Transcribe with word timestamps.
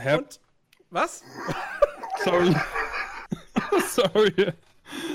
Hä? 0.00 0.16
und 0.16 0.40
was? 0.90 1.24
Sorry. 2.22 2.54
Sorry. 3.88 4.52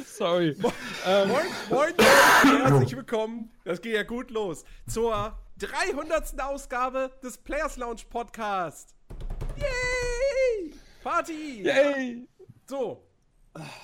Sorry. 0.05 0.57
Ähm, 1.05 1.29
Moin, 1.29 1.45
moin, 1.69 1.93
moin, 1.97 2.63
herzlich 2.63 2.95
willkommen. 2.97 3.49
Das 3.63 3.81
geht 3.81 3.95
ja 3.95 4.03
gut 4.03 4.29
los 4.29 4.65
zur 4.85 5.39
300. 5.59 6.41
Ausgabe 6.41 7.11
des 7.23 7.37
Players 7.37 7.77
Lounge 7.77 8.01
Podcast. 8.09 8.93
Yay! 9.55 10.73
Party! 11.01 11.63
yay! 11.63 12.27
So, 12.65 13.07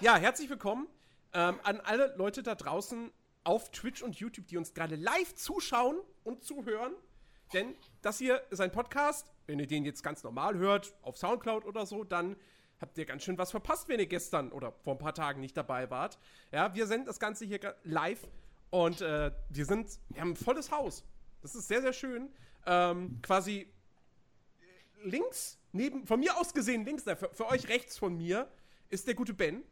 ja, 0.02 0.18
herzlich 0.18 0.50
willkommen 0.50 0.88
ähm, 1.32 1.62
an 1.64 1.80
alle 1.80 2.14
Leute 2.18 2.44
da 2.44 2.56
draußen 2.56 3.10
auf 3.46 3.72
Twitch 3.72 4.04
und 4.04 4.18
YouTube, 4.18 4.48
die 4.48 4.58
uns 4.58 4.74
gerade 4.74 4.98
live 4.98 5.34
zuschauen 5.36 5.96
und 6.26 6.44
zuhören. 6.44 6.92
Denn 7.54 7.76
das 8.02 8.18
hier 8.20 8.44
ist 8.52 8.62
ein 8.62 8.72
Podcast. 8.72 9.32
Wenn 9.48 9.60
ihr 9.60 9.68
den 9.68 9.86
jetzt 9.86 10.04
ganz 10.04 10.24
normal 10.24 10.58
hört, 10.58 10.94
auf 11.02 11.18
Soundcloud 11.18 11.66
oder 11.66 11.86
so, 11.86 12.04
dann 12.04 12.36
habt 12.80 12.98
ihr 12.98 13.06
ganz 13.06 13.24
schön 13.24 13.38
was 13.38 13.52
verpasst, 13.52 13.90
wenn 13.90 14.00
ihr 14.00 14.06
gestern 14.06 14.52
oder 14.52 14.72
vor 14.72 14.94
ein 14.94 15.00
paar 15.00 15.14
Tagen 15.14 15.42
nicht 15.42 15.58
dabei 15.58 15.90
wart. 15.90 16.20
Ja, 16.52 16.74
wir 16.74 16.88
senden 16.88 17.08
das 17.08 17.20
Ganze 17.20 17.46
hier 17.46 17.76
live 17.84 18.28
und 18.70 19.02
äh, 19.02 19.32
wir 19.50 19.66
sind, 19.66 20.00
wir 20.10 20.22
haben 20.22 20.32
ein 20.32 20.36
volles 20.36 20.72
Haus. 20.72 21.04
Das 21.42 21.56
ist 21.56 21.68
sehr, 21.68 21.82
sehr 21.82 21.94
schön. 21.94 22.30
Ähm, 22.66 23.20
quasi 23.22 23.68
links, 25.04 25.58
neben, 25.72 26.06
von 26.06 26.20
mir 26.20 26.38
aus 26.38 26.54
gesehen 26.54 26.86
links, 26.86 27.04
für, 27.04 27.16
für 27.16 27.48
euch 27.48 27.68
rechts 27.70 27.98
von 27.98 28.16
mir, 28.16 28.50
ist 28.90 29.08
der 29.08 29.16
gute 29.16 29.34
Ben. 29.34 29.64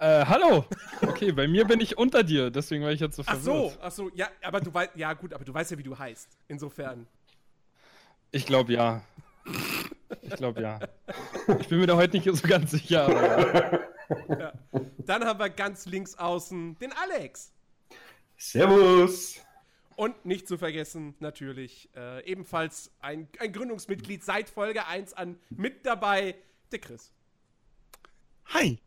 Äh, 0.00 0.24
hallo! 0.26 0.64
Okay, 1.02 1.32
bei 1.32 1.46
mir 1.46 1.64
bin 1.64 1.80
ich 1.80 1.96
unter 1.96 2.22
dir, 2.22 2.50
deswegen 2.50 2.82
war 2.84 2.90
ich 2.92 3.00
jetzt 3.00 3.16
so 3.16 3.22
Ach 3.26 3.34
verwirrt. 3.34 3.72
so, 3.72 3.78
ach 3.80 3.90
so, 3.90 4.10
ja, 4.14 4.28
aber 4.42 4.60
du 4.60 4.72
weißt, 4.74 4.92
ja 4.96 5.12
gut, 5.12 5.32
aber 5.32 5.44
du 5.44 5.54
weißt 5.54 5.70
ja, 5.70 5.78
wie 5.78 5.82
du 5.82 5.96
heißt. 5.96 6.28
Insofern. 6.48 7.06
Ich 8.32 8.46
glaube 8.46 8.72
ja. 8.72 9.02
Ich 10.22 10.34
glaube 10.36 10.60
ja. 10.62 10.80
Ich 11.60 11.68
bin 11.68 11.78
mir 11.78 11.86
da 11.86 11.96
heute 11.96 12.16
nicht 12.16 12.24
so 12.24 12.48
ganz 12.48 12.72
sicher, 12.72 13.04
aber 13.04 13.80
ja. 14.38 14.52
Dann 14.98 15.24
haben 15.24 15.38
wir 15.38 15.50
ganz 15.50 15.86
links 15.86 16.16
außen 16.16 16.76
den 16.78 16.92
Alex. 16.92 17.52
Servus! 18.36 19.40
Und 19.96 20.26
nicht 20.26 20.48
zu 20.48 20.58
vergessen, 20.58 21.14
natürlich, 21.20 21.88
äh, 21.94 22.24
ebenfalls 22.28 22.90
ein, 23.00 23.28
ein 23.38 23.52
Gründungsmitglied 23.52 24.24
seit 24.24 24.50
Folge 24.50 24.86
1 24.86 25.12
an 25.14 25.38
mit 25.50 25.86
dabei, 25.86 26.34
der 26.72 26.80
Chris. 26.80 27.12
Hi. 28.46 28.80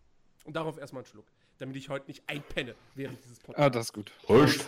Und 0.47 0.55
darauf 0.55 0.77
erstmal 0.77 1.03
einen 1.03 1.11
Schluck, 1.11 1.25
damit 1.57 1.75
ich 1.75 1.89
heute 1.89 2.07
nicht 2.07 2.23
einpenne 2.27 2.73
während 2.95 3.21
dieses 3.23 3.39
Podcasts. 3.39 3.61
Ah, 3.65 3.69
das 3.69 3.85
ist 3.87 3.93
gut. 3.93 4.11
Prost! 4.23 4.65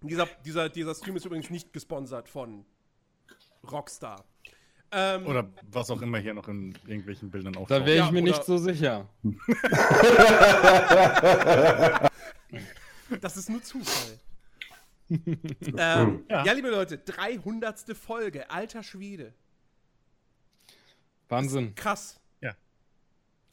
Dieser, 0.00 0.26
dieser, 0.44 0.68
dieser 0.68 0.94
Stream 0.94 1.16
ist 1.16 1.24
übrigens 1.24 1.50
nicht 1.50 1.72
gesponsert 1.72 2.28
von 2.28 2.64
Rockstar. 3.70 4.24
Ähm, 4.90 5.26
Oder 5.26 5.48
was 5.70 5.90
auch 5.90 6.02
immer 6.02 6.18
hier 6.18 6.34
noch 6.34 6.48
in 6.48 6.74
irgendwelchen 6.86 7.30
Bildern 7.30 7.52
Da 7.54 7.60
auftaucht. 7.60 7.86
wäre 7.86 7.96
Ja, 7.98 8.06
ich 8.06 8.10
mir 8.12 8.22
oder- 8.22 8.30
nicht 8.32 8.44
so 8.44 8.58
sicher. 8.58 9.08
Das 13.20 13.36
ist 13.36 13.48
nur 13.48 13.62
Zufall. 13.62 14.18
ähm, 15.08 16.24
ja. 16.28 16.44
Ja. 16.44 16.52
liebe 16.52 16.68
Leute, 16.70 16.98
300. 16.98 17.96
Folge, 17.96 18.50
alter 18.50 18.82
Schwede. 18.82 19.32
Wahnsinn. 21.28 21.74
Krass. 21.76 22.18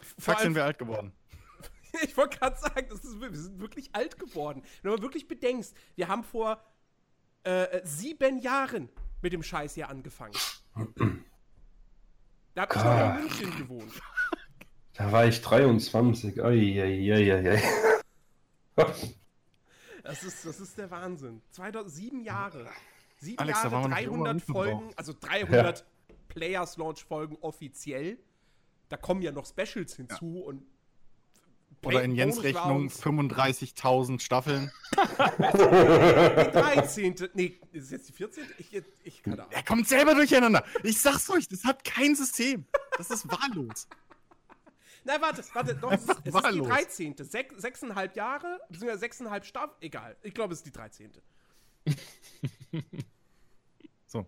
Ja. 0.03 0.23
Fuck, 0.33 0.39
sind 0.39 0.55
wir 0.55 0.65
alt 0.65 0.77
geworden. 0.77 1.13
ich 2.03 2.15
wollte 2.17 2.37
gerade 2.37 2.57
sagen, 2.59 2.87
das 2.89 3.03
ist, 3.03 3.19
wir 3.19 3.35
sind 3.35 3.59
wirklich 3.59 3.89
alt 3.93 4.19
geworden. 4.19 4.63
Wenn 4.81 4.91
du 4.91 4.97
mal 4.97 5.03
wirklich 5.03 5.27
bedenkst, 5.27 5.75
wir 5.95 6.07
haben 6.07 6.23
vor 6.23 6.63
äh, 7.43 7.81
sieben 7.83 8.39
Jahren 8.39 8.89
mit 9.21 9.33
dem 9.33 9.43
Scheiß 9.43 9.75
hier 9.75 9.89
angefangen. 9.89 10.33
Da 12.55 12.61
hab 12.63 12.75
ich 12.75 12.83
noch 12.83 13.15
in 13.15 13.21
München 13.21 13.57
gewohnt. 13.57 13.93
Da 14.95 15.11
war 15.11 15.25
ich 15.25 15.41
23. 15.41 16.43
Eieieiei. 16.43 17.61
Das 20.03 20.21
ist, 20.23 20.45
das 20.45 20.59
ist 20.59 20.77
der 20.77 20.91
Wahnsinn. 20.91 21.41
2007 21.51 22.21
Jahre. 22.23 22.67
Sieben 23.17 23.39
Alex, 23.39 23.63
Jahre, 23.63 23.71
waren 23.71 23.83
wir 23.83 23.89
noch 23.89 23.99
jung 23.99 24.19
und 24.19 24.25
300 24.25 24.33
unverbraucht. 24.33 24.67
Folgen, 24.67 24.93
also 24.97 25.13
300 25.19 25.85
Players 26.27 26.77
Launch 26.77 27.03
Folgen 27.05 27.37
offiziell. 27.41 28.19
Da 28.89 28.97
kommen 28.97 29.21
ja 29.21 29.31
noch 29.31 29.45
Specials 29.45 29.95
hinzu 29.95 30.43
und 30.43 30.63
Oder 31.83 32.03
in 32.03 32.15
Jens 32.15 32.43
Rechnung 32.43 32.89
Bonus-Rounds. 32.89 33.33
35.000 33.35 34.19
Staffeln. 34.21 34.71
Die 34.95 36.51
13. 36.51 37.15
Nee, 37.33 37.59
ist 37.71 37.85
es 37.85 37.91
jetzt 37.91 38.09
die 38.09 38.13
14.? 38.13 38.43
Ich, 38.59 38.81
ich 39.03 39.23
keine 39.23 39.39
Ahnung. 39.43 39.51
Er 39.51 39.63
kommt 39.63 39.87
selber 39.87 40.13
durcheinander. 40.15 40.63
Ich 40.83 41.01
sag's 41.01 41.29
euch, 41.29 41.47
das 41.47 41.63
hat 41.65 41.83
kein 41.83 42.15
System. 42.15 42.65
Das 42.97 43.09
ist 43.09 43.27
wahllos. 43.29 43.87
Nein, 45.05 45.19
warte, 45.21 45.43
warte, 45.53 45.75
doch, 45.75 45.91
es 45.91 46.03
ist, 46.03 46.09
es 46.11 46.15
ist 46.17 46.25
die 46.27 46.33
Wahllos. 46.33 46.67
13. 46.67 47.15
Sech, 47.17 47.47
sechseinhalb 47.57 48.15
Jahre, 48.15 48.61
beziehungsweise 48.69 48.99
sechseinhalb 48.99 49.43
Staffel, 49.45 49.75
egal. 49.81 50.15
Ich 50.21 50.33
glaube, 50.33 50.53
es 50.53 50.59
ist 50.59 50.65
die 50.67 50.71
13. 50.71 51.11
So. 54.07 54.25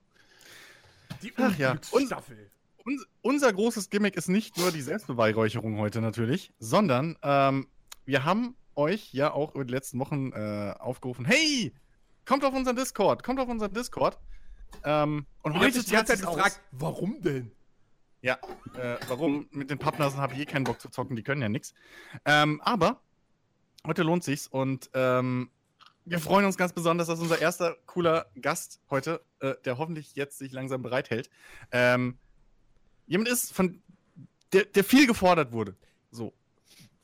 Die 1.21 1.31
Ach 1.37 1.55
ja, 1.57 1.71
und- 1.71 1.93
Unglücksstaffel. 1.93 2.49
Uns, 2.85 3.03
unser 3.23 3.51
großes 3.51 3.89
Gimmick 3.89 4.15
ist 4.15 4.29
nicht 4.29 4.57
nur 4.59 4.71
die 4.71 4.81
Selbstbeweihräucherung 4.81 5.79
heute 5.79 6.01
natürlich, 6.01 6.53
sondern 6.59 7.17
ähm, 7.23 7.67
wir 8.05 8.23
haben 8.25 8.55
euch 8.75 9.11
ja 9.11 9.31
auch 9.31 9.55
über 9.55 9.65
die 9.65 9.73
letzten 9.73 9.97
Wochen 9.97 10.31
äh, 10.33 10.75
aufgerufen, 10.77 11.25
hey, 11.25 11.73
kommt 12.25 12.45
auf 12.45 12.53
unseren 12.53 12.75
Discord, 12.75 13.23
kommt 13.23 13.39
auf 13.39 13.49
unseren 13.49 13.73
Discord. 13.73 14.19
Ähm, 14.83 15.25
und 15.41 15.57
heute 15.57 15.83
die 15.83 15.91
ganze 15.91 16.13
Zeit 16.13 16.27
gefragt, 16.27 16.61
warum 16.71 17.21
denn? 17.21 17.51
Ja, 18.21 18.37
äh, 18.77 18.97
warum? 19.07 19.47
Mit 19.49 19.71
den 19.71 19.79
Pappnasen 19.79 20.19
habe 20.19 20.35
ich 20.35 20.41
eh 20.41 20.45
keinen 20.45 20.65
Bock 20.65 20.79
zu 20.79 20.89
zocken, 20.89 21.15
die 21.15 21.23
können 21.23 21.41
ja 21.41 21.49
nichts. 21.49 21.73
Ähm, 22.23 22.61
aber 22.61 23.01
heute 23.87 24.03
lohnt 24.03 24.23
sich's 24.23 24.47
und 24.47 24.91
ähm, 24.93 25.49
wir 26.05 26.19
freuen 26.19 26.45
uns 26.45 26.55
ganz 26.55 26.71
besonders, 26.71 27.07
dass 27.07 27.19
unser 27.19 27.41
erster 27.41 27.77
cooler 27.87 28.27
Gast 28.39 28.79
heute, 28.91 29.25
äh, 29.39 29.55
der 29.65 29.79
hoffentlich 29.79 30.15
jetzt 30.15 30.37
sich 30.37 30.51
langsam 30.51 30.83
bereithält, 30.83 31.31
ähm, 31.71 32.19
jemand 33.07 33.29
ist, 33.29 33.53
von 33.53 33.81
der, 34.53 34.65
der 34.65 34.83
viel 34.83 35.07
gefordert 35.07 35.51
wurde. 35.51 35.75
So. 36.11 36.33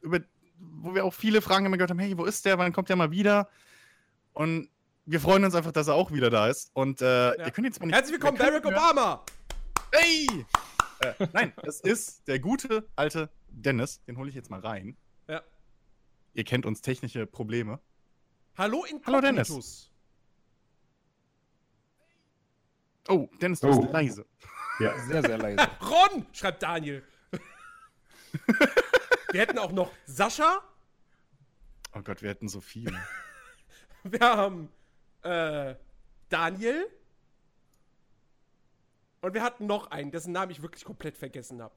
Über, 0.02 0.20
wo 0.60 0.96
wir 0.96 1.06
auch 1.06 1.14
viele 1.14 1.42
Fragen 1.42 1.66
immer 1.66 1.78
gehört 1.78 1.92
haben, 1.92 2.00
hey, 2.00 2.18
wo 2.18 2.26
ist 2.26 2.46
der? 2.46 2.58
Wann 2.58 2.74
kommt 2.74 2.90
der 2.90 2.96
mal 2.96 3.12
wieder? 3.12 3.50
Und 4.34 4.70
wir 5.06 5.20
freuen 5.20 5.44
uns 5.44 5.56
einfach, 5.56 5.72
dass 5.72 5.88
er 5.88 5.96
auch 5.96 6.12
wieder 6.12 6.30
da 6.30 6.48
ist. 6.48 6.72
Und 6.74 7.02
äh, 7.02 7.34
ihr 7.44 7.52
könnt 7.52 7.66
jetzt 7.68 7.80
mal 7.80 7.88
nicht. 7.88 7.96
Herzlich 7.96 8.14
willkommen, 8.14 8.38
Barack 8.38 8.66
Obama! 8.66 9.24
Hey! 9.92 10.46
äh, 11.02 11.28
nein, 11.34 11.54
es 11.64 11.82
ist 11.82 12.28
der 12.28 12.40
gute 12.40 12.88
alte 12.96 13.30
Dennis. 13.50 14.02
Den 14.06 14.18
hole 14.18 14.30
ich 14.30 14.36
jetzt 14.36 14.50
mal 14.50 14.60
rein. 14.62 14.96
Ja. 15.28 15.42
Ihr 16.34 16.44
kennt 16.46 16.66
uns 16.66 16.82
technische 16.82 17.26
Probleme. 17.26 17.80
Hallo 18.58 18.86
in 18.86 19.02
Hallo, 19.06 19.20
Dennis. 19.22 19.90
Oh, 23.10 23.28
Dennis, 23.42 23.60
du 23.60 23.68
Oh. 23.68 23.80
bist 23.82 23.92
leise. 23.92 24.26
Ja. 24.80 24.98
Sehr, 25.00 25.22
sehr 25.22 25.38
leise. 25.38 25.68
Ron, 25.82 26.26
schreibt 26.34 26.64
Daniel. 26.64 27.04
wir 29.32 29.42
hätten 29.42 29.60
auch 29.60 29.72
noch 29.72 29.92
Sascha. 30.06 30.62
Oh 31.94 32.02
Gott, 32.02 32.22
wir 32.22 32.30
hätten 32.30 32.48
so 32.48 32.62
viele. 32.62 32.94
Wir 34.04 34.22
haben 34.22 34.70
äh, 35.22 35.76
Daniel. 36.30 36.88
Und 39.22 39.36
wir 39.36 39.44
hatten 39.44 39.68
noch 39.68 39.92
einen, 39.92 40.10
dessen 40.10 40.32
Namen 40.32 40.52
ich 40.52 40.64
wirklich 40.64 40.84
komplett 40.84 41.16
vergessen 41.16 41.62
habe. 41.62 41.76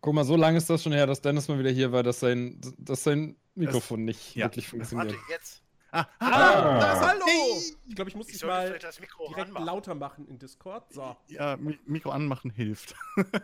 Guck 0.00 0.14
mal, 0.14 0.24
so 0.24 0.36
lange 0.36 0.56
ist 0.56 0.70
das 0.70 0.82
schon 0.82 0.92
her, 0.92 1.06
dass 1.06 1.20
Dennis 1.20 1.48
mal 1.48 1.58
wieder 1.58 1.70
hier 1.70 1.92
war, 1.92 2.02
dass 2.02 2.20
sein, 2.20 2.60
dass 2.78 3.04
sein 3.04 3.36
Mikrofon 3.54 4.04
nicht 4.04 4.34
ja. 4.34 4.46
wirklich 4.46 4.68
funktioniert. 4.68 5.12
Warte, 5.12 5.32
jetzt. 5.32 5.63
Ah, 5.94 6.06
Ah, 6.18 6.78
da 6.80 6.92
ist 6.92 7.00
Hallo! 7.08 7.26
Hey. 7.26 7.74
Ich 7.86 7.94
glaube, 7.94 8.10
ich 8.10 8.16
muss 8.16 8.26
Ich 8.28 8.34
dich 8.34 8.44
mal 8.44 8.66
vielleicht 8.66 8.84
das 8.84 9.00
Mikro 9.00 9.28
direkt 9.28 9.48
anmachen. 9.48 9.66
lauter 9.66 9.94
machen 9.94 10.26
in 10.28 10.38
Discord. 10.38 10.92
So. 10.92 11.16
ja, 11.28 11.56
Mi 11.56 11.78
Mikro 11.86 12.10
anmachen 12.10 12.50
hilft. 12.50 12.94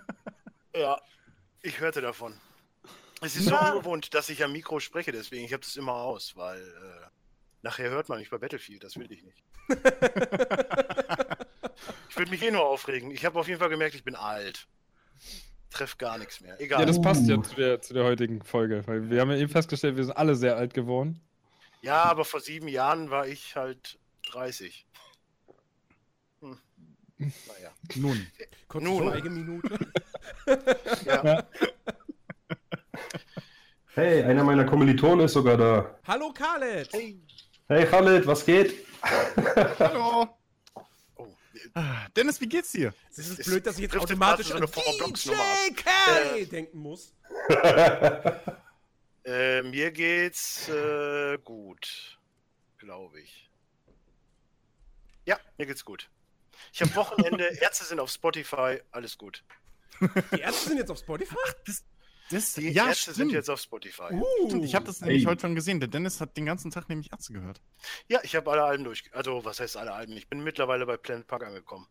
Ja, 0.77 1.01
ich 1.63 1.81
hörte 1.81 2.01
davon. 2.01 2.33
Es 3.23 3.35
ist 3.35 3.47
so 3.47 3.51
Na. 3.51 3.73
ungewohnt, 3.73 4.15
dass 4.15 4.29
ich 4.29 4.45
am 4.45 4.53
Mikro 4.53 4.79
spreche, 4.79 5.11
deswegen 5.11 5.45
ich 5.45 5.53
habe 5.53 5.63
das 5.65 5.75
immer 5.77 5.95
aus, 5.95 6.37
weil 6.37 6.61
äh, 6.61 7.07
nachher 7.63 7.91
hört 7.91 8.09
man 8.09 8.21
mich 8.21 8.31
bei 8.31 8.39
Battlefield, 8.39 8.85
das 8.85 8.97
will 8.97 9.11
ich 9.11 9.25
nicht. 9.25 9.43
ich 12.09 12.17
würde 12.17 12.31
mich 12.31 12.43
eh 12.43 12.51
nur 12.51 12.65
aufregen. 12.67 13.11
Ich 13.11 13.25
habe 13.25 13.39
auf 13.39 13.49
jeden 13.49 13.59
Fall 13.61 13.69
gemerkt, 13.69 13.95
ich 13.95 14.05
bin 14.05 14.15
alt. 14.15 14.69
Treff 15.71 15.99
gar 15.99 16.19
nichts 16.19 16.41
mehr. 16.41 16.61
Egal. 16.61 16.81
Ja, 16.81 16.87
das 16.87 17.01
passt 17.01 17.27
ja 17.29 17.37
Uh. 17.37 17.43
zu 17.43 17.55
der, 17.57 17.81
zu 17.81 17.95
der 17.95 18.05
heutigen 18.05 18.43
Folge, 18.43 18.83
weil 18.87 19.09
wir 19.11 19.21
haben 19.21 19.31
ja 19.31 19.37
eben 19.37 19.51
festgestellt, 19.51 19.97
wir 19.97 20.05
sind 20.05 20.17
alle 20.17 20.35
sehr 20.35 20.57
alt 20.57 20.75
geworden. 20.75 21.21
Ja, 21.83 22.05
aber 22.05 22.25
vor 22.25 22.41
sieben 22.41 22.69
Jahren 22.69 23.11
war 23.11 23.27
ich 23.27 23.57
halt 23.57 23.99
30. 24.33 24.87
Hm. 26.41 26.59
Naja. 27.19 27.71
Nun. 27.97 28.27
Kurze 28.69 28.85
Nun. 28.87 29.09
Schweigeminute. 29.11 29.79
Ja. 31.05 31.45
Hey, 33.95 34.23
einer 34.23 34.43
meiner 34.45 34.65
Kommilitonen 34.65 35.27
ist 35.27 35.33
sogar 35.35 35.57
da. 35.57 35.99
Hallo 36.07 36.33
Khaled! 36.33 36.93
Hey. 36.93 37.21
Hey 37.69 37.87
Khaled, 37.87 38.27
was 38.27 38.45
geht? 38.45 38.87
Hallo. 39.79 40.29
Oh, 41.15 41.27
Ah, 41.75 42.07
Dennis, 42.17 42.41
wie 42.41 42.49
geht's 42.49 42.73
dir? 42.73 42.93
Es 43.11 43.19
ist 43.19 43.41
Es 43.41 43.47
blöd, 43.47 43.67
dass 43.67 43.77
ich 43.77 43.83
jetzt 43.83 43.97
automatisch 43.97 44.51
an 44.53 44.67
so 44.67 44.93
eine 44.97 45.13
DJ 45.13 45.75
K 45.77 46.45
denken 46.47 46.79
muss. 46.79 47.15
Äh, 49.25 49.63
mir 49.63 49.91
geht's 49.91 50.69
äh, 50.69 51.39
gut, 51.39 52.19
glaube 52.79 53.21
ich. 53.21 53.51
Ja, 55.27 55.39
mir 55.59 55.67
geht's 55.67 55.85
gut. 55.85 56.11
Ich 56.73 56.81
habe 56.81 56.95
Wochenende, 56.95 57.45
Ärzte 57.61 57.85
sind 57.85 58.01
auf 58.01 58.11
Spotify, 58.11 58.81
alles 58.91 59.19
gut. 59.19 59.45
Die 60.35 60.41
Ärzte 60.41 60.69
sind 60.69 60.79
jetzt 60.79 60.91
auf 60.91 60.99
Spotify? 60.99 61.37
Das, 62.31 62.55
Die 62.55 62.71
ja, 62.71 62.89
Ärzte 62.89 63.07
sind 63.07 63.15
stimmt. 63.15 63.33
jetzt 63.33 63.51
auf 63.51 63.61
Spotify. 63.61 64.13
Uh. 64.13 64.63
Ich 64.63 64.75
habe 64.75 64.87
das 64.87 65.01
nämlich 65.01 65.27
heute 65.27 65.41
schon 65.43 65.55
gesehen. 65.57 65.81
Der 65.81 65.89
Dennis 65.89 66.21
hat 66.21 66.37
den 66.37 66.47
ganzen 66.47 66.71
Tag 66.71 66.89
nämlich 66.89 67.11
Ärzte 67.13 67.33
gehört. 67.33 67.61
Ja, 68.09 68.21
ich 68.23 68.37
habe 68.37 68.51
alle 68.53 68.63
Alben 68.63 68.85
durch. 68.85 69.11
Also, 69.13 69.45
was 69.45 69.59
heißt 69.59 69.77
alle 69.77 69.93
Alben? 69.93 70.17
Ich 70.17 70.29
bin 70.29 70.43
mittlerweile 70.43 70.87
bei 70.87 70.97
Planet 70.97 71.27
Park 71.27 71.45
angekommen. 71.45 71.89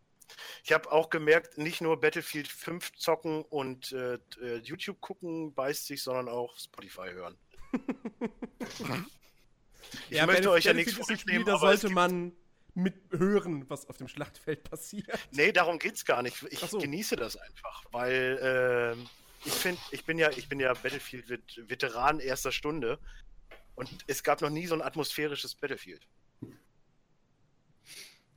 Ich 0.64 0.72
habe 0.72 0.92
auch 0.92 1.10
gemerkt, 1.10 1.58
nicht 1.58 1.81
nur 1.81 2.00
Battlefield 2.00 2.48
5 2.48 2.94
zocken 2.94 3.44
und 3.44 3.92
äh, 3.92 4.20
äh, 4.42 4.58
YouTube 4.58 5.02
gucken 5.02 5.54
beißt 5.54 5.88
sich, 5.88 6.02
sondern 6.04 6.30
auch 6.30 6.58
Spotify 6.58 7.10
hören. 7.12 7.38
Ich 10.10 10.18
ja, 10.18 10.26
möchte 10.26 10.52
euch 10.52 10.66
ja 10.66 10.74
Battlefield 10.74 10.98
nichts 11.10 11.24
vornehmen, 11.24 11.46
da 11.46 11.58
sollte 11.58 11.90
man 11.90 12.34
mithören, 12.76 13.70
was 13.70 13.88
auf 13.88 13.98
dem 13.98 14.08
Schlachtfeld 14.08 14.64
passiert. 14.70 15.08
Nee, 15.31 15.52
darum 15.52 15.80
geht's 15.80 16.06
gar 16.06 16.22
nicht. 16.22 16.44
Ich 16.50 16.60
so. 16.60 16.78
genieße 16.78 17.16
das 17.16 17.38
einfach, 17.38 17.86
weil 17.92 18.40
ähm, 18.42 19.10
ich 19.46 19.54
finde, 19.54 19.81
ich 19.92 20.06
bin 20.06 20.18
ja, 20.18 20.30
ich 20.31 20.50
bin 20.50 20.60
ja 20.60 20.74
Battlefield-Veteran 20.74 22.20
erster 22.20 22.52
Stunde 22.52 23.00
und 23.76 23.90
es 24.08 24.24
gab 24.24 24.42
noch 24.42 24.50
nie 24.50 24.68
so 24.68 24.76
ein 24.76 24.81
atmosphärisches 24.81 25.56
Battlefield. 25.56 26.06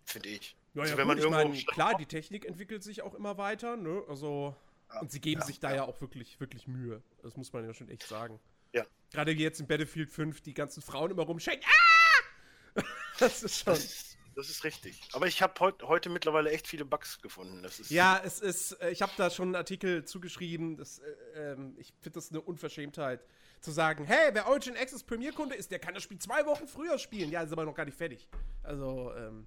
Finde 0.05 0.29
ich. 0.29 0.57
Naja, 0.75 0.93
Also 0.93 0.97
wenn 0.97 1.05
gut, 1.05 1.09
man 1.09 1.19
ich 1.19 1.25
irgendwo 1.25 1.43
meine, 1.49 1.61
im 1.61 1.67
klar, 1.67 1.97
die 1.97 2.07
Technik 2.07 2.45
entwickelt 2.47 2.83
sich 2.83 3.03
auch 3.03 3.15
immer 3.15 3.37
weiter, 3.39 3.77
ne? 3.77 4.03
Also, 4.09 4.57
und 5.01 5.11
sie 5.11 5.21
geben 5.21 5.43
sich 5.43 5.61
da 5.61 5.75
ja 5.75 5.85
auch 5.85 6.01
wirklich, 6.01 6.39
wirklich 6.41 6.67
Mühe. 6.67 7.03
Das 7.23 7.37
muss 7.37 7.53
man 7.53 7.65
ja 7.65 7.75
schon 7.75 7.89
echt 7.89 8.07
sagen. 8.07 8.41
Ja. 8.73 8.85
Gerade 9.11 9.33
jetzt 9.33 9.61
in 9.61 9.67
Battlefield 9.67 10.11
5, 10.11 10.41
die 10.41 10.55
ganzen 10.55 10.83
Frauen 10.83 11.11
immer 11.11 11.25
rumschreien. 11.25 11.61
Ah! 11.65 12.81
Das 13.19 13.43
ist 13.43 13.63
schon. 13.63 13.75
Das 13.75 13.85
ist, 13.85 14.19
das 14.35 14.49
ist 14.49 14.65
richtig. 14.65 15.01
Aber 15.13 15.27
ich 15.27 15.43
habe 15.43 15.53
heut, 15.61 15.83
heute 15.83 16.09
mittlerweile 16.09 16.51
echt 16.51 16.67
viele 16.67 16.85
Bugs 16.87 17.21
gefunden. 17.21 17.63
Das 17.63 17.79
ist, 17.79 17.91
Ja, 17.91 18.21
es 18.25 18.41
ist, 18.41 18.73
äh, 18.81 18.91
ich 18.91 19.03
habe 19.03 19.13
da 19.17 19.29
schon 19.31 19.49
einen 19.49 19.57
Artikel 19.57 20.05
zugeschrieben. 20.07 20.77
Das, 20.77 20.99
äh, 20.99 21.53
ähm, 21.53 21.75
ich 21.79 21.93
finde 22.01 22.15
das 22.15 22.31
eine 22.31 22.41
Unverschämtheit, 22.41 23.23
zu 23.61 23.71
sagen, 23.71 24.05
hey, 24.07 24.31
wer 24.33 24.49
Origin 24.49 24.77
Access 24.77 25.05
Premierkunde 25.05 25.55
ist, 25.55 25.71
der 25.71 25.79
kann 25.79 25.95
das 25.95 26.03
Spiel 26.03 26.19
zwei 26.19 26.47
Wochen 26.47 26.67
früher 26.67 26.99
spielen. 26.99 27.31
Ja, 27.31 27.43
ist 27.43 27.53
aber 27.53 27.65
noch 27.65 27.75
gar 27.75 27.85
nicht 27.85 27.97
fertig. 27.97 28.27
Also, 28.63 29.13
ähm, 29.15 29.47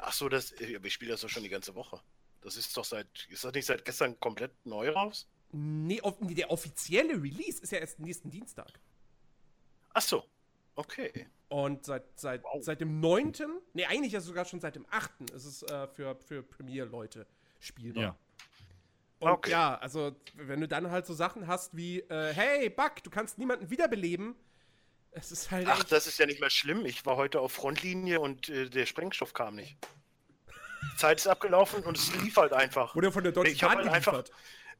ach 0.00 0.12
so, 0.12 0.28
das, 0.28 0.52
aber 0.52 0.86
ich 0.86 0.92
spiele 0.92 1.12
das 1.12 1.20
doch 1.22 1.28
schon 1.28 1.42
die 1.42 1.48
ganze 1.48 1.74
Woche. 1.74 2.00
Das 2.40 2.56
ist 2.56 2.76
doch 2.76 2.84
seit, 2.84 3.06
ist 3.30 3.44
das 3.44 3.52
nicht 3.52 3.66
seit 3.66 3.84
gestern 3.84 4.18
komplett 4.20 4.52
neu 4.64 4.90
raus? 4.90 5.28
nee, 5.50 5.98
off 6.02 6.20
nee, 6.20 6.34
der 6.34 6.50
offizielle 6.50 7.14
Release 7.14 7.62
ist 7.62 7.72
ja 7.72 7.78
erst 7.78 7.98
nächsten 8.00 8.30
Dienstag. 8.30 8.70
Ach 9.94 10.02
so, 10.02 10.24
okay. 10.74 11.26
Und 11.48 11.86
seit, 11.86 12.04
seit, 12.20 12.44
Wow. 12.44 12.62
seit 12.62 12.80
dem 12.82 13.00
9., 13.00 13.32
nee, 13.72 13.86
eigentlich 13.86 14.12
ja 14.12 14.20
sogar 14.20 14.44
schon 14.44 14.60
seit 14.60 14.76
dem 14.76 14.84
8. 14.90 15.30
ist 15.32 15.46
es 15.46 15.62
äh, 15.62 15.88
für, 15.88 16.14
für 16.16 16.42
Premier-Leute 16.42 17.26
spielbar. 17.60 18.02
Ja. 18.02 18.16
Und 19.20 19.30
Okay. 19.30 19.50
ja, 19.50 19.76
also 19.78 20.14
wenn 20.34 20.60
du 20.60 20.68
dann 20.68 20.90
halt 20.90 21.06
so 21.06 21.14
Sachen 21.14 21.46
hast 21.46 21.74
wie, 21.76 22.00
äh, 22.00 22.32
hey, 22.34 22.68
Buck, 22.70 23.02
du 23.02 23.08
kannst 23.10 23.38
niemanden 23.38 23.70
wiederbeleben, 23.70 24.36
es 25.12 25.32
ist 25.32 25.50
halt 25.50 25.66
Ach, 25.68 25.78
echt, 25.78 25.92
das 25.92 26.06
ist 26.06 26.18
ja 26.18 26.26
nicht 26.26 26.40
mehr 26.40 26.50
schlimm. 26.50 26.84
Ich 26.86 27.04
war 27.06 27.16
heute 27.16 27.40
auf 27.40 27.52
Frontlinie 27.52 28.20
und 28.20 28.48
äh, 28.48 28.68
der 28.68 28.86
Sprengstoff 28.86 29.32
kam 29.32 29.56
nicht. 29.56 29.76
Die 30.92 30.96
Zeit 30.96 31.18
ist 31.18 31.26
abgelaufen 31.26 31.82
und 31.84 31.96
es 31.98 32.14
lief 32.16 32.36
halt 32.36 32.52
einfach. 32.52 32.94
wurde 32.94 33.10
von 33.12 33.24
der 33.24 33.32
Deutschen 33.32 33.54
Ich 33.54 33.60
Bahn 33.60 33.78
halt 33.78 33.88
einfach-. 33.88 34.24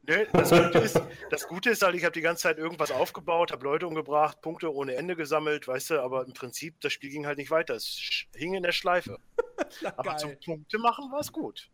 Ne, 0.03 0.27
das, 0.31 0.49
Gute 0.49 0.79
ist, 0.79 1.01
das 1.29 1.47
Gute 1.47 1.69
ist 1.71 1.81
halt, 1.81 1.93
ich 1.93 2.05
habe 2.05 2.13
die 2.13 2.21
ganze 2.21 2.43
Zeit 2.43 2.57
irgendwas 2.57 2.89
aufgebaut, 2.89 3.51
habe 3.51 3.65
Leute 3.65 3.85
umgebracht, 3.85 4.41
Punkte 4.41 4.73
ohne 4.73 4.95
Ende 4.95 5.15
gesammelt, 5.17 5.67
weißt 5.67 5.89
du, 5.89 6.01
aber 6.01 6.25
im 6.25 6.33
Prinzip, 6.33 6.79
das 6.79 6.93
Spiel 6.93 7.09
ging 7.09 7.25
halt 7.25 7.37
nicht 7.37 7.51
weiter. 7.51 7.75
Es 7.75 7.99
hing 8.33 8.53
in 8.53 8.63
der 8.63 8.71
Schleife. 8.71 9.19
Na, 9.81 9.93
Aber 9.97 10.15
zum. 10.15 10.39
Punkte 10.39 10.79
machen 10.79 11.11
war 11.11 11.19
es 11.19 11.31
gut. 11.31 11.69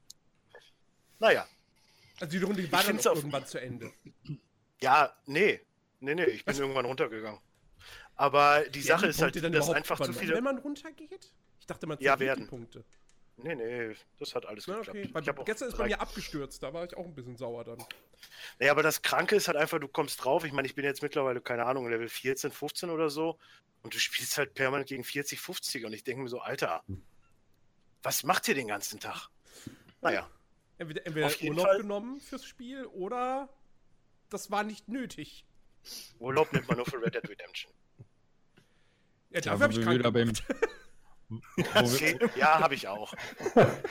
Naja, 1.20 1.48
Also 2.20 2.38
die 2.38 2.44
Runde 2.44 2.72
war 2.72 2.84
dann 2.84 2.98
irgendwann 3.00 3.46
zu 3.46 3.62
Ende. 3.62 3.94
ja, 4.82 5.16
nee. 5.26 5.62
Nee, 6.00 6.16
nee, 6.16 6.26
ich 6.26 6.44
bin 6.44 6.58
irgendwann 6.58 6.86
runtergegangen. 6.86 7.40
Aber 8.16 8.64
die 8.70 8.82
Sache 8.82 9.02
Werden 9.04 9.10
ist 9.12 9.22
halt, 9.22 9.36
dass 9.56 9.70
einfach 9.70 9.98
zu 9.98 10.04
übernommen, 10.04 10.20
viele. 10.20 10.36
Wenn 10.36 10.44
man 10.44 10.58
runtergeht? 10.60 11.32
Ich 11.60 11.66
dachte, 11.66 11.88
man 11.88 11.98
Ja, 12.00 12.12
zählt 12.12 12.22
die 12.22 12.26
werden. 12.26 12.48
Punkte. 12.48 12.84
Nee, 13.38 13.56
nee, 13.56 13.94
das 14.18 14.34
hat 14.34 14.46
alles 14.46 14.66
Na, 14.68 14.78
geklappt. 14.78 14.98
okay. 14.98 15.34
Bei, 15.34 15.44
gestern 15.44 15.68
ist 15.68 15.78
bei 15.78 15.88
mir 15.88 16.00
abgestürzt, 16.00 16.64
da 16.64 16.74
war 16.74 16.86
ich 16.86 16.96
auch 16.96 17.04
ein 17.04 17.14
bisschen 17.14 17.36
sauer 17.36 17.66
dann. 17.66 17.84
Naja, 18.60 18.72
aber 18.72 18.82
das 18.82 19.02
Kranke 19.02 19.36
ist 19.36 19.48
halt 19.50 19.58
einfach, 19.58 19.78
du 19.80 19.90
kommst 19.90 20.24
drauf. 20.24 20.46
Ich 20.46 20.54
meine, 20.54 20.66
ich 20.68 20.76
bin 20.76 20.86
jetzt 20.86 21.02
mittlerweile, 21.02 21.42
keine 21.42 21.66
Ahnung, 21.66 21.90
Level 21.90 22.08
14, 22.08 22.52
15 22.52 22.90
oder 22.90 23.10
so. 23.10 23.38
Und 23.84 23.94
du 23.94 24.00
spielst 24.00 24.38
halt 24.38 24.54
permanent 24.54 24.88
gegen 24.88 25.04
40, 25.04 25.42
50. 25.42 25.84
Und 25.86 25.92
ich 25.92 26.06
denke 26.06 26.24
mir 26.24 26.30
so, 26.30 26.40
Alter, 26.40 26.84
was 28.04 28.24
macht 28.24 28.48
ihr 28.48 28.56
den 28.56 28.70
ganzen 28.70 29.02
Tag? 29.02 29.28
Naja, 30.02 30.30
Entweder, 30.78 31.06
entweder 31.06 31.30
Urlaub 31.44 31.66
Fall. 31.66 31.78
genommen 31.82 32.20
fürs 32.20 32.46
Spiel 32.46 32.86
oder 32.86 33.50
das 34.30 34.52
war 34.52 34.64
nicht 34.64 34.88
nötig. 34.88 35.46
Urlaub 36.20 36.52
nimmt 36.54 36.68
man 36.68 36.78
nur 36.78 36.86
für 36.86 37.02
Red 37.02 37.16
Dead 37.16 37.30
Redemption. 37.30 37.72
Ja, 39.32 39.40
Ja, 39.40 39.42
dafür 39.42 39.60
wo 39.60 39.64
habe 39.64 39.72
ich 39.74 39.78
wir 39.80 39.84
krank 39.86 40.00
wieder 40.00 40.12
beim, 40.12 40.32
wir, 41.58 42.30
ja, 42.38 42.60
habe 42.60 42.76
ich 42.76 42.88
auch. 42.88 43.14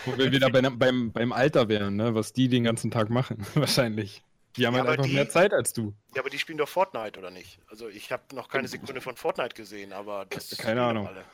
wo 0.04 0.16
wir 0.18 0.30
wieder 0.32 0.50
beim, 0.50 0.78
beim, 0.78 1.12
beim 1.12 1.32
Alter 1.32 1.68
wären, 1.68 1.96
ne? 1.96 2.14
was 2.14 2.32
die 2.32 2.48
den 2.48 2.64
ganzen 2.64 2.90
Tag 2.90 3.10
machen, 3.10 3.44
wahrscheinlich. 3.54 4.22
Die 4.56 4.66
haben 4.66 4.74
Ja, 4.74 4.80
halt 4.82 4.90
einfach 4.90 5.04
die- 5.06 5.14
mehr 5.14 5.28
Zeit 5.28 5.52
als 5.52 5.72
du. 5.72 5.94
Ja, 6.14 6.22
aber 6.22 6.30
die 6.30 6.38
spielen 6.38 6.58
doch 6.58 6.68
Fortnite, 6.68 7.18
oder 7.18 7.30
nicht? 7.32 7.58
Also 7.68 7.88
ich 7.88 8.12
habe 8.12 8.22
noch 8.34 8.48
keine 8.48 8.68
Sekunde 8.68 9.00
von 9.00 9.16
Fortnite 9.16 9.54
gesehen, 9.56 9.92
aber 9.92 10.26
das 10.26 10.56
Keine 10.56 10.82
Ahnung. 10.84 11.08
alle. 11.08 11.18
Ja, 11.20 11.24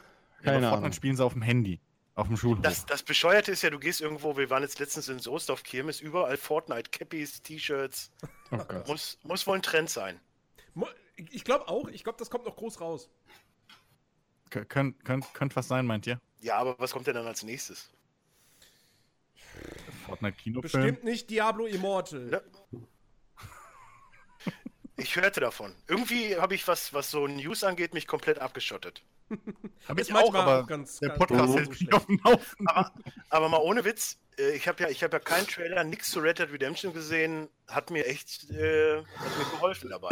Keine 0.43 0.57
aber 0.57 0.57
Ahnung. 0.59 0.71
Fortnite 0.71 0.97
spielen 0.97 1.17
sie 1.17 1.25
auf 1.25 1.35
dem 1.35 1.43
Handy. 1.43 1.81
Auf 2.15 2.27
dem 2.27 2.37
Schulhof. 2.37 2.63
Das, 2.63 2.87
das 2.87 3.03
Bescheuerte 3.03 3.53
ist 3.53 3.63
ja, 3.63 3.71
du 3.71 3.79
gehst 3.79 4.01
irgendwo, 4.01 4.37
wir 4.37 4.51
waren 4.51 4.63
jetzt 4.63 4.79
letztens 4.79 5.09
in 5.09 5.19
Soest 5.21 5.51
auf 5.51 5.63
Kirmes, 5.63 6.01
überall 6.01 6.37
Fortnite, 6.37 6.91
Cappies, 6.91 7.41
T-Shirts. 7.43 8.11
Oh. 8.51 8.59
Muss, 8.89 9.19
muss 9.23 9.47
wohl 9.47 9.57
ein 9.57 9.63
Trend 9.63 9.89
sein. 9.91 10.19
Ich 11.31 11.45
glaube 11.45 11.69
auch, 11.69 11.89
ich 11.89 12.03
glaube, 12.03 12.19
das 12.19 12.31
kommt 12.31 12.47
noch 12.47 12.57
groß 12.57 12.81
raus. 12.81 13.11
Kön 14.51 14.69
könnt, 14.69 15.05
könnt, 15.05 15.35
könnt 15.35 15.57
was 15.57 15.69
sein, 15.69 15.87
meint 15.87 16.07
ihr? 16.07 16.21
Ja, 16.41 16.57
aber 16.57 16.79
was 16.79 16.93
kommt 16.93 17.07
denn 17.07 17.15
dann 17.15 17.27
als 17.27 17.43
nächstes? 17.43 17.91
Fortnite 20.07 20.37
Kinofilm? 20.37 20.63
Bestimmt 20.63 21.05
nicht 21.05 21.31
Diablo 21.31 21.67
Immortal. 21.67 22.21
Ne? 22.21 22.43
Ich 24.97 25.17
hörte 25.17 25.41
davon. 25.41 25.75
Irgendwie 25.89 26.37
habe 26.37 26.55
ich, 26.55 26.69
was, 26.69 26.93
was 26.93 27.11
so 27.11 27.27
News 27.27 27.65
angeht, 27.65 27.95
mich 27.95 28.07
komplett 28.07 28.39
abgeschottet. 28.39 29.03
Hab 29.89 29.99
ich 29.99 30.15
auch, 30.15 30.35
aber 30.35 30.67
ganz- 30.67 30.99
der 30.99 31.09
Podcast 31.11 31.41
ganz 31.41 31.57
hält 31.57 31.65
so 31.67 31.85
mich 31.85 31.93
auf 31.95 32.05
dem 32.05 32.21
Laufen. 32.23 32.67
Aber 33.31 33.49
mal 33.49 33.63
ohne 33.63 33.83
Witz, 33.87 34.19
äh, 34.39 34.51
ich 34.51 34.69
habe 34.69 34.83
ja, 34.83 34.91
ich 34.91 35.03
hab 35.03 35.15
ja 35.15 35.19
keinen 35.19 35.47
Trailer, 35.47 35.85
nichts 35.85 36.11
zu 36.11 36.21
Red 36.21 36.39
Dead 36.39 36.53
Redemption 36.53 36.93
gesehen, 36.93 37.49
hat 37.67 37.91
mir 37.91 38.05
echt 38.07 38.51
äh, 38.51 38.99
hat 38.99 39.39
mir 39.39 39.51
geholfen 39.53 39.89
dabei. 39.89 40.11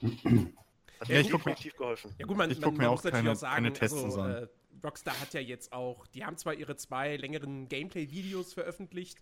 Hat 1.00 1.08
Ja, 1.08 1.14
mir 1.16 1.20
ich 1.20 1.30
guck 1.30 1.44
mir- 1.44 1.52
definitiv 1.52 1.76
geholfen. 1.76 2.14
Ja 2.18 2.26
gut, 2.26 2.36
man, 2.36 2.50
Ich 2.50 2.58
man, 2.60 2.70
guck 2.70 2.76
man 2.78 2.86
mir 2.86 2.90
muss 2.90 3.00
auch 3.00 3.04
natürlich 3.04 3.20
keine- 3.24 3.32
auch 3.32 3.36
sagen, 3.36 3.66
also, 3.80 4.20
äh, 4.26 4.48
Rockstar 4.82 5.18
hat 5.20 5.34
ja 5.34 5.40
jetzt 5.40 5.72
auch, 5.72 6.06
die 6.08 6.24
haben 6.24 6.36
zwar 6.36 6.54
ihre 6.54 6.76
zwei 6.76 7.16
längeren 7.16 7.68
Gameplay-Videos 7.68 8.52
veröffentlicht, 8.54 9.18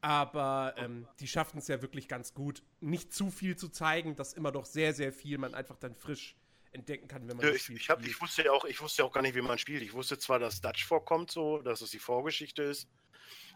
aber 0.00 0.74
ähm, 0.76 1.06
die 1.20 1.28
schaffen 1.28 1.58
es 1.58 1.68
ja 1.68 1.80
wirklich 1.82 2.08
ganz 2.08 2.34
gut, 2.34 2.62
nicht 2.80 3.12
zu 3.14 3.30
viel 3.30 3.56
zu 3.56 3.68
zeigen, 3.68 4.16
dass 4.16 4.32
immer 4.32 4.50
doch 4.50 4.64
sehr, 4.66 4.92
sehr 4.92 5.12
viel 5.12 5.38
man 5.38 5.54
einfach 5.54 5.76
dann 5.76 5.94
frisch 5.94 6.36
entdecken 6.72 7.06
kann, 7.06 7.28
wenn 7.28 7.36
man 7.36 7.46
das 7.46 7.56
Ich, 7.56 7.62
Spiel 7.64 7.76
ich, 7.76 7.88
hab, 7.90 7.98
spielt. 8.00 8.14
ich, 8.16 8.20
wusste 8.20 8.42
ja 8.44 8.52
auch, 8.52 8.64
ich 8.64 8.80
wusste 8.80 9.02
ja 9.02 9.08
auch 9.08 9.12
gar 9.12 9.22
nicht, 9.22 9.34
wie 9.34 9.42
man 9.42 9.58
spielt. 9.58 9.82
Ich 9.82 9.92
wusste 9.92 10.18
zwar, 10.18 10.38
dass 10.38 10.60
Dutch 10.60 10.84
vorkommt, 10.84 11.30
so, 11.30 11.58
dass 11.62 11.82
es 11.82 11.90
die 11.90 11.98
Vorgeschichte 11.98 12.62
ist, 12.62 12.88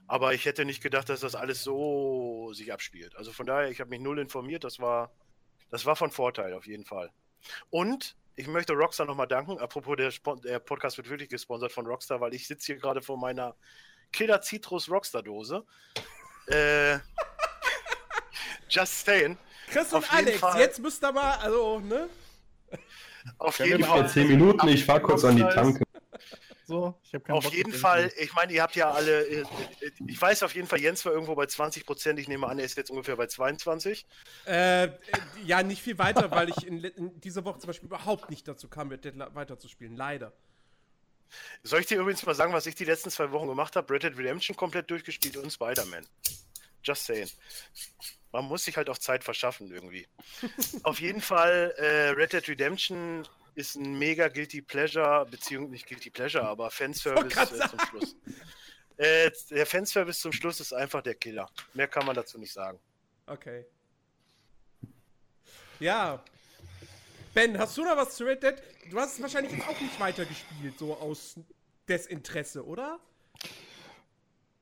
aber 0.07 0.35
ich 0.35 0.45
hätte 0.45 0.64
nicht 0.64 0.83
gedacht, 0.83 1.09
dass 1.09 1.21
das 1.21 1.35
alles 1.35 1.64
so 1.64 2.52
sich 2.52 2.73
abspielt. 2.73 3.16
Also 3.16 3.33
von 3.33 3.47
daher, 3.47 3.71
ich 3.71 3.81
habe 3.81 3.90
mich 3.90 4.00
null 4.00 4.19
informiert. 4.21 4.62
Das 4.64 4.78
war, 4.78 5.11
das 5.71 5.85
war 5.87 5.97
von 5.97 6.11
Vorteil 6.12 6.52
auf 6.52 6.66
jeden 6.66 6.85
Fall. 6.85 7.11
Und 7.71 8.17
ich 8.37 8.47
möchte 8.47 8.75
Rockstar 8.75 9.07
nochmal 9.07 9.26
danken. 9.26 9.59
Apropos, 9.59 9.97
der, 9.97 10.12
der 10.45 10.59
Podcast 10.59 10.97
wird 10.99 11.09
wirklich 11.09 11.29
gesponsert 11.29 11.73
von 11.73 11.87
Rockstar, 11.87 12.21
weil 12.21 12.35
ich 12.35 12.47
sitze 12.47 12.67
hier 12.67 12.76
gerade 12.76 13.00
vor 13.00 13.17
meiner 13.17 13.57
Killer 14.12 14.41
Citrus 14.41 14.91
Rockstar 14.91 15.23
Dose. 15.23 15.65
Äh, 16.49 17.00
just 18.69 19.05
saying. 19.05 19.37
Chris 19.69 19.93
und 19.93 20.15
Alex, 20.15 20.38
Fall. 20.38 20.61
jetzt 20.61 20.79
müsst 20.79 21.03
ihr 21.03 21.11
mal, 21.11 21.38
also, 21.38 21.81
ne? 21.81 22.09
Auf 23.38 23.59
jeden 23.59 23.83
Fall. 23.83 24.09
10 24.09 24.29
Minuten, 24.29 24.69
ich 24.69 24.85
fahr 24.85 25.00
kurz 25.00 25.25
an 25.25 25.35
die 25.35 25.43
Tanke. 25.43 25.86
So, 26.66 26.99
ich 27.04 27.14
hab 27.14 27.25
keinen 27.25 27.37
Auf 27.37 27.44
Bock 27.44 27.54
jeden 27.54 27.73
Fall, 27.73 28.12
ich 28.18 28.35
meine, 28.35 28.52
ihr 28.52 28.61
habt 28.61 28.75
ja 28.75 28.90
alle, 28.90 29.25
äh, 29.28 29.40
äh, 29.42 29.44
ich 30.08 30.20
weiß 30.20 30.42
auf 30.42 30.52
jeden 30.52 30.66
Fall, 30.66 30.80
Jens 30.80 31.04
war 31.04 31.12
irgendwo 31.12 31.37
bei 31.37 31.46
20 31.46 31.87
Prozent, 31.87 32.18
ich 32.18 32.26
nehme 32.26 32.49
an, 32.49 32.58
er 32.58 32.64
ist 32.64 32.76
jetzt 32.76 32.90
ungefähr 32.90 33.14
bei 33.14 33.28
22. 33.28 34.04
Äh, 34.46 34.87
äh, 34.87 34.90
ja, 35.44 35.62
nicht 35.62 35.80
viel 35.80 35.96
weiter, 35.99 36.28
weil 36.32 36.49
ich 36.49 36.66
in, 36.66 36.82
in 36.82 37.20
dieser 37.20 37.44
Woche 37.44 37.61
zum 37.61 37.68
Beispiel 37.68 37.87
überhaupt 37.87 38.30
nicht 38.30 38.49
dazu 38.49 38.68
kam, 38.68 38.88
mit 38.88 39.04
Dead 39.04 39.14
weiterzuspielen. 39.16 39.96
Leider. 39.96 40.32
Soll 41.62 41.80
ich 41.80 41.87
dir 41.87 42.00
übrigens 42.00 42.26
mal 42.26 42.35
sagen, 42.35 42.52
was 42.52 42.66
ich 42.66 42.75
die 42.75 42.85
letzten 42.85 43.11
zwei 43.11 43.30
Wochen 43.30 43.46
gemacht 43.46 43.76
habe? 43.76 43.92
Red 43.92 44.02
Dead 44.02 44.18
Redemption 44.18 44.56
komplett 44.56 44.90
durchgespielt 44.90 45.37
und 45.37 45.52
Spider-Man. 45.52 46.04
Just 46.82 47.06
saying. 47.06 47.30
Man 48.32 48.44
muss 48.44 48.64
sich 48.64 48.76
halt 48.76 48.90
auch 48.90 48.99
Zeit 48.99 49.23
verschaffen 49.23 49.70
irgendwie. 49.70 50.08
Auf 50.82 51.00
jeden 51.00 51.20
Fall, 51.20 51.75
äh, 51.78 52.11
Red 52.11 52.32
Dead 52.32 52.49
Redemption 52.49 53.26
ist 53.56 53.75
ein 53.76 53.98
mega 53.98 54.28
Guilty 54.28 54.62
Pleasure, 54.62 55.26
beziehungsweise 55.30 55.72
nicht 55.72 55.88
Guilty 55.88 56.10
Pleasure, 56.10 56.44
aber 56.44 56.70
Fanservice 56.70 57.36
äh, 57.36 57.68
zum 57.68 57.80
Schluss. 57.90 58.16
Äh, 58.98 59.30
der 59.50 59.66
Fanservice 59.66 60.20
zum 60.20 60.32
Schluss 60.32 60.60
ist 60.60 60.72
einfach 60.72 61.02
der 61.02 61.14
Killer. 61.14 61.50
Mehr 61.75 61.88
kann 61.88 62.06
man 62.06 62.14
dazu 62.14 62.38
nicht 62.38 62.52
sagen. 62.52 62.78
Okay. 63.26 63.66
Ja. 65.80 66.22
Ben, 67.34 67.58
hast 67.58 67.76
du 67.76 67.84
noch 67.84 67.96
was 67.96 68.16
zu 68.16 68.25
Red 68.25 68.42
Dead? 68.42 68.54
Du 68.90 68.98
hast 68.98 69.14
es 69.14 69.22
wahrscheinlich 69.22 69.52
jetzt 69.52 69.68
auch 69.68 69.80
nicht 69.80 70.00
weitergespielt, 70.00 70.78
so 70.78 70.94
aus 70.96 71.34
Desinteresse, 71.88 72.64
oder? 72.64 72.98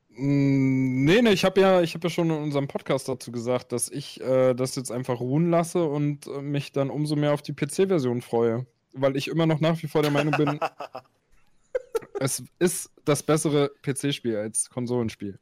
Mm, 0.09 0.85
Nee, 1.05 1.21
nee, 1.21 1.33
ich 1.33 1.45
habe 1.45 1.61
ja, 1.61 1.81
ich 1.81 1.93
hab 1.93 2.03
ja 2.03 2.09
schon 2.09 2.31
in 2.31 2.41
unserem 2.41 2.67
Podcast 2.67 3.07
dazu 3.07 3.31
gesagt, 3.31 3.71
dass 3.71 3.89
ich 3.89 4.19
äh, 4.21 4.55
das 4.55 4.75
jetzt 4.75 4.91
einfach 4.91 5.19
ruhen 5.19 5.51
lasse 5.51 5.83
und 5.85 6.25
äh, 6.25 6.41
mich 6.41 6.71
dann 6.71 6.89
umso 6.89 7.15
mehr 7.15 7.31
auf 7.31 7.43
die 7.43 7.53
PC-Version 7.53 8.21
freue. 8.21 8.65
Weil 8.95 9.15
ich 9.17 9.27
immer 9.27 9.45
noch 9.45 9.59
nach 9.59 9.81
wie 9.83 9.87
vor 9.87 10.01
der 10.01 10.11
Meinung 10.11 10.33
bin, 10.37 10.59
es 12.19 12.41
ist 12.59 12.89
das 13.03 13.23
bessere 13.23 13.69
PC-Spiel 13.83 14.37
als 14.37 14.69
Konsolenspiel. 14.69 15.37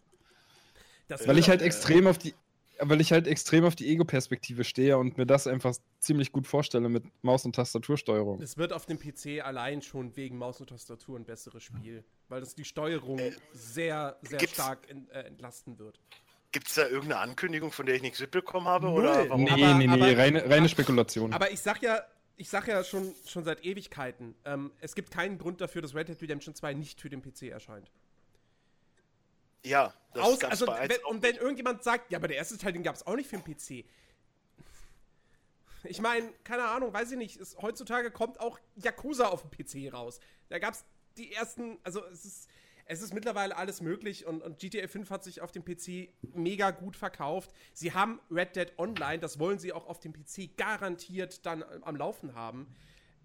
Das 1.07 1.27
Weil 1.27 1.37
ich 1.37 1.49
halt 1.49 1.61
äh, 1.61 1.65
extrem 1.65 2.07
auf 2.07 2.17
die, 2.17 2.33
weil 2.79 2.99
ich 2.99 3.11
halt 3.11 3.27
extrem 3.27 3.65
auf 3.65 3.75
die 3.75 3.87
Ego-Perspektive 3.89 4.63
stehe 4.63 4.97
und 4.97 5.17
mir 5.17 5.25
das 5.27 5.45
einfach 5.45 5.75
ziemlich 5.99 6.31
gut 6.31 6.47
vorstelle 6.47 6.89
mit 6.89 7.03
Maus- 7.23 7.45
und 7.45 7.55
Tastatursteuerung. 7.55 8.41
Es 8.41 8.57
wird 8.57 8.73
auf 8.73 8.85
dem 8.87 8.97
PC 8.97 9.43
allein 9.45 9.81
schon 9.81 10.15
wegen 10.15 10.37
Maus 10.37 10.59
und 10.59 10.69
Tastatur 10.69 11.19
ein 11.19 11.25
besseres 11.25 11.61
Spiel, 11.63 12.03
weil 12.29 12.39
das 12.39 12.55
die 12.55 12.65
Steuerung 12.65 13.19
sehr, 13.53 14.17
sehr 14.23 14.39
gibt's- 14.39 14.55
stark 14.55 14.89
in, 14.89 15.07
äh, 15.11 15.21
entlasten 15.23 15.77
wird. 15.77 15.99
Gibt 16.51 16.67
es 16.67 16.75
da 16.75 16.83
irgendeine 16.87 17.17
Ankündigung, 17.17 17.71
von 17.71 17.85
der 17.85 17.95
ich 17.95 18.01
nichts 18.03 18.19
mitbekommen 18.19 18.67
habe? 18.67 18.85
Null. 18.87 18.99
Oder 19.01 19.29
warum? 19.29 19.43
Nee, 19.43 19.49
Aber- 19.51 19.73
nee, 19.75 19.87
nee, 19.87 19.93
aber- 19.93 20.17
reine, 20.17 20.49
reine 20.49 20.69
Spekulation. 20.69 21.33
Aber 21.33 21.51
ich 21.51 21.59
sag 21.59 21.81
ja, 21.81 22.01
ich 22.37 22.49
sag 22.49 22.67
ja 22.67 22.83
schon, 22.83 23.13
schon 23.25 23.43
seit 23.43 23.63
Ewigkeiten, 23.63 24.35
ähm, 24.45 24.71
es 24.81 24.95
gibt 24.95 25.11
keinen 25.11 25.37
Grund 25.37 25.61
dafür, 25.61 25.81
dass 25.81 25.93
Red 25.93 26.09
Dead 26.09 26.21
Redemption 26.21 26.55
2 26.55 26.73
nicht 26.73 26.99
für 26.99 27.09
den 27.09 27.21
PC 27.21 27.43
erscheint. 27.43 27.91
Ja, 29.63 29.93
das 30.13 30.23
Aus, 30.23 30.39
gab's 30.39 30.51
also, 30.51 30.65
bei 30.65 30.79
eins 30.79 30.93
wenn, 30.93 31.05
und 31.05 31.23
wenn 31.23 31.35
irgendjemand 31.35 31.83
sagt, 31.83 32.11
ja, 32.11 32.17
aber 32.17 32.27
der 32.27 32.37
erste 32.37 32.57
Teil, 32.57 32.73
den 32.73 32.83
gab 32.83 32.95
es 32.95 33.07
auch 33.07 33.15
nicht 33.15 33.29
für 33.29 33.37
den 33.37 33.43
PC. 33.43 33.85
Ich 35.85 36.01
meine, 36.01 36.31
keine 36.43 36.65
Ahnung, 36.65 36.93
weiß 36.93 37.11
ich 37.11 37.17
nicht, 37.17 37.37
ist, 37.37 37.57
heutzutage 37.61 38.11
kommt 38.11 38.39
auch 38.39 38.59
Yakuza 38.75 39.27
auf 39.27 39.43
dem 39.43 39.51
PC 39.51 39.93
raus. 39.93 40.19
Da 40.49 40.59
gab 40.59 40.73
es 40.73 40.85
die 41.17 41.33
ersten, 41.33 41.77
also 41.83 42.03
es 42.05 42.25
ist, 42.25 42.49
es 42.85 43.01
ist 43.01 43.13
mittlerweile 43.13 43.55
alles 43.55 43.81
möglich 43.81 44.25
und, 44.25 44.41
und 44.41 44.59
GTA 44.59 44.87
5 44.87 45.09
hat 45.09 45.23
sich 45.23 45.41
auf 45.41 45.51
dem 45.51 45.63
PC 45.63 46.09
mega 46.33 46.71
gut 46.71 46.95
verkauft. 46.95 47.51
Sie 47.73 47.93
haben 47.93 48.19
Red 48.29 48.55
Dead 48.55 48.73
Online, 48.77 49.19
das 49.19 49.39
wollen 49.39 49.59
sie 49.59 49.73
auch 49.73 49.87
auf 49.87 49.99
dem 49.99 50.13
PC 50.13 50.57
garantiert 50.57 51.45
dann 51.45 51.63
am 51.81 51.95
Laufen 51.95 52.35
haben. 52.35 52.67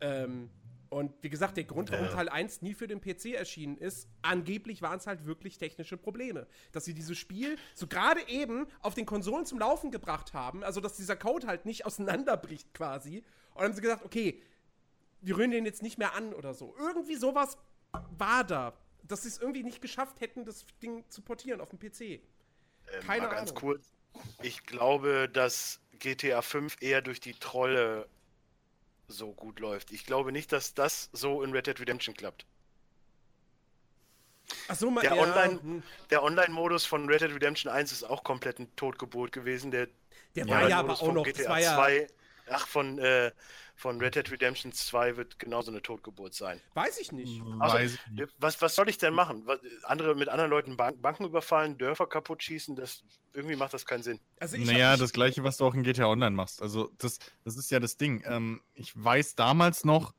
Ähm, 0.00 0.50
und 0.91 1.12
wie 1.23 1.29
gesagt, 1.29 1.57
der 1.57 1.65
Grund, 1.65 1.91
warum 1.91 2.09
Teil 2.09 2.29
1 2.29 2.62
nie 2.62 2.73
für 2.73 2.87
den 2.87 3.00
PC 3.00 3.35
erschienen 3.35 3.77
ist, 3.77 4.09
angeblich 4.23 4.81
waren 4.81 4.99
es 4.99 5.07
halt 5.07 5.27
wirklich 5.27 5.59
technische 5.59 5.99
Probleme. 5.99 6.47
Dass 6.73 6.87
sie 6.87 6.95
dieses 6.95 7.19
Spiel 7.19 7.59
so 7.75 7.87
gerade 7.87 8.27
eben 8.29 8.67
auf 8.81 8.95
den 8.95 9.05
Konsolen 9.05 9.45
zum 9.45 9.59
Laufen 9.59 9.91
gebracht 9.91 10.33
haben, 10.33 10.65
also 10.65 10.81
dass 10.81 10.97
dieser 10.97 11.17
Code 11.17 11.47
halt 11.47 11.67
nicht 11.67 11.85
auseinanderbricht 11.87 12.73
quasi. 12.73 13.19
Und 13.19 13.57
dann 13.57 13.65
haben 13.65 13.75
sie 13.75 13.83
gesagt, 13.83 14.05
okay, 14.05 14.43
wir 15.21 15.37
rühren 15.37 15.50
den 15.50 15.67
jetzt 15.67 15.83
nicht 15.83 15.99
mehr 15.99 16.15
an 16.15 16.33
oder 16.33 16.55
so. 16.55 16.75
Irgendwie 16.79 17.17
sowas 17.17 17.59
war 18.17 18.45
da. 18.45 18.73
Dass 19.09 19.23
sie 19.23 19.29
es 19.29 19.38
irgendwie 19.38 19.65
nicht 19.65 19.81
geschafft 19.83 20.21
hätten, 20.21 20.45
das 20.45 20.67
Ding 20.83 21.05
zu 21.11 21.23
portieren 21.23 21.61
auf 21.61 21.71
dem 21.71 21.79
PC. 21.79 22.21
Ähm, 22.93 23.07
keine 23.07 23.29
mal 23.29 23.29
ganz 23.29 23.50
Ahnung. 23.50 23.55
kurz. 23.55 23.93
Ich 24.43 24.65
glaube, 24.67 25.29
dass 25.29 25.81
GTA 25.99 26.43
5 26.43 26.77
eher 26.81 27.03
durch 27.03 27.21
die 27.21 27.35
Trolle 27.35 28.09
so 29.09 29.35
gut 29.35 29.61
läuft. 29.61 29.91
Ich 29.93 30.05
glaube 30.07 30.33
nicht, 30.33 30.53
dass 30.53 30.75
das 30.75 31.11
so 31.12 31.43
in 31.43 31.53
Red 31.53 31.67
Dead 31.67 31.81
Redemption 31.81 32.15
klappt. 32.15 32.47
Ach 34.69 34.77
so, 34.77 34.91
mal 34.91 35.03
Der 35.03 35.15
ja, 35.15 35.23
Online- 35.23 35.61
hm. 35.61 35.83
Der 36.11 36.23
Online-Modus 36.23 36.87
von 36.87 37.09
Red 37.09 37.21
Dead 37.23 37.33
Redemption 37.35 37.73
1 37.73 37.93
ist 37.93 38.05
auch 38.05 38.23
komplett 38.25 38.59
ein 38.59 38.75
Totgebot 38.77 39.33
gewesen. 39.33 39.71
Der 39.71 39.88
Der 40.35 40.49
war 40.49 40.69
ja 40.69 40.79
aber 40.79 40.95
auch 40.95 41.05
von 41.05 41.15
noch. 41.15 41.25
Das 41.27 41.35
GTA 41.37 41.50
war 41.50 41.61
ja, 41.61 41.75
2, 41.75 42.07
ach, 42.50 42.67
von, 42.67 42.99
äh, 42.99 43.33
von 43.78 44.00
Red 44.00 44.16
Dead 44.16 44.28
Redemption 44.28 44.73
2 44.73 45.16
wird 45.16 45.38
genauso 45.38 45.70
eine 45.70 45.80
Totgeburt 45.80 46.35
sein. 46.35 46.61
weiß 46.75 46.99
ich 46.99 47.12
nicht. 47.12 47.40
Also, 47.61 47.76
Weiß 47.76 47.94
ich 47.94 48.06
nicht. 48.11 48.35
Was, 48.38 48.61
was 48.61 48.75
soll 48.75 48.88
ich 48.88 48.99
denn 48.99 49.14
machen? 49.14 49.42
Was, 49.47 49.61
andere, 49.85 50.16
mit 50.16 50.28
anderen 50.28 50.50
Leuten 50.50 50.76
Bank, 50.76 51.00
Banken 51.00 51.25
überfallen, 51.25 51.78
Dörfer 51.78 52.08
kaputt 52.08 52.42
schießen? 52.42 52.75
Das, 52.75 53.04
irgendwie 53.32 53.54
macht 53.54 53.73
das 53.73 53.87
keinen 53.87 54.02
Sinn. 54.02 54.18
Also 54.40 54.56
ich 54.56 54.66
Naja, 54.66 54.97
das 54.97 55.12
gleiche, 55.12 55.44
was 55.44 55.58
du 55.58 55.64
auch 55.64 55.75
in 55.75 55.85
GTA 55.85 56.08
Online 56.08 56.35
machst. 56.35 56.61
Also, 56.61 56.90
das, 56.99 57.20
das 57.44 57.56
ist 57.56 57.70
ja 57.70 57.78
das 57.78 57.97
Ding. 57.97 58.25
Ähm, 58.26 58.61
ich 58.75 58.92
weiß 58.97 59.37
damals 59.37 59.85
noch, 59.85 60.12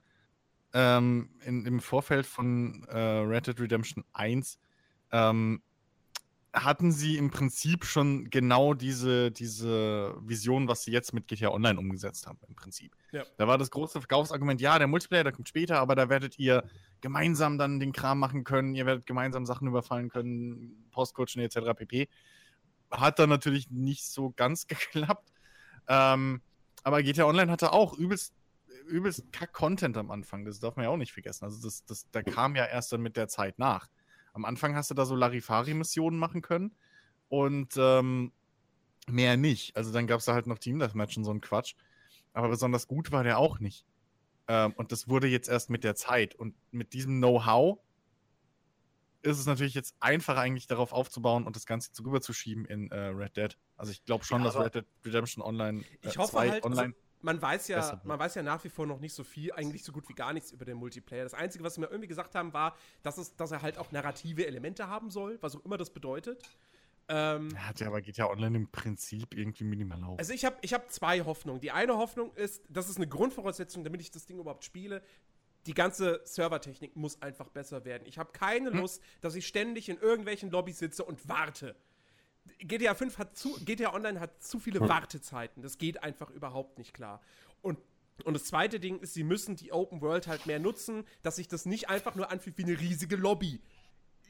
ähm, 0.71 1.29
in, 1.43 1.65
im 1.65 1.81
Vorfeld 1.81 2.25
von 2.25 2.85
äh, 2.85 2.97
Red 2.97 3.47
Dead 3.47 3.59
Redemption 3.59 4.05
1, 4.13 4.57
ähm, 5.11 5.61
hatten 6.53 6.91
sie 6.91 7.17
im 7.17 7.29
Prinzip 7.29 7.85
schon 7.85 8.29
genau 8.29 8.73
diese, 8.73 9.31
diese 9.31 10.15
Vision, 10.21 10.67
was 10.67 10.83
sie 10.83 10.91
jetzt 10.91 11.13
mit 11.13 11.27
GTA 11.27 11.49
Online 11.49 11.77
umgesetzt 11.77 12.25
haben, 12.25 12.39
im 12.47 12.55
Prinzip. 12.55 12.95
Ja. 13.11 13.23
Da 13.37 13.47
war 13.47 13.57
das 13.57 13.69
große 13.69 13.99
Verkaufsargument, 13.99 14.59
ja, 14.59 14.79
der 14.79 14.87
Multiplayer, 14.87 15.23
der 15.23 15.33
kommt 15.33 15.47
später, 15.47 15.79
aber 15.79 15.95
da 15.95 16.09
werdet 16.09 16.39
ihr 16.39 16.63
gemeinsam 17.01 17.57
dann 17.57 17.79
den 17.79 17.91
Kram 17.91 18.19
machen 18.19 18.43
können, 18.43 18.73
ihr 18.73 18.85
werdet 18.87 19.05
gemeinsam 19.05 19.45
Sachen 19.45 19.67
überfallen 19.67 20.09
können, 20.09 20.87
Postkutschen 20.91 21.41
etc. 21.41 21.75
pp. 21.75 22.09
Hat 22.89 23.19
dann 23.19 23.29
natürlich 23.29 23.69
nicht 23.69 24.05
so 24.05 24.31
ganz 24.31 24.65
geklappt. 24.67 25.31
Ähm, 25.87 26.41
aber 26.83 27.03
GTA 27.03 27.25
Online 27.25 27.51
hatte 27.51 27.73
auch 27.73 27.93
übelst, 27.93 28.33
übelst 28.87 29.31
Kack-Content 29.31 29.97
am 29.97 30.09
Anfang. 30.09 30.45
Das 30.45 30.59
darf 30.59 30.75
man 30.75 30.85
ja 30.85 30.89
auch 30.89 30.97
nicht 30.97 31.13
vergessen. 31.13 31.45
Also 31.45 31.61
das, 31.61 31.85
das, 31.85 32.09
da 32.11 32.23
kam 32.23 32.55
ja 32.55 32.65
erst 32.65 32.91
dann 32.91 33.01
mit 33.01 33.17
der 33.17 33.27
Zeit 33.27 33.59
nach. 33.59 33.87
Am 34.39 34.45
Anfang 34.45 34.73
hast 34.73 34.89
du 34.89 34.93
da 34.95 35.05
so 35.05 35.15
Larifari-Missionen 35.15 36.17
machen 36.17 36.41
können 36.41 36.73
und 37.27 37.73
ähm, 37.77 38.31
mehr 39.07 39.35
nicht. 39.35 39.75
Also 39.75 39.91
dann 39.91 40.07
gab 40.07 40.19
es 40.19 40.25
da 40.25 40.33
halt 40.33 40.47
noch 40.47 40.59
Team 40.59 40.79
Deathmatch 40.79 41.17
und 41.17 41.25
so 41.25 41.31
ein 41.31 41.41
Quatsch. 41.41 41.75
Aber 42.31 42.47
besonders 42.47 42.87
gut 42.87 43.11
war 43.11 43.23
der 43.25 43.37
auch 43.37 43.59
nicht. 43.59 43.85
Ähm, 44.47 44.71
und 44.77 44.93
das 44.93 45.09
wurde 45.09 45.27
jetzt 45.27 45.49
erst 45.49 45.69
mit 45.69 45.83
der 45.83 45.95
Zeit. 45.95 46.35
Und 46.35 46.55
mit 46.71 46.93
diesem 46.93 47.17
Know-how 47.17 47.79
ist 49.23 49.39
es 49.39 49.45
natürlich 49.45 49.73
jetzt 49.73 49.95
einfacher, 49.99 50.39
eigentlich 50.39 50.67
darauf 50.67 50.93
aufzubauen 50.93 51.45
und 51.45 51.57
das 51.57 51.65
Ganze 51.65 51.91
zu 51.91 52.03
rüberzuschieben 52.03 52.63
in 52.63 52.89
äh, 52.91 52.97
Red 53.07 53.35
Dead. 53.35 53.57
Also 53.75 53.91
ich 53.91 54.05
glaube 54.05 54.23
schon, 54.23 54.41
Ja, 54.41 54.45
dass 54.45 54.57
Red 54.57 54.75
Dead 54.75 54.85
Redemption 55.03 55.43
Online 55.43 55.83
Ich 56.01 56.15
äh, 56.15 56.17
hoffe 56.17 56.31
2 56.31 56.49
halt, 56.49 56.63
online. 56.63 56.81
also, 56.81 56.95
man 57.21 57.41
weiß 57.41 57.67
ja, 57.67 58.01
man 58.03 58.17
weiß 58.19 58.35
ja 58.35 58.43
nach 58.43 58.63
wie 58.63 58.69
vor 58.69 58.85
noch 58.85 58.99
nicht 58.99 59.13
so 59.13 59.23
viel, 59.23 59.51
eigentlich 59.51 59.83
so 59.83 59.91
gut 59.91 60.07
wie 60.09 60.13
gar 60.13 60.33
nichts 60.33 60.51
über 60.51 60.65
den 60.65 60.77
Multiplayer. 60.77 61.23
Das 61.23 61.33
Einzige, 61.33 61.63
was 61.63 61.75
sie 61.75 61.81
mir 61.81 61.87
irgendwie 61.87 62.07
gesagt 62.07 62.35
haben, 62.35 62.53
war, 62.53 62.75
dass, 63.03 63.17
es, 63.17 63.35
dass 63.35 63.51
er 63.51 63.61
halt 63.61 63.77
auch 63.77 63.91
narrative 63.91 64.45
Elemente 64.47 64.87
haben 64.87 65.09
soll, 65.09 65.37
was 65.41 65.55
auch 65.55 65.65
immer 65.65 65.77
das 65.77 65.89
bedeutet. 65.89 66.41
Ähm, 67.11 67.49
Er 67.55 67.67
hat 67.67 67.79
ja 67.79 67.87
aber 67.87 68.01
GTA 68.01 68.27
Online 68.29 68.55
im 68.57 68.71
Prinzip 68.71 69.33
irgendwie 69.33 69.63
minimal 69.63 70.03
auf. 70.03 70.19
also 70.19 70.31
ich 70.31 70.45
habe 70.45 70.57
ich 70.61 70.73
hab 70.73 70.91
zwei 70.91 71.21
Hoffnungen. 71.25 71.59
Die 71.59 71.71
eine 71.71 71.97
Hoffnung 71.97 72.31
ist, 72.35 72.63
das 72.69 72.87
ist 72.87 72.97
eine 72.97 73.07
Grundvoraussetzung, 73.07 73.83
damit 73.83 74.01
ich 74.01 74.11
das 74.11 74.25
Ding 74.25 74.37
überhaupt 74.39 74.63
spiele. 74.63 75.01
Die 75.65 75.73
ganze 75.73 76.21
Servertechnik 76.23 76.95
muss 76.95 77.21
einfach 77.21 77.49
besser 77.49 77.83
werden. 77.83 78.03
Ich 78.05 78.17
habe 78.17 78.31
keine 78.31 78.69
Lust, 78.69 79.01
dass 79.21 79.35
ich 79.35 79.45
ständig 79.47 79.89
in 79.89 79.97
irgendwelchen 79.97 80.51
Lobbys 80.51 80.79
sitze 80.79 81.03
und 81.03 81.27
warte. 81.27 81.75
GTA 82.59 82.93
5 82.93 83.17
hat 83.17 83.37
zu, 83.37 83.53
GTA 83.65 83.93
Online 83.93 84.19
hat 84.19 84.43
zu 84.43 84.59
viele 84.59 84.81
Wartezeiten. 84.81 85.61
Das 85.63 85.77
geht 85.77 86.03
einfach 86.03 86.29
überhaupt 86.29 86.77
nicht 86.77 86.93
klar. 86.93 87.21
Und, 87.61 87.79
und 88.25 88.33
das 88.33 88.45
zweite 88.45 88.79
Ding 88.79 88.99
ist, 88.99 89.13
sie 89.13 89.23
müssen 89.23 89.55
die 89.55 89.71
Open 89.71 90.01
World 90.01 90.27
halt 90.27 90.45
mehr 90.45 90.59
nutzen, 90.59 91.05
dass 91.23 91.37
sich 91.37 91.47
das 91.47 91.65
nicht 91.65 91.89
einfach 91.89 92.15
nur 92.15 92.31
anfühlt 92.31 92.57
wie 92.57 92.63
eine 92.63 92.79
riesige 92.79 93.15
Lobby, 93.15 93.61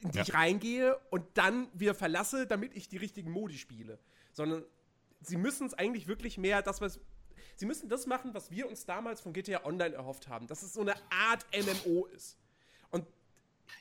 in 0.02 0.10
die 0.12 0.18
Ja. 0.18 0.22
ich 0.24 0.34
reingehe 0.34 0.96
und 1.10 1.24
dann 1.34 1.68
wieder 1.74 1.94
verlasse, 1.94 2.46
damit 2.46 2.74
ich 2.76 2.88
die 2.88 2.98
richtigen 2.98 3.30
Modi 3.30 3.58
spiele. 3.58 3.98
Sondern 4.32 4.64
sie 5.20 5.36
müssen 5.36 5.66
es 5.66 5.74
eigentlich 5.74 6.06
wirklich 6.06 6.38
mehr, 6.38 6.62
das 6.62 6.80
was. 6.80 7.00
Sie 7.56 7.66
müssen 7.66 7.88
das 7.88 8.06
machen, 8.06 8.32
was 8.32 8.50
wir 8.50 8.68
uns 8.68 8.86
damals 8.86 9.20
von 9.20 9.32
GTA 9.32 9.64
Online 9.64 9.94
erhofft 9.94 10.28
haben, 10.28 10.46
dass 10.46 10.62
es 10.62 10.72
so 10.72 10.80
eine 10.80 10.94
Art 11.10 11.44
MMO 11.52 12.06
ist. 12.06 12.38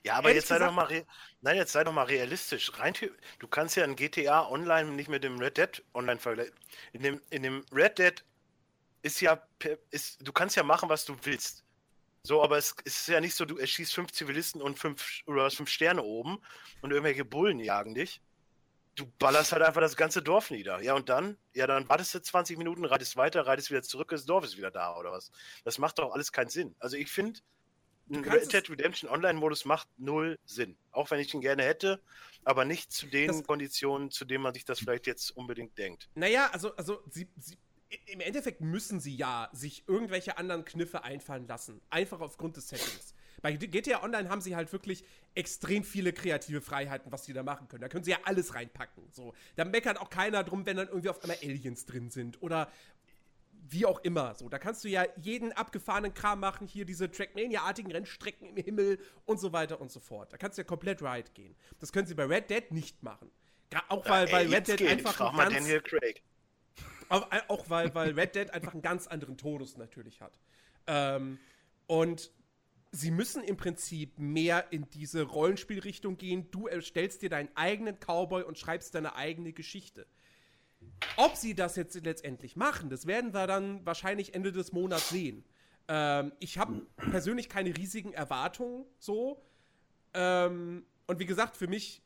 Ja, 0.04 0.16
aber 0.16 0.30
Ehrlich 0.30 0.42
jetzt 0.42 0.50
sei 0.50 0.60
doch 0.60 0.72
mal 0.72 1.06
Nein, 1.42 1.58
jetzt 1.58 1.72
sei 1.72 1.84
doch 1.84 1.94
mal 1.94 2.04
realistisch. 2.04 2.72
Rein 2.80 2.94
du 3.40 3.48
kannst 3.48 3.76
ja 3.76 3.84
ein 3.84 3.96
GTA 3.96 4.48
Online 4.48 4.92
nicht 4.92 5.10
mit 5.10 5.24
dem 5.24 5.40
Red 5.40 5.58
Dead 5.58 5.84
Online 5.94 6.20
vergleichen. 6.20 6.56
In 6.94 7.04
dem, 7.04 7.22
in 7.30 7.44
dem 7.44 7.66
Red 7.72 7.98
Dead 7.98 8.24
ist 9.02 9.22
ja 9.22 9.42
ist, 9.92 10.26
du 10.26 10.32
kannst 10.34 10.56
ja 10.56 10.64
machen, 10.64 10.90
was 10.90 11.06
du 11.06 11.16
willst. 11.24 11.64
So, 12.24 12.44
aber 12.44 12.58
es, 12.58 12.76
es 12.84 13.02
ist 13.02 13.08
ja 13.08 13.22
nicht 13.22 13.36
so, 13.36 13.46
du 13.46 13.58
erschießt 13.58 13.94
fünf 13.94 14.12
Zivilisten 14.12 14.62
und 14.62 14.78
fünf 14.78 15.22
oder 15.26 15.44
hast 15.44 15.56
fünf 15.56 15.70
Sterne 15.70 16.04
oben 16.04 16.40
und 16.82 16.92
irgendwelche 16.92 17.24
Bullen 17.24 17.60
jagen 17.60 17.96
dich. 17.96 18.22
Du 18.96 19.06
ballerst 19.18 19.54
halt 19.54 19.62
einfach 19.62 19.80
das 19.80 19.96
ganze 19.96 20.22
Dorf 20.22 20.52
nieder. 20.52 20.82
Ja, 20.82 20.94
und 20.94 21.08
dann? 21.08 21.38
Ja, 21.54 21.68
dann 21.68 21.88
wartest 21.88 22.14
du 22.14 22.22
20 22.22 22.58
Minuten, 22.58 22.84
reitest 22.84 23.16
weiter, 23.16 23.48
reitest 23.48 23.72
wieder 23.72 23.82
zurück, 23.82 24.10
das 24.10 24.26
Dorf 24.26 24.44
ist 24.44 24.58
wieder 24.58 24.72
da, 24.72 24.98
oder 24.98 25.14
was? 25.14 25.32
Das 25.64 25.78
macht 25.78 26.00
doch 26.00 26.12
alles 26.12 26.34
keinen 26.34 26.50
Sinn. 26.50 26.76
Also 26.80 26.98
ich 26.98 27.10
finde, 27.10 27.40
ein 28.10 28.22
kannst 28.24 28.54
Red 28.54 28.68
Dead 28.68 28.70
Redemption 28.72 29.10
Online-Modus 29.10 29.66
macht 29.66 29.88
null 29.98 30.38
Sinn. 30.46 30.78
Auch 30.92 31.10
wenn 31.12 31.20
ich 31.20 31.34
ihn 31.34 31.42
gerne 31.42 31.64
hätte, 31.64 32.02
aber 32.44 32.66
nicht 32.66 32.92
zu 32.92 33.08
den 33.08 33.28
Das- 33.28 33.44
Konditionen, 33.44 34.12
zu 34.12 34.26
denen 34.26 34.44
man 34.44 34.54
sich 34.54 34.66
das 34.66 34.80
vielleicht 34.80 35.08
jetzt 35.08 35.32
unbedingt 35.36 35.78
denkt. 35.78 36.10
Naja, 36.16 36.50
also, 36.52 36.76
also 36.76 37.02
sie, 37.10 37.28
sie, 37.38 37.58
im 38.06 38.20
Endeffekt 38.20 38.62
müssen 38.62 39.00
sie 39.00 39.16
ja 39.16 39.50
sich 39.52 39.84
irgendwelche 39.88 40.38
anderen 40.38 40.64
Kniffe 40.66 41.04
einfallen 41.04 41.48
lassen. 41.48 41.82
Einfach 41.90 42.20
aufgrund 42.22 42.56
des 42.58 42.68
Settings. 42.70 43.14
Bei 43.42 43.54
GTA 43.54 44.04
Online 44.04 44.30
haben 44.30 44.42
sie 44.42 44.56
halt 44.56 44.72
wirklich 44.74 45.04
extrem 45.34 45.84
viele 45.86 46.12
kreative 46.12 46.60
Freiheiten, 46.62 47.10
was 47.12 47.24
sie 47.26 47.32
da 47.34 47.42
machen 47.42 47.68
können. 47.70 47.82
Da 47.82 47.88
können 47.88 48.04
sie 48.04 48.12
ja 48.12 48.20
alles 48.26 48.54
reinpacken. 48.54 49.08
So. 49.14 49.34
Da 49.56 49.64
meckert 49.66 49.98
auch 49.98 50.10
keiner 50.10 50.44
drum, 50.44 50.66
wenn 50.66 50.76
dann 50.78 50.88
irgendwie 50.90 51.10
auf 51.10 51.22
einmal 51.24 51.38
Aliens 51.42 51.86
drin 51.86 52.12
sind 52.12 52.42
oder 52.42 52.70
wie 53.72 53.86
auch 53.86 54.00
immer. 54.00 54.36
So, 54.36 54.50
da 54.50 54.60
kannst 54.60 54.84
du 54.84 54.90
ja 54.90 55.06
jeden 55.18 55.52
abgefahrenen 55.52 56.14
Kram 56.14 56.40
machen, 56.40 56.68
hier 56.68 56.86
diese 56.86 57.10
Trackmania-artigen 57.10 57.92
Rennstrecken 57.92 58.56
im 58.56 58.64
Himmel 58.64 59.00
und 59.26 59.40
so 59.40 59.54
weiter 59.54 59.80
und 59.80 59.92
so 59.92 60.00
fort. 60.00 60.34
Da 60.34 60.38
kannst 60.38 60.58
du 60.58 60.62
ja 60.62 60.66
komplett 60.66 61.02
Ride 61.02 61.32
gehen. 61.34 61.56
Das 61.80 61.92
können 61.92 62.08
sie 62.08 62.16
bei 62.16 62.26
Red 62.26 62.50
Dead 62.50 62.72
nicht 62.72 63.04
machen. 63.04 63.32
Auch 63.88 64.08
weil, 64.10 64.28
Ey, 64.28 64.34
weil 64.34 64.54
Red 64.54 64.68
Dead 64.68 64.78
geht. 64.78 64.90
einfach 64.90 65.16
Frag 65.16 65.30
ein 65.30 65.36
mal 65.36 65.44
ganz, 65.50 65.56
Daniel 65.58 65.82
Craig. 65.82 66.24
auch, 67.10 67.28
auch 67.48 67.70
weil, 67.70 67.94
weil 67.94 68.12
Red 68.12 68.36
Dead 68.36 68.50
einfach 68.52 68.74
einen 68.74 68.82
ganz 68.82 69.08
anderen 69.08 69.38
Todus 69.38 69.78
natürlich 69.78 70.22
hat. 70.22 70.40
Ähm, 70.88 71.38
und 71.86 72.32
sie 72.92 73.12
müssen 73.12 73.44
im 73.44 73.58
Prinzip 73.58 74.18
mehr 74.18 74.72
in 74.72 74.90
diese 74.90 75.24
Rollenspielrichtung 75.24 76.18
gehen. 76.18 76.50
Du 76.50 76.68
erstellst 76.68 77.22
dir 77.22 77.30
deinen 77.30 77.50
eigenen 77.56 78.00
Cowboy 78.00 78.44
und 78.44 78.58
schreibst 78.58 78.96
deine 78.96 79.16
eigene 79.16 79.54
Geschichte. 79.54 80.08
Ob 81.18 81.36
sie 81.36 81.54
das 81.54 81.76
jetzt 81.76 82.04
letztendlich 82.04 82.56
machen, 82.56 82.90
das 82.90 83.06
werden 83.06 83.34
wir 83.34 83.48
dann 83.48 83.86
wahrscheinlich 83.86 84.34
Ende 84.34 84.52
des 84.52 84.72
Monats 84.72 85.10
sehen. 85.10 85.44
Ähm, 85.88 86.32
ich 86.40 86.58
habe 86.58 86.86
persönlich 87.12 87.50
keine 87.50 87.76
riesigen 87.76 88.14
Erwartungen 88.14 88.86
so. 89.00 89.42
Ähm, 90.14 90.86
und 91.08 91.20
wie 91.20 91.26
gesagt, 91.26 91.58
für 91.58 91.68
mich, 91.68 92.02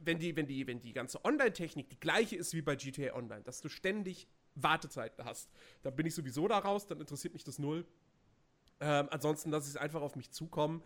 wenn 0.00 0.18
die, 0.18 0.36
wenn 0.36 0.46
die, 0.46 0.66
wenn 0.66 0.80
die 0.80 0.92
ganze 0.92 1.24
Online-Technik 1.24 1.90
die 1.90 2.00
gleiche 2.00 2.36
ist 2.36 2.54
wie 2.54 2.62
bei 2.62 2.76
GTA 2.76 3.14
Online, 3.14 3.42
dass 3.42 3.60
du 3.60 3.68
ständig 3.68 4.28
Wartezeiten 4.54 5.24
hast, 5.24 5.50
dann 5.82 5.94
bin 5.96 6.06
ich 6.06 6.14
sowieso 6.14 6.48
da 6.48 6.58
raus, 6.58 6.86
dann 6.86 7.00
interessiert 7.00 7.34
mich 7.34 7.44
das 7.44 7.58
null. 7.58 7.84
Ähm, 8.80 9.08
ansonsten 9.10 9.50
lasse 9.50 9.68
ich 9.68 9.74
es 9.74 9.80
einfach 9.80 10.02
auf 10.02 10.16
mich 10.16 10.30
zukommen. 10.30 10.82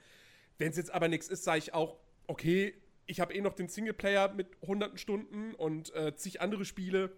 Wenn 0.58 0.70
es 0.70 0.76
jetzt 0.76 0.92
aber 0.92 1.08
nichts 1.08 1.28
ist, 1.28 1.44
sage 1.44 1.58
ich 1.58 1.74
auch, 1.74 1.98
okay, 2.26 2.74
ich 3.06 3.20
habe 3.20 3.34
eh 3.34 3.40
noch 3.40 3.54
den 3.54 3.68
Singleplayer 3.68 4.32
mit 4.32 4.48
hunderten 4.62 4.98
Stunden 4.98 5.54
und 5.54 5.94
äh, 5.94 6.14
zig 6.16 6.40
andere 6.40 6.64
Spiele. 6.64 7.12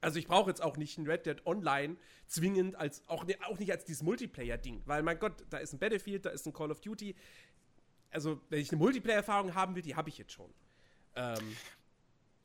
Also 0.00 0.18
ich 0.18 0.28
brauche 0.28 0.50
jetzt 0.50 0.62
auch 0.62 0.76
nicht 0.76 0.96
ein 0.98 1.06
Red 1.06 1.26
Dead 1.26 1.44
Online 1.46 1.96
zwingend 2.26 2.76
als 2.76 3.02
auch, 3.08 3.26
auch 3.48 3.58
nicht 3.58 3.72
als 3.72 3.84
dieses 3.84 4.02
Multiplayer-Ding, 4.02 4.82
weil 4.86 5.02
mein 5.02 5.18
Gott, 5.18 5.44
da 5.50 5.58
ist 5.58 5.72
ein 5.72 5.78
Battlefield, 5.78 6.24
da 6.24 6.30
ist 6.30 6.46
ein 6.46 6.52
Call 6.52 6.70
of 6.70 6.80
Duty. 6.80 7.16
Also 8.10 8.40
wenn 8.48 8.60
ich 8.60 8.70
eine 8.70 8.78
Multiplayer-Erfahrung 8.78 9.54
haben 9.54 9.74
will, 9.74 9.82
die 9.82 9.96
habe 9.96 10.08
ich 10.08 10.18
jetzt 10.18 10.32
schon. 10.32 10.52
Ähm, 11.16 11.56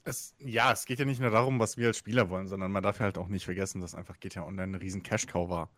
Es, 0.06 0.36
ja, 0.40 0.72
es 0.74 0.86
geht 0.86 1.00
ja 1.00 1.06
nicht 1.06 1.22
nur 1.22 1.30
darum, 1.30 1.60
was 1.60 1.78
wir 1.78 1.88
als 1.88 1.98
Spieler 1.98 2.30
wollen, 2.30 2.48
sondern 2.48 2.72
man 2.72 2.84
darf 2.84 3.00
ja 3.00 3.06
halt 3.06 3.18
auch 3.18 3.28
nicht 3.30 3.46
vergessen, 3.46 3.82
dass 3.82 3.96
einfach 3.96 4.20
GTA 4.20 4.44
Online 4.46 4.76
eine 4.76 4.82
riesen 4.82 5.04
Cash-Cow 5.04 5.50
war. 5.50 5.70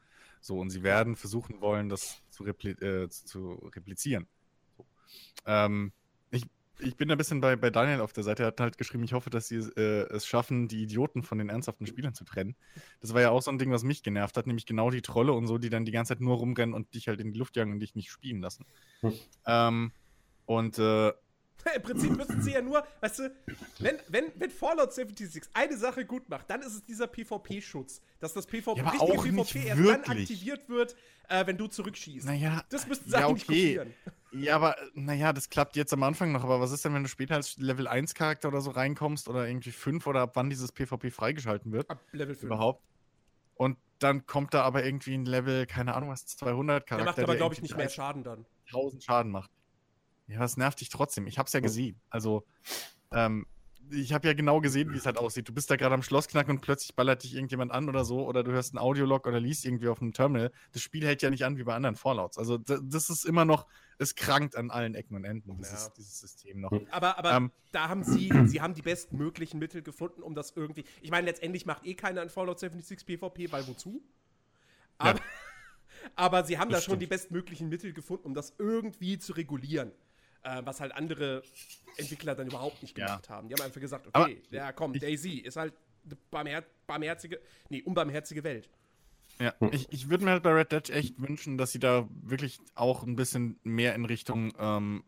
So, 0.41 0.59
und 0.59 0.69
sie 0.69 0.81
werden 0.81 1.15
versuchen 1.15 1.61
wollen, 1.61 1.89
das 1.89 2.23
zu, 2.29 2.43
repli 2.43 2.71
äh, 2.71 3.09
zu 3.09 3.53
replizieren. 3.75 4.27
So. 4.77 4.85
Ähm, 5.45 5.91
ich, 6.79 6.95
bin 6.95 7.11
ein 7.11 7.17
bisschen 7.17 7.41
bei, 7.41 7.55
bei 7.55 7.69
Daniel 7.69 8.01
auf 8.01 8.13
der 8.13 8.23
Seite. 8.23 8.43
Er 8.43 8.47
hat 8.47 8.59
halt 8.59 8.77
geschrieben, 8.77 9.03
ich 9.03 9.13
hoffe, 9.13 9.29
dass 9.29 9.47
sie 9.47 9.57
äh, 9.57 10.07
es 10.13 10.25
schaffen, 10.25 10.67
die 10.67 10.83
Idioten 10.83 11.23
von 11.23 11.37
den 11.37 11.49
ernsthaften 11.49 11.87
Spielern 11.87 12.13
zu 12.13 12.23
trennen. 12.23 12.55
Das 13.01 13.13
war 13.13 13.21
ja 13.21 13.29
auch 13.29 13.41
so 13.41 13.51
ein 13.51 13.57
Ding, 13.57 13.71
was 13.71 13.83
mich 13.83 14.03
genervt 14.03 14.37
hat, 14.37 14.47
nämlich 14.47 14.65
genau 14.65 14.89
die 14.89 15.01
Trolle 15.01 15.33
und 15.33 15.47
so, 15.47 15.57
die 15.57 15.69
dann 15.69 15.85
die 15.85 15.91
ganze 15.91 16.13
Zeit 16.13 16.21
nur 16.21 16.37
rumrennen 16.37 16.75
und 16.75 16.93
dich 16.93 17.07
halt 17.07 17.19
in 17.19 17.31
die 17.31 17.39
Luft 17.39 17.55
jagen 17.55 17.71
und 17.71 17.79
dich 17.79 17.95
nicht 17.95 18.09
spielen 18.09 18.41
lassen. 18.41 18.65
Hm. 19.01 19.13
Ähm, 19.45 19.91
und 20.45 20.77
äh, 20.79 21.11
Im 21.75 21.81
Prinzip 21.81 22.15
müssen 22.15 22.41
sie 22.41 22.51
ja 22.51 22.61
nur, 22.61 22.85
weißt 23.01 23.19
du, 23.19 23.35
wenn, 23.79 23.97
wenn, 24.07 24.25
wenn 24.35 24.49
Fallout 24.51 24.93
76 24.93 25.43
eine 25.53 25.77
Sache 25.77 26.05
gut 26.05 26.29
macht, 26.29 26.49
dann 26.49 26.61
ist 26.61 26.73
es 26.75 26.85
dieser 26.85 27.07
PvP-Schutz. 27.07 28.01
Dass 28.19 28.33
das 28.33 28.45
PvP, 28.45 28.79
Ja, 28.79 28.89
richtige 28.89 29.13
PvP 29.13 29.33
nicht 29.33 29.55
erst 29.55 29.79
dann 29.79 29.85
wirklich. 29.85 30.21
aktiviert 30.21 30.69
wird, 30.69 30.95
äh, 31.29 31.45
wenn 31.47 31.57
du 31.57 31.67
zurückschießt. 31.67 32.25
naja, 32.25 32.63
Das 32.69 32.87
müssten 32.87 33.09
sie 33.09 33.15
ja, 33.17 33.27
eigentlich 33.27 33.49
okay. 33.49 33.75
kopieren. 33.75 33.93
Ja, 34.31 34.55
aber 34.57 34.75
naja, 34.93 35.31
das 35.31 35.49
klappt 35.49 35.75
jetzt 35.77 35.93
am 35.93 36.03
Anfang 36.03 36.31
noch. 36.33 36.43
Aber 36.43 36.59
was 36.59 36.71
ist 36.71 36.83
denn, 36.83 36.93
wenn 36.93 37.03
du 37.03 37.09
später 37.09 37.35
als 37.35 37.57
Level 37.57 37.87
1 37.87 38.13
Charakter 38.15 38.49
oder 38.49 38.59
so 38.61 38.71
reinkommst 38.71 39.29
oder 39.29 39.47
irgendwie 39.47 39.71
5 39.71 40.05
oder 40.07 40.21
ab 40.21 40.31
wann 40.35 40.49
dieses 40.49 40.71
PvP 40.71 41.09
freigeschalten 41.09 41.71
wird? 41.71 41.89
Ab 41.89 42.01
Level 42.11 42.35
5. 42.35 42.43
Überhaupt. 42.43 42.83
Und 43.55 43.77
dann 43.99 44.25
kommt 44.25 44.53
da 44.53 44.63
aber 44.63 44.83
irgendwie 44.83 45.13
ein 45.13 45.25
Level, 45.25 45.65
keine 45.65 45.95
Ahnung 45.95 46.09
was, 46.09 46.25
200 46.25 46.85
Charakter. 46.85 46.97
Der 46.97 47.05
macht 47.05 47.19
aber, 47.19 47.35
glaube 47.37 47.55
ich, 47.55 47.61
nicht 47.61 47.77
mehr 47.77 47.87
Schaden 47.87 48.23
dann. 48.23 48.45
1000 48.67 49.03
Schaden 49.03 49.31
macht. 49.31 49.49
Ja, 50.27 50.39
das 50.39 50.57
nervt 50.57 50.81
dich 50.81 50.89
trotzdem. 50.89 51.27
Ich 51.27 51.37
hab's 51.37 51.53
ja 51.53 51.59
gesehen. 51.59 51.99
Also, 52.09 52.45
ähm, 53.11 53.45
ich 53.91 54.13
habe 54.13 54.27
ja 54.27 54.33
genau 54.33 54.61
gesehen, 54.61 54.91
wie 54.91 54.97
es 54.97 55.05
halt 55.05 55.19
aussieht. 55.19 55.47
Du 55.47 55.53
bist 55.53 55.69
da 55.69 55.75
gerade 55.75 55.93
am 55.93 56.01
Schloss 56.01 56.27
knacken 56.27 56.55
und 56.55 56.61
plötzlich 56.61 56.95
ballert 56.95 57.21
dich 57.21 57.35
irgendjemand 57.35 57.71
an 57.71 57.87
oder 57.87 58.03
so, 58.03 58.25
oder 58.27 58.43
du 58.43 58.51
hörst 58.51 58.73
einen 58.73 58.79
Audiolog 58.79 59.27
oder 59.27 59.39
liest 59.39 59.63
irgendwie 59.63 59.87
auf 59.89 60.01
einem 60.01 60.11
Terminal. 60.13 60.51
Das 60.71 60.81
Spiel 60.81 61.05
hält 61.05 61.21
ja 61.21 61.29
nicht 61.29 61.45
an 61.45 61.57
wie 61.57 61.63
bei 61.63 61.75
anderen 61.75 61.95
Fallouts. 61.95 62.39
Also, 62.39 62.57
da- 62.57 62.79
das 62.81 63.11
ist 63.11 63.25
immer 63.25 63.45
noch, 63.45 63.67
es 63.99 64.15
krankt 64.15 64.55
an 64.55 64.71
allen 64.71 64.95
Ecken 64.95 65.15
und 65.15 65.23
Enden, 65.23 65.55
dieses, 65.57 65.85
Ja. 65.85 65.93
dieses 65.95 66.19
System 66.19 66.61
noch. 66.61 66.71
Aber, 66.89 67.19
aber 67.19 67.33
Ähm. 67.33 67.51
da 67.71 67.87
haben 67.87 68.03
sie, 68.03 68.29
sie 68.47 68.59
haben 68.61 68.73
die 68.73 68.81
bestmöglichen 68.81 69.59
Mittel 69.59 69.83
gefunden, 69.83 70.23
um 70.23 70.33
das 70.33 70.53
irgendwie. 70.55 70.85
Ich 71.01 71.11
meine, 71.11 71.27
letztendlich 71.27 71.67
macht 71.67 71.85
eh 71.85 71.93
keiner 71.93 72.21
ein 72.21 72.29
Fallout 72.29 72.59
76 72.59 73.05
PvP, 73.05 73.51
weil 73.51 73.67
wozu? 73.67 74.01
Aber, 74.97 75.19
aber 76.15 76.43
sie 76.43 76.57
haben 76.57 76.71
Das 76.71 76.79
da 76.79 76.85
schon 76.85 76.91
stimmt. 76.93 77.01
die 77.03 77.07
bestmöglichen 77.07 77.69
Mittel 77.69 77.93
gefunden, 77.93 78.25
um 78.25 78.33
das 78.33 78.55
irgendwie 78.57 79.19
zu 79.19 79.33
regulieren. 79.33 79.91
Äh, 80.45 80.61
was 80.63 80.79
halt 80.79 80.93
andere 80.93 81.43
Entwickler 81.97 82.35
dann 82.35 82.47
überhaupt 82.47 82.81
nicht 82.83 82.95
Ja. 82.97 83.07
gemacht 83.07 83.29
haben. 83.29 83.49
Die 83.49 83.55
haben 83.55 83.63
einfach 83.63 83.81
gesagt, 83.81 84.07
Aber 84.13 84.25
okay, 84.25 84.41
ja 84.51 84.71
komm, 84.71 84.93
Daisy 84.93 85.39
ist 85.39 85.57
halt 85.57 85.73
eine 86.05 86.15
barmher 86.29 86.63
barmherzige, 86.85 87.41
nee, 87.69 87.81
unbarmherzige 87.81 88.43
Welt. 88.43 88.69
Ja, 89.39 89.53
ich, 89.71 89.91
ich 89.91 90.09
würde 90.09 90.23
mir 90.23 90.31
halt 90.31 90.43
bei 90.43 90.51
Red 90.53 90.71
Dead 90.71 90.89
echt 90.91 91.19
wünschen, 91.19 91.57
dass 91.57 91.71
sie 91.71 91.79
da 91.79 92.07
wirklich 92.21 92.59
auch 92.75 93.03
ein 93.03 93.15
bisschen 93.15 93.59
mehr 93.63 93.95
in 93.95 94.05
Richtung 94.05 94.53
ähm, 94.59 95.03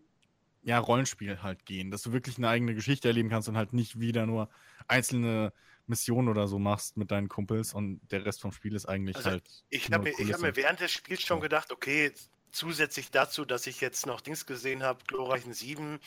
ja, 0.63 0.80
Rollenspiel 0.80 1.43
halt 1.43 1.65
gehen, 1.65 1.91
dass 1.91 2.02
du 2.02 2.12
wirklich 2.12 2.38
eine 2.38 2.50
eigene 2.50 2.73
Geschichte 2.73 3.08
erleben 3.08 3.30
kannst 3.30 3.47
und 3.47 3.56
halt 3.56 3.73
nicht 3.73 4.00
wieder 4.00 4.26
nur 4.26 4.50
einzelne 4.88 5.54
Missionen 5.86 6.28
oder 6.28 6.47
so 6.47 6.60
machst 6.60 6.97
mit 6.97 7.12
deinen 7.12 7.30
Kumpels 7.30 7.73
und 7.73 8.02
der 8.12 8.26
Rest 8.26 8.41
vom 8.41 8.52
Spiel 8.52 8.76
ist 8.76 8.86
eigentlich 8.86 9.15
Also, 9.15 9.30
halt. 9.30 9.43
Ich 9.69 9.89
habe 9.91 10.04
mir, 10.04 10.19
ich 10.19 10.34
hab 10.34 10.41
mir 10.41 10.56
während 10.56 10.82
des 10.82 10.91
Spiels 10.91 11.21
schon 11.21 11.39
gedacht, 11.39 11.71
okay, 11.71 12.12
zusätzlich 12.51 13.12
dazu, 13.12 13.45
dass 13.45 13.67
ich 13.67 13.81
jetzt 13.81 14.05
noch 14.05 14.21
Dings 14.21 14.45
gesehen 14.45 14.83
habe, 14.83 15.03
glorreichen 15.05 15.53
7, 15.53 15.99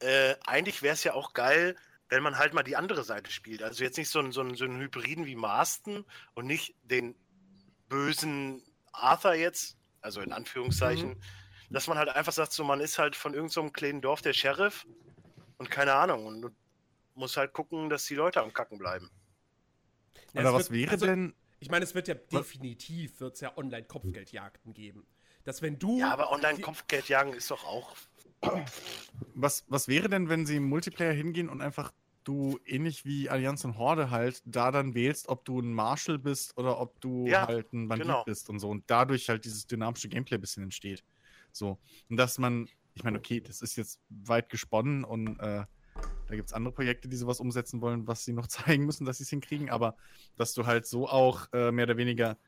äh, 0.00 0.34
eigentlich 0.46 0.82
wäre 0.82 0.94
es 0.94 1.04
ja 1.04 1.14
auch 1.14 1.32
geil, 1.32 1.76
wenn 2.08 2.22
man 2.22 2.38
halt 2.38 2.52
mal 2.54 2.62
die 2.62 2.76
andere 2.76 3.04
Seite 3.04 3.30
spielt. 3.30 3.62
Also 3.62 3.82
jetzt 3.84 3.96
nicht 3.96 4.08
so 4.10 4.18
einen, 4.18 4.32
so 4.32 4.40
einen, 4.40 4.54
so 4.56 4.64
einen 4.64 4.80
Hybriden 4.80 5.26
wie 5.26 5.36
Marston 5.36 6.04
und 6.34 6.46
nicht 6.46 6.74
den 6.82 7.14
bösen 7.88 8.62
Arthur 8.92 9.34
jetzt, 9.34 9.76
also 10.00 10.20
in 10.20 10.32
Anführungszeichen, 10.32 11.16
dass 11.70 11.86
man 11.86 11.98
halt 11.98 12.10
einfach 12.10 12.32
sagt, 12.32 12.52
so 12.52 12.62
man 12.64 12.80
ist 12.80 12.98
halt 12.98 13.16
von 13.16 13.32
irgendeinem 13.32 13.52
so 13.52 13.60
einem 13.62 13.72
kleinen 13.72 14.00
Dorf 14.00 14.20
der 14.22 14.32
Sheriff 14.32 14.86
und 15.58 15.70
keine 15.70 15.94
Ahnung 15.94 16.26
und, 16.26 16.44
und 16.44 16.56
muss 17.14 17.36
halt 17.36 17.52
gucken, 17.52 17.88
dass 17.90 18.04
die 18.06 18.14
Leute 18.14 18.40
am 18.42 18.52
Kacken 18.52 18.78
bleiben. 18.78 19.10
Ja, 20.32 20.42
Oder 20.42 20.54
was 20.54 20.70
wird- 20.70 20.80
wäre 20.80 20.90
also, 20.92 21.06
denn. 21.06 21.34
Ich 21.60 21.70
meine, 21.70 21.84
es 21.84 21.94
wird 21.94 22.08
ja 22.08 22.14
definitiv, 22.14 23.20
wird 23.20 23.34
es 23.36 23.40
ja 23.40 23.56
Online-Kopfgeldjagden 23.56 24.74
geben. 24.74 25.06
Dass 25.44 25.62
wenn 25.62 25.78
du. 25.78 25.98
Ja, 25.98 26.12
aber 26.12 26.24
die- 26.24 26.32
Online-Kopfgeldjagen 26.34 27.32
ist 27.34 27.50
doch 27.50 27.64
auch 27.64 27.94
Was, 29.34 29.64
was 29.68 29.88
wäre 29.88 30.08
denn, 30.08 30.28
wenn 30.28 30.46
sie 30.46 30.56
im 30.56 30.68
Multiplayer 30.68 31.12
hingehen 31.12 31.48
und 31.48 31.60
einfach 31.60 31.92
du 32.24 32.58
ähnlich 32.64 33.04
wie 33.04 33.28
Allianz 33.28 33.64
und 33.64 33.76
Horde 33.78 34.10
halt 34.10 34.40
da 34.44 34.70
dann 34.70 34.94
wählst, 34.94 35.28
ob 35.28 35.44
du 35.44 35.60
ein 35.60 35.72
Marshal 35.74 36.18
bist 36.18 36.56
oder 36.56 36.80
ob 36.80 36.98
du 37.00 37.26
Ja, 37.26 37.46
halt 37.46 37.72
ein 37.72 37.88
Bandit 37.88 38.06
genau. 38.06 38.24
bist 38.24 38.48
und 38.48 38.60
so 38.60 38.70
und 38.70 38.84
dadurch 38.86 39.28
halt 39.28 39.44
dieses 39.44 39.66
dynamische 39.66 40.08
Gameplay 40.08 40.38
ein 40.38 40.40
bisschen 40.40 40.62
entsteht. 40.62 41.04
So. 41.52 41.78
Und 42.08 42.16
dass 42.16 42.38
man, 42.38 42.68
ich 42.94 43.02
meine, 43.04 43.18
okay, 43.18 43.40
das 43.40 43.60
ist 43.60 43.76
jetzt 43.76 44.00
weit 44.08 44.48
gesponnen 44.50 45.04
und 45.04 45.38
äh, 45.40 45.64
da 46.26 46.34
gibt 46.34 46.48
es 46.48 46.52
andere 46.54 46.72
Projekte, 46.72 47.08
die 47.08 47.16
sowas 47.16 47.40
umsetzen 47.40 47.80
wollen, 47.82 48.06
was 48.06 48.24
sie 48.24 48.32
noch 48.32 48.46
zeigen 48.48 48.86
müssen, 48.86 49.04
dass 49.04 49.18
sie 49.18 49.24
es 49.24 49.30
hinkriegen, 49.30 49.68
aber 49.68 49.96
dass 50.36 50.54
du 50.54 50.64
halt 50.66 50.86
so 50.86 51.08
auch 51.08 51.46
äh, 51.52 51.72
mehr 51.72 51.84
oder 51.86 51.96
weniger 51.96 52.38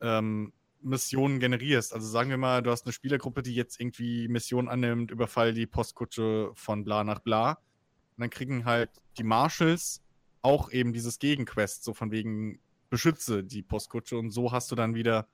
ähm, 0.00 0.52
Missionen 0.82 1.40
generierst. 1.40 1.92
Also 1.92 2.08
sagen 2.08 2.30
wir 2.30 2.36
mal, 2.36 2.62
du 2.62 2.70
hast 2.70 2.86
eine 2.86 2.92
Spielergruppe, 2.92 3.42
die 3.42 3.54
jetzt 3.54 3.80
irgendwie 3.80 4.28
Missionen 4.28 4.68
annimmt, 4.68 5.10
überfall 5.10 5.54
die 5.54 5.66
Postkutsche 5.66 6.50
von 6.54 6.84
bla 6.84 7.04
nach 7.04 7.20
bla. 7.20 7.52
Und 7.52 8.20
dann 8.20 8.30
kriegen 8.30 8.64
halt 8.64 8.90
die 9.18 9.24
Marshals 9.24 10.02
auch 10.42 10.70
eben 10.70 10.92
dieses 10.92 11.18
Gegenquest, 11.18 11.84
so 11.84 11.94
von 11.94 12.10
wegen 12.10 12.60
beschütze 12.90 13.42
die 13.42 13.62
Postkutsche 13.62 14.18
und 14.18 14.30
so 14.30 14.52
hast 14.52 14.70
du 14.70 14.74
dann 14.74 14.94
wieder 14.94 15.28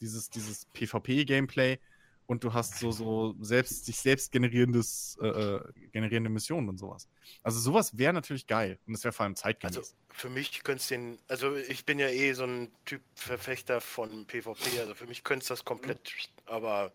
dieses, 0.00 0.28
dieses 0.30 0.66
PvP-Gameplay 0.66 1.78
und 2.26 2.44
du 2.44 2.52
hast 2.52 2.78
so, 2.78 2.90
so 2.90 3.34
selbst, 3.40 3.86
sich 3.86 3.98
selbst 3.98 4.32
generierendes, 4.32 5.18
äh, 5.20 5.26
äh, 5.26 5.60
generierende 5.92 6.30
Missionen 6.30 6.68
und 6.68 6.78
sowas. 6.78 7.08
Also 7.42 7.60
sowas 7.60 7.96
wäre 7.96 8.12
natürlich 8.12 8.46
geil 8.46 8.78
und 8.86 8.94
es 8.94 9.04
wäre 9.04 9.12
vor 9.12 9.24
allem 9.24 9.36
zeitgemäß. 9.36 9.76
Also 9.76 9.94
für 10.08 10.28
mich 10.28 10.62
könnte 10.62 10.80
es 10.80 10.88
den, 10.88 11.18
also 11.28 11.54
ich 11.56 11.84
bin 11.84 11.98
ja 11.98 12.08
eh 12.08 12.32
so 12.32 12.44
ein 12.44 12.72
Typ 12.84 13.02
Verfechter 13.14 13.80
von 13.80 14.26
PvP, 14.26 14.80
also 14.80 14.94
für 14.94 15.06
mich 15.06 15.24
könnte 15.24 15.44
es 15.44 15.48
das 15.48 15.64
komplett, 15.64 16.12
aber 16.46 16.92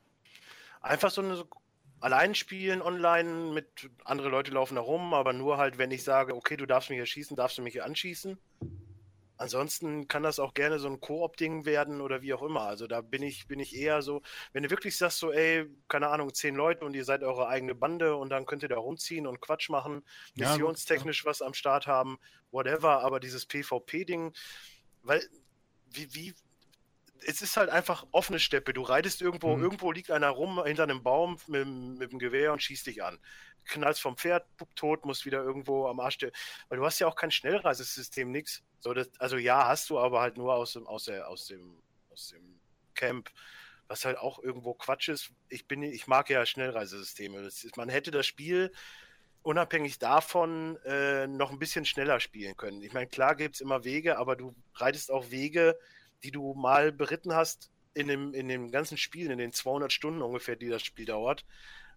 einfach 0.81 1.11
so 1.11 1.21
eine 1.21 1.45
allein 2.01 2.35
spielen 2.35 2.81
online 2.81 3.51
mit 3.53 3.89
andere 4.03 4.29
Leute 4.29 4.51
laufen 4.51 4.75
da 4.75 4.81
rum, 4.81 5.13
aber 5.13 5.33
nur 5.33 5.57
halt, 5.57 5.77
wenn 5.77 5.91
ich 5.91 6.03
sage, 6.03 6.35
okay, 6.35 6.57
du 6.57 6.65
darfst 6.65 6.89
mich 6.89 6.99
erschießen, 6.99 7.37
darfst 7.37 7.57
du 7.57 7.61
mich 7.61 7.73
hier 7.73 7.85
anschießen. 7.85 8.37
Ansonsten 9.41 10.07
kann 10.07 10.21
das 10.21 10.37
auch 10.37 10.53
gerne 10.53 10.77
so 10.77 10.87
ein 10.87 10.99
Koop-Ding 10.99 11.65
werden 11.65 11.99
oder 11.99 12.21
wie 12.21 12.31
auch 12.35 12.43
immer. 12.43 12.61
Also 12.61 12.85
da 12.85 13.01
bin 13.01 13.23
ich, 13.23 13.47
bin 13.47 13.59
ich 13.59 13.75
eher 13.75 14.03
so, 14.03 14.21
wenn 14.53 14.61
du 14.61 14.69
wirklich 14.69 14.95
sagst, 14.95 15.17
so, 15.17 15.31
ey, 15.31 15.65
keine 15.87 16.09
Ahnung, 16.09 16.31
zehn 16.31 16.53
Leute 16.55 16.85
und 16.85 16.93
ihr 16.93 17.05
seid 17.05 17.23
eure 17.23 17.47
eigene 17.47 17.73
Bande 17.73 18.15
und 18.15 18.29
dann 18.29 18.45
könnt 18.45 18.61
ihr 18.61 18.69
da 18.69 18.77
rumziehen 18.77 19.25
und 19.25 19.41
Quatsch 19.41 19.69
machen, 19.69 20.03
Ja, 20.35 20.47
missionstechnisch 20.47 21.25
was 21.25 21.41
am 21.41 21.55
Start 21.55 21.87
haben, 21.87 22.19
whatever, 22.51 23.01
aber 23.01 23.19
dieses 23.19 23.47
PvP-Ding, 23.47 24.31
weil, 25.01 25.27
wie, 25.89 26.13
wie, 26.13 26.33
es 27.25 27.41
ist 27.41 27.57
halt 27.57 27.69
einfach 27.69 28.05
offene 28.11 28.39
Steppe. 28.39 28.73
Du 28.73 28.83
reitest 28.83 29.21
irgendwo, 29.23 29.55
Mhm. 29.55 29.63
irgendwo 29.63 29.91
liegt 29.91 30.11
einer 30.11 30.29
rum 30.29 30.63
hinter 30.63 30.83
einem 30.83 31.01
Baum 31.01 31.39
mit, 31.47 31.67
mit 31.67 32.11
dem 32.11 32.19
Gewehr 32.19 32.53
und 32.53 32.61
schießt 32.61 32.85
dich 32.85 33.03
an. 33.03 33.17
Knallst 33.65 34.01
vom 34.01 34.17
Pferd, 34.17 34.45
pup, 34.57 34.75
tot, 34.75 35.05
musst 35.05 35.25
wieder 35.25 35.43
irgendwo 35.43 35.87
am 35.87 35.99
Arsch 35.99 36.17
der. 36.17 36.31
Weil 36.69 36.79
du 36.79 36.85
hast 36.85 36.99
ja 36.99 37.07
auch 37.07 37.15
kein 37.15 37.31
Schnellreisesystem, 37.31 38.31
nix. 38.31 38.63
So, 38.79 38.93
das, 38.93 39.09
also 39.19 39.37
ja, 39.37 39.67
hast 39.67 39.89
du, 39.89 39.99
aber 39.99 40.21
halt 40.21 40.37
nur 40.37 40.53
aus 40.53 40.73
dem, 40.73 40.87
aus 40.87 41.05
der, 41.05 41.27
aus 41.27 41.45
dem, 41.47 41.81
aus 42.09 42.29
dem 42.29 42.59
Camp. 42.95 43.29
Was 43.87 44.05
halt 44.05 44.17
auch 44.17 44.39
irgendwo 44.39 44.73
Quatsch 44.73 45.09
ist. 45.09 45.31
Ich 45.49 45.67
bin, 45.67 45.83
ich 45.83 46.07
mag 46.07 46.29
ja 46.29 46.45
Schnellreisesysteme. 46.45 47.39
Ist, 47.39 47.75
man 47.75 47.89
hätte 47.89 48.11
das 48.11 48.25
Spiel 48.25 48.71
unabhängig 49.43 49.99
davon 49.99 50.77
äh, 50.85 51.27
noch 51.27 51.51
ein 51.51 51.59
bisschen 51.59 51.85
schneller 51.85 52.19
spielen 52.19 52.55
können. 52.55 52.81
Ich 52.83 52.93
meine, 52.93 53.07
klar 53.07 53.35
gibt 53.35 53.55
es 53.55 53.61
immer 53.61 53.83
Wege, 53.83 54.17
aber 54.17 54.35
du 54.35 54.55
reitest 54.75 55.11
auch 55.11 55.31
Wege, 55.31 55.77
die 56.23 56.31
du 56.31 56.53
mal 56.53 56.91
beritten 56.91 57.33
hast 57.33 57.71
in 57.93 58.07
dem, 58.07 58.33
in 58.33 58.47
dem 58.47 58.71
ganzen 58.71 58.97
Spiel, 58.97 59.31
in 59.31 59.37
den 59.37 59.51
200 59.51 59.91
Stunden 59.91 60.21
ungefähr, 60.21 60.55
die 60.55 60.69
das 60.69 60.83
Spiel 60.83 61.05
dauert, 61.05 61.45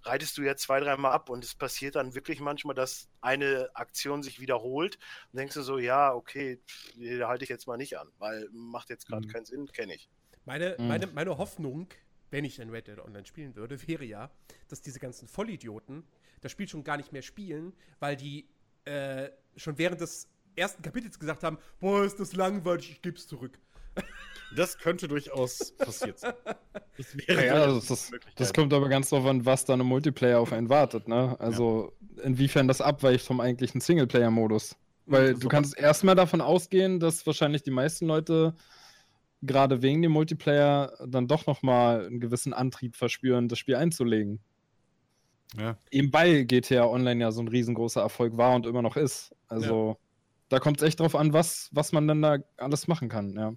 reitest 0.04 0.36
du 0.38 0.42
ja 0.42 0.56
zwei, 0.56 0.80
dreimal 0.80 1.12
ab 1.12 1.30
und 1.30 1.44
es 1.44 1.54
passiert 1.54 1.96
dann 1.96 2.14
wirklich 2.14 2.40
manchmal, 2.40 2.74
dass 2.74 3.08
eine 3.20 3.70
Aktion 3.74 4.22
sich 4.22 4.40
wiederholt 4.40 4.98
und 5.32 5.38
denkst 5.38 5.54
du 5.54 5.62
so, 5.62 5.78
ja, 5.78 6.12
okay, 6.14 6.60
die 6.94 7.24
halte 7.24 7.44
ich 7.44 7.50
jetzt 7.50 7.66
mal 7.66 7.76
nicht 7.76 7.98
an, 7.98 8.10
weil 8.18 8.48
macht 8.52 8.90
jetzt 8.90 9.08
gerade 9.08 9.26
Mhm. 9.26 9.32
keinen 9.32 9.44
Sinn, 9.46 9.66
kenne 9.68 9.94
ich. 9.94 10.08
Meine, 10.44 10.76
Mhm. 10.78 10.88
meine, 10.88 11.06
meine 11.08 11.38
Hoffnung, 11.38 11.88
wenn 12.30 12.44
ich 12.44 12.58
in 12.58 12.70
Red 12.70 12.88
Dead 12.88 12.98
Online 12.98 13.24
spielen 13.26 13.56
würde, 13.56 13.86
wäre 13.88 14.04
ja, 14.04 14.30
dass 14.68 14.82
diese 14.82 14.98
ganzen 15.00 15.28
Vollidioten 15.28 16.04
das 16.40 16.52
Spiel 16.52 16.68
schon 16.68 16.84
gar 16.84 16.96
nicht 16.96 17.12
mehr 17.12 17.22
spielen, 17.22 17.72
weil 18.00 18.16
die 18.16 18.48
äh, 18.84 19.30
schon 19.56 19.78
während 19.78 20.00
des 20.00 20.28
ersten 20.56 20.82
Kapitels 20.82 21.18
gesagt 21.18 21.42
haben, 21.42 21.58
boah, 21.80 22.04
ist 22.04 22.20
das 22.20 22.34
langweilig, 22.34 22.90
ich 22.90 23.02
geb's 23.02 23.26
zurück. 23.26 23.58
Das 24.56 24.78
könnte 24.78 25.08
durchaus 25.08 25.72
passiert 25.76 26.18
sein. 26.18 26.34
Das 26.96 27.16
wäre 27.16 27.44
Ja, 27.44 27.44
ja, 27.44 27.66
durchaus 27.66 27.86
das, 27.86 28.12
das, 28.36 28.52
kommt 28.52 28.72
aber 28.72 28.88
ganz 28.88 29.10
drauf 29.10 29.24
an, 29.26 29.44
was 29.44 29.64
dann 29.64 29.80
im 29.80 29.86
Multiplayer 29.86 30.38
auf 30.38 30.52
einen 30.52 30.68
wartet, 30.68 31.08
ne? 31.08 31.34
Also, 31.40 31.92
inwiefern 32.22 32.68
das 32.68 32.80
abweicht 32.80 33.26
vom 33.26 33.40
eigentlichen 33.40 33.80
Singleplayer-Modus. 33.80 34.76
Weil 35.06 35.34
du 35.34 35.48
kannst 35.48 35.76
erstmal 35.76 36.14
davon 36.14 36.40
ausgehen, 36.40 37.00
dass 37.00 37.26
wahrscheinlich 37.26 37.64
die 37.64 37.72
meisten 37.72 38.06
Leute 38.06 38.54
gerade 39.42 39.82
wegen 39.82 40.02
dem 40.02 40.12
Multiplayer 40.12 40.92
dann 41.06 41.26
doch 41.26 41.46
nochmal 41.46 42.06
einen 42.06 42.20
gewissen 42.20 42.52
Antrieb 42.52 42.96
verspüren, 42.96 43.48
das 43.48 43.58
Spiel 43.58 43.74
einzulegen. 43.74 44.40
Ja. 45.58 45.76
Eben 45.90 46.12
weil 46.12 46.44
GTA 46.44 46.86
Online 46.86 47.22
ja 47.22 47.32
so 47.32 47.42
ein 47.42 47.48
riesengroßer 47.48 48.00
Erfolg 48.00 48.36
war 48.36 48.54
und 48.54 48.66
immer 48.66 48.82
noch 48.82 48.96
ist. 48.96 49.34
Also, 49.48 49.98
da 50.48 50.58
kommt 50.58 50.78
es 50.78 50.86
echt 50.86 51.00
drauf 51.00 51.14
an, 51.14 51.32
was, 51.32 51.68
was 51.72 51.92
man 51.92 52.08
dann 52.08 52.22
da 52.22 52.38
alles 52.56 52.88
machen 52.88 53.08
kann, 53.08 53.34
ja. 53.36 53.54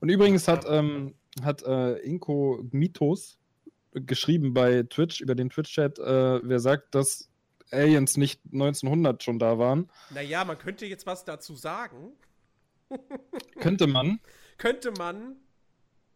Und 0.00 0.08
übrigens 0.08 0.48
hat, 0.48 0.64
ähm, 0.68 1.14
hat 1.42 1.62
äh, 1.62 1.94
Inko 1.98 2.62
Mitos 2.70 3.38
geschrieben 3.92 4.54
bei 4.54 4.82
Twitch, 4.84 5.20
über 5.20 5.34
den 5.34 5.50
Twitch-Chat, 5.50 5.98
äh, 5.98 6.40
wer 6.42 6.60
sagt, 6.60 6.94
dass 6.94 7.30
Aliens 7.70 8.16
nicht 8.16 8.40
1900 8.52 9.22
schon 9.22 9.38
da 9.38 9.58
waren. 9.58 9.90
Naja, 10.10 10.44
man 10.44 10.58
könnte 10.58 10.86
jetzt 10.86 11.06
was 11.06 11.24
dazu 11.24 11.56
sagen. 11.56 12.12
Könnte 13.60 13.86
man. 13.86 14.20
Könnte 14.58 14.92
man. 14.92 15.36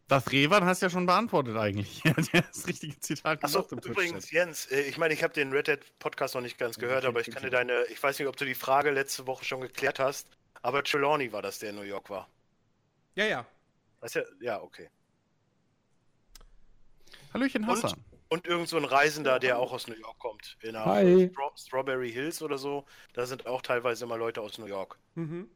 Das 0.08 0.30
Revan 0.30 0.64
hast 0.64 0.82
du 0.82 0.86
ja 0.86 0.90
schon 0.90 1.06
beantwortet 1.06 1.56
eigentlich. 1.56 2.02
Er 2.04 2.16
hat 2.16 2.32
ja 2.32 2.40
das 2.42 2.66
richtige 2.66 2.98
Zitat 3.00 3.42
Achso, 3.42 3.62
gemacht 3.62 3.86
im 3.86 3.92
übrigens. 3.92 4.30
Jens, 4.30 4.66
äh, 4.66 4.82
ich 4.82 4.98
meine, 4.98 5.14
ich 5.14 5.24
habe 5.24 5.34
den 5.34 5.52
Red 5.52 5.68
Dead 5.68 5.80
Podcast 5.98 6.34
noch 6.34 6.42
nicht 6.42 6.58
ganz 6.58 6.78
gehört, 6.78 7.04
aber 7.04 7.20
ich 7.20 7.30
kann 7.30 7.42
dir 7.42 7.50
deine, 7.50 7.84
ich 7.90 8.00
weiß 8.00 8.18
nicht, 8.18 8.28
ob 8.28 8.36
du 8.36 8.44
die 8.44 8.54
Frage 8.54 8.90
letzte 8.90 9.26
Woche 9.26 9.44
schon 9.44 9.62
geklärt 9.62 9.98
hast, 9.98 10.28
aber 10.62 10.84
Trelawney 10.84 11.32
war 11.32 11.42
das, 11.42 11.58
der 11.58 11.70
in 11.70 11.76
New 11.76 11.82
York 11.82 12.10
war. 12.10 12.28
Ja, 13.16 13.24
ja. 13.24 13.46
Weißt 14.00 14.14
ja, 14.14 14.22
ja, 14.40 14.62
okay. 14.62 14.88
Hallöchen, 17.34 17.64
Und- 17.64 17.70
Hassan. 17.82 18.04
Und 18.28 18.44
irgend 18.44 18.68
so 18.68 18.76
ein 18.76 18.84
Reisender, 18.84 19.38
der 19.38 19.56
auch 19.60 19.70
aus 19.72 19.86
New 19.86 19.94
York 19.94 20.18
kommt. 20.18 20.58
In 20.60 20.76
Hi. 20.76 21.30
Stro 21.32 21.52
Strawberry 21.56 22.10
Hills 22.10 22.42
oder 22.42 22.58
so. 22.58 22.84
Da 23.12 23.24
sind 23.24 23.46
auch 23.46 23.62
teilweise 23.62 24.04
immer 24.04 24.16
Leute 24.16 24.40
aus 24.40 24.58
New 24.58 24.66
York. 24.66 24.98
Mhm. 25.14 25.48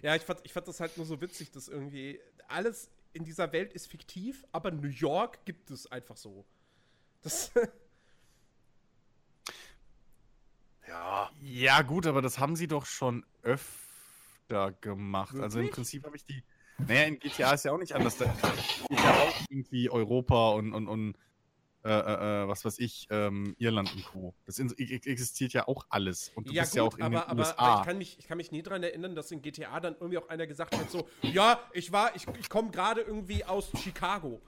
Ja, 0.00 0.16
ich 0.16 0.22
fand, 0.22 0.40
ich 0.44 0.54
fand 0.54 0.66
das 0.68 0.80
halt 0.80 0.96
nur 0.96 1.04
so 1.04 1.20
witzig, 1.20 1.50
dass 1.50 1.68
irgendwie 1.68 2.18
alles 2.48 2.90
in 3.12 3.24
dieser 3.24 3.52
Welt 3.52 3.74
ist 3.74 3.88
fiktiv, 3.88 4.42
aber 4.52 4.70
New 4.70 4.88
York 4.88 5.44
gibt 5.44 5.70
es 5.70 5.86
einfach 5.86 6.16
so. 6.16 6.46
Das, 7.20 7.52
Ja, 10.88 11.30
Ja, 11.42 11.82
gut, 11.82 12.06
aber 12.06 12.22
das 12.22 12.38
haben 12.38 12.56
sie 12.56 12.68
doch 12.68 12.86
schon 12.86 13.26
öfter 13.42 13.89
gemacht. 14.80 15.36
Also 15.38 15.58
im 15.58 15.64
Wirklich? 15.64 15.74
Prinzip 15.74 16.04
habe 16.04 16.16
ich 16.16 16.24
die. 16.24 16.42
Naja, 16.86 17.02
in 17.04 17.18
GTA 17.18 17.52
ist 17.52 17.64
ja 17.64 17.72
auch 17.72 17.78
nicht 17.78 17.94
anders. 17.94 18.16
Da 18.16 18.24
ist 18.24 18.42
ja 18.90 19.10
auch 19.12 19.40
irgendwie 19.48 19.90
Europa 19.90 20.50
und, 20.50 20.72
und, 20.72 20.88
und 20.88 21.16
äh, 21.82 21.88
äh, 21.88 22.42
äh, 22.42 22.48
was 22.48 22.64
weiß 22.64 22.78
ich, 22.78 23.06
ähm, 23.10 23.54
Irland 23.58 23.94
und 23.94 24.04
Co. 24.04 24.34
Das 24.44 24.58
in- 24.58 24.70
ex- 24.76 25.06
existiert 25.06 25.54
ja 25.54 25.66
auch 25.66 25.86
alles. 25.88 26.30
Und 26.34 26.48
du 26.48 26.52
ja, 26.52 26.62
bist 26.62 26.72
gut, 26.72 26.76
ja 26.76 26.82
auch 26.82 26.96
in 26.98 27.02
aber, 27.04 27.20
den 27.20 27.28
aber, 27.28 27.40
USA. 27.40 27.54
aber 27.56 27.80
ich, 27.80 27.86
kann 27.86 27.98
mich, 27.98 28.18
ich 28.18 28.26
kann 28.28 28.36
mich 28.36 28.52
nie 28.52 28.62
daran 28.62 28.82
erinnern, 28.82 29.14
dass 29.14 29.30
in 29.30 29.40
GTA 29.40 29.80
dann 29.80 29.94
irgendwie 29.94 30.18
auch 30.18 30.28
einer 30.28 30.46
gesagt 30.46 30.76
hat: 30.76 30.90
so, 30.90 31.08
ja, 31.22 31.58
ich 31.72 31.90
war, 31.90 32.14
ich, 32.16 32.26
ich 32.38 32.50
komme 32.50 32.70
gerade 32.70 33.00
irgendwie 33.00 33.44
aus 33.46 33.70
Chicago. 33.82 34.42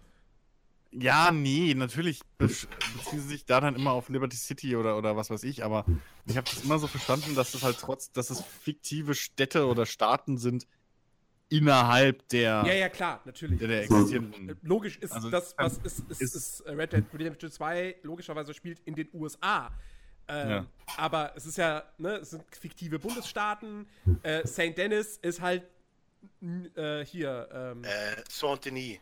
Ja, 0.93 1.31
nee, 1.33 1.73
natürlich 1.75 2.21
beziehen 2.37 2.69
sie 3.11 3.19
sich 3.21 3.47
da 3.47 3.61
dann 3.61 3.75
immer 3.77 3.93
auf 3.93 4.09
Liberty 4.11 4.37
City 4.37 4.77
oder, 4.77 4.99
oder 4.99 5.17
was 5.17 5.31
weiß 5.31 5.43
ich, 5.45 5.65
aber 5.65 5.87
ich 6.27 6.37
habe 6.37 6.49
das 6.49 6.63
immer 6.65 6.79
so 6.79 6.87
verstanden, 6.87 7.35
dass 7.35 7.55
es 7.55 7.63
halt 7.63 7.79
trotz, 7.81 8.13
dass 8.13 8.29
es 8.31 8.43
fiktive 8.63 9.15
Städte 9.15 9.67
oder 9.67 9.87
Staaten 9.87 10.37
sind 10.37 10.67
innerhalb 11.49 12.27
der, 12.29 12.65
Ja, 12.67 12.73
ja, 12.75 12.89
klar, 12.89 13.21
natürlich. 13.25 13.59
der, 13.59 13.69
der 13.69 13.81
Äh, 13.81 13.85
existierenden. 13.85 14.59
Logisch 14.63 14.99
ist 14.99 15.13
Also, 15.13 15.31
das, 15.31 15.55
was 15.59 15.79
ist, 15.79 16.01
ist, 16.11 16.21
ist- 16.23 16.35
ist, 16.35 16.61
äh, 16.61 16.73
Red 16.73 16.93
Dead 16.93 17.05
Redemption 17.13 17.51
2 17.51 17.97
logischerweise 18.03 18.55
spielt 18.55 18.81
in 18.85 18.95
den 18.95 19.09
USA. 19.13 19.71
Ähm, 20.29 20.49
Ja. 20.51 20.67
Aber 20.97 21.33
es 21.37 21.47
ist 21.47 21.59
ja, 21.59 21.83
ne, 21.99 22.17
es 22.17 22.31
sind 22.31 22.43
fiktive 22.55 22.99
Bundesstaaten. 22.99 23.87
Äh, 24.23 24.47
St. 24.47 24.77
Dennis 24.77 25.19
ist 25.23 25.41
halt 25.41 25.65
äh, 26.77 27.05
hier, 27.05 27.49
ähm, 27.53 27.83
äh, 27.85 27.89
Saint-Denis. 28.31 28.99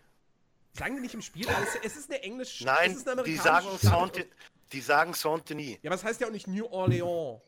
Sagen 0.73 0.97
die 0.97 1.03
nicht 1.03 1.15
im 1.15 1.23
Spiel, 1.23 1.49
aber 1.49 1.63
es, 1.63 1.75
es 1.93 1.97
ist 1.97 2.11
eine 2.11 2.23
englische 2.23 2.65
Nein, 2.65 2.91
es 2.93 2.99
ist 2.99 3.09
eine 3.09 3.23
die 3.23 3.37
sagen 3.37 3.67
Stadt. 3.79 3.81
Saint- 4.15 4.27
die 4.73 4.81
sagen 4.81 5.15
Saint-Denis. 5.15 5.79
Ja, 5.83 5.91
aber 5.91 5.97
es 5.97 6.05
heißt 6.05 6.21
ja 6.21 6.29
auch 6.29 6.33
nicht 6.33 6.47
New 6.47 6.67
Orleans. 6.67 7.41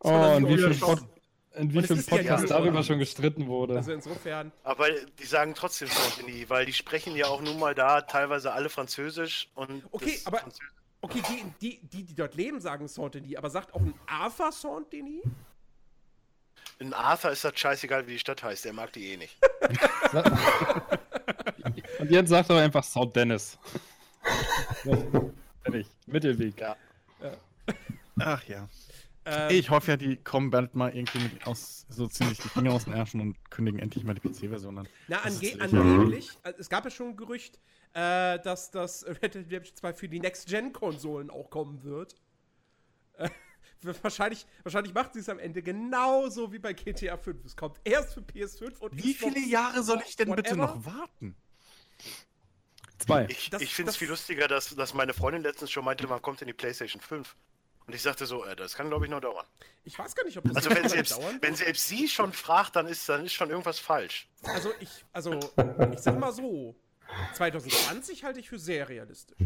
Oh, 0.00 0.34
in 0.36 0.46
wie 0.48 0.78
Pod 0.78 1.00
in 1.54 1.72
wie 1.72 1.82
vielen 1.82 2.04
Podcasts 2.04 2.50
ja- 2.50 2.56
darüber 2.58 2.82
schon 2.82 2.98
gestritten 2.98 3.46
wurde. 3.46 3.76
Also 3.76 3.92
insofern, 3.92 4.52
Aber 4.62 4.90
die 4.90 5.24
sagen 5.24 5.54
trotzdem 5.54 5.88
Saint-Denis, 5.88 6.50
weil 6.50 6.66
die 6.66 6.74
sprechen 6.74 7.16
ja 7.16 7.28
auch 7.28 7.40
nun 7.40 7.58
mal 7.58 7.74
da 7.74 8.02
teilweise 8.02 8.52
alle 8.52 8.68
Französisch 8.68 9.48
und 9.54 9.82
Okay, 9.90 10.20
aber- 10.26 10.40
Französ- 10.40 10.58
okay, 11.00 11.22
die, 11.30 11.44
die, 11.62 11.80
die, 11.88 12.02
die 12.04 12.14
dort 12.14 12.34
leben, 12.34 12.60
sagen 12.60 12.86
Saint-Denis, 12.88 13.36
aber 13.36 13.48
sagt 13.48 13.72
auch 13.74 13.80
ein 13.80 13.94
Arthur 14.06 14.52
Saint-Denis? 14.52 15.22
in 16.78 16.92
Arthur 16.92 17.30
ist 17.30 17.42
das 17.42 17.58
scheißegal, 17.58 18.06
wie 18.06 18.12
die 18.12 18.18
Stadt 18.18 18.42
heißt, 18.42 18.66
der 18.66 18.74
mag 18.74 18.92
die 18.92 19.12
eh 19.12 19.16
nicht. 19.16 19.38
Und 21.98 22.10
jetzt 22.10 22.28
sagt 22.30 22.50
er 22.50 22.56
einfach 22.56 22.84
South 22.84 23.12
Dennis. 23.12 23.58
Fertig. 25.62 25.86
Mittelweg. 26.06 26.60
Ja. 26.60 26.76
Ach 28.18 28.42
ja. 28.44 28.68
Ähm, 29.24 29.50
Ich 29.50 29.70
hoffe 29.70 29.92
ja, 29.92 29.96
die 29.96 30.16
kommen 30.16 30.50
bald 30.50 30.74
mal 30.74 30.94
irgendwie 30.96 31.18
mit 31.18 31.46
aus, 31.46 31.84
so 31.88 32.06
ziemlich 32.06 32.38
die 32.38 32.48
Finger 32.48 32.72
aus 32.72 32.84
den 32.84 32.92
Ärschen 32.94 33.20
und 33.20 33.50
kündigen 33.50 33.80
endlich 33.80 34.04
mal 34.04 34.14
die 34.14 34.20
PC-Version 34.20 34.78
an. 34.78 34.88
Na, 35.08 35.18
ange 35.18 35.56
angeblich, 35.60 36.30
also 36.42 36.58
es 36.60 36.68
gab 36.68 36.84
ja 36.84 36.90
schon 36.90 37.08
ein 37.08 37.16
Gerücht, 37.16 37.58
äh, 37.92 38.38
dass 38.40 38.70
das 38.70 39.04
Red 39.22 39.34
Dead 39.34 39.46
Redemption 39.46 39.76
2 39.76 39.92
für 39.94 40.08
die 40.08 40.20
Next-Gen-Konsolen 40.20 41.30
auch 41.30 41.50
kommen 41.50 41.82
wird. 41.82 42.14
Äh, 43.14 43.28
wahrscheinlich, 44.02 44.46
wahrscheinlich 44.62 44.94
macht 44.94 45.14
sie 45.14 45.20
es 45.20 45.28
am 45.28 45.40
Ende 45.40 45.62
genauso 45.62 46.52
wie 46.52 46.58
bei 46.60 46.72
GTA 46.72 47.16
5. 47.16 47.44
Es 47.44 47.56
kommt 47.56 47.80
erst 47.84 48.14
für 48.14 48.20
PS5 48.20 48.78
und 48.78 48.96
Wie 48.96 49.12
Xbox. 49.14 49.34
viele 49.34 49.46
Jahre 49.46 49.82
soll 49.82 50.00
ich 50.06 50.16
denn 50.16 50.30
bitte 50.30 50.56
whatever? 50.56 50.74
noch 50.74 50.86
warten? 50.86 51.36
Zwei. 52.98 53.26
Ich, 53.28 53.50
Das- 53.50 53.62
ich 53.62 53.74
finde 53.74 53.90
es 53.90 53.96
viel 53.96 54.08
lustiger, 54.08 54.48
dass, 54.48 54.74
dass 54.74 54.94
meine 54.94 55.12
Freundin 55.14 55.42
letztens 55.42 55.70
schon 55.70 55.84
meinte, 55.84 56.08
wann 56.08 56.22
kommt 56.22 56.40
denn 56.40 56.48
die 56.48 56.54
PlayStation 56.54 57.00
5? 57.00 57.36
Und 57.86 57.94
ich 57.94 58.02
sagte 58.02 58.26
so, 58.26 58.44
äh, 58.44 58.56
das 58.56 58.74
kann 58.74 58.88
glaube 58.88 59.04
ich 59.04 59.10
noch 59.10 59.20
dauern. 59.20 59.46
Ich 59.84 59.96
weiß 59.96 60.16
gar 60.16 60.24
nicht, 60.24 60.36
ob 60.38 60.44
das 60.44 60.56
Also 60.56 60.70
so 60.70 60.74
wenn 60.74 60.82
lange 60.82 60.88
selbst, 60.88 61.12
dauern 61.12 61.38
wenn 61.40 61.54
selbst 61.54 61.86
sie 61.86 62.08
schon 62.08 62.32
fragt, 62.32 62.74
dann 62.74 62.86
ist, 62.88 63.08
dann 63.08 63.24
ist 63.24 63.32
schon 63.32 63.50
irgendwas 63.50 63.78
falsch. 63.78 64.26
Also 64.42 64.72
ich, 64.80 65.04
also 65.12 65.38
ich 65.92 66.00
sag 66.00 66.18
mal 66.18 66.32
so, 66.32 66.74
2020 67.34 68.24
halte 68.24 68.40
ich 68.40 68.48
für 68.48 68.58
sehr 68.58 68.88
realistisch. 68.88 69.36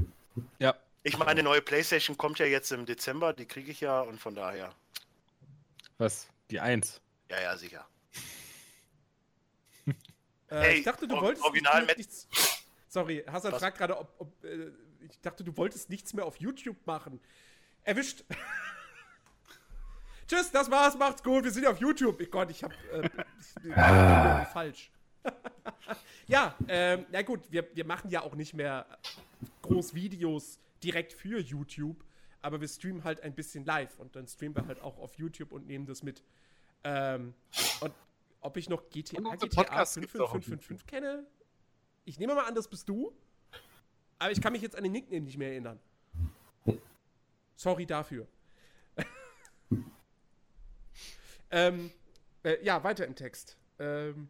Ja. 0.58 0.74
Ich 1.02 1.18
meine, 1.18 1.42
neue 1.42 1.60
PlayStation 1.60 2.16
kommt 2.16 2.38
ja 2.38 2.46
jetzt 2.46 2.72
im 2.72 2.86
Dezember, 2.86 3.32
die 3.34 3.46
kriege 3.46 3.70
ich 3.70 3.80
ja 3.80 4.00
und 4.00 4.18
von 4.18 4.34
daher. 4.34 4.74
Was? 5.98 6.26
Die 6.50 6.60
Eins. 6.60 7.00
Ja, 7.30 7.40
ja, 7.40 7.56
sicher. 7.58 7.86
Äh, 10.50 10.60
Hey, 10.60 10.78
ich 10.78 10.84
dachte, 10.84 11.06
du 11.08 11.20
wolltest 11.20 11.44
Original 11.44 11.84
nicht, 11.86 11.98
nichts. 11.98 12.28
Sorry, 12.88 13.22
Hassan 13.26 13.54
fragt 13.54 13.78
gerade, 13.78 13.98
ob. 13.98 14.12
ob 14.18 14.44
äh, 14.44 14.70
ich 15.08 15.20
dachte, 15.20 15.42
du 15.44 15.56
wolltest 15.56 15.88
nichts 15.90 16.12
mehr 16.12 16.24
auf 16.26 16.36
YouTube 16.36 16.76
machen. 16.86 17.20
Erwischt. 17.84 18.24
Tschüss, 20.28 20.50
das 20.50 20.70
war's, 20.70 20.96
macht's 20.96 21.22
gut. 21.22 21.44
Wir 21.44 21.50
sind 21.50 21.66
auf 21.66 21.78
YouTube. 21.78 22.20
Oh 22.22 22.26
Gott, 22.30 22.50
ich 22.50 22.62
hab. 22.62 22.72
Äh, 22.92 23.08
ich- 23.64 23.76
Ah. 23.76 24.44
falsch. 24.52 24.90
ja, 26.26 26.54
ähm, 26.68 27.04
na 27.10 27.22
gut, 27.22 27.40
wir, 27.50 27.68
wir 27.74 27.84
machen 27.84 28.10
ja 28.10 28.22
auch 28.22 28.34
nicht 28.34 28.54
mehr 28.54 28.86
groß 29.62 29.94
Videos 29.94 30.58
direkt 30.82 31.12
für 31.12 31.40
YouTube, 31.40 32.02
aber 32.40 32.60
wir 32.60 32.68
streamen 32.68 33.04
halt 33.04 33.20
ein 33.22 33.34
bisschen 33.34 33.64
live 33.66 33.98
und 33.98 34.16
dann 34.16 34.26
streamen 34.26 34.56
wir 34.56 34.66
halt 34.66 34.80
auch 34.80 34.98
auf 34.98 35.14
YouTube 35.16 35.52
und 35.52 35.66
nehmen 35.66 35.84
das 35.86 36.02
mit. 36.02 36.22
Ähm, 36.84 37.34
und 37.80 37.92
ob 38.40 38.56
ich 38.56 38.68
noch 38.68 38.88
GTA, 38.90 39.20
GTA 39.36 39.62
Podcasts 39.62 39.94
gibt's 39.96 40.18
auch 40.18 40.34
auf 40.34 40.44
55555 40.44 40.86
kenne? 40.86 41.26
Ich 42.04 42.18
nehme 42.18 42.34
mal 42.34 42.44
an, 42.46 42.54
das 42.54 42.68
bist 42.68 42.88
du. 42.88 43.12
Aber 44.18 44.32
ich 44.32 44.40
kann 44.40 44.52
mich 44.52 44.62
jetzt 44.62 44.76
an 44.76 44.82
den 44.82 44.92
Nickname 44.92 45.22
nicht 45.22 45.38
mehr 45.38 45.50
erinnern. 45.50 45.78
Sorry 47.56 47.86
dafür. 47.86 48.26
ähm, 51.50 51.90
äh, 52.42 52.62
ja, 52.64 52.82
weiter 52.84 53.06
im 53.06 53.14
Text. 53.14 53.56
Ähm, 53.78 54.28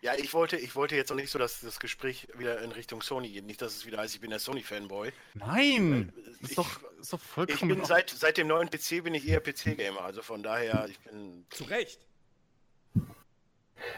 Ja, 0.00 0.14
ich 0.16 0.32
wollte, 0.34 0.56
ich 0.56 0.74
wollte 0.74 0.96
jetzt 0.96 1.12
auch 1.12 1.16
nicht 1.16 1.30
so, 1.30 1.38
dass 1.38 1.60
das 1.60 1.78
Gespräch 1.78 2.26
wieder 2.36 2.60
in 2.62 2.72
Richtung 2.72 3.02
Sony 3.02 3.30
geht. 3.30 3.44
Nicht, 3.44 3.62
dass 3.62 3.76
es 3.76 3.86
wieder 3.86 3.98
heißt, 3.98 4.14
ich 4.14 4.20
bin 4.20 4.30
der 4.30 4.38
Sony-Fanboy. 4.40 5.12
Nein! 5.34 6.12
Ich- 6.40 6.50
Ist 6.50 6.58
doch, 6.58 6.82
ist 7.00 7.12
doch 7.12 7.20
Ich 7.20 7.24
vollkommen. 7.26 7.76
bin 7.76 7.84
seit, 7.84 8.10
seit 8.10 8.36
dem 8.36 8.48
neuen 8.48 8.68
PC 8.68 9.02
bin 9.04 9.14
ich 9.14 9.26
eher 9.28 9.40
PC-Gamer. 9.40 10.00
Also 10.02 10.22
von 10.22 10.42
daher, 10.42 10.86
ich 10.88 10.98
bin. 11.00 11.46
zu 11.50 11.64
Recht. 11.64 12.00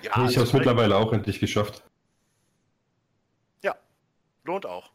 Ja, 0.03 0.11
ich 0.11 0.17
also 0.17 0.37
habe 0.37 0.47
es 0.47 0.53
mittlerweile 0.53 0.97
auch 0.97 1.13
endlich 1.13 1.41
geschafft. 1.41 1.83
lohnt 4.45 4.67
auch. 4.67 4.91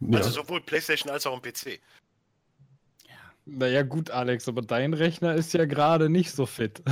Ja. 0.00 0.18
Also 0.18 0.30
sowohl 0.30 0.60
PlayStation 0.62 1.12
als 1.12 1.26
auch 1.26 1.34
im 1.34 1.42
PC. 1.42 1.80
Naja, 3.46 3.82
gut, 3.82 4.10
Alex, 4.10 4.48
aber 4.48 4.62
dein 4.62 4.94
Rechner 4.94 5.34
ist 5.34 5.52
ja 5.54 5.64
gerade 5.64 6.08
nicht 6.08 6.32
so 6.32 6.46
fit. 6.46 6.82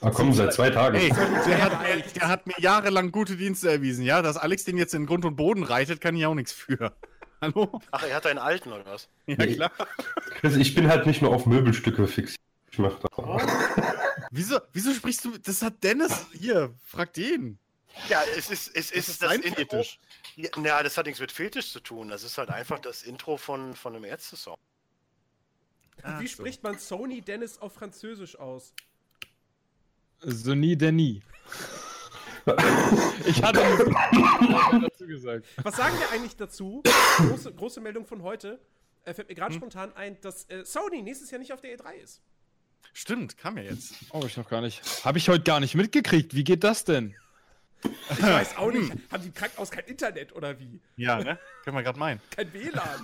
Ah, 0.00 0.10
komm, 0.10 0.32
seit 0.32 0.52
zwei 0.52 0.70
Tagen. 0.70 0.96
Ey, 0.98 1.08
der 1.08 1.62
hat, 1.62 1.82
mir, 1.82 2.02
der 2.14 2.28
hat 2.28 2.46
mir 2.46 2.54
jahrelang 2.58 3.12
gute 3.12 3.36
Dienste 3.36 3.70
erwiesen, 3.70 4.04
ja? 4.04 4.20
Dass 4.20 4.36
Alex 4.36 4.64
den 4.64 4.76
jetzt 4.76 4.92
in 4.92 5.06
Grund 5.06 5.24
und 5.24 5.36
Boden 5.36 5.62
reitet, 5.62 6.00
kann 6.00 6.16
ich 6.16 6.26
auch 6.26 6.34
nichts 6.34 6.52
für. 6.52 6.92
Hallo? 7.40 7.80
Ach, 7.90 8.02
er 8.06 8.16
hat 8.16 8.26
einen 8.26 8.38
alten 8.38 8.72
oder 8.72 8.84
was? 8.86 9.08
Ja, 9.26 9.36
Nee. 9.38 9.54
klar. 9.54 9.70
Chris, 10.40 10.56
ich 10.56 10.74
bin 10.74 10.88
halt 10.88 11.06
nicht 11.06 11.22
nur 11.22 11.34
auf 11.34 11.46
Möbelstücke 11.46 12.06
fixiert. 12.06 12.40
Ich 12.70 12.78
mach 12.78 12.98
das 12.98 13.12
auch. 13.12 13.40
Wieso, 14.36 14.58
wieso 14.72 14.92
sprichst 14.92 15.24
du. 15.24 15.38
Das 15.38 15.62
hat 15.62 15.84
Dennis. 15.84 16.26
Hier, 16.32 16.74
frag 16.84 17.12
den. 17.12 17.60
Ja, 18.08 18.20
es 18.36 18.50
ist, 18.50 18.66
es 18.74 18.90
Das 18.90 18.90
ist, 18.90 19.08
ist 19.08 19.22
das 19.22 19.32
Intro. 19.32 19.54
Fetisch. 19.54 20.00
Ja, 20.34 20.50
na, 20.56 20.82
das 20.82 20.98
hat 20.98 21.06
nichts 21.06 21.20
mit 21.20 21.30
Fetisch 21.30 21.70
zu 21.70 21.78
tun. 21.78 22.08
Das 22.08 22.24
ist 22.24 22.36
halt 22.36 22.50
einfach 22.50 22.80
das 22.80 23.04
Intro 23.04 23.36
von, 23.36 23.76
von 23.76 23.94
einem 23.94 24.02
Ärzte-Song. 24.02 24.56
Ach 26.02 26.18
Wie 26.20 26.26
so. 26.26 26.32
spricht 26.32 26.64
man 26.64 26.80
Sony 26.80 27.20
Dennis 27.20 27.58
auf 27.58 27.74
Französisch 27.74 28.36
aus? 28.36 28.74
Sony 30.20 30.76
Denis. 30.76 31.22
Ich 33.24 33.42
hatte 33.42 33.58
dazu 34.82 35.06
gesagt. 35.06 35.46
Was 35.62 35.76
sagen 35.76 35.98
wir 35.98 36.10
eigentlich 36.10 36.36
dazu? 36.36 36.82
Große, 37.16 37.54
große 37.54 37.80
Meldung 37.80 38.04
von 38.04 38.20
heute. 38.22 38.60
Äh, 39.04 39.14
fällt 39.14 39.30
mir 39.30 39.34
gerade 39.34 39.54
spontan 39.54 39.96
ein, 39.96 40.20
dass 40.20 40.44
äh, 40.50 40.62
Sony 40.62 41.00
nächstes 41.00 41.30
Jahr 41.30 41.38
nicht 41.38 41.54
auf 41.54 41.62
der 41.62 41.78
E3 41.78 41.94
ist. 41.94 42.20
Stimmt, 42.94 43.36
kam 43.36 43.56
ja 43.58 43.64
jetzt. 43.64 43.94
Oh, 44.12 44.22
ich 44.24 44.36
noch 44.36 44.48
gar 44.48 44.60
nicht. 44.60 44.80
Habe 45.04 45.18
ich 45.18 45.28
heute 45.28 45.42
gar 45.44 45.60
nicht 45.60 45.74
mitgekriegt. 45.74 46.34
Wie 46.34 46.44
geht 46.44 46.64
das 46.64 46.84
denn? 46.84 47.14
Ich 47.82 48.22
weiß 48.22 48.56
auch 48.56 48.70
nicht. 48.72 48.90
Haben 49.12 49.22
die 49.22 49.28
im 49.28 49.34
Krankenhaus 49.34 49.70
kein 49.70 49.84
Internet 49.84 50.32
oder 50.34 50.58
wie? 50.58 50.80
Ja, 50.96 51.18
ne? 51.22 51.38
Können 51.64 51.76
wir 51.76 51.82
gerade 51.82 51.98
meinen. 51.98 52.20
Kein 52.34 52.50
WLAN. 52.54 53.00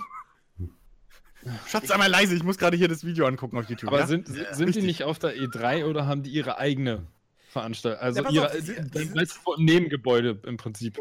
Schatz, 1.67 1.89
einmal 1.91 2.09
leise, 2.09 2.35
ich 2.35 2.43
muss 2.43 2.57
gerade 2.57 2.77
hier 2.77 2.87
das 2.87 3.03
Video 3.03 3.25
angucken 3.25 3.57
auf 3.57 3.67
YouTube. 3.69 3.89
Aber 3.89 3.99
ja? 3.99 4.07
sind, 4.07 4.27
sind 4.27 4.75
die 4.75 4.81
nicht 4.81 5.03
auf 5.03 5.19
der 5.19 5.35
E3 5.35 5.85
oder 5.85 6.05
haben 6.05 6.23
die 6.23 6.29
ihre 6.31 6.57
eigene 6.57 7.05
Veranstaltung? 7.49 7.99
Also 8.01 8.23
Ja, 8.23 8.29
ihre, 8.29 8.45
auf, 8.47 8.53
sie- 8.59 8.75
das 8.75 9.01
sie- 9.01 9.39
Nebengebäude 9.57 10.39
im 10.45 10.57
Prinzip. 10.57 10.99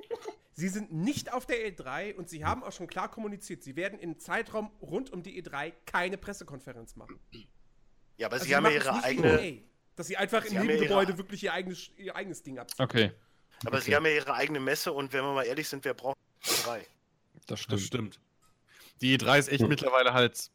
Sie 0.54 0.68
sind 0.68 0.92
nicht 0.92 1.32
auf 1.32 1.46
der 1.46 1.56
E3 1.70 2.14
und 2.16 2.28
sie 2.28 2.44
haben 2.44 2.62
auch 2.64 2.72
schon 2.72 2.86
klar 2.86 3.10
kommuniziert, 3.10 3.62
sie 3.62 3.76
werden 3.76 3.98
im 3.98 4.18
Zeitraum 4.18 4.70
rund 4.82 5.10
um 5.12 5.22
die 5.22 5.42
E3 5.42 5.72
keine 5.86 6.18
Pressekonferenz 6.18 6.96
machen. 6.96 7.18
Ja, 8.20 8.26
aber 8.26 8.34
Also 8.34 8.44
sie 8.44 8.54
haben 8.54 8.64
ja 8.66 8.70
ihre 8.72 9.02
eigene, 9.02 9.40
EA, 9.42 9.62
dass 9.96 10.06
sie 10.08 10.16
einfach 10.18 10.44
Sie 10.44 10.54
im 10.54 10.68
ja 10.68 10.74
ihre- 10.76 11.16
wirklich 11.18 11.42
ihr 11.42 11.54
eigenes, 11.54 11.90
ihr 11.96 12.14
eigenes 12.14 12.42
Ding 12.42 12.58
abziehen. 12.58 12.84
Okay, 12.84 13.12
aber 13.64 13.76
okay. 13.78 13.84
sie 13.86 13.96
haben 13.96 14.04
ja 14.04 14.12
ihre 14.12 14.34
eigene 14.34 14.60
Messe 14.60 14.92
und 14.92 15.12
wenn 15.14 15.24
wir 15.24 15.32
mal 15.32 15.44
ehrlich 15.44 15.68
sind, 15.68 15.84
wer 15.86 15.94
braucht 15.94 16.18
drei? 16.64 16.86
das 17.46 17.60
Das 17.66 17.80
stimmt. 17.80 17.80
stimmt. 18.16 18.20
Die 19.00 19.16
E3 19.18 19.38
ist 19.38 19.48
echt 19.48 19.62
Hm. 19.62 19.68
mittlerweile 19.70 20.12
halt 20.12 20.50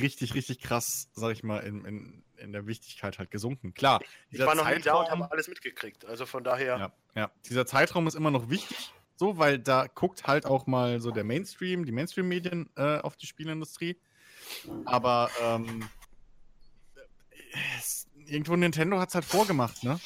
richtig, 0.00 0.34
richtig 0.34 0.60
krass, 0.60 1.08
sag 1.14 1.32
ich 1.32 1.42
mal, 1.42 1.60
in, 1.60 1.84
in, 1.86 2.24
in 2.36 2.52
der 2.52 2.66
Wichtigkeit 2.66 3.18
halt 3.18 3.30
gesunken. 3.30 3.72
Klar, 3.72 4.02
Ich 4.28 4.38
war 4.40 4.54
noch 4.54 4.68
nie 4.68 4.80
da 4.82 4.94
und 4.96 5.06
Zeitraum- 5.06 5.22
habe 5.22 5.32
alles 5.32 5.48
mitgekriegt. 5.48 6.04
Also 6.04 6.26
von 6.26 6.44
daher, 6.44 6.76
Ja, 6.76 6.92
ja. 7.14 7.30
Dieser 7.48 7.64
Zeitraum 7.64 8.06
ist 8.06 8.14
immer 8.14 8.30
noch 8.30 8.50
wichtig, 8.50 8.92
so, 9.16 9.38
weil 9.38 9.58
da 9.58 9.86
guckt 9.86 10.26
halt 10.26 10.44
auch 10.44 10.66
mal 10.66 11.00
so 11.00 11.10
der 11.10 11.24
Mainstream, 11.24 11.86
die 11.86 11.92
Mainstream-Medien 11.92 12.68
äh, 12.76 12.98
auf 12.98 13.16
die 13.16 13.26
Spielindustrie. 13.26 13.98
Aber 14.84 15.30
ähm, 15.42 15.88
irgendwo 18.26 18.56
Nintendo 18.56 18.98
hat 18.98 19.08
es 19.10 19.14
halt 19.14 19.24
vorgemacht, 19.24 19.82
ne? 19.84 19.98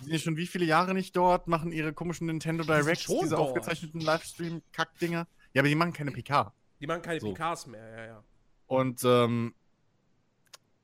Die 0.00 0.04
sind 0.04 0.12
ja 0.12 0.18
schon 0.18 0.36
wie 0.36 0.46
viele 0.46 0.64
Jahre 0.64 0.94
nicht 0.94 1.16
dort, 1.16 1.48
machen 1.48 1.72
ihre 1.72 1.92
komischen 1.92 2.26
Nintendo 2.26 2.64
Directs, 2.64 3.02
schon 3.02 3.20
diese 3.22 3.36
dort. 3.36 3.48
aufgezeichneten 3.48 4.00
Livestream-Kackdinger. 4.00 5.26
Ja, 5.54 5.62
aber 5.62 5.68
die 5.68 5.74
machen 5.74 5.92
keine 5.92 6.10
PK. 6.12 6.52
Die 6.80 6.86
machen 6.86 7.02
keine 7.02 7.20
So. 7.20 7.32
PKs 7.32 7.66
mehr, 7.66 7.88
ja, 7.98 8.04
ja. 8.06 8.24
Und 8.66 9.02
ähm, 9.04 9.54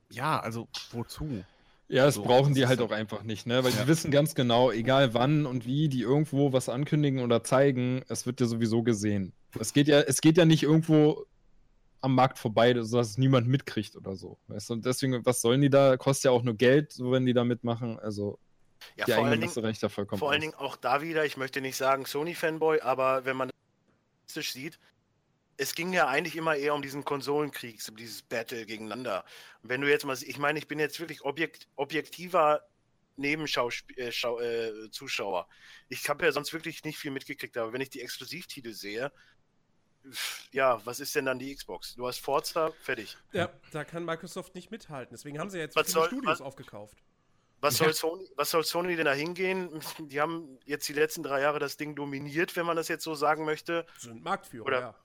ja, 0.09 0.39
also 0.39 0.67
wozu? 0.91 1.43
Ja, 1.87 2.05
das 2.05 2.15
So, 2.15 2.23
brauchen 2.23 2.49
das 2.49 2.57
die 2.57 2.67
halt 2.67 2.81
auch 2.81 2.91
einfach 2.91 3.23
nicht, 3.23 3.45
ne? 3.45 3.63
Weil 3.63 3.71
Ja. 3.73 3.83
die 3.83 3.87
wissen 3.87 4.09
ganz 4.09 4.33
genau, 4.33 4.71
egal 4.71 5.13
wann 5.13 5.45
und 5.45 5.65
wie 5.65 5.87
die 5.87 6.01
irgendwo 6.01 6.51
was 6.51 6.67
ankündigen 6.67 7.19
oder 7.21 7.43
zeigen, 7.43 8.01
es 8.07 8.25
wird 8.25 8.41
ja 8.41 8.47
sowieso 8.47 8.81
gesehen. 8.81 9.33
Es 9.59 9.71
geht 9.71 9.87
ja, 9.87 10.01
es 10.01 10.21
geht 10.21 10.37
ja 10.37 10.45
nicht 10.45 10.63
irgendwo 10.63 11.25
am 12.05 12.15
Markt 12.15 12.39
vorbei, 12.39 12.73
dass 12.73 12.93
es 12.93 13.17
niemand 13.17 13.47
mitkriegt 13.47 13.95
oder 13.95 14.15
so. 14.15 14.37
Weißt 14.47 14.69
du? 14.69 14.73
Und 14.73 14.85
deswegen, 14.85 15.25
was 15.25 15.41
sollen 15.41 15.61
die 15.61 15.69
da? 15.69 15.97
Kostet 15.97 16.25
ja 16.25 16.31
auch 16.31 16.43
nur 16.43 16.55
Geld, 16.55 16.93
so 16.93 17.11
wenn 17.11 17.25
die 17.25 17.33
da 17.33 17.43
mitmachen. 17.43 17.99
Also, 17.99 18.39
ja, 18.95 19.05
die 19.05 19.11
vor 19.11 19.25
eigenen 19.25 19.49
reicht 19.49 19.83
da 19.83 19.89
vollkommen. 19.89 20.19
Vor 20.19 20.31
allen. 20.31 20.41
Dingen 20.41 20.53
auch 20.53 20.77
da 20.77 21.01
wieder, 21.01 21.25
ich 21.25 21.35
möchte 21.35 21.61
nicht 21.61 21.75
sagen 21.75 22.05
Sony-Fanboy, 22.05 22.81
aber 22.81 23.25
wenn 23.25 23.35
man 23.35 23.49
das 24.33 24.51
sieht, 24.51 24.79
es 25.57 25.73
ging 25.73 25.93
ja 25.93 26.07
eigentlich 26.07 26.35
immer 26.35 26.55
eher 26.55 26.73
um 26.75 26.81
diesen 26.81 27.03
Konsolenkrieg, 27.03 27.81
um 27.89 27.95
dieses 27.95 28.21
Battle 28.21 28.65
gegeneinander. 28.65 29.23
Und 29.63 29.69
wenn 29.69 29.81
du 29.81 29.89
jetzt 29.89 30.05
mal, 30.05 30.17
ich 30.21 30.37
meine, 30.37 30.59
ich 30.59 30.67
bin 30.67 30.79
jetzt 30.79 30.99
wirklich 30.99 31.23
objekt, 31.23 31.67
objektiver 31.75 32.61
Nebenschauspiel, 33.17 33.97
äh, 33.97 34.09
äh. 34.09 35.43
Ich 35.89 36.09
habe 36.09 36.25
ja 36.25 36.31
sonst 36.31 36.53
wirklich 36.53 36.83
nicht 36.83 36.97
viel 36.97 37.11
mitgekriegt, 37.11 37.57
aber 37.57 37.73
wenn 37.73 37.81
ich 37.81 37.89
die 37.89 38.01
Exklusivtitel 38.01 38.73
sehe, 38.73 39.11
ja, 40.51 40.83
was 40.85 40.99
ist 40.99 41.15
denn 41.15 41.25
dann 41.25 41.39
die 41.39 41.53
Xbox? 41.55 41.95
Du 41.95 42.07
hast 42.07 42.19
Forza, 42.19 42.71
fertig. 42.81 43.17
Ja, 43.31 43.49
da 43.71 43.83
kann 43.83 44.05
Microsoft 44.05 44.55
nicht 44.55 44.71
mithalten. 44.71 45.15
Deswegen 45.15 45.39
haben 45.39 45.49
sie 45.49 45.59
jetzt 45.59 45.75
Was 45.75 45.87
viele 45.87 45.93
soll- 46.01 46.07
Studios 46.07 46.31
was- 46.33 46.41
aufgekauft. 46.41 46.97
Was 47.61 47.77
soll, 47.77 47.93
Sony, 47.93 48.29
was 48.35 48.51
soll 48.51 48.63
Sony 48.63 48.95
denn 48.95 49.05
da 49.05 49.13
hingehen? 49.13 49.69
Die 49.99 50.21
haben 50.21 50.59
jetzt 50.65 50.87
die 50.87 50.93
letzten 50.93 51.23
drei 51.23 51.41
Jahre 51.41 51.57
das 51.57 51.77
Ding 51.77 51.95
dominiert, 51.95 52.55
wenn 52.55 52.65
man 52.65 52.75
das 52.75 52.89
jetzt 52.89 53.03
so 53.03 53.15
sagen 53.15 53.43
möchte. 53.45 53.85
Sind 53.97 54.23
Marktführer, 54.23 54.65
Oder- 54.65 54.79
ja. 54.79 54.95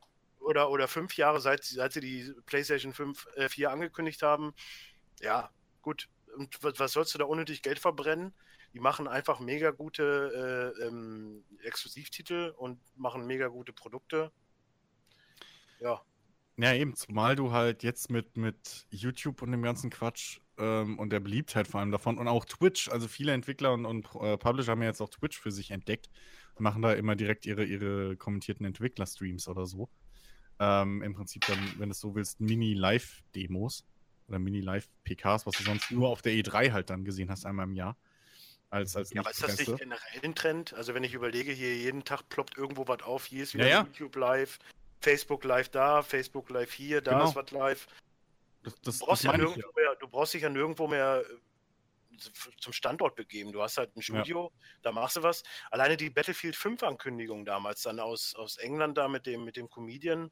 oder, 0.40 0.70
oder 0.70 0.86
fünf 0.88 1.16
Jahre, 1.16 1.40
seit, 1.40 1.64
seit 1.64 1.92
sie 1.92 2.00
die 2.00 2.34
PlayStation 2.46 2.92
5, 2.92 3.26
äh, 3.36 3.48
4 3.48 3.70
angekündigt 3.70 4.20
haben. 4.22 4.52
Ja, 5.20 5.50
gut. 5.80 6.08
Und 6.36 6.62
was, 6.62 6.78
was 6.78 6.92
sollst 6.92 7.14
du 7.14 7.18
da 7.18 7.24
unnötig 7.24 7.62
Geld 7.62 7.78
verbrennen? 7.78 8.34
Die 8.74 8.80
machen 8.80 9.08
einfach 9.08 9.40
mega 9.40 9.70
gute 9.70 10.74
äh, 10.78 10.86
ähm, 10.86 11.44
Exklusivtitel 11.62 12.52
und 12.58 12.78
machen 12.96 13.26
mega 13.26 13.46
gute 13.48 13.72
Produkte. 13.72 14.32
Ja, 15.80 16.02
Ja, 16.56 16.74
eben, 16.74 16.94
zumal 16.94 17.36
du 17.36 17.52
halt 17.52 17.82
jetzt 17.82 18.10
mit, 18.10 18.36
mit 18.36 18.86
YouTube 18.90 19.42
und 19.42 19.50
dem 19.50 19.62
ganzen 19.62 19.90
Quatsch 19.90 20.40
ähm, 20.58 20.98
und 20.98 21.10
der 21.10 21.20
Beliebtheit 21.20 21.66
vor 21.66 21.80
allem 21.80 21.90
davon 21.90 22.18
und 22.18 22.28
auch 22.28 22.44
Twitch, 22.44 22.88
also 22.88 23.08
viele 23.08 23.32
Entwickler 23.32 23.72
und, 23.72 23.86
und 23.86 24.06
äh, 24.20 24.36
Publisher 24.36 24.72
haben 24.72 24.82
ja 24.82 24.88
jetzt 24.88 25.00
auch 25.00 25.08
Twitch 25.08 25.38
für 25.40 25.50
sich 25.50 25.70
entdeckt 25.70 26.10
und 26.54 26.64
machen 26.64 26.82
da 26.82 26.92
immer 26.92 27.16
direkt 27.16 27.46
ihre, 27.46 27.64
ihre 27.64 28.16
kommentierten 28.16 28.66
Entwickler-Streams 28.66 29.48
oder 29.48 29.66
so. 29.66 29.88
Ähm, 30.58 31.02
Im 31.02 31.14
Prinzip 31.14 31.46
dann, 31.46 31.58
wenn 31.78 31.88
du 31.88 31.92
es 31.92 32.00
so 32.00 32.14
willst, 32.14 32.40
Mini-Live-Demos 32.40 33.86
oder 34.28 34.38
Mini-Live-PKs, 34.38 35.46
was 35.46 35.54
du 35.56 35.62
sonst 35.62 35.90
nur 35.90 36.10
auf 36.10 36.20
der 36.20 36.34
E3 36.34 36.72
halt 36.72 36.90
dann 36.90 37.04
gesehen 37.04 37.30
hast, 37.30 37.46
einmal 37.46 37.66
im 37.66 37.74
Jahr. 37.74 37.96
Als, 38.68 38.94
als 38.94 39.12
Ja, 39.12 39.22
aber 39.22 39.30
ist 39.30 39.42
das 39.42 39.58
nicht 39.58 39.78
generell 39.78 40.20
ein 40.22 40.34
Trend? 40.34 40.74
Also 40.74 40.94
wenn 40.94 41.02
ich 41.02 41.14
überlege, 41.14 41.50
hier 41.50 41.74
jeden 41.74 42.04
Tag 42.04 42.28
ploppt 42.28 42.56
irgendwo 42.56 42.86
was 42.86 43.02
auf, 43.02 43.24
hier 43.24 43.42
ist 43.42 43.54
wieder 43.54 43.66
Ja, 43.66 43.70
ja. 43.70 43.82
YouTube 43.82 44.14
live, 44.16 44.58
Facebook 45.00 45.44
live 45.44 45.68
da, 45.70 46.02
Facebook 46.02 46.50
live 46.50 46.72
hier, 46.72 47.00
da 47.00 47.12
Genau. 47.12 47.28
ist 47.28 47.36
was 47.36 47.50
live. 47.50 47.86
Das, 48.62 48.74
das, 48.82 48.98
Du 48.98 49.06
brauchst, 49.06 49.24
das 49.24 49.32
ja 49.32 49.38
nirgendwo 49.38 49.72
mehr, 49.74 49.94
du 49.96 50.08
brauchst 50.08 50.34
dich 50.34 50.42
ja 50.42 50.48
nirgendwo 50.50 50.86
mehr 50.86 51.24
äh, 51.28 52.20
zum 52.58 52.72
Standort 52.74 53.14
begeben. 53.16 53.52
Du 53.52 53.62
hast 53.62 53.78
halt 53.78 53.96
ein 53.96 54.00
Ja. 54.00 54.02
Studio, 54.02 54.52
da 54.82 54.92
machst 54.92 55.16
du 55.16 55.22
was. 55.22 55.42
Alleine 55.70 55.96
die 55.96 56.10
Battlefield 56.10 56.54
5 56.56 56.82
Ankündigung 56.82 57.44
damals 57.46 57.82
dann 57.82 57.98
aus, 58.00 58.34
aus 58.34 58.58
England 58.58 58.98
da 58.98 59.08
mit 59.08 59.24
dem, 59.26 59.44
mit 59.44 59.56
dem 59.56 59.70
Comedian. 59.70 60.30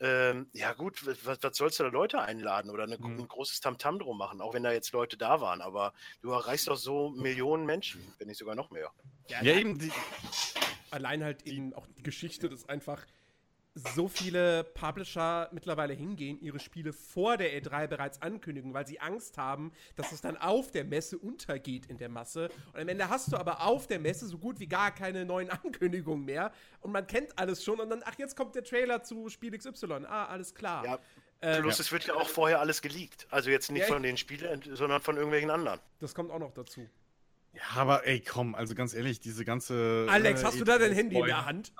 Ähm, 0.00 0.48
ja 0.52 0.72
gut, 0.72 1.06
was, 1.06 1.42
was 1.42 1.56
sollst 1.56 1.78
du 1.78 1.84
da 1.84 1.90
Leute 1.90 2.20
einladen 2.20 2.70
oder 2.70 2.84
eine, 2.84 2.96
Mhm. 2.98 3.20
ein 3.20 3.28
großes 3.28 3.60
Tamtam 3.60 3.98
drum 3.98 4.16
machen, 4.18 4.40
auch 4.40 4.52
wenn 4.54 4.62
da 4.64 4.72
jetzt 4.72 4.92
Leute 4.92 5.16
da 5.18 5.40
waren. 5.42 5.60
Aber 5.60 5.92
du 6.22 6.30
erreichst 6.32 6.66
doch 6.68 6.76
so 6.76 7.10
Millionen 7.10 7.64
Menschen, 7.66 8.02
wenn 8.18 8.26
nicht 8.28 8.38
sogar 8.38 8.54
noch 8.54 8.70
mehr. 8.70 8.90
Ja, 9.28 9.42
eben, 9.42 9.78
die, 9.78 9.92
Allein 10.90 11.22
halt 11.22 11.42
eben 11.46 11.74
auch 11.74 11.86
die 11.98 12.02
Geschichte, 12.02 12.48
dass 12.48 12.68
einfach 12.68 13.04
so 13.74 14.06
viele 14.06 14.62
Publisher 14.62 15.48
mittlerweile 15.52 15.94
hingehen, 15.94 16.40
ihre 16.40 16.60
Spiele 16.60 16.92
vor 16.92 17.36
der 17.36 17.60
E3 17.60 17.88
bereits 17.88 18.22
ankündigen, 18.22 18.72
weil 18.72 18.86
sie 18.86 19.00
Angst 19.00 19.36
haben, 19.36 19.72
dass 19.96 20.12
es 20.12 20.20
dann 20.20 20.36
auf 20.36 20.70
der 20.70 20.84
Messe 20.84 21.18
untergeht 21.18 21.86
in 21.86 21.98
der 21.98 22.08
Masse. 22.08 22.50
Und 22.72 22.80
am 22.80 22.88
Ende 22.88 23.08
hast 23.08 23.32
du 23.32 23.36
aber 23.36 23.62
auf 23.66 23.86
der 23.88 23.98
Messe 23.98 24.26
so 24.26 24.38
gut 24.38 24.60
wie 24.60 24.68
gar 24.68 24.92
keine 24.94 25.24
neuen 25.24 25.50
Ankündigungen 25.64 26.24
mehr. 26.24 26.52
Und 26.80 26.92
man 26.92 27.06
kennt 27.06 27.36
alles 27.38 27.64
schon. 27.64 27.80
Und 27.80 27.90
dann, 27.90 28.02
ach, 28.04 28.14
jetzt 28.16 28.36
kommt 28.36 28.54
der 28.54 28.62
Trailer 28.62 29.02
zu 29.02 29.28
Spiel 29.28 29.58
XY. 29.58 30.04
Ah, 30.06 30.26
alles 30.26 30.54
klar. 30.54 30.84
Ja, 30.84 30.98
Ähm, 31.42 31.62
Plus 31.62 31.80
es 31.80 31.90
wird 31.90 32.06
ja 32.06 32.14
auch 32.14 32.28
vorher 32.28 32.60
alles 32.60 32.80
geleakt. 32.80 33.26
Also 33.30 33.50
jetzt 33.50 33.70
nicht 33.72 33.82
Ja, 33.88 33.92
von 33.92 34.02
den 34.04 34.16
Spielern, 34.16 34.62
sondern 34.72 35.02
von 35.02 35.16
irgendwelchen 35.16 35.50
anderen. 35.50 35.80
Das 35.98 36.14
kommt 36.14 36.30
auch 36.30 36.38
noch 36.38 36.52
dazu. 36.54 36.88
ja, 37.52 37.62
aber 37.74 38.06
ey, 38.06 38.20
komm, 38.20 38.54
also 38.54 38.74
ganz 38.76 38.94
ehrlich, 38.94 39.18
diese 39.20 39.44
ganze. 39.44 40.06
Alex, 40.08 40.42
äh, 40.42 40.44
hast 40.44 40.60
du 40.60 40.64
da 40.64 40.78
dein 40.78 40.92
E3 40.92 40.94
Handy 40.94 41.18
in 41.18 41.24
der. 41.26 41.44
Hand? 41.44 41.72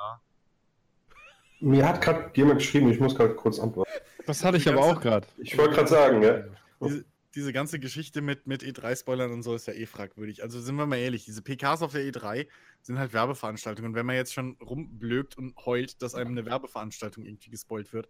Mir 1.60 1.86
hat 1.88 2.00
gerade 2.02 2.30
jemand 2.34 2.58
geschrieben, 2.60 2.90
ich 2.90 3.00
muss 3.00 3.14
gerade 3.14 3.34
kurz 3.34 3.58
antworten. 3.58 3.90
Das 4.26 4.44
hatte 4.44 4.56
ich 4.58 4.64
Die 4.64 4.70
aber 4.70 4.80
ganze- 4.80 4.96
auch 4.96 5.00
gerade. 5.00 5.26
Ich 5.38 5.56
wollte 5.56 5.74
gerade 5.74 5.88
sagen, 5.88 6.22
ja. 6.22 6.44
Diese, 6.82 7.04
diese 7.34 7.52
ganze 7.52 7.78
Geschichte 7.78 8.20
mit, 8.20 8.46
mit 8.46 8.62
E3-Spoilern 8.62 9.32
und 9.32 9.42
so 9.42 9.54
ist 9.54 9.66
ja 9.66 9.72
eh 9.72 9.86
fragwürdig. 9.86 10.42
Also 10.42 10.60
sind 10.60 10.76
wir 10.76 10.86
mal 10.86 10.96
ehrlich, 10.98 11.24
diese 11.24 11.42
PKs 11.42 11.82
auf 11.82 11.92
der 11.92 12.02
E3 12.02 12.46
sind 12.82 12.98
halt 12.98 13.12
Werbeveranstaltungen. 13.12 13.90
Und 13.92 13.94
wenn 13.96 14.06
man 14.06 14.16
jetzt 14.16 14.34
schon 14.34 14.56
rumblökt 14.60 15.36
und 15.38 15.56
heult, 15.64 16.02
dass 16.02 16.14
einem 16.14 16.32
eine 16.32 16.44
Werbeveranstaltung 16.44 17.24
irgendwie 17.24 17.50
gespoilt 17.50 17.92
wird, 17.92 18.08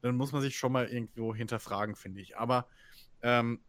dann 0.00 0.16
muss 0.16 0.30
man 0.32 0.40
sich 0.42 0.56
schon 0.56 0.70
mal 0.72 0.86
irgendwo 0.88 1.34
hinterfragen, 1.34 1.96
finde 1.96 2.20
ich. 2.20 2.36
Aber 2.38 2.68
ähm, 3.22 3.60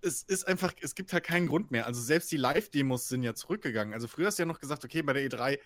es 0.00 0.22
ist 0.22 0.46
einfach, 0.46 0.72
es 0.80 0.94
gibt 0.94 1.12
halt 1.12 1.24
keinen 1.24 1.48
Grund 1.48 1.70
mehr. 1.72 1.86
Also 1.86 2.00
selbst 2.00 2.30
die 2.30 2.36
Live-Demos 2.36 3.08
sind 3.08 3.22
ja 3.24 3.34
zurückgegangen. 3.34 3.92
Also 3.94 4.06
früher 4.06 4.26
hast 4.28 4.38
du 4.38 4.42
ja 4.42 4.46
noch 4.46 4.60
gesagt, 4.60 4.84
okay, 4.84 5.02
bei 5.02 5.12
der 5.12 5.28
E3 5.28 5.58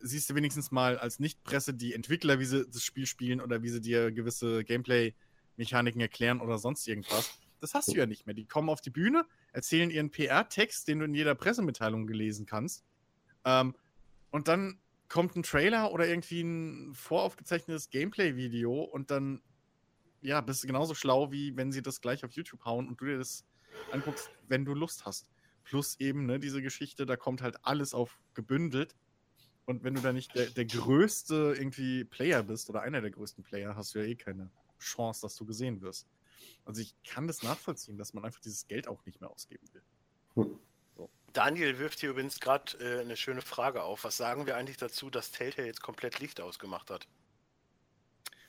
siehst 0.00 0.30
du 0.30 0.34
wenigstens 0.34 0.70
mal 0.70 0.98
als 0.98 1.18
Nicht-Presse 1.18 1.74
die 1.74 1.94
Entwickler, 1.94 2.38
wie 2.38 2.44
sie 2.44 2.66
das 2.66 2.82
Spiel 2.82 3.06
spielen 3.06 3.40
oder 3.40 3.62
wie 3.62 3.68
sie 3.68 3.80
dir 3.80 4.12
gewisse 4.12 4.64
Gameplay-Mechaniken 4.64 6.00
erklären 6.00 6.40
oder 6.40 6.58
sonst 6.58 6.86
irgendwas. 6.86 7.38
Das 7.60 7.74
hast 7.74 7.88
du 7.88 7.96
ja 7.96 8.06
nicht 8.06 8.26
mehr. 8.26 8.34
Die 8.34 8.46
kommen 8.46 8.68
auf 8.68 8.80
die 8.80 8.90
Bühne, 8.90 9.24
erzählen 9.52 9.90
ihren 9.90 10.10
PR-Text, 10.10 10.88
den 10.88 10.98
du 10.98 11.04
in 11.06 11.14
jeder 11.14 11.34
Pressemitteilung 11.34 12.06
gelesen 12.06 12.46
kannst. 12.46 12.84
Ähm, 13.44 13.74
und 14.30 14.48
dann 14.48 14.78
kommt 15.08 15.36
ein 15.36 15.42
Trailer 15.42 15.92
oder 15.92 16.06
irgendwie 16.06 16.42
ein 16.42 16.94
voraufgezeichnetes 16.94 17.90
Gameplay-Video 17.90 18.82
und 18.82 19.10
dann 19.10 19.40
ja, 20.20 20.40
bist 20.40 20.62
du 20.62 20.66
genauso 20.66 20.94
schlau, 20.94 21.30
wie 21.30 21.56
wenn 21.56 21.72
sie 21.72 21.82
das 21.82 22.00
gleich 22.00 22.24
auf 22.24 22.32
YouTube 22.32 22.64
hauen 22.64 22.88
und 22.88 23.00
du 23.00 23.04
dir 23.04 23.18
das 23.18 23.44
anguckst, 23.92 24.30
wenn 24.48 24.64
du 24.64 24.74
Lust 24.74 25.06
hast. 25.06 25.28
Plus 25.62 25.98
eben, 26.00 26.26
ne, 26.26 26.38
diese 26.38 26.62
Geschichte, 26.62 27.06
da 27.06 27.16
kommt 27.16 27.42
halt 27.42 27.64
alles 27.64 27.94
auf 27.94 28.18
gebündelt. 28.34 28.94
Und 29.66 29.82
wenn 29.84 29.94
du 29.94 30.00
da 30.00 30.12
nicht 30.12 30.34
der, 30.34 30.46
der 30.46 30.64
größte 30.64 31.54
irgendwie 31.58 32.04
Player 32.04 32.42
bist 32.42 32.70
oder 32.70 32.82
einer 32.82 33.00
der 33.00 33.10
größten 33.10 33.42
Player, 33.44 33.74
hast 33.76 33.94
du 33.94 33.98
ja 33.98 34.04
eh 34.06 34.14
keine 34.14 34.50
Chance, 34.78 35.22
dass 35.22 35.34
du 35.36 35.44
gesehen 35.44 35.80
wirst. 35.80 36.06
Also 36.64 36.80
ich 36.80 36.94
kann 37.04 37.26
das 37.26 37.42
nachvollziehen, 37.42 37.98
dass 37.98 38.14
man 38.14 38.24
einfach 38.24 38.40
dieses 38.40 38.66
Geld 38.68 38.86
auch 38.88 39.04
nicht 39.06 39.20
mehr 39.20 39.30
ausgeben 39.30 39.66
will. 39.72 39.82
Daniel 41.32 41.78
wirft 41.78 42.00
hier 42.00 42.10
übrigens 42.10 42.40
gerade 42.40 42.78
äh, 42.78 43.00
eine 43.00 43.16
schöne 43.16 43.42
Frage 43.42 43.82
auf. 43.82 44.04
Was 44.04 44.16
sagen 44.16 44.46
wir 44.46 44.56
eigentlich 44.56 44.76
dazu, 44.76 45.10
dass 45.10 45.32
Telltale 45.32 45.66
jetzt 45.66 45.82
komplett 45.82 46.18
Licht 46.20 46.40
ausgemacht 46.40 46.90
hat? 46.90 47.06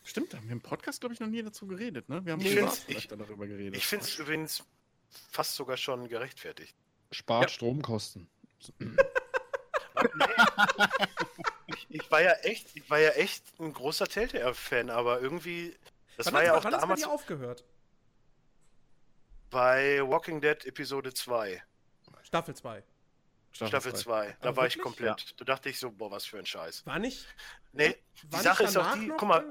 Stimmt, 0.03 0.32
da 0.34 0.38
haben 0.38 0.45
wir 0.47 0.53
im 0.53 0.62
Podcast, 0.62 1.01
glaube 1.01 1.13
ich, 1.13 1.19
noch 1.19 1.27
nie 1.27 1.41
dazu 1.43 1.67
geredet, 1.67 2.08
ne? 2.08 2.23
Wir 2.25 2.34
haben 2.34 2.41
Ich 2.41 2.53
find's- 2.53 2.80
vielleicht 2.80 3.12
darüber 3.12 3.45
geredet. 3.45 3.75
Ich 3.75 3.86
finde 3.86 4.06
es 4.06 4.17
übrigens 4.17 4.63
fast 5.32 5.56
sogar 5.56 5.75
schon 5.77 6.08
gerechtfertigt. 6.08 6.75
Spart 7.12 7.43
Ja. 7.45 7.49
Stromkosten. 7.49 8.30
ich, 11.67 11.88
ich 11.89 12.12
war 12.12 12.21
ja 12.21 12.31
echt, 12.43 12.75
ich 12.75 12.89
war 12.89 12.99
ja 12.99 13.12
echt 13.12 13.43
ein 13.60 13.73
großer 13.73 14.07
Telltale-Fan, 14.07 14.89
aber 14.89 15.21
irgendwie, 15.21 15.75
das 16.17 16.27
wann 16.27 16.33
war 16.36 16.39
hat- 16.41 16.47
ja 16.47 16.53
auch 16.57 16.63
wann 16.63 16.71
damals 16.71 17.01
dir 17.01 17.10
aufgehört? 17.10 17.63
bei 19.49 20.01
Walking 20.03 20.41
Dead 20.41 20.65
Episode 20.65 21.13
2, 21.13 21.63
Staffel 22.23 22.55
2. 22.55 22.83
Staffel 23.53 23.93
2. 23.95 24.38
Da 24.41 24.55
war 24.55 24.67
ich 24.67 24.75
wirklich? 24.77 24.83
komplett. 24.83 25.39
Da 25.39 25.45
dachte 25.45 25.69
ich 25.69 25.79
so, 25.79 25.89
boah, 25.89 26.12
was 26.12 26.25
für 26.25 26.38
ein 26.38 26.45
Scheiß. 26.45 26.86
War 26.86 26.99
nicht. 26.99 27.25
Nee, 27.71 27.95
die 28.23 28.33
war 28.33 28.41
Sache 28.41 28.63
nicht 28.63 28.69
ist 28.71 28.77
auch 28.77 28.93
die, 28.93 29.07
guck 29.07 29.27
mal, 29.27 29.45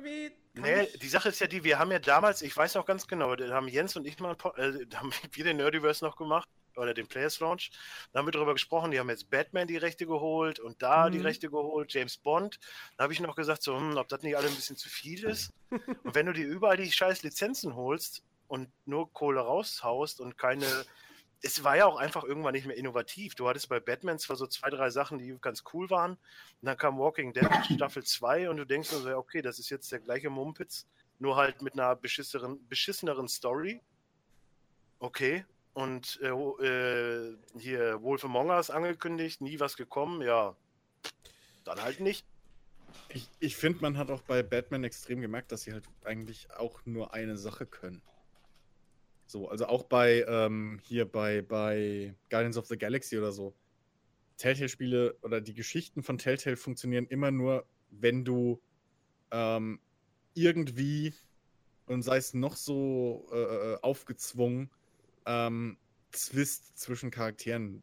Nee, 0.59 0.83
ich- 0.85 0.99
die 1.01 1.09
Sache 1.09 1.29
ist 1.31 1.41
ja 1.41 1.47
die, 1.47 1.65
wir 1.65 1.79
haben 1.79 1.91
ja 1.91 1.99
damals, 1.99 2.41
ich 2.43 2.57
weiß 2.57 2.75
noch 2.75 2.87
ganz 2.87 3.07
genau, 3.09 3.35
da 3.37 3.49
haben 3.53 3.69
Jens 3.69 3.97
und 3.97 4.07
ich 4.07 4.19
mal, 4.21 4.33
äh, 4.57 4.87
da 4.87 5.01
haben 5.01 5.13
wir 5.33 5.45
den 5.45 5.57
Nerdiverse 5.59 6.05
noch 6.05 6.17
gemacht, 6.17 6.49
oder 6.77 6.95
den 6.95 7.07
Players 7.09 7.41
Launch, 7.41 7.71
da 8.13 8.19
haben 8.19 8.27
wir 8.27 8.33
darüber 8.33 8.53
gesprochen, 8.55 8.91
die 8.91 8.99
haben 8.99 9.09
jetzt 9.11 9.31
Batman 9.31 9.67
die 9.67 9.77
Rechte 9.77 10.07
geholt 10.07 10.61
und 10.61 10.83
da 10.83 11.11
die 11.11 11.19
Mhm. 11.19 11.25
Rechte 11.27 11.51
geholt, 11.51 11.93
James 11.93 12.17
Bond. 12.17 12.59
Da 12.97 13.05
habe 13.05 13.13
ich 13.13 13.21
noch 13.21 13.37
gesagt, 13.37 13.63
so, 13.63 13.77
hm, 13.77 13.97
ob 13.97 14.09
das 14.09 14.23
nicht 14.23 14.37
alle 14.37 14.49
ein 14.49 14.55
bisschen 14.55 14.77
zu 14.77 14.89
viel 14.89 15.25
ist. 15.25 15.53
und 16.05 16.15
wenn 16.15 16.27
du 16.27 16.33
dir 16.33 16.47
überall 16.47 16.77
die 16.77 16.91
scheiß 16.91 17.23
Lizenzen 17.23 17.75
holst 17.75 18.23
und 18.49 18.69
nur 18.85 19.13
Kohle 19.13 19.41
raushaust 19.41 20.21
und 20.21 20.39
keine. 20.39 20.67
Es 21.43 21.63
war 21.63 21.77
ja 21.77 21.87
auch 21.87 21.99
einfach 21.99 22.25
irgendwann 22.25 22.55
nicht 22.55 22.67
mehr 22.67 22.77
innovativ. 22.77 23.35
Du 23.35 23.47
hattest 23.47 23.69
bei 23.69 23.79
Batman 23.79 24.19
zwar 24.19 24.37
so 24.37 24.47
zwei, 24.47 24.71
drei 24.71 24.89
Sachen, 24.91 25.19
die 25.19 25.37
ganz 25.41 25.65
cool 25.75 25.91
waren. 25.91 26.13
Und 26.13 26.19
dann 26.63 26.79
kam 26.79 26.99
Walking 26.99 27.35
Dead 27.35 27.47
Staffel 27.75 28.03
2 28.05 28.49
und 28.49 28.57
du 28.57 28.65
denkst 28.65 28.89
so, 28.89 29.07
ja, 29.09 29.17
okay, 29.17 29.43
das 29.43 29.59
ist 29.59 29.69
jetzt 29.69 29.93
der 29.93 30.01
gleiche 30.01 30.31
Mumpitz, 30.31 30.87
nur 31.19 31.37
halt 31.37 31.61
mit 31.61 31.75
einer 31.75 31.95
beschisseren, 31.95 32.67
beschisseneren 32.69 33.29
Story. 33.29 33.83
Okay. 34.99 35.45
Und 35.77 36.19
äh, 36.23 36.29
äh, 36.29 37.37
hier 37.59 38.03
Wolf 38.03 38.25
Among 38.25 38.49
Us 38.49 38.71
angekündigt, 38.71 39.43
nie 39.43 39.61
was 39.61 39.77
gekommen, 39.77 40.23
ja. 40.23 40.57
Dann 41.65 41.83
halt 41.83 42.01
nicht. 42.01 42.25
Ich, 43.11 43.29
ich 43.41 43.57
finde, 43.57 43.83
man 43.83 43.99
hat 43.99 44.11
auch 44.11 44.23
bei 44.23 44.43
Batman 44.43 44.85
extrem 44.85 45.21
gemerkt, 45.21 45.53
dass 45.53 45.65
sie 45.65 45.75
halt 45.75 45.85
eigentlich 46.03 46.51
auch 46.53 46.81
nur 46.87 47.13
eine 47.13 47.37
Sache 47.37 47.67
können. 47.67 48.01
So, 49.27 49.51
also 49.51 49.67
auch 49.67 49.83
bei 49.83 50.25
ähm, 50.27 50.81
hier 50.83 51.05
bei, 51.05 51.43
bei 51.43 52.15
Guardians 52.31 52.57
of 52.57 52.65
the 52.69 52.79
Galaxy 52.79 53.19
oder 53.19 53.33
so. 53.33 53.55
Telltale-Spiele 54.39 55.19
oder 55.21 55.43
die 55.43 55.53
Geschichten 55.53 56.03
von 56.03 56.17
Telltale 56.17 56.57
funktionieren 56.57 57.07
immer 57.07 57.31
nur, 57.31 57.67
wenn 57.91 58.25
du 58.25 58.63
ähm, 59.31 59.79
irgendwie 60.33 61.13
und 61.85 62.01
sei 62.01 62.17
es 62.17 62.33
noch 62.33 62.57
so 62.57 63.29
äh, 63.31 63.75
äh, 63.75 63.79
aufgezwungen, 63.83 64.71
ähm, 65.27 65.77
Zwist 66.13 66.79
zwischen 66.79 67.11
Charakteren 67.11 67.83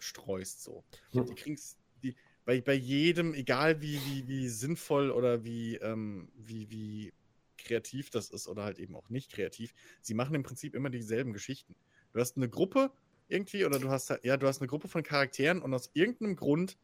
streust. 0.00 0.62
So. 0.62 0.84
Die 1.12 1.34
kriegen's, 1.34 1.76
die, 2.02 2.16
bei, 2.44 2.60
bei 2.60 2.74
jedem, 2.74 3.34
egal 3.34 3.80
wie, 3.80 4.00
wie, 4.06 4.26
wie 4.26 4.48
sinnvoll 4.48 5.10
oder 5.10 5.44
wie, 5.44 5.76
ähm, 5.76 6.30
wie, 6.34 6.70
wie 6.70 7.12
kreativ 7.58 8.10
das 8.10 8.30
ist 8.30 8.48
oder 8.48 8.64
halt 8.64 8.78
eben 8.78 8.96
auch 8.96 9.08
nicht 9.08 9.32
kreativ, 9.32 9.74
sie 10.00 10.14
machen 10.14 10.34
im 10.34 10.42
Prinzip 10.42 10.74
immer 10.74 10.90
dieselben 10.90 11.32
Geschichten. 11.32 11.76
Du 12.12 12.20
hast 12.20 12.36
eine 12.36 12.48
Gruppe 12.48 12.90
irgendwie 13.28 13.64
oder 13.64 13.78
du 13.78 13.88
hast 13.88 14.12
ja, 14.22 14.36
du 14.36 14.46
hast 14.46 14.60
eine 14.60 14.68
Gruppe 14.68 14.88
von 14.88 15.02
Charakteren 15.02 15.62
und 15.62 15.72
aus 15.72 15.90
irgendeinem 15.94 16.36
Grund 16.36 16.76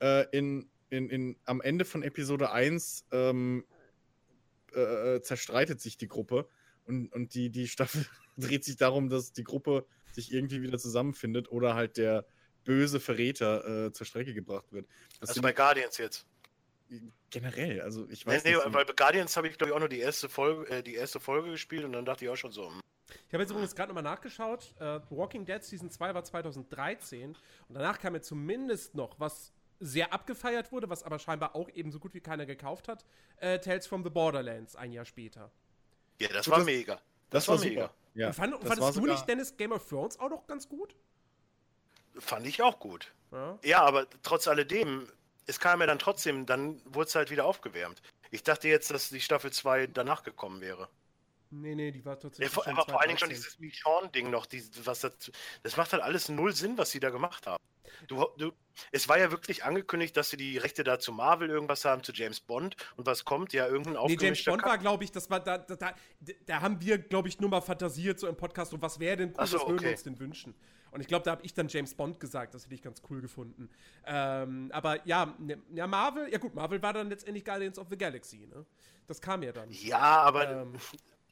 äh, 0.00 0.26
in, 0.36 0.68
in, 0.90 1.08
in, 1.08 1.36
am 1.44 1.60
Ende 1.60 1.84
von 1.84 2.02
Episode 2.02 2.50
1 2.50 3.06
ähm, 3.12 3.64
äh, 4.72 5.20
zerstreitet 5.20 5.80
sich 5.80 5.96
die 5.96 6.08
Gruppe 6.08 6.48
und, 6.86 7.12
und 7.12 7.34
die, 7.34 7.50
die 7.50 7.68
Staffel 7.68 8.06
dreht 8.36 8.64
sich 8.64 8.76
darum, 8.76 9.08
dass 9.08 9.32
die 9.32 9.44
Gruppe 9.44 9.86
sich 10.12 10.32
irgendwie 10.32 10.62
wieder 10.62 10.78
zusammenfindet 10.78 11.50
oder 11.50 11.74
halt 11.74 11.96
der 11.96 12.24
böse 12.64 13.00
Verräter 13.00 13.86
äh, 13.86 13.92
zur 13.92 14.06
Strecke 14.06 14.32
gebracht 14.34 14.72
wird. 14.72 14.86
Das 15.20 15.30
Also 15.30 15.34
sind 15.34 15.42
bei 15.42 15.52
Guardians 15.52 15.98
jetzt. 15.98 16.26
generell, 17.30 17.80
also 17.80 18.08
ich 18.08 18.24
Nee, 18.26 18.32
weiß 18.32 18.44
nee, 18.44 18.54
nicht. 18.54 18.72
weil 18.72 18.84
bei 18.84 18.92
Guardians 18.92 19.36
habe 19.36 19.48
ich, 19.48 19.58
glaube 19.58 19.70
ich, 19.70 19.74
auch 19.74 19.80
nur 19.80 19.88
die 19.88 19.98
erste 20.00 20.28
Folge, 20.28 20.70
äh, 20.70 20.82
die 20.82 20.94
erste 20.94 21.20
Folge 21.20 21.50
gespielt 21.50 21.84
und 21.84 21.92
dann 21.92 22.04
dachte 22.04 22.24
ich 22.24 22.30
auch 22.30 22.36
schon 22.36 22.52
so, 22.52 22.70
hm, 22.70 22.80
Ich 23.26 23.32
habe 23.34 23.42
jetzt 23.42 23.50
übrigens 23.50 23.74
gerade 23.74 23.88
nochmal 23.88 24.02
nachgeschaut. 24.04 24.74
Äh, 24.78 25.00
Walking 25.10 25.44
Dead 25.44 25.62
Season 25.62 25.90
2 25.90 26.14
war 26.14 26.24
2013 26.24 27.30
und 27.68 27.74
danach 27.74 27.98
kam 27.98 28.14
ja 28.14 28.22
zumindest 28.22 28.94
noch, 28.94 29.18
was 29.18 29.52
sehr 29.80 30.12
abgefeiert 30.12 30.70
wurde, 30.72 30.88
was 30.88 31.02
aber 31.02 31.18
scheinbar 31.18 31.54
auch 31.56 31.68
eben 31.70 31.90
so 31.90 31.98
gut 31.98 32.14
wie 32.14 32.20
keiner 32.20 32.46
gekauft 32.46 32.88
hat, 32.88 33.04
äh, 33.38 33.58
Tales 33.58 33.86
from 33.86 34.04
the 34.04 34.10
Borderlands 34.10 34.76
ein 34.76 34.92
Jahr 34.92 35.04
später. 35.04 35.50
Ja, 36.20 36.28
das 36.28 36.46
Und 36.46 36.50
war 36.52 36.58
das- 36.58 36.66
mega. 36.66 37.00
das, 37.30 37.48
war 37.48 37.58
war 37.58 37.64
mega. 37.64 37.90
Ja, 38.14 38.28
und 38.28 38.34
fand, 38.34 38.52
das 38.54 38.60
war 38.62 38.76
fandest 38.76 38.96
du 38.96 39.06
nicht 39.06 39.28
Dennis 39.28 39.56
Game 39.56 39.72
of 39.72 39.88
Thrones 39.88 40.18
auch 40.20 40.30
noch 40.30 40.46
ganz 40.46 40.68
gut? 40.68 40.94
fand 42.18 42.46
ich 42.46 42.62
auch 42.62 42.78
gut. 42.78 43.12
Ja. 43.32 43.58
Ja, 43.64 43.82
aber 43.82 44.06
trotz 44.22 44.46
alledem, 44.46 45.08
es 45.46 45.58
kam 45.58 45.80
ja 45.80 45.86
dann 45.88 45.98
trotzdem, 45.98 46.46
dann 46.46 46.80
wurde 46.84 47.08
es 47.08 47.14
halt 47.16 47.30
wieder 47.30 47.44
aufgewärmt. 47.44 48.00
Ich 48.30 48.44
dachte 48.44 48.68
jetzt, 48.68 48.90
dass 48.92 49.08
die 49.08 49.20
Staffel 49.20 49.52
2 49.52 49.88
danach 49.88 50.22
gekommen 50.22 50.60
wäre. 50.60 50.88
Nee, 51.60 51.74
nee, 51.74 51.90
die 51.92 52.04
war 52.04 52.14
Ja, 52.14 52.20
tatsächlich. 52.20 52.52
vor, 52.52 52.64
schon 52.64 52.72
aber 52.72 52.84
vor 52.84 53.00
allen 53.00 53.08
Dingen 53.08 53.18
schon 53.18 53.28
2018. 53.28 53.28
dieses 53.30 53.58
Michonne-Ding 53.58 54.30
noch, 54.30 54.46
die, 54.46 54.62
was 54.84 55.00
das, 55.00 55.30
das 55.62 55.76
macht 55.76 55.92
halt 55.92 56.02
alles 56.02 56.28
null 56.28 56.52
Sinn, 56.54 56.76
was 56.78 56.90
sie 56.90 57.00
da 57.00 57.10
gemacht 57.10 57.46
haben. 57.46 57.62
Du, 58.08 58.26
du, 58.38 58.52
es 58.90 59.08
war 59.08 59.18
ja 59.18 59.30
wirklich 59.30 59.62
angekündigt, 59.64 60.16
dass 60.16 60.30
sie 60.30 60.36
die 60.36 60.58
Rechte 60.58 60.82
da 60.84 60.98
zu 60.98 61.12
Marvel 61.12 61.48
irgendwas 61.48 61.84
haben, 61.84 62.02
zu 62.02 62.12
James 62.12 62.40
Bond 62.40 62.76
und 62.96 63.06
was 63.06 63.24
kommt? 63.24 63.52
Ja, 63.52 63.68
irgendein 63.68 63.94
Nee, 64.06 64.16
James 64.18 64.44
Bond 64.44 64.62
Kack- 64.62 64.70
war, 64.70 64.78
glaube 64.78 65.04
ich, 65.04 65.12
das 65.12 65.30
war 65.30 65.38
da, 65.40 65.58
da, 65.58 65.76
da, 65.76 65.94
da 66.46 66.60
haben 66.60 66.80
wir, 66.80 66.98
glaube 66.98 67.28
ich, 67.28 67.38
nur 67.38 67.50
mal 67.50 67.60
fantasiert 67.60 68.18
so 68.18 68.26
im 68.26 68.36
Podcast, 68.36 68.72
so 68.72 68.82
was 68.82 68.98
wäre 68.98 69.18
denn 69.18 69.34
cool, 69.38 69.46
so, 69.46 69.58
was 69.58 69.66
würden 69.66 69.80
wir 69.80 69.86
okay. 69.88 69.90
uns 69.92 70.02
denn 70.02 70.18
wünschen? 70.18 70.54
Und 70.90 71.00
ich 71.00 71.08
glaube, 71.08 71.24
da 71.24 71.32
habe 71.32 71.44
ich 71.44 71.54
dann 71.54 71.68
James 71.68 71.94
Bond 71.94 72.20
gesagt, 72.20 72.54
das 72.54 72.64
hätte 72.64 72.74
ich 72.74 72.82
ganz 72.82 73.02
cool 73.10 73.20
gefunden. 73.20 73.68
Ähm, 74.06 74.70
aber 74.72 75.04
ja, 75.06 75.34
ne, 75.38 75.60
ja, 75.74 75.86
Marvel, 75.86 76.30
ja 76.32 76.38
gut, 76.38 76.54
Marvel 76.54 76.80
war 76.82 76.92
dann 76.92 77.08
letztendlich 77.08 77.44
Guardians 77.44 77.78
of 77.78 77.88
the 77.90 77.98
Galaxy, 77.98 78.46
ne? 78.46 78.64
Das 79.06 79.20
kam 79.20 79.42
ja 79.42 79.52
dann. 79.52 79.70
Ja, 79.70 79.98
aber 79.98 80.48
Ähm, 80.50 80.74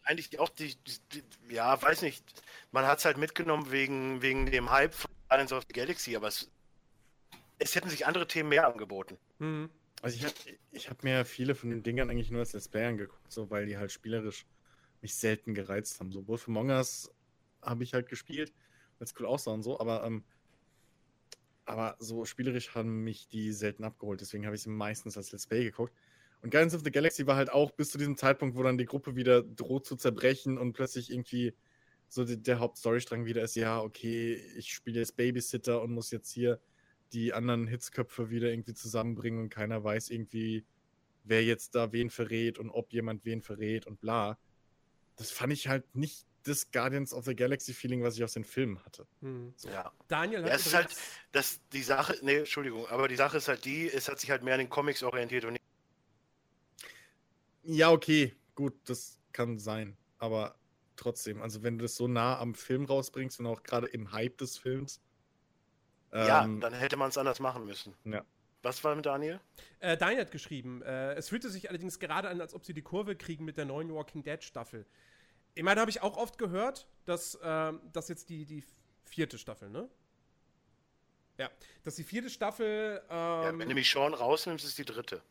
eigentlich 0.05 0.38
auch 0.38 0.48
die, 0.48 0.74
die, 0.74 1.22
die 1.48 1.55
ja, 1.55 1.80
weiß 1.80 2.03
nicht, 2.03 2.24
man 2.72 2.86
hat 2.86 2.98
es 2.98 3.05
halt 3.05 3.18
mitgenommen 3.18 3.70
wegen, 3.70 4.22
wegen 4.22 4.46
dem 4.46 4.70
Hype 4.70 4.94
von 4.94 5.11
Guardians 5.28 5.53
of 5.53 5.64
the 5.68 5.72
Galaxy, 5.72 6.16
aber 6.16 6.28
es, 6.28 6.50
es 7.59 7.74
hätten 7.74 7.88
sich 7.88 8.07
andere 8.07 8.26
Themen 8.26 8.48
mehr 8.48 8.66
angeboten. 8.66 9.16
hm. 9.38 9.70
Also 10.03 10.16
ich 10.16 10.24
habe 10.24 10.34
ich 10.72 10.90
hab 10.90 11.05
mir 11.05 11.24
viele 11.24 11.55
von 11.55 11.70
den 11.70 11.84
Dingern 11.84 12.11
eigentlich 12.11 12.32
nur 12.32 12.40
als 12.40 12.53
Let's 12.53 12.68
Play 12.68 12.86
angeguckt, 12.86 13.30
so 13.30 13.50
weil 13.50 13.66
die 13.66 13.78
halt 13.78 13.92
spielerisch 13.92 14.46
mich 15.00 15.14
selten 15.14 15.55
gereizt 15.55 16.00
haben. 16.00 16.11
So 16.11 16.26
Wolf 16.26 16.48
Among 16.48 16.70
Us 16.70 17.09
habe 17.62 17.84
ich 17.84 17.94
halt 17.94 18.09
gespielt, 18.09 18.53
weil 18.98 19.05
es 19.05 19.14
cool 19.20 19.26
aussah 19.26 19.53
und 19.53 19.62
so, 19.62 19.78
aber 19.78 20.03
ähm, 20.05 20.24
aber 21.64 21.94
so 22.00 22.24
spielerisch 22.24 22.74
haben 22.74 23.05
mich 23.05 23.28
die 23.28 23.53
selten 23.53 23.84
abgeholt, 23.84 24.20
deswegen 24.20 24.44
habe 24.44 24.57
ich 24.57 24.62
sie 24.62 24.70
meistens 24.70 25.16
als 25.16 25.30
Let's 25.30 25.46
Play 25.46 25.62
geguckt. 25.62 25.94
Und 26.43 26.51
Guardians 26.51 26.74
of 26.74 26.82
the 26.84 26.90
Galaxy 26.90 27.26
war 27.26 27.36
halt 27.36 27.51
auch 27.51 27.70
bis 27.70 27.90
zu 27.90 27.99
diesem 27.99 28.16
Zeitpunkt, 28.16 28.57
wo 28.57 28.62
dann 28.62 28.76
die 28.76 28.84
Gruppe 28.84 29.14
wieder 29.14 29.43
droht 29.43 29.86
zu 29.86 29.97
zerbrechen 29.97 30.59
und 30.59 30.72
plötzlich 30.72 31.11
irgendwie 31.11 31.55
so 32.09 32.24
die, 32.24 32.43
der 32.43 32.59
Hauptstorystrang 32.59 33.24
wieder 33.24 33.43
ist, 33.43 33.55
ja, 33.55 33.80
okay, 33.80 34.34
ich 34.57 34.72
spiele 34.74 34.99
jetzt 34.99 35.16
Babysitter 35.16 35.80
und 35.80 35.93
muss 35.93 36.11
jetzt 36.11 36.30
hier 36.30 36.61
die 37.12 37.32
anderen 37.32 37.66
Hitzköpfe 37.66 38.30
wieder 38.30 38.51
irgendwie 38.51 38.74
zusammenbringen 38.74 39.40
und 39.40 39.49
keiner 39.51 39.82
weiß 39.84 40.11
irgendwie, 40.11 40.64
wer 41.24 41.45
jetzt 41.45 41.74
da 41.74 41.93
wen 41.93 42.11
verrät 42.11 42.59
und 42.59 42.70
ob 42.70 42.93
jemand 42.93 43.24
wen 43.24 43.40
verrät 43.40 43.86
und 43.86 44.01
bla. 44.01 44.38
Das 45.16 45.30
fand 45.30 45.53
ich 45.53 45.68
halt 45.68 45.95
nicht 45.95 46.26
das 46.43 46.70
Guardians 46.72 47.14
of 47.14 47.24
the 47.24 47.36
Galaxy 47.36 47.72
Feeling, 47.72 48.03
was 48.03 48.16
ich 48.16 48.24
aus 48.24 48.32
den 48.32 48.45
Filmen 48.45 48.84
hatte. 48.84 49.07
Hm. 49.20 49.55
Ja. 49.64 49.93
Daniel 50.09 50.43
hat 50.43 50.49
Ja, 50.49 50.55
es 50.57 50.66
ist 50.66 50.74
halt, 50.74 50.88
dass 51.30 51.61
die 51.72 51.82
Sache, 51.82 52.18
nee, 52.22 52.38
Entschuldigung, 52.38 52.86
aber 52.88 53.09
die 53.09 53.16
Sache 53.16 53.36
ist 53.36 53.49
halt 53.49 53.64
die, 53.64 53.88
es 53.88 54.09
hat 54.09 54.18
sich 54.18 54.30
halt 54.30 54.43
mehr 54.43 54.55
an 54.55 54.61
den 54.61 54.68
Comics 54.68 55.03
orientiert 55.03 55.45
und 55.45 55.53
nicht. 55.53 55.62
Ja, 57.63 57.91
okay, 57.91 58.35
gut, 58.55 58.75
das 58.85 59.19
kann 59.33 59.59
sein. 59.59 59.97
Aber 60.19 60.57
trotzdem, 60.97 61.43
also 61.43 61.63
wenn 61.63 61.79
du 61.79 61.83
das 61.83 61.97
so 61.97 62.09
nah 62.09 62.39
am 62.39 62.55
Film 62.55 62.85
rausbringst 62.85 63.41
und 63.41 63.47
auch 63.47 63.63
gerade 63.63 63.87
im 63.89 64.13
Hype 64.13 64.39
des 64.39 64.59
Films. 64.59 65.01
ja, 66.13 66.45
ähm, 66.45 66.61
dann 66.61 66.73
hätte 66.75 66.97
man 66.97 67.09
es 67.09 67.19
anders 67.19 67.41
machen 67.41 67.65
müssen. 67.65 67.95
Ja. 68.05 68.25
Was 68.63 68.85
war 68.85 68.95
mit 68.95 69.07
Daniel? 69.07 69.41
Äh, 69.81 69.97
Daniel 69.97 70.21
hat 70.21 70.31
geschrieben, 70.31 70.83
äh, 70.83 71.15
es 71.15 71.29
fühlte 71.29 71.51
sich 71.51 71.69
allerdings 71.69 71.99
gerade 71.99 72.29
an, 72.29 72.41
als 72.41 72.55
ob 72.55 72.65
sie 72.65 72.75
die 72.75 72.83
Kurve 72.83 73.17
kriegen 73.17 73.45
mit 73.45 73.57
der 73.57 73.65
neuen 73.65 73.93
Walking 73.93 74.23
Dead 74.23 74.43
Staffel. 74.43 74.87
Ich 75.55 75.65
meine, 75.65 75.81
habe 75.81 75.91
ich 75.91 76.01
auch 76.01 76.17
oft 76.17 76.39
gehört, 76.39 76.87
dass 77.05 77.39
ähm, 77.43 77.81
das 77.93 78.09
jetzt 78.09 78.29
die, 78.29 78.47
die 78.47 78.65
vierte 79.05 79.37
Staffel, 79.39 79.69
ne? 79.69 79.89
Ja, 81.39 81.51
dass 81.83 81.97
die 81.97 82.05
vierte 82.05 82.31
Staffel. 82.31 83.03
ja, 83.09 83.49
Ähm, 83.49 83.59
wenn 83.59 83.69
du 83.69 83.75
mich 83.75 83.91
schon 83.91 84.15
rausnimmst, 84.15 84.65
ist 84.65 84.79
die 84.79 84.85
dritte. 84.85 85.23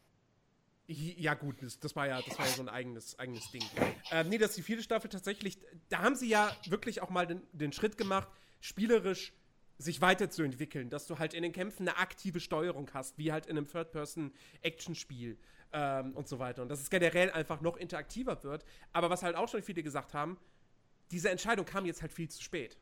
Ja, 0.92 1.34
gut, 1.34 1.62
das, 1.62 1.80
das, 1.80 1.96
war 1.96 2.08
ja, 2.08 2.22
das 2.22 2.38
war 2.38 2.46
ja 2.46 2.52
so 2.52 2.62
ein 2.62 2.70
eigenes, 2.70 3.18
eigenes 3.20 3.50
Ding. 3.52 3.64
Ähm, 4.12 4.30
nee, 4.30 4.38
dass 4.38 4.56
die 4.56 4.62
vierte 4.62 4.84
Staffel 4.84 5.10
tatsächlich. 5.10 5.58
Da 5.89 6.00
haben 6.00 6.16
sie 6.16 6.28
ja 6.28 6.56
wirklich 6.68 7.02
auch 7.02 7.10
mal 7.10 7.28
den, 7.28 7.42
den 7.52 7.72
Schritt 7.74 7.98
gemacht, 7.98 8.28
spielerisch 8.60 9.34
sich 9.78 10.02
weiterzuentwickeln, 10.02 10.89
dass 10.89 11.08
du 11.08 11.20
halt 11.20 11.34
in 11.34 11.44
den 11.44 11.52
Kämpfen 11.52 11.88
eine 11.88 11.98
aktive 11.98 12.39
Steuerung 12.39 12.89
hast, 12.94 13.18
wie 13.18 13.32
halt 13.32 13.48
in 13.48 13.58
einem 13.58 13.68
Third-Person-Action-Spiel 13.68 15.38
ähm, 15.74 16.14
und 16.14 16.28
so 16.28 16.39
weiter. 16.39 16.62
Und 16.62 16.70
dass 16.70 16.82
es 16.82 16.89
generell 16.89 17.32
einfach 17.32 17.62
noch 17.62 17.78
interaktiver 17.78 18.44
wird. 18.44 18.64
Aber 18.94 19.10
was 19.10 19.24
halt 19.24 19.36
auch 19.36 19.50
schon 19.50 19.64
viele 19.64 19.84
gesagt 19.84 20.14
haben, 20.14 20.38
diese 21.10 21.30
Entscheidung 21.30 21.66
kam 21.66 21.86
jetzt 21.86 22.02
halt 22.02 22.14
viel 22.14 22.30
zu 22.30 22.42
spät. 22.42 22.78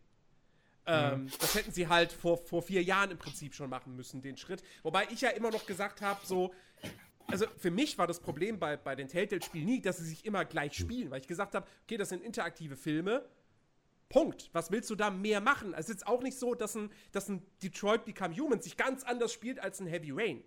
Ähm, 0.85 1.29
Das 1.39 1.55
hätten 1.55 1.71
sie 1.71 1.87
halt 1.87 2.11
vor, 2.11 2.37
vor 2.37 2.61
vier 2.61 2.83
Jahren 2.83 3.11
im 3.11 3.17
Prinzip 3.17 3.53
schon 3.53 3.69
machen 3.69 3.95
müssen, 3.95 4.21
den 4.21 4.37
Schritt. 4.37 4.63
Wobei 4.83 5.07
ich 5.11 5.21
ja 5.21 5.29
immer 5.29 5.51
noch 5.51 5.65
gesagt 5.65 6.01
habe, 6.01 6.25
so, 6.25 6.53
also 7.31 7.45
für 7.57 7.71
mich 7.71 7.97
war 7.97 8.07
das 8.07 8.19
Problem 8.19 8.59
bei, 8.59 8.77
bei 8.77 8.95
den 8.95 9.07
Telltale-Spielen 9.07 9.65
nie, 9.65 9.81
dass 9.81 9.97
sie 9.97 10.05
sich 10.05 10.25
immer 10.25 10.45
gleich 10.45 10.75
spielen, 10.75 11.11
weil 11.11 11.21
ich 11.21 11.27
gesagt 11.27 11.55
habe, 11.55 11.67
okay, 11.83 11.97
das 11.97 12.09
sind 12.09 12.23
interaktive 12.23 12.75
Filme. 12.75 13.25
Punkt. 14.09 14.49
Was 14.53 14.71
willst 14.71 14.89
du 14.89 14.95
da 14.95 15.11
mehr 15.11 15.39
machen? 15.39 15.73
Es 15.73 15.81
ist 15.81 15.89
jetzt 15.89 16.07
auch 16.07 16.21
nicht 16.21 16.37
so, 16.37 16.55
dass 16.55 16.75
ein, 16.75 16.91
dass 17.11 17.29
ein 17.29 17.45
Detroit 17.61 18.05
Become 18.05 18.35
Human 18.35 18.61
sich 18.61 18.75
ganz 18.75 19.03
anders 19.03 19.31
spielt 19.31 19.59
als 19.59 19.79
ein 19.79 19.87
Heavy 19.87 20.11
Rain. 20.11 20.43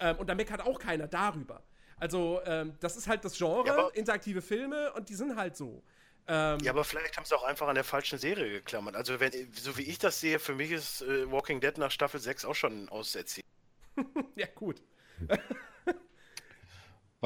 Ähm, 0.00 0.16
und 0.16 0.28
da 0.28 0.34
meckert 0.34 0.60
auch 0.60 0.78
keiner 0.78 1.06
darüber. 1.06 1.62
Also, 1.98 2.40
ähm, 2.44 2.74
das 2.80 2.96
ist 2.96 3.08
halt 3.08 3.24
das 3.24 3.38
Genre, 3.38 3.66
Ja, 3.66 3.88
interaktive 3.94 4.42
Filme 4.42 4.92
und 4.92 5.08
die 5.08 5.14
sind 5.14 5.36
halt 5.36 5.56
so. 5.56 5.82
Ähm, 6.26 6.58
Ja, 6.60 6.72
aber 6.72 6.84
vielleicht 6.84 7.16
haben 7.16 7.24
sie 7.24 7.34
auch 7.34 7.44
einfach 7.44 7.68
an 7.68 7.76
der 7.76 7.84
falschen 7.84 8.18
Serie 8.18 8.50
geklammert. 8.50 8.96
Also, 8.96 9.18
wenn, 9.20 9.32
so 9.52 9.78
wie 9.78 9.82
ich 9.82 9.98
das 9.98 10.20
sehe, 10.20 10.38
für 10.38 10.54
mich 10.54 10.72
ist 10.72 11.02
äh, 11.02 11.30
Walking 11.30 11.60
Dead 11.60 11.78
nach 11.78 11.90
Staffel 11.90 12.20
6 12.20 12.44
auch 12.44 12.54
schon 12.54 12.88
auserzählt. 12.88 13.46
ja, 14.34 14.46
gut. 14.54 14.82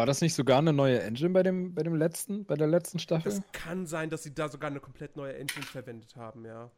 War 0.00 0.06
das 0.06 0.22
nicht 0.22 0.32
sogar 0.32 0.56
eine 0.60 0.72
neue 0.72 1.02
Engine 1.02 1.28
bei 1.28 1.42
dem, 1.42 1.74
bei 1.74 1.82
dem 1.82 1.94
letzten, 1.94 2.46
bei 2.46 2.54
der 2.54 2.66
letzten 2.68 2.98
Staffel? 2.98 3.32
Das 3.32 3.42
kann 3.52 3.84
sein, 3.84 4.08
dass 4.08 4.22
sie 4.22 4.32
da 4.34 4.48
sogar 4.48 4.70
eine 4.70 4.80
komplett 4.80 5.14
neue 5.14 5.34
Engine 5.34 5.62
verwendet 5.66 6.16
haben, 6.16 6.46
ja. 6.46 6.70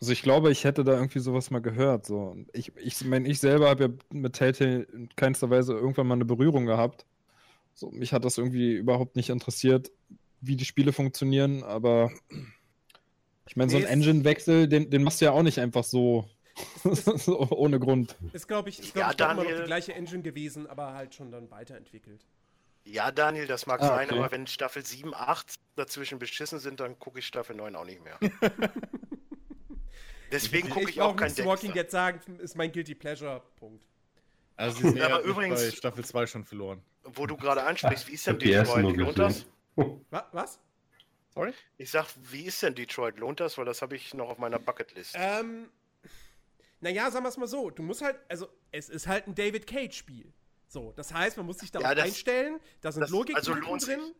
Also 0.00 0.12
ich 0.12 0.22
glaube, 0.22 0.52
ich 0.52 0.62
hätte 0.62 0.84
da 0.84 0.92
irgendwie 0.92 1.18
sowas 1.18 1.50
mal 1.50 1.58
gehört. 1.60 2.06
So. 2.06 2.36
Ich, 2.52 2.70
ich 2.76 3.04
meine, 3.04 3.28
ich 3.28 3.40
selber 3.40 3.68
habe 3.70 3.82
ja 3.86 3.90
mit 4.12 4.34
Telltale 4.34 4.82
in 4.84 5.08
keinster 5.16 5.50
Weise 5.50 5.72
irgendwann 5.72 6.06
mal 6.06 6.14
eine 6.14 6.24
Berührung 6.26 6.64
gehabt. 6.66 7.06
So, 7.74 7.90
mich 7.90 8.12
hat 8.12 8.24
das 8.24 8.38
irgendwie 8.38 8.74
überhaupt 8.74 9.16
nicht 9.16 9.30
interessiert, 9.30 9.90
wie 10.40 10.54
die 10.54 10.64
Spiele 10.64 10.92
funktionieren, 10.92 11.64
aber 11.64 12.12
ich 13.48 13.56
meine, 13.56 13.68
so 13.72 13.78
Nee, 13.78 13.86
ein 13.86 13.86
es- 14.00 14.06
Engine-Wechsel, 14.06 14.68
den, 14.68 14.90
den 14.90 15.02
machst 15.02 15.20
du 15.20 15.24
ja 15.24 15.32
auch 15.32 15.42
nicht 15.42 15.58
einfach 15.58 15.82
so, 15.82 16.28
so 16.84 17.38
ohne 17.50 17.78
Grund. 17.80 18.16
Ist, 18.32 18.48
glaube 18.48 18.68
ich, 18.68 18.78
ist, 18.78 18.94
Ja, 18.94 18.94
glaub 18.94 19.10
ich 19.12 19.16
doch 19.16 19.24
immer 19.26 19.34
noch 19.36 19.42
Daniel- 19.44 19.60
die 19.62 19.66
gleiche 19.66 19.94
Engine 19.94 20.22
gewesen, 20.22 20.66
aber 20.66 20.94
halt 20.94 21.14
schon 21.14 21.30
dann 21.30 21.50
weiterentwickelt. 21.50 22.24
Ja, 22.84 23.10
Daniel, 23.10 23.46
das 23.46 23.66
mag 23.66 23.82
Ah, 23.82 23.88
sein, 23.88 24.08
okay. 24.08 24.18
aber 24.18 24.32
wenn 24.32 24.46
Staffel 24.46 24.84
7, 24.84 25.14
8 25.14 25.54
dazwischen 25.76 26.18
beschissen 26.18 26.58
sind, 26.58 26.80
dann 26.80 26.98
gucke 26.98 27.18
ich 27.18 27.26
Staffel 27.26 27.54
9 27.56 27.76
auch 27.76 27.84
nicht 27.84 28.02
mehr. 28.02 28.18
Deswegen 30.32 30.68
gucke 30.68 30.90
ich, 30.90 30.96
brauch 30.96 31.12
auch 31.12 31.16
kein 31.16 31.30
zu 31.34 31.44
Walking 31.44 31.72
Dexter. 31.72 32.12
Dead 32.12 32.20
sagen, 32.22 32.38
ist 32.40 32.56
mein 32.56 32.70
Guilty 32.72 32.94
Pleasure. 32.94 33.42
Punkt. 33.56 33.84
Also 34.56 34.78
sie 34.78 34.88
sind 34.90 35.00
Aber 35.00 35.20
ja 35.22 35.26
übrigens- 35.26 35.60
bei 35.62 35.70
Staffel 35.70 36.04
2 36.04 36.26
schon 36.26 36.44
verloren. 36.44 36.82
Wo 37.04 37.26
du 37.26 37.36
gerade 37.36 37.62
ansprichst, 37.62 38.08
wie 38.08 38.12
ist 38.12 38.26
denn 38.26 38.38
Detroit? 38.38 38.96
Lohnt 38.96 39.18
das? 39.18 39.46
was? 40.32 40.58
Sorry? 41.32 41.52
Ich 41.78 41.90
sag, 41.90 42.06
wie 42.30 42.42
ist 42.42 42.62
denn 42.62 42.74
Detroit? 42.74 43.18
Lohnt 43.18 43.40
das? 43.40 43.56
Weil 43.56 43.64
das 43.64 43.80
habe 43.80 43.96
ich 43.96 44.12
noch 44.12 44.28
auf 44.28 44.38
meiner 44.38 44.58
Bucketlist. 44.58 45.14
Ähm, 45.16 45.68
naja, 46.80 47.10
sagen 47.10 47.24
wir 47.24 47.28
es 47.28 47.36
mal 47.36 47.46
so. 47.48 47.70
Du 47.70 47.82
musst 47.82 48.02
halt, 48.02 48.18
also, 48.28 48.48
es 48.70 48.88
ist 48.88 49.06
halt 49.06 49.26
ein 49.26 49.34
David 49.34 49.66
Cage-Spiel. 49.66 50.32
So, 50.68 50.92
das 50.92 51.12
heißt, 51.14 51.36
man 51.36 51.46
muss 51.46 51.58
sich 51.58 51.70
darauf 51.70 51.88
Ja, 51.88 51.94
das- 51.94 52.04
einstellen. 52.04 52.60
Da 52.80 52.92
sind 52.92 53.08
Logik 53.10 53.36
also 53.36 53.54
drin. 53.54 54.12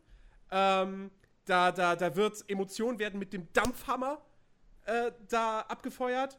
Ähm, 0.51 1.11
da, 1.45 1.73
da, 1.73 1.95
da 1.97 2.17
wird 2.17 2.45
Emotionen 2.49 2.99
werden 2.99 3.19
mit 3.19 3.33
dem 3.33 3.53
Dampfhammer 3.53 4.23
äh, 4.87 5.13
da 5.29 5.61
abgefeuert. 5.61 6.39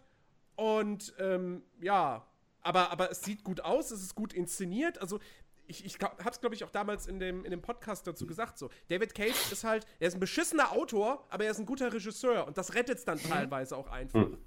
Und 0.55 1.13
ähm, 1.19 1.63
ja, 1.79 2.25
aber, 2.61 2.91
aber 2.91 3.11
es 3.11 3.21
sieht 3.21 3.43
gut 3.43 3.61
aus, 3.61 3.91
es 3.91 4.01
ist 4.01 4.15
gut 4.15 4.33
inszeniert. 4.33 4.99
Also, 4.99 5.19
ich, 5.67 5.85
ich 5.85 5.99
glaub, 5.99 6.23
hab's, 6.25 6.39
glaube 6.41 6.55
ich, 6.55 6.63
auch 6.63 6.71
damals 6.71 7.05
in 7.05 7.19
dem, 7.19 7.45
in 7.45 7.51
dem 7.51 7.61
Podcast 7.61 8.07
dazu 8.07 8.25
gesagt. 8.25 8.57
So, 8.57 8.69
David 8.87 9.13
Cage 9.13 9.51
ist 9.51 9.63
halt, 9.63 9.85
er 9.99 10.07
ist 10.07 10.15
ein 10.15 10.19
beschissener 10.19 10.71
Autor, 10.71 11.25
aber 11.29 11.45
er 11.45 11.51
ist 11.51 11.59
ein 11.59 11.67
guter 11.67 11.93
Regisseur. 11.93 12.47
Und 12.47 12.57
das 12.57 12.73
rettet's 12.73 13.05
dann 13.05 13.21
teilweise 13.21 13.77
auch 13.77 13.87
einfach. 13.87 14.19
Mhm. 14.27 14.37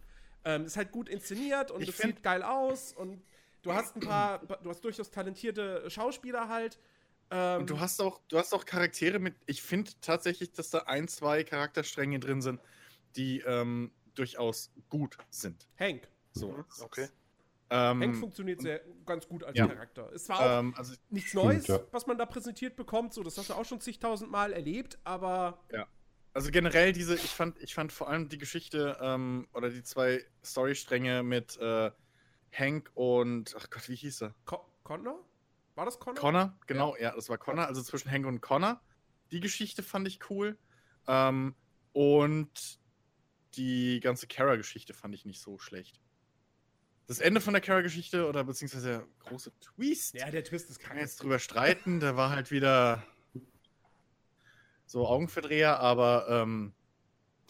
Ähm, 0.44 0.64
ist 0.64 0.76
halt 0.76 0.90
gut 0.90 1.08
inszeniert 1.08 1.70
und 1.70 1.88
es 1.88 1.98
sieht 1.98 2.22
geil 2.22 2.42
aus 2.42 2.92
und 2.92 3.22
du 3.62 3.72
hast 3.72 3.94
ein 3.96 4.00
paar, 4.00 4.40
du 4.40 4.70
hast 4.70 4.82
durchaus 4.84 5.10
talentierte 5.10 5.88
Schauspieler 5.88 6.48
halt. 6.48 6.78
Ähm, 7.30 7.60
Und 7.60 7.70
du 7.70 7.80
hast 7.80 8.00
auch, 8.00 8.20
du 8.28 8.38
hast 8.38 8.52
auch 8.52 8.64
Charaktere 8.64 9.18
mit. 9.18 9.34
Ich 9.46 9.62
finde 9.62 9.90
tatsächlich, 10.00 10.52
dass 10.52 10.70
da 10.70 10.80
ein, 10.80 11.08
zwei 11.08 11.44
Charakterstränge 11.44 12.18
drin 12.18 12.42
sind, 12.42 12.60
die 13.16 13.40
ähm, 13.40 13.92
durchaus 14.14 14.70
gut 14.90 15.16
sind. 15.30 15.66
Hank. 15.78 16.08
So. 16.32 16.64
Okay. 16.80 17.08
Hank 17.70 18.02
Ähm, 18.02 18.14
funktioniert 18.14 18.60
sehr 18.60 18.82
ganz 19.06 19.26
gut 19.26 19.44
als 19.44 19.56
ja. 19.56 19.66
Charakter. 19.66 20.12
Es 20.12 20.28
war 20.28 20.40
auch 20.40 20.60
ähm, 20.60 20.74
also 20.76 20.94
nichts 21.08 21.32
Neues, 21.32 21.66
ja. 21.68 21.80
was 21.90 22.06
man 22.06 22.18
da 22.18 22.26
präsentiert 22.26 22.76
bekommt. 22.76 23.14
So, 23.14 23.22
das 23.22 23.38
hast 23.38 23.48
du 23.48 23.54
auch 23.54 23.64
schon 23.64 23.80
zigtausend 23.80 24.30
Mal 24.30 24.52
erlebt, 24.52 24.98
aber 25.04 25.58
Ja. 25.70 25.86
Also 26.34 26.50
generell 26.50 26.92
diese, 26.92 27.14
ich 27.14 27.30
fand, 27.30 27.58
ich 27.60 27.74
fand 27.74 27.92
vor 27.92 28.08
allem 28.08 28.28
die 28.28 28.38
Geschichte 28.38 28.96
ähm, 29.00 29.48
oder 29.52 29.68
die 29.68 29.82
zwei 29.82 30.24
Storystränge 30.44 31.22
mit 31.22 31.58
äh, 31.58 31.90
Hank 32.52 32.90
und, 32.94 33.54
ach 33.58 33.68
Gott, 33.70 33.88
wie 33.88 33.96
hieß 33.96 34.22
er? 34.22 34.34
Co 34.44 34.64
Connor? 34.82 35.24
War 35.74 35.84
das 35.84 35.98
Connor? 35.98 36.20
Connor, 36.20 36.58
genau, 36.66 36.96
ja. 36.96 37.14
das 37.14 37.28
war 37.28 37.38
Connor, 37.38 37.66
also 37.66 37.82
zwischen 37.82 38.10
Hank 38.10 38.26
und 38.26 38.40
Connor. 38.40 38.80
Die 39.30 39.40
Geschichte 39.40 39.82
fand 39.82 40.08
ich 40.08 40.30
cool. 40.30 40.58
Ähm, 41.06 41.54
und 41.92 42.78
die 43.54 44.00
ganze 44.00 44.26
Kara-Geschichte 44.26 44.94
fand 44.94 45.14
ich 45.14 45.24
nicht 45.24 45.40
so 45.40 45.58
schlecht. 45.58 46.00
Das 47.06 47.18
Ende 47.18 47.40
von 47.40 47.52
der 47.52 47.60
Kara-Geschichte 47.60 48.26
oder 48.26 48.44
beziehungsweise 48.44 48.88
der 48.88 49.06
große 49.20 49.52
Twist, 49.60 50.14
Ja, 50.14 50.30
der 50.30 50.44
Twist 50.44 50.70
ist 50.70 50.78
kann 50.78 50.90
man 50.90 50.98
krank. 50.98 51.08
jetzt 51.08 51.22
drüber 51.22 51.38
streiten, 51.38 52.00
der 52.00 52.16
war 52.16 52.30
halt 52.30 52.50
wieder 52.50 53.02
so 54.92 55.06
Augenverdreher, 55.08 55.80
aber 55.80 56.26
ähm, 56.28 56.74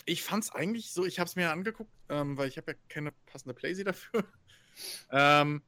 ich 0.05 0.22
fand's 0.22 0.51
eigentlich 0.53 0.93
so, 0.93 1.05
ich 1.05 1.18
hab's 1.18 1.36
mir 1.36 1.51
angeguckt, 1.51 1.90
ähm, 2.09 2.36
weil 2.38 2.49
ich 2.49 2.57
habe 2.57 2.72
ja 2.72 2.78
keine 2.88 3.12
passende 3.26 3.53
Playsee 3.55 3.84
dafür. 3.84 4.24
ähm, 5.11 5.62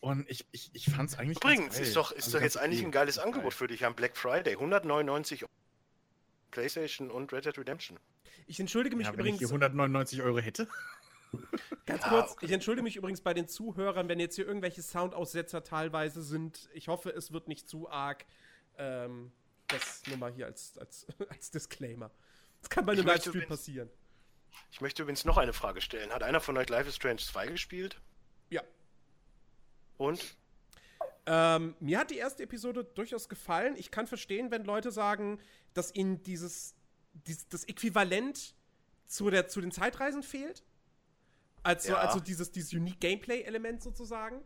und 0.00 0.28
ich, 0.30 0.46
ich, 0.52 0.70
ich 0.74 0.84
fand's 0.90 1.18
eigentlich 1.18 1.40
ganz 1.40 1.54
Übrigens, 1.54 1.74
geil. 1.76 1.82
ist 1.86 1.96
doch, 1.96 2.12
ist 2.12 2.26
Also 2.26 2.38
doch 2.38 2.44
jetzt 2.44 2.58
eigentlich 2.58 2.84
ein 2.84 2.92
geiles 2.92 3.16
Geil. 3.16 3.24
Angebot 3.26 3.54
für 3.54 3.66
dich 3.66 3.84
am 3.84 3.94
Black 3.94 4.16
Friday. 4.16 4.52
199 4.52 5.42
Euro. 5.44 5.50
PlayStation 6.50 7.10
und 7.10 7.32
Red 7.32 7.46
Dead 7.46 7.58
Redemption. 7.58 7.98
Ich 8.46 8.60
entschuldige 8.60 8.94
mich 8.94 9.06
Ja, 9.06 9.12
wenn 9.12 9.20
ich 9.20 9.20
übrigens 9.20 9.38
hier 9.38 9.48
199 9.48 10.22
Euro 10.22 10.38
hätte. 10.38 10.68
ganz 11.86 12.02
Ja, 12.04 12.08
kurz. 12.10 12.32
okay. 12.32 12.46
Ich 12.46 12.52
entschuldige 12.52 12.84
mich 12.84 12.96
übrigens 12.96 13.20
bei 13.22 13.34
den 13.34 13.48
Zuhörern, 13.48 14.08
wenn 14.08 14.20
jetzt 14.20 14.36
hier 14.36 14.46
irgendwelche 14.46 14.82
Soundaussetzer 14.82 15.64
teilweise 15.64 16.22
sind. 16.22 16.68
Ich 16.74 16.88
hoffe, 16.88 17.10
es 17.10 17.32
wird 17.32 17.48
nicht 17.48 17.68
zu 17.68 17.90
arg. 17.90 18.26
Ähm, 18.78 19.32
das 19.68 20.02
nur 20.06 20.16
mal 20.16 20.32
hier 20.32 20.46
als, 20.46 20.76
als, 20.78 21.06
als 21.28 21.50
Disclaimer. 21.50 22.10
Das 22.60 22.70
kann 22.70 22.86
bei 22.86 22.92
einem 22.92 23.06
Livestream 23.06 23.46
passieren. 23.46 23.90
Ich 24.70 24.80
möchte 24.80 25.02
übrigens 25.02 25.24
noch 25.24 25.36
eine 25.36 25.52
Frage 25.52 25.80
stellen. 25.80 26.10
Hat 26.12 26.22
einer 26.22 26.40
von 26.40 26.56
euch 26.56 26.68
Life 26.68 26.88
is 26.88 26.96
Strange 26.96 27.18
2 27.18 27.48
gespielt? 27.48 28.00
Ja. 28.50 28.62
Und? 29.98 30.36
Ähm, 31.26 31.74
mir 31.80 31.98
hat 31.98 32.10
die 32.10 32.16
erste 32.18 32.42
Episode 32.42 32.84
durchaus 32.84 33.28
gefallen. 33.28 33.76
Ich 33.76 33.90
kann 33.90 34.06
verstehen, 34.06 34.50
wenn 34.50 34.64
Leute 34.64 34.90
sagen, 34.90 35.40
dass 35.74 35.94
ihnen 35.94 36.22
dieses, 36.22 36.74
dies, 37.26 37.48
das 37.48 37.64
Äquivalent 37.64 38.54
zu, 39.06 39.30
der, 39.30 39.48
zu 39.48 39.60
den 39.60 39.72
Zeitreisen 39.72 40.22
fehlt. 40.22 40.62
Also, 41.62 41.90
Ja. 41.92 41.98
also 41.98 42.20
dieses, 42.20 42.52
dieses 42.52 42.72
Unique 42.72 43.00
Gameplay-Element 43.00 43.82
sozusagen. 43.82 44.42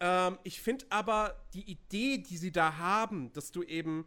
Ähm, 0.00 0.38
ich 0.42 0.60
finde 0.60 0.86
aber 0.88 1.44
die 1.54 1.70
Idee, 1.70 2.18
die 2.18 2.36
sie 2.38 2.50
da 2.50 2.78
haben, 2.78 3.32
dass 3.32 3.52
du 3.52 3.62
eben 3.62 4.06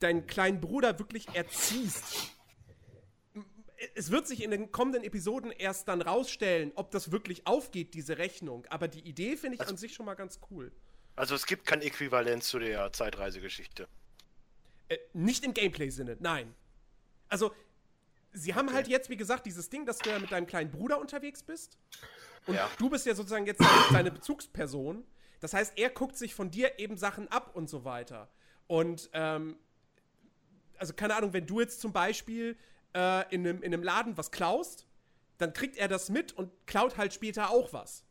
deinen 0.00 0.26
kleinen 0.26 0.60
Bruder 0.60 0.98
wirklich 0.98 1.28
erziehst. 1.34 2.32
Es 3.94 4.10
wird 4.10 4.26
sich 4.26 4.42
in 4.42 4.50
den 4.50 4.72
kommenden 4.72 5.04
Episoden 5.04 5.50
erst 5.52 5.88
dann 5.88 6.00
rausstellen, 6.00 6.72
ob 6.76 6.90
das 6.90 7.12
wirklich 7.12 7.46
aufgeht, 7.46 7.92
diese 7.94 8.16
Rechnung. 8.18 8.64
Aber 8.70 8.88
die 8.88 9.00
Idee 9.00 9.36
finde 9.36 9.56
ich 9.56 9.60
Also- 9.60 9.72
an 9.72 9.76
sich 9.76 9.94
schon 9.94 10.06
mal 10.06 10.14
ganz 10.14 10.40
cool. 10.50 10.72
Also 11.14 11.34
es 11.34 11.46
gibt 11.46 11.66
kein 11.66 11.82
Äquivalent 11.82 12.42
zu 12.44 12.58
der 12.58 12.92
Zeitreisegeschichte. 12.92 13.88
Äh, 14.88 14.98
nicht 15.12 15.44
im 15.44 15.52
Gameplay-Sinne, 15.54 16.16
nein. 16.20 16.54
Also, 17.28 17.52
sie 18.32 18.54
haben 18.54 18.72
halt 18.72 18.86
jetzt, 18.88 19.08
wie 19.10 19.16
gesagt, 19.16 19.46
dieses 19.46 19.68
Ding, 19.68 19.84
dass 19.86 19.98
du 19.98 20.10
ja 20.10 20.18
mit 20.18 20.30
deinem 20.30 20.46
kleinen 20.46 20.70
Bruder 20.70 21.00
unterwegs 21.00 21.42
bist. 21.42 21.78
Und 22.46 22.54
Ja. 22.54 22.70
du 22.78 22.88
bist 22.90 23.04
ja 23.06 23.14
sozusagen 23.14 23.46
jetzt 23.46 23.58
seine, 23.62 23.82
seine 23.90 24.10
Bezugsperson. 24.12 25.04
Das 25.40 25.52
heißt, 25.54 25.76
er 25.76 25.90
guckt 25.90 26.16
sich 26.16 26.34
von 26.34 26.50
dir 26.50 26.78
eben 26.78 26.96
Sachen 26.96 27.28
ab 27.28 27.54
und 27.56 27.68
so 27.68 27.84
weiter. 27.84 28.28
Und, 28.68 29.10
ähm, 29.12 29.58
also 30.78 30.92
keine 30.94 31.14
Ahnung, 31.14 31.32
wenn 31.32 31.46
du 31.46 31.60
jetzt 31.60 31.80
zum 31.80 31.92
Beispiel 31.92 32.56
äh, 32.94 33.34
in, 33.34 33.46
einem, 33.46 33.62
in 33.62 33.72
einem 33.72 33.82
Laden 33.82 34.16
was 34.16 34.30
klaust, 34.30 34.86
dann 35.38 35.52
kriegt 35.52 35.76
er 35.76 35.88
das 35.88 36.08
mit 36.08 36.32
und 36.32 36.50
klaut 36.66 36.96
halt 36.96 37.12
später 37.12 37.50
auch 37.50 37.72
was. 37.72 38.04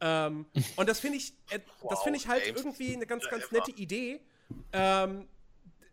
Ähm, 0.00 0.46
und 0.76 0.88
das 0.88 1.00
finde 1.00 1.18
ich, 1.18 1.32
äh, 1.50 1.58
das 1.58 1.68
Wow, 1.80 2.02
finde 2.02 2.18
ich 2.18 2.28
halt 2.28 2.44
James. 2.46 2.60
irgendwie 2.60 2.94
eine 2.94 3.06
ganz, 3.06 3.28
ganz 3.28 3.50
nette 3.50 3.70
Idee. 3.72 4.20
Ähm, 4.72 5.28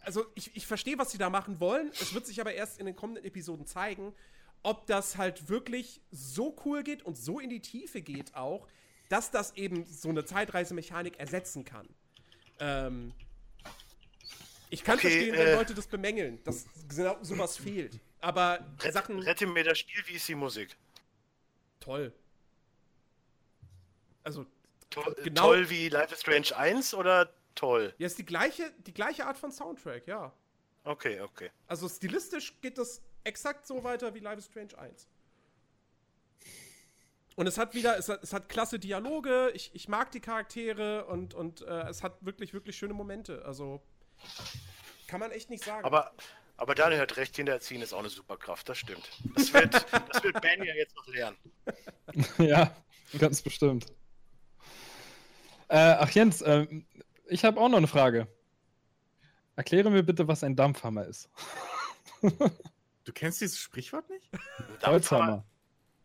also 0.02 0.26
ich, 0.36 0.56
ich 0.56 0.66
verstehe, 0.66 0.98
was 0.98 1.12
sie 1.12 1.18
da 1.18 1.30
machen 1.30 1.60
wollen. 1.60 1.92
Es 2.00 2.14
wird 2.14 2.26
sich 2.26 2.42
aber 2.42 2.54
erst 2.54 2.80
in 2.80 2.86
den 2.86 2.96
kommenden 2.96 3.24
Episoden 3.26 3.66
zeigen, 3.66 4.14
ob 4.64 4.86
das 4.88 5.18
halt 5.18 5.50
wirklich 5.50 6.02
so 6.12 6.56
cool 6.66 6.84
geht 6.84 7.04
und 7.04 7.18
so 7.18 7.40
in 7.40 7.50
die 7.50 7.62
Tiefe 7.62 8.02
geht 8.02 8.36
auch, 8.36 8.68
dass 9.10 9.32
das 9.32 9.56
eben 9.56 9.86
so 9.86 10.10
eine 10.10 10.26
Zeitreisemechanik 10.26 11.20
ersetzen 11.20 11.66
kann. 11.66 11.88
Ähm, 12.60 13.14
ich 14.72 14.84
kann 14.84 14.98
Okay, 14.98 15.10
verstehen, 15.10 15.38
wenn 15.38 15.48
äh, 15.48 15.56
Leute 15.56 15.74
das 15.76 15.86
bemängeln, 15.86 16.44
dass 16.44 16.66
genau 16.90 17.18
sowas 17.22 17.58
fehlt. 17.58 18.00
Aber 18.22 18.66
Rett, 18.80 18.94
Sachen 18.94 19.20
Rette 19.20 19.46
mir 19.46 19.64
das 19.64 19.78
Spiel, 19.80 20.02
wie 20.08 20.14
ist 20.16 20.28
die 20.28 20.36
Musik? 20.36 20.76
toll. 21.80 22.14
Also, 24.24 24.46
Toll, 24.90 25.16
Genau. 25.24 25.42
toll 25.48 25.70
wie 25.70 25.90
Life 25.90 26.14
is 26.14 26.20
Strange 26.22 26.56
1 26.56 26.94
oder 26.94 27.34
toll? 27.56 27.94
ja, 27.98 28.06
ist 28.08 28.18
die 28.20 28.26
gleiche, 28.26 28.72
die 28.86 28.94
gleiche 28.94 29.26
Art 29.26 29.38
von 29.38 29.52
Soundtrack, 29.52 30.06
ja. 30.08 30.34
Okay, 30.84 31.22
okay. 31.22 31.50
Also 31.68 31.88
stilistisch 31.88 32.60
geht 32.62 32.78
das 32.78 33.02
exakt 33.24 33.66
so 33.66 33.84
weiter 33.84 34.14
wie 34.14 34.20
Life 34.20 34.40
is 34.40 34.46
Strange 34.46 34.78
1. 34.78 35.08
Und 37.36 37.48
es 37.48 37.58
hat 37.58 37.74
wieder, 37.74 37.98
es 37.98 38.10
hat, 38.10 38.22
es 38.24 38.34
hat 38.34 38.50
klasse 38.50 38.78
Dialoge, 38.80 39.52
ich, 39.56 39.72
ich 39.74 39.88
mag 39.88 40.12
die 40.12 40.20
Charaktere 40.20 41.06
und, 41.06 41.34
und 41.34 41.62
äh, 41.62 41.88
es 41.88 42.04
hat 42.04 42.24
wirklich, 42.26 42.54
wirklich 42.54 42.76
schöne 42.78 42.94
Momente. 42.94 43.46
Also 43.46 43.82
kann 45.08 45.20
man 45.20 45.32
echt 45.32 45.50
nicht 45.50 45.64
sagen. 45.64 45.86
Aber, 45.86 46.12
aber 46.58 46.76
Daniel 46.76 47.00
hat 47.00 47.18
recht, 47.18 47.34
Kinder 47.34 47.54
erziehen 47.54 47.82
ist 47.82 47.94
auch 47.94 48.00
eine 48.00 48.10
Superkraft, 48.10 48.70
das 48.70 48.78
stimmt. 48.78 49.10
Das 49.36 49.54
wird, 49.54 49.74
das 49.74 50.24
wird 50.24 50.42
Ben 50.42 50.64
ja 50.64 50.74
jetzt 50.74 50.96
noch 50.96 51.08
lernen. 51.08 51.38
ja, 52.38 52.76
ganz 53.18 53.42
bestimmt. 53.42 53.88
Äh, 55.68 55.96
ach 56.00 56.10
Jens, 56.12 56.42
ähm, 56.46 56.86
ich 57.28 57.46
habe 57.46 57.60
auch 57.60 57.70
noch 57.70 57.78
eine 57.78 57.88
Frage. 57.88 58.28
Erkläre 59.56 59.90
mir 59.90 60.04
bitte, 60.04 60.28
was 60.28 60.44
ein 60.44 60.56
Dampfhammer 60.56 61.06
ist. 61.06 61.30
Du 63.04 63.12
kennst 63.12 63.42
dieses 63.42 63.58
Sprichwort 63.58 64.08
nicht? 64.10 64.30
Holzhammer. 64.86 65.44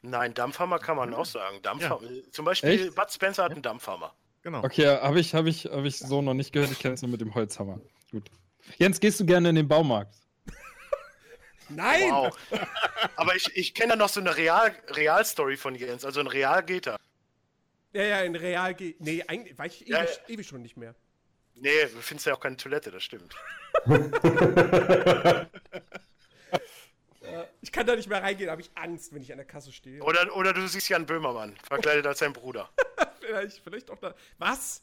Nein, 0.02 0.32
Dampfhammer 0.34 0.78
kann 0.78 0.96
man 0.96 1.12
auch 1.12 1.26
sagen. 1.26 1.60
Dampfhammer. 1.62 2.00
Zum 2.30 2.44
Beispiel 2.44 2.86
Echt? 2.86 2.94
Bud 2.94 3.12
Spencer 3.12 3.44
hat 3.44 3.52
einen 3.52 3.62
Dampfhammer. 3.62 4.14
Genau. 4.42 4.64
Okay, 4.64 4.86
habe 4.86 5.20
ich, 5.20 5.34
hab 5.34 5.46
ich, 5.46 5.66
hab 5.66 5.84
ich 5.84 5.98
so 5.98 6.22
noch 6.22 6.34
nicht 6.34 6.52
gehört. 6.52 6.70
Ich 6.70 6.78
kenne 6.78 6.94
es 6.94 7.02
nur 7.02 7.10
mit 7.10 7.20
dem 7.20 7.34
Holzhammer. 7.34 7.80
Gut. 8.10 8.30
Jens, 8.78 8.98
gehst 9.00 9.20
du 9.20 9.26
gerne 9.26 9.48
in 9.50 9.54
den 9.56 9.68
Baumarkt? 9.68 10.14
Nein! 11.68 12.10
Wow. 12.10 12.36
Aber 13.16 13.34
ich, 13.34 13.54
ich 13.56 13.74
kenne 13.74 13.90
da 13.90 13.96
noch 13.96 14.08
so 14.08 14.20
eine 14.20 14.36
Real- 14.36 14.74
Real-Story 14.88 15.56
von 15.56 15.74
Jens. 15.74 16.04
Also 16.04 16.20
ein 16.20 16.26
Real 16.26 16.62
geht 16.64 16.86
er. 16.86 16.96
Ja, 17.92 18.02
ja, 18.02 18.20
in 18.22 18.36
Real 18.36 18.74
geht. 18.74 19.00
Nee, 19.00 19.24
eigentlich 19.26 19.56
war 19.58 19.66
ich 19.66 19.82
ewig, 19.82 19.88
Ja, 19.88 20.04
ja. 20.04 20.10
ewig 20.28 20.46
schon 20.46 20.62
nicht 20.62 20.76
mehr. 20.76 20.94
Nee, 21.54 21.82
du 21.84 22.00
findest 22.02 22.26
ja 22.26 22.34
auch 22.34 22.40
keine 22.40 22.56
Toilette, 22.56 22.90
das 22.90 23.02
stimmt. 23.02 23.34
Ich 27.60 27.72
kann 27.72 27.86
da 27.86 27.96
nicht 27.96 28.08
mehr 28.08 28.22
reingehen, 28.22 28.48
habe 28.50 28.60
ich 28.60 28.70
Angst, 28.76 29.12
wenn 29.12 29.20
ich 29.20 29.32
an 29.32 29.38
der 29.38 29.46
Kasse 29.46 29.72
stehe. 29.72 30.00
Oder, 30.02 30.34
oder 30.36 30.52
du 30.52 30.66
siehst 30.68 30.88
Jan 30.88 31.04
Böhmermann, 31.06 31.56
verkleidet 31.66 32.06
als 32.06 32.20
sein 32.20 32.32
Bruder. 32.32 32.70
Vielleicht, 33.20 33.58
vielleicht 33.64 33.90
auch 33.90 33.98
da. 33.98 34.14
Was? 34.38 34.82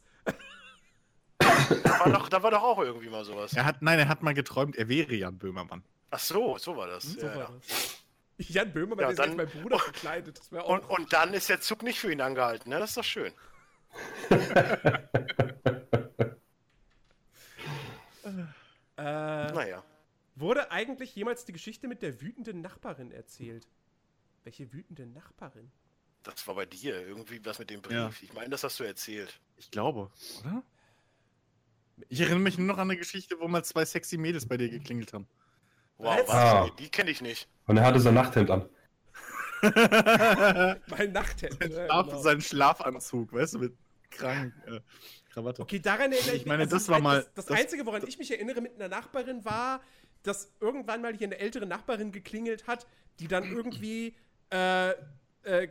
Da 1.83 1.99
war, 1.99 2.09
doch, 2.11 2.29
da 2.29 2.43
war 2.43 2.51
doch 2.51 2.63
auch 2.63 2.79
irgendwie 2.79 3.09
mal 3.09 3.23
sowas. 3.25 3.53
Er 3.53 3.65
hat, 3.65 3.81
nein, 3.81 3.99
er 3.99 4.07
hat 4.07 4.23
mal 4.23 4.33
geträumt, 4.33 4.75
er 4.75 4.87
wäre 4.89 5.13
Jan 5.13 5.37
Böhmermann. 5.37 5.83
Ach 6.11 6.19
so, 6.19 6.57
so 6.57 6.75
war 6.77 6.87
das. 6.87 7.03
So 7.03 7.19
ja, 7.25 7.35
war 7.35 7.37
ja. 7.37 7.49
das. 7.67 7.97
Jan 8.49 8.71
Böhmermann 8.73 9.05
Ja, 9.05 9.09
ist 9.11 9.19
dann- 9.19 9.35
mein 9.35 9.47
Bruder 9.49 9.79
verkleidet. 9.79 10.39
Das 10.39 10.51
wäre 10.51 10.63
auch. 10.65 10.69
Und, 10.69 10.83
und 10.89 11.13
dann 11.13 11.33
ist 11.33 11.49
der 11.49 11.61
Zug 11.61 11.83
nicht 11.83 11.99
für 11.99 12.11
ihn 12.11 12.21
angehalten, 12.21 12.69
ne? 12.69 12.79
Das 12.79 12.89
ist 12.91 12.97
doch 12.97 13.03
schön. 13.03 13.31
äh, 18.97 19.51
Naja. 19.51 19.83
Wurde 20.35 20.71
eigentlich 20.71 21.15
jemals 21.15 21.45
die 21.45 21.51
Geschichte 21.53 21.87
mit 21.87 22.01
der 22.01 22.19
wütenden 22.21 22.61
Nachbarin 22.61 23.11
erzählt? 23.11 23.67
Welche 24.43 24.73
wütende 24.73 25.05
Nachbarin? 25.05 25.71
Das 26.23 26.47
war 26.47 26.55
bei 26.55 26.65
dir 26.65 27.05
irgendwie 27.05 27.43
was 27.45 27.59
mit 27.59 27.69
dem 27.69 27.81
Brief. 27.81 27.93
Ja. 27.93 28.11
Ich 28.21 28.33
meine, 28.33 28.49
das 28.49 28.63
hast 28.63 28.79
du 28.79 28.83
erzählt. 28.83 29.39
Ich 29.57 29.69
glaube, 29.69 30.09
oder? 30.39 30.63
Ich 32.09 32.19
erinnere 32.21 32.39
mich 32.39 32.57
nur 32.57 32.67
noch 32.67 32.77
an 32.77 32.89
eine 32.89 32.97
Geschichte, 32.97 33.35
wo 33.39 33.47
mal 33.47 33.63
zwei 33.63 33.85
sexy 33.85 34.17
Mädels 34.17 34.47
bei 34.47 34.57
dir 34.57 34.69
geklingelt 34.69 35.13
haben. 35.13 35.27
Wow, 35.97 36.19
Was? 36.27 36.29
Ah. 36.29 36.69
Die 36.79 36.89
kenne 36.89 37.11
ich 37.11 37.21
nicht. 37.21 37.47
Und 37.67 37.77
er 37.77 37.85
hatte 37.85 37.99
sein 37.99 38.13
Nachthemd 38.15 38.49
an. 38.51 38.69
Mein 39.61 41.11
Nachthemd. 41.13 41.57
Sein, 41.61 41.71
Schlaf, 41.71 42.05
genau. 42.07 42.21
sein 42.21 42.41
Schlafanzug, 42.41 43.31
weißt 43.33 43.53
du, 43.55 43.59
mit 43.59 43.73
krank 44.09 44.53
äh, 44.67 44.79
Krawatte. 45.31 45.61
Okay, 45.61 45.79
daran 45.79 46.11
erinnere 46.11 46.35
ich, 46.35 46.41
Ich 46.41 46.45
meine, 46.45 46.63
mich. 46.63 46.71
das 46.71 46.87
war 46.89 46.99
mal- 46.99 47.21
Das, 47.23 47.33
das 47.35 47.45
das- 47.47 47.59
Einzige, 47.59 47.85
woran 47.85 48.05
ich 48.07 48.17
mich 48.17 48.29
erinnere 48.31 48.61
mit 48.61 48.75
einer 48.75 48.89
Nachbarin 48.89 49.45
war, 49.45 49.81
dass 50.23 50.51
irgendwann 50.59 51.01
mal 51.01 51.15
hier 51.15 51.27
eine 51.27 51.37
ältere 51.39 51.65
Nachbarin 51.65 52.11
geklingelt 52.11 52.67
hat, 52.67 52.85
die 53.19 53.27
dann 53.27 53.43
irgendwie. 53.45 54.15
Äh, 54.51 54.91
äh, 55.43 55.69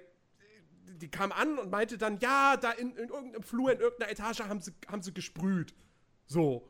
die 0.97 1.11
kam 1.11 1.33
an 1.33 1.59
und 1.59 1.71
meinte 1.71 1.99
dann, 1.99 2.19
ja, 2.21 2.57
da 2.57 2.71
in, 2.71 2.95
in 2.97 3.09
irgendeinem 3.09 3.43
Flur, 3.43 3.73
in 3.73 3.81
irgendeiner 3.81 4.13
Etage 4.13 4.41
haben 4.41 4.61
sie, 4.61 4.73
haben 4.89 5.03
sie 5.03 5.13
gesprüht. 5.13 5.75
So. 6.27 6.69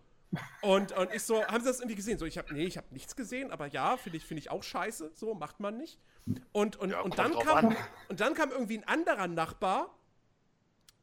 Und, 0.63 0.93
und 0.93 1.13
ich 1.13 1.23
so, 1.23 1.45
haben 1.45 1.61
sie 1.61 1.69
das 1.69 1.81
irgendwie 1.81 1.97
gesehen? 1.97 2.19
So, 2.19 2.25
ich 2.25 2.39
habe, 2.39 2.53
nee, 2.55 2.65
ich 2.65 2.77
habe 2.79 2.87
nichts 2.91 3.17
gesehen, 3.17 3.51
aber 3.51 3.67
ja, 3.67 3.97
finde 3.97 4.17
ich, 4.17 4.25
finde 4.25 4.41
ich 4.41 4.51
auch 4.51 4.63
scheiße. 4.63 5.13
So, 5.15 5.35
macht 5.35 5.61
man 5.61 5.77
nicht. 5.77 5.99
Und, 6.53 6.77
und, 6.77 6.91
Ja, 6.91 7.01
und, 7.01 7.19
dann 7.19 7.39
kam, 7.39 7.67
an. 7.67 7.77
und 8.09 8.21
dann 8.21 8.35
kam 8.35 8.51
irgendwie 8.51 8.79
ein 8.79 8.89
anderer 8.89 9.29
Nachbar. 9.29 9.95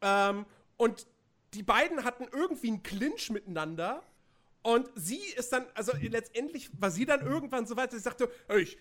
Ähm, 0.00 0.46
und 0.76 1.06
die 1.54 1.62
beiden 1.62 2.04
hatten 2.04 2.26
irgendwie 2.32 2.68
einen 2.68 2.82
Clinch 2.82 3.30
miteinander. 3.30 4.02
Und 4.62 4.90
sie 4.94 5.16
ist 5.36 5.52
dann, 5.54 5.64
also 5.74 5.92
letztendlich 6.00 6.68
war 6.78 6.90
sie 6.90 7.06
dann 7.06 7.24
irgendwann 7.26 7.66
so 7.66 7.76
weit, 7.76 7.92
dass 7.92 7.98
sie 8.00 8.04
sagte, 8.04 8.30
"Ey, 8.48 8.60
ich, 8.60 8.76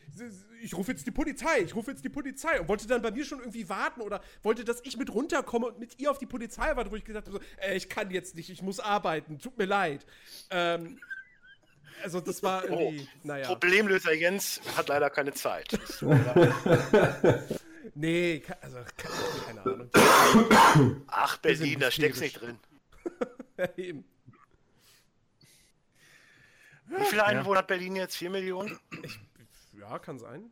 ich 0.62 0.74
rufe 0.76 0.92
jetzt 0.92 1.08
die 1.08 1.12
Polizei, 1.12 1.60
ich 1.62 1.74
rufe 1.74 1.92
jetzt 1.92 2.04
die 2.04 2.10
Polizei. 2.10 2.60
Und 2.60 2.68
wollte 2.68 2.86
dann 2.86 3.02
bei 3.02 3.12
mir 3.12 3.24
schon 3.24 3.40
irgendwie 3.40 3.70
warten 3.70 4.02
oder 4.02 4.22
wollte, 4.44 4.66
dass 4.66 4.82
ich 4.84 4.98
mit 4.98 5.10
runterkomme 5.14 5.68
und 5.68 5.80
mit 5.80 5.98
ihr 5.98 6.12
auf 6.12 6.18
die 6.18 6.26
Polizei 6.26 6.76
warte, 6.76 6.92
wo 6.92 6.96
ich 6.98 7.06
gesagt 7.06 7.28
habe, 7.28 7.38
so, 7.38 7.44
ey, 7.62 7.78
ich 7.78 7.88
kann 7.88 8.12
jetzt 8.12 8.36
nicht, 8.36 8.50
ich 8.50 8.62
muss 8.62 8.82
arbeiten, 8.82 9.40
tut 9.40 9.58
mir 9.58 9.66
leid. 9.66 10.06
Ähm, 10.50 11.00
also 12.04 12.20
das 12.20 12.44
war 12.44 12.66
irgendwie, 12.66 13.08
naja. 13.24 13.48
Problemlöser 13.48 14.14
Jens 14.14 14.60
hat 14.76 14.90
leider 14.90 15.10
keine 15.10 15.34
Zeit. 15.34 15.80
Nee, 17.96 18.44
also 18.62 18.78
ke- 18.98 19.10
keine 19.46 19.62
Ahnung. 19.62 19.90
Ach, 21.08 21.38
Berlin, 21.38 21.80
da 21.80 21.90
steckst 21.92 22.22
nicht 22.22 22.36
hysterisch. 22.36 22.56
drin. 23.58 23.70
Eben. 23.78 24.04
Wie 26.90 27.06
viele 27.06 27.26
Einwohner 27.26 27.60
hat 27.60 27.68
Berlin 27.68 27.96
jetzt? 27.96 28.18
4 28.18 28.30
Millionen? 28.30 28.80
Ja, 29.80 30.00
kann 30.00 30.18
sein. 30.20 30.52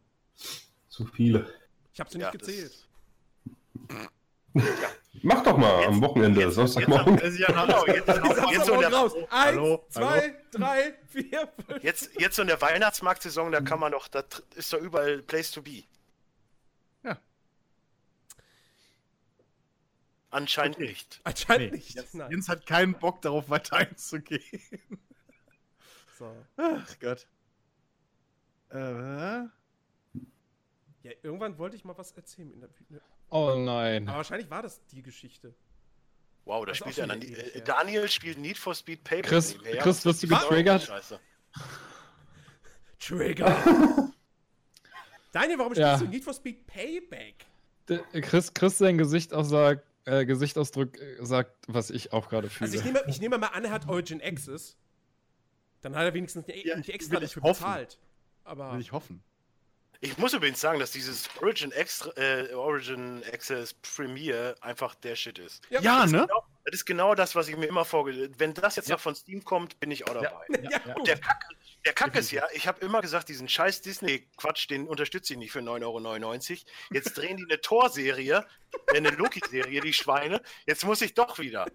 Zu 0.88 1.06
viele. 1.06 1.52
Ich 1.94 2.00
habe 2.00 2.10
sie 2.10 2.20
Ja, 2.20 2.32
nicht 2.32 2.42
das- 2.42 2.48
gezählt. 2.48 2.88
Mach 5.24 5.44
doch 5.44 5.58
mal 5.58 5.86
am 5.86 6.02
Wochenende, 6.02 6.42
jetzt- 6.42 6.56
Samstagmorgen. 6.56 7.18
Ja 7.38 7.52
noch- 7.52 7.66
Genau, 7.66 7.86
jetzt, 7.88 8.08
Ich 8.10 8.52
jetzt, 8.52 8.66
so 8.66 8.80
der, 8.80 8.94
raus. 8.94 9.14
Eins, 9.16 9.28
Hallo? 9.32 9.86
zwei, 9.90 10.36
drei, 10.52 10.94
vier, 11.10 11.52
fünf. 11.68 11.84
jetzt, 11.84 12.10
jetzt 12.20 12.36
so 12.36 12.42
in 12.44 12.48
der 12.48 12.62
Weihnachtsmarktsaison, 12.62 13.52
da 13.52 13.62
kann 13.62 13.80
man 13.80 13.92
doch, 13.92 14.08
da 14.08 14.24
ist 14.56 14.72
doch 14.74 14.80
überall 14.80 15.22
Place 15.24 15.52
to 15.52 15.62
be. 15.62 15.84
Ja. 17.04 17.18
Anscheinend 20.30 20.78
Okay. 20.78 20.88
nicht. 20.88 21.20
Anscheinend 21.24 21.72
Nee, 21.72 21.78
nicht. 21.78 21.96
Jens. 21.96 22.14
Jens 22.14 22.50
hat 22.50 22.66
keinen 22.66 22.94
Bock 22.94 23.22
darauf, 23.22 23.50
weiter 23.50 23.78
einzugehen. 23.78 24.42
So. 26.18 26.36
Ach 26.58 27.00
Gott. 27.00 27.28
Äh, 28.72 28.78
Ja, 31.04 31.12
irgendwann 31.22 31.58
wollte 31.58 31.76
ich 31.76 31.86
mal 31.86 31.98
was 31.98 32.12
erzählen. 32.12 32.52
In 32.52 32.60
der, 32.60 32.68
Bühne. 32.68 33.02
Oh 33.30 33.56
nein. 33.58 34.08
aber 34.08 34.18
wahrscheinlich 34.18 34.50
war 34.50 34.62
das 34.62 34.84
die 34.88 35.02
Geschichte. 35.02 35.54
Wow, 36.46 36.66
da 36.66 36.74
spielt 36.74 37.00
einer. 37.00 37.16
Äh. 37.16 37.62
Daniel 37.62 38.08
spielt 38.10 38.38
Need 38.38 38.58
for 38.58 38.74
Speed 38.74 39.04
Payback. 39.04 39.26
Chris, 39.30 39.54
nebenher. 39.58 39.82
Chris, 39.82 40.06
wirst 40.06 40.24
du 40.24 40.28
getriggert? 40.28 40.84
Scheiße. 40.84 41.20
Trigger. 43.00 44.12
Daniel, 45.32 45.60
warum 45.60 45.74
Ja. 45.74 45.96
spielst 45.98 46.02
du 46.06 46.16
Need 46.16 46.24
for 46.24 46.34
Speed 46.34 46.66
Payback? 46.68 47.46
Chris, 48.22 48.54
Chris 48.54 48.78
sein 48.78 48.98
Gesicht 48.98 49.34
aussagt, 49.34 49.86
äh, 50.06 50.26
Gesichtsausdruck 50.26 51.00
äh, 51.00 51.18
sagt, 51.26 51.52
was 51.68 51.90
ich 51.90 52.12
auch 52.12 52.28
gerade 52.30 52.50
fühle. 52.50 52.70
Also 52.72 52.80
ich 52.80 52.86
nehme, 52.86 53.04
ich 53.08 53.22
nehme 53.22 53.38
mal 53.38 53.48
an, 53.48 53.64
er 53.66 53.72
hat 53.72 53.88
Origin 53.88 54.22
Access. 54.22 54.76
Dann 55.82 55.96
hat 55.96 56.04
er 56.04 56.14
wenigstens 56.14 56.48
nicht, 56.48 56.66
Ja, 56.66 56.76
nicht 56.78 56.90
extra 56.90 57.20
dafür 57.20 57.42
bezahlt. 57.42 57.98
Aber 58.44 58.74
will 58.74 58.82
ich 58.82 58.92
hoffen. 58.92 59.24
Ich 60.00 60.16
muss 60.20 60.32
übrigens 60.34 60.62
sagen, 60.62 60.80
dass 60.80 60.92
dieses 60.92 61.28
Origin, 61.42 61.72
Extra, 61.72 62.12
äh, 62.18 62.54
Origin 62.54 63.24
Access 63.34 63.74
Premiere 63.74 64.56
einfach 64.62 64.94
der 64.94 65.16
Shit 65.16 65.40
ist. 65.40 65.64
Ja, 65.72 65.82
Ja, 65.82 66.06
ne? 66.06 66.22
Genau, 66.28 66.44
das 66.66 66.76
ist 66.76 66.86
genau 66.86 67.16
das, 67.16 67.34
was 67.36 67.48
ich 67.48 67.58
mir 67.58 67.66
immer 67.66 67.84
vorgestellt 67.84 68.36
Wenn 68.38 68.54
das 68.54 68.76
jetzt 68.76 68.90
Ja. 68.90 68.96
noch 68.96 69.02
von 69.02 69.16
Steam 69.16 69.44
kommt, 69.44 69.80
bin 69.80 69.90
ich 69.90 70.08
auch 70.08 70.14
dabei. 70.14 70.46
ja, 70.70 70.94
gut. 70.94 71.08
Der 71.08 71.18
Kack, 71.18 71.44
der 71.84 71.94
Kack 71.94 72.16
ist 72.16 72.30
ja, 72.30 72.46
ich 72.54 72.68
habe 72.68 72.80
immer 72.86 73.02
gesagt, 73.02 73.28
diesen 73.30 73.50
scheiß 73.50 73.82
Disney-Quatsch, 73.82 74.70
den 74.70 74.88
unterstütze 74.88 75.34
ich 75.34 75.40
nicht 75.40 75.52
für 75.52 75.60
9,99 75.62 76.52
Euro. 76.52 76.66
Jetzt 76.92 77.18
drehen 77.18 77.38
die 77.38 77.46
eine 77.50 77.60
Thor-Serie, 77.60 78.46
äh, 78.94 78.98
eine 78.98 79.10
Loki-Serie, 79.10 79.82
die 79.82 79.94
Schweine. 79.94 80.44
Jetzt 80.68 80.86
muss 80.86 81.02
ich 81.02 81.16
doch 81.16 81.40
wieder. 81.40 81.66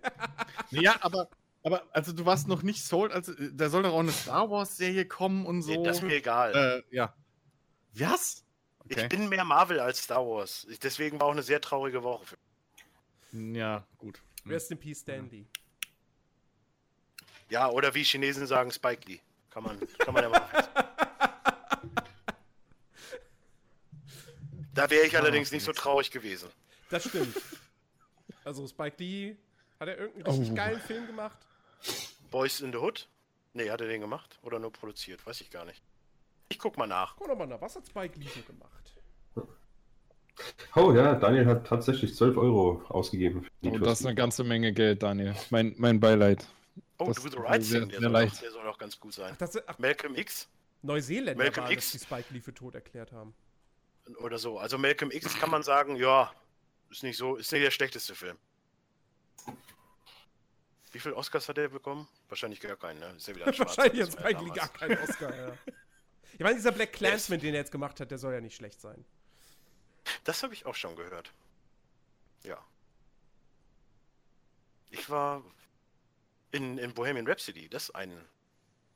Ja, 0.70 0.94
aber, 1.00 1.28
aber 1.62 1.82
also 1.92 2.12
du 2.12 2.24
warst 2.26 2.48
noch 2.48 2.62
nicht 2.62 2.84
sold, 2.84 3.12
also 3.12 3.32
äh, 3.32 3.50
da 3.52 3.68
soll 3.68 3.82
doch 3.84 3.92
auch 3.92 4.00
eine 4.00 4.12
Star 4.12 4.50
Wars-Serie 4.50 5.06
kommen 5.06 5.46
und 5.46 5.62
so. 5.62 5.70
Nee, 5.72 5.82
das 5.84 5.98
ist 5.98 6.02
mir 6.02 6.16
egal. 6.16 6.82
äh, 6.90 6.94
ja. 6.96 7.14
Was? 7.94 8.44
Ich 8.88 9.08
bin 9.08 9.28
mehr 9.28 9.44
Marvel 9.44 9.78
als 9.80 10.02
Star 10.02 10.26
Wars. 10.26 10.66
Ich, 10.70 10.78
deswegen 10.80 11.20
war 11.20 11.28
auch 11.28 11.32
eine 11.32 11.42
sehr 11.42 11.60
traurige 11.60 12.02
Woche. 12.02 12.24
Für 12.26 12.36
Ja, 13.38 13.86
gut. 13.98 14.20
Rest 14.46 14.70
in 14.72 14.78
Peace, 14.78 15.00
Stanley. 15.00 15.46
ja, 17.48 17.68
oder 17.70 17.94
wie 17.94 18.02
Chinesen 18.02 18.46
sagen, 18.46 18.70
Spike 18.72 19.08
Lee. 19.08 19.20
Kann 19.50 19.62
man, 19.62 19.78
kann 19.98 20.12
man 20.14 20.22
ja 20.24 20.28
machen. 20.30 20.48
Da 24.74 24.88
wäre 24.88 25.06
ich 25.06 25.16
allerdings 25.16 25.52
nicht 25.52 25.64
so 25.64 25.72
traurig 25.72 26.10
gewesen. 26.10 26.48
Das 26.88 27.04
stimmt. 27.06 27.36
Also 28.44 28.66
Spike 28.66 28.96
Lee, 28.98 29.36
hat 29.78 29.88
er 29.88 29.98
irgendeinen 29.98 30.26
richtig 30.36 30.50
Oh. 30.52 30.54
geilen 30.54 30.80
Film 30.80 31.06
gemacht? 31.06 31.38
Boys 32.32 32.60
in 32.60 32.72
the 32.72 32.78
Hood? 32.78 33.08
Nee, 33.52 33.70
hat 33.70 33.80
er 33.80 33.86
den 33.86 34.00
gemacht? 34.00 34.40
Oder 34.42 34.58
nur 34.58 34.72
produziert? 34.72 35.24
Weiß 35.24 35.40
ich 35.40 35.50
gar 35.50 35.64
nicht. 35.64 35.80
Ich 36.48 36.58
guck 36.58 36.76
mal 36.76 36.88
nach. 36.88 37.14
Guck 37.16 37.28
doch 37.28 37.38
mal 37.38 37.46
nach, 37.46 37.60
was 37.60 37.76
hat 37.76 37.86
Spike 37.86 38.18
Lee 38.18 38.26
so 38.34 38.42
gemacht? 38.42 38.70
Oh 40.74 40.92
ja, 40.92 41.14
Daniel 41.14 41.46
hat 41.46 41.66
tatsächlich 41.66 42.14
12 42.16 42.36
Euro 42.36 42.82
ausgegeben. 42.88 43.42
für 43.44 43.50
Need 43.60 43.80
Oh, 43.80 43.84
das 43.84 44.00
ist 44.00 44.06
eine 44.06 44.14
ganze 44.14 44.42
Menge 44.42 44.72
Geld, 44.72 45.02
Daniel. 45.02 45.36
Mein, 45.50 45.74
mein 45.76 46.00
Beileid. 46.00 46.46
Oh, 46.98 47.06
Das 47.06 47.22
Do 47.22 47.28
the 47.28 47.36
Right 47.36 47.62
Thing, 47.62 47.88
der 47.90 48.00
soll, 48.00 48.16
auch, 48.16 48.40
der 48.40 48.50
soll 48.50 48.66
auch 48.66 48.78
ganz 48.78 48.98
gut 48.98 49.12
sein. 49.12 49.30
Ach, 49.34 49.36
das, 49.36 49.68
ach 49.68 49.78
Malcolm 49.78 50.14
X 50.16 50.48
Neuseeländer 50.82 51.44
Malcolm 51.44 51.64
waren 51.64 51.72
X. 51.72 51.92
das, 51.92 52.00
die 52.00 52.06
Spike 52.06 52.32
Lee 52.34 52.40
für 52.40 52.54
tot 52.54 52.74
erklärt 52.74 53.12
haben. 53.12 53.34
oder 54.18 54.38
so. 54.38 54.58
Also 54.58 54.78
Malcolm 54.78 55.10
X 55.10 55.38
kann 55.38 55.50
man 55.50 55.62
sagen, 55.62 55.96
ja, 55.96 56.32
ist 56.90 57.02
nicht 57.02 57.16
so, 57.16 57.36
ist 57.36 57.52
nicht 57.52 57.64
der 57.64 57.70
schlechteste 57.70 58.14
Film. 58.14 58.36
Wie 60.92 60.98
viele 60.98 61.16
Oscars 61.16 61.48
hat 61.48 61.58
er 61.58 61.68
bekommen? 61.68 62.06
Wahrscheinlich 62.28 62.60
gar 62.60 62.76
keinen, 62.76 63.00
ne? 63.00 63.14
Ist 63.16 63.26
ja 63.26 63.34
wieder 63.34 63.46
ein 63.46 63.58
Wahrscheinlich 63.58 64.14
Lee 64.14 64.30
ja 64.30 64.54
gar 64.54 64.68
keinen 64.68 64.98
Oscar, 64.98 65.34
ja. 65.34 65.52
Ich 66.34 66.40
meine, 66.40 66.54
dieser 66.54 66.72
Black 66.72 66.94
Clansman, 66.94 67.40
den 67.40 67.54
er 67.54 67.60
jetzt 67.60 67.72
gemacht 67.72 68.00
hat, 68.00 68.10
der 68.10 68.16
soll 68.16 68.32
ja 68.32 68.40
nicht 68.40 68.56
schlecht 68.56 68.80
sein. 68.80 69.04
Das 70.24 70.42
habe 70.42 70.54
ich 70.54 70.64
auch 70.64 70.74
schon 70.74 70.96
gehört. 70.96 71.30
Ja. 72.42 72.56
Ich 74.90 75.10
war 75.10 75.42
in, 76.50 76.78
in 76.78 76.94
Bohemian 76.94 77.26
Rhapsody, 77.26 77.68
das 77.68 77.84
ist 77.84 77.94
ein. 77.94 78.12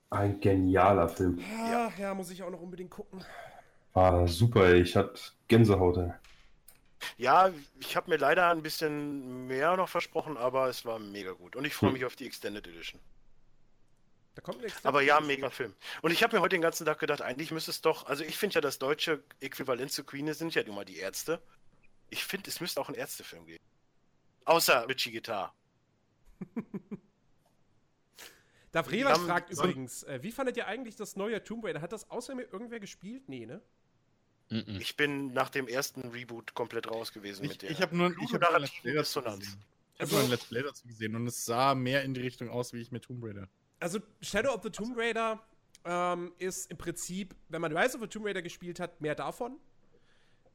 Ein 0.09 0.41
genialer 0.41 1.09
Film. 1.11 1.39
Ja, 1.39 1.93
ja, 1.99 2.15
muss 2.15 2.31
ich 2.31 2.43
auch 2.43 2.51
noch 2.51 2.61
unbedingt 2.61 2.91
gucken. 2.91 3.23
War 3.93 4.27
super, 4.29 4.67
ey. 4.67 4.81
ich 4.81 4.97
hatte 4.97 5.21
Gänsehaut. 5.49 5.99
Ja, 7.17 7.53
ich 7.81 7.97
habe 7.97 8.11
mir 8.11 8.17
leider 8.17 8.51
ein 8.51 8.63
bisschen 8.63 9.47
mehr 9.47 9.77
noch 9.77 9.89
versprochen, 9.89 10.37
aber 10.37 10.69
es 10.69 10.85
war 10.85 10.99
mega 10.99 11.33
gut. 11.33 11.57
Und 11.57 11.65
ich 11.65 11.75
freue 11.75 11.91
Hm. 11.91 11.95
mich 11.95 12.05
auf 12.05 12.17
die 12.17 12.27
Extended 12.27 12.67
Edition. 12.67 13.01
Da 14.35 14.43
kommt 14.43 14.63
ein 14.63 14.71
Aber 14.83 15.01
ja, 15.01 15.19
mega 15.21 15.49
Film. 15.49 15.75
Und 16.03 16.11
ich 16.11 16.23
habe 16.23 16.37
mir 16.37 16.43
heute 16.43 16.57
den 16.57 16.63
ganzen 16.63 16.85
Tag 16.85 16.99
gedacht, 16.99 17.23
eigentlich 17.23 17.51
müsste 17.51 17.71
es 17.71 17.81
doch, 17.81 18.07
also 18.07 18.23
ich 18.23 18.37
finde 18.37 18.57
ja, 18.57 18.61
das 18.61 18.79
deutsche 18.79 19.23
Äquivalent 19.41 19.91
zu 19.91 20.05
Queen 20.05 20.33
sind 20.35 20.55
ja 20.55 20.63
nun 20.63 20.75
mal 20.75 20.85
die 20.85 20.99
Ärzte. 20.99 21.41
Ich 22.11 22.25
finde, 22.25 22.51
es 22.51 22.61
müsste 22.61 22.81
auch 22.81 22.89
einen 22.89 22.99
Ärztefilm 22.99 23.47
geben. 23.47 23.65
Außer 24.45 24.87
Richie 24.89 25.11
Guitar. 25.11 25.55
Darf 28.73 28.89
fragt 28.89 29.51
übrigens, 29.51 30.03
äh, 30.03 30.23
wie 30.23 30.31
fandet 30.31 30.59
ihr 30.59 30.67
eigentlich 30.67 30.97
das 30.97 31.17
neue 31.17 31.43
Tomb 31.43 31.65
Raider? 31.65 31.81
Hat 31.81 31.93
das 31.93 32.11
außer 32.11 32.35
mir 32.35 32.43
irgendwer 32.43 32.79
gespielt? 32.79 33.27
Nee, 33.27 33.47
ne? 33.47 33.63
Mhm. 34.49 34.79
Ich 34.81 34.97
bin 34.97 35.33
nach 35.33 35.51
dem 35.51 35.67
ersten 35.67 36.03
Reboot 36.09 36.55
komplett 36.55 36.89
raus 36.89 37.13
gewesen 37.13 37.45
Ich, 37.45 37.51
mit 37.53 37.63
der. 37.63 37.71
ich 37.71 37.83
habe 37.83 37.97
nur, 37.97 38.11
ich 38.23 38.33
hab 38.33 38.41
nur 38.41 38.55
ein 38.55 38.61
Let's 38.63 38.81
Play 38.81 38.95
dazu 38.95 39.21
gesehen. 39.23 39.41
Ich 39.41 39.49
habe 39.49 39.61
Also- 39.99 40.17
nur 40.17 40.25
ein 40.25 40.31
Let's 40.31 40.45
Play 40.45 40.63
dazu 40.63 40.87
gesehen 40.87 41.17
und 41.17 41.27
es 41.27 41.45
sah 41.45 41.75
mehr 41.75 42.03
in 42.05 42.15
die 42.15 42.21
Richtung 42.21 42.49
aus, 42.49 42.73
wie 42.73 42.81
ich 42.81 42.93
mit 42.93 43.05
Tomb 43.05 43.25
Raider. 43.25 43.49
Also 43.81 43.99
Shadow 44.21 44.55
of 44.55 44.63
the 44.63 44.71
Tomb 44.71 44.97
Raider 44.97 45.43
ähm, 45.85 46.33
ist 46.39 46.71
im 46.71 46.79
Prinzip, 46.79 47.35
wenn 47.49 47.61
man 47.61 47.77
Rise 47.77 47.97
of 47.97 48.03
the 48.03 48.09
Tomb 48.09 48.27
Raider 48.27 48.43
gespielt 48.43 48.79
hat, 48.81 49.01
mehr 49.01 49.15
davon. 49.15 49.59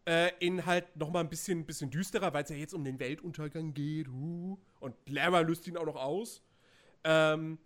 Äh, 0.05 0.31
in 0.39 0.65
halt 0.65 0.95
noch 0.95 1.11
mal 1.11 1.19
ein 1.19 1.29
bisschen, 1.29 1.65
bisschen 1.65 1.91
düsterer, 1.91 2.33
weil 2.33 2.43
es 2.43 2.49
ja 2.49 2.55
jetzt 2.55 2.73
um 2.73 2.83
den 2.83 2.99
Weltuntergang 2.99 3.73
geht. 3.73 4.07
Uh, 4.07 4.57
und 4.79 4.95
Lara 5.07 5.41
löst 5.41 5.67
ihn 5.67 5.77
auch 5.77 5.85
noch 5.85 5.95
aus. 5.95 6.41
Ähm, 7.03 7.59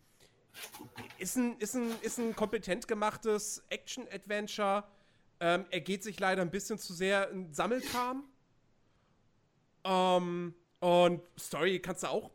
ist, 1.17 1.37
ein, 1.37 1.57
ist, 1.59 1.75
ein, 1.75 1.91
ist 2.01 2.17
ein 2.19 2.35
kompetent 2.35 2.87
gemachtes 2.89 3.63
Action-Adventure. 3.69 4.83
Ähm, 5.39 5.65
er 5.69 5.81
geht 5.81 6.03
sich 6.03 6.19
leider 6.19 6.41
ein 6.41 6.51
bisschen 6.51 6.77
zu 6.79 6.93
sehr 6.93 7.29
in 7.29 7.53
Sammelkram. 7.53 8.23
Ähm, 9.83 10.53
und 10.79 11.21
Story 11.37 11.79
kannst 11.79 12.03
du 12.03 12.07
auch 12.07 12.31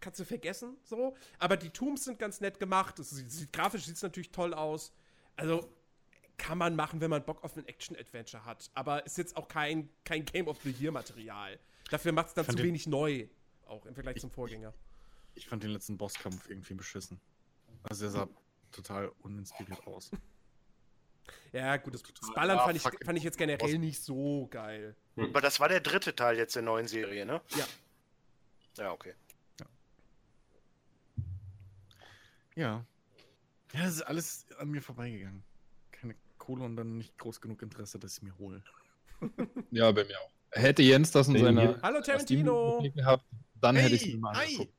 kannst 0.00 0.20
du 0.20 0.24
vergessen, 0.24 0.76
so. 0.84 1.16
Aber 1.38 1.56
die 1.56 1.70
Tombs 1.70 2.04
sind 2.04 2.18
ganz 2.18 2.40
nett 2.40 2.60
gemacht. 2.60 2.98
Es 2.98 3.10
sieht, 3.10 3.30
sieht, 3.30 3.52
grafisch 3.52 3.86
sieht 3.86 3.96
es 3.96 4.02
natürlich 4.02 4.30
toll 4.30 4.54
aus. 4.54 4.92
Also 5.36 5.68
kann 6.36 6.58
man 6.58 6.76
machen, 6.76 7.00
wenn 7.00 7.10
man 7.10 7.24
Bock 7.24 7.42
auf 7.42 7.56
ein 7.56 7.66
Action-Adventure 7.66 8.44
hat. 8.44 8.70
Aber 8.74 9.04
ist 9.06 9.18
jetzt 9.18 9.36
auch 9.36 9.48
kein, 9.48 9.88
kein 10.04 10.24
Game 10.24 10.48
of 10.48 10.58
the 10.62 10.70
Year-Material. 10.70 11.58
Dafür 11.90 12.12
macht 12.12 12.28
es 12.28 12.34
dann 12.34 12.44
zu 12.44 12.54
den- 12.54 12.66
wenig 12.66 12.86
neu. 12.86 13.26
Auch 13.66 13.84
im 13.86 13.94
Vergleich 13.94 14.20
zum 14.20 14.30
Vorgänger. 14.30 14.72
Ich 15.34 15.48
fand 15.48 15.62
den 15.64 15.70
letzten 15.70 15.96
Bosskampf 15.96 16.48
irgendwie 16.48 16.74
beschissen. 16.74 17.20
Also 17.82 18.04
der 18.04 18.10
sah 18.12 18.28
total 18.70 19.08
uninspiriert 19.22 19.86
aus. 19.86 20.10
Ja, 21.52 21.76
gut, 21.78 21.94
das, 21.94 22.02
das. 22.02 22.32
Ballern 22.34 22.58
fand, 22.58 22.76
ich, 22.76 22.82
fand 22.82 23.18
ich 23.18 23.24
jetzt 23.24 23.38
generell 23.38 23.78
nicht 23.78 24.02
so 24.02 24.46
geil. 24.50 24.94
Aber 25.16 25.40
das 25.40 25.58
war 25.60 25.68
der 25.68 25.80
dritte 25.80 26.14
Teil 26.14 26.36
jetzt 26.36 26.54
der 26.54 26.62
neuen 26.62 26.86
Serie, 26.88 27.24
ne? 27.24 27.40
Ja. 27.56 27.66
Ja, 28.78 28.92
okay. 28.92 29.14
Ja. 29.60 29.66
Ja, 32.54 32.84
das 33.72 33.96
ist 33.96 34.02
alles 34.02 34.46
an 34.58 34.68
mir 34.68 34.82
vorbeigegangen. 34.82 35.42
Keine 35.92 36.14
Kohle 36.38 36.64
und 36.64 36.76
dann 36.76 36.98
nicht 36.98 37.16
groß 37.18 37.40
genug 37.40 37.62
Interesse, 37.62 37.98
dass 37.98 38.18
ich 38.18 38.22
mir 38.22 38.36
hole. 38.38 38.62
Ja, 39.70 39.90
bei 39.92 40.04
mir 40.04 40.18
auch. 40.20 40.30
Hätte 40.50 40.82
Jens 40.82 41.10
das 41.10 41.28
in 41.28 41.38
seiner 41.38 41.80
Hallo 41.82 42.00
Tarantino! 42.00 42.82
Gehabt, 42.94 43.24
dann 43.60 43.76
hätte 43.76 43.94
ich 43.94 44.04
Hey, 44.04 44.14
mir 44.14 44.20
mal 44.20 44.36
hi. 44.36 44.44
angeguckt. 44.44 44.72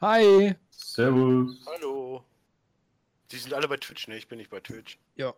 Hi! 0.00 0.54
Servus. 0.70 1.66
Hallo. 1.66 2.24
Die 3.30 3.36
sind 3.38 3.54
alle 3.54 3.68
bei 3.68 3.76
Twitch, 3.78 4.06
ne? 4.08 4.16
Ich 4.16 4.28
bin 4.28 4.38
nicht 4.38 4.50
bei 4.50 4.60
Twitch. 4.60 4.98
Ja. 5.16 5.34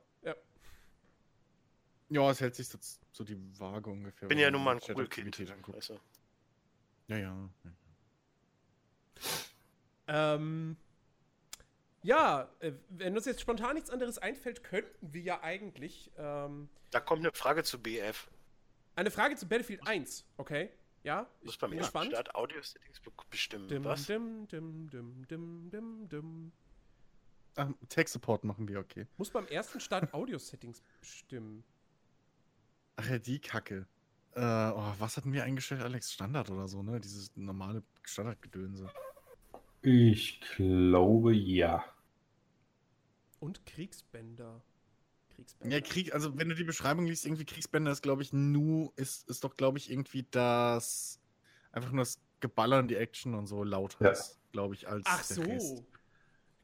Ja, 2.09 2.31
es 2.31 2.41
hält 2.41 2.55
sich 2.55 2.69
so, 2.69 2.79
so 3.13 3.25
die 3.25 3.37
Waage 3.59 3.91
ungefähr. 3.91 4.29
Bin 4.29 4.39
ja 4.39 4.51
nun 4.51 4.63
mal 4.63 4.77
ein 4.77 4.81
Kugelkind. 4.81 5.39
Du? 5.39 6.01
Ja, 7.09 7.17
ja. 7.19 7.51
Ähm, 10.09 10.77
ja, 12.03 12.49
äh, 12.61 12.73
wenn 12.91 13.17
uns 13.17 13.25
jetzt 13.27 13.41
spontan 13.41 13.75
nichts 13.75 13.91
anderes 13.91 14.19
einfällt, 14.19 14.63
könnten 14.63 15.13
wir 15.13 15.21
ja 15.23 15.43
eigentlich 15.43 16.11
ähm, 16.17 16.69
Da 16.93 17.01
kommt 17.01 17.23
eine 17.23 17.33
Frage 17.33 17.65
zu 17.65 17.81
BF. 17.83 18.29
eine 18.95 19.11
Frage 19.11 19.35
zu 19.37 19.49
Battlefield 19.49 19.87
1, 19.87 20.25
okay? 20.37 20.71
Ja, 21.03 21.29
ich 21.41 21.51
ist 21.51 21.59
beim 21.61 21.71
bin 21.71 21.79
ersten 21.81 21.93
gespannt. 21.93 22.13
Start 22.13 22.35
Audio-Settings 22.35 23.01
be- 23.01 23.13
bestimmen. 23.31 23.69
Dim, 23.69 23.85
Was? 23.85 24.07
dim, 24.07 24.47
dim, 24.49 24.89
dim, 24.91 25.27
dim, 25.29 25.71
dim, 25.71 26.09
dim. 26.09 26.53
Ach, 27.57 27.69
Tech-Support 27.89 28.45
machen 28.45 28.69
wir, 28.69 28.81
okay. 28.81 29.07
Muss 29.17 29.31
beim 29.31 29.47
ersten 29.47 29.81
Start 29.81 30.13
Audio-Settings 30.15 30.83
bestimmen. 31.01 31.65
Ach 32.97 33.09
ja, 33.09 33.19
die 33.19 33.39
Kacke. 33.39 33.87
Äh, 34.35 34.41
oh, 34.41 34.95
was 34.99 35.17
hatten 35.17 35.33
wir 35.33 35.45
eingestellt, 35.45 35.83
Alex? 35.83 36.13
Standard 36.13 36.51
oder 36.51 36.69
so, 36.69 36.83
ne? 36.83 37.01
Dieses 37.01 37.35
normale 37.37 37.83
Standardgedönse. 38.03 38.91
Ich 39.83 40.41
glaube 40.57 41.35
ja. 41.35 41.85
Und 43.39 43.65
Kriegsbänder. 43.67 44.63
Kriegsbänder. 45.35 45.77
Ja, 45.77 45.83
Krieg, 45.83 46.13
also 46.15 46.37
wenn 46.39 46.49
du 46.49 46.55
die 46.55 46.65
Beschreibung 46.65 47.07
liest, 47.07 47.27
irgendwie 47.27 47.45
Kriegsbänder 47.45 47.93
ist, 47.93 48.03
glaube 48.03 48.23
ich, 48.23 48.33
nu, 48.33 48.93
ist, 48.97 49.29
ist 49.29 49.45
doch, 49.45 49.57
glaube 49.57 49.79
ich, 49.79 49.91
irgendwie 49.91 50.27
das, 50.31 51.21
einfach 51.73 51.93
nur 51.93 52.03
das 52.03 52.19
Geballer 52.41 52.79
und 52.79 52.89
die 52.89 52.97
Action 52.97 53.35
und 53.35 53.47
so 53.47 53.63
lauter 53.63 54.05
Ja. 54.05 54.11
ist, 54.11 54.39
glaube 54.53 54.75
ich, 54.75 54.89
als 54.89 55.05
Ach 55.07 55.27
der 55.27 55.37
so. 55.37 55.43
Rest. 55.43 55.85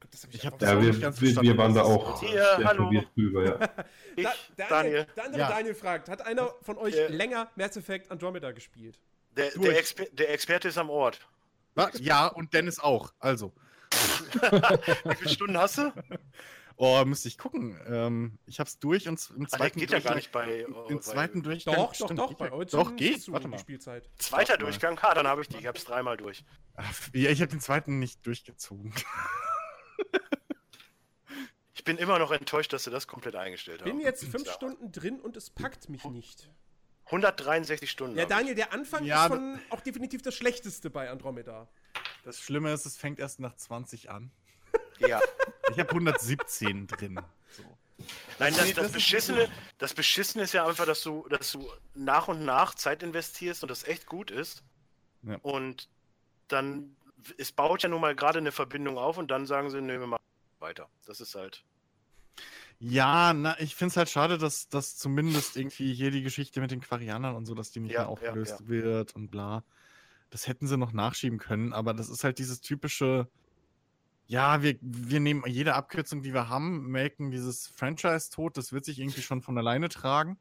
Gott, 0.03 0.13
das 0.13 0.25
hab 0.25 0.35
Ich 0.35 0.43
einfach 0.45 0.53
hab 0.53 0.59
Das 0.59 0.69
Ja, 0.71 0.81
wir, 0.81 0.89
nicht 0.89 1.01
ganz 1.01 1.21
wir, 1.21 1.37
wir 1.43 1.57
waren 1.59 1.75
da 1.75 1.83
auch 1.83 2.21
Hier, 2.21 2.59
hallo. 2.65 2.91
drüber, 3.15 3.45
ja. 3.45 3.85
Ich, 4.17 4.25
Da, 4.57 4.67
Daniel, 4.69 4.69
Daniel. 4.69 5.07
Der 5.17 5.25
andere 5.25 5.41
Ja. 5.41 5.49
Daniel 5.49 5.75
fragt, 5.75 6.09
hat 6.09 6.27
einer 6.27 6.53
von 6.63 6.77
euch 6.77 6.95
Ja. 6.95 7.09
länger 7.09 7.51
Mass 7.57 7.77
Effect 7.77 8.11
Andromeda 8.11 8.51
gespielt? 8.53 8.99
Der, 9.37 9.51
der, 9.53 9.79
Exper 9.79 10.05
der 10.13 10.31
Experte 10.33 10.69
ist 10.69 10.77
am 10.77 10.91
Ort. 10.91 11.21
Was? 11.75 11.99
Ja, 12.01 12.27
und 12.27 12.53
Dennis 12.53 12.79
auch. 12.79 13.15
Also. 13.19 13.53
Wie 15.05 15.15
viele 15.17 15.31
Stunden 15.31 15.57
hast 15.57 15.79
du? 15.79 15.93
Oh, 16.77 17.03
müsste 17.05 17.29
ich 17.29 17.39
gucken. 17.39 17.79
Ähm, 17.87 18.39
ich 18.47 18.59
hab's 18.61 18.79
durch 18.79 19.09
und 19.09 19.31
im 19.37 19.41
der 19.45 19.49
zweiten 19.59 19.79
geht 19.79 19.91
ja 19.91 20.01
gar 20.01 20.15
Durchgang- 20.15 20.17
nicht 20.17 20.33
bei. 20.33 20.67
Im 20.91 20.97
äh, 20.99 21.01
zweiten 21.01 21.43
Durchgang. 21.43 21.75
Doch, 21.77 21.89
doch, 21.89 21.95
stimmt, 21.95 22.19
doch, 22.19 22.35
bei 22.35 22.51
euch 22.53 22.71
Doch, 22.71 22.97
geht. 22.97 23.31
Warte 23.31 23.45
die 23.47 23.51
mal. 23.51 23.59
Spielzeit. 23.59 24.09
Zweiter 24.19 24.51
Warte 24.53 24.65
mal. 24.65 24.71
Durchgang? 24.71 25.01
Ha, 25.03 25.15
dann 25.15 25.27
habe 25.27 25.43
ich 25.43 25.49
die. 25.49 25.59
Ich 25.59 25.67
hab's 25.67 25.85
dreimal 25.85 26.17
durch. 26.17 26.45
Ach, 26.75 26.93
Ja, 27.15 27.31
ich 27.31 27.41
habe 27.41 27.51
den 27.51 27.61
zweiten 27.61 27.99
nicht 27.99 28.27
durchgezogen. 28.27 28.93
Ich 31.75 31.85
bin 31.85 31.97
immer 31.99 32.19
noch 32.21 32.31
enttäuscht, 32.31 32.73
dass 32.73 32.85
sie 32.85 32.91
das 32.91 33.09
komplett 33.09 33.35
eingestellt 33.35 33.83
Bin 33.83 33.95
haben. 33.95 34.01
jetzt 34.01 34.25
fünf 34.25 34.47
Ja. 34.47 34.53
Stunden 34.53 34.93
drin 34.93 35.19
und 35.21 35.37
es 35.37 35.51
packt 35.51 35.89
mich 35.89 36.05
nicht. 36.05 36.49
163 37.07 37.91
Stunden. 37.91 38.17
Ja. 38.17 38.25
Daniel, 38.27 38.55
der 38.55 38.73
Anfang 38.73 39.05
Ja, 39.05 39.25
ist 39.27 39.33
schon 39.33 39.61
auch 39.71 39.81
definitiv 39.81 40.23
das 40.23 40.35
Schlechteste 40.35 40.91
bei 40.91 41.11
Andromeda. 41.11 41.67
Das 42.25 42.41
Schlimme 42.41 42.73
ist, 42.73 42.87
es 42.87 42.97
fängt 42.97 43.19
erst 43.19 43.41
nach 43.41 43.57
20 43.57 44.11
an. 44.11 44.31
Ja. 45.01 45.21
Ich 45.73 45.79
habe 45.81 45.89
117 45.91 46.87
drin. 46.87 47.19
So. 47.49 47.65
Nein, 48.39 48.55
das, 48.57 48.73
das, 48.75 48.93
Beschissene, 48.93 49.51
das 49.79 49.95
Beschissene 49.95 50.45
ist 50.45 50.53
ja 50.55 50.65
einfach, 50.65 50.87
dass 50.87 51.03
du, 51.03 51.27
dass 51.29 51.51
du 51.51 51.69
nach 51.95 52.29
und 52.29 52.45
nach 52.45 52.77
Zeit 52.77 53.03
investierst 53.03 53.65
und 53.65 53.71
das 53.71 53.83
echt 53.83 54.07
gut 54.07 54.31
ist. 54.31 54.63
Ja. 55.25 55.39
Und 55.43 55.89
dann, 56.47 56.95
es 57.39 57.53
baut 57.53 57.83
ja 57.83 57.89
nun 57.89 58.01
mal 58.01 58.15
gerade 58.15 58.39
eine 58.39 58.53
Verbindung 58.53 58.99
auf 58.99 59.19
und 59.19 59.31
dann 59.31 59.47
sagen 59.47 59.71
sie, 59.71 59.81
nö, 59.81 59.99
wir 60.01 60.07
machen 60.07 60.23
weiter. 60.59 60.89
Das 61.07 61.21
ist 61.21 61.35
halt. 61.35 61.65
Ja, 62.79 63.33
na, 63.33 63.59
ich 63.61 63.77
finde 63.77 63.93
es 63.93 63.97
halt 63.97 64.09
schade, 64.09 64.39
dass, 64.39 64.69
dass 64.69 64.97
zumindest 64.97 65.57
irgendwie 65.57 65.95
hier 65.95 66.11
die 66.11 66.23
Geschichte 66.23 66.61
mit 66.61 66.71
den 66.73 66.81
Quarianern 66.81 67.37
und 67.37 67.47
so, 67.47 67.55
dass 67.55 67.71
die 67.71 67.81
nicht 67.81 67.93
Ja, 67.93 68.01
mehr 68.01 68.07
ja, 68.07 68.13
aufgelöst 68.13 68.61
ja. 68.61 68.69
wird 68.69 69.15
und 69.15 69.31
bla. 69.31 69.65
Das 70.31 70.49
hätten 70.49 70.67
sie 70.67 70.77
noch 70.77 70.93
nachschieben 70.93 71.39
können, 71.39 71.73
aber 71.73 71.95
das 71.95 72.09
ist 72.09 72.25
halt 72.25 72.39
dieses 72.39 72.61
typische, 72.61 73.29
ja, 74.27 74.63
wir, 74.63 74.79
wir 74.81 75.21
nehmen 75.21 75.45
jede 75.47 75.75
Abkürzung, 75.75 76.23
die 76.23 76.33
wir 76.33 76.49
haben, 76.49 76.89
melken 76.89 77.31
dieses 77.31 77.69
Franchise 77.69 78.31
tot, 78.31 78.57
das 78.57 78.73
wird 78.73 78.85
sich 78.85 78.99
irgendwie 78.99 79.23
schon 79.23 79.43
von 79.43 79.57
alleine 79.59 79.89
tragen. 79.89 80.39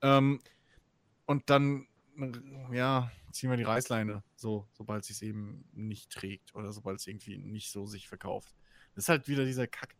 Ähm, 0.00 0.40
und 1.26 1.50
dann, 1.50 1.88
ja, 2.70 3.10
ziehen 3.34 3.50
wir 3.50 3.56
die 3.56 3.64
Reißleine, 3.64 4.22
so, 4.36 4.68
sobald 4.72 5.08
es 5.08 5.22
eben 5.22 5.64
nicht 5.72 6.10
trägt 6.10 6.54
oder 6.54 6.72
sobald 6.72 6.98
es 7.00 7.06
irgendwie 7.06 7.36
nicht 7.36 7.70
so 7.70 7.86
sich 7.86 8.08
verkauft. 8.08 8.54
Das 8.94 9.04
ist 9.04 9.08
halt 9.08 9.28
wieder 9.28 9.44
dieser 9.44 9.66
Kack. 9.66 9.94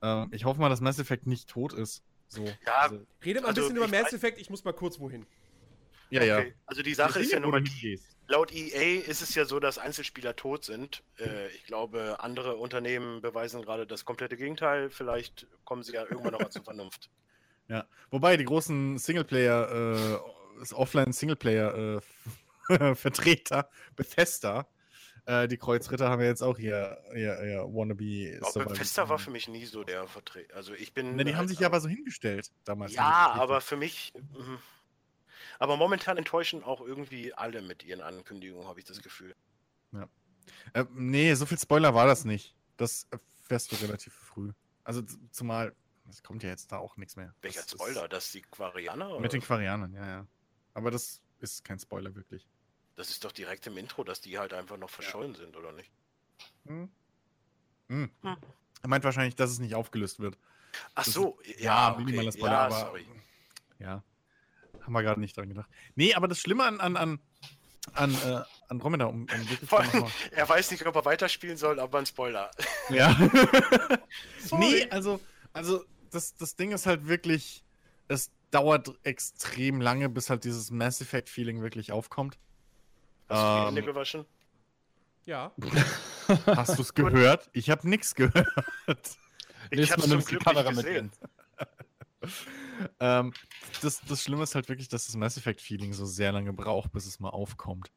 Ähm, 0.00 0.28
ich 0.32 0.44
hoffe 0.44 0.60
mal, 0.60 0.68
dass 0.68 0.80
Mass 0.80 0.98
Effect 0.98 1.26
nicht 1.26 1.48
tot 1.48 1.72
ist. 1.72 2.02
So. 2.28 2.44
Ja, 2.44 2.82
also, 2.82 3.06
Rede 3.24 3.40
mal 3.40 3.48
ein 3.48 3.50
Also, 3.50 3.62
bisschen 3.62 3.76
über 3.76 3.88
Mass 3.88 4.12
Effect, 4.12 4.38
ich 4.40 4.48
muss 4.48 4.64
mal 4.64 4.72
kurz 4.72 4.98
wohin. 4.98 5.26
ja, 6.10 6.22
ja. 6.24 6.38
Okay. 6.38 6.54
Also 6.66 6.82
die 6.82 6.94
Sache 6.94 7.20
ist 7.20 7.32
ja 7.32 7.40
nur 7.40 7.62
laut 8.28 8.52
EA 8.52 9.02
ist 9.02 9.20
es 9.20 9.34
ja 9.34 9.44
so, 9.44 9.60
dass 9.60 9.78
Einzelspieler 9.78 10.34
tot 10.36 10.64
sind. 10.64 11.02
Äh, 11.18 11.48
ich 11.48 11.64
glaube, 11.64 12.16
andere 12.20 12.56
Unternehmen 12.56 13.20
beweisen 13.20 13.62
gerade 13.62 13.86
das 13.86 14.04
komplette 14.04 14.36
Gegenteil. 14.36 14.90
Vielleicht 14.90 15.46
kommen 15.64 15.82
sie 15.82 15.92
ja 15.92 16.02
irgendwann 16.02 16.32
noch 16.32 16.40
mal 16.40 16.50
zur 16.50 16.64
Vernunft. 16.64 17.10
Ja. 17.68 17.86
Wobei 18.10 18.36
die 18.36 18.44
großen 18.44 18.98
Singleplayer, 18.98 19.70
äh, 19.70 20.18
das 20.58 20.74
Offline-Singleplayer-Vertreter, 22.68 23.68
Bethesda, 23.96 24.66
äh, 25.26 25.46
die 25.48 25.56
Kreuzritter 25.56 26.08
haben 26.08 26.20
ja 26.20 26.28
jetzt 26.28 26.42
auch 26.42 26.58
hier, 26.58 26.98
hier, 27.14 27.38
hier 27.42 27.64
Wannabe. 27.68 28.40
Aber 28.42 28.64
Bethesda 28.64 29.08
war 29.08 29.18
für 29.18 29.30
mich 29.30 29.48
nie 29.48 29.66
so 29.66 29.84
der 29.84 30.06
Vertreter. 30.08 30.54
Also 30.56 30.74
ich 30.74 30.92
bin. 30.94 31.16
Ne, 31.16 31.24
die 31.24 31.32
haben 31.32 31.40
halt- 31.40 31.48
sich 31.50 31.60
ja 31.60 31.68
aber 31.68 31.80
so 31.80 31.88
hingestellt 31.88 32.50
damals. 32.64 32.92
Ja, 32.92 33.32
aber 33.32 33.60
für 33.60 33.76
mich. 33.76 34.12
mhm. 34.14 34.58
Aber 35.58 35.76
momentan 35.76 36.18
enttäuschen 36.18 36.64
auch 36.64 36.80
irgendwie 36.80 37.32
alle 37.34 37.62
mit 37.62 37.84
ihren 37.84 38.00
Ankündigungen, 38.00 38.66
habe 38.66 38.80
ich 38.80 38.84
das 38.84 39.00
Gefühl. 39.00 39.34
Äh, 40.72 40.84
nee, 40.92 41.34
so 41.34 41.46
viel 41.46 41.58
Spoiler 41.58 41.94
war 41.94 42.06
das 42.06 42.24
nicht. 42.24 42.56
Das 42.76 43.06
erfährst 43.10 43.70
du 43.70 43.76
relativ 43.76 44.12
früh. 44.12 44.52
Also 44.82 45.02
zumal, 45.30 45.74
es 46.08 46.22
kommt 46.22 46.42
ja 46.42 46.48
jetzt 46.48 46.72
da 46.72 46.78
auch 46.78 46.96
nichts 46.96 47.14
mehr. 47.14 47.32
Welcher 47.42 47.62
Das 47.62 47.70
Spoiler? 47.70 48.08
Dass 48.08 48.32
die 48.32 48.42
Quarianer? 48.42 49.20
Mit 49.20 49.32
den? 49.32 49.40
Quarianern, 49.40 49.92
ja, 49.94 50.06
ja. 50.06 50.26
Aber 50.74 50.90
das 50.90 51.22
ist 51.42 51.64
kein 51.64 51.78
Spoiler 51.78 52.14
wirklich. 52.14 52.46
Das 52.96 53.10
ist 53.10 53.24
doch 53.24 53.32
direkt 53.32 53.66
im 53.66 53.76
Intro, 53.78 54.04
dass 54.04 54.20
die 54.20 54.38
halt 54.38 54.52
einfach 54.52 54.76
noch 54.76 54.90
verschollen 54.90 55.34
sind, 55.34 55.56
oder 55.56 55.72
nicht? 55.72 55.90
Hm. 56.66 56.90
Hm. 57.88 58.10
Hm. 58.22 58.36
Er 58.82 58.88
meint 58.88 59.04
wahrscheinlich, 59.04 59.34
dass 59.36 59.50
es 59.50 59.58
nicht 59.58 59.74
aufgelöst 59.74 60.20
wird. 60.20 60.36
Ach 60.94 61.04
Das 61.04 61.14
so, 61.14 61.38
ist- 61.42 61.60
ja, 61.60 61.92
okay. 61.92 62.04
minimaler 62.04 62.32
Spoiler, 62.32 62.52
ja, 62.52 62.58
aber 62.66 62.80
sorry. 62.80 63.06
ja. 63.78 64.02
Haben 64.80 64.92
wir 64.92 65.02
gerade 65.02 65.20
nicht 65.20 65.36
dran 65.36 65.48
gedacht. 65.48 65.68
Nee, 65.94 66.14
aber 66.14 66.26
das 66.28 66.38
Schlimme 66.40 66.64
an, 66.64 66.80
an, 66.80 66.96
an, 66.96 67.20
an 67.92 68.14
äh, 68.14 68.42
Andromeda, 68.68 69.04
um, 69.06 69.22
um 69.22 69.48
wirklich 69.50 69.70
mal- 69.70 70.10
er 70.32 70.48
weiß 70.48 70.70
nicht, 70.72 70.84
ob 70.86 70.94
er 70.96 71.04
weiterspielen 71.04 71.56
soll, 71.56 71.78
aber 71.80 71.98
ein 71.98 72.06
Spoiler. 72.06 72.50
Ja. 72.90 73.16
Nee, 74.58 74.88
also, 74.90 75.20
also 75.52 75.84
das, 76.10 76.34
das 76.36 76.56
Ding 76.56 76.72
ist 76.72 76.84
halt 76.86 77.06
wirklich, 77.06 77.64
es 78.08 78.30
dauert 78.52 78.92
extrem 79.02 79.80
lange, 79.80 80.08
bis 80.08 80.30
halt 80.30 80.44
dieses 80.44 80.70
Mass 80.70 81.00
Effect-Feeling 81.00 81.62
wirklich 81.62 81.90
aufkommt. 81.90 82.38
Hast 83.28 83.40
du 83.40 83.46
die 83.46 83.58
Ähm, 83.58 83.64
Hände 83.66 83.82
gewaschen? 83.82 84.24
Ja. 85.24 85.52
Hast 86.46 86.78
du 86.78 86.82
es 86.82 86.94
gehört? 86.94 87.50
Ich 87.52 87.70
habe 87.70 87.88
nichts 87.88 88.14
gehört. 88.14 88.46
Ich 89.70 89.90
Mal 89.90 89.98
zum 89.98 90.10
Glück 90.24 90.32
nicht 90.32 90.44
Kamera 90.44 90.70
mit 90.70 90.84
gesehen. 90.84 91.10
ähm, 93.00 93.32
das, 93.80 94.00
das 94.06 94.22
Schlimme 94.22 94.42
ist 94.42 94.54
halt 94.54 94.68
wirklich, 94.68 94.88
dass 94.88 95.06
das 95.06 95.16
Mass 95.16 95.36
Effect-Feeling 95.36 95.92
so 95.92 96.04
sehr 96.04 96.32
lange 96.32 96.52
braucht, 96.52 96.92
bis 96.92 97.06
es 97.06 97.20
mal 97.20 97.30
aufkommt. 97.30 97.90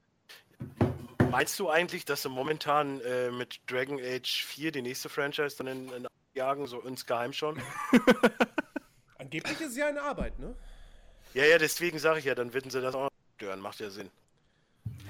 Meinst 1.32 1.60
du 1.60 1.70
eigentlich, 1.70 2.06
dass 2.06 2.22
sie 2.22 2.30
momentan 2.30 3.02
äh, 3.02 3.30
mit 3.32 3.60
Dragon 3.68 4.00
Age 4.00 4.46
4 4.46 4.72
die 4.72 4.82
nächste 4.82 5.10
Franchise 5.10 5.58
dann 5.58 5.68
in, 5.68 5.90
in 5.92 6.08
jagen, 6.34 6.66
so 6.68 6.80
insgeheim 6.82 7.34
schon? 7.34 7.62
Angeblich 9.26 9.60
ist 9.60 9.72
es 9.72 9.78
ja 9.78 9.88
eine 9.88 10.02
Arbeit, 10.02 10.38
ne? 10.40 10.56
ja, 11.34 11.44
ja, 11.46 11.58
deswegen 11.58 11.98
sage 12.00 12.20
ich 12.20 12.26
ja, 12.26 12.36
dann 12.36 12.54
würden 12.54 12.70
sie 12.70 12.80
das 12.82 12.94
auch 12.96 13.04
noch 13.04 13.10
stören. 13.38 13.60
Macht 13.60 13.80
ja 13.80 13.90
Sinn. 13.90 14.10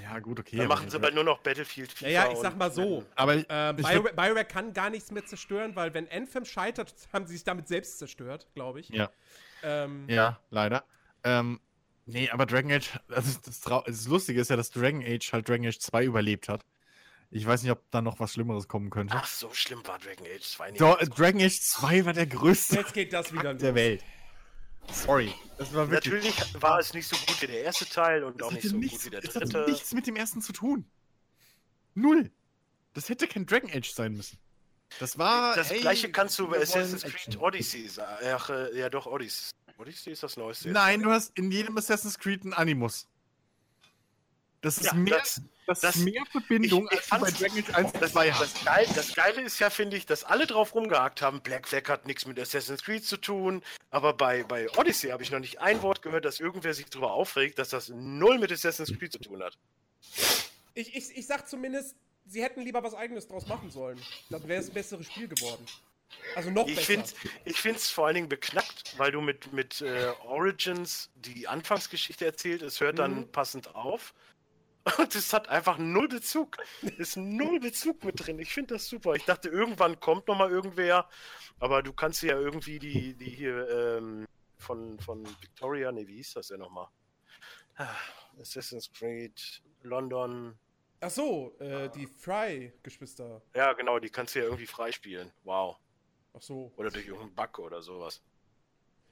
Ja, 0.02 0.18
gut, 0.20 0.40
okay. 0.40 0.56
Dann 0.56 0.66
aber- 0.66 0.76
machen 0.76 0.88
sie 0.90 0.98
bald 0.98 1.14
nur 1.14 1.22
noch 1.24 1.38
Battlefield 1.40 1.92
FIFA 1.92 2.04
Naja, 2.06 2.24
ich 2.30 2.36
und- 2.36 2.42
sag 2.42 2.56
mal 2.56 2.70
so. 2.72 3.04
Aber 3.14 3.34
ich, 3.34 3.46
Ähm, 3.50 3.76
ich 3.78 3.86
Bio 3.86 4.00
würd- 4.06 4.12
BioWare 4.14 4.44
kann 4.44 4.72
gar 4.72 4.88
nichts 4.90 5.10
mehr 5.10 5.24
zerstören, 5.26 5.76
weil 5.76 5.92
wenn 5.94 6.08
Anthem 6.10 6.44
scheitert, 6.44 6.94
haben 7.12 7.26
sie 7.26 7.34
sich 7.34 7.44
damit 7.44 7.68
selbst 7.68 7.98
zerstört, 7.98 8.46
glaube 8.54 8.80
ich. 8.80 8.88
Ja. 8.88 9.10
Ähm, 9.62 10.06
Ja, 10.08 10.40
leider. 10.50 10.84
Ähm, 11.24 11.60
nee, 12.06 12.30
aber 12.30 12.46
Dragon 12.46 12.72
Age, 12.72 12.98
also 13.08 13.38
das, 13.44 13.60
das 13.60 14.06
Lustige 14.06 14.40
ist 14.40 14.48
ja, 14.48 14.56
dass 14.56 14.70
Dragon 14.70 15.02
Age 15.04 15.32
halt 15.32 15.48
Dragon 15.48 15.66
Age 15.66 15.78
2 15.78 16.04
überlebt 16.04 16.48
hat. 16.48 16.64
Ich 17.30 17.44
weiß 17.46 17.62
nicht, 17.62 17.72
ob 17.72 17.90
da 17.90 18.00
noch 18.00 18.20
was 18.20 18.32
Schlimmeres 18.32 18.68
kommen 18.68 18.88
könnte. 18.90 19.14
Ach, 19.16 19.26
so 19.26 19.52
schlimm 19.52 19.86
war 19.86 19.98
Dragon 19.98 20.26
Age 20.26 20.42
2 20.42 20.70
nicht. 20.70 20.80
Doch, 20.80 20.98
äh, 21.00 21.06
Dragon 21.06 21.40
Age 21.40 21.60
2 21.60 22.04
war 22.06 22.12
der 22.12 22.26
größte 22.26 22.76
Jetzt 22.76 22.94
geht 22.94 23.12
das 23.12 23.32
wieder 23.32 23.52
der 23.54 23.70
los. 23.70 23.74
Welt. 23.76 24.04
Sorry. 24.92 25.34
Das 25.58 25.74
war 25.74 25.90
wirklich. 25.90 26.14
Natürlich 26.32 26.62
war 26.62 26.78
es 26.78 26.94
nicht 26.94 27.08
so 27.08 27.16
gut 27.26 27.42
wie 27.42 27.46
der 27.48 27.62
erste 27.64 27.86
Teil 27.88 28.22
und 28.22 28.40
das 28.40 28.48
auch 28.48 28.52
nicht 28.52 28.68
so 28.68 28.76
nichts, 28.76 28.98
gut 28.98 29.06
wie 29.06 29.10
der 29.10 29.24
es 29.24 29.34
hatte 29.34 29.46
dritte. 29.46 29.70
nichts 29.70 29.92
mit 29.92 30.06
dem 30.06 30.14
ersten 30.16 30.40
zu 30.40 30.52
tun. 30.52 30.88
Null. 31.94 32.30
Das 32.94 33.08
hätte 33.08 33.26
kein 33.26 33.44
Dragon 33.46 33.70
Age 33.70 33.90
sein 33.92 34.12
müssen. 34.12 34.38
Das 35.00 35.18
war. 35.18 35.56
Das 35.56 35.70
hey, 35.70 35.80
gleiche 35.80 36.10
kannst 36.12 36.38
du 36.38 36.46
bei 36.48 36.58
Assassin's. 36.62 37.02
Creed 37.02 37.36
Odyssey 37.40 37.88
sagen. 37.88 38.24
Ach, 38.32 38.48
äh, 38.50 38.78
ja 38.78 38.88
doch, 38.88 39.06
Odyssey. 39.06 39.50
Odyssey 39.78 40.12
ist 40.12 40.22
das 40.22 40.36
Neueste. 40.36 40.70
Nein, 40.70 41.02
du 41.02 41.10
hast 41.10 41.36
in 41.36 41.50
jedem 41.50 41.76
Assassin's 41.76 42.18
Creed 42.18 42.42
einen 42.44 42.52
Animus. 42.54 43.08
Das 44.60 44.78
ist 44.78 44.84
Ja, 44.86 44.94
mehr, 44.94 45.18
das- 45.18 45.42
das, 45.66 45.80
das- 45.80 45.96
ist 45.96 46.04
mehr 46.04 46.22
Verbindung, 46.30 46.88
ich- 46.90 46.98
ich 47.00 47.12
als 47.12 47.22
bei 47.22 47.30
Dragon 47.30 47.58
Age 47.58 47.74
1 47.74 47.92
und 47.92 48.02
Das, 48.02 48.12
2 48.12 48.32
hast. 48.32 48.56
das, 48.56 48.64
Geil, 48.64 48.86
das 48.94 49.14
Geile 49.14 49.42
ist 49.42 49.58
ja, 49.58 49.70
finde 49.70 49.96
ich, 49.96 50.06
dass 50.06 50.24
alle 50.24 50.46
drauf 50.46 50.74
rumgehakt 50.74 51.22
haben. 51.22 51.40
Black 51.40 51.68
Flag 51.68 51.88
hat 51.88 52.06
nichts 52.06 52.26
mit 52.26 52.38
Assassin's 52.38 52.82
Creed 52.82 53.04
zu 53.04 53.16
tun. 53.16 53.62
Aber 53.90 54.12
bei, 54.14 54.42
bei 54.44 54.70
Odyssey 54.76 55.10
habe 55.10 55.22
ich 55.22 55.30
noch 55.30 55.40
nicht 55.40 55.60
ein 55.60 55.82
Wort 55.82 56.02
gehört, 56.02 56.24
dass 56.24 56.40
irgendwer 56.40 56.72
sich 56.74 56.86
darüber 56.86 57.12
aufregt, 57.12 57.58
dass 57.58 57.70
das 57.70 57.88
null 57.88 58.38
mit 58.38 58.50
Assassin's 58.52 58.96
Creed 58.98 59.12
zu 59.12 59.18
tun 59.18 59.42
hat. 59.42 59.56
Ich, 60.74 60.94
ich, 60.94 61.16
ich 61.16 61.26
sag 61.26 61.48
zumindest, 61.48 61.96
sie 62.26 62.42
hätten 62.42 62.60
lieber 62.60 62.82
was 62.82 62.94
eigenes 62.94 63.26
draus 63.28 63.46
machen 63.46 63.70
sollen. 63.70 64.00
Dann 64.30 64.46
wäre 64.48 64.60
es 64.60 64.68
ein 64.68 64.74
besseres 64.74 65.06
Spiel 65.06 65.28
geworden. 65.28 65.64
Also 66.36 66.50
noch 66.50 66.66
Ich 66.68 66.76
besser. 66.76 66.86
finde 66.86 67.10
ich 67.44 67.60
find's 67.60 67.90
vor 67.90 68.06
allen 68.06 68.14
Dingen 68.14 68.28
beknackt, 68.28 68.94
weil 68.96 69.10
du 69.10 69.20
mit, 69.20 69.52
mit 69.52 69.80
äh, 69.80 70.12
Origins 70.24 71.10
die 71.16 71.48
Anfangsgeschichte 71.48 72.24
erzählt, 72.24 72.62
es 72.62 72.80
hört 72.80 72.98
dann 72.98 73.14
Mhm. 73.20 73.32
passend 73.32 73.74
auf. 73.74 74.14
Und 74.98 75.14
es 75.14 75.32
hat 75.32 75.48
einfach 75.48 75.78
null 75.78 76.08
Bezug. 76.08 76.58
Es 76.82 76.98
ist 76.98 77.16
null 77.16 77.58
Bezug 77.60 78.04
mit 78.04 78.24
drin. 78.24 78.38
Ich 78.38 78.52
finde 78.52 78.74
das 78.74 78.86
super. 78.86 79.14
Ich 79.14 79.24
dachte, 79.24 79.48
irgendwann 79.48 79.98
kommt 79.98 80.28
noch 80.28 80.36
mal 80.36 80.50
irgendwer, 80.50 81.08
aber 81.58 81.82
du 81.82 81.92
kannst 81.92 82.22
ja 82.22 82.38
irgendwie 82.38 82.78
die, 82.78 83.14
die 83.14 83.30
hier 83.30 83.68
ähm, 83.68 84.26
von, 84.58 84.98
von 85.00 85.26
Victoria, 85.40 85.90
nee, 85.92 86.06
wie 86.06 86.16
hieß 86.16 86.34
das 86.34 86.48
denn 86.48 86.60
nochmal? 86.60 86.88
Assassin's 88.40 88.90
Creed, 88.92 89.62
London. 89.82 90.58
Ach 91.00 91.10
so, 91.10 91.56
äh, 91.58 91.90
die 91.90 92.06
Fry-Geschwister. 92.06 93.42
Ja, 93.54 93.72
genau, 93.74 93.98
die 93.98 94.08
kannst 94.08 94.34
du 94.34 94.38
ja 94.38 94.44
irgendwie 94.46 94.66
freispielen. 94.66 95.30
Wow. 95.44 95.76
Ach 96.32 96.40
so. 96.40 96.72
Oder 96.76 96.90
durch 96.90 97.06
irgendeinen 97.06 97.34
Bug 97.34 97.58
oder 97.58 97.82
sowas. 97.82 98.22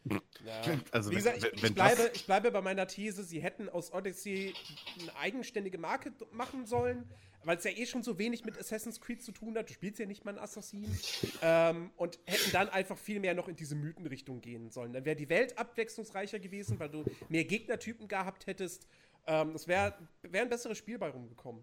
Ja. 0.04 0.20
Also 0.92 1.10
Wie 1.10 1.14
wenn- 1.14 1.18
gesagt, 1.24 1.36
ich, 1.38 1.42
wenn- 1.44 1.54
ich, 1.54 1.62
wenn 1.62 1.74
bleibe, 1.74 2.02
das- 2.02 2.10
ich 2.14 2.26
bleibe 2.26 2.50
bei 2.50 2.60
meiner 2.60 2.86
These, 2.86 3.24
sie 3.24 3.40
hätten 3.42 3.68
aus 3.68 3.92
Odyssey 3.92 4.54
eine 5.00 5.16
eigenständige 5.16 5.78
Marke 5.78 6.12
machen 6.32 6.66
sollen, 6.66 7.08
weil 7.44 7.56
es 7.58 7.64
ja 7.64 7.70
eh 7.72 7.84
schon 7.86 8.02
so 8.02 8.18
wenig 8.18 8.44
mit 8.44 8.58
Assassin's 8.58 9.00
Creed 9.00 9.22
zu 9.22 9.32
tun 9.32 9.56
hat. 9.56 9.68
Du 9.68 9.74
spielst 9.74 9.98
ja 9.98 10.06
nicht 10.06 10.24
mal 10.24 10.30
einen 10.32 10.38
Assassin. 10.38 10.84
Ähm, 11.42 11.90
und 11.96 12.18
hätten 12.24 12.52
dann 12.52 12.68
einfach 12.70 12.96
viel 12.96 13.20
mehr 13.20 13.34
noch 13.34 13.48
in 13.48 13.56
diese 13.56 13.74
Mythenrichtung 13.74 14.40
gehen 14.40 14.70
sollen. 14.70 14.92
Dann 14.94 15.04
wäre 15.04 15.16
die 15.16 15.28
Welt 15.28 15.58
abwechslungsreicher 15.58 16.38
gewesen, 16.38 16.78
weil 16.78 16.88
du 16.88 17.04
mehr 17.28 17.44
Gegnertypen 17.44 18.08
gehabt 18.08 18.46
hättest. 18.46 18.86
Ähm, 19.26 19.50
es 19.54 19.68
wäre 19.68 19.94
wär 20.22 20.40
ein 20.42 20.48
besseres 20.48 20.78
Spiel 20.78 20.98
bei 20.98 21.10
rumgekommen. 21.10 21.62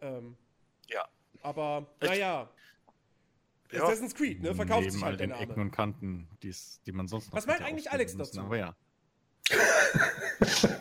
Ähm, 0.00 0.36
Ja. 0.88 1.06
aber, 1.42 1.86
Ich- 2.00 2.08
naja. 2.08 2.50
Ja. 3.72 3.82
Assassin's 3.84 4.14
Creed, 4.14 4.42
ne? 4.42 4.54
Verkauft 4.54 4.80
neben 4.82 4.92
sich 4.92 5.02
all 5.02 5.10
halt 5.10 5.20
der 5.20 5.26
den 5.28 5.36
Ecken 5.36 5.60
und 5.60 5.70
Kanten, 5.70 6.28
die's, 6.42 6.80
die 6.86 6.92
man 6.92 7.08
sonst 7.08 7.26
noch 7.28 7.34
Was 7.38 7.46
meint 7.46 7.62
eigentlich 7.62 7.90
Alex 7.90 8.14
müssen, 8.14 8.36
dazu? 8.36 8.46
Aber 8.46 8.56
ja. 8.56 8.76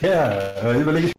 Ja, 0.00 0.30
äh, 0.72 0.80
überlege 0.80 1.06
ich. 1.08 1.12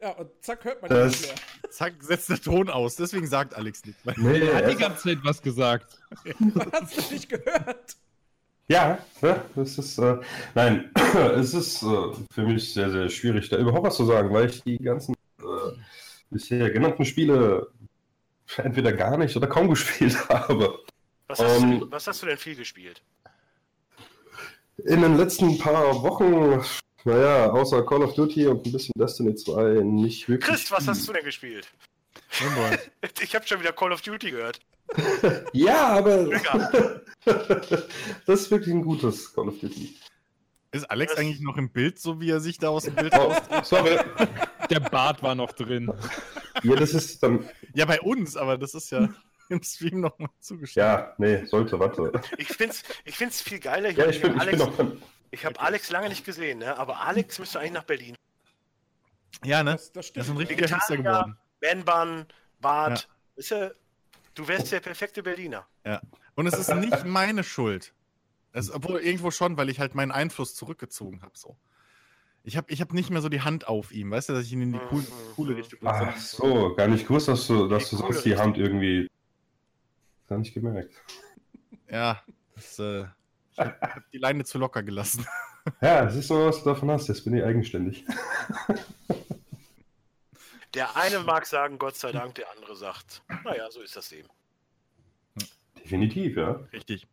Ja, 0.00 0.10
und 0.12 0.30
zack, 0.40 0.64
hört 0.64 0.82
man 0.82 0.90
Das- 0.90 1.12
nicht 1.12 1.26
mehr. 1.26 1.70
Zack, 1.70 1.94
setzt 2.00 2.28
der 2.28 2.40
Ton 2.40 2.68
aus. 2.68 2.96
Deswegen 2.96 3.26
sagt 3.26 3.54
Alex 3.54 3.84
nicht. 3.86 3.98
Weil 4.04 4.14
Nee, 4.18 4.40
Er 4.40 4.56
hat 4.56 4.70
die 4.70 4.76
ganze 4.76 5.02
Zeit 5.04 5.18
was 5.22 5.40
gesagt. 5.40 5.98
Hast 6.72 7.10
du 7.10 7.14
nicht 7.14 7.28
gehört? 7.28 7.96
Ja, 8.68 8.98
ja, 9.22 9.44
das 9.54 9.78
ist, 9.78 9.98
äh, 9.98 10.18
nein, 10.54 10.90
es 11.36 11.54
ist 11.54 11.82
äh, 11.82 11.86
für 12.30 12.42
mich 12.42 12.72
sehr, 12.74 12.90
sehr 12.90 13.08
schwierig, 13.08 13.48
da 13.48 13.56
überhaupt 13.58 13.86
was 13.86 13.96
zu 13.96 14.04
sagen, 14.04 14.32
weil 14.32 14.48
ich 14.50 14.62
die 14.62 14.78
ganzen 14.78 15.14
äh, 15.40 15.44
bisher 16.30 16.70
genannten 16.70 17.04
Spiele 17.04 17.68
entweder 18.58 18.92
gar 18.92 19.16
nicht 19.16 19.36
oder 19.36 19.46
kaum 19.46 19.68
gespielt 19.70 20.28
habe. 20.28 20.78
Was 21.28 21.38
hast, 21.38 21.62
Ähm, 21.62 21.80
du, 21.80 21.90
was 21.90 22.06
hast 22.06 22.22
du 22.22 22.26
denn 22.26 22.36
viel 22.36 22.56
gespielt? 22.56 23.00
In 24.84 25.00
den 25.00 25.16
letzten 25.16 25.56
paar 25.58 26.02
Wochen, 26.02 26.62
naja, 27.04 27.50
außer 27.50 27.86
Call 27.86 28.02
of 28.02 28.14
Duty 28.14 28.48
und 28.48 28.66
ein 28.66 28.72
bisschen 28.72 28.92
Destiny 28.98 29.34
2, 29.34 29.80
nicht 29.82 30.28
wirklich. 30.28 30.50
Chris, 30.50 30.70
was 30.70 30.86
hast 30.88 31.08
du 31.08 31.12
denn 31.12 31.24
gespielt? 31.24 31.68
Ich 33.22 33.34
habe 33.34 33.46
schon 33.46 33.60
wieder 33.60 33.72
Call 33.72 33.92
of 33.92 34.02
Duty 34.02 34.30
gehört. 34.30 34.60
Ja, 35.52 35.86
aber 35.98 36.24
das 37.24 38.40
ist 38.42 38.50
wirklich 38.50 38.74
ein 38.74 38.82
gutes 38.82 39.32
Call 39.32 39.48
of 39.48 39.58
Duty. 39.58 39.96
Ist 40.72 40.90
Alex 40.90 41.12
Das- 41.12 41.20
eigentlich 41.20 41.40
noch 41.40 41.56
im 41.58 41.70
Bild, 41.70 41.98
so 41.98 42.20
wie 42.20 42.30
er 42.30 42.40
sich 42.40 42.58
da 42.58 42.68
aus 42.70 42.84
dem 42.84 42.94
Bild 42.94 43.12
Oh, 43.14 43.32
aus? 43.50 43.68
sorry. 43.68 43.98
Der 44.70 44.80
Bart 44.80 45.22
war 45.22 45.34
noch 45.34 45.52
drin. 45.52 45.92
Ja, 46.62 46.76
das 46.76 46.94
ist 46.94 47.22
dann. 47.22 47.48
Ja, 47.74 47.84
bei 47.84 48.00
uns, 48.00 48.36
aber 48.36 48.56
das 48.56 48.74
ist 48.74 48.90
ja 48.90 49.08
im 49.50 49.62
Stream 49.62 50.00
nochmal 50.00 50.30
zugeschickt. 50.40 50.76
Ja, 50.76 51.14
nee, 51.18 51.44
sollte, 51.44 51.78
warte. 51.78 52.10
Ich 52.38 52.48
find's, 52.48 52.82
ich 53.04 53.16
find's 53.16 53.42
viel 53.42 53.58
geiler. 53.60 53.90
Ich 53.90 53.96
Ja, 53.98 54.06
ich 54.06 54.20
bin, 54.22 54.34
ich 54.34 54.40
Alex, 54.40 54.58
bin 54.76 54.88
noch 54.88 54.96
ich 55.30 55.44
habe 55.46 55.60
Alex 55.60 55.90
lange 55.90 56.08
nicht 56.08 56.24
gesehen, 56.24 56.58
ne? 56.58 56.78
aber 56.78 57.00
Alex 57.00 57.38
müsste 57.38 57.58
eigentlich 57.60 57.72
nach 57.72 57.84
Berlin. 57.84 58.14
Ja, 59.44 59.62
ne? 59.62 59.72
Das, 59.72 59.92
das 59.92 59.92
Das 59.92 60.06
stimmt. 60.06 60.24
ist 60.26 60.30
ein 60.30 60.36
richtiger 60.38 60.66
Hipster 60.68 60.96
geworden. 60.96 61.36
Man-Bun, 61.62 62.26
Bart. 62.60 63.08
Ist 63.36 63.50
er, 63.52 63.74
du 64.34 64.46
wärst 64.46 64.72
der 64.72 64.80
perfekte 64.80 65.22
Berliner. 65.22 65.66
Und 66.34 66.46
es 66.46 66.54
ist 66.58 66.74
nicht 66.74 67.04
meine 67.04 67.44
Schuld. 67.44 67.92
Es, 68.52 68.70
obwohl 68.70 69.00
irgendwo 69.00 69.30
schon, 69.30 69.56
weil 69.56 69.70
ich 69.70 69.80
halt 69.80 69.94
meinen 69.94 70.12
Einfluss 70.12 70.54
zurückgezogen 70.54 71.22
habe. 71.22 71.32
So. 71.34 71.56
Ich 72.44 72.56
habe 72.56 72.70
ich 72.70 72.80
hab 72.80 72.92
nicht 72.92 73.10
mehr 73.10 73.22
so 73.22 73.28
die 73.28 73.40
Hand 73.40 73.68
auf 73.68 73.92
ihm, 73.92 74.10
weißt 74.10 74.28
du, 74.28 74.32
dass 74.34 74.44
ich 74.44 74.52
ihn 74.52 74.62
in 74.62 74.72
die 74.72 74.80
cool, 74.90 75.04
coole 75.36 75.56
Richtung 75.56 75.78
Ach 75.84 76.16
so, 76.16 76.74
gar 76.74 76.88
nicht 76.88 77.06
gewusst, 77.06 77.28
dass 77.28 77.46
du, 77.46 77.68
dass 77.68 77.90
du 77.90 77.96
Die 77.96 78.02
coole 78.02 78.14
sonst 78.14 78.24
die 78.24 78.36
Hand 78.36 78.58
irgendwie. 78.58 79.08
Gar 80.28 80.38
nicht 80.38 80.52
gemerkt. 80.52 80.92
Ja, 81.88 82.22
das, 82.54 82.78
äh, 82.78 83.04
ich 83.52 83.58
habe 83.58 83.76
hab 83.80 84.10
die 84.10 84.18
Leine 84.18 84.44
zu 84.44 84.58
locker 84.58 84.82
gelassen. 84.82 85.26
Ja, 85.80 86.10
siehst 86.10 86.28
du, 86.28 86.34
was 86.34 86.64
du 86.64 86.70
davon 86.70 86.90
hast. 86.90 87.06
Jetzt 87.06 87.22
bin 87.22 87.36
ich 87.36 87.44
eigenständig. 87.44 88.04
Der 90.74 90.96
eine 90.96 91.20
mag 91.20 91.46
sagen, 91.46 91.78
Gott 91.78 91.96
sei 91.96 92.12
Dank, 92.12 92.34
der 92.34 92.50
andere 92.50 92.74
sagt, 92.74 93.22
naja, 93.44 93.70
so 93.70 93.82
ist 93.82 93.94
das 93.94 94.10
eben. 94.10 94.28
Definitiv, 95.78 96.36
ja. 96.36 96.60
Richtig. 96.72 97.06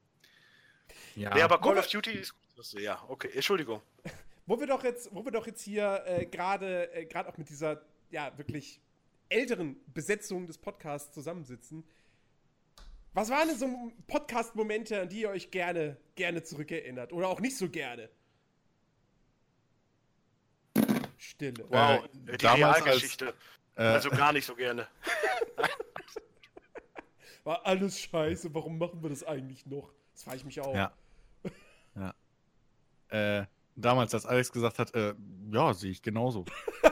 Ja, 1.20 1.34
Nee, 1.34 1.41
aber 1.41 1.59
Call 1.59 1.76
Wo- 1.76 1.80
of 1.80 1.88
Duty 1.88 2.11
ist 2.11 2.32
gut. 2.34 2.39
Das- 2.57 2.72
Ja, 2.74 3.03
okay, 3.07 3.30
Entschuldigung. 3.34 3.82
Wo 4.45 4.59
wir 4.59 4.65
doch 4.67 4.84
jetzt, 4.84 5.13
wo 5.13 5.24
wir 5.24 5.32
doch 5.32 5.45
jetzt 5.45 5.61
hier 5.61 6.01
äh, 6.07 6.26
gerade 6.26 6.91
äh, 6.93 7.05
gerade 7.05 7.30
auch 7.30 7.38
mit 7.38 7.49
dieser 7.49 7.82
ja 8.09 8.36
wirklich 8.38 8.82
älteren 9.30 9.76
Besetzung 9.93 10.47
des 10.47 10.57
Podcasts 10.57 11.13
zusammensitzen. 11.13 11.84
Was 13.13 13.30
waren 13.30 13.47
denn 13.47 13.57
so 13.57 13.91
Podcast-Momente, 14.07 15.01
an 15.01 15.09
die 15.09 15.22
ihr 15.22 15.30
euch 15.30 15.51
gerne 15.51 15.97
gerne 16.15 16.41
zurückerinnert 16.41 17.13
oder 17.13 17.28
auch 17.28 17.39
nicht 17.41 17.57
so 17.57 17.70
gerne? 17.70 18.09
Stille. 21.17 21.65
Wow, 21.70 22.05
Äh, 22.05 22.09
die 22.32 22.38
damals 22.38 22.78
Realgeschichte. 22.86 23.34
äh, 23.76 23.82
Also 23.84 24.09
gar 24.09 24.34
nicht 24.34 24.45
so 24.45 24.55
gerne. 24.55 24.88
War 27.43 27.65
alles 27.65 27.99
scheiße. 27.99 28.53
Warum 28.53 28.78
machen 28.78 29.01
wir 29.03 29.09
das 29.09 29.24
eigentlich 29.24 29.65
noch? 29.65 29.91
Das 30.13 30.24
frage 30.24 30.38
ich 30.38 30.45
mich 30.45 30.59
auch. 30.61 30.74
Ja. 30.76 30.91
Äh, 33.10 33.45
damals, 33.76 34.14
als 34.14 34.26
Alex 34.26 34.51
gesagt 34.51 34.80
hat, 34.80 34.93
äh, 34.95 35.14
ja, 35.51 35.74
sehe 35.74 35.91
ich 35.91 36.01
genauso. 36.01 36.45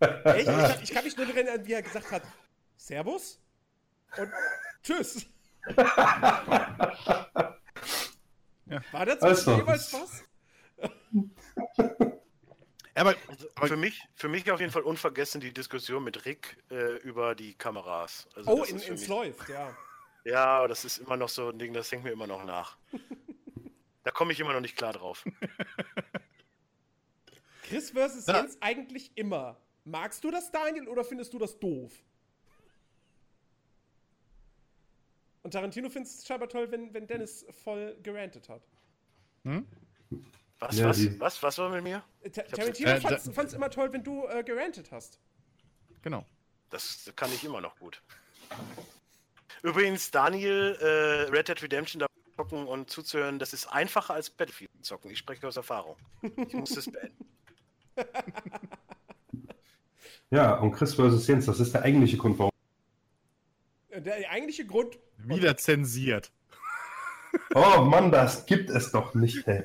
Echt? 0.00 0.38
Ich, 0.40 0.46
kann- 0.46 0.78
ich 0.82 0.92
kann 0.92 1.04
mich 1.04 1.16
nur 1.16 1.26
daran 1.26 1.46
erinnern, 1.46 1.66
wie 1.66 1.72
er 1.72 1.82
gesagt 1.82 2.10
hat: 2.12 2.22
Servus 2.76 3.40
und 4.16 4.30
Tschüss. 4.82 5.26
War 8.92 9.06
dazu 9.06 9.24
Also, 9.26 9.56
jeweils 9.56 9.92
was? 9.92 10.24
Aber 12.94 13.14
Also 13.56 13.74
für, 13.74 13.76
mich, 13.76 14.02
für 14.14 14.28
mich 14.28 14.50
auf 14.50 14.60
jeden 14.60 14.72
Fall 14.72 14.82
unvergessen 14.82 15.40
die 15.40 15.52
Diskussion 15.52 16.02
mit 16.04 16.24
Rick 16.26 16.56
äh, 16.70 16.96
über 16.98 17.34
die 17.34 17.54
Kameras. 17.54 18.28
Also 18.34 18.50
Oh, 18.50 18.58
das 18.60 18.70
in, 18.70 18.78
ins 18.80 19.00
mich- 19.02 19.08
läuft, 19.08 19.48
ja. 19.48 19.76
Ja, 20.24 20.66
das 20.66 20.84
ist 20.84 20.98
immer 20.98 21.16
noch 21.16 21.28
so 21.28 21.48
ein 21.50 21.58
Ding, 21.58 21.72
das 21.72 21.90
hängt 21.92 22.02
mir 22.04 22.10
immer 22.10 22.26
noch 22.26 22.44
nach. 22.44 22.76
Da 24.08 24.12
komme 24.12 24.32
ich 24.32 24.40
immer 24.40 24.54
noch 24.54 24.62
nicht 24.62 24.74
klar 24.74 24.94
drauf. 24.94 25.22
Chris 27.62 27.90
versus 27.90 28.24
Da- 28.24 28.38
Jens 28.40 28.56
eigentlich 28.62 29.12
immer. 29.16 29.60
Magst 29.84 30.24
du 30.24 30.30
das, 30.30 30.50
Daniel, 30.50 30.88
oder 30.88 31.04
findest 31.04 31.34
du 31.34 31.38
das 31.38 31.58
doof? 31.58 31.92
Und 35.42 35.50
Tarantino 35.52 35.90
findet 35.90 36.10
es 36.10 36.26
scheinbar 36.26 36.48
toll, 36.48 36.70
wenn, 36.70 36.94
wenn 36.94 37.06
Dennis 37.06 37.44
voll 37.62 37.98
gerantet 38.02 38.48
hat. 38.48 38.62
Was, 40.58 40.78
Ja, 40.78 40.88
was, 40.88 40.96
die- 40.96 41.20
was, 41.20 41.42
was 41.42 41.58
war 41.58 41.68
mit 41.68 41.82
mir? 41.84 42.02
Äh, 42.22 42.30
Ta- 42.30 42.42
Tarantino 42.44 42.88
Äh, 42.90 43.00
da- 43.00 43.18
fand's 43.18 43.52
immer 43.52 43.68
toll, 43.70 43.92
wenn 43.92 44.02
du 44.04 44.26
äh, 44.26 44.42
gerantet 44.42 44.90
hast. 44.90 45.18
Genau. 46.00 46.24
Das 46.70 47.12
kann 47.14 47.30
ich 47.34 47.44
immer 47.44 47.60
noch 47.60 47.78
gut. 47.78 48.02
Übrigens, 49.62 50.10
Daniel, 50.10 50.78
äh, 50.80 51.30
Red 51.30 51.48
Dead 51.48 51.62
Redemption 51.62 52.00
da 52.00 52.06
zocken 52.38 52.68
und 52.68 52.88
zuzuhören, 52.88 53.40
das 53.40 53.52
ist 53.52 53.66
einfacher 53.66 54.14
als 54.14 54.30
Battlefield 54.30 54.70
zocken. 54.82 55.10
Ich 55.10 55.18
spreche 55.18 55.46
aus 55.48 55.56
Erfahrung. 55.56 55.96
Ich 56.22 56.54
muss 56.54 56.76
es 56.76 56.90
beenden. 56.90 57.26
Ja, 60.30 60.56
und 60.56 60.72
Chris 60.72 60.92
vs. 60.92 61.26
Jens, 61.26 61.46
das 61.46 61.58
ist 61.58 61.72
der 61.72 61.84
eigentliche 61.84 62.18
Grund, 62.18 62.38
warum. 62.38 62.52
Äh, 63.88 64.02
Der 64.02 64.30
eigentliche 64.30 64.66
Grund. 64.66 64.98
Wieder 65.16 65.56
zensiert. 65.56 66.30
Oh 67.54 67.80
Mann, 67.80 68.12
das 68.12 68.44
gibt 68.44 68.68
es 68.68 68.92
doch 68.92 69.14
nicht, 69.14 69.48
ey. 69.48 69.64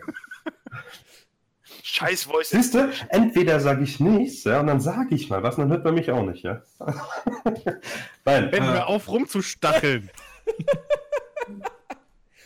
Scheiß 1.84 2.24
Voice. 2.24 2.52
Siehst 2.52 2.76
du, 2.76 2.90
entweder 3.10 3.60
sage 3.60 3.84
ich 3.84 4.00
nichts, 4.00 4.46
ja, 4.46 4.62
und 4.62 4.68
dann 4.68 4.80
sage 4.80 5.14
ich 5.16 5.30
mal 5.30 5.44
was, 5.44 5.56
und 5.58 5.64
dann 5.64 5.72
hört 5.72 5.84
man 5.84 5.96
mich 5.96 6.10
auch 6.10 6.24
nicht, 6.24 6.44
ja. 6.46 6.62
Nein, 8.24 8.50
Ben, 8.50 8.54
äh, 8.54 8.62
hör 8.62 8.88
auf 8.88 9.10
rumzustacheln. 9.10 10.10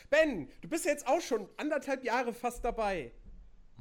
Ben, 0.10 0.50
du 0.62 0.68
bist 0.68 0.86
ja 0.86 0.92
jetzt 0.92 1.08
auch 1.08 1.22
schon 1.22 1.48
anderthalb 1.58 2.04
Jahre 2.04 2.34
fast 2.34 2.64
dabei. 2.64 3.12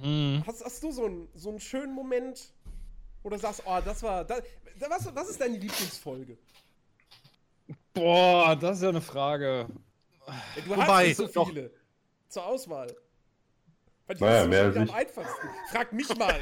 Hm. 0.01 0.43
Hast, 0.47 0.65
hast 0.65 0.83
du 0.83 0.91
so 0.91 1.07
einen, 1.07 1.29
so 1.35 1.51
einen 1.51 1.61
schönen 1.61 1.95
Moment, 1.95 2.53
du 3.31 3.39
sagst, 3.39 3.63
oh, 3.65 3.79
das 3.85 4.03
war. 4.03 4.25
Das, 4.25 4.43
was, 4.89 5.15
was 5.15 5.29
ist 5.31 5.41
deine 5.41 5.57
Lieblingsfolge? 5.57 6.37
Boah, 7.93 8.57
das 8.57 8.77
ist 8.77 8.83
ja 8.83 8.91
eine 8.91 9.01
Frage. 9.01 9.69
Du 10.65 10.71
Wobei, 10.71 10.85
hast 10.85 11.07
nicht 11.07 11.17
so 11.17 11.27
doch. 11.29 11.49
viele 11.49 11.71
zur 12.29 12.47
Auswahl. 12.47 12.95
Weil 14.07 14.17
die 14.17 14.23
Naja, 14.25 14.43
ist 14.43 14.49
mehr 14.49 14.83
am 14.83 14.91
einfachsten. 14.91 15.49
Frag 15.71 15.93
mich 15.93 16.09
mal. 16.17 16.41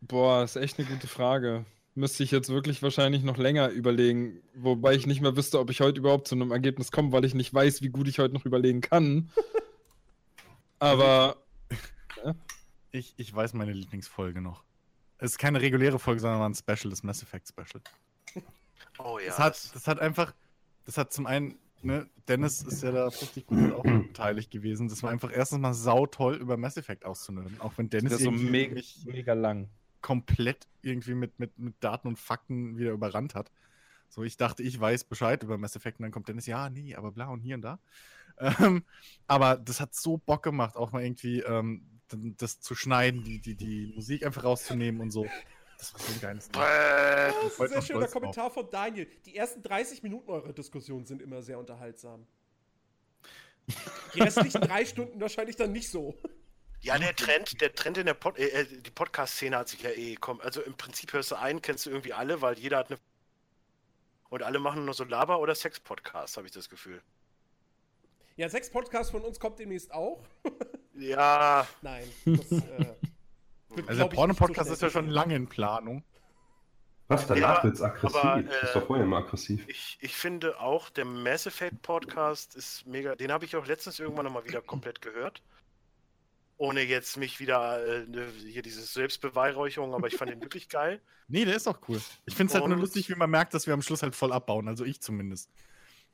Boah, 0.00 0.44
ist 0.44 0.56
echt 0.56 0.78
eine 0.78 0.86
gute 0.88 1.06
Frage. 1.06 1.64
Müsste 1.94 2.24
ich 2.24 2.32
jetzt 2.32 2.48
wirklich 2.48 2.82
wahrscheinlich 2.82 3.22
noch 3.22 3.36
länger 3.36 3.68
überlegen, 3.68 4.40
wobei 4.54 4.94
ich 4.94 5.06
nicht 5.06 5.20
mehr 5.20 5.36
wüsste, 5.36 5.60
ob 5.60 5.70
ich 5.70 5.80
heute 5.80 6.00
überhaupt 6.00 6.26
zu 6.26 6.34
einem 6.34 6.50
Ergebnis 6.50 6.90
komme, 6.90 7.12
weil 7.12 7.24
ich 7.24 7.34
nicht 7.34 7.54
weiß, 7.54 7.82
wie 7.82 7.90
gut 7.90 8.08
ich 8.08 8.18
heute 8.18 8.34
noch 8.34 8.44
überlegen 8.44 8.80
kann. 8.80 9.30
Aber 10.80 11.36
Ich, 12.94 13.14
ich 13.16 13.34
weiß 13.34 13.54
meine 13.54 13.72
Lieblingsfolge 13.72 14.40
noch. 14.40 14.62
Es 15.18 15.32
ist 15.32 15.38
keine 15.38 15.60
reguläre 15.60 15.98
Folge, 15.98 16.20
sondern 16.20 16.38
war 16.38 16.48
ein 16.48 16.54
Special, 16.54 16.90
das 16.90 17.02
Mass 17.02 17.22
Effect 17.24 17.48
Special. 17.48 17.82
Oh 19.00 19.18
ja. 19.18 19.26
das, 19.26 19.38
hat, 19.40 19.74
das 19.74 19.88
hat 19.88 19.98
einfach, 19.98 20.32
das 20.84 20.96
hat 20.96 21.12
zum 21.12 21.26
einen, 21.26 21.58
ne, 21.82 22.08
Dennis 22.28 22.62
ist 22.62 22.84
ja 22.84 22.92
da 22.92 23.08
richtig 23.08 23.46
gut 23.46 23.72
auch 23.72 23.82
beteiligt 23.82 24.52
gewesen. 24.52 24.88
Das 24.88 25.02
war 25.02 25.10
einfach 25.10 25.32
erstens 25.34 25.58
mal 25.58 25.74
sautoll, 25.74 26.36
über 26.36 26.56
Mass 26.56 26.76
Effect 26.76 27.04
auszunehmen. 27.04 27.60
Auch 27.60 27.72
wenn 27.76 27.90
Dennis 27.90 28.12
das 28.12 28.20
ist 28.20 28.26
so 28.26 28.30
mega, 28.30 28.80
mega 29.06 29.32
lang. 29.32 29.68
Komplett 30.04 30.68
irgendwie 30.82 31.14
mit, 31.14 31.38
mit, 31.38 31.58
mit 31.58 31.76
Daten 31.80 32.08
und 32.08 32.18
Fakten 32.18 32.76
wieder 32.76 32.90
überrannt 32.90 33.34
hat. 33.34 33.50
So, 34.10 34.22
ich 34.22 34.36
dachte, 34.36 34.62
ich 34.62 34.78
weiß 34.78 35.04
Bescheid 35.04 35.42
über 35.42 35.56
Mass 35.56 35.76
Effect 35.76 35.98
und 35.98 36.02
dann 36.02 36.12
kommt 36.12 36.28
Dennis, 36.28 36.44
ja, 36.44 36.68
nee, 36.68 36.94
aber 36.94 37.10
bla 37.10 37.28
und 37.28 37.40
hier 37.40 37.56
und 37.56 37.62
da. 37.62 37.78
Ähm, 38.36 38.82
aber 39.28 39.56
das 39.56 39.80
hat 39.80 39.94
so 39.94 40.16
Bock 40.16 40.42
gemacht, 40.42 40.74
auch 40.74 40.90
mal 40.90 41.04
irgendwie 41.04 41.38
ähm, 41.38 41.86
das 42.08 42.58
zu 42.58 42.74
schneiden, 42.74 43.22
die, 43.22 43.38
die, 43.38 43.54
die 43.54 43.92
Musik 43.94 44.26
einfach 44.26 44.42
rauszunehmen 44.42 45.00
und 45.00 45.12
so. 45.12 45.24
Das 45.78 45.94
war 45.94 46.00
so 46.00 46.12
ein 46.12 46.20
geiles 46.20 46.48
Ding. 46.50 46.60
Das 46.60 47.44
ist 47.44 47.60
ein 47.60 47.68
sehr 47.68 47.82
schöner 47.82 48.08
Kommentar 48.08 48.50
von 48.50 48.68
Daniel. 48.68 49.06
Die 49.24 49.36
ersten 49.36 49.62
30 49.62 50.02
Minuten 50.02 50.28
eurer 50.28 50.52
Diskussion 50.52 51.06
sind 51.06 51.22
immer 51.22 51.42
sehr 51.42 51.60
unterhaltsam. 51.60 52.26
Die 54.14 54.20
restlichen 54.20 54.62
drei 54.62 54.84
Stunden 54.84 55.20
wahrscheinlich 55.20 55.54
dann 55.54 55.70
nicht 55.70 55.88
so. 55.88 56.18
Ja, 56.84 56.98
der 56.98 57.16
Trend, 57.16 57.60
der 57.62 57.74
Trend 57.74 57.96
in 57.98 58.06
der 58.06 58.12
Pod 58.14 58.38
äh, 58.38 58.46
äh, 58.48 58.66
die 58.66 58.90
Podcast-Szene 58.90 59.56
hat 59.56 59.68
sich 59.68 59.82
ja 59.82 59.90
eh 59.90 60.16
kommen. 60.16 60.40
Also 60.42 60.60
im 60.60 60.74
Prinzip 60.74 61.12
hörst 61.14 61.30
du 61.30 61.36
einen, 61.36 61.62
kennst 61.62 61.86
du 61.86 61.90
irgendwie 61.90 62.12
alle, 62.12 62.42
weil 62.42 62.58
jeder 62.58 62.76
hat 62.78 62.90
eine. 62.90 62.98
Und 64.28 64.42
alle 64.42 64.58
machen 64.58 64.84
nur 64.84 64.92
so 64.94 65.04
Laber- 65.04 65.40
oder 65.40 65.54
Sex-Podcasts, 65.54 66.36
habe 66.36 66.46
ich 66.46 66.52
das 66.52 66.68
Gefühl. 66.68 67.00
Ja, 68.36 68.48
sechs 68.48 68.68
Podcasts 68.68 69.12
von 69.12 69.22
uns 69.22 69.38
kommt 69.40 69.58
demnächst 69.58 69.92
auch. 69.92 70.22
Ja, 70.96 71.66
Nein. 71.82 72.08
Das, 72.24 72.52
äh, 72.52 72.94
wird, 73.70 73.88
Also 73.88 74.02
der 74.04 74.08
Porno-Podcast 74.10 74.70
ist 74.70 74.80
ja 74.80 74.90
schon 74.90 75.08
lange 75.08 75.34
in 75.34 75.48
Planung. 75.48 76.04
was, 77.08 77.26
danach 77.26 77.58
Ja, 77.58 77.64
wird's 77.64 77.82
aggressiv. 77.82 78.16
aber, 78.24 78.42
das 78.44 78.62
ist 78.62 78.70
äh, 78.70 78.74
doch 78.74 78.86
vorher 78.86 79.04
immer 79.04 79.16
aggressiv. 79.16 79.64
ich, 79.66 79.98
ich 80.00 80.14
finde 80.14 80.60
auch, 80.60 80.90
der 80.90 81.04
Mass 81.04 81.46
Effect 81.46 81.82
Podcast 81.82 82.54
ist 82.54 82.86
mega. 82.86 83.16
Den 83.16 83.32
habe 83.32 83.44
ich 83.44 83.56
auch 83.56 83.66
letztens 83.66 83.98
irgendwann 83.98 84.24
nochmal 84.26 84.44
wieder 84.44 84.60
komplett 84.62 85.02
gehört. 85.02 85.42
Ohne 86.56 86.82
jetzt 86.82 87.16
mich 87.16 87.40
wieder 87.40 87.84
äh, 87.86 88.06
ne, 88.06 88.26
hier 88.46 88.62
dieses 88.62 88.92
Selbstbeweihräucherung, 88.94 89.92
aber 89.94 90.06
ich 90.06 90.16
fand 90.16 90.30
den 90.30 90.40
wirklich 90.42 90.68
geil. 90.68 91.00
Nee, 91.26 91.46
der 91.46 91.56
ist 91.56 91.66
auch 91.66 91.78
cool. 91.88 91.98
Ich 92.26 92.34
finde 92.34 92.50
es 92.50 92.54
halt 92.54 92.68
nur 92.68 92.76
lustig, 92.76 93.08
wie 93.08 93.14
man 93.14 93.30
merkt, 93.30 93.54
dass 93.54 93.66
wir 93.66 93.72
am 93.72 93.80
Schluss 93.80 94.02
halt 94.02 94.14
voll 94.14 94.30
abbauen. 94.30 94.68
Also 94.68 94.84
ich 94.84 95.00
zumindest. 95.00 95.50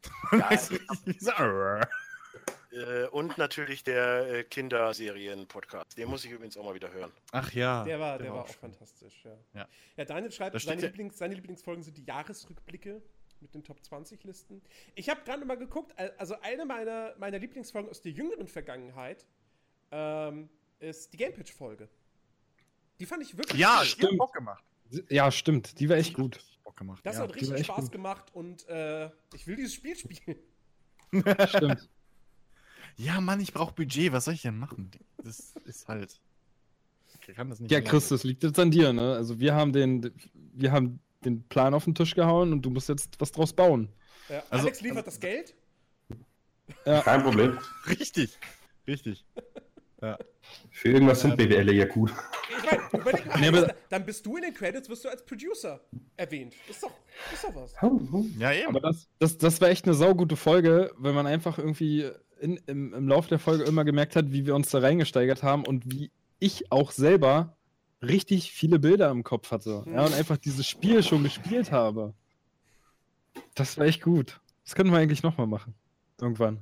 Ja, 0.33 0.49
Weißt 0.51 0.71
du, 0.71 0.79
wie 1.05 1.19
so, 1.19 1.33
"Arr." 1.33 1.89
Äh, 2.73 3.07
und 3.09 3.37
natürlich 3.37 3.83
der 3.83 4.33
äh, 4.33 4.45
Kinderserien-Podcast. 4.45 5.99
Den 5.99 6.09
muss 6.09 6.25
ich 6.25 6.31
übrigens 6.31 6.57
auch 6.57 6.65
mal 6.65 6.75
wieder 6.75 6.93
hören. 6.93 7.11
Ach 7.33 7.51
ja. 7.53 7.83
Der 7.85 7.99
war, 7.99 8.19
der 8.19 8.33
war 8.33 8.43
auch 8.43 8.47
schön. 8.47 8.61
fantastisch, 8.61 9.25
ja. 9.25 9.37
Ja. 9.55 9.69
Ja, 9.97 10.05
Daniel 10.05 10.31
schreibt, 10.31 10.61
seine, 10.61 10.81
ja- 10.81 10.89
Lieblings-, 10.89 11.19
seine 11.19 11.35
Lieblingsfolgen 11.35 11.83
sind 11.83 11.97
die 11.99 12.05
Jahresrückblicke 12.05 13.03
mit 13.41 13.53
den 13.55 13.65
Top 13.65 13.79
20-Listen. 13.81 14.63
Ich 14.95 15.09
habe 15.09 15.23
gerade 15.25 15.45
mal 15.45 15.57
geguckt, 15.57 15.93
al- 15.99 16.15
also 16.19 16.37
eine 16.43 16.65
meiner, 16.65 17.15
meiner 17.19 17.39
Lieblingsfolgen 17.39 17.91
aus 17.91 18.03
der 18.03 18.13
jüngeren 18.13 18.47
Vergangenheit 18.47 19.27
ähm, 19.91 20.49
ist 20.79 21.13
die 21.13 21.17
Gamepatch-Folge. 21.17 21.89
Die 22.99 23.07
fand 23.07 23.23
ich 23.23 23.37
wirklich 23.37 23.59
Ja, 23.61 23.81
hat 23.81 24.17
Bock 24.17 24.33
gemacht. 24.33 24.65
Ja, 25.09 25.31
stimmt, 25.31 25.79
die 25.81 25.89
war 25.89 25.97
echt 25.97 26.15
gut. 26.15 26.39
Bock 26.65 26.77
gemacht. 26.77 27.01
Das 27.05 27.17
ja. 27.17 27.23
hat 27.23 27.35
richtig 27.35 27.65
Spaß 27.67 27.85
gut. 27.85 27.93
gemacht 27.93 28.35
und 28.35 28.69
äh, 28.69 29.11
ich 29.35 29.47
will 29.47 29.57
dieses 29.57 29.75
Spiel 29.75 29.97
spielen. 29.97 30.39
Stimmt. 31.47 31.89
ja, 32.97 33.21
Mann, 33.21 33.41
ich 33.41 33.53
brauche 33.53 33.73
Budget. 33.75 34.13
Was 34.13 34.27
soll 34.27 34.35
ich 34.35 34.43
denn 34.43 34.59
machen? 34.59 34.91
Das 35.23 35.55
ist 35.65 35.89
halt. 35.89 36.21
Ich 37.27 37.35
kann 37.35 37.51
das 37.51 37.61
nicht 37.61 37.71
Ja. 37.71 37.81
Chris, 37.81 38.09
das 38.09 38.25
liegt 38.25 38.43
jetzt 38.43 38.59
an 38.59 38.71
dir, 38.71 38.93
ne? 38.93 39.15
Also 39.15 39.39
wir 39.39 39.55
haben 39.55 39.73
den, 39.73 40.13
wir 40.35 40.73
haben 40.73 41.01
den 41.25 41.43
Plan 41.45 41.75
auf 41.75 41.85
den 41.85 41.95
Tisch 41.95 42.15
gehauen 42.15 42.53
und 42.53 42.63
du 42.63 42.71
musst 42.71 42.89
jetzt 42.89 43.21
was 43.21 43.31
draus 43.33 43.53
bauen. 43.53 43.89
Ja, 44.29 44.43
Also- 44.51 44.67
Alex 44.67 44.81
liefert 44.81 45.07
das 45.07 45.21
Geld. 45.21 45.55
Kein 46.85 47.23
Problem. 47.23 47.59
Richtig. 47.87 48.39
Richtig. 48.87 49.25
Für 50.71 50.89
irgendwas 50.89 51.21
sind 51.21 51.37
BWL 51.37 51.73
ja 51.75 51.85
gut. 51.87 52.13
Ich 52.59 52.71
meine, 52.71 52.83
überleg 53.03 53.27
mal, 53.27 53.41
Nee, 53.41 53.49
aber- 53.49 53.75
dann 53.89 54.05
bist 54.07 54.25
du 54.27 54.37
in 54.37 54.43
den 54.43 54.55
Credits, 54.55 54.89
wirst 54.89 55.05
du 55.05 55.09
als 55.09 55.25
Producer 55.25 55.81
erwähnt. 56.17 56.55
Ist 56.69 56.83
doch, 56.83 56.91
ist 57.33 57.45
doch 57.45 57.55
was. 57.55 57.75
Ja, 58.39 58.53
eben. 58.53 58.69
Aber 58.69 58.81
das, 58.81 59.09
das, 59.19 59.39
das 59.39 59.61
war 59.61 59.69
echt 59.69 59.85
eine 59.85 59.95
saugute 59.95 60.37
Folge, 60.37 60.93
weil 60.97 61.13
man 61.13 61.27
einfach 61.27 61.59
irgendwie 61.59 62.11
in, 62.41 62.57
im, 62.67 62.95
im 62.95 63.09
Laufe 63.09 63.29
der 63.29 63.39
Folge 63.39 63.65
immer 63.65 63.85
gemerkt 63.85 64.17
hat, 64.17 64.33
wie 64.33 64.47
wir 64.47 64.55
uns 64.55 64.71
da 64.71 64.79
reingesteigert 64.79 65.43
haben 65.43 65.67
und 65.67 65.91
wie 65.93 66.11
ich 66.39 66.73
auch 66.73 66.91
selber 66.91 67.57
richtig 68.03 68.51
viele 68.53 68.79
Bilder 68.79 69.11
im 69.11 69.23
Kopf 69.25 69.51
hatte. 69.51 69.85
Ja, 69.87 70.07
und 70.07 70.15
einfach 70.15 70.39
dieses 70.39 70.67
Spiel 70.67 71.03
schon 71.03 71.23
gespielt 71.23 71.71
habe. 71.71 72.15
Das 73.55 73.77
war 73.79 73.85
echt 73.87 74.03
gut. 74.03 74.41
Das 74.65 74.75
können 74.75 74.91
wir 74.91 74.99
eigentlich 74.99 75.23
nochmal 75.23 75.47
machen. 75.47 75.75
Irgendwann. 76.21 76.59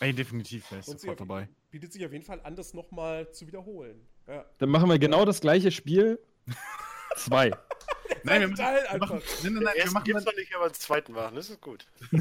Ey, 0.00 0.12
definitiv 0.12 0.70
Und 0.72 0.84
sie 0.84 0.92
sofort 0.92 1.20
dabei. 1.20 1.48
Bietet 1.70 1.92
sich 1.92 2.04
auf 2.04 2.12
jeden 2.12 2.24
Fall 2.24 2.40
an, 2.42 2.56
das 2.56 2.72
nochmal 2.72 3.30
zu 3.32 3.46
wiederholen. 3.46 4.06
Ja. 4.26 4.44
Dann 4.58 4.70
machen 4.70 4.88
wir 4.88 4.98
genau 4.98 5.24
das 5.24 5.40
gleiche 5.40 5.70
Spiel. 5.70 6.18
Zwei. 7.16 7.50
Nein, 8.24 8.48
wir, 8.48 8.54
Teil 8.54 8.86
wir 8.90 8.98
machen, 8.98 9.22
nein, 9.42 9.52
nein, 9.54 9.62
nein, 9.62 9.74
wir 9.76 9.90
machen 9.92 10.04
gibt's 10.04 10.24
dann, 10.24 10.34
noch 10.34 10.38
nicht, 10.38 10.54
aber 10.54 10.68
den 10.68 10.74
zweiten 10.74 11.12
machen. 11.12 11.36
Das 11.36 11.50
ist 11.50 11.60
gut. 11.60 11.86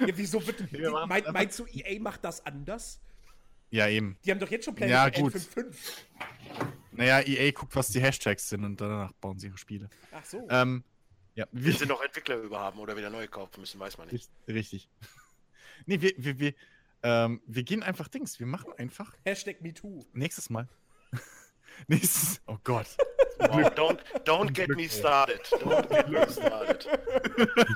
Ja, 0.00 0.08
wieso 0.16 0.44
wird. 0.44 0.72
wir 0.72 0.90
machen 0.90 1.08
Mein, 1.08 1.24
meinst 1.32 1.58
du, 1.58 1.66
EA 1.66 2.00
macht 2.00 2.24
das 2.24 2.44
anders? 2.44 3.00
Ja, 3.70 3.88
eben. 3.88 4.16
Die 4.24 4.30
haben 4.30 4.40
doch 4.40 4.50
jetzt 4.50 4.64
schon 4.64 4.74
Pläne 4.74 4.92
Ja, 4.92 5.04
für 5.04 5.22
gut. 5.22 5.34
N55. 5.34 5.74
Naja, 6.92 7.20
EA 7.20 7.50
guckt, 7.52 7.74
was 7.76 7.88
die 7.88 8.00
Hashtags 8.00 8.48
sind 8.48 8.64
und 8.64 8.80
danach 8.80 9.12
bauen 9.14 9.38
sie 9.38 9.48
ihre 9.48 9.58
Spiele. 9.58 9.88
Ach 10.12 10.24
so. 10.24 10.46
Ähm, 10.50 10.84
ja, 11.34 11.46
wir, 11.52 11.72
Wenn 11.72 11.78
sie 11.78 11.86
noch 11.86 12.02
Entwickler 12.02 12.36
überhaben 12.36 12.78
oder 12.78 12.96
wieder 12.96 13.10
neu 13.10 13.26
kaufen 13.28 13.60
müssen, 13.60 13.78
weiß 13.78 13.98
man 13.98 14.08
nicht. 14.08 14.30
Richtig. 14.48 14.88
Nee, 15.86 16.00
wir, 16.00 16.12
wir, 16.16 16.38
wir, 16.38 16.54
ähm, 17.04 17.40
wir 17.46 17.62
gehen 17.62 17.82
einfach 17.84 18.08
Dings. 18.08 18.40
Wir 18.40 18.46
machen 18.46 18.72
einfach 18.76 19.14
Hashtag 19.24 19.60
MeToo. 19.62 20.04
nächstes 20.12 20.50
Mal. 20.50 20.68
nächstes. 21.86 22.40
Oh 22.46 22.56
Gott. 22.64 22.88
Wow, 23.38 23.66
don't, 23.74 23.98
don't 24.24 24.52
get 24.52 24.68
me 24.70 24.88
started. 24.88 25.40
Don't 25.60 25.88
get 25.88 26.08
me 26.08 26.26
started. 26.30 26.86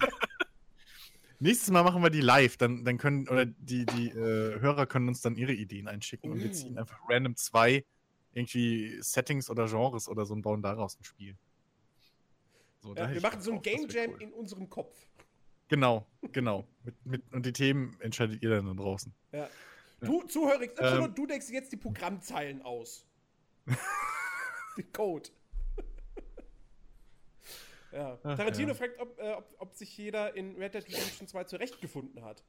Nächstes 1.40 1.70
Mal 1.70 1.84
machen 1.84 2.02
wir 2.02 2.10
die 2.10 2.20
live. 2.20 2.56
Dann, 2.56 2.84
dann 2.84 2.98
können, 2.98 3.28
oder 3.28 3.46
die, 3.46 3.86
die 3.86 4.08
äh, 4.08 4.58
Hörer 4.60 4.86
können 4.86 5.06
uns 5.08 5.20
dann 5.20 5.36
ihre 5.36 5.52
Ideen 5.52 5.86
einschicken 5.86 6.32
und 6.32 6.40
wir 6.40 6.48
Uh. 6.50 6.52
ziehen 6.52 6.78
einfach 6.78 6.98
random 7.08 7.36
zwei 7.36 7.84
irgendwie 8.32 8.98
Settings 9.02 9.48
oder 9.48 9.66
Genres 9.66 10.08
oder 10.08 10.26
so 10.26 10.34
und 10.34 10.42
bauen 10.42 10.62
daraus 10.62 10.98
ein 10.98 11.04
Spiel. 11.04 11.36
So, 12.80 12.94
Ja, 12.94 13.12
wir 13.12 13.20
machen 13.20 13.40
so 13.40 13.52
ein 13.52 13.62
Game 13.62 13.88
Jam 13.88 14.10
cool. 14.12 14.22
in 14.22 14.32
unserem 14.32 14.68
Kopf. 14.68 14.96
Genau, 15.68 16.06
genau. 16.32 16.66
Mit, 16.84 16.94
mit, 17.04 17.22
und 17.32 17.44
die 17.44 17.52
Themen 17.52 17.96
entscheidet 18.00 18.42
ihr 18.42 18.50
dann 18.50 18.66
da 18.66 18.82
draußen. 18.82 19.12
Ja. 19.32 19.48
Du, 20.00 20.22
Zuhörer, 20.22 20.62
Ähm. 20.78 21.14
du 21.14 21.26
denkst 21.26 21.48
jetzt 21.50 21.72
die 21.72 21.76
Programmzeilen 21.76 22.62
aus. 22.62 23.04
den 24.76 24.92
Code. 24.92 25.28
ja. 27.92 28.18
Ach, 28.22 28.36
Tarantino 28.36 28.68
ja. 28.68 28.74
fragt, 28.74 28.98
ob, 29.00 29.18
äh, 29.18 29.32
ob, 29.32 29.54
ob 29.58 29.74
sich 29.74 29.96
jeder 29.98 30.34
in 30.34 30.54
Red 30.56 30.74
Dead 30.74 30.86
Redemption 30.86 31.26
2 31.26 31.44
zurechtgefunden 31.44 32.24
hat. 32.24 32.42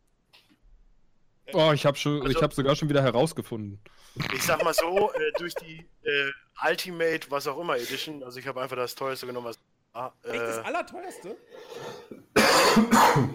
Oh, 1.53 1.71
ich 1.73 1.85
habe 1.85 1.97
schon, 1.97 2.21
Also- 2.21 2.37
ich 2.37 2.43
habe 2.43 2.53
sogar 2.53 2.75
schon 2.75 2.89
wieder 2.89 3.01
herausgefunden. 3.01 3.79
Ich 4.33 4.43
sag 4.43 4.63
mal 4.63 4.73
so, 4.73 5.11
äh, 5.13 5.31
durch 5.37 5.55
die 5.55 5.85
äh, 6.03 6.31
Ultimate, 6.67 7.31
was 7.31 7.47
auch 7.47 7.59
immer 7.59 7.77
Edition, 7.77 8.23
also 8.23 8.39
ich 8.39 8.47
habe 8.47 8.61
einfach 8.61 8.75
das 8.75 8.95
teuerste 8.95 9.25
genommen, 9.25 9.47
was. 9.47 9.59
Ah, 9.99 10.13
Echt 10.23 10.39
das 10.39 10.57
äh, 10.57 10.61
Allerteuerste? 10.61 11.35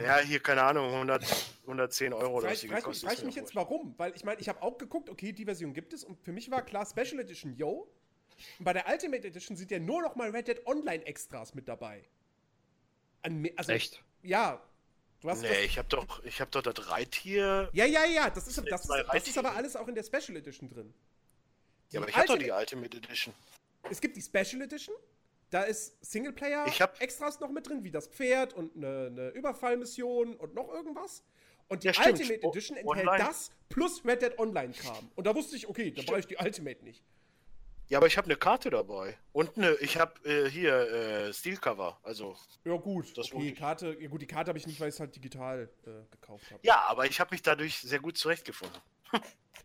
ja, 0.03 0.19
hier, 0.21 0.41
keine 0.41 0.63
Ahnung, 0.63 0.93
100, 0.95 1.23
110 1.63 2.13
Euro 2.15 2.37
oder 2.39 2.49
was 2.51 2.61
Frage 2.65 2.91
die 2.93 3.01
frag, 3.07 3.25
mich- 3.25 3.35
jetzt, 3.35 3.55
warum. 3.55 3.95
Weil 3.99 4.15
ich 4.17 4.25
meine, 4.25 4.41
ich 4.41 4.49
habe 4.49 4.63
auch 4.63 4.79
geguckt, 4.79 5.11
okay, 5.11 5.33
die 5.33 5.45
Version 5.45 5.75
gibt 5.75 5.93
es 5.93 6.05
und 6.05 6.19
für 6.23 6.33
mich 6.33 6.51
war 6.51 6.63
klar 6.63 6.87
Special 6.87 7.21
Edition, 7.21 7.55
yo. 7.55 7.87
Und 8.59 8.65
bei 8.65 8.73
der 8.73 8.89
Ultimate 8.89 9.27
Edition 9.29 9.57
sind 9.57 9.71
ja 9.71 9.79
nur 9.79 10.01
noch 10.01 10.17
mal 10.17 10.31
Red 10.31 10.49
Dead 10.49 10.67
Online 10.67 11.05
Extras 11.05 11.55
mit 11.55 11.69
dabei. 11.69 12.03
An, 13.23 13.47
also, 13.57 13.73
Ja. 14.23 14.63
Du 15.21 15.31
hast 15.31 15.43
Nee, 15.43 15.49
das, 15.49 15.59
ich 15.59 15.79
habe 15.79 15.89
doch, 15.89 16.25
ich 16.25 16.41
habe 16.41 16.51
doch 16.51 16.63
das 16.63 16.91
Reittier. 16.91 17.69
ja, 17.73 17.85
ja, 17.87 18.05
ja, 18.05 18.29
das 18.31 18.47
ist, 18.49 18.59
das, 18.71 18.85
ist, 18.85 18.91
das 19.13 19.29
ist 19.29 19.39
aber 19.39 19.55
alles 19.55 19.77
auch 19.77 19.89
in 19.89 19.95
der 19.95 20.03
Special 20.03 20.37
Edition 20.37 20.69
drin. 20.69 20.93
Ja, 21.91 22.01
aber 22.01 22.07
Die 22.07 22.11
ich 22.11 22.17
habe 22.17 22.27
doch 22.29 22.39
die 22.39 22.51
Ultimate 22.51 22.97
Edition. 22.97 23.35
Es 23.91 24.01
gibt 24.01 24.17
die 24.17 24.23
Special 24.23 24.63
Edition. 24.63 24.95
Da 25.55 25.63
ist 25.63 25.97
Singleplayer 26.05 26.67
Ich 26.67 26.83
hab- 26.83 27.01
Extras 27.01 27.39
noch 27.39 27.49
mit 27.49 27.69
drin, 27.69 27.85
wie 27.85 27.93
das 27.93 28.09
Pferd 28.09 28.55
und 28.55 28.75
eine, 28.75 29.07
eine 29.07 29.29
Überfallmission 29.29 30.35
und 30.35 30.53
noch 30.53 30.69
irgendwas. 30.69 31.23
Und 31.69 31.85
die 31.85 31.87
Ja. 31.87 31.93
Ultimate 32.05 32.45
O- 32.45 32.51
Edition 32.51 32.77
enthält 32.77 33.07
online. 33.07 33.25
das 33.25 33.53
plus 33.69 34.05
Red 34.05 34.23
Dead 34.23 34.37
Online 34.41 34.73
Kram. 34.73 35.09
Und 35.15 35.29
da 35.29 35.33
wusste 35.37 35.55
ich, 35.55 35.69
okay, 35.69 35.93
da 35.93 36.03
brauche 36.03 36.19
ich 36.19 36.27
die 36.27 36.37
Ultimate 36.37 36.83
nicht. 36.85 37.05
Ja, 37.87 37.99
aber 37.99 38.09
ich 38.09 38.17
habe 38.19 38.25
eine 38.25 38.35
Karte 38.37 38.69
dabei. 38.71 39.17
Und 39.33 39.57
eine, 39.57 39.75
ich 39.77 39.97
habe 39.97 40.29
äh, 40.29 40.51
hier 40.51 40.75
äh, 40.91 41.33
Steelcover. 41.33 42.01
Also, 42.03 42.35
Ja, 42.65 42.77
gut. 42.77 43.17
Das 43.17 43.31
okay, 43.33 43.51
sich. 43.51 43.57
Karte, 43.57 43.97
ja 44.01 44.09
gut, 44.09 44.23
die 44.23 44.27
Karte 44.27 44.49
habe 44.49 44.59
ich 44.59 44.67
nicht, 44.67 44.81
weil 44.81 44.89
ich 44.89 44.95
es 44.95 45.01
halt 45.01 45.15
digital 45.15 45.71
äh, 45.87 45.91
gekauft 46.11 46.51
habe. 46.51 46.59
ja, 46.65 46.81
aber 46.89 47.07
ich 47.07 47.21
habe 47.21 47.33
mich 47.33 47.43
dadurch 47.43 47.79
sehr 47.81 48.01
gut 48.01 48.19
zurechtgefunden. 48.19 48.81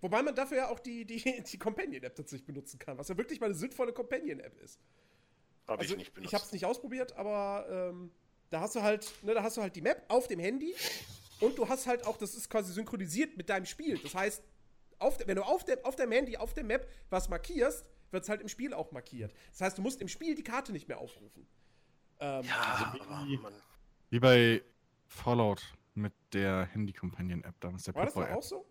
Wobei 0.02 0.22
man 0.22 0.36
dafür 0.36 0.58
ja 0.58 0.70
auch 0.70 0.80
die, 0.80 1.04
die, 1.06 1.42
die 1.42 1.58
Companion-App 1.58 2.14
tatsächlich 2.16 2.46
benutzen 2.46 2.78
kann, 2.78 2.96
was 3.00 3.08
ja 3.08 3.18
wirklich 3.18 3.40
mal 3.40 3.48
eine 3.48 3.56
sinnvolle 3.56 3.92
Companion-App 3.92 4.56
ist. 4.62 4.80
Habe 5.70 5.82
Also, 5.82 5.94
ich 5.94 5.98
nicht 6.00 6.14
benutzt. 6.14 6.30
ich 6.30 6.34
habe 6.34 6.44
es 6.46 6.52
nicht 6.52 6.66
ausprobiert, 6.66 7.16
aber 7.16 7.66
ähm, 7.70 8.12
da 8.50 8.62
hast 8.62 8.76
du 8.76 8.82
halt, 8.82 9.12
ne, 9.24 9.34
da 9.34 9.44
hast 9.44 9.58
du 9.58 9.62
halt 9.62 9.76
die 9.76 9.82
Map 9.82 10.04
auf 10.08 10.28
dem 10.28 10.40
Handy 10.40 10.74
und 11.40 11.58
du 11.58 11.68
hast 11.70 11.88
halt 11.88 12.06
auch, 12.06 12.18
das 12.18 12.36
ist 12.36 12.50
quasi 12.50 12.74
synchronisiert 12.74 13.38
mit 13.38 13.50
deinem 13.50 13.66
Spiel. 13.66 13.98
Das 14.00 14.16
heißt, 14.16 14.44
auf, 14.98 15.18
wenn 15.26 15.36
du 15.36 15.44
auf, 15.44 15.64
der, 15.64 15.86
auf 15.86 15.96
deinem 15.96 16.12
Handy, 16.12 16.38
auf 16.38 16.54
der 16.54 16.64
Map 16.64 16.88
was 17.10 17.30
markierst, 17.30 17.86
wird 18.12 18.24
es 18.24 18.30
halt 18.30 18.42
im 18.42 18.48
Spiel 18.50 18.74
auch 18.74 18.92
markiert. 18.92 19.34
Das 19.52 19.62
heißt, 19.62 19.78
du 19.78 19.82
musst 19.82 20.02
im 20.02 20.08
Spiel 20.08 20.36
die 20.36 20.44
Karte 20.44 20.72
nicht 20.72 20.88
mehr 20.88 20.98
aufrufen. 21.00 21.46
Ähm, 22.20 22.44
ja, 22.44 22.92
Also 23.00 23.28
wie- 23.28 23.40
Wie 24.10 24.20
bei 24.20 24.64
Fallout 25.08 25.62
mit 25.94 26.14
der 26.34 26.66
Handy-Companion-App 26.66 27.56
damals, 27.60 27.84
der 27.84 27.94
war 27.96 28.06
das 28.06 28.14
Pip-Boy-App. 28.14 28.38
auch 28.38 28.44
so? 28.44 28.66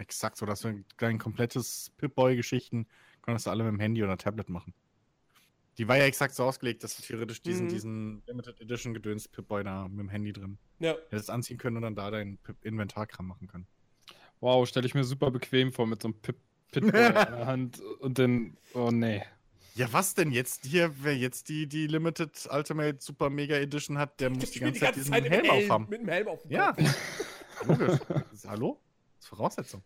Exakt 0.00 0.36
so, 0.36 0.46
dass 0.46 0.60
du 0.60 0.84
dein 0.98 1.18
komplettes 1.18 1.90
Pip-Boy-Geschichten 1.96 2.86
konntest 3.20 3.46
du 3.46 3.50
alle 3.50 3.64
mit 3.64 3.72
dem 3.72 3.80
Handy 3.80 4.04
oder 4.04 4.16
Tablet 4.16 4.48
machen. 4.48 4.72
Die 5.78 5.86
war 5.86 5.96
ja 5.96 6.04
exakt 6.04 6.34
so 6.34 6.44
ausgelegt, 6.44 6.82
dass 6.82 6.96
du 6.96 7.02
theoretisch 7.02 7.40
diesen, 7.40 7.66
Mhm. 7.66 7.70
diesen 7.70 8.22
Limited 8.26 8.60
Edition 8.60 8.94
gedöns 8.94 9.28
Pip-Boy 9.28 9.62
da 9.64 9.86
mit 9.88 9.98
dem 10.00 10.08
Handy 10.08 10.32
drin 10.32 10.58
Ja. 10.80 10.94
hättest 11.10 11.30
anziehen 11.30 11.56
können 11.58 11.76
und 11.76 11.82
dann 11.82 11.94
da 11.94 12.10
dein 12.10 12.36
Pip- 12.38 12.64
Inventarkram 12.64 13.26
machen 13.28 13.46
können. 13.46 13.66
Wow, 14.40 14.66
stelle 14.68 14.86
ich 14.86 14.94
mir 14.94 15.04
super 15.04 15.30
bequem 15.30 15.72
vor 15.72 15.86
mit 15.86 16.02
so 16.02 16.08
einem 16.08 16.20
Pip 16.20 16.36
Pitbull 16.70 16.90
in 17.00 17.12
der 17.14 17.46
Hand 17.46 17.80
und 18.00 18.18
den. 18.18 18.56
Oh 18.74 18.90
nee. 18.90 19.22
Ja, 19.74 19.90
was 19.92 20.14
denn 20.14 20.32
jetzt? 20.32 20.66
Hier, 20.66 20.92
wer 21.02 21.16
jetzt 21.16 21.48
die, 21.48 21.66
die 21.66 21.86
Limited 21.86 22.46
Ultimate 22.50 22.98
Super 23.00 23.30
Mega 23.30 23.54
Edition 23.56 23.96
hat, 23.96 24.20
der 24.20 24.28
muss 24.30 24.42
Ich 24.44 24.50
die 24.50 24.56
spiel 24.58 24.66
ganze 24.72 24.80
Zeit 24.80 24.96
diesen 24.96 25.14
im 25.14 25.24
Helm 25.24 25.48
aufhaben. 25.48 25.86
Mit 25.88 26.00
dem 26.02 26.08
Helm 26.08 26.28
auf 26.28 26.42
dem 26.42 26.50
Ja, 26.50 26.76
logisch. 27.66 27.98
Hallo? 28.46 28.80
Das 29.16 29.22
ist 29.24 29.28
Voraussetzung. 29.28 29.82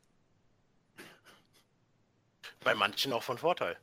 bei 2.65 2.75
manchen 2.75 3.13
auch 3.13 3.23
von 3.23 3.39
Vorteil. 3.39 3.77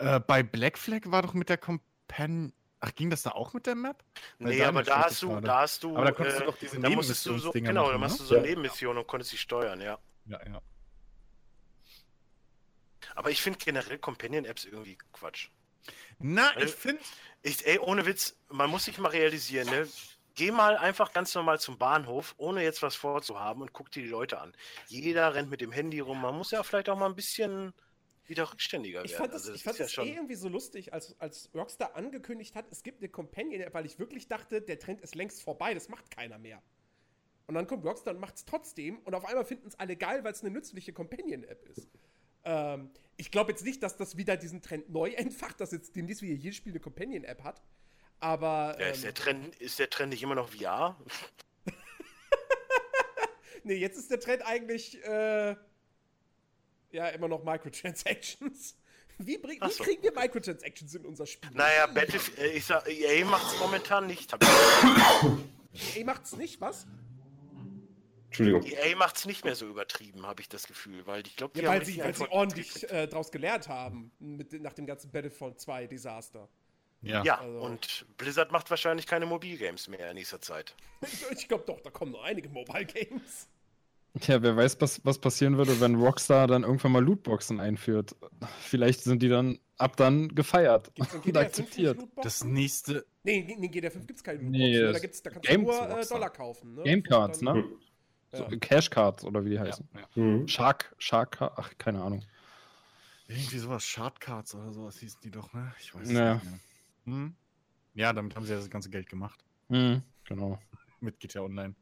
Äh, 0.00 0.20
bei 0.20 0.42
Black 0.42 0.78
Flag 0.78 1.02
war 1.04 1.22
doch 1.22 1.34
mit 1.34 1.48
der 1.48 1.58
Companion. 1.58 2.52
Ach, 2.80 2.94
ging 2.94 3.10
das 3.10 3.22
da 3.22 3.32
auch 3.32 3.52
mit 3.52 3.66
der 3.66 3.74
Map? 3.74 4.02
Weil 4.38 4.52
Nee, 4.52 4.58
da 4.60 4.68
aber 4.68 4.82
da 4.82 5.04
hast 5.04 5.22
du, 5.22 5.28
gerade. 5.28 5.46
da 5.46 5.60
hast 5.60 5.82
du, 5.84 5.94
Aber 5.96 6.06
da 6.06 6.12
konntest 6.12 6.38
du 6.38 6.42
äh, 6.42 6.46
doch 6.46 6.56
diese 6.56 6.80
du 6.80 7.38
so, 7.38 7.52
genau, 7.52 7.82
machen, 7.82 7.86
da 7.88 7.92
ne? 7.92 7.98
machst 7.98 8.20
du 8.20 8.24
so 8.24 8.36
Ja. 8.36 8.40
Nebenmissionen 8.40 8.98
und 8.98 9.06
konntest 9.06 9.30
sie 9.32 9.36
steuern, 9.36 9.80
ja. 9.82 9.98
Ja, 10.24 10.40
ja. 10.46 10.62
Aber 13.14 13.30
ich 13.30 13.42
finde 13.42 13.58
generell 13.58 13.98
Companion-Apps 13.98 14.64
irgendwie 14.64 14.96
Quatsch. 15.12 15.48
Na, 16.18 16.50
Weil- 16.54 16.64
ich 16.64 16.72
finde. 16.74 17.02
Ich, 17.42 17.66
ey, 17.66 17.78
ohne 17.78 18.04
Witz, 18.04 18.36
man 18.50 18.68
muss 18.70 18.84
sich 18.84 18.98
mal 18.98 19.08
realisieren, 19.08 19.68
ne? 19.68 19.88
Geh 20.34 20.50
mal 20.50 20.76
einfach 20.76 21.12
ganz 21.12 21.34
normal 21.34 21.58
zum 21.58 21.76
Bahnhof, 21.78 22.34
ohne 22.38 22.62
jetzt 22.62 22.82
was 22.82 22.94
vorzuhaben 22.96 23.62
und 23.62 23.72
guck 23.72 23.90
dir 23.90 24.02
die 24.02 24.08
Leute 24.08 24.40
an. 24.40 24.54
Jeder 24.88 25.34
rennt 25.34 25.50
mit 25.50 25.60
dem 25.60 25.72
Handy 25.72 26.00
rum. 26.00 26.20
Man 26.20 26.34
muss 26.36 26.50
ja 26.50 26.62
vielleicht 26.62 26.88
auch 26.88 26.98
mal 26.98 27.06
ein 27.06 27.16
bisschen 27.16 27.72
wieder 28.26 28.50
rückständiger 28.50 29.04
Ich 29.04 29.12
werden. 29.12 29.22
fand 29.22 29.34
das, 29.34 29.42
Also 29.42 29.54
ich 29.54 29.62
fand 29.64 29.78
ja 29.78 29.84
das 29.84 29.92
schon. 29.92 30.06
eh 30.06 30.12
irgendwie 30.14 30.34
so 30.36 30.48
lustig, 30.48 30.92
als, 30.92 31.18
als 31.20 31.50
Rockstar 31.54 31.96
angekündigt 31.96 32.54
hat, 32.54 32.66
es 32.70 32.82
gibt 32.82 33.00
eine 33.00 33.08
Companion-App, 33.08 33.74
weil 33.74 33.86
ich 33.86 33.98
wirklich 33.98 34.28
dachte, 34.28 34.62
der 34.62 34.78
Trend 34.78 35.00
ist 35.00 35.14
längst 35.14 35.42
vorbei, 35.42 35.74
das 35.74 35.88
macht 35.88 36.10
keiner 36.10 36.38
mehr. 36.38 36.62
Und 37.46 37.54
dann 37.54 37.66
kommt 37.66 37.84
Rockstar 37.84 38.14
und 38.14 38.20
macht 38.20 38.36
es 38.36 38.44
trotzdem 38.44 38.98
und 39.00 39.14
auf 39.14 39.24
einmal 39.24 39.44
finden 39.44 39.66
es 39.66 39.74
alle 39.78 39.96
geil, 39.96 40.22
weil 40.22 40.32
es 40.32 40.42
eine 40.42 40.50
nützliche 40.50 40.92
Companion-App 40.92 41.64
ist. 41.68 41.88
Ähm, 42.44 42.90
ich 43.16 43.30
glaube 43.32 43.50
jetzt 43.50 43.64
nicht, 43.64 43.82
dass 43.82 43.96
das 43.96 44.16
wieder 44.16 44.36
diesen 44.36 44.62
Trend 44.62 44.88
neu 44.90 45.10
entfacht, 45.16 45.60
dass 45.60 45.72
jetzt 45.72 45.96
demnächst 45.96 46.22
wieder 46.22 46.34
jedes 46.34 46.56
Spiel 46.56 46.72
eine 46.72 46.80
Companion-App 46.80 47.42
hat. 47.42 47.60
Aber 48.20 48.76
Ja, 48.78 48.86
ist, 48.88 48.98
ähm, 48.98 49.02
der 49.02 49.14
Trend, 49.14 49.56
ist 49.56 49.78
der 49.78 49.90
Trend 49.90 50.10
nicht 50.10 50.22
immer 50.22 50.34
noch 50.36 50.50
VR? 50.50 50.96
nee, 53.64 53.74
jetzt 53.74 53.98
ist 53.98 54.10
der 54.10 54.20
Trend 54.20 54.42
eigentlich 54.46 55.02
äh, 55.04 55.56
ja 56.92 57.08
immer 57.08 57.28
noch 57.28 57.42
Microtransactions. 57.44 58.76
Wie, 59.22 59.36
bring, 59.36 59.60
wie 59.60 59.70
so, 59.70 59.84
kriegen 59.84 60.02
wir 60.02 60.12
Microtransactions 60.14 60.94
in 60.94 61.04
unser 61.04 61.26
Spiel? 61.26 61.50
Naja, 61.52 61.86
Battlefield, 61.88 62.38
äh, 62.38 62.52
ich 62.52 62.64
sag, 62.64 62.88
EA 62.88 63.22
macht 63.26 63.52
es 63.52 63.58
momentan 63.60 64.06
nicht. 64.06 64.32
EA 65.94 66.04
macht's 66.06 66.34
nicht, 66.36 66.58
was? 66.58 66.86
Entschuldigung. 68.26 68.62
EA 68.64 68.96
macht 68.96 69.16
es 69.18 69.26
nicht 69.26 69.44
mehr 69.44 69.56
so 69.56 69.66
übertrieben, 69.68 70.26
habe 70.26 70.40
ich 70.40 70.48
das 70.48 70.66
Gefühl. 70.66 71.06
Weil 71.06 71.26
ich 71.26 71.36
glaube, 71.36 71.52
die 71.54 71.60
Ja, 71.60 71.68
haben 71.70 71.80
weil 71.80 71.84
sie, 71.84 71.98
weil 71.98 72.14
sie 72.14 72.30
ordentlich 72.30 72.90
äh, 72.90 73.08
draus 73.08 73.30
gelernt 73.30 73.68
haben 73.68 74.10
mit, 74.20 74.52
nach 74.54 74.72
dem 74.72 74.86
ganzen 74.86 75.10
Battlefront 75.10 75.60
2 75.60 75.86
Desaster. 75.86 76.48
Ja. 77.02 77.22
Ja, 77.24 77.40
also- 77.40 77.60
und 77.60 78.06
Blizzard 78.16 78.52
macht 78.52 78.70
wahrscheinlich 78.70 79.06
keine 79.06 79.26
Mobilgames 79.26 79.88
mehr 79.88 80.10
in 80.10 80.14
nächster 80.14 80.40
Zeit. 80.40 80.74
Ich 81.32 81.48
glaube 81.48 81.64
doch, 81.66 81.80
da 81.80 81.90
kommen 81.90 82.12
noch 82.12 82.22
einige 82.22 82.48
Mobile 82.48 82.86
Games. 82.86 83.48
Tja, 84.18 84.42
wer 84.42 84.56
weiß, 84.56 84.80
was, 84.80 85.04
was 85.04 85.18
passieren 85.20 85.56
würde, 85.56 85.80
wenn 85.80 85.94
Rockstar 85.94 86.48
dann 86.48 86.64
irgendwann 86.64 86.92
mal 86.92 87.04
Lootboxen 87.04 87.60
einführt. 87.60 88.16
Vielleicht 88.60 89.02
sind 89.04 89.22
die 89.22 89.28
dann 89.28 89.58
ab 89.78 89.96
dann 89.96 90.34
gefeiert 90.34 90.88
und 90.98 91.08
GTA 91.08 91.12
5 91.12 91.24
nicht 91.24 91.36
akzeptiert. 91.36 91.98
Das 92.22 92.42
nächste. 92.44 93.06
nee, 93.22 93.38
in 93.38 93.70
GTA 93.70 93.90
5 93.90 94.06
gibt 94.08 94.18
es 94.18 94.24
keine 94.24 94.42
Nee, 94.42 94.76
Lootboxen. 94.78 94.82
da, 94.86 94.92
das 94.92 95.02
gibt's, 95.02 95.22
da 95.22 95.30
kannst 95.30 95.48
Game 95.48 95.64
du 95.64 95.70
nur 95.70 95.98
äh. 95.98 96.06
Dollar 96.06 96.30
kaufen. 96.30 96.74
Ne? 96.74 96.82
Game 96.82 97.02
Cards, 97.02 97.38
Dann- 97.38 97.56
ne? 97.58 97.64
Ja. 98.32 98.38
So, 98.48 98.58
Cash 98.60 98.90
Cards 98.90 99.24
oder 99.24 99.44
wie 99.44 99.50
die 99.50 99.54
Ja, 99.56 99.62
heißen. 99.62 99.88
ja. 99.94 100.22
Mhm. 100.22 100.46
Shark, 100.46 100.94
Shark, 100.98 101.40
ach, 101.40 101.72
keine 101.78 102.00
Ahnung. 102.02 102.24
Irgendwie 103.26 103.58
sowas, 103.58 103.84
Shardcards 103.84 104.54
oder 104.56 104.72
sowas 104.72 104.98
hießen 104.98 105.20
die 105.22 105.30
doch, 105.30 105.52
ne? 105.52 105.72
Ich 105.80 105.94
weiß 105.94 106.06
es 106.08 106.12
Ja. 106.12 106.34
nicht 106.34 106.44
mehr. 106.44 106.60
Hm? 107.06 107.34
Ja, 107.94 108.12
damit 108.12 108.34
haben 108.36 108.44
sie 108.44 108.52
ja 108.52 108.58
das 108.58 108.70
ganze 108.70 108.90
Geld 108.90 109.08
gemacht. 109.08 109.44
Hm, 109.68 110.02
genau. 110.24 110.58
Mit 111.00 111.18
GTA 111.20 111.40
Online. 111.42 111.74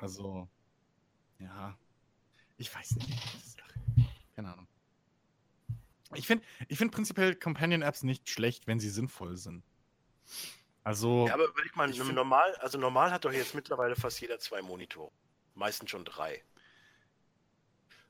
Also, 0.00 0.48
ja. 1.42 1.76
Ich 2.56 2.74
weiß 2.74 2.96
nicht. 2.96 3.08
Keine 4.34 4.52
Ahnung. 4.52 4.66
Ich 6.14 6.26
finde 6.26 6.44
ich 6.68 6.78
find 6.78 6.92
prinzipiell 6.92 7.34
Companion-Apps 7.34 8.02
nicht 8.02 8.28
schlecht, 8.28 8.66
wenn 8.66 8.78
sie 8.80 8.90
sinnvoll 8.90 9.36
sind. 9.36 9.62
Also, 10.84 11.26
Ja, 11.28 11.34
aber 11.34 11.46
überleg 11.48 11.74
mal, 11.76 11.88
normal, 11.88 12.54
also 12.56 12.76
normal 12.78 13.10
hat 13.12 13.24
doch 13.24 13.32
jetzt 13.32 13.54
mittlerweile 13.54 13.96
fast 13.96 14.20
jeder 14.20 14.38
zwei 14.38 14.62
Monitore. 14.62 15.10
Meistens 15.54 15.90
schon 15.90 16.04
drei. 16.04 16.42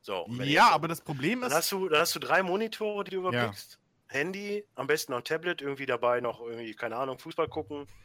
So, 0.00 0.26
ja, 0.30 0.44
jetzt- 0.44 0.62
aber 0.72 0.88
das 0.88 1.00
Problem 1.00 1.42
ist. 1.44 1.52
hast 1.52 1.70
du, 1.70 1.88
dann 1.88 2.00
hast 2.00 2.14
du 2.14 2.18
drei 2.18 2.42
Monitore, 2.42 3.04
die 3.04 3.12
du 3.12 3.18
überblickst. 3.18 3.78
Handy, 4.08 4.64
am 4.74 4.86
besten 4.86 5.12
noch 5.12 5.18
ein 5.18 5.24
Tablet, 5.24 5.62
irgendwie 5.62 5.86
dabei 5.86 6.20
noch 6.20 6.40
irgendwie, 6.40 6.74
keine 6.74 6.96
Ahnung, 6.96 7.18
Fußball 7.18 7.48
gucken. 7.48 7.86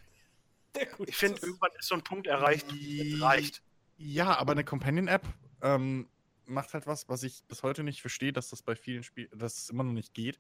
Ja, 0.75 0.85
gut, 0.85 1.09
Ich 1.09 1.15
finde, 1.15 1.41
irgendwann 1.41 1.71
ist 1.79 1.87
so 1.87 1.95
ein 1.95 2.03
Punkt 2.03 2.27
erreicht, 2.27 2.67
es 2.71 3.19
reicht. 3.21 3.63
Ja, 3.97 4.37
aber 4.37 4.51
eine 4.53 4.63
Companion-App 4.63 5.25
ähm, 5.61 6.07
macht 6.45 6.73
halt 6.73 6.87
was, 6.87 7.09
was 7.09 7.23
ich 7.23 7.43
bis 7.47 7.63
heute 7.63 7.83
nicht 7.83 8.01
verstehe, 8.01 8.31
dass 8.31 8.49
das 8.49 8.61
bei 8.61 8.75
vielen 8.75 9.03
Spielen, 9.03 9.29
dass 9.35 9.57
es 9.57 9.69
immer 9.69 9.83
noch 9.83 9.93
nicht 9.93 10.13
geht. 10.13 10.39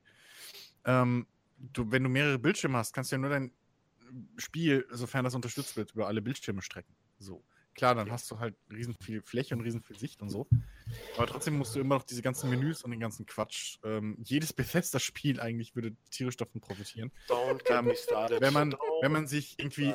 Ähm, 0.85 1.27
du, 1.57 1.91
wenn 1.91 2.03
du 2.03 2.09
mehrere 2.09 2.39
Bildschirme 2.39 2.77
hast, 2.77 2.93
kannst 2.93 3.11
du 3.11 3.15
ja 3.15 3.19
nur 3.19 3.29
dein 3.29 3.51
Spiel, 4.37 4.87
sofern 4.91 5.25
das 5.25 5.35
unterstützt 5.35 5.75
wird, 5.75 5.91
über 5.93 6.07
alle 6.07 6.21
Bildschirme 6.21 6.61
strecken. 6.61 6.95
So. 7.19 7.43
Klar, 7.73 7.93
dann 7.93 8.09
hast 8.09 8.31
du 8.31 8.39
halt 8.39 8.55
riesen 8.71 8.95
viel 8.95 9.21
Fläche 9.21 9.53
und 9.53 9.61
riesen 9.61 9.81
viel 9.83 9.99
Sicht 9.99 10.21
und 10.21 10.29
so. 10.29 10.47
Aber 11.15 11.27
trotzdem 11.27 11.57
musst 11.57 11.75
du 11.75 11.79
immer 11.79 11.95
noch 11.95 12.03
diese 12.03 12.23
ganzen 12.23 12.49
Menüs 12.49 12.81
und 12.81 12.89
den 12.89 12.99
ganzen 12.99 13.25
Quatsch. 13.27 13.77
Ähm, 13.83 14.17
jedes 14.23 14.53
Bethesda-Spiel 14.53 15.39
eigentlich 15.39 15.75
würde 15.75 15.95
tierisch 16.09 16.37
davon 16.37 16.61
profitieren. 16.61 17.11
Don't 17.27 17.59
get 17.59 17.69
Ähm, 17.69 17.85
me 17.85 17.95
started. 17.95 18.41
Wenn 18.41 18.53
man, 18.53 18.75
wenn 19.01 19.11
man 19.11 19.27
sich 19.27 19.59
irgendwie 19.59 19.93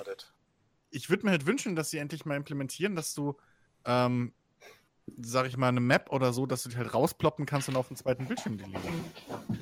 ich 0.92 1.10
würde 1.10 1.24
mir 1.24 1.30
halt 1.32 1.46
wünschen, 1.46 1.74
dass 1.74 1.90
sie 1.90 1.98
endlich 1.98 2.24
mal 2.24 2.36
implementieren, 2.36 2.94
dass 2.94 3.14
du, 3.14 3.36
ähm, 3.84 4.32
sag 5.20 5.46
ich 5.46 5.56
mal, 5.56 5.68
eine 5.68 5.80
Map 5.80 6.10
oder 6.10 6.32
so, 6.32 6.46
dass 6.46 6.62
du 6.62 6.68
die 6.68 6.76
halt 6.76 6.92
rausploppen 6.94 7.46
kannst 7.46 7.68
und 7.68 7.76
auf 7.76 7.88
den 7.88 7.96
zweiten 7.96 8.26
Bildschirm 8.26 8.58
deleten. 8.58 9.04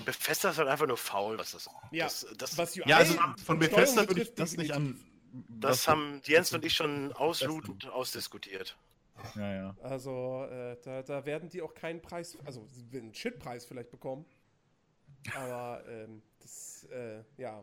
Bethesda 0.05 0.51
ist 0.51 0.59
halt 0.59 0.69
einfach 0.69 0.87
nur 0.87 0.97
faul, 0.97 1.39
was 1.39 1.53
das 1.53 1.69
Ja, 1.91 2.05
das, 2.05 2.27
das, 2.37 2.59
was 2.59 2.77
UI 2.77 2.85
Ja, 2.87 2.99
also 2.99 3.19
von 3.45 3.59
Bethesda 3.59 4.07
würde 4.07 4.23
ich 4.23 4.35
das 4.35 4.57
nicht 4.57 4.73
an. 4.73 5.01
das 5.49 5.89
haben 5.89 6.21
Jens 6.25 6.53
und 6.53 6.65
ich 6.65 6.75
schon 6.75 7.13
auslutend 7.13 7.89
ausdiskutiert. 7.89 8.77
Ja, 9.35 9.55
ja. 9.55 9.77
Also, 9.83 10.47
äh, 10.51 10.77
da, 10.83 11.03
da 11.03 11.27
werden 11.27 11.49
die 11.49 11.61
auch 11.61 11.75
keinen 11.75 12.01
Preis, 12.01 12.39
also 12.45 12.67
sie 12.69 12.91
werden 12.91 13.07
einen 13.07 13.15
Shitpreis 13.15 13.67
vielleicht 13.67 13.91
bekommen. 13.91 14.25
Aber, 15.35 15.85
ähm, 15.89 16.23
das, 16.41 16.85
äh, 16.91 17.23
ja. 17.37 17.63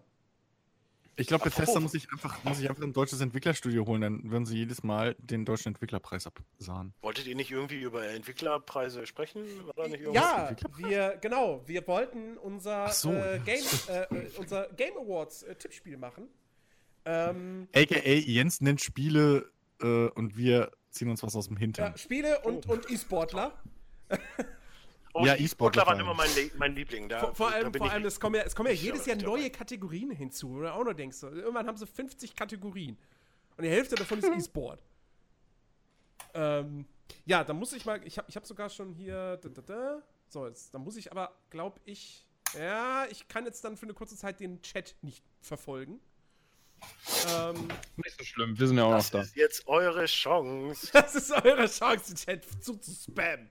Ich 1.20 1.28
glaube, 1.28 1.46
Bethesda 1.46 1.80
muss 1.80 1.96
ich 1.96 2.12
einfach, 2.12 2.44
muss 2.44 2.60
ich 2.60 2.70
einfach 2.70 2.84
ein 2.84 2.94
deutsches 2.94 3.22
Entwicklerstudio 3.22 3.88
holen, 3.88 4.02
dann 4.02 4.32
würden 4.32 4.46
sie 4.46 4.56
jedes 4.56 4.84
Mal 4.84 5.16
den 5.18 5.46
deutschen 5.46 5.70
Entwicklerpreis 5.70 6.28
absahen. 6.28 6.94
Wolltet 7.02 7.26
ihr 7.26 7.36
nicht 7.36 7.50
irgendwie 7.50 7.82
über 7.82 8.08
Entwicklerpreise 8.08 9.08
sprechen? 9.08 9.44
War 9.66 9.74
da 9.76 9.88
nicht 9.88 10.02
irgendwas? 10.02 10.24
Ja, 10.24 10.56
wir, 10.78 11.18
genau, 11.20 11.64
wir 11.66 11.88
wollten 11.88 12.38
unser, 12.38 12.90
so, 12.90 13.12
äh. 13.12 13.40
Game, 13.44 13.64
äh, 13.90 14.02
äh, 14.16 14.30
unser 14.38 14.68
Game 14.74 14.96
Awards 14.96 15.42
äh, 15.44 15.56
Tippspiel 15.56 15.98
machen. 15.98 16.28
Ähm, 17.06 17.68
AKA 17.74 18.12
Jens 18.12 18.62
nennt 18.62 18.82
Spiele 18.82 19.50
äh, 19.82 20.10
und 20.10 20.38
wir 20.38 20.72
ziehen 20.92 21.10
uns 21.10 21.24
was 21.24 21.36
aus 21.36 21.48
dem 21.48 21.58
Hintern. 21.58 21.94
ja, 21.94 21.98
Spiele 21.98 22.42
und, 22.42 22.68
und 22.68 22.92
E-Sportler. 22.92 23.54
Oh, 25.20 25.26
Ja, 25.26 25.36
die 25.36 25.44
E-Sportler 25.46 25.86
waren 25.86 25.96
vor 26.00 26.06
immer 26.06 26.14
mein, 26.14 26.30
mein 26.58 26.76
Liebling. 26.76 27.10
Da, 27.10 27.20
Vor, 27.20 27.36
vor 27.36 27.52
allem, 27.52 27.74
vor 27.74 27.90
allem 27.92 28.06
es 28.06 28.20
kommen 28.20 28.36
ja, 28.36 28.42
es 28.44 28.56
kommen 28.56 28.70
ja 28.70 28.76
jedes 28.76 29.06
Jahr 29.06 29.18
neue 29.18 29.44
dabei. 29.44 29.50
Kategorien 29.50 30.12
hinzu, 30.12 30.50
wo 30.52 30.60
du 30.62 30.74
auch 30.74 30.84
noch 30.84 30.94
denkst, 30.94 31.22
irgendwann 31.24 31.68
haben 31.68 31.78
sie 31.78 31.88
50 31.88 32.36
Kategorien. 32.36 32.98
Und 33.58 33.64
die 33.64 33.70
Hälfte 33.70 33.96
davon 33.96 34.20
ist 34.20 34.26
E-Sport. 34.38 34.84
ähm, 36.34 36.86
ja, 37.26 37.44
da 37.44 37.54
muss 37.54 37.74
ich 37.74 37.86
mal, 37.86 38.02
ich 38.06 38.18
habe 38.18 38.30
ich 38.30 38.36
hab 38.36 38.46
sogar 38.46 38.70
schon 38.70 38.94
hier, 38.94 39.38
da, 39.38 39.50
da, 39.50 39.62
da. 39.62 40.02
so, 40.30 40.46
jetzt, 40.48 40.74
da 40.74 40.80
muss 40.80 40.98
ich 40.98 41.12
aber, 41.12 41.32
glaube 41.50 41.80
ich, 41.86 42.26
ja, 42.58 43.06
ich 43.10 43.28
kann 43.28 43.46
jetzt 43.46 43.64
dann 43.64 43.76
für 43.78 43.86
eine 43.86 43.94
kurze 43.94 44.16
Zeit 44.16 44.40
den 44.40 44.62
Chat 44.62 44.96
nicht 45.02 45.24
verfolgen. 45.42 46.00
Ähm, 47.36 47.68
Nicht 47.96 48.18
so 48.20 48.24
schlimm, 48.24 48.58
wir 48.60 48.68
sind 48.68 48.78
ja 48.78 48.84
auch 48.86 48.92
Das 48.92 49.12
noch 49.12 49.20
da. 49.20 49.26
ist 49.26 49.36
jetzt 49.36 49.68
eure 49.68 50.06
Chance. 50.06 50.90
das 50.94 51.16
ist 51.16 51.32
eure 51.32 51.68
Chance, 51.68 52.14
den 52.14 52.16
Chat 52.18 52.64
zu, 52.64 52.78
zu 52.78 52.92
spammen. 52.92 53.50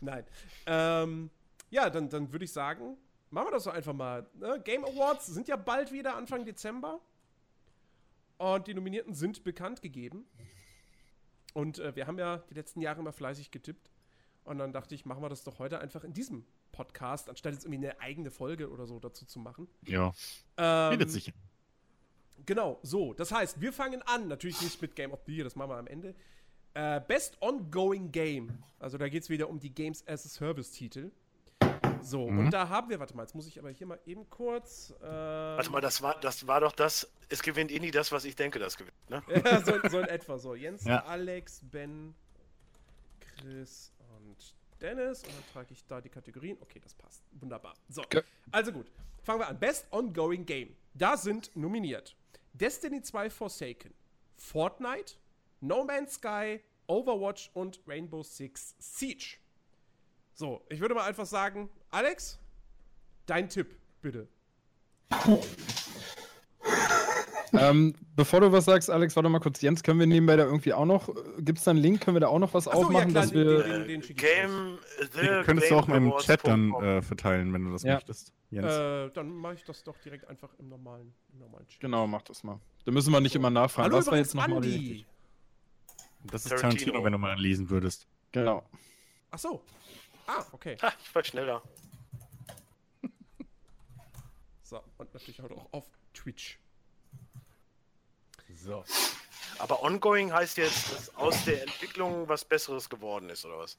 Nein. 0.00 0.24
Ähm, 0.66 1.30
ja, 1.70 1.90
dann, 1.90 2.08
dann 2.08 2.32
würde 2.32 2.44
ich 2.44 2.52
sagen, 2.52 2.96
machen 3.30 3.46
wir 3.48 3.52
das 3.52 3.64
doch 3.64 3.74
einfach 3.74 3.92
mal. 3.92 4.26
Ne? 4.34 4.60
Game 4.64 4.84
Awards 4.84 5.26
sind 5.26 5.48
ja 5.48 5.56
bald 5.56 5.92
wieder 5.92 6.16
Anfang 6.16 6.44
Dezember. 6.44 7.00
Und 8.38 8.66
die 8.66 8.74
Nominierten 8.74 9.14
sind 9.14 9.44
bekannt 9.44 9.82
gegeben. 9.82 10.26
Und 11.52 11.78
äh, 11.78 11.94
wir 11.94 12.06
haben 12.06 12.18
ja 12.18 12.38
die 12.50 12.54
letzten 12.54 12.80
Jahre 12.80 13.00
immer 13.00 13.12
fleißig 13.12 13.50
getippt. 13.50 13.90
Und 14.44 14.58
dann 14.58 14.72
dachte 14.72 14.94
ich, 14.94 15.04
machen 15.04 15.22
wir 15.22 15.28
das 15.28 15.44
doch 15.44 15.58
heute 15.58 15.78
einfach 15.80 16.04
in 16.04 16.14
diesem 16.14 16.46
Podcast, 16.72 17.28
anstatt 17.28 17.52
jetzt 17.52 17.64
irgendwie 17.64 17.86
eine 17.86 18.00
eigene 18.00 18.30
Folge 18.30 18.70
oder 18.70 18.86
so 18.86 18.98
dazu 18.98 19.26
zu 19.26 19.38
machen. 19.38 19.68
Ja, 19.86 20.12
Ähm, 20.56 20.90
redet 20.90 21.10
sicher. 21.10 21.32
Genau, 22.46 22.78
so. 22.82 23.12
Das 23.12 23.32
heißt, 23.32 23.60
wir 23.60 23.72
fangen 23.72 24.00
an, 24.02 24.28
natürlich 24.28 24.62
nicht 24.62 24.80
mit 24.80 24.96
Game 24.96 25.12
of 25.12 25.20
the 25.26 25.34
Year, 25.34 25.44
das 25.44 25.56
machen 25.56 25.70
wir 25.70 25.76
am 25.76 25.86
Ende. 25.86 26.14
Äh, 26.74 27.00
Best 27.06 27.36
Ongoing 27.40 28.12
Game. 28.12 28.62
Also 28.78 28.96
da 28.98 29.08
geht 29.08 29.22
es 29.24 29.28
wieder 29.28 29.48
um 29.48 29.58
die 29.58 29.74
Games 29.74 30.06
as 30.06 30.24
a 30.24 30.28
Service-Titel. 30.28 31.10
So, 32.02 32.30
Mhm. 32.30 32.38
und 32.46 32.50
da 32.50 32.68
haben 32.68 32.88
wir, 32.88 32.98
warte 32.98 33.14
mal, 33.14 33.22
jetzt 33.24 33.34
muss 33.34 33.46
ich 33.46 33.58
aber 33.58 33.70
hier 33.70 33.86
mal 33.86 33.98
eben 34.06 34.28
kurz. 34.30 34.94
Äh, 35.02 35.04
Warte 35.04 35.70
mal, 35.70 35.80
das 35.82 36.00
war, 36.00 36.18
das 36.20 36.46
war 36.46 36.60
doch 36.60 36.72
das. 36.72 37.10
Es 37.28 37.42
gewinnt 37.42 37.70
eh 37.70 37.78
nie 37.78 37.90
das, 37.90 38.10
was 38.10 38.24
ich 38.24 38.36
denke, 38.36 38.58
das 38.58 38.76
gewinnt. 38.78 38.96
Ne? 39.10 39.22
ja, 39.44 39.60
so, 39.62 39.72
so 39.88 39.98
in 39.98 40.06
etwa 40.06 40.38
so. 40.38 40.54
Jens, 40.54 40.84
Ja. 40.84 41.04
Alex, 41.04 41.60
Ben, 41.70 42.14
Chris 43.20 43.92
und 44.16 44.54
Dennis. 44.80 45.22
Und 45.24 45.32
dann 45.34 45.44
trage 45.52 45.72
ich 45.72 45.84
da 45.86 46.00
die 46.00 46.08
Kategorien. 46.08 46.56
Okay, 46.60 46.80
das 46.82 46.94
passt. 46.94 47.22
Wunderbar. 47.32 47.74
So, 47.88 48.02
Okay. 48.02 48.22
also 48.50 48.72
gut. 48.72 48.90
Fangen 49.22 49.40
wir 49.40 49.48
an. 49.48 49.58
Best 49.58 49.86
Ongoing 49.90 50.46
Game. 50.46 50.74
Da 50.94 51.16
sind 51.18 51.54
nominiert 51.54 52.16
Destiny 52.54 53.02
2 53.02 53.28
Forsaken, 53.30 53.92
Fortnite, 54.36 55.14
No 55.60 55.84
Man's 55.84 56.14
Sky, 56.14 56.60
Overwatch 56.86 57.50
und 57.54 57.80
Rainbow 57.86 58.22
Six 58.22 58.74
Siege. 58.78 59.36
So, 60.34 60.62
ich 60.68 60.80
würde 60.80 60.94
mal 60.94 61.04
einfach 61.06 61.26
sagen, 61.26 61.68
Alex, 61.90 62.38
dein 63.26 63.48
Tipp, 63.48 63.76
bitte. 64.02 64.26
Ähm, 67.52 67.94
bevor 68.14 68.40
du 68.40 68.52
was 68.52 68.64
sagst, 68.66 68.88
Alex, 68.90 69.16
warte 69.16 69.28
mal 69.28 69.40
kurz. 69.40 69.60
Jens, 69.60 69.82
können 69.82 69.98
wir 69.98 70.06
nebenbei 70.06 70.36
da 70.36 70.44
irgendwie 70.44 70.72
auch 70.72 70.84
noch, 70.84 71.12
gibt 71.38 71.58
es 71.58 71.64
da 71.64 71.72
einen 71.72 71.80
Link, 71.80 72.00
können 72.00 72.14
wir 72.14 72.20
da 72.20 72.28
auch 72.28 72.38
noch 72.38 72.54
was 72.54 72.64
so, 72.64 72.70
ja, 72.70 72.76
aufmachen, 72.76 73.10
klar, 73.10 73.24
dass 73.24 73.32
den- 73.32 73.44
wir... 73.48 73.62
den- 73.64 73.88
den 73.88 74.00
ich 74.02 74.16
Game. 74.16 74.78
The 75.12 75.20
Den 75.20 75.44
könntest 75.44 75.68
du 75.70 75.74
auch 75.74 75.88
mal 75.88 75.96
im 75.96 76.12
Chat 76.18 76.46
dann 76.46 76.72
äh, 76.74 77.02
verteilen, 77.02 77.52
wenn 77.52 77.64
du 77.64 77.72
das 77.72 77.82
Ja. 77.82 77.94
möchtest. 77.94 78.32
Jens. 78.50 78.66
Äh, 78.72 79.10
dann 79.10 79.30
mache 79.34 79.54
ich 79.54 79.64
das 79.64 79.82
doch 79.82 79.98
direkt 79.98 80.28
einfach 80.28 80.50
im 80.60 80.68
normalen, 80.68 81.12
im 81.32 81.40
normalen 81.40 81.66
Chat. 81.66 81.80
Genau, 81.80 82.06
mach 82.06 82.22
das 82.22 82.44
mal. 82.44 82.60
Da 82.84 82.92
müssen 82.92 83.12
wir 83.12 83.20
nicht 83.20 83.34
immer 83.34 83.50
nachfragen. 83.50 83.86
Hallo 83.86 83.98
was 83.98 84.06
war 84.06 84.16
jetzt 84.18 84.34
nochmal 84.34 84.58
Andi. 84.58 85.04
Das 86.24 86.44
ist 86.44 86.50
Tarantino. 86.50 86.70
Tarantino, 86.70 87.04
wenn 87.04 87.12
du 87.12 87.18
mal 87.18 87.38
lesen 87.40 87.70
würdest. 87.70 88.06
Genau. 88.32 88.64
Ach 89.30 89.38
so. 89.38 89.62
Ah, 90.26 90.44
okay. 90.52 90.76
Ha, 90.82 90.92
ich 91.02 91.14
war 91.14 91.24
schneller. 91.24 91.62
So, 94.62 94.80
und 94.98 95.12
natürlich 95.12 95.42
auch 95.42 95.72
auf 95.72 95.84
Twitch. 96.14 96.60
So. 98.54 98.84
Aber 99.58 99.82
ongoing 99.82 100.32
heißt 100.32 100.58
jetzt, 100.58 100.92
dass 100.92 101.14
aus 101.16 101.44
der 101.44 101.62
Entwicklung 101.62 102.28
was 102.28 102.44
Besseres 102.44 102.88
geworden 102.88 103.30
ist, 103.30 103.44
oder 103.44 103.58
was? 103.58 103.78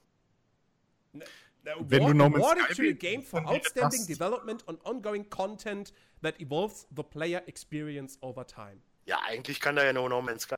Wenn 1.62 2.06
du 2.06 2.14
No 2.14 2.26
awarded 2.26 2.76
to 2.76 2.82
a 2.82 2.92
game 2.92 3.22
for 3.22 3.40
outstanding 3.46 4.06
development 4.06 4.64
and 4.68 4.84
ongoing 4.84 5.28
content 5.30 5.92
that 6.22 6.38
evolves 6.40 6.86
the 6.94 7.02
player 7.02 7.42
experience 7.46 8.18
over 8.20 8.46
time. 8.46 8.82
Ja, 9.06 9.20
eigentlich 9.26 9.60
kann 9.60 9.76
da 9.76 9.84
ja 9.84 9.92
nur 9.92 10.08
No 10.08 10.20
Man's 10.22 10.42
Sky. 10.42 10.56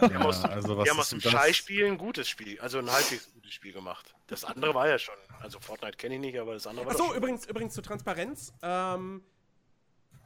Ja, 0.00 0.20
aus- 0.20 0.44
also 0.44 0.76
was 0.76 0.84
Die 0.84 0.90
haben 0.90 0.98
aus 1.00 1.08
dem? 1.10 1.20
Scheißspiel 1.20 1.86
ein 1.86 1.98
gutes 1.98 2.28
Spiel, 2.28 2.58
also 2.60 2.78
ein 2.78 2.90
halbwegs 2.90 3.32
gutes 3.32 3.52
Spiel 3.52 3.72
gemacht. 3.72 4.14
Das 4.26 4.44
andere 4.44 4.74
war 4.74 4.88
ja 4.88 4.98
schon, 4.98 5.14
also 5.40 5.60
Fortnite 5.60 5.96
kenne 5.96 6.14
ich 6.16 6.20
nicht, 6.20 6.38
aber 6.38 6.54
das 6.54 6.66
andere 6.66 6.86
war 6.86 6.92
Achso, 6.92 7.04
doch 7.04 7.08
schon- 7.10 7.16
übrigens, 7.18 7.46
übrigens 7.46 7.74
zur 7.74 7.82
Transparenz. 7.82 8.52
Ähm, 8.62 9.22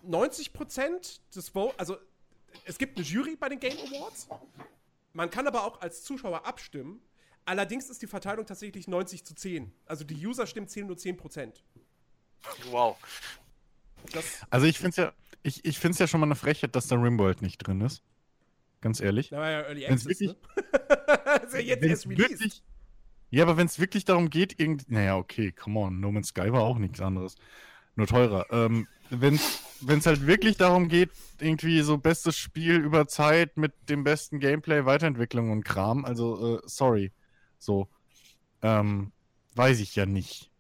90% 0.03 1.21
des 1.35 1.49
Vote, 1.51 1.79
also 1.79 1.97
es 2.65 2.79
gibt 2.79 2.97
eine 2.97 3.07
Jury 3.07 3.37
bei 3.37 3.49
den 3.49 3.61
Game 3.61 3.77
Awards. 3.79 4.29
Man 5.13 5.31
kann 5.31 5.47
aber 5.47 5.65
auch 5.65 5.81
als 5.81 6.03
Zuschauer 6.05 6.47
abstimmen. 6.47 7.01
Allerdings 7.45 7.91
ist 7.91 8.01
die 8.03 8.07
Verteilung 8.07 8.47
tatsächlich 8.47 8.87
90 8.87 9.25
zu 9.25 9.35
10. 9.35 9.73
Also 9.87 10.05
die 10.05 10.15
User-Stimmen 10.27 10.69
zählen 10.69 10.87
nur 10.87 10.97
10%. 10.97 11.63
Wow. 12.71 12.97
Das, 14.13 14.25
Also 14.51 14.67
ich 14.67 14.79
finde 14.79 14.91
es 14.91 14.97
ja, 14.97 15.13
ich, 15.43 15.65
ich 15.65 15.79
find's 15.79 15.99
ja 15.99 16.07
schon 16.07 16.21
mal 16.21 16.27
eine 16.27 16.37
Frechheit, 16.37 16.75
dass 16.77 16.87
da 16.87 16.97
Rimworld 16.97 17.43
nicht 17.43 17.59
drin 17.59 17.81
ist. 17.81 18.03
Ganz 18.81 19.01
ehrlich. 19.01 19.28
da 19.28 19.39
war 19.39 19.51
ja 19.51 19.61
Early 19.62 19.86
Access, 19.86 20.07
wirklich- 20.20 20.31
ne? 20.31 20.36
ist 21.47 21.55
ja 21.55 21.61
jetzt 21.61 21.85
erst 21.85 22.09
wirklich, 22.09 22.62
ja, 23.31 23.44
aber 23.44 23.57
wenn 23.57 23.66
es 23.66 23.78
wirklich 23.78 24.05
darum 24.05 24.28
geht, 24.28 24.59
irgendwie. 24.59 24.86
Naja, 24.89 25.16
okay, 25.16 25.52
come 25.52 25.78
on. 25.78 26.01
No 26.01 26.11
Man's 26.11 26.28
Sky 26.28 26.52
war 26.52 26.62
auch 26.62 26.78
nichts 26.78 27.01
anderes. 27.01 27.36
Nur 27.94 28.07
teurer. 28.07 28.47
Ähm, 28.51 28.89
wenn 29.11 29.35
es 29.35 30.07
halt 30.07 30.27
wirklich 30.27 30.57
darum 30.57 30.89
geht, 30.89 31.11
irgendwie 31.40 31.81
so 31.82 31.98
bestes 31.98 32.36
Spiel 32.36 32.77
über 32.77 33.07
Zeit 33.07 33.57
mit 33.57 33.73
dem 33.89 34.02
besten 34.05 34.40
Gameplay, 34.40 34.85
Weiterentwicklung 34.85 35.51
und 35.51 35.65
Kram, 35.65 36.05
also, 36.05 36.59
äh, 36.59 36.61
sorry. 36.65 37.12
So. 37.59 37.89
Ähm, 38.62 39.12
weiß 39.55 39.81
ich 39.81 39.94
ja 39.97 40.07
nicht. 40.07 40.51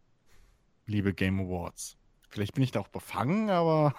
Liebe 0.86 1.12
Game 1.12 1.40
Awards. 1.40 1.96
Vielleicht 2.28 2.54
bin 2.54 2.62
ich 2.62 2.70
da 2.70 2.80
auch 2.80 2.88
befangen, 2.88 3.50
aber. 3.50 3.94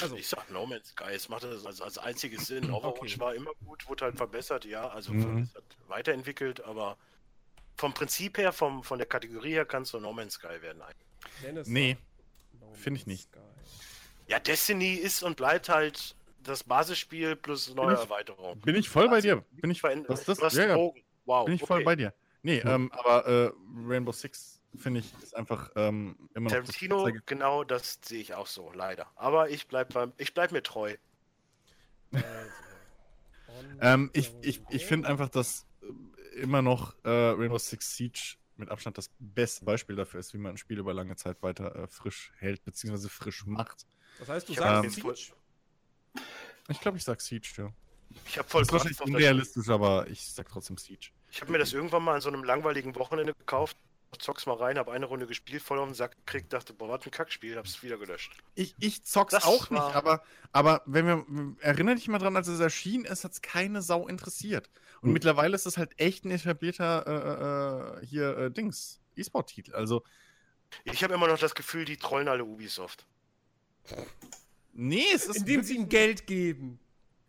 Also, 0.00 0.16
Ich 0.16 0.28
sag 0.28 0.50
No 0.50 0.66
Man's 0.66 0.88
Sky, 0.88 1.12
es 1.14 1.28
macht 1.28 1.44
das 1.44 1.64
als, 1.66 1.80
als 1.80 1.98
einziges 1.98 2.46
Sinn. 2.46 2.70
Overwatch 2.70 3.14
Okay. 3.14 3.20
war 3.20 3.34
immer 3.34 3.50
gut, 3.64 3.88
wurde 3.88 4.04
halt 4.06 4.16
verbessert, 4.16 4.64
ja, 4.64 4.88
also 4.88 5.12
Mhm. 5.12 5.22
verbessert, 5.22 5.64
weiterentwickelt, 5.88 6.62
aber 6.64 6.96
vom 7.76 7.92
Prinzip 7.94 8.38
her, 8.38 8.52
vom, 8.52 8.82
von 8.84 8.98
der 8.98 9.06
Kategorie 9.06 9.52
her 9.52 9.64
kannst 9.64 9.94
du 9.94 10.00
No 10.00 10.12
Man's 10.12 10.34
Sky 10.34 10.60
werden. 10.60 10.82
eigentlich. 10.82 11.06
Dennis 11.42 11.66
Nee, 11.68 11.96
No 12.60 12.72
find 12.74 12.96
ich 12.96 13.06
nicht. 13.06 13.28
Sky. 13.30 13.40
Ja, 14.28 14.38
Destiny 14.38 14.94
ist 14.94 15.22
und 15.22 15.36
bleibt 15.36 15.68
halt 15.68 16.14
das 16.42 16.62
Basisspiel 16.64 17.36
plus 17.36 17.74
neue 17.74 17.94
ich- 17.94 18.00
Erweiterung. 18.00 18.58
Bin 18.60 18.76
ich 18.76 18.88
voll 18.88 19.08
bei 19.08 19.20
dir. 19.20 19.44
Bin 19.52 19.70
ich, 19.70 19.80
Verändert- 19.80 20.08
was 20.10 20.26
ist 20.28 20.40
das? 20.42 20.54
Ja, 20.54 20.68
ja. 20.68 20.90
Wow. 21.26 21.44
bin 21.46 21.54
ich 21.54 21.60
voll 21.62 21.78
okay. 21.78 21.84
bei 21.84 21.96
dir. 21.96 22.14
Nee, 22.42 22.58
ähm, 22.58 22.90
aber 22.92 23.26
äh, 23.26 23.50
Rainbow 23.86 24.12
Six, 24.12 24.59
finde 24.76 25.00
ich, 25.00 25.12
ist 25.22 25.36
einfach 25.36 25.70
ähm, 25.76 26.16
immer 26.34 26.50
noch. 26.50 26.56
das 26.56 26.66
Tarantino, 26.66 27.04
Beste. 27.04 27.22
genau 27.26 27.64
das 27.64 27.98
sehe 28.04 28.20
ich 28.20 28.34
auch 28.34 28.46
so, 28.46 28.72
leider. 28.72 29.06
Aber 29.16 29.50
ich 29.50 29.66
bleib, 29.66 29.92
beim, 29.92 30.12
ich 30.16 30.34
bleib 30.34 30.52
mir 30.52 30.62
treu. 30.62 30.96
Ähm, 33.80 34.10
ich 34.12 34.32
ich, 34.42 34.62
ich 34.70 34.86
finde 34.86 35.08
einfach, 35.08 35.28
dass 35.28 35.66
äh, 35.82 36.40
immer 36.40 36.62
noch 36.62 36.94
äh, 37.04 37.08
Rainbow 37.08 37.58
Six 37.58 37.96
Siege 37.96 38.36
mit 38.56 38.70
Abstand 38.70 38.98
das 38.98 39.10
beste 39.18 39.64
Beispiel 39.64 39.96
dafür 39.96 40.20
ist, 40.20 40.34
wie 40.34 40.38
man 40.38 40.52
ein 40.52 40.56
Spiel 40.58 40.78
über 40.78 40.94
lange 40.94 41.16
Zeit 41.16 41.42
weiter 41.42 41.74
äh, 41.74 41.88
frisch 41.88 42.32
hält, 42.38 42.64
beziehungsweise 42.64 43.08
frisch 43.08 43.46
macht. 43.46 43.86
Das 44.18 44.28
heißt, 44.28 44.48
du 44.48 44.52
Ich 44.52 44.58
sagst 44.58 44.84
jetzt 44.84 44.94
Siege? 44.96 45.34
Ich 46.68 46.80
glaube, 46.80 46.98
ich 46.98 47.04
sag 47.04 47.20
Siege, 47.20 47.48
ja. 47.56 47.72
Ich 48.26 48.38
habe 48.38 48.48
voll 48.48 48.62
Das 48.62 48.68
ist 48.68 48.72
wahrscheinlich 48.72 49.00
unrealistisch, 49.00 49.68
aber 49.68 50.06
ich 50.08 50.32
sag 50.32 50.48
trotzdem 50.48 50.76
Siege. 50.76 51.10
Ich 51.30 51.40
habe 51.40 51.50
mir 51.52 51.58
das 51.58 51.72
irgendwann 51.72 52.02
mal 52.02 52.16
an 52.16 52.20
so 52.20 52.28
einem 52.28 52.44
langweiligen 52.44 52.94
Wochenende 52.96 53.34
gekauft. 53.34 53.76
Zock's 54.18 54.44
mal 54.46 54.54
rein, 54.56 54.76
habe 54.76 54.92
eine 54.92 55.06
Runde 55.06 55.26
gespielt, 55.26 55.62
voll 55.62 55.78
auf 55.78 55.86
den 55.88 55.94
Sack 55.94 56.16
gekriegt, 56.26 56.52
dachte, 56.52 56.72
boah, 56.74 56.88
was 56.88 57.06
ein 57.06 57.10
Kackspiel, 57.12 57.56
hab's 57.56 57.82
wieder 57.82 57.96
gelöscht. 57.96 58.32
Ich, 58.54 58.74
ich 58.80 59.04
zock's 59.04 59.32
Das 59.32 59.44
auch 59.44 59.70
nicht, 59.70 59.80
aber, 59.80 60.22
aber 60.52 60.82
wenn 60.86 61.06
wir, 61.06 61.56
erinnere 61.60 61.94
dich 61.94 62.08
mal 62.08 62.18
dran, 62.18 62.36
als 62.36 62.48
es 62.48 62.58
erschien 62.60 63.04
ist, 63.04 63.24
hat's 63.24 63.40
keine 63.40 63.82
Sau 63.82 64.08
interessiert. 64.08 64.68
Und 65.00 65.08
Hm. 65.08 65.12
mittlerweile 65.14 65.54
ist 65.54 65.64
es 65.66 65.78
halt 65.78 65.92
echt 65.98 66.24
ein 66.24 66.32
etablierter, 66.32 67.98
äh, 68.00 68.02
äh, 68.02 68.06
hier, 68.06 68.36
äh, 68.36 68.50
Dings, 68.50 69.00
E-Sport-Titel. 69.16 69.74
Also, 69.74 70.02
Ich 70.84 71.02
habe 71.04 71.14
immer 71.14 71.28
noch 71.28 71.38
das 71.38 71.54
Gefühl, 71.54 71.84
die 71.84 71.96
trollen 71.96 72.28
alle 72.28 72.44
Ubisoft. 72.44 73.06
nee, 74.72 75.04
es 75.14 75.26
ist. 75.26 75.38
Indem 75.38 75.62
sie 75.62 75.76
ihm 75.76 75.88
Geld 75.88 76.26
geben. 76.26 76.78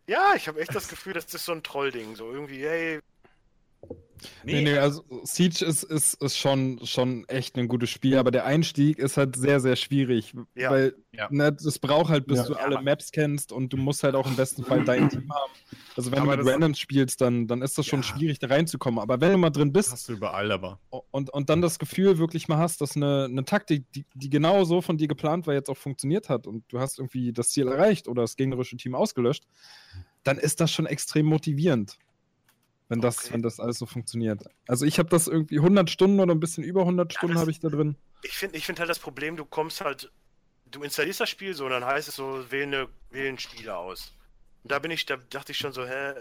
Ja, 0.06 0.34
ich 0.34 0.48
habe 0.48 0.60
echt 0.60 0.74
das 0.74 0.88
Gefühl, 0.88 1.12
das 1.12 1.32
ist 1.32 1.44
so 1.44 1.52
ein 1.52 1.62
Trollding. 1.62 2.16
So 2.16 2.30
irgendwie, 2.30 2.64
hey, 2.66 3.00
Nee, 4.44 4.62
nee, 4.62 4.76
also 4.78 5.04
Siege 5.24 5.64
ist, 5.64 5.82
ist, 5.84 6.14
ist 6.22 6.36
schon, 6.38 6.80
schon 6.84 7.24
echt 7.28 7.56
ein 7.56 7.68
gutes 7.68 7.90
Spiel, 7.90 8.16
aber 8.18 8.30
der 8.30 8.44
Einstieg 8.44 8.98
ist 8.98 9.16
halt 9.16 9.36
sehr, 9.36 9.60
sehr 9.60 9.76
schwierig, 9.76 10.34
Ja. 10.54 10.70
weil 10.70 10.94
Ja. 11.12 11.28
ne, 11.30 11.52
das 11.52 11.78
braucht 11.78 12.10
halt, 12.10 12.26
bis 12.26 12.38
Ja. 12.38 12.44
du 12.46 12.52
Ja, 12.54 12.58
alle 12.60 12.80
Maps 12.82 13.10
kennst 13.12 13.52
und 13.52 13.72
du 13.72 13.76
musst 13.76 14.02
halt 14.02 14.14
auch 14.14 14.26
im 14.26 14.36
besten 14.36 14.64
Fall 14.64 14.84
dein 14.84 15.08
Team 15.08 15.32
haben. 15.32 15.52
Also 15.96 16.10
wenn 16.10 16.20
Aber 16.20 16.36
du 16.36 16.44
mit 16.44 16.52
Randoms 16.54 16.78
spielst, 16.78 17.20
dann, 17.20 17.46
dann 17.46 17.60
ist 17.62 17.76
das 17.76 17.86
schon 17.86 18.00
Ja. 18.02 18.08
schwierig, 18.08 18.38
da 18.38 18.46
reinzukommen. 18.46 18.98
Aber 19.00 19.20
wenn 19.20 19.32
du 19.32 19.38
mal 19.38 19.50
drin 19.50 19.72
bist 19.72 19.92
hast 19.92 20.08
du 20.08 20.14
überall, 20.14 20.50
aber. 20.50 20.80
und, 21.10 21.30
und 21.30 21.50
dann 21.50 21.60
das 21.60 21.78
Gefühl 21.78 22.18
wirklich 22.18 22.48
mal 22.48 22.58
hast, 22.58 22.80
dass 22.80 22.96
eine, 22.96 23.24
eine 23.24 23.44
Taktik, 23.44 23.84
die, 23.92 24.06
die 24.14 24.30
genau 24.30 24.64
so 24.64 24.80
von 24.80 24.96
dir 24.96 25.08
geplant 25.08 25.46
war, 25.46 25.54
jetzt 25.54 25.68
auch 25.68 25.76
funktioniert 25.76 26.28
hat 26.28 26.46
und 26.46 26.64
du 26.68 26.80
hast 26.80 26.98
irgendwie 26.98 27.32
das 27.32 27.48
Ziel 27.48 27.68
erreicht 27.68 28.08
oder 28.08 28.22
das 28.22 28.36
gegnerische 28.36 28.76
Team 28.76 28.94
ausgelöscht, 28.94 29.44
dann 30.24 30.38
ist 30.38 30.60
das 30.60 30.70
schon 30.70 30.86
extrem 30.86 31.26
motivierend. 31.26 31.98
Wenn 32.92 33.00
das, 33.00 33.24
Okay. 33.24 33.32
wenn 33.32 33.42
das 33.42 33.58
alles 33.58 33.78
so 33.78 33.86
funktioniert. 33.86 34.44
Also 34.68 34.84
ich 34.84 34.98
habe 34.98 35.08
das 35.08 35.26
irgendwie 35.26 35.60
100 35.60 35.88
Stunden 35.88 36.20
oder 36.20 36.34
ein 36.34 36.40
bisschen 36.40 36.62
über 36.62 36.84
100 36.84 37.10
Ja, 37.10 37.16
Stunden 37.16 37.34
das- 37.36 37.40
habe 37.40 37.50
ich 37.50 37.58
da 37.58 37.68
drin. 37.70 37.96
ich 38.22 38.36
finde 38.36 38.58
ich 38.58 38.66
find 38.66 38.78
halt 38.80 38.90
das 38.90 38.98
Problem, 38.98 39.34
du 39.36 39.46
kommst 39.46 39.80
halt, 39.80 40.12
du 40.66 40.82
installierst 40.82 41.20
das 41.20 41.30
Spiel 41.30 41.54
so 41.54 41.64
und 41.64 41.70
dann 41.70 41.86
heißt 41.86 42.08
es 42.08 42.16
so, 42.16 42.50
wählen, 42.50 42.74
eine, 42.74 42.88
wählen 43.08 43.38
Spieler 43.38 43.78
aus. 43.78 44.12
Und 44.62 44.72
da 44.72 44.78
bin 44.78 44.90
ich, 44.90 45.06
da 45.06 45.16
dachte 45.16 45.52
ich 45.52 45.58
schon 45.58 45.72
so, 45.72 45.86
hä, 45.86 46.10
äh, 46.10 46.16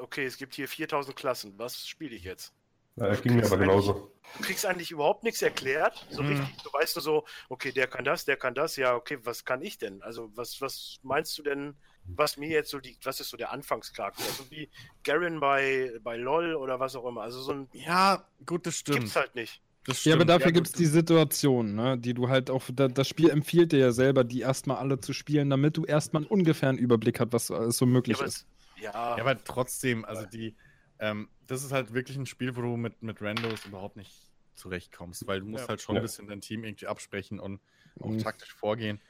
okay, 0.00 0.24
es 0.24 0.38
gibt 0.38 0.54
hier 0.54 0.66
4000 0.66 1.14
Klassen, 1.14 1.52
was 1.58 1.86
spiele 1.86 2.16
ich 2.16 2.24
jetzt? 2.24 2.54
Ja, 2.96 3.08
das 3.08 3.20
ging 3.20 3.36
mir 3.36 3.44
aber 3.44 3.58
genauso. 3.58 4.10
Du 4.32 4.40
kriegst 4.40 4.64
eigentlich 4.64 4.90
überhaupt 4.92 5.24
nichts 5.24 5.42
erklärt, 5.42 6.06
so 6.08 6.22
Mhm. 6.22 6.28
richtig. 6.28 6.56
Du 6.62 6.72
weißt 6.72 6.96
nur 6.96 7.02
so, 7.02 7.24
okay, 7.50 7.70
der 7.70 7.86
kann 7.86 8.04
das, 8.06 8.24
der 8.24 8.38
kann 8.38 8.54
das, 8.54 8.76
ja, 8.76 8.94
okay, 8.96 9.18
was 9.24 9.44
kann 9.44 9.60
ich 9.60 9.76
denn? 9.76 10.00
Also, 10.02 10.30
was, 10.34 10.58
was 10.62 10.98
meinst 11.02 11.36
du 11.36 11.42
denn, 11.42 11.76
was 12.06 12.36
mir 12.36 12.48
jetzt 12.48 12.70
so 12.70 12.78
liegt? 12.78 13.06
Was 13.06 13.20
ist 13.20 13.30
so 13.30 13.36
der 13.36 13.50
Anfangscharakter? 13.52 14.32
So 14.32 14.50
wie 14.50 14.70
Garen 15.04 15.40
bei, 15.40 15.92
bei 16.02 16.16
LOL 16.16 16.54
oder 16.54 16.80
was 16.80 16.96
auch 16.96 17.06
immer. 17.06 17.22
Also, 17.22 17.40
so 17.42 17.52
ein 17.52 17.70
Ja, 17.72 18.28
gut, 18.46 18.66
das 18.66 18.78
stimmt. 18.78 19.00
gibt's 19.00 19.16
halt 19.16 19.34
nicht. 19.34 19.62
Das 19.86 20.02
Ja, 20.04 20.14
aber 20.14 20.24
dafür 20.24 20.50
gut, 20.52 20.54
gibt 20.54 20.68
es 20.68 20.72
die 20.72 20.86
Situation, 20.86 21.74
ne, 21.74 21.98
die 21.98 22.14
du 22.14 22.28
halt 22.30 22.48
auch, 22.50 22.62
da, 22.72 22.88
das 22.88 23.06
Spiel 23.06 23.28
empfiehlt 23.28 23.72
dir 23.72 23.78
ja 23.80 23.92
selber, 23.92 24.24
die 24.24 24.40
erstmal 24.40 24.78
alle 24.78 24.98
zu 25.00 25.12
spielen, 25.12 25.50
damit 25.50 25.76
du 25.76 25.84
erstmal 25.84 26.22
einen 26.22 26.30
ungefähren 26.30 26.78
Überblick 26.78 27.20
hast, 27.20 27.32
was 27.32 27.50
alles 27.50 27.76
so 27.76 27.84
möglich 27.84 28.20
Ja, 28.20 28.26
ist. 28.26 28.46
ja, 28.76 28.92
Ja, 29.16 29.22
aber 29.24 29.42
trotzdem, 29.44 30.04
also 30.04 30.26
die, 30.26 30.56
ähm, 30.98 31.30
das 31.40 31.64
ist 31.64 31.72
halt 31.72 31.94
wirklich 31.94 32.16
ein 32.16 32.26
Spiel, 32.26 32.56
wo 32.56 32.62
du 32.62 32.76
mit, 32.76 33.02
mit 33.02 33.22
Randos 33.22 33.64
überhaupt 33.66 33.96
nicht 33.96 34.32
zurechtkommst, 34.54 35.26
weil 35.26 35.40
du 35.40 35.46
musst 35.46 35.64
Ja. 35.64 35.68
halt 35.70 35.82
schon 35.82 35.96
Ja. 35.96 36.00
ein 36.00 36.02
bisschen 36.02 36.28
dein 36.28 36.40
Team 36.40 36.64
irgendwie 36.64 36.86
absprechen 36.86 37.40
und 37.40 37.62
auch 38.00 38.10
Mhm. 38.12 38.18
taktisch 38.18 38.54
vorgehen. 38.54 39.00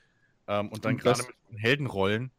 Ähm, 0.49 0.71
und 0.71 0.85
dann 0.85 0.99
gerade 0.99 1.23
mit 1.25 1.37
den 1.51 1.59
Heldenrollen, 1.59 2.33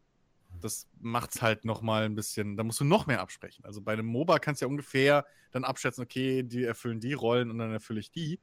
das 0.60 0.88
macht's 1.00 1.42
halt 1.42 1.64
nochmal 1.64 2.04
ein 2.04 2.14
bisschen, 2.14 2.56
da 2.56 2.64
musst 2.64 2.80
du 2.80 2.84
noch 2.84 3.06
mehr 3.06 3.20
absprechen. 3.20 3.64
Also 3.64 3.80
bei 3.80 3.92
einem 3.92 4.06
MOBA 4.06 4.38
kannst 4.38 4.60
du 4.60 4.66
ja 4.66 4.70
ungefähr 4.70 5.26
dann 5.52 5.64
abschätzen, 5.64 6.02
okay, 6.02 6.42
die 6.42 6.64
erfüllen 6.64 7.00
die 7.00 7.12
Rollen 7.12 7.50
und 7.50 7.58
dann 7.58 7.72
erfülle 7.72 8.00
ich 8.00 8.10
die. 8.10 8.40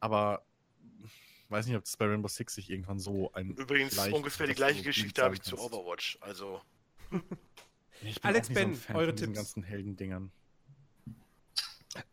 Aber 0.00 0.44
weiß 1.48 1.66
nicht, 1.66 1.76
ob 1.76 1.84
das 1.84 1.96
bei 1.96 2.06
Rainbow 2.06 2.28
Six 2.28 2.54
sich 2.54 2.70
irgendwann 2.70 2.98
so 2.98 3.32
ein. 3.32 3.50
übrigens 3.50 3.96
leicht 3.96 4.14
ungefähr 4.14 4.46
die 4.46 4.54
gleiche 4.54 4.78
so 4.78 4.84
Geschichte 4.84 5.22
habe 5.22 5.34
ich 5.34 5.42
sagen 5.42 5.56
zu 5.56 5.56
kannst. 5.56 5.74
Overwatch. 5.74 6.18
Also, 6.20 6.60
Ich 8.02 8.24
Alex 8.24 8.48
auch 8.48 8.50
nicht 8.50 8.60
Ben, 8.60 8.74
Fan 8.74 8.96
eure 8.96 9.14
Tipps. 9.14 9.34
ganzen 9.34 9.62
Heldendingern. 9.62 10.30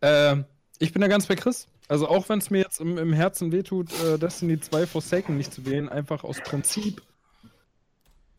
Ähm, 0.01 0.45
ich 0.79 0.91
bin 0.91 1.01
da 1.01 1.07
ganz 1.07 1.27
bei 1.27 1.35
Chris. 1.35 1.67
Also 1.87 2.07
auch 2.07 2.27
wenn 2.27 2.39
es 2.39 2.49
mir 2.49 2.59
jetzt 2.59 2.81
im, 2.81 2.97
im 2.97 3.13
Herzen 3.13 3.51
wehtut, 3.51 3.93
äh, 4.01 4.17
Destiny 4.19 4.59
2 4.59 4.87
Forsaken 4.87 5.37
nicht 5.37 5.53
zu 5.53 5.65
wählen, 5.65 5.87
einfach 5.87 6.23
aus 6.23 6.41
Prinzip, 6.41 7.01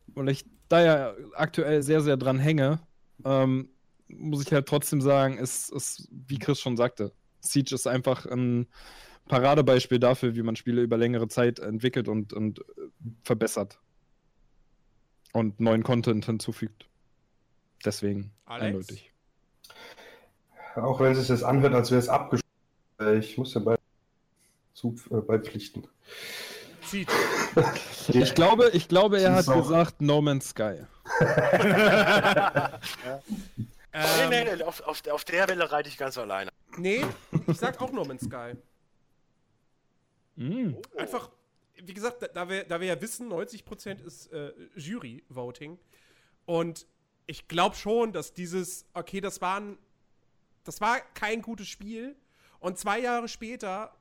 weil 0.07 0.29
ich 0.29 0.45
da 0.69 0.81
ja 0.83 1.13
aktuell 1.33 1.83
sehr, 1.83 2.01
sehr 2.01 2.17
dran 2.17 2.39
hänge, 2.39 2.79
ähm, 3.25 3.69
muss 4.07 4.45
ich 4.45 4.53
halt 4.53 4.67
trotzdem 4.67 5.01
sagen, 5.01 5.37
ist, 5.37 5.71
ist, 5.71 6.07
wie 6.11 6.39
Chris 6.39 6.59
schon 6.59 6.77
sagte, 6.77 7.11
Siege 7.41 7.75
ist 7.75 7.87
einfach 7.87 8.25
ein 8.25 8.67
Paradebeispiel 9.27 9.99
dafür, 9.99 10.35
wie 10.35 10.41
man 10.41 10.55
Spiele 10.55 10.81
über 10.81 10.97
längere 10.97 11.27
Zeit 11.27 11.59
entwickelt 11.59 12.07
und, 12.07 12.33
und 12.33 12.59
äh, 12.59 12.63
verbessert. 13.23 13.79
Und 15.31 15.59
neuen 15.59 15.83
Content 15.83 16.25
hinzufügt. 16.25 16.87
Deswegen 17.85 18.31
Alex? 18.45 18.65
eindeutig. 18.65 19.13
Auch 20.75 20.99
wenn 20.99 21.11
es 21.11 21.19
sich 21.19 21.29
jetzt 21.29 21.43
anhört, 21.43 21.73
als 21.73 21.91
wäre 21.91 21.99
es 21.99 22.09
abgeschlossen. 22.09 22.49
Äh, 22.99 23.17
Ich 23.19 23.37
muss 23.37 23.53
ja 23.53 23.61
bei, 23.61 23.75
zu, 24.73 24.95
äh, 25.11 25.21
beipflichten. 25.21 25.87
Siege. 26.83 27.11
Ich 28.07 28.33
glaube, 28.33 28.71
ich 28.73 28.87
glaube, 28.87 29.21
er 29.21 29.35
hat 29.35 29.45
gesagt 29.45 30.01
No 30.01 30.21
Man's 30.21 30.49
Sky. 30.49 30.85
Ähm, 33.91 34.29
nee, 34.29 34.43
nee, 34.43 34.55
nee, 34.55 34.63
auf, 34.63 34.81
auf, 34.81 35.05
auf 35.07 35.23
der 35.23 35.47
Welle 35.47 35.71
reite 35.71 35.89
ich 35.89 35.97
ganz 35.97 36.17
alleine. 36.17 36.51
nee, 36.77 37.03
ich 37.47 37.57
sag 37.57 37.81
auch 37.81 37.91
No 37.91 38.05
Man's 38.05 38.23
Sky. 38.23 38.53
Mm. 40.35 40.75
Einfach, 40.95 41.29
wie 41.75 41.93
gesagt, 41.93 42.21
da, 42.21 42.27
da, 42.27 42.49
wir, 42.49 42.63
da 42.65 42.79
wir 42.79 42.87
ja 42.87 43.01
wissen, 43.01 43.31
90% 43.31 44.05
ist 44.05 44.31
äh, 44.31 44.51
Jury-Voting. 44.75 45.79
Und 46.45 46.85
ich 47.25 47.47
glaube 47.47 47.75
schon, 47.75 48.13
dass 48.13 48.33
dieses, 48.33 48.85
okay, 48.93 49.21
das 49.21 49.41
war, 49.41 49.59
ein, 49.59 49.77
das 50.63 50.81
war 50.81 50.99
kein 51.13 51.41
gutes 51.41 51.67
Spiel. 51.67 52.15
Und 52.59 52.77
zwei 52.77 52.99
Jahre 52.99 53.27
später 53.27 53.95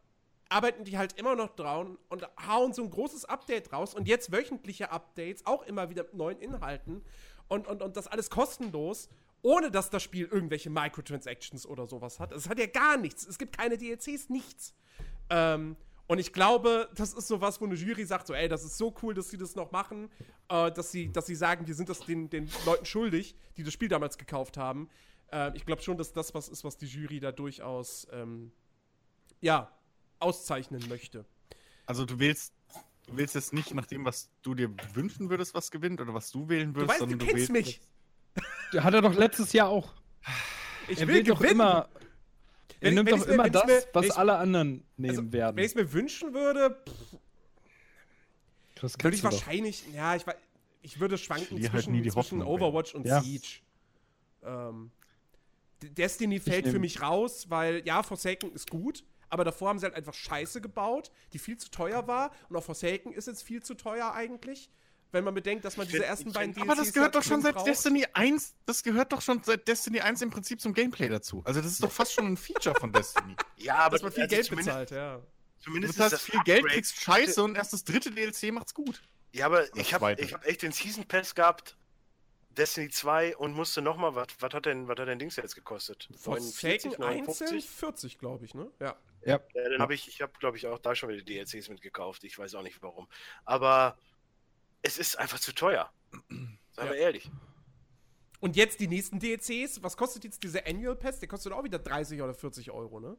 arbeiten 0.49 0.85
die 0.85 0.97
halt 0.97 1.19
immer 1.19 1.35
noch 1.35 1.55
dran 1.55 1.99
und 2.09 2.27
hauen 2.47 2.73
so 2.73 2.83
ein 2.83 2.91
großes 2.91 3.25
Update 3.27 3.73
raus. 3.73 3.95
Und 3.95 4.09
jetzt 4.09 4.33
wöchentliche 4.33 4.91
Updates, 4.91 5.47
auch 5.47 5.63
immer 5.65 5.91
wieder 5.91 6.05
mit 6.05 6.15
neuen 6.15 6.39
Inhalten. 6.41 7.03
Und, 7.49 7.67
und, 7.67 7.83
und 7.83 7.97
das 7.97 8.07
alles 8.07 8.31
kostenlos, 8.31 9.09
ohne 9.43 9.71
dass 9.71 9.91
das 9.91 10.03
Spiel 10.03 10.27
irgendwelche 10.27 10.71
Microtransactions 10.71 11.67
oder 11.67 11.87
sowas 11.87 12.19
hat. 12.21 12.33
Es 12.33 12.49
hat 12.49 12.59
ja 12.59 12.67
gar 12.67 12.97
nichts. 12.97 13.27
Es 13.27 13.39
gibt 13.39 13.57
keine 13.57 13.77
DLCs, 13.79 14.29
nichts. 14.29 14.75
Ähm, 15.31 15.77
und 16.07 16.19
ich 16.19 16.33
glaube, 16.33 16.89
das 16.95 17.13
ist 17.13 17.29
sowas, 17.29 17.61
wo 17.61 17.67
eine 17.67 17.75
Jury 17.75 18.05
sagt, 18.07 18.27
so, 18.27 18.35
ey, 18.35 18.49
das 18.49 18.65
ist 18.65 18.79
so 18.79 18.95
cool, 19.03 19.13
dass 19.13 19.29
sie 19.29 19.37
das 19.37 19.55
noch 19.55 19.71
machen, 19.73 20.11
äh, 20.49 20.73
dass, 20.73 20.91
sie, 20.91 21.13
dass 21.13 21.27
sie 21.27 21.35
sagen, 21.35 21.67
wir 21.67 21.75
sind 21.75 21.91
das 21.91 22.01
den, 22.01 22.31
den 22.31 22.51
Leuten 22.65 22.87
schuldig, 22.87 23.37
die 23.59 23.63
das 23.63 23.75
Spiel 23.75 23.89
damals 23.89 24.17
gekauft 24.17 24.57
haben. 24.57 24.89
Äh, 25.31 25.55
ich 25.55 25.67
glaube 25.67 25.83
schon, 25.83 25.99
dass 25.99 26.15
das 26.15 26.35
was 26.35 26.49
ist, 26.49 26.65
was 26.65 26.79
die 26.79 26.87
Jury 26.87 27.21
da 27.21 27.31
durchaus, 27.31 28.09
ähm, 28.11 28.53
ja, 29.43 29.71
auszeichnen 30.21 30.87
möchte. 30.89 31.25
Also 31.87 32.05
du 32.05 32.19
wählst, 32.19 32.53
du 33.07 33.17
wählst 33.17 33.35
jetzt 33.35 33.53
nicht 33.53 33.73
nach 33.75 33.87
dem, 33.87 34.05
was 34.05 34.31
du 34.43 34.55
dir 34.55 34.71
wünschen 34.95 35.31
würdest, 35.31 35.55
was 35.55 35.71
gewinnt 35.71 36.01
oder 36.01 36.13
was 36.15 36.31
du 36.31 36.49
wählen 36.49 36.73
Du 36.75 36.81
würdest, 36.81 37.01
weißt, 37.01 37.01
du 37.01 37.11
sondern 37.11 37.29
kennst 37.29 37.51
mich. 37.53 37.81
Hat 38.75 38.95
er 38.95 39.03
doch 39.03 39.15
letztes 39.15 39.53
Jahr 39.53 39.69
auch. 39.69 39.93
Ich 40.89 41.01
er 41.01 41.09
will 41.09 41.15
wählt 41.17 41.29
doch 41.31 41.39
gewinnen. 41.39 41.53
immer. 41.55 41.89
Er 42.81 42.89
Wenn- 42.89 42.95
nimmt 42.95 43.11
wenn 43.11 43.19
doch 43.19 43.27
mir- 43.27 43.33
immer 43.35 43.45
ich's 43.47 43.53
das, 43.53 43.67
mir- 43.67 43.85
was 43.93 44.11
alle 44.13 44.37
anderen 44.37 44.85
nehmen 44.97 45.19
Also, 45.19 45.33
werden. 45.33 45.57
Wenn 45.57 45.65
ich 45.65 45.71
es 45.71 45.75
mir 45.75 45.93
wünschen 45.93 46.33
würde, 46.35 46.77
pff, 46.89 47.19
würde 49.03 49.17
ich 49.17 49.23
du 49.23 49.29
doch. 49.29 49.33
wahrscheinlich, 49.35 49.85
ja, 49.93 50.15
ich, 50.15 50.25
ich 50.83 51.01
würde 51.01 51.19
schwanken 51.19 51.59
halt 51.61 51.71
zwischen, 51.73 51.93
nie 51.93 52.03
die 52.03 52.11
zwischen 52.11 52.41
Hoffnung, 52.41 52.47
Overwatch 52.47 52.95
und 52.95 53.07
Ja. 53.07 53.21
Siege. 53.23 53.61
Ähm, 54.45 54.91
Destiny 55.83 56.39
fällt 56.41 56.69
für 56.69 56.79
mich 56.79 57.01
raus, 57.03 57.47
weil 57.51 57.83
ja, 57.87 58.03
Forsaken 58.03 58.53
ist 58.53 58.71
gut, 58.71 59.05
aber 59.31 59.45
davor 59.45 59.69
haben 59.69 59.79
sie 59.79 59.87
halt 59.87 59.95
einfach 59.95 60.15
Scheiße 60.15 60.61
gebaut, 60.61 61.11
die 61.33 61.39
viel 61.39 61.57
zu 61.57 61.71
teuer 61.71 62.07
war. 62.07 62.31
Und 62.49 62.57
auch 62.57 62.65
Forsaken 62.65 63.13
ist 63.13 63.27
jetzt 63.27 63.43
viel 63.43 63.63
zu 63.63 63.75
teuer 63.75 64.13
eigentlich. 64.13 64.71
wenn 65.11 65.25
man 65.25 65.33
bedenkt, 65.33 65.65
dass 65.65 65.79
man 65.79 65.87
diese 65.89 66.05
ersten 66.05 66.33
beiden 66.35 66.53
find- 66.55 66.69
Aber 66.69 66.77
das 66.79 66.93
gehört 66.93 67.15
doch 67.15 67.23
schon 67.23 67.41
seit 67.41 67.55
braucht. 67.55 67.67
Destiny 67.67 68.07
1, 68.13 68.55
das 68.67 68.83
gehört 68.83 69.11
doch 69.11 69.23
schon 69.23 69.43
seit 69.43 69.67
Destiny 69.67 70.01
1 70.01 70.21
im 70.21 70.29
Prinzip 70.29 70.61
zum 70.61 70.75
Gameplay 70.75 71.09
dazu. 71.09 71.41
Also 71.47 71.63
das 71.63 71.73
ist 71.73 71.83
doch 71.83 71.91
fast 71.91 72.13
schon 72.13 72.27
ein 72.27 72.37
Feature 72.37 72.79
von 72.79 72.93
Destiny. 72.93 73.35
Ja, 73.57 73.77
aber 73.77 73.93
Dass 73.97 74.03
man 74.03 74.13
viel 74.13 74.25
also 74.25 74.35
Geld 74.37 74.47
zumindest, 74.47 74.69
bezahlt, 74.69 74.91
ja. 74.91 75.17
Du 75.17 75.25
Zumindest 75.65 75.95
zahlst 75.97 76.13
ist 76.13 76.21
das 76.25 76.31
viel 76.31 76.41
Geld, 76.45 76.59
Upgrade- 76.59 76.75
kriegst 76.75 77.01
Scheiße 77.01 77.43
und 77.43 77.57
erst 77.57 77.73
das 77.73 77.85
dritte 77.85 78.11
DLC 78.11 78.53
macht's 78.53 78.75
gut. 78.75 79.01
Ja, 79.33 79.47
aber 79.47 79.75
ich 79.79 79.95
habe 79.95 80.15
hab 80.15 80.45
echt 80.47 80.61
den 80.61 80.73
Season 80.73 81.07
Pass 81.07 81.35
gehabt, 81.35 81.79
Destiny 82.59 82.91
2 82.91 83.37
und 83.37 83.55
musste 83.55 83.81
nochmal, 83.81 84.15
was 84.15 84.29
was 84.41 84.53
hat 84.53 84.67
denn, 84.67 84.89
was 84.89 84.99
hat 84.99 85.09
denn 85.09 85.19
Dings 85.19 85.37
jetzt 85.37 85.55
gekostet? 85.55 86.09
Forsaken 86.17 86.91
49, 86.91 87.01
einzeln 87.01 87.01
59? 87.01 87.71
40, 87.71 88.19
glaube 88.19 88.45
ich, 88.45 88.55
ne? 88.55 88.71
Ja. 88.81 88.97
Ja. 89.25 89.41
Ja, 89.55 89.69
dann 89.69 89.81
habe 89.81 89.95
ich, 89.95 90.09
ich 90.09 90.21
habe 90.21 90.33
glaube 90.39 90.57
ich 90.57 90.67
auch 90.67 90.79
da 90.79 90.95
schon 90.95 91.09
wieder 91.09 91.23
DLCs 91.23 91.69
mitgekauft. 91.69 92.25
Ich 92.25 92.39
weiß 92.39 92.55
auch 92.55 92.63
nicht 92.63 92.83
warum. 92.83 93.09
Aber 93.45 93.97
es 94.83 94.99
ist 94.99 95.19
einfach 95.19 95.39
zu 95.39 95.55
teuer. 95.55 95.91
Seien 96.29 96.89
wir 96.89 96.97
ehrlich. 96.97 97.31
Und 98.41 98.55
jetzt 98.57 98.79
die 98.81 98.87
nächsten 98.87 99.19
DLCs, 99.19 99.83
was 99.83 99.97
kostet 99.97 100.25
jetzt 100.25 100.43
dieser 100.43 100.67
Annual 100.67 100.95
Pass? 100.95 101.19
Der 101.19 101.29
kostet 101.29 101.53
auch 101.53 101.65
wieder 101.65 101.79
30 101.79 102.23
oder 102.23 102.35
40 102.35 102.71
Euro, 102.71 103.01
ne? 103.01 103.17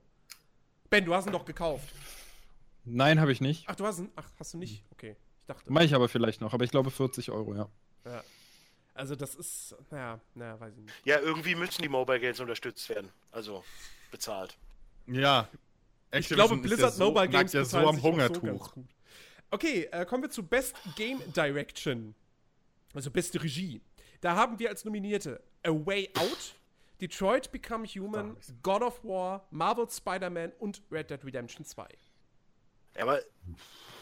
Ben, 0.90 1.06
du 1.06 1.14
hast 1.14 1.28
ihn 1.28 1.34
doch 1.34 1.46
gekauft. 1.46 1.94
Nein, 2.86 3.20
habe 3.20 3.32
ich 3.32 3.42
nicht. 3.42 3.66
Ach, 3.68 3.76
du 3.76 3.86
hast 3.86 4.00
ihn. 4.00 4.10
Ach, 4.16 4.28
hast 4.40 4.54
du 4.54 4.58
nicht? 4.58 4.84
Okay. 4.92 5.16
Ich 5.42 5.46
dachte. 5.46 5.72
Mache 5.72 5.86
ich 5.86 5.94
aber 5.94 6.10
vielleicht 6.10 6.42
noch, 6.42 6.54
aber 6.54 6.64
ich 6.64 6.72
glaube 6.72 6.90
40 6.90 7.32
Euro, 7.32 7.54
ja. 7.54 7.70
Ja. 8.06 8.24
Also, 9.00 9.16
das 9.16 9.34
ist. 9.36 9.76
Naja, 9.92 10.20
naja, 10.36 10.60
weiß 10.60 10.74
ich 10.76 10.84
nicht. 10.84 11.06
Ja, 11.06 11.20
irgendwie 11.20 11.56
müssen 11.56 11.82
die 11.82 11.88
Mobile 11.88 12.20
Games 12.20 12.40
unterstützt 12.40 12.90
werden. 12.90 13.10
Also 13.32 13.64
bezahlt. 14.12 14.58
Ja. 15.08 15.48
Ich 16.12 16.28
glaube, 16.28 16.58
Blizzard 16.58 16.98
Mobile 16.98 17.30
Games 17.30 17.54
ja 17.54 17.64
so 17.64 17.78
am 17.78 17.96
so 17.96 18.04
Hungertuch. 18.04 18.74
gut. 18.74 18.86
Okay, 19.52 19.88
äh, 19.92 20.06
kommen 20.06 20.24
wir 20.24 20.30
zu 20.30 20.44
Best 20.44 20.76
Game 20.96 21.22
Direction. 21.34 22.14
Also 22.94 23.10
beste 23.10 23.42
Regie. 23.42 23.82
Da 24.20 24.36
haben 24.36 24.60
wir 24.60 24.70
als 24.70 24.84
Nominierte 24.84 25.42
A 25.64 25.70
Way 25.70 26.10
Out, 26.16 26.56
Detroit 27.00 27.52
Become 27.52 27.88
Human, 27.88 28.36
God 28.62 28.82
of 28.82 29.04
War, 29.04 29.48
Marvel 29.52 29.90
Spider-Man 29.90 30.52
und 30.60 30.82
Red 30.92 31.10
Dead 31.10 31.24
Redemption 31.24 31.66
2. 31.66 31.88
Ja, 32.98 33.04
aber 33.04 33.22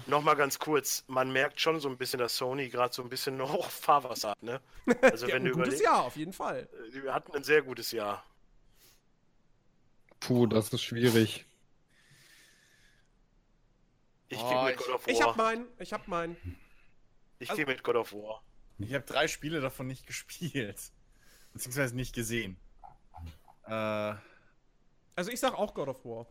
nochmal 0.07 0.35
ganz 0.35 0.59
kurz, 0.59 1.03
man 1.07 1.31
merkt 1.31 1.59
schon 1.59 1.79
so 1.79 1.89
ein 1.89 1.97
bisschen, 1.97 2.19
dass 2.19 2.35
Sony 2.37 2.69
gerade 2.69 2.93
so 2.93 3.01
ein 3.03 3.09
bisschen 3.09 3.37
noch 3.37 3.69
Fahrwasser 3.69 4.31
hat, 4.31 4.43
ne? 4.43 4.61
Also 5.01 5.27
Ja, 5.27 5.35
wenn 5.35 5.43
ein 5.43 5.51
du 5.51 5.55
gutes 5.55 5.81
Jahr, 5.81 6.03
auf 6.03 6.15
jeden 6.15 6.33
Fall. 6.33 6.67
wir 6.91 7.13
hatten 7.13 7.33
ein 7.35 7.43
sehr 7.43 7.61
gutes 7.61 7.91
Jahr. 7.91 8.23
Puh, 10.19 10.47
das 10.47 10.69
ist 10.73 10.81
schwierig. 10.81 11.45
Ich 14.29 14.39
Oh, 14.39 14.49
gehe 14.49 14.63
mit 14.65 14.77
God 14.77 14.89
of 14.89 15.07
War. 15.07 15.13
Ich 15.13 15.21
hab 15.21 15.37
meinen, 15.37 15.67
ich 15.79 15.93
hab 15.93 16.07
meinen. 16.07 16.35
ich 17.39 17.49
gehe 17.53 17.65
mit 17.65 17.83
God 17.83 17.95
of 17.95 18.13
War. 18.13 18.41
Ich 18.79 18.93
habe 18.93 19.05
drei 19.05 19.27
Spiele 19.27 19.61
davon 19.61 19.87
nicht 19.87 20.05
gespielt. 20.07 20.79
Beziehungsweise 21.53 21.95
nicht 21.95 22.13
gesehen. 22.13 22.57
Äh, 23.65 24.15
Also 25.15 25.31
ich 25.31 25.39
sag 25.39 25.53
auch 25.53 25.73
God 25.73 25.87
of 25.89 26.03
War. 26.05 26.27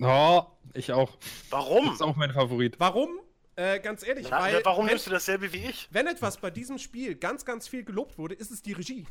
Oh, 0.00 0.44
ich 0.74 0.92
auch. 0.92 1.16
Warum? 1.50 1.86
Das 1.86 1.94
ist 1.96 2.02
auch 2.02 2.16
mein 2.16 2.32
Favorit. 2.32 2.78
Warum? 2.78 3.20
Äh, 3.56 3.80
ganz 3.80 4.06
ehrlich, 4.06 4.26
Na, 4.30 4.40
weil 4.40 4.62
warum 4.64 4.84
wenn, 4.84 4.92
nimmst 4.92 5.06
du 5.06 5.10
dasselbe 5.10 5.50
wie 5.52 5.64
ich? 5.64 5.88
wenn 5.90 6.06
etwas 6.06 6.36
bei 6.36 6.50
diesem 6.50 6.78
Spiel 6.78 7.14
ganz, 7.14 7.46
ganz 7.46 7.66
viel 7.68 7.84
gelobt 7.84 8.18
wurde, 8.18 8.34
ist 8.34 8.50
es 8.50 8.60
die 8.60 8.72
Regie. 8.74 9.06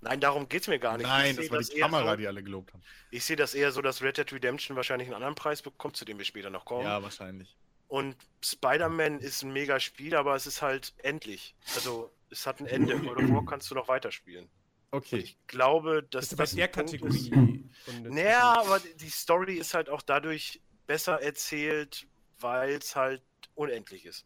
Nein, 0.00 0.20
darum 0.20 0.48
geht's 0.48 0.68
mir 0.68 0.78
gar 0.78 0.96
nicht. 0.96 1.06
nein, 1.06 1.30
ich 1.30 1.48
das 1.48 1.50
war 1.50 1.60
die 1.60 1.72
eher 1.72 1.80
Kamera, 1.86 2.10
so, 2.10 2.16
die 2.16 2.26
alle 2.28 2.42
gelobt 2.44 2.72
haben. 2.72 2.82
Ich 3.10 3.24
sehe 3.24 3.34
das 3.34 3.54
eher 3.54 3.72
so, 3.72 3.82
dass 3.82 4.00
Red 4.02 4.18
Dead 4.18 4.32
Redemption 4.32 4.76
wahrscheinlich 4.76 5.08
einen 5.08 5.16
anderen 5.16 5.34
Preis 5.34 5.62
bekommt, 5.62 5.96
zu 5.96 6.04
dem 6.04 6.18
wir 6.18 6.24
später 6.24 6.50
noch 6.50 6.64
kommen. 6.64 6.84
Ja, 6.84 7.02
wahrscheinlich. 7.02 7.56
Und 7.88 8.14
Spider-Man 8.44 9.18
ist 9.18 9.42
ein 9.42 9.52
mega 9.52 9.80
Spiel, 9.80 10.14
aber 10.14 10.36
es 10.36 10.46
ist 10.46 10.62
halt 10.62 10.92
endlich. 10.98 11.56
Also, 11.74 12.12
es 12.30 12.46
hat 12.46 12.60
ein 12.60 12.66
Ende. 12.66 12.94
Of 12.94 13.02
War 13.06 13.44
kannst 13.46 13.70
du 13.70 13.74
noch 13.74 13.88
weiterspielen. 13.88 14.48
Okay. 14.90 15.18
Ich 15.18 15.36
glaube, 15.46 16.02
dass 16.10 16.30
Das 16.30 16.32
ist 16.50 16.54
bei 16.54 16.56
der 16.60 16.68
Kategorie. 16.68 17.64
Naja, 18.04 18.54
aber 18.60 18.80
die- 18.80 19.10
Story 19.10 19.54
ist 19.56 19.74
halt 19.74 19.88
auch 19.90 20.00
dadurch 20.02 20.60
besser 20.86 21.20
erzählt, 21.20 22.06
weil 22.40 22.70
es 22.76 22.96
halt 22.96 23.22
unendlich 23.54 24.06
ist. 24.06 24.24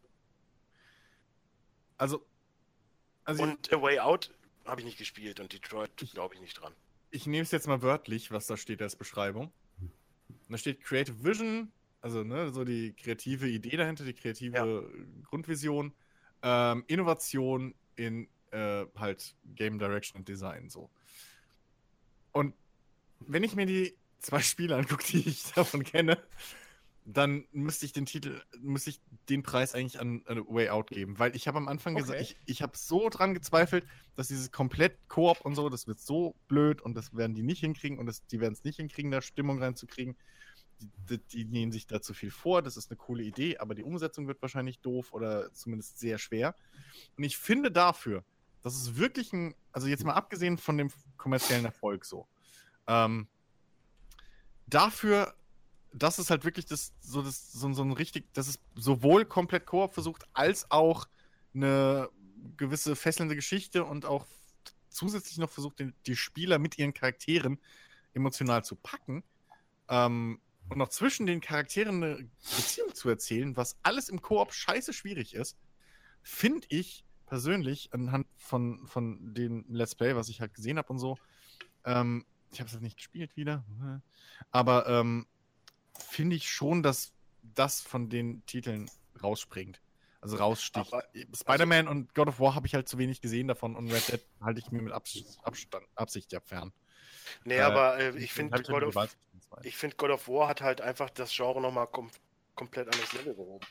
Also, 1.99 2.25
also 3.25 3.43
Und 3.43 3.73
A 3.73 3.81
Way 3.83 3.99
Out 4.01 4.33
habe 4.65 4.81
ich 4.81 4.85
nicht 4.87 4.99
gespielt 4.99 5.41
und 5.41 5.53
Detroit 5.53 5.91
glaube 6.13 6.35
ich 6.35 6.41
nicht 6.41 6.61
dran. 6.61 6.73
ich, 7.11 7.27
nehme 7.27 7.43
es 7.43 7.51
jetzt 7.51 7.67
mal 7.67 7.83
wörtlich, 7.83 8.31
was 8.31 8.47
da 8.47 8.57
steht 8.57 8.81
als 8.83 8.97
Beschreibung. 8.97 9.53
Da 10.49 10.57
steht 10.59 10.83
Creative 10.83 11.25
Vision, 11.25 11.73
also 12.01 12.23
ne, 12.25 12.51
so 12.53 12.65
die 12.65 12.93
kreative 12.95 13.49
Idee 13.49 13.77
dahinter, 13.77 14.05
die 14.05 14.15
kreative 14.15 14.57
Ja. 14.57 15.23
Grundvision, 15.29 15.93
ähm, 16.43 16.85
Innovation 16.89 17.75
in 17.97 18.29
äh, 18.53 18.87
halt 18.97 19.35
Game 19.55 19.79
Direction 19.79 20.21
und 20.21 20.29
Design 20.29 20.69
so. 20.69 20.91
Und 22.33 22.55
wenn 23.21 23.43
ich 23.45 23.55
mir 23.57 23.67
die 23.67 23.97
zwei 24.21 24.41
Spiele 24.43 24.77
angucke, 24.77 25.05
die 25.05 25.29
ich 25.29 25.53
davon 25.53 25.83
kenne, 25.85 26.19
dann 27.05 27.47
müsste 27.51 27.85
ich 27.85 27.93
den 27.93 28.07
Titel, 28.07 28.41
müsste 28.61 28.91
ich 28.91 29.01
den 29.29 29.43
Preis 29.43 29.75
eigentlich 29.75 29.99
an, 29.99 30.23
an 30.27 30.45
Way 30.47 30.69
Out 30.69 30.91
geben, 30.91 31.19
weil 31.19 31.35
ich 31.35 31.49
habe 31.49 31.59
am 31.59 31.67
Anfang 31.67 31.97
gesagt, 31.97 32.21
Okay. 32.21 32.23
ich, 32.23 32.37
ich 32.47 32.63
habe 32.63 32.77
so 32.77 33.09
dran 33.09 33.35
gezweifelt, 33.35 33.85
dass 34.15 34.29
dieses 34.29 34.53
komplett 34.53 34.97
Koop 35.09 35.41
und 35.41 35.57
so, 35.57 35.69
das 35.69 35.89
wird 35.89 35.99
so 35.99 36.37
blöd 36.47 36.81
und 36.81 36.95
das 36.95 37.17
werden 37.17 37.35
die 37.35 37.43
nicht 37.43 37.59
hinkriegen 37.61 37.99
und 37.99 38.07
das, 38.07 38.25
die 38.27 38.39
werden 38.41 38.53
es 38.53 38.63
nicht 38.63 38.77
hinkriegen, 38.77 39.11
da 39.11 39.21
Stimmung 39.21 39.61
reinzukriegen. 39.61 40.17
Die, 40.81 40.89
die, 41.09 41.19
die 41.19 41.45
nehmen 41.45 41.73
sich 41.73 41.87
da 41.87 42.01
zu 42.01 42.15
viel 42.15 42.31
vor, 42.31 42.63
das 42.63 42.77
ist 42.77 42.91
eine 42.91 42.97
coole 42.99 43.25
Idee, 43.25 43.59
aber 43.59 43.75
die 43.75 43.85
Umsetzung 43.85 44.29
wird 44.29 44.41
wahrscheinlich 44.41 44.79
doof 44.81 45.13
oder 45.13 45.53
zumindest 45.53 45.99
sehr 45.99 46.19
schwer. 46.19 46.55
Und 47.17 47.25
ich 47.25 47.37
finde 47.37 47.73
dafür, 47.73 48.25
das 48.63 48.77
ist 48.77 48.97
wirklich 48.97 49.33
ein, 49.33 49.55
also 49.73 49.87
jetzt 49.87 50.05
mal 50.05 50.15
abgesehen 50.15 50.59
von 50.59 50.79
dem 50.79 50.91
kommerziellen 51.17 51.65
Erfolg 51.65 52.05
so, 52.05 52.27
ähm, 52.87 53.29
dafür, 54.67 55.35
dass 55.93 56.19
es 56.19 56.31
halt 56.31 56.45
wirklich 56.45 56.67
das, 56.67 56.93
so, 57.01 57.23
das, 57.23 57.53
so, 57.53 57.73
so 57.73 57.83
ein 57.83 57.93
richtig, 57.93 58.33
dass 58.33 58.49
es 58.49 58.59
sowohl 58.75 59.25
komplett 59.25 59.67
Koop 59.67 59.95
versucht, 59.95 60.25
als 60.33 60.71
auch 60.71 61.07
eine 61.55 62.09
gewisse 62.57 62.97
fesselnde 62.97 63.35
Geschichte 63.35 63.85
und 63.85 64.07
auch 64.07 64.27
zusätzlich 64.89 65.39
noch 65.39 65.51
versucht, 65.51 65.79
den, 65.79 65.95
die 66.07 66.17
Spieler 66.17 66.59
mit 66.59 66.79
ihren 66.79 66.95
Charakteren 66.95 67.61
emotional 68.15 68.65
zu 68.65 68.77
packen 68.77 69.23
ähm, 69.89 70.41
und 70.69 70.79
noch 70.79 70.89
zwischen 70.89 71.27
den 71.27 71.41
Charakteren 71.41 72.03
eine 72.03 72.31
Beziehung 72.57 72.95
zu 72.95 73.09
erzählen, 73.09 73.57
was 73.57 73.77
alles 73.83 74.09
im 74.09 74.23
Koop 74.23 74.53
scheiße 74.53 74.93
schwierig 74.93 75.35
ist, 75.35 75.59
finde 76.23 76.67
ich 76.71 77.05
persönlich 77.37 77.89
anhand 77.95 78.27
von, 78.37 78.87
von 78.87 79.33
den 79.33 79.65
Let's 79.71 79.95
Play, 79.95 80.15
was 80.15 80.29
ich 80.29 80.43
halt 80.43 80.53
gesehen 80.53 80.77
habe 80.77 80.93
und 80.93 80.99
so, 80.99 81.17
ähm, 81.87 82.27
ich 82.51 82.61
habe 82.61 82.67
es 82.67 82.75
jetzt 82.75 82.83
nicht 82.83 82.99
gespielt 82.99 83.35
wieder, 83.39 83.65
aber 84.51 84.87
ähm, 84.87 85.27
finde 85.99 86.37
ich 86.37 86.51
schon, 86.51 86.83
dass 86.83 87.15
das 87.43 87.81
von 87.81 88.11
den 88.11 88.45
Titeln 88.45 88.91
rausspringt. 89.23 89.81
Also 90.21 90.37
raussticht. 90.37 90.93
Aber- 90.93 91.05
Spider-Man 91.35 91.89
und 91.89 92.15
God 92.15 92.29
of 92.29 92.39
War 92.39 92.55
habe 92.55 92.67
ich 92.67 92.75
halt 92.75 92.87
zu 92.87 92.99
wenig 92.99 93.23
gesehen 93.23 93.49
davon 93.49 93.77
und 93.77 93.91
Red 93.91 94.09
Dead 94.13 94.21
halte 94.43 94.61
ich 94.61 94.71
mir 94.71 94.83
mit 94.83 94.93
Abs 94.93 95.39
Abstand, 95.43 95.87
Absicht 95.95 96.33
ja 96.33 96.41
fern. 96.41 96.71
Nee, 97.45 97.57
Äh, 97.57 97.61
aber 97.63 97.97
äh, 97.99 98.09
ich 98.11 98.29
Deswegen 98.35 98.51
finde 98.51 98.61
ich 98.61 98.67
God, 98.69 98.83
halt 98.83 98.97
of- 98.97 99.65
ich 99.65 99.77
find 99.79 99.97
God 99.97 100.11
of 100.11 100.29
War 100.29 100.49
hat 100.49 100.61
halt 100.61 100.83
einfach 100.83 101.09
das 101.09 101.35
Genre 101.35 101.63
nochmal 101.63 101.87
kom 101.87 102.11
komplett 102.57 102.89
anderes 102.89 103.11
Level 103.15 103.35
gehoben. 103.35 103.67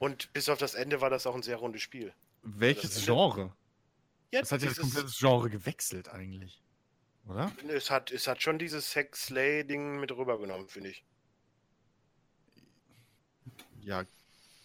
Und 0.00 0.32
bis 0.32 0.48
auf 0.48 0.58
das 0.58 0.74
Ende 0.74 1.00
war 1.00 1.08
das 1.08 1.24
auch 1.28 1.36
ein 1.36 1.42
sehr 1.44 1.56
rundes 1.56 1.82
Spiel. 1.82 2.12
Welches 2.42 3.04
Genre? 3.04 3.54
Ja, 4.32 4.40
Das 4.40 4.52
hat 4.52 4.62
ja 4.62 4.68
das 4.68 4.78
komplette 4.78 5.10
Genre 5.10 5.50
gewechselt 5.50 6.08
eigentlich. 6.08 6.62
Oder? 7.26 7.52
es, 7.68 7.90
hat, 7.90 8.10
es 8.10 8.26
hat 8.26 8.42
schon 8.42 8.58
dieses 8.58 8.90
Sex-Slay-Ding 8.92 10.00
mit 10.00 10.10
rübergenommen, 10.12 10.68
finde 10.68 10.90
ich. 10.90 11.04
Ja, 13.82 14.04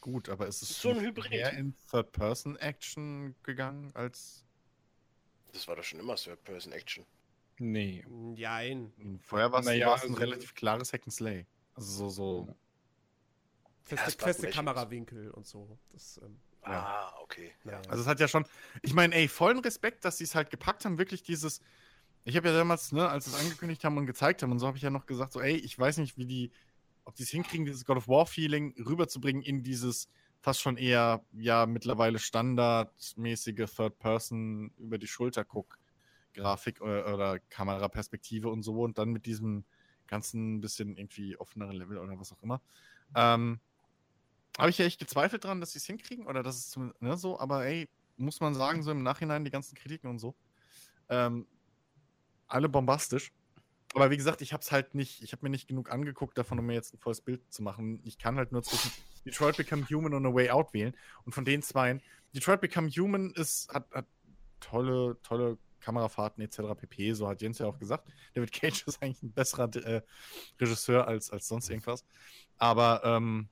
gut, 0.02 0.30
aber 0.30 0.47
ist 0.47 0.61
es 0.61 0.72
Ist 0.72 0.81
so 0.81 0.89
ein 0.89 0.99
Hybrid. 1.02 1.30
mehr 1.31 1.53
in 1.53 1.76
Third-Person-Action 1.89 3.35
gegangen 3.43 3.91
als 3.95 4.43
Das 5.53 5.68
war 5.68 5.76
doch 5.76 5.84
schon 5.84 5.99
immer 5.99 6.15
Third-Person-Action. 6.15 7.06
Nee. 7.57 8.03
Jein. 8.35 8.91
vorher 9.22 9.52
war 9.52 9.61
es 9.61 9.65
Naja, 9.65 9.95
es 9.95 10.03
ein 10.03 10.10
also- 10.10 10.19
relativ 10.22 10.53
klares 10.56 10.91
Hack 10.93 11.03
and 11.06 11.14
Slay. 11.14 11.45
Also 11.73 12.10
so, 12.10 12.10
so 12.10 12.56
Feste, 13.84 14.19
war 14.22 14.27
feste 14.27 14.41
Flash. 14.43 14.56
Kamerawinkel 14.56 15.31
und 15.31 15.45
so. 15.45 15.77
Das, 15.91 16.19
ähm, 16.23 16.39
Ah, 16.66 17.14
okay. 17.22 17.54
naja. 17.64 17.82
Also 17.88 18.02
es 18.02 18.08
hat 18.08 18.20
ja 18.20 18.28
schon, 18.28 18.46
ich 18.82 18.94
meine, 18.94 19.16
ey, 19.16 19.28
vollen 19.28 19.60
Respekt, 19.60 20.06
dass 20.06 20.18
sie 20.18 20.24
es 20.24 20.36
halt 20.36 20.50
gepackt 20.50 20.86
haben, 20.86 20.98
wirklich 20.98 21.24
dieses, 21.24 21.62
ich 22.24 22.36
habe 22.36 22.48
ja 22.50 22.56
damals, 22.56 22.92
ne, 22.92 23.08
als 23.08 23.26
sie 23.26 23.32
es 23.32 23.40
angekündigt 23.40 23.84
haben 23.84 23.98
und 23.98 24.06
gezeigt 24.06 24.42
haben 24.42 24.52
und 24.52 24.60
so 24.60 24.68
habe 24.68 24.78
ich 24.78 24.84
ja 24.84 24.90
noch 24.90 25.06
gesagt, 25.06 25.34
so, 25.34 25.42
ey, 25.42 25.56
ich 25.56 25.78
weiß 25.78 25.98
nicht, 25.98 26.18
wie 26.18 26.26
die, 26.26 26.52
ob 27.04 27.16
die 27.16 27.24
es 27.24 27.30
hinkriegen, 27.30 27.66
dieses 27.66 27.86
God 27.86 27.98
of 27.98 28.08
War-Feeling 28.08 28.76
rüberzubringen 28.86 29.42
in 29.42 29.64
dieses 29.64 30.10
fast 30.42 30.62
schon 30.62 30.78
eher, 30.78 31.24
ja, 31.34 31.66
mittlerweile 31.66 32.20
standardmäßige 32.20 33.66
Third-Person 33.76 34.72
über 34.78 34.98
die 34.98 35.08
Schulter 35.08 35.44
guck 35.44 35.80
Grafik 36.34 36.82
oder, 36.82 37.14
oder 37.14 37.40
Kameraperspektive 37.50 38.50
und 38.50 38.62
so 38.62 38.82
und 38.82 38.98
dann 38.98 39.10
mit 39.10 39.26
diesem 39.26 39.66
ganzen 40.08 40.62
bisschen 40.62 40.98
irgendwie 40.98 41.36
offeneren 41.38 41.76
Level 41.76 41.98
oder 41.98 42.20
was 42.20 42.32
auch 42.32 42.44
immer. 42.44 42.62
Ähm, 43.16 43.60
Habe 44.57 44.69
ich 44.69 44.77
ja 44.77 44.86
echt 44.86 44.99
gezweifelt 44.99 45.44
dran, 45.44 45.60
dass 45.60 45.73
sie 45.73 45.80
es 45.80 45.86
hinkriegen 45.86 46.27
oder 46.27 46.44
dass 46.44 46.56
es 46.56 46.77
ne, 46.99 47.18
so, 47.18 47.40
aber 47.40 47.65
ey, 47.65 47.90
muss 48.18 48.40
man 48.40 48.53
sagen, 48.53 48.84
so 48.84 48.91
im 48.91 49.03
Nachhinein 49.03 49.44
die 49.44 49.52
ganzen 49.52 49.76
Kritiken 49.76 50.10
und 50.10 50.19
so. 50.19 50.36
Ähm, 51.10 51.45
alle 52.48 52.69
bombastisch. 52.69 53.32
Aber 53.94 54.11
wie 54.11 54.18
gesagt, 54.18 54.41
ich 54.41 54.53
habe 54.53 54.61
es 54.61 54.72
halt 54.72 54.94
nicht, 54.94 55.23
ich 55.23 55.32
habe 55.32 55.45
mir 55.45 55.49
nicht 55.49 55.68
genug 55.68 55.91
angeguckt 55.91 56.38
davon, 56.38 56.60
um 56.60 56.65
mir 56.65 56.73
jetzt 56.73 56.94
ein 56.94 56.98
volles 56.98 57.22
Bild 57.22 57.41
zu 57.52 57.64
machen. 57.64 58.02
Ich 58.03 58.18
kann 58.18 58.38
halt 58.38 58.52
nur 58.52 58.64
zwischen 58.64 58.91
Detroit 59.26 59.57
Become 59.57 59.86
Human 59.90 60.14
und 60.14 60.26
A 60.26 60.34
Way 60.34 60.49
Out 60.49 60.73
wählen. 60.73 60.95
Und 61.23 61.34
von 61.34 61.45
den 61.45 61.61
zwei, 61.61 62.02
Detroit 62.34 62.61
Become 62.61 62.90
Human 62.90 63.32
ist, 63.32 63.73
hat, 63.73 63.90
hat 63.91 64.06
tolle, 64.60 65.18
tolle 65.23 65.57
Kamerafahrten 65.80 66.44
etc. 66.44 66.60
pp. 66.76 67.14
So 67.14 67.27
hat 67.27 67.41
Jens 67.41 67.60
ja 67.60 67.68
auch 67.68 67.77
gesagt. 67.77 68.07
David 68.34 68.52
Cage 68.52 68.84
ist 68.88 69.02
eigentlich 69.02 69.23
ein 69.23 69.32
besserer 69.32 69.73
äh, 69.76 70.02
Regisseur 70.60 71.07
als, 71.07 71.30
als 71.32 71.48
sonst 71.48 71.69
irgendwas. 71.69 72.03
Aber 72.57 73.02
ähm, 73.03 73.48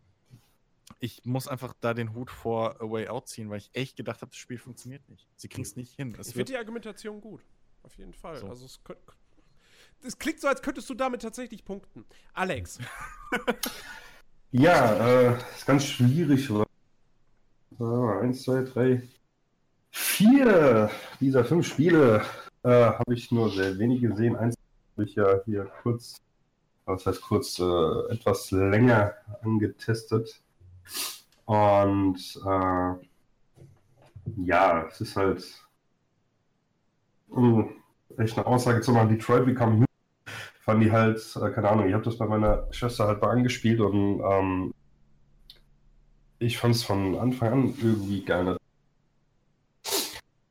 ich 1.00 1.24
muss 1.26 1.48
einfach 1.48 1.74
da 1.80 1.94
den 1.94 2.14
Hut 2.14 2.30
vor 2.30 2.82
A 2.82 2.90
Way 2.90 3.08
Out 3.08 3.28
ziehen, 3.28 3.50
weil 3.50 3.58
ich 3.58 3.70
echt 3.74 3.96
gedacht 3.96 4.22
habe, 4.22 4.32
das 4.32 4.38
Spiel 4.38 4.58
funktioniert 4.58 5.08
nicht. 5.10 5.28
Sie 5.36 5.48
kriegen 5.48 5.64
es 5.64 5.76
nicht 5.76 5.96
hin. 5.96 6.16
Es 6.20 6.28
ich 6.28 6.34
finde 6.34 6.52
die 6.52 6.58
Argumentation 6.58 7.22
gut. 7.22 7.42
Auf 7.84 7.96
jeden 7.98 8.14
Fall. 8.14 8.38
So. 8.38 8.48
Also 8.48 8.66
es 8.66 8.84
könnte 8.84 9.02
es 10.06 10.18
klingt 10.18 10.42
so, 10.42 10.48
als 10.48 10.62
könntest 10.62 10.90
du 10.90 10.94
damit 10.94 11.22
tatsächlich 11.22 11.64
punkten. 11.64 12.06
Alex. 12.34 12.80
ja, 14.52 14.96
äh, 15.08 15.38
ist 15.56 15.66
ganz 15.66 15.86
schwierig. 15.86 16.52
So, 17.78 18.08
eins, 18.22 18.44
zwei, 18.44 18.64
drei, 18.64 19.04
vier 19.92 20.90
dieser 21.20 21.46
fünf 21.46 21.68
Spiele 21.68 22.22
äh, 22.64 22.70
habe 22.70 23.14
ich 23.14 23.32
nur 23.32 23.50
sehr 23.50 23.78
wenig 23.78 24.02
gesehen. 24.02 24.36
Eins 24.36 24.56
habe 24.96 25.06
ich 25.08 25.16
ja 25.16 25.42
hier 25.46 25.72
kurz, 25.82 26.22
was 26.86 27.06
heißt 27.06 27.22
kurz, 27.22 27.60
äh, 27.60 28.14
etwas 28.14 28.52
länger 28.52 29.14
angetestet. 29.42 30.42
Und 31.46 32.40
äh, 32.46 32.94
ja, 34.46 34.88
es 34.88 35.02
ist 35.02 35.16
halt, 35.16 35.44
um 37.30 37.70
echt 38.18 38.38
eine 38.38 38.46
Aussage 38.46 38.82
zu 38.82 38.92
machen, 38.92 39.10
Detroit 39.10 39.46
Become 39.46 39.86
fand 40.62 40.82
die 40.82 40.92
halt, 40.92 41.20
äh, 41.36 41.50
keine 41.52 41.70
Ahnung, 41.70 41.88
ich 41.88 41.94
habe 41.94 42.04
das 42.04 42.18
bei 42.18 42.26
meiner 42.26 42.68
Schwester 42.72 43.08
halt 43.08 43.22
mal 43.22 43.32
angespielt 43.32 43.82
und 43.82 44.22
ähm, 44.22 44.74
ich 46.40 46.58
fand 46.58 46.76
es 46.76 46.84
von 46.84 47.18
Anfang 47.18 47.52
an 47.52 47.74
irgendwie 47.82 48.24
geil. 48.24 48.58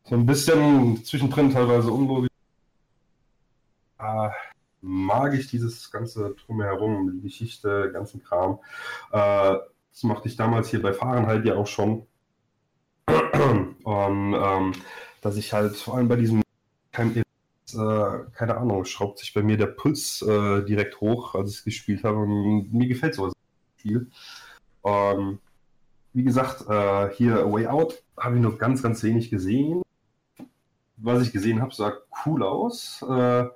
So 0.04 0.14
ein 0.14 0.26
bisschen 0.26 1.02
zwischendrin 1.04 1.50
teilweise 1.50 1.90
unlogisch. 1.90 2.28
Äh, 3.98 4.28
mag 4.82 5.32
ich 5.32 5.46
dieses 5.46 5.90
ganze 5.90 6.34
Drumherum, 6.34 7.12
die 7.12 7.22
Geschichte, 7.22 7.90
ganzen 7.92 8.22
Kram. 8.22 8.58
Äh, 9.12 9.56
das 9.92 10.02
machte 10.04 10.28
ich 10.28 10.36
damals 10.36 10.68
hier 10.68 10.82
bei 10.82 10.92
Fahren 10.92 11.26
halt 11.26 11.44
ja 11.44 11.54
auch 11.54 11.66
schon. 11.66 12.06
Und 13.06 13.76
ähm, 13.86 14.72
dass 15.20 15.36
ich 15.36 15.52
halt 15.52 15.76
vor 15.76 15.96
allem 15.96 16.08
bei 16.08 16.16
diesem 16.16 16.42
kein 16.90 17.16
äh, 17.16 17.22
keine 18.34 18.56
Ahnung, 18.56 18.84
schraubt 18.84 19.18
sich 19.18 19.32
bei 19.32 19.42
mir 19.42 19.56
der 19.56 19.66
Puls 19.66 20.22
äh, 20.22 20.62
direkt 20.64 21.00
hoch, 21.00 21.34
als 21.34 21.50
ich 21.50 21.58
es 21.58 21.64
gespielt 21.64 22.04
habe. 22.04 22.18
Und 22.18 22.72
mir 22.72 22.88
gefällt 22.88 23.14
sowas 23.14 23.32
viel. 23.76 24.10
Und 24.82 25.40
wie 26.12 26.24
gesagt, 26.24 26.68
äh, 26.68 27.10
hier 27.14 27.50
Way 27.50 27.68
Out 27.68 28.02
habe 28.18 28.36
ich 28.36 28.42
noch 28.42 28.58
ganz, 28.58 28.82
ganz 28.82 29.02
wenig 29.02 29.30
gesehen. 29.30 29.82
Was 30.96 31.22
ich 31.22 31.32
gesehen 31.32 31.62
habe, 31.62 31.74
sah 31.74 31.94
cool 32.26 32.42
aus. 32.42 33.02
Äh, 33.08 33.46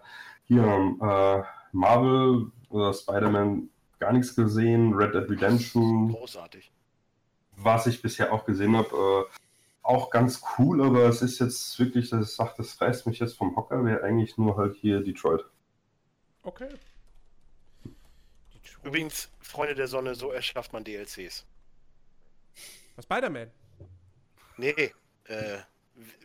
hier 0.44 0.64
äh, 0.64 1.42
Marvel 1.72 2.50
oder 2.70 2.92
Spider-Man 2.92 3.68
gar 3.98 4.12
nichts 4.12 4.34
gesehen. 4.34 4.94
Red 4.94 5.14
Dead 5.14 5.28
Redemption. 5.30 6.12
Großartig. 6.12 6.70
Was 7.56 7.86
ich 7.86 8.02
bisher 8.02 8.32
auch 8.32 8.44
gesehen 8.44 8.76
habe, 8.76 9.26
äh, 9.30 9.36
auch 9.82 10.10
ganz 10.10 10.42
cool, 10.58 10.84
aber 10.84 11.04
es 11.04 11.22
ist 11.22 11.38
jetzt 11.38 11.78
wirklich, 11.78 12.10
dass 12.10 12.28
ich 12.28 12.34
sage, 12.34 12.54
das 12.58 12.80
reißt 12.80 13.06
mich 13.06 13.20
jetzt 13.20 13.36
vom 13.36 13.54
Hocker, 13.56 13.84
wäre 13.84 14.02
eigentlich 14.02 14.36
nur 14.36 14.56
halt 14.56 14.74
hier 14.74 15.00
Detroit. 15.00 15.44
Okay. 16.42 16.68
Detroit. 18.52 18.84
Übrigens, 18.84 19.30
Freunde 19.40 19.74
der 19.74 19.86
Sonne, 19.86 20.14
so 20.14 20.32
erschafft 20.32 20.72
man 20.72 20.84
DLCs. 20.84 21.46
Was 22.96 23.04
Spider-Man? 23.04 23.50
Nee, 24.56 24.92
äh, 25.24 25.58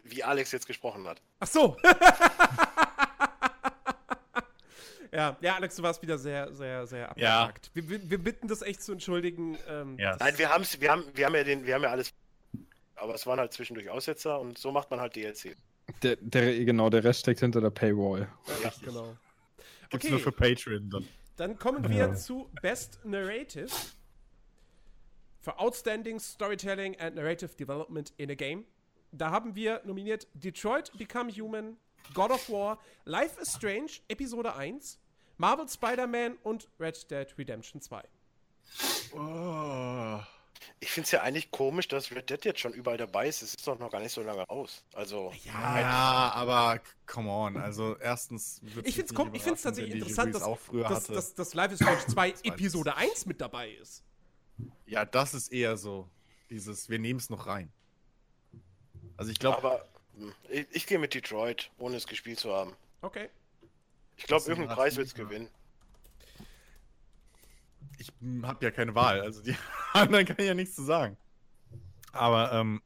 wie 0.03 0.23
Alex 0.23 0.52
jetzt 0.52 0.68
gesprochen 0.68 1.07
hat. 1.07 1.22
Ach 1.39 1.48
so. 1.48 1.77
ja, 5.12 5.38
ja, 5.42 5.56
Alex, 5.56 5.76
du 5.76 5.84
warst 5.84 6.02
wieder 6.02 6.18
sehr, 6.18 6.54
sehr, 6.54 6.88
sehr 6.88 7.10
abgehakt. 7.10 7.72
Ja. 7.74 7.90
Wir, 7.90 8.10
wir, 8.10 8.18
bitten 8.18 8.48
das 8.48 8.62
echt 8.62 8.82
zu 8.82 8.94
entschuldigen. 8.94 9.58
Ähm, 9.68 9.98
ja. 10.00 10.16
Nein, 10.20 10.38
wir, 10.38 10.50
haben's, 10.50 10.80
wir, 10.80 10.92
haben, 10.92 11.04
wir, 11.14 11.26
haben 11.26 11.36
ja 11.36 11.44
den, 11.44 11.66
wir 11.66 11.76
haben 11.76 11.84
ja 11.84 11.90
alles 11.90 12.14
aber 13.02 13.16
es 13.16 13.26
waren 13.26 13.40
halt 13.40 13.52
zwischendurch 13.52 13.90
Aussetzer 13.90 14.40
und 14.40 14.58
so 14.58 14.72
macht 14.72 14.92
man 14.92 15.00
halt 15.00 15.16
DLC. 15.16 15.56
Der, 16.04 16.18
der, 16.18 16.64
genau, 16.64 16.90
der 16.90 17.04
Rest 17.04 17.22
steckt 17.22 17.40
hinter 17.40 17.60
der 17.60 17.72
Paywall. 17.72 18.30
Ja, 18.64 18.72
genau. 18.86 19.18
Gibt's 19.90 20.06
okay. 20.06 20.12
nur 20.12 20.20
für 20.20 20.32
Patreon 20.32 20.90
dann. 20.90 21.08
Dann 21.36 21.58
kommen 21.58 21.90
wir 21.90 21.98
ja. 21.98 22.16
zu 22.16 22.50
Best 22.62 23.00
Narrative. 23.04 23.70
Für 25.42 25.58
Outstanding 25.58 26.20
Storytelling 26.20 27.00
and 27.00 27.16
Narrative 27.16 27.56
Development 27.58 28.14
in 28.18 28.30
a 28.30 28.36
Game. 28.36 28.66
Da 29.12 29.32
haben 29.32 29.56
wir 29.56 29.82
nominiert 29.84 30.28
Detroit 30.36 30.92
Become 30.98 31.32
Human, 31.32 31.78
God 32.14 32.30
of 32.30 32.48
War, 32.50 32.80
Life 33.06 33.42
is 33.42 33.52
Strange, 33.52 33.94
Episode 34.08 34.56
1, 34.56 35.00
Marvel 35.41 35.68
Spider-Man 35.68 36.38
und 36.43 36.69
Red 36.80 37.09
Dead 37.09 37.27
Redemption 37.35 37.81
2. 37.81 38.03
Oh. 39.13 40.19
Ich 40.80 40.91
finde 40.91 41.05
es 41.05 41.11
ja 41.11 41.23
eigentlich 41.23 41.49
komisch, 41.49 41.88
dass 41.88 42.11
Red 42.11 42.30
Dead 42.30 42.45
jetzt 42.45 42.59
schon 42.59 42.73
überall 42.73 42.97
dabei 42.97 43.27
ist. 43.27 43.41
Es 43.41 43.55
ist 43.55 43.68
doch 43.68 43.80
noch 43.80 43.89
gar 43.89 44.01
nicht 44.01 44.11
so 44.11 44.22
lange 44.22 44.47
aus. 44.51 44.85
Also. 44.93 45.34
Ja, 45.43 45.80
ja 45.80 46.31
aber 46.35 46.80
come 47.07 47.31
on. 47.31 47.57
Also, 47.57 47.97
erstens. 47.97 48.61
Ich 48.84 48.93
finde 48.93 49.31
es 49.35 49.61
tatsächlich 49.63 49.95
interessant, 49.95 50.35
dass, 50.35 50.43
dass, 50.69 51.07
dass, 51.07 51.34
dass 51.34 51.53
Life 51.55 51.73
is 51.73 51.80
Strange 51.80 52.05
2 52.05 52.30
Episode 52.43 52.95
1 52.95 53.26
mit 53.26 53.41
dabei 53.41 53.72
ist. 53.72 54.03
Ja, 54.85 55.05
das 55.05 55.34
ist 55.34 55.51
eher 55.51 55.76
so. 55.76 56.07
Dieses, 56.51 56.88
wir 56.88 56.99
nehmen 56.99 57.19
es 57.19 57.31
noch 57.31 57.47
rein. 57.47 57.73
Also, 59.18 59.31
ich 59.31 59.39
glaube. 59.39 59.57
Aber 59.57 59.89
hm, 60.15 60.34
ich, 60.49 60.68
ich 60.69 60.85
gehe 60.85 60.99
mit 60.99 61.15
Detroit, 61.15 61.72
ohne 61.80 61.95
es 61.95 62.05
gespielt 62.05 62.39
zu 62.39 62.53
haben. 62.53 62.76
Okay. 63.01 63.31
Ich 64.22 64.27
glaube, 64.27 64.48
irgendeinen 64.48 64.76
Preis 64.76 64.95
wird 64.95 65.07
es 65.07 65.14
gewinnen 65.14 65.49
ich 68.02 68.11
habe 68.43 68.65
ja 68.65 68.72
keine 68.72 68.95
Wahl. 68.95 69.22
Also 69.22 69.41
die 69.41 69.56
anderen 69.93 70.26
kann 70.26 70.38
ich 70.39 70.48
ja 70.48 70.53
nichts 70.53 70.76
zu 70.76 70.84
sagen. 70.84 71.18
Aber 72.11 72.52
ähm, 72.52 72.81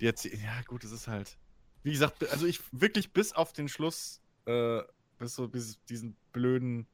die 0.00 0.06
jetzt, 0.06 0.24
ja 0.24 0.62
gut, 0.66 0.84
es 0.84 0.92
ist 0.92 1.08
halt, 1.08 1.36
wie 1.82 1.92
gesagt, 1.92 2.26
also 2.30 2.46
ich 2.46 2.60
wirklich 2.72 3.12
bis 3.12 3.32
auf 3.32 3.52
den 3.52 3.68
Schluss, 3.68 4.20
äh, 4.46 4.80
bis 5.18 5.34
so 5.34 5.48
bis 5.48 5.78
diesen 5.84 6.16
blöden 6.32 6.86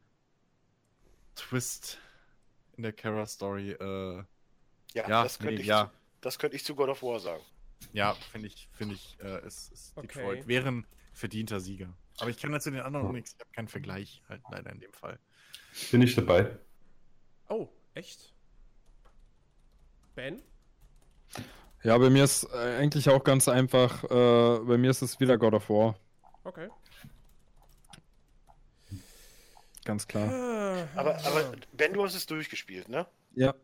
Twist 1.37 1.99
in 2.77 2.83
der 2.83 2.93
Kara-Story, 2.93 3.73
äh, 3.73 4.17
ja, 4.95 5.09
ja, 5.09 5.23
das 5.23 5.39
könnte 5.39 5.55
nee, 5.55 5.61
ich, 5.61 5.67
ja. 5.67 5.87
Zu, 5.87 5.91
das 6.23 6.39
könnte 6.39 6.57
ich 6.57 6.65
zu 6.65 6.75
God 6.75 6.89
of 6.89 7.03
War 7.03 7.21
sagen. 7.21 7.43
Ja, 7.93 8.15
finde 8.33 8.49
ich, 8.49 8.69
finde 8.73 8.95
ich, 8.97 9.17
äh, 9.23 9.47
ist, 9.47 9.73
ist 9.73 9.97
okay. 9.97 10.09
Detroit 10.09 10.49
wäre 10.49 10.69
ein 10.69 10.87
verdienter 11.13 11.61
Sieger. 11.61 11.95
Aber 12.21 12.31
ich 12.31 12.39
kann 12.39 12.53
dazu 12.53 12.71
den 12.71 12.81
anderen 12.81 13.07
noch 13.07 13.13
nichts, 13.13 13.33
ich 13.33 13.41
habe 13.41 13.51
keinen 13.53 13.69
Vergleich 13.69 14.23
halt 14.29 14.43
leider 14.51 14.71
in 14.71 14.81
dem 14.81 14.93
Fall. 14.93 15.19
Bin 15.91 16.03
ich 16.03 16.15
dabei. 16.15 16.59
Oh, 17.49 17.69
echt? 17.95 18.35
Ben? 20.15 20.43
Ja, 21.83 21.97
bei 21.97 22.11
mir 22.11 22.25
ist 22.25 22.45
äh, 22.53 22.77
eigentlich 22.79 23.09
auch 23.09 23.25
ganz 23.25 23.49
einfach. 23.49 24.05
Äh, 24.05 24.09
bei 24.65 24.77
mir 24.77 24.91
ist 24.91 25.03
es 25.03 25.19
wieder 25.21 25.39
God 25.39 25.55
of 25.55 25.71
War. 25.71 25.97
Okay. 26.45 26.69
Ganz 29.85 30.07
klar. 30.07 30.29
Ah. 30.29 30.89
Aber, 30.95 31.17
aber 31.25 31.53
Ben, 31.73 31.93
du 31.93 32.05
hast 32.05 32.15
es 32.15 32.27
durchgespielt, 32.27 32.89
ne? 32.89 33.07
Ja. 33.33 33.55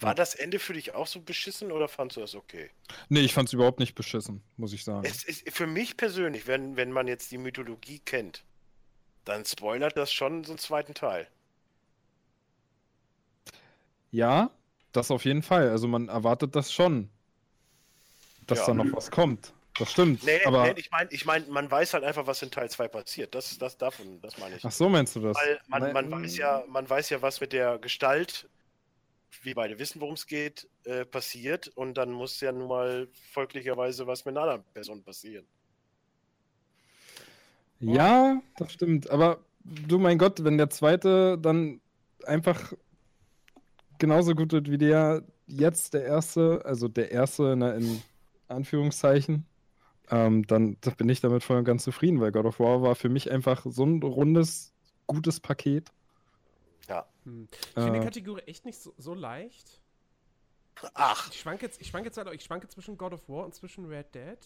War 0.00 0.14
das 0.14 0.34
Ende 0.34 0.58
für 0.58 0.72
dich 0.72 0.94
auch 0.94 1.06
so 1.06 1.20
beschissen 1.20 1.72
oder 1.72 1.88
fandst 1.88 2.16
du 2.16 2.20
das 2.20 2.34
okay? 2.34 2.70
Nee, 3.08 3.20
ich 3.20 3.34
fand 3.34 3.48
es 3.48 3.52
überhaupt 3.52 3.78
nicht 3.80 3.94
beschissen, 3.94 4.42
muss 4.56 4.72
ich 4.72 4.84
sagen. 4.84 5.04
Es 5.04 5.24
ist 5.24 5.50
für 5.50 5.66
mich 5.66 5.96
persönlich, 5.96 6.46
wenn, 6.46 6.76
wenn 6.76 6.92
man 6.92 7.08
jetzt 7.08 7.30
die 7.30 7.38
Mythologie 7.38 8.00
kennt, 8.00 8.44
dann 9.24 9.44
spoilert 9.44 9.96
das 9.96 10.12
schon 10.12 10.44
so 10.44 10.52
einen 10.52 10.58
zweiten 10.58 10.94
Teil. 10.94 11.28
Ja, 14.10 14.50
das 14.92 15.10
auf 15.10 15.24
jeden 15.24 15.42
Fall. 15.42 15.68
Also 15.68 15.86
man 15.86 16.08
erwartet 16.08 16.56
das 16.56 16.72
schon, 16.72 17.08
dass 18.46 18.60
ja. 18.60 18.66
da 18.66 18.74
noch 18.74 18.96
was 18.96 19.10
kommt. 19.10 19.52
Das 19.78 19.92
stimmt. 19.92 20.24
Nee, 20.24 20.44
aber 20.44 20.64
nee, 20.64 20.74
ich 20.76 20.90
meine, 20.90 21.10
ich 21.12 21.24
mein, 21.24 21.48
man 21.50 21.70
weiß 21.70 21.94
halt 21.94 22.02
einfach, 22.02 22.26
was 22.26 22.42
in 22.42 22.50
Teil 22.50 22.68
2 22.68 22.88
passiert. 22.88 23.34
Das, 23.34 23.58
das 23.58 23.78
davon, 23.78 24.20
das 24.22 24.38
meine 24.38 24.56
ich. 24.56 24.64
Ach 24.64 24.72
so, 24.72 24.88
meinst 24.88 25.14
du 25.14 25.20
das? 25.20 25.36
Weil 25.36 25.60
man, 25.68 25.92
man 25.92 26.10
weiß 26.10 26.36
ja, 26.36 26.64
man 26.66 26.88
weiß 26.88 27.10
ja, 27.10 27.22
was 27.22 27.40
mit 27.40 27.52
der 27.52 27.78
Gestalt, 27.78 28.48
wie 29.42 29.54
beide 29.54 29.78
wissen, 29.78 30.00
worum 30.00 30.14
es 30.14 30.26
geht, 30.26 30.68
äh, 30.84 31.04
passiert. 31.04 31.68
Und 31.68 31.94
dann 31.94 32.12
muss 32.12 32.40
ja 32.40 32.52
nun 32.52 32.68
mal 32.68 33.08
folglicherweise 33.32 34.06
was 34.06 34.24
mit 34.24 34.36
einer 34.36 34.42
anderen 34.42 34.64
Person 34.74 35.02
passieren. 35.02 35.46
Ja, 37.80 38.40
das 38.56 38.72
stimmt. 38.72 39.10
Aber 39.10 39.38
du, 39.64 39.98
mein 39.98 40.18
Gott, 40.18 40.42
wenn 40.42 40.58
der 40.58 40.70
zweite 40.70 41.38
dann 41.38 41.80
einfach 42.24 42.72
genauso 43.98 44.34
gut 44.34 44.52
wird 44.52 44.70
wie 44.70 44.78
der 44.78 45.22
jetzt 45.46 45.94
der 45.94 46.04
erste, 46.04 46.62
also 46.64 46.88
der 46.88 47.10
erste 47.10 47.54
na, 47.56 47.74
in 47.74 48.02
Anführungszeichen, 48.48 49.46
ähm, 50.10 50.46
dann 50.46 50.76
da 50.80 50.90
bin 50.90 51.08
ich 51.08 51.20
damit 51.20 51.42
voll 51.42 51.58
und 51.58 51.64
ganz 51.64 51.84
zufrieden, 51.84 52.20
weil 52.20 52.32
God 52.32 52.46
of 52.46 52.60
War 52.60 52.82
war 52.82 52.94
für 52.94 53.08
mich 53.08 53.30
einfach 53.30 53.64
so 53.68 53.84
ein 53.84 54.02
rundes, 54.02 54.72
gutes 55.06 55.40
Paket. 55.40 55.90
Hm. 57.28 57.48
Ich 57.52 57.72
finde 57.74 57.92
die 57.92 57.98
Äh. 57.98 58.04
Kategorie 58.04 58.42
echt 58.42 58.64
nicht 58.64 58.78
so, 58.78 58.94
so 58.98 59.14
leicht. 59.14 59.80
Ach, 60.94 61.30
Ich 61.32 61.40
schwanke 61.40 61.66
jetzt, 61.66 61.80
ich 61.80 61.88
schwanke 61.88 62.08
jetzt 62.08 62.16
halt, 62.18 62.32
ich 62.32 62.44
schwanke 62.44 62.68
zwischen 62.68 62.96
God 62.96 63.12
of 63.12 63.28
War 63.28 63.44
und 63.44 63.54
zwischen 63.54 63.86
Red 63.86 64.14
Dead. 64.14 64.38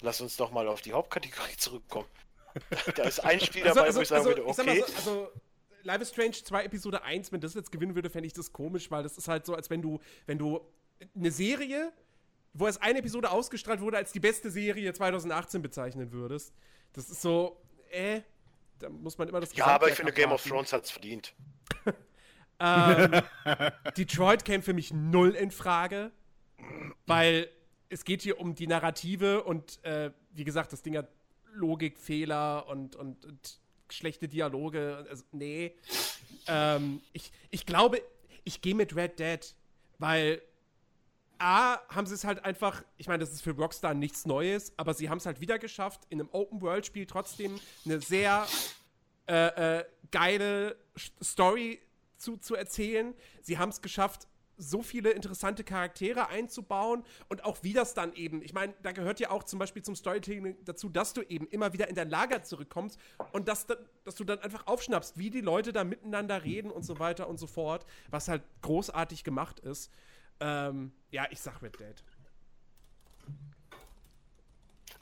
lass 0.00 0.20
uns 0.20 0.36
doch 0.36 0.50
mal 0.50 0.66
auf 0.68 0.80
die 0.82 0.92
Hauptkategorie 0.92 1.56
zurückkommen. 1.58 2.08
Da 2.96 3.02
ist 3.04 3.20
ein 3.20 3.38
Spiel 3.40 3.62
Also, 3.64 3.74
dabei, 3.74 3.86
also, 3.88 3.98
wo 3.98 4.02
ich 4.02 4.08
sagen 4.08 4.26
also, 4.26 4.30
würde, 4.30 4.48
ich 4.50 4.56
sag 4.56 4.66
mal 4.66 4.80
okay. 4.80 4.84
so, 4.92 4.96
also 4.96 5.28
Life 5.82 6.02
is 6.02 6.08
Strange 6.08 6.32
2 6.32 6.64
Episode 6.64 7.02
1, 7.02 7.30
wenn 7.32 7.40
das 7.40 7.52
jetzt 7.54 7.70
gewinnen 7.70 7.94
würde, 7.94 8.08
fände 8.08 8.26
ich 8.26 8.32
das 8.32 8.50
komisch, 8.52 8.90
weil 8.90 9.02
das 9.02 9.18
ist 9.18 9.28
halt 9.28 9.44
so, 9.44 9.54
als 9.54 9.68
wenn 9.68 9.82
du, 9.82 10.00
wenn 10.24 10.38
du 10.38 10.60
eine 11.14 11.30
Serie, 11.30 11.92
wo 12.54 12.66
es 12.66 12.78
eine 12.78 13.00
Episode 13.00 13.30
ausgestrahlt 13.30 13.80
wurde, 13.82 13.98
als 13.98 14.10
die 14.12 14.20
beste 14.20 14.50
Serie 14.50 14.90
2018 14.94 15.60
bezeichnen 15.60 16.10
würdest. 16.12 16.54
Das 16.94 17.10
ist 17.10 17.20
so, 17.20 17.60
äh, 17.90 18.22
da 18.78 18.88
muss 18.88 19.18
man 19.18 19.28
immer 19.28 19.40
das 19.40 19.54
Ja, 19.54 19.66
aber 19.66 19.88
ich 19.90 19.94
finde, 19.94 20.12
Game 20.12 20.32
of. 20.32 20.42
Thrones 20.42 20.72
hat 20.72 20.84
es 20.84 20.90
verdient. 20.90 21.34
Ähm, 22.58 23.20
Detroit 23.96 24.44
käme 24.44 24.62
für 24.62 24.72
mich 24.72 24.92
null 24.92 25.34
in 25.34 25.50
Frage, 25.50 26.10
weil 27.06 27.50
es 27.88 28.04
geht 28.04 28.22
hier 28.22 28.40
um 28.40 28.54
die 28.54 28.66
Narrative 28.66 29.44
und 29.44 29.84
äh, 29.84 30.10
wie 30.32 30.44
gesagt, 30.44 30.72
das 30.72 30.82
Ding 30.82 30.96
hat 30.96 31.08
Logikfehler 31.52 32.66
und, 32.68 32.96
und, 32.96 33.24
und 33.24 33.60
schlechte 33.90 34.28
Dialoge. 34.28 35.06
Also, 35.08 35.24
nee. 35.32 35.74
Ähm, 36.46 37.00
ich, 37.12 37.32
ich 37.50 37.66
glaube, 37.66 38.00
ich 38.44 38.62
gehe 38.62 38.74
mit 38.74 38.96
Red 38.96 39.18
Dead, 39.18 39.54
weil 39.98 40.42
A, 41.38 41.78
haben 41.88 42.06
sie 42.06 42.14
es 42.14 42.24
halt 42.24 42.44
einfach, 42.44 42.82
ich 42.96 43.08
meine, 43.08 43.18
das 43.18 43.32
ist 43.32 43.42
für 43.42 43.50
Rockstar 43.50 43.92
nichts 43.92 44.24
Neues, 44.24 44.72
aber 44.78 44.94
sie 44.94 45.10
haben 45.10 45.18
es 45.18 45.26
halt 45.26 45.40
wieder 45.40 45.58
geschafft, 45.58 46.00
in 46.08 46.20
einem 46.20 46.30
Open-World-Spiel 46.32 47.06
trotzdem 47.06 47.60
eine 47.84 48.00
sehr 48.00 48.46
äh, 49.28 49.78
äh, 49.80 49.84
geile 50.10 50.76
Story 51.22 51.80
zu, 52.16 52.36
zu 52.36 52.54
erzählen. 52.54 53.14
Sie 53.42 53.58
haben 53.58 53.68
es 53.70 53.80
geschafft, 53.82 54.26
so 54.58 54.82
viele 54.82 55.10
interessante 55.10 55.64
Charaktere 55.64 56.28
einzubauen 56.28 57.04
und 57.28 57.44
auch 57.44 57.58
wie 57.62 57.74
das 57.74 57.92
dann 57.92 58.14
eben, 58.14 58.40
ich 58.40 58.54
meine, 58.54 58.72
da 58.82 58.92
gehört 58.92 59.20
ja 59.20 59.28
auch 59.30 59.44
zum 59.44 59.58
Beispiel 59.58 59.82
zum 59.82 59.94
Storytelling 59.94 60.56
dazu, 60.64 60.88
dass 60.88 61.12
du 61.12 61.20
eben 61.20 61.46
immer 61.48 61.74
wieder 61.74 61.88
in 61.88 61.94
dein 61.94 62.08
Lager 62.08 62.42
zurückkommst 62.42 62.98
und 63.32 63.48
dass, 63.48 63.66
da- 63.66 63.76
dass 64.04 64.14
du 64.14 64.24
dann 64.24 64.38
einfach 64.38 64.66
aufschnappst, 64.66 65.18
wie 65.18 65.28
die 65.28 65.42
Leute 65.42 65.74
da 65.74 65.84
miteinander 65.84 66.42
reden 66.42 66.70
und 66.70 66.84
so 66.86 66.98
weiter 66.98 67.28
und 67.28 67.36
so 67.38 67.46
fort, 67.46 67.84
was 68.08 68.28
halt 68.28 68.42
großartig 68.62 69.24
gemacht 69.24 69.60
ist. 69.60 69.92
Ähm, 70.40 70.92
ja, 71.10 71.26
ich 71.30 71.40
sag 71.40 71.60
Red 71.62 71.78
Dead. 71.78 72.02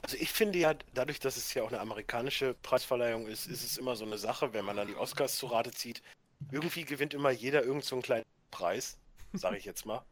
Also 0.05 0.17
ich 0.17 0.31
finde 0.31 0.59
ja, 0.59 0.75
dadurch, 0.93 1.19
dass 1.19 1.35
es 1.35 1.51
ja 1.55 1.63
auch 1.63 1.69
eine 1.69 1.79
amerikanische 1.79 2.53
Preisverleihung 2.61 3.25
ist, 3.25 3.47
ist 3.47 3.63
es 3.63 3.75
immer 3.79 3.95
so 3.95 4.05
eine 4.05 4.19
Sache, 4.19 4.53
wenn 4.53 4.63
man 4.63 4.75
dann 4.75 4.87
die 4.87 4.95
Oscars 4.95 5.35
zu 5.35 5.47
Rate 5.47 5.71
zieht. 5.71 6.03
Irgendwie 6.51 6.85
gewinnt 6.85 7.15
immer 7.15 7.31
jeder 7.31 7.63
irgend 7.63 7.85
so 7.85 7.95
einen 7.95 8.03
kleinen 8.03 8.25
Preis, 8.51 8.99
sage 9.33 9.57
ich 9.57 9.65
jetzt 9.65 9.87
mal. 9.87 10.05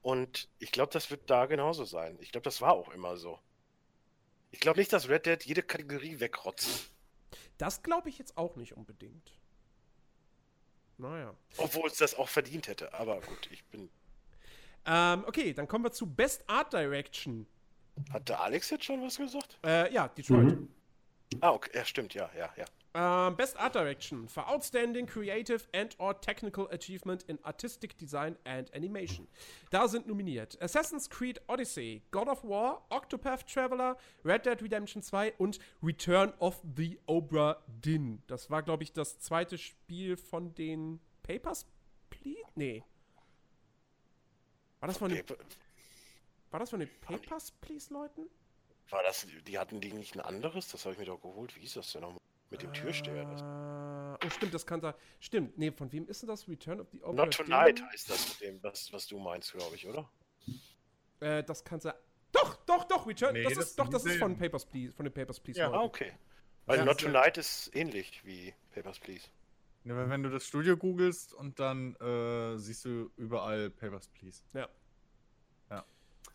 Und 0.00 0.48
ich 0.58 0.72
glaube, 0.72 0.90
das 0.90 1.10
wird 1.10 1.28
da 1.28 1.44
genauso 1.44 1.84
sein. 1.84 2.16
Ich 2.22 2.32
glaube, 2.32 2.44
das 2.44 2.62
war 2.62 2.72
auch 2.72 2.88
immer 2.94 3.18
so. 3.18 3.38
Ich 4.52 4.60
glaube 4.60 4.78
nicht, 4.78 4.90
dass 4.90 5.10
Red 5.10 5.26
Dead 5.26 5.44
jede 5.44 5.62
Kategorie 5.62 6.18
wegrotzt. 6.18 6.90
Das 7.58 7.82
glaube 7.82 8.08
ich 8.08 8.16
jetzt 8.16 8.38
auch 8.38 8.56
nicht 8.56 8.72
unbedingt. 8.72 9.32
Naja. 10.96 11.34
Obwohl 11.58 11.88
es 11.88 11.98
das 11.98 12.14
auch 12.14 12.30
verdient 12.30 12.68
hätte. 12.68 12.94
Aber 12.94 13.20
gut, 13.20 13.50
ich 13.52 13.62
bin. 13.66 13.90
Ähm, 14.86 15.24
okay, 15.26 15.52
dann 15.52 15.68
kommen 15.68 15.84
wir 15.84 15.92
zu 15.92 16.06
Best 16.06 16.42
Art 16.48 16.72
Direction. 16.72 17.46
Hatte 18.12 18.38
Alex 18.38 18.70
jetzt 18.70 18.84
schon 18.84 19.02
was 19.02 19.16
gesagt? 19.16 19.58
Äh, 19.64 19.92
ja, 19.92 20.08
Detroit. 20.08 20.58
Mhm. 20.58 20.68
Ah, 21.40 21.50
okay. 21.50 21.70
Ja, 21.74 21.84
stimmt, 21.84 22.14
ja, 22.14 22.30
ja, 22.36 22.50
ja. 22.56 22.64
Ähm, 22.94 23.36
Best 23.36 23.58
Art 23.58 23.74
Direction 23.74 24.26
for 24.26 24.48
Outstanding 24.48 25.06
Creative 25.06 25.62
and 25.74 25.94
or 25.98 26.18
Technical 26.18 26.66
Achievement 26.70 27.24
in 27.24 27.38
Artistic 27.44 27.98
Design 27.98 28.36
and 28.44 28.72
Animation. 28.74 29.28
Da 29.70 29.86
sind 29.86 30.06
nominiert 30.06 30.60
Assassin's 30.62 31.10
Creed 31.10 31.40
Odyssey, 31.46 32.00
God 32.10 32.28
of 32.28 32.42
War, 32.42 32.86
Octopath 32.88 33.46
Traveler, 33.46 33.98
Red 34.24 34.46
Dead 34.46 34.62
Redemption 34.62 35.02
2 35.02 35.34
und 35.36 35.58
Return 35.82 36.32
of 36.38 36.62
the 36.74 36.98
Obra 37.06 37.62
Dinn. 37.66 38.22
Das 38.28 38.48
war, 38.50 38.62
glaube 38.62 38.82
ich, 38.82 38.92
das 38.92 39.18
zweite 39.18 39.58
Spiel 39.58 40.16
von 40.16 40.54
den 40.54 41.00
Papers, 41.22 41.66
Please? 42.08 42.40
Nee. 42.54 42.82
War 44.80 44.86
das 44.88 44.96
von 44.96 45.10
den, 45.10 45.24
war 46.56 46.60
das 46.60 46.70
von 46.70 46.80
den 46.80 46.88
Papers, 47.02 47.50
Please, 47.50 47.92
Leuten? 47.92 48.30
War 48.88 49.02
das, 49.02 49.26
die 49.46 49.58
hatten 49.58 49.78
die 49.78 49.92
nicht 49.92 50.14
ein 50.14 50.20
anderes? 50.22 50.68
Das 50.68 50.86
habe 50.86 50.94
ich 50.94 50.98
mir 50.98 51.04
doch 51.04 51.20
geholt. 51.20 51.54
Wie 51.54 51.60
hieß 51.60 51.74
das 51.74 51.92
denn 51.92 52.00
nochmal? 52.00 52.18
Mit 52.48 52.62
dem 52.62 52.72
Türsteher. 52.72 53.26
Das. 53.26 53.42
Äh, 53.42 54.26
oh, 54.26 54.30
stimmt, 54.30 54.54
das 54.54 54.64
kann 54.64 54.80
da. 54.80 54.94
Stimmt, 55.20 55.58
nee, 55.58 55.70
von 55.70 55.92
wem 55.92 56.08
ist 56.08 56.22
denn 56.22 56.28
das? 56.28 56.48
Return 56.48 56.80
of 56.80 56.86
the 56.92 57.02
Obra 57.02 57.26
Not? 57.26 57.34
Tonight 57.34 57.82
heißt 57.82 58.08
das 58.08 58.28
mit 58.30 58.40
dem, 58.40 58.62
was, 58.62 58.90
was 58.90 59.06
du 59.06 59.18
meinst, 59.18 59.52
glaube 59.52 59.76
ich, 59.76 59.86
oder? 59.86 60.08
Äh, 61.20 61.44
das 61.44 61.62
kann 61.62 61.78
sein. 61.80 61.92
Doch, 62.32 62.56
doch, 62.64 62.84
doch, 62.84 63.06
Return. 63.06 63.34
Nee, 63.34 63.42
das 63.42 63.52
das 63.52 63.66
ist 63.66 63.78
doch, 63.78 63.88
das 63.90 64.06
ist 64.06 64.16
von. 64.16 64.38
Papers, 64.38 64.64
Please, 64.64 64.94
von 64.94 65.04
den 65.04 65.12
Papers, 65.12 65.38
Please. 65.38 65.62
Ah, 65.62 65.66
Leuten. 65.66 65.84
okay. 65.84 66.12
Weil 66.64 66.78
Ja, 66.78 66.86
Not 66.86 67.00
Tonight 67.00 67.36
ist 67.36 67.70
ähnlich 67.74 68.24
wie 68.24 68.54
Papers, 68.74 68.98
Please. 68.98 69.28
Ja, 69.84 70.08
wenn 70.08 70.22
du 70.22 70.30
das 70.30 70.46
Studio 70.46 70.78
googelst 70.78 71.34
und 71.34 71.60
dann 71.60 71.96
äh, 71.96 72.56
siehst 72.56 72.86
du 72.86 73.10
überall 73.18 73.68
Papers, 73.68 74.08
Please. 74.08 74.42
Ja. 74.54 74.70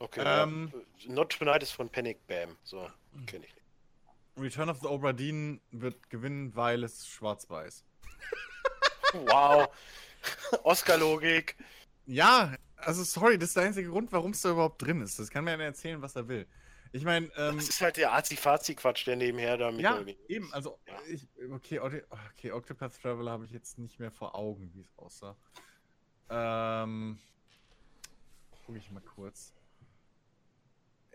Okay. 0.01 0.23
Ähm. 0.25 0.71
Not 1.07 1.37
Tonight 1.37 1.61
ist 1.61 1.71
von 1.73 1.89
Panic 1.89 2.25
Bam. 2.27 2.57
So, 2.63 2.89
kenne 3.27 3.45
ich 3.45 3.53
nicht. 3.53 3.65
Return 4.37 4.69
of 4.69 4.79
the 4.81 4.87
Obra 4.87 5.13
Dinn 5.13 5.61
wird 5.71 6.09
gewinnen, 6.09 6.55
weil 6.55 6.83
es 6.83 7.07
schwarz-weiß. 7.07 7.83
Wow. 9.13 9.67
Oscar-Logik. 10.63 11.57
Ja, 12.05 12.55
also 12.77 13.03
sorry, 13.03 13.37
das 13.37 13.49
ist 13.49 13.57
der 13.57 13.63
einzige 13.63 13.89
Grund, 13.89 14.11
warum 14.13 14.31
es 14.31 14.41
da 14.41 14.51
überhaupt 14.51 14.81
drin 14.81 15.01
ist. 15.01 15.19
Das 15.19 15.29
kann 15.29 15.43
mir 15.43 15.51
einer 15.51 15.65
erzählen, 15.65 16.01
was 16.01 16.15
er 16.15 16.27
will. 16.29 16.47
Ich 16.93 17.03
meine, 17.03 17.25
ähm, 17.35 17.57
Das 17.57 17.67
ist 17.69 17.81
halt 17.81 17.97
der 17.97 18.13
Azi-Fazi-Quatsch, 18.13 19.05
der 19.07 19.17
nebenher 19.17 19.57
da 19.57 19.69
mit 19.71 19.81
ja, 19.81 19.97
irgendwie- 19.97 20.17
eben, 20.29 20.51
also, 20.53 20.79
Ja. 20.87 20.93
ich, 21.09 21.27
okay, 21.51 21.79
okay, 21.79 22.51
Octopath 22.51 23.01
Traveler 23.01 23.31
habe 23.31 23.43
ich 23.45 23.51
jetzt 23.51 23.77
nicht 23.77 23.99
mehr 23.99 24.11
vor 24.11 24.33
Augen, 24.33 24.71
wie 24.73 24.81
es 24.81 24.97
aussah. 24.97 25.35
Ähm, 26.29 27.19
gucke 28.65 28.77
ich 28.77 28.89
mal 28.91 29.01
kurz. 29.01 29.53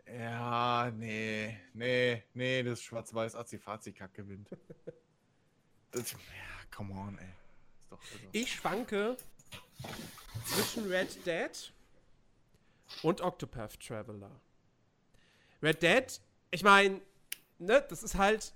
Ja, 0.06 0.90
nee, 0.96 1.58
nee, 1.74 2.22
nee, 2.34 2.62
das 2.62 2.80
schwarz-weiß 2.82 3.34
Azi-Fazi-Kack 3.34 4.14
gewinnt. 4.14 4.50
Das, 5.92 6.12
ja, 6.12 6.18
come 6.74 6.92
on, 6.92 7.16
ey. 7.16 7.24
Ist 7.78 7.90
doch, 7.90 7.98
also, 7.98 8.28
Ich 8.32 8.52
schwanke 8.52 9.16
zwischen 10.44 10.90
Red 10.90 11.24
Dead 11.24 11.72
und 13.02 13.22
Octopath 13.22 13.80
Traveler. 13.80 14.30
Red 15.62 15.82
Dead, 15.82 16.20
ich 16.50 16.62
meine, 16.62 17.00
ne, 17.58 17.84
das 17.88 18.02
ist 18.02 18.16
halt. 18.16 18.52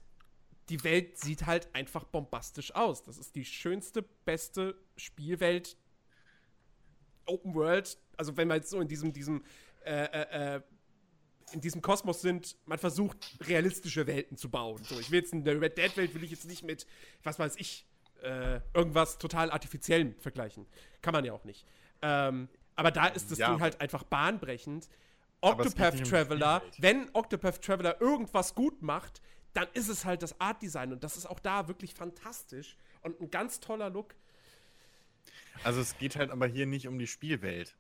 Die 0.69 0.85
Welt 0.85 1.19
sieht 1.19 1.47
halt 1.47 1.69
einfach 1.75 2.05
bombastisch 2.05 2.75
aus. 2.75 3.03
Das 3.03 3.17
ist 3.17 3.35
die 3.35 3.45
schönste, 3.45 4.03
beste 4.03 4.77
Spielwelt. 4.97 5.77
Open 7.25 7.55
World. 7.55 7.99
Also, 8.19 8.37
wenn 8.37 8.49
wir 8.49 8.57
jetzt 8.57 8.71
so 8.71 8.81
in 8.81 8.87
diesem, 8.87 9.13
diesem, 9.13 9.43
äh, 9.85 10.05
äh, 10.05 10.57
äh, 10.57 10.63
in 11.53 11.61
diesem 11.61 11.83
Kosmos 11.83 12.21
sind, 12.21 12.57
man 12.67 12.79
versucht, 12.79 13.17
realistische 13.49 14.07
Welten 14.07 14.37
zu 14.37 14.51
bauen. 14.51 14.83
So, 14.85 14.99
ich 15.01 15.11
will 15.11 15.21
jetzt 15.21 15.33
eine 15.33 15.61
Red 15.61 15.77
Dead-Welt, 15.79 16.15
will 16.15 16.25
ich 16.25 16.31
jetzt 16.31 16.47
nicht 16.47 16.63
mit, 16.63 16.87
was 17.23 17.39
weiß 17.39 17.57
ich, 17.57 17.87
äh, 18.23 18.61
irgendwas 18.75 19.19
total 19.19 19.51
Artifiziellem 19.51 20.15
vergleichen. 20.19 20.67
Kann 21.03 21.13
man 21.13 21.25
ja 21.25 21.33
auch 21.33 21.45
nicht. 21.45 21.65
Ähm, 22.03 22.49
aber 22.77 22.91
da 22.91 23.07
ist 23.07 23.31
das 23.31 23.39
Ja. 23.39 23.51
Ding 23.51 23.61
halt 23.61 23.81
einfach 23.81 24.03
bahnbrechend. 24.05 24.89
Octopath 25.43 25.95
um 25.95 26.05
Traveler, 26.05 26.63
wenn 26.79 27.09
Octopath 27.15 27.63
Traveler 27.63 28.01
irgendwas 28.01 28.55
gut 28.55 28.83
macht, 28.83 29.23
dann 29.55 29.67
ist 29.73 29.89
es 29.89 30.05
halt 30.05 30.23
das 30.23 30.39
Art 30.41 30.61
Design 30.63 30.93
und 30.93 31.03
das 31.03 31.17
ist 31.17 31.27
auch 31.27 31.41
da 31.41 31.67
wirklich 31.67 31.95
fantastisch 31.95 32.77
und 33.03 33.21
ein 33.21 33.31
ganz 33.31 33.59
toller 33.59 33.89
Look. 33.91 34.15
also 35.65 35.81
es 35.81 35.97
geht 35.99 36.17
halt 36.17 36.31
aber 36.31 36.47
hier 36.47 36.67
nicht 36.67 36.87
um 36.89 36.99
die 36.99 37.07
Spielwelt. 37.07 37.75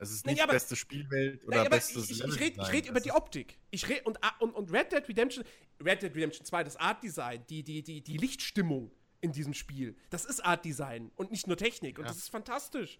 Es 0.00 0.10
ist 0.12 0.26
nicht 0.26 0.40
aber- 0.42 0.52
beste 0.52 0.76
Spielwelt 0.76 1.44
oder 1.44 1.56
Naja, 1.58 1.68
bestes 1.70 2.08
ich, 2.10 2.20
ich, 2.20 2.24
ich 2.24 2.40
rede 2.40 2.72
red 2.72 2.86
über 2.86 3.00
die 3.00 3.10
Optik. 3.12 3.58
Ich 3.70 3.88
red, 3.88 4.06
und, 4.06 4.18
und, 4.38 4.52
und 4.54 4.72
Red 4.72 4.92
Dead 4.92 5.08
Redemption, 5.08 5.44
Red 5.84 6.02
Dead 6.02 6.14
Redemption 6.14 6.44
2, 6.46 6.64
das 6.64 6.76
Art 6.76 7.02
Design, 7.02 7.44
die, 7.48 7.62
die, 7.64 7.82
die, 7.82 8.00
die 8.00 8.16
Lichtstimmung 8.16 8.92
in 9.20 9.32
diesem 9.32 9.54
Spiel, 9.54 9.96
das 10.10 10.24
ist 10.24 10.40
Art 10.44 10.64
Design 10.64 11.10
und 11.16 11.32
nicht 11.32 11.48
nur 11.48 11.56
Technik. 11.56 11.98
Und 11.98 12.04
Ja. 12.04 12.10
das 12.10 12.18
ist 12.18 12.30
fantastisch. 12.30 12.98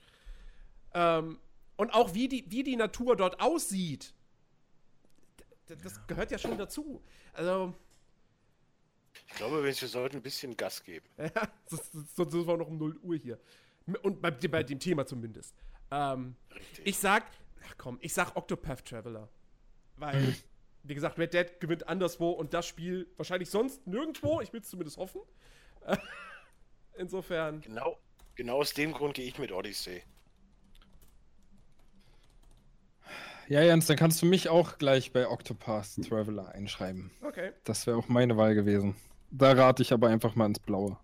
Ähm, 0.93 1.39
und 1.77 1.91
auch 1.95 2.15
wie 2.15 2.27
die, 2.29 2.45
wie 2.51 2.65
die 2.65 2.75
Natur 2.75 3.15
dort 3.15 3.41
aussieht, 3.41 4.13
das 5.67 6.05
gehört 6.09 6.31
ja 6.33 6.39
schon 6.39 6.59
dazu. 6.59 7.01
Also, 7.33 7.75
Ich 9.29 9.35
glaube, 9.37 9.63
wir 9.63 9.73
sollten 9.75 10.17
ein 10.17 10.23
bisschen 10.23 10.57
Gas 10.57 10.83
geben. 10.83 11.07
ja, 11.19 11.49
sonst 11.67 11.93
sind 11.93 12.33
wir 12.47 12.57
noch 12.57 12.67
um 12.67 12.79
0 12.79 12.97
Uhr 13.03 13.17
hier. 13.17 13.39
Und 14.03 14.21
bei, 14.21 14.31
bei 14.33 14.63
dem 14.65 14.81
Thema 14.81 15.07
zumindest. 15.07 15.55
Ähm, 15.91 16.37
Richtig. 16.55 16.87
ich 16.87 16.99
sag, 16.99 17.25
ach 17.67 17.75
komm, 17.79 17.99
ich 18.01 18.13
sag 18.13 18.37
Octopath 18.37 18.85
Traveler. 18.85 19.29
Weil, 19.97 20.35
wie 20.83 20.95
gesagt, 20.95 21.19
Red 21.19 21.35
Dead 21.35 21.61
gewinnt 21.61 21.89
anderswo 21.89 22.31
und 22.31 22.55
das 22.55 22.67
Spiel 22.67 23.09
wahrscheinlich 23.17 23.51
sonst 23.51 23.87
nirgendwo. 23.87 24.41
Ich 24.41 24.53
will 24.53 24.61
es 24.61 24.69
zumindest 24.69 24.97
hoffen. 24.99 25.21
Insofern. 26.97 27.61
Genau, 27.61 27.99
genau 28.35 28.59
aus 28.61 28.75
dem 28.75 28.93
Grund 28.93 29.15
gehe 29.15 29.27
ich 29.27 29.39
mit 29.39 29.53
Odyssey. 29.53 30.03
Ja, 33.49 33.63
Jens, 33.63 33.87
dann 33.87 33.97
kannst 33.97 34.21
du 34.21 34.27
mich 34.27 34.51
auch 34.51 34.77
gleich 34.77 35.13
bei 35.13 35.27
Octopath 35.27 35.97
Traveler 36.07 36.51
einschreiben. 36.51 37.11
Okay. 37.23 37.53
Das 37.65 37.87
wäre 37.87 37.97
auch 37.97 38.09
meine 38.09 38.37
Wahl 38.37 38.55
gewesen. 38.55 38.95
Da 39.31 39.53
rate 39.53 39.83
ich 39.83 39.93
aber 39.93 40.09
einfach 40.09 40.35
mal 40.35 40.47
ins 40.47 40.59
Blaue. 40.59 40.99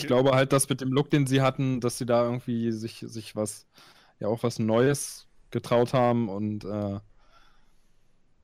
Ich 0.00 0.06
glaube 0.06 0.32
halt, 0.32 0.52
dass 0.52 0.68
mit 0.68 0.80
dem 0.80 0.92
Look, 0.92 1.10
den 1.10 1.26
sie 1.26 1.40
hatten, 1.42 1.80
dass 1.80 1.98
sie 1.98 2.06
da 2.06 2.24
irgendwie 2.24 2.70
sich, 2.72 3.04
sich 3.06 3.34
was, 3.34 3.66
ja 4.20 4.28
auch 4.28 4.42
was 4.42 4.58
Neues 4.58 5.26
getraut 5.50 5.92
haben 5.94 6.28
und 6.28 6.64
äh, 6.64 7.00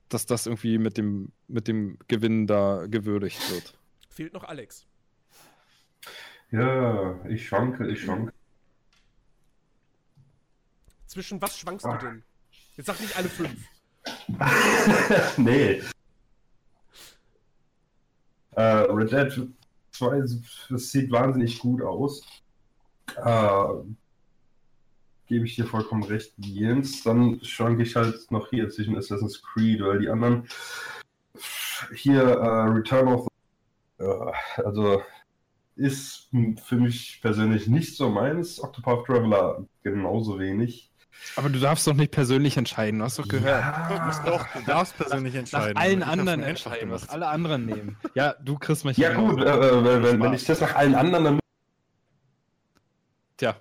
dass 0.09 0.27
das 0.27 0.47
irgendwie 0.47 0.79
mit 0.79 0.97
dem, 0.99 1.33
mit 1.49 1.69
dem 1.69 1.99
Gewinn 2.09 2.47
da 2.47 2.87
gewürdigt 2.87 3.51
wird. 3.51 3.75
Fehlt 4.09 4.33
noch 4.33 4.45
Alex. 4.45 4.87
Ja, 6.51 7.19
ich 7.27 7.47
schwanke, 7.49 7.87
ich 7.89 8.03
schwanke. 8.03 8.33
Zwischen 11.07 11.41
was 11.41 11.59
schwankst 11.59 11.85
du 11.85 11.91
Ah. 11.91 11.99
denn? 11.99 12.23
Jetzt 12.77 12.87
sag 12.87 13.01
nicht 13.01 13.17
alle 13.17 13.29
fünf. 13.29 13.67
nee. 15.39 15.83
Äh, 18.53 18.63
Red 18.63 19.13
Dead 19.13 19.33
2, 19.33 19.47
das 19.99 20.91
sieht 20.91 21.11
wahnsinnig 21.11 21.59
gut 21.59 21.83
aus. 21.83 22.23
Äh, 23.17 23.67
Gebe 25.27 25.47
ich 25.47 25.57
dir 25.57 25.67
vollkommen 25.67 26.03
recht, 26.03 26.35
Jens. 26.37 27.05
Dann 27.05 27.43
schwanke 27.43 27.85
ich 27.85 27.97
halt 27.97 28.31
noch 28.31 28.51
hier 28.51 28.69
zwischen 28.69 28.97
Assassin's 28.99 29.43
Creed, 29.43 29.81
weil 29.81 30.01
die 30.01 30.11
anderen 30.11 30.47
hier 31.95 32.23
äh, 32.23 32.69
Return 32.69 33.09
of 33.09 33.29
the, 33.99 34.05
äh, 34.05 34.33
also 34.63 35.03
ist 35.75 36.29
für 36.63 36.77
mich 36.77 37.21
persönlich 37.23 37.67
nicht 37.67 37.97
so 37.97 38.11
meins. 38.11 38.63
Octopath 38.63 39.07
Traveler 39.07 39.65
genauso 39.83 40.39
wenig. 40.39 40.92
Aber 41.37 41.49
du 41.49 41.59
darfst 41.59 41.87
doch 41.87 41.95
nicht 41.95 42.11
persönlich 42.11 42.57
entscheiden, 42.57 42.99
du 43.01 43.05
hast 43.05 43.19
doch 43.19 43.29
gehört. 43.29 43.63
Ja, 43.65 44.23
Doch, 44.27 44.47
du 44.55 44.63
darfst 44.67 44.97
persönlich 44.97 45.35
Nach 45.35 45.41
entscheiden. 45.41 45.77
allen 45.77 45.99
Ich 46.01 46.07
hab's 46.07 46.19
anderen 46.19 46.43
entscheiden, 46.43 46.91
was 46.91 47.09
alle 47.09 47.27
anderen 47.29 47.67
nehmen. 47.67 47.97
Ja, 48.15 48.35
du 48.43 48.59
kriegst 48.59 48.85
mich 48.85 48.97
Ja 48.97 49.15
gut, 49.15 49.41
äh, 49.41 49.85
wenn, 49.85 50.03
wenn, 50.03 50.21
wenn 50.23 50.33
ich 50.35 50.45
das 50.45 50.61
nach 50.61 50.75
allen 50.75 50.95
anderen 50.95 51.25
dann 51.25 51.39
Tja, 53.37 53.57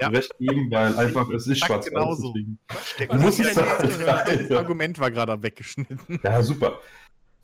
Ja. 0.00 0.08
recht 0.08 0.36
geben, 0.38 0.70
weil 0.70 0.96
einfach 0.98 1.28
es 1.30 1.46
ist 1.46 1.64
schwarz 1.64 1.86
Du 1.88 3.14
musst 3.16 3.38
das 3.40 3.54
Das 4.48 4.50
Argument 4.50 4.98
war 4.98 5.10
gerade 5.10 5.42
weggeschnitten. 5.42 6.20
Ja, 6.22 6.42
super. 6.42 6.80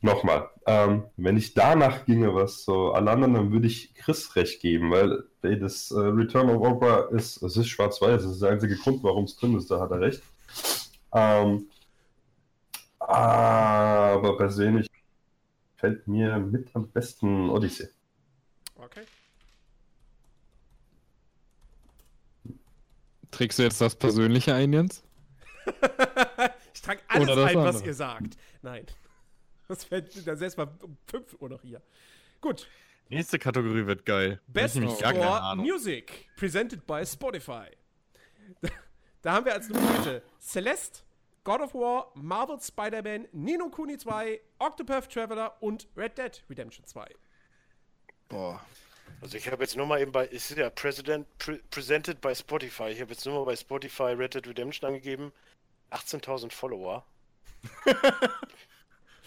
Nochmal, 0.05 0.51
ähm, 0.67 1.05
wenn 1.17 1.39
ich 1.39 1.55
danach 1.55 2.05
ginge, 2.05 2.35
was 2.35 2.63
so 2.67 2.93
alle 2.93 3.11
anderen, 3.11 3.33
dann 3.33 3.53
würde 3.53 3.67
ich 3.69 3.95
Chris 3.95 4.37
recht 4.37 4.61
geben, 4.61 4.91
weil 4.91 5.25
ey, 5.41 5.59
das 5.59 5.91
äh, 5.93 5.99
Return 5.99 6.51
of 6.51 6.61
Opera 6.61 7.09
ist, 7.09 7.43
es 7.43 7.57
ist 7.57 7.69
schwarz-weiß, 7.69 8.23
das 8.23 8.33
ist 8.33 8.43
der 8.43 8.51
einzige 8.51 8.77
Grund, 8.77 9.03
warum 9.03 9.25
es 9.25 9.35
drin 9.35 9.57
ist, 9.57 9.71
da 9.71 9.81
hat 9.81 9.93
er 9.93 10.01
recht. 10.01 10.23
Ähm, 11.15 11.69
aber 12.99 14.37
persönlich 14.37 14.89
fällt 15.77 16.07
mir 16.07 16.39
mit 16.39 16.69
am 16.75 16.87
besten 16.89 17.49
Odyssey. 17.49 17.89
Okay. 18.77 19.05
trägst 23.31 23.59
du 23.59 23.63
jetzt 23.63 23.81
das 23.81 23.97
Persönliche 23.97 24.55
ein, 24.55 24.71
Jens? 24.75 25.03
ich 26.75 26.83
trage 26.83 27.01
alles 27.09 27.31
ein, 27.31 27.57
was 27.57 27.77
andere. 27.77 27.87
ihr 27.87 27.95
sagt. 27.95 28.37
Nein. 28.61 28.85
Das 29.69 29.85
fällt 29.85 30.27
dann 30.27 30.37
selbst 30.37 30.57
mal 30.59 30.69
um 30.83 30.97
5 31.07 31.41
Uhr 31.41 31.49
noch 31.49 31.63
hier. 31.63 31.81
Gut. 32.41 32.69
Nächste 33.09 33.39
Kategorie 33.39 33.87
wird 33.87 34.05
geil. 34.05 34.41
Da 34.47 34.61
Best 34.63 34.77
Ahnung. 34.77 35.65
Music, 35.65 36.29
presented 36.37 36.87
by 36.87 37.05
Spotify. 37.05 37.67
Da 39.23 39.33
haben 39.33 39.47
wir 39.47 39.55
als 39.55 39.69
Nominierte 39.69 40.23
Celeste, 40.39 41.01
God 41.45 41.61
of 41.63 41.75
War, 41.75 42.13
Marvel 42.15 42.61
Spider-Man, 42.61 43.27
Nino 43.33 43.71
Kuni 43.71 43.97
2, 43.97 44.39
Octopath 44.59 45.11
Traveler 45.11 45.57
und 45.61 45.89
Red 45.97 46.19
Dead 46.19 46.45
Redemption 46.51 46.85
2. 46.85 47.07
Boah. 48.29 48.61
Also 49.23 49.39
ich 49.39 49.51
habe 49.51 49.63
jetzt 49.63 49.77
nur 49.77 49.87
mal 49.87 50.01
eben 50.01 50.13
bei, 50.13 50.27
es 50.27 50.51
ist 50.51 50.59
ja 50.59 50.69
President, 50.69 51.27
pre, 51.39 51.59
presented 51.71 52.21
by 52.21 52.35
Spotify. 52.35 52.89
Ich 52.91 53.01
habe 53.01 53.13
jetzt 53.13 53.25
nur 53.25 53.35
mal 53.39 53.45
bei 53.45 53.57
Spotify 53.57 54.13
Red 54.13 54.35
Dead 54.35 54.47
Redemption 54.47 54.89
angegeben. 54.89 55.33
18.000 55.91 56.51
Follower. 56.51 57.07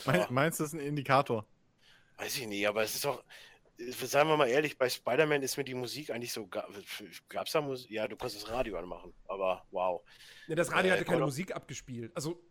Mein, 0.06 0.26
meinst 0.30 0.60
du, 0.60 0.64
das 0.64 0.74
ist 0.74 0.80
ein 0.80 0.86
Indikator? 0.86 1.46
Weiß 2.18 2.38
ich 2.38 2.48
nicht, 2.48 2.68
aber 2.68 2.84
es 2.84 2.96
ist 2.96 3.06
auch, 3.06 3.24
äh, 3.78 3.92
seien 3.92 4.28
wir 4.28 4.38
mal 4.38 4.48
ehrlich, 4.48 4.78
bei 4.78 4.90
Spider-Man 4.90 5.44
ist 5.44 5.58
mir 5.58 5.64
die 5.64 5.74
Musik 5.76 6.10
eigentlich 6.12 6.34
so, 6.34 6.48
ga- 6.48 6.68
gab's 7.30 7.52
da 7.52 7.62
Musik? 7.62 7.92
Ja, 7.92 8.08
du 8.08 8.16
konntest 8.16 8.44
das 8.44 8.50
Radio 8.52 8.78
anmachen, 8.78 9.14
aber 9.28 9.66
wow. 9.72 10.02
Ja, 10.48 10.56
das 10.56 10.72
Radio 10.72 10.90
Äh, 10.90 10.94
hatte 10.94 11.06
keine 11.06 11.22
Musik 11.26 11.56
abgespielt. 11.56 12.12
Also, 12.16 12.42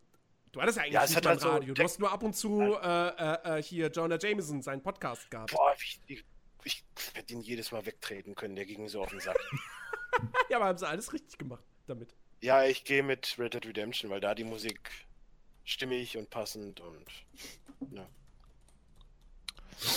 du 0.53 0.61
hattest 0.61 0.77
ja 0.79 0.83
eigentlich 0.85 0.95
Ja, 0.95 1.03
es 1.05 1.11
nicht 1.11 1.17
hat 1.17 1.25
mal 1.25 1.31
ein 1.31 1.33
halt 1.35 1.43
so 1.43 1.49
Radio. 1.51 1.75
Du 1.75 1.83
hast 1.83 1.99
nur 2.01 2.13
ab 2.13 2.23
und 2.23 2.35
zu 2.37 2.75
äh, 2.75 3.09
äh, 3.09 3.59
äh, 3.59 3.63
hier 3.63 3.89
Jonah 3.89 4.19
Jameson 4.21 4.63
seinen 4.63 4.83
Podcast 4.83 5.31
gehabt. 5.31 5.53
Boah, 5.53 5.75
ich, 5.79 6.01
ich, 6.07 6.25
ich 6.65 6.85
hätte 7.15 7.33
ihn 7.35 7.41
jedes 7.41 7.73
Mal 7.73 7.85
wegtreten 7.87 8.35
können, 8.35 8.55
der 8.57 8.67
ging 8.67 8.89
so 8.89 9.03
auf 9.03 9.11
den 9.11 9.21
Sack. 9.21 9.37
Ja, 10.49 10.57
aber 10.57 10.67
haben 10.67 10.79
sie 10.79 10.89
alles 10.89 11.13
richtig 11.13 11.37
gemacht 11.37 11.63
damit. 11.87 12.15
ja, 12.41 12.65
ich 12.65 12.85
gehe 12.85 13.03
mit 13.03 13.35
Red 13.39 13.53
Dead 13.53 13.67
Redemption, 13.67 14.11
weil 14.11 14.21
da 14.21 14.35
die 14.35 14.45
Musik 14.45 14.91
stimmig 15.67 16.17
und 16.17 16.31
passend 16.31 16.81
und 16.81 17.05
ja. 17.91 18.09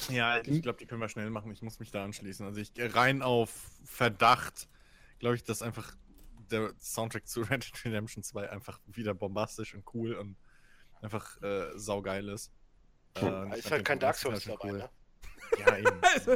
Ja, 0.09 0.41
ich 0.41 0.61
glaube, 0.61 0.77
die 0.77 0.85
können 0.85 0.99
wir 0.99 1.07
schnell 1.07 1.29
machen. 1.29 1.51
Ich 1.53 1.61
muss 1.61 1.79
mich 1.79 1.89
da 1.89 2.03
anschließen. 2.03 2.45
Also 2.45 2.59
ich 2.59 2.73
gehe 2.73 2.93
rein 2.93 3.21
auf 3.21 3.49
Verdacht, 3.85 4.67
glaube 5.19 5.37
ich, 5.37 5.43
dass 5.45 5.61
einfach 5.61 5.95
der 6.51 6.73
Soundtrack 6.81 7.27
zu 7.27 7.41
Red 7.49 7.63
Dead 7.63 7.85
Redemption 7.85 8.23
2 8.23 8.49
einfach 8.49 8.81
wieder 8.87 9.13
bombastisch 9.13 9.73
und 9.73 9.85
cool 9.93 10.15
und 10.15 10.35
einfach 11.01 11.41
äh, 11.41 11.77
saugeil 11.77 12.27
ist. 12.27 12.51
Äh, 13.15 13.57
ist 13.57 13.71
halt 13.71 13.85
kein 13.85 13.99
Dark 13.99 14.17
Souls 14.17 14.43
dabei, 14.43 14.71
ne? 14.71 14.89
Ja, 15.57 15.77
eben. 15.77 15.99
Also, 16.01 16.33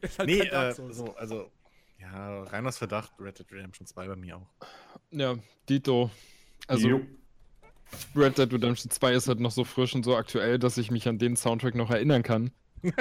ist 0.00 0.18
halt 0.18 0.28
nee, 0.28 0.38
kein 0.40 0.50
Dark 0.50 0.78
äh, 0.78 0.92
so, 0.92 1.14
also, 1.14 1.52
ja, 1.98 2.42
rein 2.44 2.66
aus 2.66 2.78
Verdacht, 2.78 3.12
Red 3.20 3.38
Dead 3.38 3.52
Redemption 3.52 3.86
2 3.86 4.08
bei 4.08 4.16
mir 4.16 4.38
auch. 4.38 4.48
Ja, 5.10 5.36
Dito. 5.68 6.10
Also, 6.66 6.88
Jo. 6.88 7.06
Red 8.14 8.38
Dead 8.38 8.52
Redemption 8.52 8.90
2 8.90 9.12
ist 9.14 9.28
halt 9.28 9.40
noch 9.40 9.50
so 9.50 9.64
frisch 9.64 9.94
und 9.94 10.04
so 10.04 10.16
aktuell, 10.16 10.58
dass 10.58 10.76
ich 10.78 10.90
mich 10.90 11.08
an 11.08 11.18
den 11.18 11.36
Soundtrack 11.36 11.74
noch 11.74 11.90
erinnern 11.90 12.22
kann. 12.22 12.50
Na, 12.82 12.92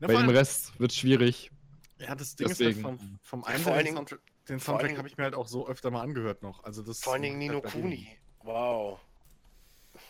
Bei 0.00 0.14
dem 0.14 0.28
Rest 0.28 0.78
wird 0.78 0.92
schwierig. 0.92 1.50
Ja, 1.98 2.14
das 2.14 2.36
Ding 2.36 2.48
Deswegen. 2.48 2.70
ist 2.80 2.84
halt 2.84 2.98
vom, 2.98 3.18
vom 3.22 3.40
Ja, 3.42 3.46
einen 3.46 3.62
vor 3.62 3.82
den 3.82 3.94
Soundtrack, 3.94 4.20
Soundtrack 4.60 4.98
habe 4.98 5.08
ich 5.08 5.16
mir 5.16 5.24
halt 5.24 5.34
auch 5.34 5.48
so 5.48 5.66
öfter 5.68 5.90
mal 5.90 6.02
angehört 6.02 6.42
noch. 6.42 6.64
Also 6.64 6.82
das 6.82 7.00
Vor 7.00 7.14
allen 7.14 7.22
Dingen 7.22 7.38
Nino 7.38 7.60
Kuni. 7.60 8.08
Wow. 8.42 9.00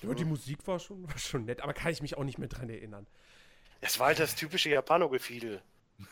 ja, 0.02 0.14
die 0.14 0.24
Musik 0.24 0.66
war 0.66 0.80
schon, 0.80 1.06
war 1.06 1.18
schon 1.18 1.44
nett, 1.44 1.60
aber 1.60 1.72
kann 1.72 1.92
ich 1.92 2.02
mich 2.02 2.16
auch 2.16 2.24
nicht 2.24 2.38
mehr 2.38 2.48
dran 2.48 2.68
erinnern. 2.68 3.06
Es 3.80 3.98
war 4.00 4.08
halt 4.08 4.18
das 4.18 4.34
typische 4.34 4.70
Japano-Gefiedel. 4.70 5.62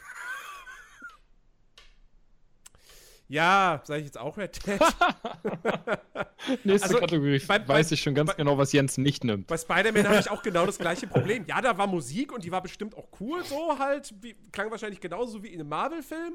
Ja, 3.33 3.81
sage 3.85 4.01
ich 4.01 4.07
jetzt 4.07 4.19
auch 4.19 4.37
Red 4.37 4.67
Dead. 4.67 4.79
Nächste 6.65 6.89
Also, 6.89 6.99
Kategorie 6.99 7.39
bei- 7.47 7.59
bei- 7.61 7.69
weiß 7.77 7.93
ich 7.93 8.03
schon 8.03 8.15
ganz 8.15 8.31
bei- 8.31 8.37
genau, 8.37 8.59
was 8.59 8.73
Jens 8.73 8.99
nicht 8.99 9.25
nimmt. 9.25 9.47
Bei 9.47 9.57
Spider-Man 9.57 10.07
habe 10.07 10.19
ich 10.21 10.31
auch 10.31 10.43
genau 10.43 10.67
das 10.67 10.79
gleiche 10.79 11.07
Problem. 11.07 11.47
Ja, 11.47 11.61
da 11.63 11.79
war 11.79 11.87
Musik 11.87 12.31
und 12.33 12.45
die 12.45 12.53
war 12.53 12.61
bestimmt 12.63 12.95
auch 12.97 13.09
cool, 13.21 13.43
so 13.45 13.79
halt. 13.79 14.13
Wie, 14.21 14.35
klang 14.53 14.71
wahrscheinlich 14.71 15.01
genauso 15.01 15.43
wie 15.43 15.49
in 15.49 15.61
einem 15.61 15.69
Marvel-Film. 15.71 16.35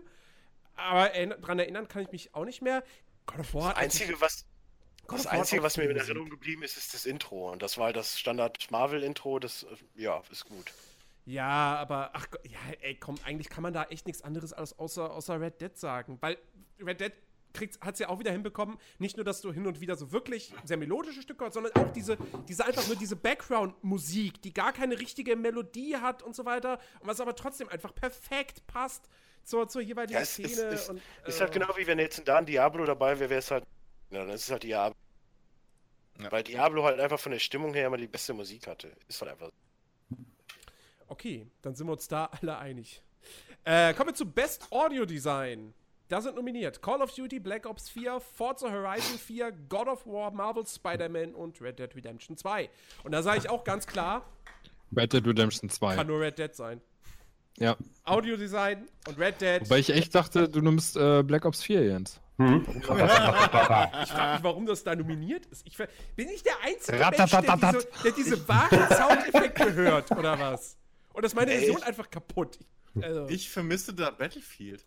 Aber 0.75 1.13
erinn- 1.13 1.39
dran 1.39 1.59
erinnern 1.59 1.87
kann 1.87 2.01
ich 2.01 2.11
mich 2.11 2.33
auch 2.33 2.45
nicht 2.45 2.61
mehr. 2.61 2.83
God 3.27 3.39
of 3.41 3.53
War 3.53 3.73
Das 3.73 3.83
Einzige, 3.83 4.19
was, 4.19 4.45
das 5.07 5.27
Einzige, 5.27 5.61
was 5.61 5.77
mir 5.77 5.83
in. 5.89 5.97
Erinnerung 5.97 6.29
geblieben 6.29 6.63
ist, 6.63 6.77
ist 6.77 6.93
das 6.95 7.05
Intro. 7.05 7.51
Und 7.51 7.61
das 7.61 7.77
war 7.77 7.85
halt 7.85 7.95
das 7.95 8.17
Standard-Marvel-Intro. 8.19 9.37
Das, 9.39 9.63
äh, 9.63 10.01
ja, 10.01 10.21
ist 10.31 10.45
gut. 10.45 10.71
Ja, 11.25 11.75
aber 11.75 12.11
ach 12.13 12.29
Gott, 12.31 12.39
ja, 12.47 12.57
ey, 12.81 12.95
komm, 12.95 13.19
eigentlich 13.25 13.49
kann 13.49 13.61
man 13.61 13.73
da 13.73 13.83
echt 13.83 14.07
nichts 14.07 14.21
anderes 14.23 14.53
als 14.53 14.79
außer, 14.79 15.11
außer 15.13 15.39
Red 15.41 15.59
Dead 15.61 15.77
sagen. 15.77 16.17
Weil 16.21 16.37
Red 16.81 17.01
Dead 17.01 17.13
hat 17.81 17.93
es 17.95 17.99
ja 17.99 18.09
auch 18.09 18.19
wieder 18.19 18.31
hinbekommen, 18.31 18.77
nicht 18.99 19.17
nur, 19.17 19.23
dass 19.23 19.41
du 19.41 19.51
hin 19.51 19.65
und 19.65 19.81
wieder 19.81 19.95
so 19.95 20.11
wirklich 20.11 20.53
sehr 20.63 20.77
melodische 20.77 21.21
Stücke 21.21 21.45
hast, 21.45 21.53
sondern 21.55 21.73
auch 21.73 21.91
diese, 21.91 22.17
diese 22.47 22.65
einfach 22.65 22.85
nur 22.87 22.95
diese 22.95 23.15
Background-Musik, 23.15 24.41
die 24.41 24.53
gar 24.53 24.73
keine 24.73 24.99
richtige 24.99 25.35
Melodie 25.35 25.95
hat 25.97 26.21
und 26.21 26.35
so 26.35 26.45
weiter, 26.45 26.79
und 26.99 27.07
was 27.07 27.19
aber 27.19 27.35
trotzdem 27.35 27.69
einfach 27.69 27.95
perfekt 27.95 28.67
passt 28.67 29.09
zur, 29.43 29.67
zur 29.67 29.81
jeweiligen 29.81 30.13
Ja, 30.13 30.19
es 30.19 30.37
ist, 30.37 30.53
Szene. 30.53 30.69
ist, 30.69 30.89
und, 30.89 31.01
ist 31.25 31.37
äh, 31.37 31.41
halt 31.41 31.53
genau 31.53 31.75
wie 31.77 31.87
wenn 31.87 31.99
jetzt 31.99 32.27
da 32.27 32.37
ein 32.37 32.45
Diablo 32.45 32.85
dabei 32.85 33.17
wäre, 33.19 33.29
wäre 33.29 33.39
es 33.39 33.49
halt. 33.49 33.63
Ja, 34.11 34.19
dann 34.19 34.29
ist 34.29 34.43
es 34.43 34.51
halt 34.51 34.63
Diablo. 34.63 34.95
Ja. 36.19 36.31
Weil 36.31 36.43
Diablo 36.43 36.83
halt 36.83 36.99
einfach 36.99 37.19
von 37.19 37.31
der 37.31 37.39
Stimmung 37.39 37.73
her 37.73 37.87
immer 37.87 37.97
die 37.97 38.07
beste 38.07 38.33
Musik 38.33 38.67
hatte. 38.67 38.91
Ist 39.07 39.21
halt 39.21 39.31
einfach. 39.31 39.51
Okay, 41.07 41.47
dann 41.61 41.75
sind 41.75 41.87
wir 41.87 41.93
uns 41.93 42.07
da 42.07 42.25
alle 42.25 42.57
einig. 42.57 43.01
Äh, 43.63 43.93
kommen 43.93 44.09
wir 44.09 44.15
zu 44.15 44.29
Best 44.29 44.71
Audio 44.71 45.05
Design. 45.05 45.73
Da 46.09 46.21
sind 46.21 46.35
nominiert 46.35 46.81
Call 46.81 47.01
of 47.01 47.13
Duty, 47.13 47.39
Black 47.39 47.65
Ops 47.65 47.89
4, 47.89 48.21
Forza 48.21 48.71
Horizon 48.71 49.17
4, 49.17 49.51
God 49.67 49.87
of 49.87 50.05
War, 50.05 50.31
Marvel 50.31 50.65
Spider-Man 50.65 51.35
und 51.35 51.59
Red 51.61 51.79
Dead 51.79 51.93
Redemption 51.93 52.37
2. 52.37 52.69
Und 53.03 53.11
da 53.11 53.21
sage 53.21 53.39
ich 53.39 53.49
auch 53.49 53.63
ganz 53.65 53.85
klar, 53.85 54.25
Red 54.95 55.11
Dead 55.11 55.25
Redemption 55.27 55.69
2. 55.69 55.95
kann 55.95 56.07
nur 56.07 56.21
Red 56.21 56.39
Dead 56.39 56.55
sein. 56.55 56.79
Ja. 57.57 57.75
Audio 58.05 58.37
Design 58.37 58.87
und 59.07 59.19
Red 59.19 59.41
Dead. 59.41 59.61
Wobei 59.61 59.79
ich 59.79 59.89
echt 59.89 60.15
dachte, 60.15 60.47
du 60.47 60.61
nimmst 60.61 60.95
äh, 60.95 61.23
Black 61.23 61.43
Ops 61.43 61.63
4, 61.63 61.83
Jens. 61.85 62.21
Hm? 62.37 62.65
Ich 62.77 62.85
frage 62.85 63.97
mich, 63.97 64.43
warum 64.43 64.65
das 64.67 64.83
da 64.83 64.95
nominiert 64.95 65.47
ist. 65.47 65.65
Ich, 65.65 65.75
bin 66.15 66.29
ich 66.29 66.43
der 66.43 66.53
einzige 66.63 66.97
Mensch, 66.99 67.17
der 67.17 67.41
diese, 67.41 67.87
der 68.03 68.11
diese 68.11 68.47
wahren 68.47 68.87
Soundeffekte 68.95 69.73
hört, 69.73 70.11
oder 70.11 70.39
was? 70.39 70.77
Und 71.13 71.25
ist 71.25 71.35
meine 71.35 71.51
Version 71.51 71.81
einfach 71.81 72.09
kaputt. 72.09 72.59
Ich, 72.93 73.03
also, 73.03 73.27
Ich 73.27 73.49
vermisste 73.49 73.93
da 73.93 74.11
Battlefield. 74.11 74.85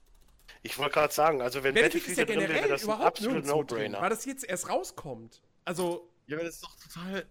Ich 0.62 0.78
wollte 0.78 0.92
gerade 0.92 1.12
sagen, 1.12 1.40
also 1.40 1.62
wenn 1.62 1.74
Battlefield 1.74 2.06
ist 2.08 2.18
ja 2.18 2.24
da 2.24 2.32
drin 2.32 2.40
wäre, 2.40 2.48
generell 2.48 2.62
wäre 2.68 2.72
das 2.74 2.82
ein 2.82 2.84
überhaupt 2.84 3.06
absoluter 3.06 3.34
nirgendwo 3.40 3.62
drin, 3.62 3.76
No-Brainer. 3.92 4.00
weil 4.02 4.10
das 4.10 4.24
jetzt 4.26 4.44
erst 4.44 4.68
rauskommt. 4.68 5.40
Also, 5.64 6.10
Ja, 6.26 6.36
aber 6.36 6.44
das 6.44 6.56
ist 6.56 6.64
doch 6.64 6.76
total. 6.76 7.26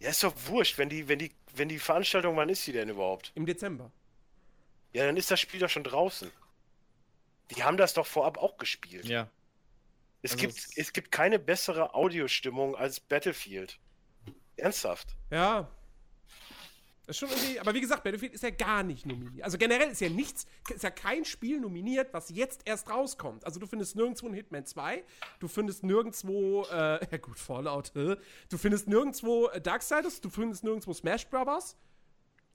Ja, 0.00 0.10
ist 0.10 0.22
doch 0.24 0.34
wurscht, 0.46 0.78
wenn 0.78 0.88
die, 0.88 1.08
wenn 1.08 1.18
die, 1.18 1.32
wenn 1.54 1.68
die 1.68 1.78
Veranstaltung, 1.78 2.36
wann 2.36 2.48
ist 2.48 2.66
die 2.66 2.72
denn 2.72 2.88
überhaupt? 2.88 3.32
im 3.34 3.46
Dezember. 3.46 3.90
Ja, 4.92 5.04
dann 5.06 5.16
ist 5.16 5.30
das 5.30 5.38
Spiel 5.40 5.60
doch 5.60 5.68
schon 5.68 5.84
draußen. 5.84 6.30
Die 7.50 7.62
haben 7.62 7.76
das 7.76 7.94
doch 7.94 8.06
vorab 8.06 8.38
auch 8.38 8.58
gespielt. 8.58 9.04
Ja. 9.06 9.28
Es, 10.22 10.32
also 10.32 10.40
gibt, 10.42 10.58
es- 10.58 10.76
es 10.76 10.92
gibt 10.92 11.12
keine 11.12 11.38
bessere 11.38 11.94
Audiostimmung 11.94 12.74
als 12.76 12.98
Battlefield. 13.00 13.78
Ernsthaft. 14.56 15.16
Ja. 15.30 15.70
Das 17.08 17.16
ist 17.16 17.20
schon 17.20 17.30
irgendwie, 17.30 17.58
aber 17.58 17.72
wie 17.72 17.80
gesagt, 17.80 18.04
Battlefield 18.04 18.34
ist 18.34 18.42
ja 18.42 18.50
gar 18.50 18.82
nicht 18.82 19.06
nominiert. 19.06 19.42
Also 19.42 19.56
generell 19.56 19.88
ist 19.88 20.02
ja 20.02 20.10
nichts, 20.10 20.46
ist 20.68 20.82
ja 20.82 20.90
kein 20.90 21.24
Spiel 21.24 21.58
nominiert, 21.58 22.12
was 22.12 22.28
jetzt 22.28 22.60
erst 22.66 22.90
rauskommt. 22.90 23.46
Also 23.46 23.58
du 23.58 23.66
findest 23.66 23.96
nirgendwo 23.96 24.26
ein 24.26 24.34
Hitman 24.34 24.66
2, 24.66 25.02
du 25.40 25.48
findest 25.48 25.84
nirgendwo, 25.84 26.66
äh, 26.70 27.06
ja 27.10 27.16
gut, 27.16 27.38
Fallout, 27.38 27.96
äh, 27.96 28.18
du 28.50 28.58
findest 28.58 28.88
nirgendwo 28.88 29.46
äh, 29.48 29.58
Darksiders, 29.58 30.20
du 30.20 30.28
findest 30.28 30.64
nirgendwo 30.64 30.92
Smash 30.92 31.26
Brothers 31.28 31.78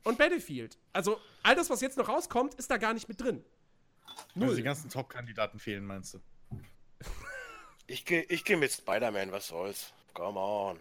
und 0.04 0.20
Battlefield. 0.20 0.78
Also 0.92 1.20
all 1.42 1.56
das, 1.56 1.72
was 1.72 1.82
jetzt 1.82 1.98
noch 1.98 2.08
rauskommt, 2.08 2.54
ist 2.54 2.70
da 2.70 2.78
gar 2.78 2.94
nicht 2.94 3.08
mit 3.08 3.20
drin. 3.20 3.44
Also 4.06 4.46
Null. 4.46 4.56
die 4.56 4.62
ganzen 4.62 4.92
Top-Kandidaten 4.92 5.58
fehlen, 5.58 5.84
meinst 5.84 6.14
du? 6.14 6.20
Ich 7.88 8.06
gehe 8.06 8.22
ich 8.30 8.46
geh 8.46 8.56
mit 8.56 8.72
Spider-Man, 8.72 9.32
was 9.32 9.48
soll's. 9.48 9.94
Come 10.14 10.40
on. 10.40 10.80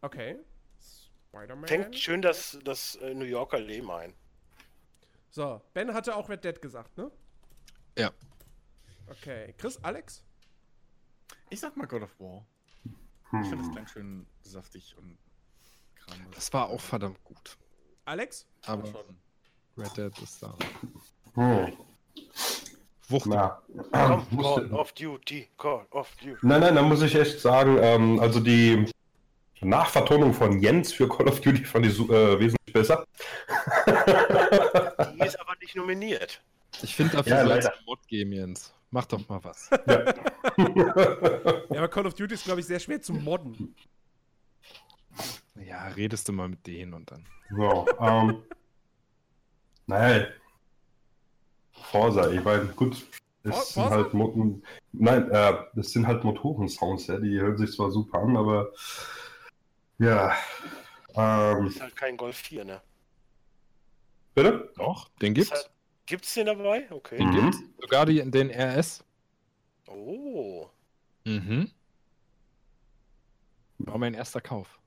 Okay. 0.00 0.38
Spider-Man. 1.30 1.68
Fängt 1.68 1.96
schön 1.96 2.22
das, 2.22 2.58
das 2.64 2.96
äh, 2.96 3.14
New 3.14 3.24
Yorker 3.24 3.60
Leben 3.60 3.90
ein. 3.90 4.14
So, 5.30 5.60
Ben 5.74 5.94
hatte 5.94 6.16
auch 6.16 6.28
Red 6.28 6.44
Dead 6.44 6.60
gesagt, 6.60 6.96
ne? 6.98 7.10
Ja. 7.96 8.10
Okay. 9.06 9.54
Chris, 9.56 9.78
Alex? 9.82 10.24
Ich 11.48 11.60
sag 11.60 11.76
mal 11.76 11.86
God 11.86 12.02
of 12.02 12.20
War. 12.20 12.44
Ich 13.42 13.48
finde 13.48 13.64
das 13.64 13.72
klang 13.72 13.86
schön 13.86 14.26
saftig 14.42 14.96
und 14.98 15.16
Kram. 15.94 16.18
Das 16.34 16.52
war 16.52 16.68
auch 16.68 16.80
verdammt 16.80 17.22
gut. 17.22 17.56
Alex? 18.04 18.46
Aber 18.66 18.86
schon. 18.86 19.18
Red 19.76 19.96
Dead 19.96 20.18
ist 20.22 20.42
da. 20.42 20.56
Hm. 21.34 21.76
Wucht. 23.08 23.26
Na. 23.26 23.62
Call 23.92 24.72
of 24.72 24.92
Duty, 24.92 25.48
Call 25.56 25.86
of 25.90 26.12
Duty. 26.16 26.38
Nein, 26.42 26.60
nein, 26.60 26.74
da 26.74 26.82
muss 26.82 27.02
ich 27.02 27.14
echt 27.14 27.40
sagen, 27.40 27.78
ähm, 27.80 28.18
also 28.18 28.40
die 28.40 28.90
Nachvertonung 29.62 30.32
von 30.32 30.60
Jens 30.60 30.92
für 30.92 31.08
Call 31.08 31.28
of 31.28 31.40
Duty 31.40 31.64
fand 31.64 31.86
ich 31.86 31.98
äh, 31.98 32.38
wesentlich 32.38 32.72
besser. 32.72 33.04
Die 35.14 35.20
ist 35.26 35.38
aber 35.40 35.54
nicht 35.60 35.76
nominiert. 35.76 36.40
Ich 36.82 36.94
finde 36.94 37.16
dafür 37.16 37.32
Ja, 37.32 37.42
es 37.42 37.48
leider. 37.48 37.74
Mod 37.86 38.06
geben, 38.08 38.32
Jens. 38.32 38.72
Mach 38.90 39.04
doch 39.06 39.28
mal 39.28 39.42
was. 39.44 39.68
Ja, 39.86 40.14
aber 41.78 41.88
Call 41.88 42.06
of 42.06 42.14
Duty 42.14 42.34
ist, 42.34 42.44
glaube 42.44 42.60
ich, 42.60 42.66
sehr 42.66 42.80
schwer 42.80 43.00
zu 43.02 43.12
modden. 43.12 43.74
Ja, 45.64 45.88
redest 45.88 46.26
du 46.28 46.32
mal 46.32 46.48
mit 46.48 46.66
denen 46.66 46.94
und 46.94 47.10
dann. 47.10 47.26
So, 47.50 47.86
ähm. 48.00 48.42
Naja. 49.86 50.26
Forsa, 51.90 52.30
ich 52.30 52.42
meine, 52.42 52.66
gut. 52.66 52.96
For- 52.96 53.06
Das 53.42 53.74
sind 53.74 53.90
halt 53.90 54.14
Moten. 54.14 54.62
Nein, 54.92 55.30
äh, 55.30 55.54
das 55.74 55.92
sind 55.92 56.06
halt 56.06 56.24
Motorensounds, 56.24 57.06
ja. 57.08 57.18
Die 57.18 57.40
hören 57.40 57.56
sich 57.58 57.72
zwar 57.72 57.90
super 57.90 58.18
an, 58.20 58.36
aber. 58.36 58.70
Ja. 60.00 60.34
Ähm. 61.14 61.66
Ist 61.66 61.80
halt 61.80 61.94
kein 61.96 62.16
Golf 62.16 62.36
4, 62.36 62.64
ne? 62.64 62.80
Bitte? 64.34 64.72
Doch, 64.76 65.08
den 65.20 65.34
gibt's. 65.34 65.50
Halt- 65.52 65.70
Gibt's 66.06 66.34
den 66.34 66.46
dabei? 66.46 66.90
Okay. 66.90 67.18
Den 67.18 67.28
Mhm. 67.28 67.40
gibt's. 67.50 67.58
Sogar 67.80 68.06
die, 68.06 68.28
den 68.28 68.50
RS. 68.50 69.04
Oh. 69.86 70.66
Mhm. 71.24 71.70
War 73.78 73.98
mein 73.98 74.14
erster 74.14 74.40
Kauf. 74.40 74.78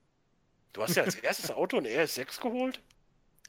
Du 0.73 0.81
hast 0.81 0.95
ja 0.95 1.03
als 1.03 1.15
erstes 1.15 1.49
Auto 1.52 1.77
ein 1.77 1.85
RS6 1.85 2.41
geholt? 2.41 2.81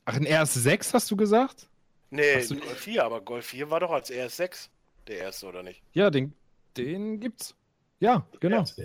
Ach, 0.05 0.15
ein 0.15 0.27
RS6 0.27 0.93
hast 0.93 1.11
du 1.11 1.17
gesagt? 1.17 1.69
Nee, 2.11 2.37
Hast 2.37 2.51
du- 2.51 2.55
ein 2.55 2.61
Golf 2.61 2.79
4, 2.79 3.05
aber 3.05 3.21
Golf 3.23 3.47
4 3.47 3.71
war 3.71 3.81
doch 3.81 3.91
als 3.91 4.11
RS6 4.11 4.69
der 5.09 5.19
erste, 5.19 5.47
oder 5.47 5.63
nicht? 5.63 5.83
Ja, 5.95 6.11
den, 6.11 6.33
den 6.77 7.19
gibt's. 7.19 7.55
Ja, 7.99 8.27
genau. 8.41 8.61
RS. 8.61 8.77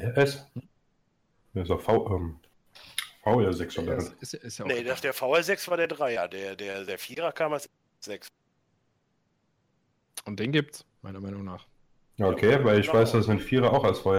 Das 1.54 1.64
ist 1.64 1.70
doch 1.70 1.82
V, 1.82 2.16
ähm, 2.16 2.40
VR6 3.34 3.76
Ja, 3.76 3.84
oder 3.84 3.98
ist, 3.98 4.14
ist, 4.22 4.34
ist 4.36 4.58
ja 4.60 4.66
Nee, 4.66 4.84
das, 4.84 5.02
der 5.02 5.14
VR6 5.14 5.70
war 5.70 5.78
der 5.78 5.90
3er. 5.90 6.28
Der, 6.28 6.56
der, 6.56 6.86
der 6.86 7.00
4er 7.00 7.32
kam 7.32 7.54
als 7.54 7.70
6. 8.02 8.28
Und 10.26 10.40
den 10.40 10.52
gibt's, 10.52 10.86
meiner 11.02 11.20
Meinung 11.20 11.44
nach. 11.44 11.66
Okay, 12.20 12.64
weil 12.64 12.80
ich 12.80 12.88
Genau. 12.88 13.00
weiß, 13.00 13.14
dass 13.14 13.30
ein 13.30 13.40
Vierer 13.40 13.72
auch 13.72 13.84
als 13.84 14.00
VR. 14.00 14.18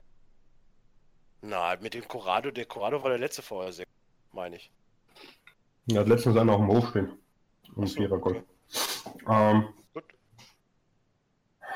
Na, 1.43 1.77
mit 1.81 1.95
dem 1.95 2.07
Corrado, 2.07 2.51
der 2.51 2.65
Corrado 2.66 3.03
war 3.03 3.11
der 3.11 3.19
letzte 3.19 3.43
VR6, 3.43 3.85
meine 4.32 4.57
ich. 4.57 4.70
Er 5.91 6.01
hat 6.01 6.09
letztens 6.09 6.37
einer 6.37 6.53
auf 6.53 6.61
dem 6.61 6.69
Hof 6.69 6.89
stehen. 6.91 7.09
Ein 7.77 7.85
Ach 7.85 7.87
so, 7.87 7.95
Vierer 7.97 8.19
Golf. 8.19 8.43
okay. 9.05 9.24
Ähm. 9.28 9.69
Gut. 9.95 10.05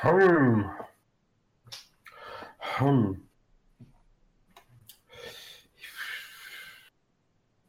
Hm. 0.01 0.71
Hm. 2.79 3.29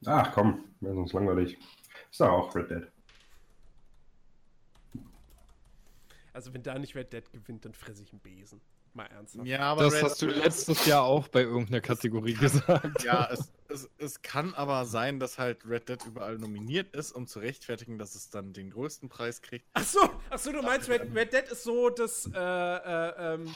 Ach 0.05 0.31
komm, 0.33 0.63
wäre 0.81 0.95
sonst 0.95 1.13
langweilig. 1.13 1.57
Ist 2.11 2.19
doch 2.21 2.29
auch 2.29 2.55
Red 2.55 2.69
Dead. 2.69 2.87
Also, 6.33 6.53
wenn 6.53 6.63
da 6.63 6.77
nicht 6.77 6.95
Red 6.95 7.13
Dead 7.13 7.31
gewinnt, 7.31 7.63
dann 7.65 7.73
fresse 7.73 8.03
ich 8.03 8.11
einen 8.11 8.19
Besen. 8.19 8.61
Mal 8.93 9.05
ernsthaft. 9.07 9.45
Ja, 9.45 9.59
aber 9.61 9.83
Das 9.83 9.93
Red- 9.95 10.03
hast 10.03 10.21
du 10.21 10.27
letztes 10.27 10.85
Jahr 10.85 11.03
auch 11.03 11.27
bei 11.27 11.41
irgendeiner 11.41 11.81
Kategorie 11.81 12.33
gesagt. 12.39 13.03
Ja, 13.03 13.27
es, 13.31 13.51
es, 13.67 13.89
es 13.97 14.21
kann 14.21 14.53
aber 14.53 14.85
sein, 14.85 15.19
dass 15.19 15.37
halt 15.37 15.65
Red 15.67 15.89
Dead 15.89 16.05
überall 16.05 16.37
nominiert 16.37 16.95
ist, 16.95 17.11
um 17.11 17.27
zu 17.27 17.39
rechtfertigen, 17.39 17.97
dass 17.97 18.15
es 18.15 18.29
dann 18.29 18.53
den 18.53 18.69
größten 18.69 19.09
Preis 19.09 19.41
kriegt. 19.41 19.65
Ach 19.73 19.83
so, 19.83 19.99
ach 20.29 20.39
so, 20.39 20.51
du 20.53 20.61
meinst, 20.61 20.87
Red, 20.89 21.13
Red 21.13 21.33
Dead 21.33 21.43
ist 21.49 21.63
so, 21.63 21.89
dass, 21.89 22.25
äh, 22.33 22.37
äh, 22.39 23.33
ähm, 23.33 23.53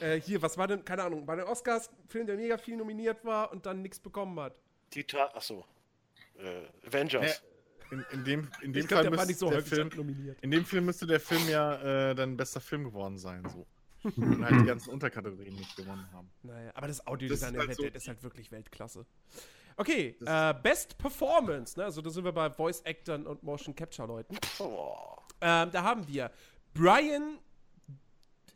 äh, 0.00 0.20
hier, 0.20 0.42
was 0.42 0.58
war 0.58 0.66
denn, 0.66 0.84
keine 0.84 1.04
Ahnung, 1.04 1.24
bei 1.24 1.36
den 1.36 1.44
Oscars, 1.44 1.88
Film, 2.08 2.26
der 2.26 2.36
mega 2.36 2.58
viel 2.58 2.76
nominiert 2.76 3.24
war 3.24 3.52
und 3.52 3.66
dann 3.66 3.80
nichts 3.80 4.00
bekommen 4.00 4.38
hat. 4.40 4.56
Tita, 4.90 5.26
achso. 5.34 5.64
Äh, 6.38 6.86
Avengers. 6.86 7.42
In, 7.90 8.04
in 8.12 8.24
dem, 8.24 8.48
in 8.62 8.72
dem 8.72 8.82
Ich 8.82 8.88
glaube, 8.88 8.94
Fall 8.94 9.02
der 9.04 9.10
müsste 9.12 9.26
nicht 9.28 9.38
so 9.38 9.50
der 9.50 9.62
Film, 9.62 9.88
nominiert. 9.94 10.38
in 10.40 10.50
dem 10.50 10.64
Film 10.64 10.84
müsste 10.86 11.06
der 11.06 11.20
Film 11.20 11.48
ja 11.48 12.10
äh, 12.10 12.14
dann 12.14 12.36
bester 12.36 12.60
Film 12.60 12.84
geworden 12.84 13.18
sein, 13.18 13.44
so. 13.48 13.66
Und 14.16 14.44
halt 14.44 14.60
die 14.60 14.66
ganzen 14.66 14.90
Unterkategorien 14.90 15.54
nicht 15.54 15.76
gewonnen 15.76 16.06
haben. 16.12 16.30
Naja, 16.42 16.70
aber 16.74 16.88
das 16.88 17.06
Audiodesign 17.06 17.56
halt 17.56 17.74
so- 17.74 17.82
Dead 17.82 17.94
ist 17.94 18.06
halt 18.08 18.22
wirklich 18.22 18.50
Weltklasse. 18.50 19.06
Okay, 19.76 20.16
äh, 20.24 20.54
Best 20.62 20.98
Performance, 20.98 21.78
ne? 21.78 21.84
Also 21.86 22.00
da 22.02 22.10
sind 22.10 22.24
wir 22.24 22.32
bei 22.32 22.50
Voice 22.50 22.80
Actern 22.84 23.26
und 23.26 23.42
Motion 23.42 23.74
Capture 23.74 24.06
Leuten. 24.08 24.36
Oh. 24.58 24.96
Ähm, 25.40 25.70
da 25.72 25.82
haben 25.82 26.06
wir 26.08 26.30
Brian. 26.74 27.38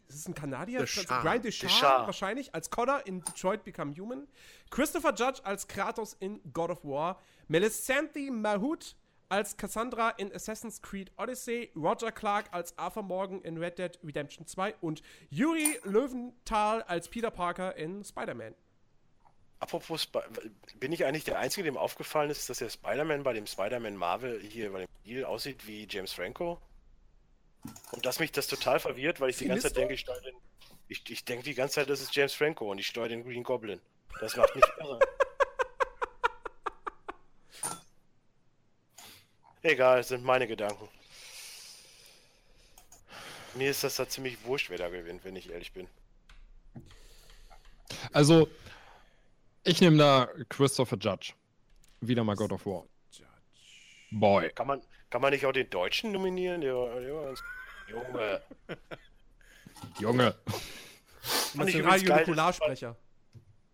Ist 0.08 0.20
es 0.20 0.26
ein 0.26 0.34
Kanadier? 0.34 0.86
Brian 1.06 1.42
Deschamps. 1.42 1.82
wahrscheinlich 1.82 2.54
als 2.54 2.70
Connor 2.70 3.06
in 3.06 3.22
Detroit 3.22 3.62
Become 3.64 3.94
Human. 3.94 4.26
Christopher 4.70 5.14
Judge 5.14 5.44
als 5.44 5.68
Kratos 5.68 6.14
in 6.18 6.40
God 6.52 6.70
of 6.70 6.84
War. 6.84 7.20
Melisandre 7.46 8.30
Mahut 8.30 8.96
als 9.28 9.56
Cassandra 9.58 10.10
in 10.10 10.32
Assassin's 10.34 10.80
Creed 10.80 11.12
Odyssey. 11.18 11.70
Roger 11.76 12.10
Clark 12.10 12.46
als 12.52 12.76
Arthur 12.78 13.02
Morgan 13.02 13.42
in 13.42 13.58
Red 13.58 13.78
Dead 13.78 13.98
Redemption 14.02 14.46
2. 14.46 14.76
Und 14.80 15.02
Yuri 15.28 15.78
Löwenthal 15.84 16.82
als 16.84 17.08
Peter 17.08 17.30
Parker 17.30 17.76
in 17.76 18.02
Spider-Man. 18.02 18.54
Apropos, 19.60 20.02
Sp 20.06 20.22
bin 20.78 20.92
ich 20.92 21.04
eigentlich 21.04 21.24
der 21.24 21.38
Einzige, 21.38 21.64
dem 21.64 21.76
aufgefallen 21.76 22.30
ist, 22.30 22.48
dass 22.48 22.58
der 22.58 22.70
Spider-Man 22.70 23.24
bei 23.24 23.32
dem 23.32 23.46
Spider-Man 23.46 23.96
Marvel 23.96 24.40
hier 24.40 24.72
bei 24.72 24.86
dem 24.86 24.88
Deal 25.04 25.24
aussieht 25.24 25.66
wie 25.66 25.86
James 25.90 26.12
Franco? 26.12 26.60
Und 27.92 28.06
dass 28.06 28.18
mich 28.18 28.32
das 28.32 28.46
total 28.46 28.80
verwirrt, 28.80 29.20
weil 29.20 29.30
ich 29.30 29.38
die 29.38 29.46
ganze 29.46 29.68
Findest 29.68 29.74
Zeit 29.74 29.82
denke, 29.82 29.94
ich 29.94 30.00
steuere 30.00 30.20
den. 30.20 30.34
Ich, 30.88 31.10
ich 31.10 31.24
denke 31.24 31.44
die 31.44 31.54
ganze 31.54 31.76
Zeit, 31.76 31.90
das 31.90 32.00
ist 32.00 32.14
James 32.14 32.32
Franco 32.32 32.70
und 32.70 32.78
ich 32.78 32.86
steuere 32.86 33.08
den 33.08 33.24
Green 33.24 33.42
Goblin. 33.42 33.80
Das 34.20 34.36
macht 34.36 34.54
mich 34.54 34.64
irre. 34.78 34.98
Egal, 39.62 40.00
es 40.00 40.08
sind 40.08 40.24
meine 40.24 40.46
Gedanken. 40.46 40.88
Mir 43.54 43.70
ist 43.70 43.84
das 43.84 43.96
da 43.96 44.08
ziemlich 44.08 44.42
wurscht, 44.44 44.70
wer 44.70 44.78
da 44.78 44.88
gewinnt, 44.88 45.24
wenn 45.24 45.36
ich 45.36 45.50
ehrlich 45.50 45.72
bin. 45.72 45.88
Also, 48.12 48.48
ich 49.64 49.80
nehme 49.80 49.98
da 49.98 50.28
Christopher 50.48 50.96
Judge. 50.96 51.32
Wieder 52.00 52.22
mal 52.24 52.36
God 52.36 52.52
of 52.52 52.64
War. 52.64 52.84
Boy. 54.10 54.50
Kann 54.50 54.66
man, 54.66 54.82
kann 55.10 55.20
man 55.22 55.32
nicht 55.32 55.44
auch 55.46 55.52
den 55.52 55.68
Deutschen 55.70 56.12
nominieren? 56.12 56.60
Der, 56.60 56.74
war- 56.74 57.00
der 57.00 57.34
Junge. 57.88 58.42
Junge. 60.00 60.34
Übrigens 61.54 61.72
geil, 61.74 61.82
dass- 61.82 61.92
Radiolokularsprecher. 61.92 62.96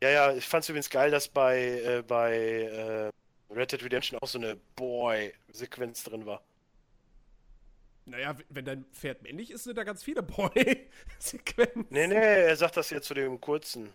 Ja, 0.02 0.10
ja, 0.10 0.32
ich 0.34 0.46
fand's 0.46 0.68
übrigens 0.68 0.90
geil, 0.90 1.10
dass 1.10 1.28
bei, 1.28 1.58
äh, 1.80 2.02
bei 2.06 2.36
äh, 2.36 3.10
Red 3.54 3.72
Dead 3.72 3.82
Redemption 3.84 4.18
auch 4.20 4.26
so 4.28 4.38
eine 4.38 4.56
Boy-Sequenz 4.76 6.04
drin 6.04 6.26
war. 6.26 6.42
Naja, 8.06 8.36
wenn 8.50 8.66
dein 8.66 8.84
Pferd 8.92 9.22
männlich 9.22 9.50
ist, 9.50 9.64
sind 9.64 9.78
da 9.78 9.84
ganz 9.84 10.02
viele 10.02 10.22
Boy-Sequenzen. 11.18 11.86
Nee, 11.88 12.06
nee, 12.08 12.14
er 12.16 12.56
sagt 12.56 12.76
das 12.76 12.90
jetzt 12.90 13.06
zu 13.06 13.14
dem 13.14 13.40
kurzen. 13.40 13.90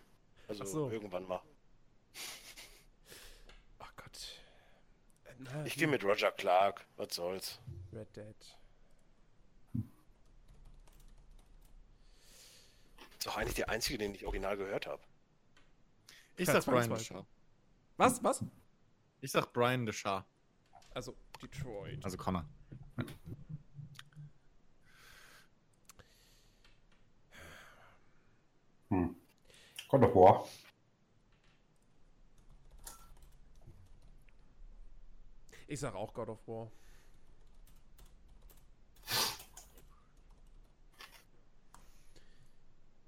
Also 0.48 0.64
so. 0.64 0.90
irgendwann 0.90 1.28
mal. 1.28 1.40
Oh 3.78 3.84
Gott. 3.96 4.40
Äh, 5.26 5.29
na, 5.40 5.64
Ich 5.64 5.76
gehe 5.76 5.88
mit 5.88 6.04
Roger 6.04 6.30
Clark. 6.32 6.86
Was 6.96 7.14
soll's? 7.14 7.60
Red 7.92 8.14
Dead. 8.16 8.56
Ist 13.18 13.26
doch 13.26 13.36
eigentlich 13.36 13.54
der 13.54 13.68
einzige, 13.68 13.98
den 13.98 14.14
ich 14.14 14.24
original 14.24 14.56
gehört 14.56 14.86
habe. 14.86 15.02
Ich 16.36 16.46
sag 16.46 16.64
Brian. 16.64 16.88
DeShar. 16.88 17.26
Was? 17.96 18.22
Was? 18.24 18.44
Ich 19.20 19.30
sag 19.30 19.52
Brian 19.52 19.84
DeShar. 19.84 20.24
Also, 20.94 21.14
Detroit. 21.42 22.02
Also 22.02 22.16
Connor. 22.16 22.46
Hm. 28.88 29.14
God 29.88 30.02
of 30.02 30.14
War. 30.14 30.48
Ich 35.70 35.78
sag 35.78 35.94
auch 35.94 36.12
God 36.12 36.28
of 36.30 36.48
War. 36.48 36.68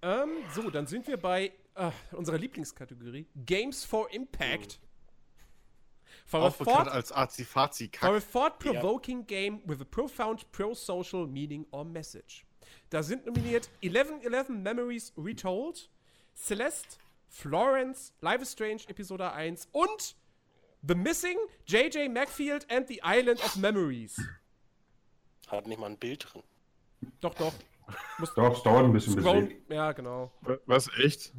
Ähm, 0.00 0.28
so, 0.54 0.70
dann 0.70 0.86
sind 0.86 1.08
wir 1.08 1.16
bei 1.16 1.52
äh, 1.74 1.90
unserer 2.12 2.38
Lieblingskategorie 2.38 3.26
Games 3.34 3.84
for 3.84 4.08
Impact. 4.12 4.78
For 6.24 6.40
a, 6.40 6.46
Auch 6.46 6.56
bekannt 6.56 6.88
als 6.88 7.10
Azi-Fazi 7.10 7.90
for 7.98 8.14
a 8.14 8.20
thought-provoking 8.20 9.26
game 9.26 9.60
with 9.66 9.80
a 9.80 9.84
profound 9.84 10.50
pro-social 10.52 11.26
meaning 11.26 11.66
or 11.72 11.84
message. 11.84 12.46
Da 12.90 13.02
sind 13.02 13.26
nominiert 13.26 13.70
1111 13.82 14.62
Memories 14.62 15.12
Retold, 15.16 15.90
Celeste, 16.36 16.98
Florence, 17.28 18.12
Life 18.20 18.42
is 18.42 18.52
Strange 18.52 18.82
Episode 18.86 19.32
1 19.32 19.68
und 19.72 20.14
The 20.86 20.94
Missing, 20.94 21.36
J.J. 21.66 22.08
Macfield 22.12 22.66
and 22.70 22.88
the 22.88 23.00
Island 23.04 23.40
of 23.44 23.56
Memories. 23.56 24.20
Hat 25.48 25.66
nicht 25.66 25.78
mal 25.78 25.86
ein 25.90 25.98
Bild 25.98 26.26
drin. 26.32 26.42
Doch, 27.20 27.34
doch. 27.34 27.52
Doch, 28.36 28.56
es 28.56 28.62
dauert 28.62 28.84
ein 28.84 28.92
bisschen 28.92 29.16
bis. 29.16 29.24
Ja, 29.68 29.92
genau. 29.92 30.32
Was, 30.66 30.88
echt? 30.98 31.32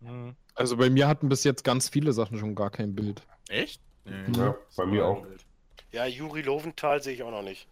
Hm. 0.00 0.36
Also 0.54 0.76
bei 0.76 0.88
mir 0.90 1.08
hatten 1.08 1.28
bis 1.28 1.44
jetzt 1.44 1.64
ganz 1.64 1.88
viele 1.88 2.12
Sachen 2.12 2.38
schon 2.38 2.54
gar 2.54 2.70
kein 2.70 2.94
Bild. 2.94 3.22
Echt? 3.48 3.80
Nee. 4.04 4.38
Ja, 4.38 4.54
bei 4.76 4.86
mir 4.86 5.06
auch. 5.06 5.26
Ja, 5.90 6.06
Juri 6.06 6.42
Loventhal 6.42 7.02
sehe 7.02 7.14
ich 7.14 7.22
auch 7.22 7.30
noch 7.30 7.42
nicht. 7.42 7.66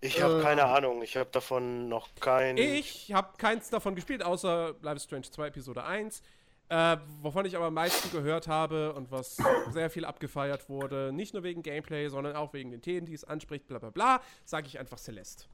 Ich 0.00 0.22
habe 0.22 0.40
Äh. 0.40 0.42
keine 0.42 0.64
Ahnung. 0.64 1.02
Ich 1.02 1.16
habe 1.16 1.30
davon 1.30 1.88
noch 1.88 2.08
kein. 2.20 2.56
Ich 2.58 3.12
habe 3.12 3.36
keins 3.38 3.70
davon 3.70 3.94
gespielt, 3.94 4.22
außer 4.22 4.74
Life 4.82 4.96
is 4.96 5.04
Strange 5.04 5.30
2 5.30 5.46
Episode 5.48 5.84
1. 5.84 6.22
Äh, 6.68 6.96
wovon 7.22 7.46
ich 7.46 7.56
aber 7.56 7.66
am 7.66 7.74
meisten 7.74 8.10
gehört 8.10 8.48
habe 8.48 8.92
und 8.94 9.12
was 9.12 9.36
sehr 9.70 9.88
viel 9.88 10.04
abgefeiert 10.04 10.68
wurde, 10.68 11.12
nicht 11.12 11.32
nur 11.32 11.44
wegen 11.44 11.62
Gameplay, 11.62 12.08
sondern 12.08 12.34
auch 12.34 12.52
wegen 12.54 12.72
den 12.72 12.82
Themen, 12.82 13.06
die 13.06 13.14
es 13.14 13.22
anspricht, 13.22 13.68
bla 13.68 13.78
bla 13.78 13.90
bla, 13.90 14.20
sage 14.44 14.66
ich 14.66 14.78
einfach 14.78 14.98
Celeste. 14.98 15.44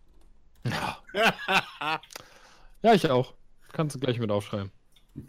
Ja, 2.82 2.94
ich 2.94 3.08
auch. 3.08 3.34
Kannst 3.72 3.94
du 3.94 4.00
gleich 4.00 4.18
mit 4.18 4.30
aufschreiben. 4.30 4.72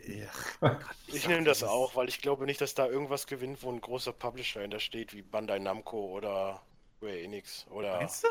Ja. 0.08 0.80
Ich 1.08 1.28
nehme 1.28 1.44
das 1.44 1.64
auch, 1.64 1.96
weil 1.96 2.10
ich 2.10 2.20
glaube 2.20 2.46
nicht, 2.46 2.60
dass 2.62 2.74
da 2.74 2.88
irgendwas 2.88 3.28
gewinnt, 3.28 3.62
wo 3.62 3.72
ein 3.72 3.80
großer 3.80 4.12
Publisher 4.12 4.62
hinter 4.62 4.80
steht, 4.80 5.14
wie 5.14 5.22
Bandai 5.22 5.60
Namco 5.60 5.98
oder 5.98 6.64
Square 6.98 7.22
Enix 7.22 7.68
oder. 7.70 7.98
Meinst 7.98 8.24
du? 8.24 8.28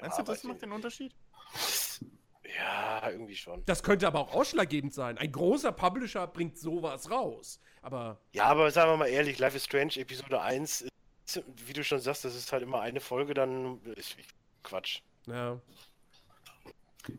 Meinst 0.00 0.18
du, 0.18 0.22
das 0.22 0.44
macht 0.44 0.62
den 0.62 0.72
Unterschied? 0.72 1.14
Ja, 2.58 3.10
irgendwie 3.10 3.36
schon. 3.36 3.64
Das 3.66 3.82
könnte 3.82 4.06
aber 4.06 4.20
auch 4.20 4.32
ausschlaggebend 4.34 4.94
sein. 4.94 5.18
Ein 5.18 5.32
großer 5.32 5.72
Publisher 5.72 6.26
bringt 6.26 6.58
sowas 6.58 7.10
raus. 7.10 7.60
Aber 7.82 8.20
Ja, 8.32 8.44
aber 8.46 8.70
sagen 8.70 8.90
wir 8.92 8.96
mal 8.96 9.06
ehrlich, 9.08 9.38
Life 9.38 9.56
is 9.56 9.64
Strange 9.64 9.96
Episode 9.96 10.40
1, 10.40 10.82
ist, 11.26 11.42
wie 11.66 11.72
du 11.72 11.82
schon 11.82 11.98
sagst, 12.00 12.24
das 12.24 12.34
ist 12.36 12.52
halt 12.52 12.62
immer 12.62 12.80
eine 12.80 13.00
Folge, 13.00 13.34
dann 13.34 13.80
ist 13.96 14.16
Quatsch. 14.62 15.00
ja. 15.26 15.60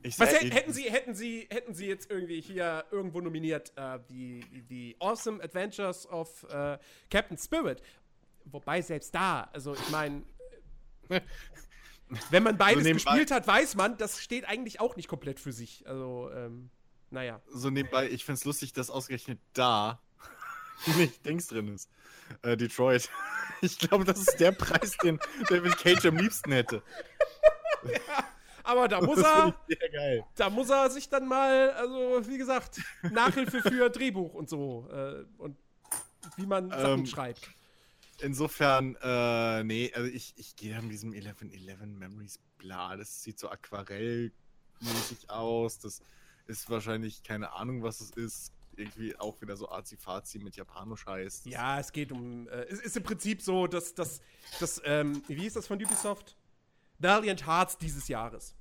Ich 0.02 0.18
Was 0.20 0.32
sag, 0.32 0.42
hä- 0.42 0.50
hätten 0.52 0.74
Sie, 0.74 0.90
hätten 0.90 1.14
Sie, 1.14 1.48
hätten 1.52 1.76
Sie 1.76 1.86
jetzt 1.86 2.10
irgendwie 2.10 2.42
hier 2.42 2.86
irgendwo 2.90 3.22
nominiert 3.22 3.72
äh, 3.76 4.00
die, 4.10 4.40
die 4.68 4.96
Awesome 5.00 5.44
Adventures 5.44 6.10
of 6.10 6.42
äh, 6.50 6.80
Captain 7.12 7.38
Spirit? 7.38 7.84
Wobei 8.46 8.82
selbst 8.82 9.14
da, 9.14 9.48
also 9.54 9.76
ich 9.76 9.90
meine, 9.92 10.24
wenn 12.30 12.44
man 12.44 12.58
beides 12.58 12.84
nebenbei- 12.84 12.94
gespielt 13.12 13.32
hat, 13.32 13.48
weiß 13.48 13.76
man, 13.76 13.98
das 13.98 14.22
steht 14.22 14.46
eigentlich 14.46 14.80
auch 14.80 14.96
nicht 14.96 15.08
komplett 15.08 15.40
für 15.40 15.52
sich. 15.52 15.88
Also, 15.88 16.30
ähm, 16.34 16.70
naja. 17.10 17.42
so 17.50 17.70
nebenbei, 17.70 18.10
ich 18.10 18.26
find's 18.26 18.46
lustig, 18.46 18.74
dass 18.74 18.90
ausgerechnet 18.90 19.40
da 19.54 20.02
nicht 20.98 21.26
Dings 21.26 21.48
drin 21.48 21.68
ist. 21.74 21.90
Äh, 22.42 22.58
Detroit. 22.58 23.10
Ich 23.62 23.80
glaube, 23.80 24.04
das 24.04 24.20
ist 24.20 24.40
der 24.40 24.52
Preis, 24.52 24.98
den 24.98 25.18
David 25.50 25.78
Cage 25.78 26.06
am 26.08 26.18
liebsten 26.18 26.52
hätte. 26.52 26.84
Aber 28.64 28.88
da 28.88 29.00
muss 29.00 29.20
er, 29.20 29.56
da 30.36 30.50
muss 30.50 30.70
er 30.70 30.90
sich 30.90 31.08
dann 31.10 31.28
mal, 31.28 31.72
also 31.72 32.28
wie 32.28 32.38
gesagt, 32.38 32.82
Nachhilfe 33.12 33.62
für 33.62 33.90
Drehbuch 33.90 34.34
und 34.34 34.50
so 34.50 34.90
äh, 34.92 35.24
und 35.38 35.56
wie 36.36 36.46
man 36.46 36.70
Sachen 36.70 37.00
Ähm, 37.00 37.06
schreibt. 37.06 37.48
Insofern, 38.22 38.96
äh, 39.02 39.64
nee, 39.64 39.92
also 39.94 40.10
ich, 40.10 40.34
ich 40.38 40.56
gehe 40.56 40.78
an 40.78 40.90
diesem 40.90 41.12
1111 41.14 41.82
Memories 42.00 42.40
bla, 42.58 42.96
das 42.96 43.24
sieht 43.24 43.38
so 43.40 43.50
aquarellmäßig 43.50 45.30
aus, 45.30 45.80
das 45.80 46.02
ist 46.48 46.70
wahrscheinlich 46.70 47.24
keine 47.24 47.52
Ahnung, 47.54 47.84
was 47.84 48.00
es 48.02 48.12
ist, 48.12 48.52
irgendwie 48.78 49.18
auch 49.20 49.40
wieder 49.42 49.56
so 49.58 49.70
Azi-Fazi 49.70 50.40
mit 50.40 50.56
Japanoscheiß. 50.56 51.44
Das- 51.44 51.52
Ja, 51.52 51.80
es 51.80 51.92
geht 51.92 52.12
um. 52.12 52.48
Äh, 52.50 52.64
es 52.70 52.80
ist 52.82 52.98
im 52.98 53.04
Prinzip 53.04 53.42
so, 53.42 53.68
dass 53.68 53.94
das. 53.94 54.22
das 54.60 54.82
ähm, 54.86 55.22
wie 55.28 55.36
hieß 55.36 55.54
das 55.54 55.68
von 55.68 55.82
Ubisoft? 55.82 56.36
Valiant 57.00 57.46
Hearts 57.48 57.78
dieses 57.78 58.08
Jahres. 58.10 58.54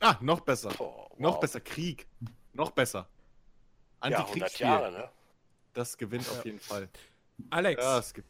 Ah, 0.00 0.16
noch 0.20 0.40
besser. 0.40 0.70
Noch 0.70 1.34
wow. 1.34 1.40
besser, 1.40 1.60
Krieg. 1.60 2.06
Noch 2.52 2.72
besser. 2.72 3.08
Ja, 4.02 4.18
100 4.18 4.20
Antikriegsspiel. 4.20 4.66
Jahre, 4.66 4.90
ne? 4.92 5.08
Das 5.74 5.96
gewinnt 5.96 6.26
Ja. 6.26 6.32
auf 6.32 6.44
jeden 6.44 6.58
Fall. 6.60 6.88
Alex, 7.50 7.82
Ja, 7.82 7.98
es 8.00 8.12
gibt. 8.14 8.28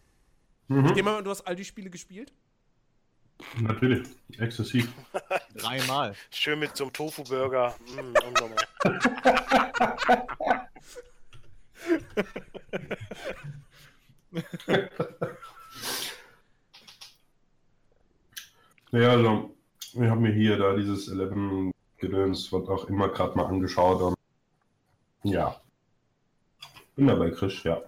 Mhm. 0.69 0.87
ich 0.87 0.95
nehme 0.95 1.11
mal, 1.11 1.23
du 1.23 1.31
hast 1.31 1.43
all 1.43 1.57
die 1.57 1.65
Spiele 1.65 1.91
gespielt? 1.91 2.33
Natürlich. 3.61 4.09
Exzessiv. 4.39 4.93
Dreimal. 5.57 6.15
Schön 6.31 6.59
mit 6.59 6.77
so 6.77 6.85
einem 6.85 6.93
Tofu-Burger. 6.93 7.75
Mm, 7.95 8.15
unnormal. 8.27 8.67
Ja, 18.93 19.09
also, 19.09 19.55
ich 19.95 20.01
habe 20.01 20.21
mir 20.21 20.33
hier 20.33 20.59
da 20.59 20.77
dieses 20.77 21.09
11 21.09 21.73
Gedöns, 21.97 22.53
was 22.53 22.69
auch 22.69 22.89
immer 22.91 23.09
gerade 23.09 23.37
mal 23.37 23.47
angeschaut 23.47 24.03
und 24.03 24.17
ja. 25.23 25.57
Bin 26.95 27.07
dabei, 27.07 27.31
Chris, 27.31 27.63
ja. 27.63 27.81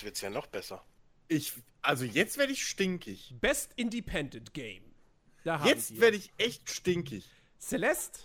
Jetzt 0.00 0.04
wird's 0.06 0.20
ja 0.22 0.30
noch 0.30 0.46
besser. 0.46 0.82
Ich, 1.28 1.52
also 1.82 2.06
jetzt 2.06 2.38
werde 2.38 2.54
ich 2.54 2.66
stinkig. 2.66 3.34
Best 3.38 3.72
Independent 3.76 4.54
Game. 4.54 4.82
Da 5.44 5.58
haben 5.60 5.68
Jetzt 5.68 6.00
werde 6.00 6.16
ich 6.16 6.32
echt 6.38 6.70
stinkig. 6.70 7.28
Celeste, 7.60 8.20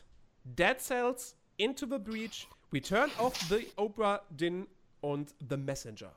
Dead 0.45 0.80
Cells, 0.80 1.35
Into 1.57 1.85
the 1.85 1.97
Breach, 1.99 2.47
Return 2.72 3.11
of 3.18 3.35
the 3.49 3.68
Obra 3.76 4.22
Dinn 4.30 4.68
und 5.02 5.35
The 5.49 5.57
Messenger. 5.57 6.15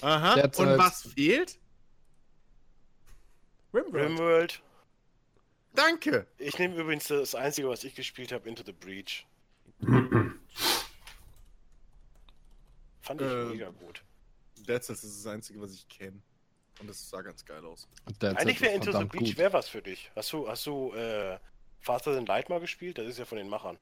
Aha. 0.00 0.36
Dead 0.36 0.44
Und 0.46 0.54
Cells. 0.54 0.78
was 0.78 1.02
fehlt? 1.12 1.58
Rimworld. 3.74 3.94
Rimworld. 4.10 4.62
Danke. 5.74 6.26
Ich 6.38 6.58
nehme 6.58 6.76
übrigens 6.76 7.08
das 7.08 7.34
einzige, 7.34 7.68
was 7.68 7.84
ich 7.84 7.94
gespielt 7.94 8.32
habe, 8.32 8.48
Into 8.48 8.62
the 8.64 8.72
Breach. 8.72 9.26
Fand 13.02 13.20
ich 13.20 13.26
Ähm. 13.30 13.50
mega 13.50 13.68
gut. 13.68 14.02
Dead 14.66 14.82
Cells 14.82 15.04
ist 15.04 15.24
das 15.24 15.32
einzige, 15.32 15.60
was 15.60 15.72
ich 15.72 15.88
kenne. 15.88 16.20
Und 16.80 16.88
das 16.88 17.08
sah 17.08 17.22
ganz 17.22 17.44
geil 17.44 17.64
aus. 17.64 17.88
Eigentlich 18.20 18.60
wäre 18.60 18.74
Into 18.74 18.92
the 18.92 19.04
Breach 19.04 19.36
wäre 19.38 19.52
was 19.52 19.68
für 19.68 19.80
dich. 19.80 20.10
Hast 20.14 20.32
du, 20.32 20.46
hast 20.48 20.66
du 20.66 20.92
äh, 20.92 21.38
Faster 21.80 22.14
Than 22.14 22.26
Light 22.26 22.48
mal 22.48 22.60
gespielt? 22.60 22.98
Das 22.98 23.06
ist 23.06 23.18
ja 23.18 23.24
von 23.24 23.38
den 23.38 23.48
Machern. 23.48 23.78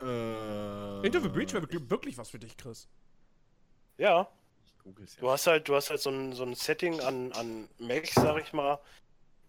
Äh, 0.00 1.06
Into 1.06 1.20
the 1.20 1.28
Breach 1.28 1.52
wäre 1.52 1.66
wirklich- 1.90 2.16
was 2.16 2.30
für 2.30 2.38
dich, 2.38 2.56
Chris. 2.56 2.88
Ja, 3.98 4.30
du 5.18 5.30
hast 5.30 5.46
halt, 5.46 5.68
du 5.68 5.74
hast 5.74 5.90
halt 5.90 6.00
so 6.00 6.10
ein, 6.10 6.32
so 6.32 6.44
ein 6.44 6.54
Setting 6.54 7.00
an, 7.00 7.32
an 7.32 7.68
Mechs, 7.78 8.14
sag 8.14 8.40
ich 8.40 8.52
mal, 8.52 8.78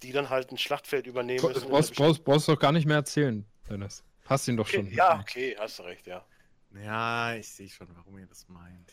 die 0.01 0.11
dann 0.11 0.29
halt 0.29 0.51
ein 0.51 0.57
Schlachtfeld 0.57 1.07
übernehmen 1.07 1.45
müssen. 1.45 1.69
brauchst, 1.69 1.95
brauchst, 1.95 2.23
brauchst 2.25 2.47
doch 2.47 2.59
gar 2.59 2.71
nicht 2.71 2.85
mehr 2.85 2.97
erzählen, 2.97 3.45
Dennis. 3.69 4.03
Hast 4.25 4.47
ihn 4.47 4.57
doch 4.57 4.67
okay, 4.67 4.77
schon. 4.77 4.91
ja, 4.91 5.19
okay, 5.19 5.55
hast 5.57 5.79
du 5.79 5.83
recht, 5.83 6.07
ja. 6.07 6.25
Ja, 6.73 7.35
ich 7.35 7.47
sehe 7.49 7.69
schon, 7.69 7.87
warum 7.95 8.17
ihr 8.17 8.27
das 8.27 8.47
meint. 8.49 8.91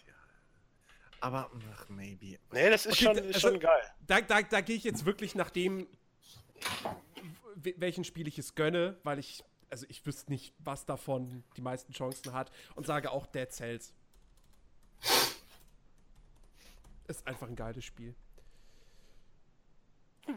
Ja. 1.20 1.26
Aber, 1.26 1.50
ach, 1.74 1.88
maybe. 1.88 2.38
Nee, 2.52 2.70
das 2.70 2.86
ist 2.86 2.92
Okay, 2.94 3.04
schon, 3.04 3.16
ist 3.18 3.34
also- 3.36 3.48
schon 3.50 3.60
geil. 3.60 3.82
Da, 4.06 4.20
da, 4.20 4.42
da 4.42 4.60
gehe 4.60 4.76
ich 4.76 4.84
jetzt 4.84 5.04
wirklich 5.04 5.34
nach 5.34 5.50
dem, 5.50 5.86
welchen 7.56 8.04
Spiel 8.04 8.28
ich 8.28 8.38
es 8.38 8.54
gönne, 8.54 8.98
weil 9.02 9.18
ich, 9.18 9.42
also 9.70 9.84
ich 9.88 10.04
wüsste 10.06 10.30
nicht, 10.30 10.54
was 10.58 10.86
davon 10.86 11.42
die 11.56 11.60
meisten 11.60 11.92
Chancen 11.92 12.32
hat 12.32 12.50
und 12.76 12.86
sage 12.86 13.10
auch 13.10 13.26
Dead 13.26 13.50
Cells. 13.52 13.92
Ist 17.08 17.26
einfach 17.26 17.48
ein 17.48 17.56
geiles 17.56 17.84
Spiel. 17.84 18.14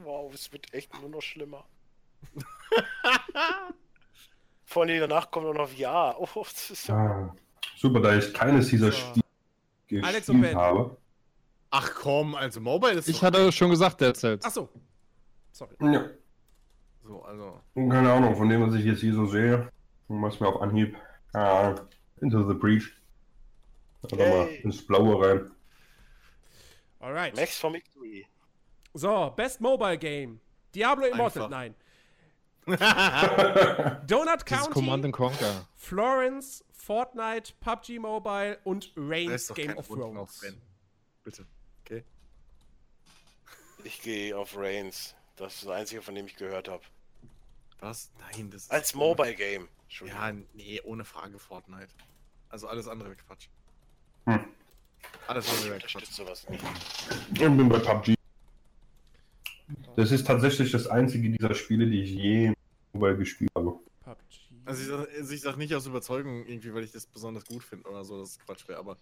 Wow, 0.03 0.33
es 0.33 0.51
wird 0.51 0.73
echt 0.73 0.93
nur 0.99 1.09
noch 1.09 1.21
schlimmer. 1.21 1.65
Vor 4.65 4.83
allem 4.83 4.99
danach 5.01 5.29
kommt 5.29 5.47
auch 5.47 5.53
noch 5.53 5.67
VR. 5.69 6.15
Oh, 6.17 6.27
das 6.43 6.71
ist 6.71 6.85
so. 6.85 6.93
Ah, 6.93 7.35
super, 7.75 7.99
da 7.99 8.15
ich 8.17 8.33
keines 8.33 8.69
dieser 8.69 8.91
So. 8.91 9.20
Alex 9.99 10.29
und 10.29 10.37
gespielt 10.41 10.57
Ben. 10.57 10.61
habe. 10.61 10.97
Ach 11.71 11.93
komm, 11.95 12.35
also 12.35 12.59
Mobile 12.59 12.93
ist 12.93 13.07
Ich 13.07 13.23
hatte 13.23 13.51
schon 13.51 13.69
gesagt, 13.69 13.99
Cells. 13.99 14.43
Ach 14.43 14.51
so. 14.51 14.69
Sorry. 15.51 15.75
Ja, 15.81 16.09
so, 17.03 17.23
also. 17.23 17.61
keine 17.75 18.11
Ahnung, 18.11 18.35
von 18.35 18.47
dem, 18.49 18.65
was 18.65 18.75
ich 18.75 18.85
jetzt 18.85 19.01
hier 19.01 19.13
so 19.13 19.25
sehe, 19.25 19.69
was 20.07 20.39
mir 20.39 20.47
auf 20.47 20.61
Anhieb. 20.61 20.95
Ah, 21.33 21.75
Into 22.21 22.47
the 22.47 22.53
Breach. 22.53 22.93
Oder 24.03 24.29
mal 24.29 24.47
ins 24.63 24.85
Blaue 24.85 25.25
rein. 25.25 25.51
Alright. 26.99 27.35
Max 27.35 27.57
for 27.57 27.73
Victory. 27.73 28.27
So, 28.93 29.31
Best 29.35 29.61
Mobile 29.61 29.97
Game. 29.97 30.39
Diablo 30.75 31.05
Immortal. 31.05 31.43
Einfach. 31.43 31.49
Nein. 31.49 31.75
Donut 34.07 34.45
Command 34.45 34.73
County, 34.73 35.05
and 35.05 35.13
Conquer. 35.13 35.65
Florence, 35.75 36.63
Fortnite, 36.71 37.53
PUBG 37.59 37.99
Mobile 37.99 38.59
und 38.63 38.91
Reigns 38.95 39.33
ist 39.33 39.49
doch 39.49 39.55
Game 39.55 39.67
kein 39.67 39.77
of 39.77 39.87
Grund 39.87 40.01
Thrones. 40.01 40.41
Bitte. 41.23 41.45
Okay. 41.85 42.03
Ich 43.83 44.01
gehe 44.01 44.37
auf 44.37 44.55
Reigns. 44.55 45.15
Das 45.35 45.55
ist 45.55 45.63
das 45.63 45.71
einzige, 45.71 46.01
von 46.01 46.13
dem 46.15 46.25
ich 46.27 46.35
gehört 46.35 46.67
habe. 46.67 46.83
Was? 47.79 48.11
Nein, 48.19 48.49
das 48.51 48.63
ist. 48.63 48.71
Als 48.71 48.93
Mobile 48.93 49.33
Game. 49.33 49.67
Ja, 50.05 50.31
nee, 50.53 50.79
ohne 50.83 51.03
Frage 51.03 51.37
Fortnite. 51.39 51.89
Also 52.49 52.67
alles 52.67 52.87
andere 52.87 53.15
Quatsch. 53.15 53.47
Hm. 54.25 54.45
ich 55.01 55.29
Alles 55.29 55.49
andere 55.49 55.79
Quatsch. 55.79 55.95
unterstütze 55.95 56.13
sowas 56.13 56.47
nicht. 56.49 56.63
Ich 57.33 57.39
bin 57.39 57.67
bei 57.69 57.79
PUBG. 57.79 58.15
Das 59.95 60.11
ist 60.11 60.25
tatsächlich 60.27 60.71
das 60.71 60.87
einzige 60.87 61.29
dieser 61.29 61.53
Spiele, 61.53 61.85
die 61.87 62.01
ich 62.03 62.11
je 62.11 62.53
mobile 62.93 63.17
gespielt 63.17 63.51
habe. 63.55 63.73
PUBG. 64.03 64.17
Also 64.65 64.81
ich 64.81 64.87
sag, 64.87 65.07
also 65.17 65.33
ich 65.33 65.41
sag 65.41 65.57
nicht 65.57 65.73
aus 65.75 65.85
Überzeugung 65.87 66.45
irgendwie, 66.45 66.73
weil 66.73 66.83
ich 66.83 66.91
das 66.91 67.05
besonders 67.05 67.45
gut 67.45 67.63
finde 67.63 67.89
oder 67.89 68.03
so, 68.05 68.19
dass 68.19 68.31
es 68.31 68.39
Quatsch 68.39 68.67
wäre, 68.67 68.79
aber 68.79 68.97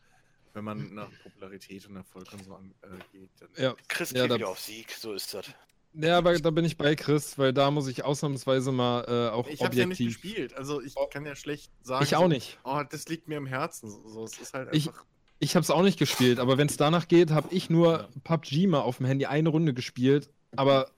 wenn 0.54 0.64
man 0.64 0.94
nach 0.96 1.10
Popularität 1.24 1.88
und 1.88 1.96
Erfolg 1.96 2.32
und 2.34 2.44
so 2.44 2.54
angeht, 2.56 3.30
dann. 3.40 3.50
Ja. 3.56 3.76
Chris 3.88 4.12
Ja, 4.12 4.24
geht 4.24 4.32
da- 4.32 4.36
wieder 4.36 4.50
auf 4.50 4.60
Sieg, 4.60 4.92
so 4.92 5.14
ist 5.14 5.34
das. 5.34 5.46
Ja, 5.94 6.18
aber 6.20 6.38
da 6.40 6.52
bin 6.52 6.66
ich 6.66 6.78
bei 6.78 6.96
Chris, 6.96 7.38
weil 7.40 7.52
da 7.52 7.72
muss 7.72 7.88
ich 7.88 8.04
ausnahmsweise 8.06 8.72
mal 8.72 9.04
äh, 9.08 9.30
auch 9.34 9.48
Ich 9.48 9.62
habe 9.64 9.76
ja 9.76 9.86
nicht 9.88 10.00
objektiv. 10.00 10.22
gespielt, 10.22 10.54
also 10.54 10.82
ich 10.82 10.94
Oh. 10.96 11.08
kann 11.08 11.26
ja 11.26 11.36
schlecht 11.36 11.72
sagen. 11.84 12.04
ich 12.04 12.16
auch 12.16 12.22
so, 12.24 12.28
nicht. 12.28 12.60
Oh, 12.64 12.82
das 12.90 13.08
liegt 13.10 13.28
mir 13.28 13.38
im 13.38 13.48
Herzen. 13.48 13.90
So, 13.90 14.08
so, 14.08 14.24
es 14.26 14.38
ist 14.40 14.54
halt 14.54 14.70
Ich- 14.74 14.88
einfach. 14.88 15.06
Ich 15.42 15.56
habe 15.56 15.64
es 15.64 15.72
auch 15.72 15.84
nicht 15.84 15.98
gespielt, 15.98 16.38
aber 16.38 16.58
wenn 16.58 16.68
es 16.68 16.76
danach 16.78 17.08
geht, 17.08 17.32
habe 17.32 17.48
ich 17.54 17.70
nur 17.70 18.00
Ja. 18.02 18.10
PUBG 18.26 18.68
mal 18.68 18.82
auf 18.82 18.98
dem 18.98 19.06
Handy 19.06 19.26
eine 19.26 19.48
Runde 19.50 19.74
gespielt, 19.74 20.30
aber 20.56 20.90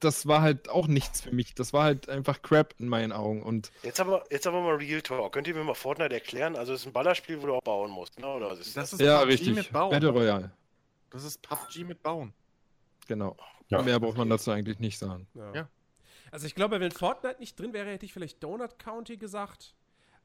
das 0.00 0.26
war 0.26 0.42
halt 0.42 0.68
auch 0.68 0.86
nichts 0.86 1.22
für 1.22 1.32
mich. 1.34 1.54
Das 1.54 1.72
war 1.72 1.84
halt 1.84 2.08
einfach 2.08 2.42
Crap 2.42 2.74
in 2.78 2.88
meinen 2.88 3.10
Augen 3.12 3.42
und 3.42 3.72
Jetzt 3.82 4.00
aber, 4.00 4.24
jetzt 4.30 4.46
aber 4.46 4.60
mal 4.60 4.74
Real 4.74 5.00
Talk. 5.00 5.32
Könnt 5.32 5.46
ihr 5.48 5.54
mir 5.54 5.64
mal 5.64 5.74
Fortnite 5.74 6.12
erklären? 6.14 6.56
Also 6.56 6.74
es 6.74 6.82
ist 6.82 6.86
ein 6.86 6.92
Ballerspiel, 6.92 7.40
wo 7.42 7.46
du 7.46 7.54
auch 7.54 7.62
bauen 7.62 7.90
musst, 7.90 8.18
ne? 8.20 8.26
Oder 8.26 8.52
ist 8.52 8.76
Das 8.76 8.90
das? 8.90 8.92
ist 8.94 9.00
ja, 9.00 9.20
PUBG 9.20 9.30
richtig. 9.32 9.54
mit 9.54 9.72
Bauen. 9.72 9.90
Battle 9.90 10.10
Royale, 10.10 10.50
Das 11.10 11.24
ist 11.24 11.40
PUBG 11.42 11.84
mit 11.84 12.02
Bauen. 12.02 12.32
genau. 13.06 13.36
Ja. 13.70 13.82
Mehr 13.82 14.00
braucht 14.00 14.16
man 14.16 14.30
dazu 14.30 14.50
eigentlich 14.50 14.78
nicht 14.78 14.98
sagen. 14.98 15.26
Ja. 15.34 15.54
Ja. 15.54 15.68
Also 16.30 16.46
ich 16.46 16.54
glaube, 16.54 16.80
wenn 16.80 16.90
Fortnite 16.90 17.38
nicht 17.38 17.58
drin 17.58 17.72
wäre, 17.74 17.90
hätte 17.90 18.06
ich 18.06 18.12
vielleicht 18.14 18.42
Donut 18.42 18.78
County 18.78 19.16
gesagt. 19.18 19.74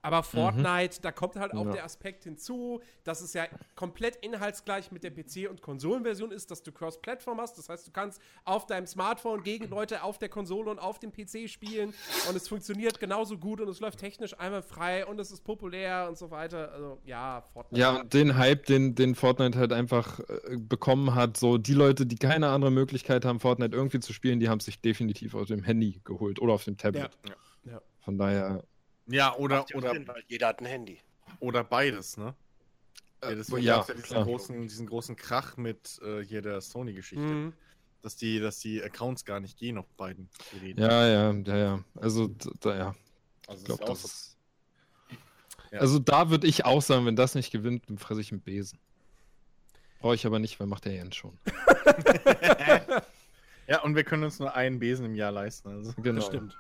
Aber 0.04 0.22
Fortnite, 0.22 1.02
da 1.02 1.12
kommt 1.12 1.38
halt 1.38 1.54
auch 1.54 1.66
Ja. 1.66 1.72
der 1.72 1.86
Aspekt 1.86 2.26
hinzu, 2.26 2.82
dass 3.06 3.22
es 3.22 3.34
ja 3.34 3.46
komplett 3.76 4.18
inhaltsgleich 4.18 4.92
mit 4.92 5.04
der 5.04 5.12
PC- 5.16 5.48
und 5.48 5.62
Konsolenversion 5.62 6.32
ist, 6.32 6.52
dass 6.52 6.62
du 6.62 6.72
Cross-Plattform 6.72 7.40
hast. 7.40 7.58
Das 7.58 7.70
heißt, 7.70 7.88
du 7.88 7.92
kannst 7.92 8.22
auf 8.44 8.66
deinem 8.68 8.86
Smartphone 8.86 9.44
gegen 9.44 9.70
Leute 9.70 10.04
auf 10.04 10.20
der 10.20 10.28
Konsole 10.30 10.70
und 10.70 10.78
auf 10.80 11.00
dem 11.00 11.12
PC 11.12 11.50
spielen 11.50 11.94
und 12.30 12.36
es 12.36 12.48
funktioniert 12.50 13.00
genauso 13.00 13.38
gut 13.38 13.62
und 13.62 13.70
es 13.70 13.80
läuft 13.80 14.00
technisch 14.00 14.38
einmal 14.38 14.62
frei 14.62 15.06
und 15.06 15.20
es 15.20 15.32
ist 15.32 15.44
populär 15.44 16.08
und 16.10 16.18
so 16.18 16.30
weiter. 16.32 16.72
Also 16.74 17.00
ja, 17.06 17.42
Fortnite. 17.54 17.80
Ja, 17.82 18.02
und 18.02 18.14
den 18.14 18.38
Hype, 18.38 18.66
den, 18.66 18.96
den 18.96 19.16
Fortnite 19.16 19.58
halt 19.58 19.72
einfach 19.72 20.20
äh, 20.20 20.58
bekommen 20.58 21.16
hat, 21.16 21.38
so 21.38 21.58
die 21.58 21.74
Leute, 21.74 22.06
die 22.06 22.18
keine 22.18 22.50
andere 22.50 22.72
Möglichkeit 22.72 23.24
haben, 23.24 23.40
Fortnite 23.40 23.74
irgendwie 23.74 24.02
zu 24.02 24.12
spielen, 24.12 24.42
die 24.42 24.50
haben 24.50 24.60
sich 24.60 24.82
definitiv 24.82 25.34
auf 25.34 25.48
dem 25.48 25.64
Handy 25.64 26.02
geholt 26.04 26.42
oder 26.42 26.52
auf 26.54 26.66
dem 26.66 26.76
Tablet. 26.76 27.18
Ja. 27.26 27.72
Ja. 27.72 27.82
Von 28.02 28.18
daher, 28.18 28.66
Ja, 29.08 29.36
oder, 29.36 29.66
oder, 29.74 29.92
Sinn, 29.92 30.08
weil 30.08 30.24
jeder 30.28 30.48
hat 30.48 30.60
ein 30.62 30.66
Handy. 30.66 31.00
oder 31.40 31.64
beides, 31.64 32.18
ne? 32.18 32.36
äh, 33.22 33.30
Ja, 33.30 33.36
deswegen 33.36 33.64
ja, 33.64 33.78
ja 33.78 33.84
diesen 33.84 34.02
klar. 34.04 34.24
großen, 34.24 34.62
diesen 34.62 34.88
großen 34.88 35.16
Krach 35.16 35.58
mit 35.58 36.00
äh, 36.04 36.24
hier 36.24 36.42
der 36.42 36.62
Sony-Geschichte. 36.62 37.24
Mhm. 37.24 37.54
Dass 38.02 38.18
die, 38.18 38.40
dass 38.40 38.60
die 38.60 38.84
Accounts 38.84 39.24
gar 39.24 39.40
nicht 39.40 39.58
gehen 39.58 39.78
auf 39.78 39.88
beiden 39.96 40.30
Geräten. 40.52 40.82
ja, 40.82 41.08
ja, 41.08 41.32
ja, 41.32 41.58
ja. 41.58 41.84
Also, 41.96 42.28
da, 42.60 42.76
ja. 42.76 42.96
also 43.48 43.62
Ich 43.62 43.66
glaube, 43.66 43.92
ist 43.94 44.04
das. 44.04 44.38
Ja. 45.72 45.80
Also, 45.80 46.00
da 46.00 46.30
würde 46.30 46.46
ich 46.46 46.66
auch 46.66 46.82
sagen, 46.82 47.06
wenn 47.06 47.16
das 47.16 47.34
nicht 47.34 47.52
gewinnt, 47.52 47.90
dann 47.90 47.98
fresse 47.98 48.20
ich 48.20 48.32
einen 48.32 48.42
Besen. 48.42 48.78
Brauche 50.00 50.16
ich 50.16 50.26
aber 50.26 50.40
nicht, 50.40 50.60
weil 50.60 50.68
macht 50.68 50.84
der 50.84 50.94
Jens 50.94 51.16
schon. 51.16 51.40
Ja, 53.68 53.82
und 53.82 53.96
wir 53.96 54.04
können 54.04 54.24
uns 54.24 54.40
nur 54.40 54.54
einen 54.56 54.80
Besen 54.80 55.06
im 55.06 55.16
Jahr 55.16 55.32
leisten. 55.32 55.70
Also. 55.70 55.94
Genau. 56.02 56.20
Das 56.20 56.26
stimmt. 56.26 56.58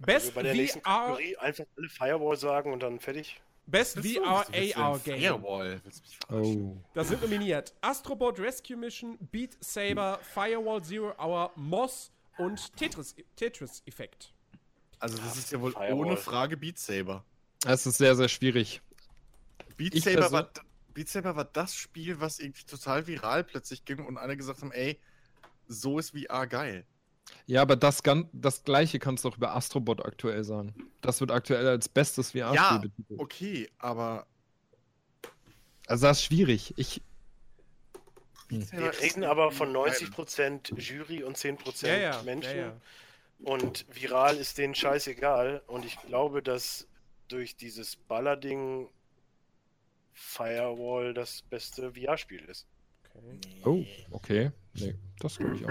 Also 0.00 0.06
Best 0.06 0.34
bei 0.34 0.42
der 0.42 0.54
nächsten 0.54 0.80
VR, 0.80 0.90
Kategorie 0.90 1.36
einfach 1.36 1.64
alle 1.76 1.88
Firewall 1.88 2.36
sagen 2.36 2.72
und 2.72 2.82
dann 2.82 3.00
fertig. 3.00 3.40
Best 3.66 3.98
VR 3.98 4.46
AR 4.76 4.98
Game. 4.98 5.20
Firewall? 5.20 5.80
Oh. 6.30 6.76
Da 6.94 7.04
sind 7.04 7.22
nominiert 7.22 7.72
Astrobot 7.80 8.40
Rescue 8.40 8.76
Mission, 8.76 9.16
Beat 9.30 9.56
Saber, 9.60 10.18
Firewall 10.34 10.82
Zero 10.82 11.14
Hour, 11.18 11.52
Moss 11.54 12.10
und 12.38 12.74
Tetris, 12.76 13.14
Tetris 13.36 13.82
Effekt. 13.86 14.32
Also 14.98 15.18
das 15.18 15.36
ist 15.36 15.52
ja 15.52 15.60
wohl 15.60 15.72
Firewall. 15.72 15.92
ohne 15.92 16.16
Frage 16.16 16.56
Beat 16.56 16.78
Saber. 16.78 17.24
Es 17.66 17.86
ist 17.86 17.98
sehr, 17.98 18.16
sehr 18.16 18.28
schwierig. 18.28 18.80
Beat 19.76 19.94
Ich 19.94 20.04
Saber, 20.04 20.32
war, 20.32 20.50
Beat 20.94 21.08
Saber 21.08 21.36
war 21.36 21.44
das 21.44 21.74
Spiel, 21.74 22.18
was 22.20 22.40
irgendwie 22.40 22.64
total 22.64 23.06
viral 23.06 23.44
plötzlich 23.44 23.84
ging 23.84 24.04
und 24.04 24.16
alle 24.16 24.36
gesagt 24.36 24.62
haben, 24.62 24.72
ey, 24.72 24.98
so 25.68 25.98
ist 25.98 26.10
VR 26.10 26.46
geil. 26.46 26.84
Ja, 27.46 27.62
aber 27.62 27.76
das, 27.76 28.02
das 28.32 28.64
gleiche 28.64 28.98
kannst 28.98 29.24
du 29.24 29.28
auch 29.28 29.36
über 29.36 29.54
Astrobot 29.56 30.04
aktuell 30.04 30.44
sagen. 30.44 30.74
Das 31.00 31.20
wird 31.20 31.30
aktuell 31.30 31.66
als 31.66 31.88
bestes 31.88 32.30
VR-Spiel 32.30 32.54
Ja, 32.56 32.78
betitelt. 32.78 33.20
Okay, 33.20 33.68
aber 33.78 34.26
Also 35.86 36.06
das 36.06 36.18
ist 36.18 36.24
schwierig. 36.26 36.74
Ich. 36.76 37.02
Hm. 38.48 38.70
Wir 38.72 38.90
ist 38.90 39.02
reden 39.02 39.24
aber 39.24 39.50
von 39.52 39.72
geil. 39.72 39.92
90% 39.92 40.78
Jury 40.78 41.22
und 41.24 41.36
10% 41.36 41.86
Ja, 41.86 41.96
ja, 41.96 42.22
Menschen. 42.22 42.56
ja, 42.56 42.66
ja. 42.66 42.76
Und 43.42 43.86
viral 43.90 44.36
ist 44.36 44.58
denen 44.58 44.74
scheißegal. 44.74 45.62
Und 45.66 45.84
ich 45.84 45.98
glaube, 46.02 46.42
dass 46.42 46.86
durch 47.28 47.56
dieses 47.56 47.96
Ballerding 47.96 48.88
Firewall 50.12 51.14
das 51.14 51.42
beste 51.42 51.92
VR-Spiel 51.94 52.44
ist. 52.44 52.66
Okay. 53.20 53.62
Oh, 53.64 53.84
okay. 54.16 54.50
Nee, 54.74 54.94
das 55.18 55.36
glaube 55.36 55.56
ich 55.56 55.66
auch. 55.66 55.70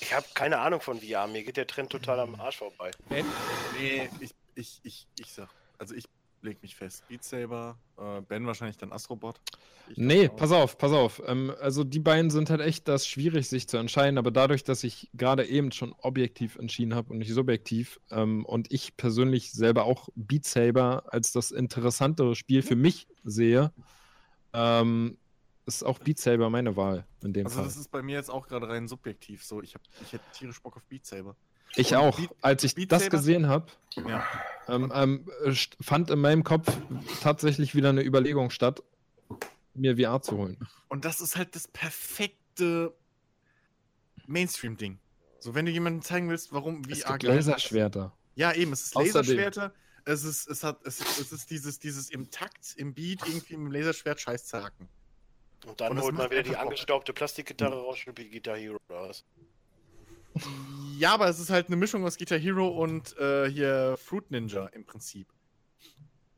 Ich 0.00 0.14
habe 0.14 0.26
keine 0.34 0.58
Ahnung 0.58 0.80
von 0.80 1.00
VR. 1.00 1.26
Mir 1.26 1.44
geht 1.44 1.56
der 1.56 1.66
Trend 1.66 1.90
total 1.90 2.20
am 2.20 2.34
Arsch 2.36 2.58
vorbei. 2.58 2.90
Ben? 3.08 3.24
Nee, 3.78 4.08
ich, 4.20 4.34
ich, 4.54 4.80
ich, 4.82 5.06
ich 5.18 5.32
sag, 5.32 5.48
also 5.78 5.94
ich 5.94 6.08
leg 6.44 6.62
mich 6.62 6.76
fest. 6.76 7.06
Beat 7.08 7.24
Saber, 7.24 7.78
äh, 7.98 8.20
Ben 8.20 8.46
wahrscheinlich 8.46 8.76
dann 8.76 8.92
Astrobot. 8.92 9.40
Ich 9.88 9.96
Nee, 9.96 10.28
pass 10.28 10.52
auf, 10.52 10.78
pass 10.78 10.92
auf. 10.92 11.22
Ähm, 11.26 11.52
also 11.60 11.84
die 11.84 11.98
beiden 11.98 12.30
sind 12.30 12.50
halt 12.50 12.60
echt 12.60 12.86
das 12.86 13.06
schwierig, 13.06 13.48
sich 13.48 13.66
zu 13.68 13.78
entscheiden, 13.78 14.18
aber 14.18 14.30
dadurch, 14.30 14.62
dass 14.62 14.84
ich 14.84 15.10
gerade 15.14 15.46
eben 15.46 15.72
schon 15.72 15.94
objektiv 15.98 16.56
entschieden 16.56 16.94
habe 16.94 17.12
und 17.12 17.18
nicht 17.18 17.32
subjektiv 17.32 17.98
ähm, 18.10 18.44
und 18.44 18.70
ich 18.72 18.96
persönlich 18.96 19.52
selber 19.52 19.84
auch 19.84 20.08
Beat 20.14 20.44
Saber 20.44 21.04
als 21.08 21.32
das 21.32 21.50
interessantere 21.50 22.34
Spiel 22.36 22.62
für 22.62 22.76
mich 22.76 23.08
sehe, 23.24 23.72
ähm, 24.52 25.18
ist 25.66 25.82
auch 25.84 25.98
Beat 25.98 26.18
Saber 26.18 26.50
meine 26.50 26.76
Wahl 26.76 27.06
in 27.22 27.32
dem 27.32 27.46
Also 27.46 27.56
Fall. 27.56 27.64
das 27.66 27.76
ist 27.76 27.90
bei 27.90 28.02
mir 28.02 28.16
jetzt 28.16 28.30
auch 28.30 28.46
gerade 28.48 28.68
rein 28.68 28.86
subjektiv 28.88 29.44
so. 29.44 29.62
Ich, 29.62 29.74
hab, 29.74 29.82
ich 30.02 30.12
hätte 30.12 30.24
tierisch 30.32 30.60
Bock 30.60 30.76
auf 30.76 30.84
Beat 30.86 31.06
Saber. 31.06 31.36
Ich 31.76 31.96
auch. 31.96 32.16
Beat- 32.18 32.30
Als 32.40 32.64
ich 32.64 32.74
Beat 32.74 32.92
das 32.92 33.04
Saber- 33.04 33.16
gesehen 33.16 33.48
habe, 33.48 33.66
Ja. 33.96 34.24
ähm, 34.68 34.92
ähm, 34.94 35.30
fand 35.80 36.10
in 36.10 36.20
meinem 36.20 36.44
Kopf 36.44 36.70
tatsächlich 37.22 37.74
wieder 37.74 37.88
eine 37.88 38.02
Überlegung 38.04 38.50
statt, 38.50 38.82
mir 39.74 39.96
VR 39.96 40.20
zu 40.22 40.36
holen. 40.36 40.58
Und 40.88 41.04
das 41.04 41.20
ist 41.20 41.36
halt 41.36 41.54
das 41.56 41.66
perfekte 41.66 42.94
Mainstream-Ding. 44.26 44.98
So, 45.40 45.54
wenn 45.54 45.66
du 45.66 45.72
jemandem 45.72 46.02
zeigen 46.02 46.28
willst, 46.30 46.52
warum 46.52 46.82
Es 46.88 47.02
VR 47.02 47.18
gibt 47.18 47.24
geil 47.30 47.38
ist. 47.38 47.46
Laserschwerter. 47.46 48.12
Ja, 48.34 48.52
eben, 48.52 48.72
es 48.72 48.82
ist 48.86 48.96
Außerdem- 48.96 49.06
Laserschwerter. 49.36 49.74
Es 50.06 50.22
ist, 50.24 50.48
es 50.48 50.62
hat, 50.62 50.84
es, 50.86 51.00
es 51.18 51.32
ist 51.32 51.50
dieses, 51.50 51.78
dieses 51.78 52.10
im 52.10 52.30
Takt, 52.30 52.74
im 52.76 52.92
Beat, 52.94 53.20
irgendwie 53.26 53.56
mit 53.56 53.66
dem 53.68 53.72
Laserschwert 53.72 54.20
Scheiß 54.20 54.46
zerracken. 54.46 54.88
Und 55.66 55.80
dann 55.80 55.92
Und 55.92 56.02
holt 56.02 56.14
man 56.14 56.30
wieder 56.30 56.42
die 56.42 56.56
angestaubte 56.56 57.12
Plastikgitarre 57.12 57.74
raus, 57.74 57.98
spielt 57.98 58.18
wie 58.18 58.28
Guitar 58.28 58.56
Hero 58.56 58.78
oder 58.88 59.08
was. 59.08 59.24
Ja, 60.98 61.14
aber 61.14 61.28
es 61.28 61.38
ist 61.38 61.50
halt 61.50 61.68
eine 61.68 61.76
Mischung 61.76 62.04
aus 62.04 62.18
Guitar 62.18 62.38
Hero 62.38 62.68
und 62.68 63.16
äh, 63.18 63.48
hier 63.48 63.96
Fruit 63.96 64.30
Ninja 64.30 64.66
im 64.66 64.84
Prinzip. 64.84 65.28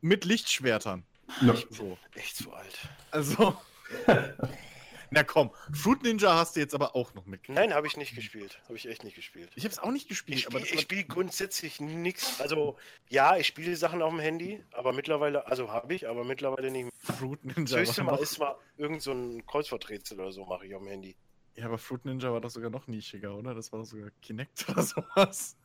Mit 0.01 0.25
Lichtschwertern. 0.25 1.03
Ja. 1.41 1.55
So. 1.69 1.97
Echt 2.13 2.37
zu 2.37 2.53
alt. 2.53 2.77
Also. 3.11 3.57
Na 5.11 5.23
komm, 5.23 5.51
Fruit 5.73 6.01
Ninja 6.03 6.35
hast 6.35 6.55
du 6.55 6.59
jetzt 6.59 6.75
aber 6.75 6.95
auch 6.95 7.13
noch 7.13 7.25
mitgekriegt. 7.25 7.57
Nein, 7.57 7.73
habe 7.73 7.87
ich 7.87 7.97
nicht 7.97 8.15
gespielt. 8.15 8.59
Habe 8.65 8.75
ich 8.75 8.87
echt 8.87 9.03
nicht 9.03 9.15
gespielt. 9.15 9.51
Ich 9.55 9.65
hab's 9.65 9.79
auch 9.79 9.91
nicht 9.91 10.09
gespielt, 10.09 10.39
Ich 10.39 10.45
spiele 10.45 10.65
das 10.65 10.81
spiel 10.81 11.03
grundsätzlich 11.05 11.79
nichts. 11.79 12.41
Also, 12.41 12.77
ja, 13.09 13.37
ich 13.37 13.47
spiele 13.47 13.75
Sachen 13.75 14.01
auf 14.01 14.11
dem 14.11 14.19
Handy, 14.19 14.63
aber 14.71 14.93
mittlerweile, 14.93 15.47
also 15.47 15.71
habe 15.71 15.93
ich, 15.93 16.07
aber 16.07 16.23
mittlerweile 16.23 16.71
nicht 16.71 16.83
mehr. 16.83 16.91
Fruit 17.17 17.39
Das 17.43 17.55
Ninja 17.57 17.77
höchste 17.79 18.05
war 18.05 18.15
Mal 18.15 18.21
ist 18.21 18.37
mal 18.39 18.55
irgend 18.77 19.01
so 19.01 19.11
ein 19.11 19.45
Kreuzworträtsel 19.45 20.19
oder 20.19 20.31
so, 20.31 20.45
mache 20.45 20.65
ich 20.67 20.75
auf 20.75 20.81
dem 20.81 20.89
Handy. 20.89 21.15
Ja, 21.55 21.65
aber 21.65 21.77
Fruit 21.77 22.03
Ninja 22.05 22.31
war 22.31 22.41
doch 22.41 22.49
sogar 22.49 22.69
noch 22.69 22.87
nischiger, 22.87 23.35
oder? 23.35 23.53
Das 23.55 23.71
war 23.71 23.79
doch 23.79 23.85
sogar 23.85 24.09
Kinect 24.21 24.67
oder 24.69 24.81
sowas. 24.83 25.55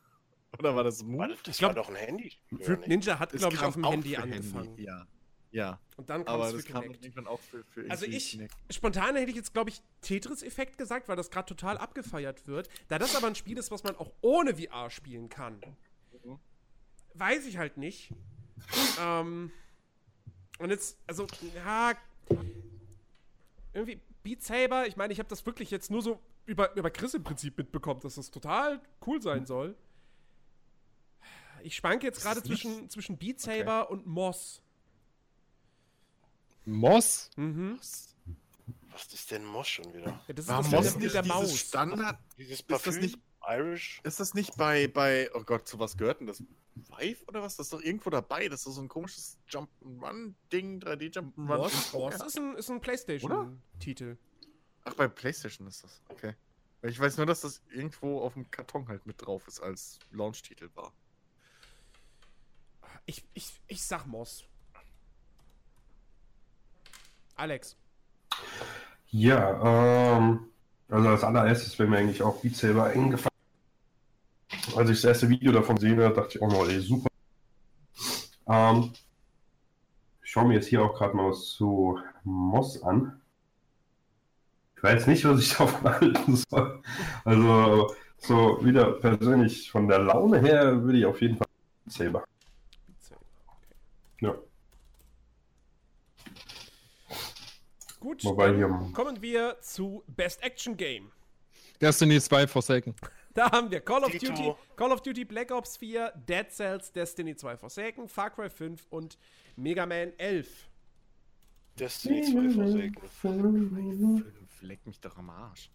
Oder 0.59 0.77
war 0.77 0.85
das 0.85 1.01
War 1.03 1.09
Move? 1.09 1.29
das, 1.29 1.43
das 1.45 1.59
glaub, 1.59 1.71
war 1.75 1.83
doch 1.83 1.89
ein 1.89 1.97
Handy. 1.97 2.33
Fruit? 2.61 2.87
Ninja 2.87 3.19
hat, 3.19 3.33
Es 3.33 3.41
glaube 3.41 3.57
ich, 3.57 3.63
auf 3.63 3.75
dem 3.75 3.85
Handy 3.89 4.17
angefangen. 4.17 4.77
Ja, 4.79 5.07
ja. 5.53 5.79
Und 5.97 6.11
dann 6.11 6.25
kam 6.25 6.35
Aber 6.35 6.47
es 6.49 6.55
das 6.55 6.65
für 6.67 6.73
kam 6.73 6.83
Kinect. 6.83 7.05
irgendwann 7.05 7.27
auch 7.29 7.41
für, 7.41 7.63
für 7.65 7.89
Also 7.91 8.07
ich, 8.07 8.31
Kinect. 8.33 8.55
spontan 8.71 9.15
hätte 9.17 9.31
ich 9.31 9.37
jetzt, 9.37 9.53
glaube 9.53 9.71
ich, 9.71 9.81
Tetris-Effekt 10.01 10.79
gesagt, 10.79 11.09
weil 11.09 11.17
das 11.17 11.31
gerade 11.31 11.47
total 11.47 11.79
abgefeiert 11.79 12.47
wird. 12.47 12.69
Da 12.89 12.99
das 12.99 13.15
aber 13.15 13.27
ein 13.29 13.35
Spiel 13.35 13.57
ist, 13.59 13.71
was 13.71 13.85
man 13.85 13.95
auch 13.97 14.11
ohne 14.23 14.57
VR 14.57 14.91
spielen 14.91 15.29
kann, 15.29 15.61
Mhm. 16.25 16.39
weiß 17.15 17.47
ich 17.47 17.59
halt 17.59 17.77
nicht. 17.77 18.11
ähm, 19.01 19.51
und 20.59 20.71
jetzt, 20.71 20.99
also, 21.07 21.27
ja, 21.55 21.93
irgendwie 23.73 24.01
Beat 24.23 24.43
Saber, 24.43 24.87
ich 24.87 24.97
meine, 24.97 25.13
ich 25.13 25.19
habe 25.19 25.29
das 25.29 25.45
wirklich 25.47 25.71
jetzt 25.71 25.91
nur 25.91 26.03
so 26.03 26.21
über, 26.47 26.75
über 26.77 26.91
Chris 26.91 27.15
im 27.15 27.23
Prinzip 27.25 27.59
mitbekommen, 27.59 28.01
dass 28.01 28.15
das 28.17 28.31
total 28.31 28.81
cool 29.07 29.21
sein 29.23 29.47
soll. 29.47 29.77
Ich 31.63 31.77
schwanke 31.77 32.07
jetzt 32.07 32.23
gerade 32.23 32.43
zwischen, 32.43 32.89
zwischen 32.91 33.19
Beat 33.19 33.41
Saber 33.41 33.91
und 33.91 34.07
Moss. 34.07 34.62
Moss? 36.65 37.31
Mhm. 37.37 37.79
Was 38.91 39.07
ist 39.13 39.31
denn 39.31 39.45
Moss 39.45 39.69
schon 39.69 39.93
wieder? 39.95 40.21
Ja, 40.27 40.35
das 40.35 40.45
ist 40.45 40.49
War 40.51 40.63
das 40.63 40.71
Moss 40.71 40.95
mit 40.97 41.13
der, 41.15 41.23
dieses 41.23 41.35
Maus. 41.35 41.59
Standard? 41.59 42.19
Dieses 42.39 42.59
das 42.67 42.83
Parfüm? 42.83 43.01
nicht- 43.01 43.19
Irish? 43.49 44.01
Ist 44.05 44.21
das 44.21 44.35
nicht 44.35 44.57
bei, 44.57 44.87
bei, 44.87 45.29
oh 45.35 45.43
Gott, 45.43 45.67
zu 45.67 45.79
was 45.81 45.97
gehört 45.97 46.21
denn 46.21 46.29
das? 46.29 46.43
Vive 46.77 47.25
oder 47.27 47.43
was? 47.43 47.57
Das 47.57 47.67
ist 47.67 47.73
doch 47.73 47.81
irgendwo 47.83 48.09
dabei. 48.11 48.49
Das 48.49 48.65
ist 48.67 48.75
so 48.75 48.81
ein 48.81 48.89
komisches 48.89 49.37
Jump'n'Run-Ding, 49.51 50.79
3D-Jump'n'Run. 50.81 51.33
Moss, 51.37 51.93
Moss 51.93 52.15
ist 52.15 52.39
ein, 52.39 52.55
ist 52.57 52.71
ein 52.71 52.81
PlayStation-Titel. 52.81 54.17
Ach, 54.85 54.95
bei 54.95 55.09
PlayStation 55.09 55.67
ist 55.67 55.83
das. 55.83 56.01
Okay. 56.09 56.35
Weil 56.81 56.91
Ich 56.91 57.01
weiß 57.01 57.17
nur, 57.17 57.27
dass 57.27 57.41
das 57.41 57.63
irgendwo 57.71 58.21
auf 58.21 58.35
dem 58.35 58.49
Karton 58.51 58.87
halt 58.89 59.07
mit 59.07 59.21
drauf 59.25 59.47
ist, 59.49 59.61
als 59.61 59.99
Launch-Titel 60.13 60.71
war. 60.75 60.93
Ich, 63.07 63.25
ich, 63.35 63.61
ich 63.67 63.83
sag 63.83 64.07
Moss. 64.07 64.45
Alex. 67.37 67.77
Ja, 69.11 70.17
ähm, 70.17 70.41
also 70.89 71.09
als 71.09 71.25
allererstes 71.25 71.79
wäre 71.79 71.89
mir 71.89 71.99
eigentlich 71.99 72.23
auch 72.23 72.41
Beat 72.41 72.57
Saber 72.57 72.87
eingefallen. 72.87 73.29
Als 74.77 74.91
ich 74.91 75.01
das 75.03 75.05
erste 75.05 75.29
Video 75.29 75.53
davon 75.53 75.77
gesehen 75.77 76.01
habe, 76.01 76.15
dachte 76.15 76.39
ich 76.39 76.41
noch, 76.41 76.67
ey, 76.69 76.81
super. 76.81 77.09
Ähm, 78.47 78.93
ich 80.23 80.31
schaue 80.31 80.47
mir 80.47 80.55
jetzt 80.55 80.69
hier 80.69 80.83
auch 80.83 80.95
gerade 80.95 81.17
mal 81.17 81.31
was 81.31 81.45
zu 81.49 81.99
Moss 82.25 82.83
an. 82.83 83.21
Ich 84.77 84.83
weiß 84.83 85.07
nicht, 85.07 85.25
was 85.25 85.41
ich 85.41 85.55
davon 85.57 85.85
halten 85.85 86.37
soll. 86.37 86.83
Also, 87.25 87.95
so 88.19 88.65
wieder 88.65 88.93
persönlich 88.93 89.71
von 89.71 89.89
der 89.89 89.99
Laune 89.99 90.41
her 90.41 90.83
würde 90.83 90.99
ich 90.99 91.07
auf 91.07 91.21
jeden 91.21 91.37
Fall 91.37 91.47
Saber. 91.87 92.25
Beat 92.87 93.03
Saber, 93.03 93.21
okay. 93.47 93.75
Ja. 94.21 94.35
Gut, 98.03 98.25
Wobei 98.25 98.49
dann 98.49 98.57
hier- 98.57 98.93
kommen 98.93 99.23
wir 99.23 99.57
zu 99.61 100.03
Best 100.09 100.43
Action 100.43 100.77
Game. 100.77 101.13
Destiny 101.81 102.21
2 102.21 102.47
Forsaken. 102.49 102.95
Da 103.35 103.51
haben 103.51 103.71
wir 103.71 103.81
Call 103.81 104.05
of. 104.05 104.11
Duty, 104.13 104.53
Call 104.77 104.93
of 104.93 105.01
Duty 105.01 105.25
Black 105.25 105.51
Ops 105.53 105.79
4, 105.79 106.13
Dead 106.29 106.51
Cells, 106.51 106.93
Destiny 106.93 107.35
2 107.35 107.57
Forsaken, 107.57 108.07
Far 108.07 108.29
Cry 108.29 108.51
5 108.51 108.87
und 108.91 109.17
Mega 109.57 109.87
Man 109.87 110.13
11. 110.19 110.69
Destiny 111.79 112.23
2 112.31 112.51
Forsaken. 112.51 114.25
Leck 114.61 114.87
mich 114.87 115.01
doch 115.01 115.17
am 115.17 115.31
Arsch. 115.31 115.71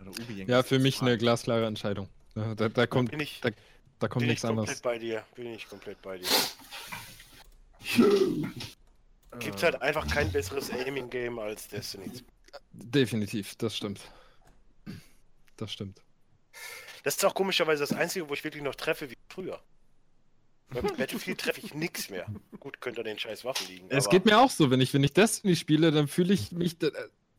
Oder 0.00 0.10
Ubi 0.10 0.42
Ja, 0.44 0.64
für 0.64 0.80
mich 0.80 1.00
eine 1.02 1.16
glasklare 1.16 1.66
Entscheidung. 1.66 2.08
Da, 2.34 2.54
da 2.68 2.86
kommt, 2.88 3.12
Bin 3.12 3.20
ich, 3.20 3.40
da, 3.40 3.50
da 4.00 4.08
kommt 4.08 4.22
bin 4.22 4.30
ich 4.30 4.30
nichts 4.30 4.42
komplett 4.42 4.58
anderes. 4.58 4.80
bei 4.80 4.98
dir. 4.98 5.24
Bin 5.36 5.46
ich 5.54 5.68
komplett 5.68 6.02
bei 6.02 6.18
dir. 6.18 6.26
Gibt 9.38 9.62
halt 9.62 9.80
einfach 9.82 10.06
kein 10.06 10.30
besseres 10.32 10.70
Aiming-Game 10.70 11.38
als 11.38 11.68
Destiny 11.68 12.12
2. 12.12 12.24
Definitiv, 12.72 13.56
das 13.56 13.76
stimmt. 13.76 14.00
Das 15.56 15.72
stimmt. 15.72 16.00
Das 17.02 17.16
ist 17.16 17.24
auch 17.24 17.34
komischerweise 17.34 17.82
das 17.82 17.92
Einzige, 17.92 18.28
wo 18.28 18.34
ich 18.34 18.44
wirklich 18.44 18.62
noch 18.62 18.74
treffe 18.74 19.10
wie 19.10 19.16
früher. 19.28 19.62
Beim 20.70 20.86
Battlefield 20.96 21.40
treffe 21.40 21.60
ich 21.60 21.74
nichts 21.74 22.10
mehr. 22.10 22.26
Gut, 22.58 22.80
könnte 22.80 23.02
an 23.02 23.04
den 23.04 23.18
scheiß 23.18 23.44
Waffen 23.44 23.68
liegen. 23.68 23.86
Es 23.90 24.08
geht 24.08 24.24
mir 24.24 24.38
auch 24.40 24.50
so, 24.50 24.70
wenn 24.70 24.80
ich, 24.80 24.94
wenn 24.94 25.04
ich 25.04 25.12
Destiny 25.12 25.54
spiele, 25.54 25.90
dann 25.92 26.08
fühle 26.08 26.32
ich 26.34 26.52
mich, 26.52 26.76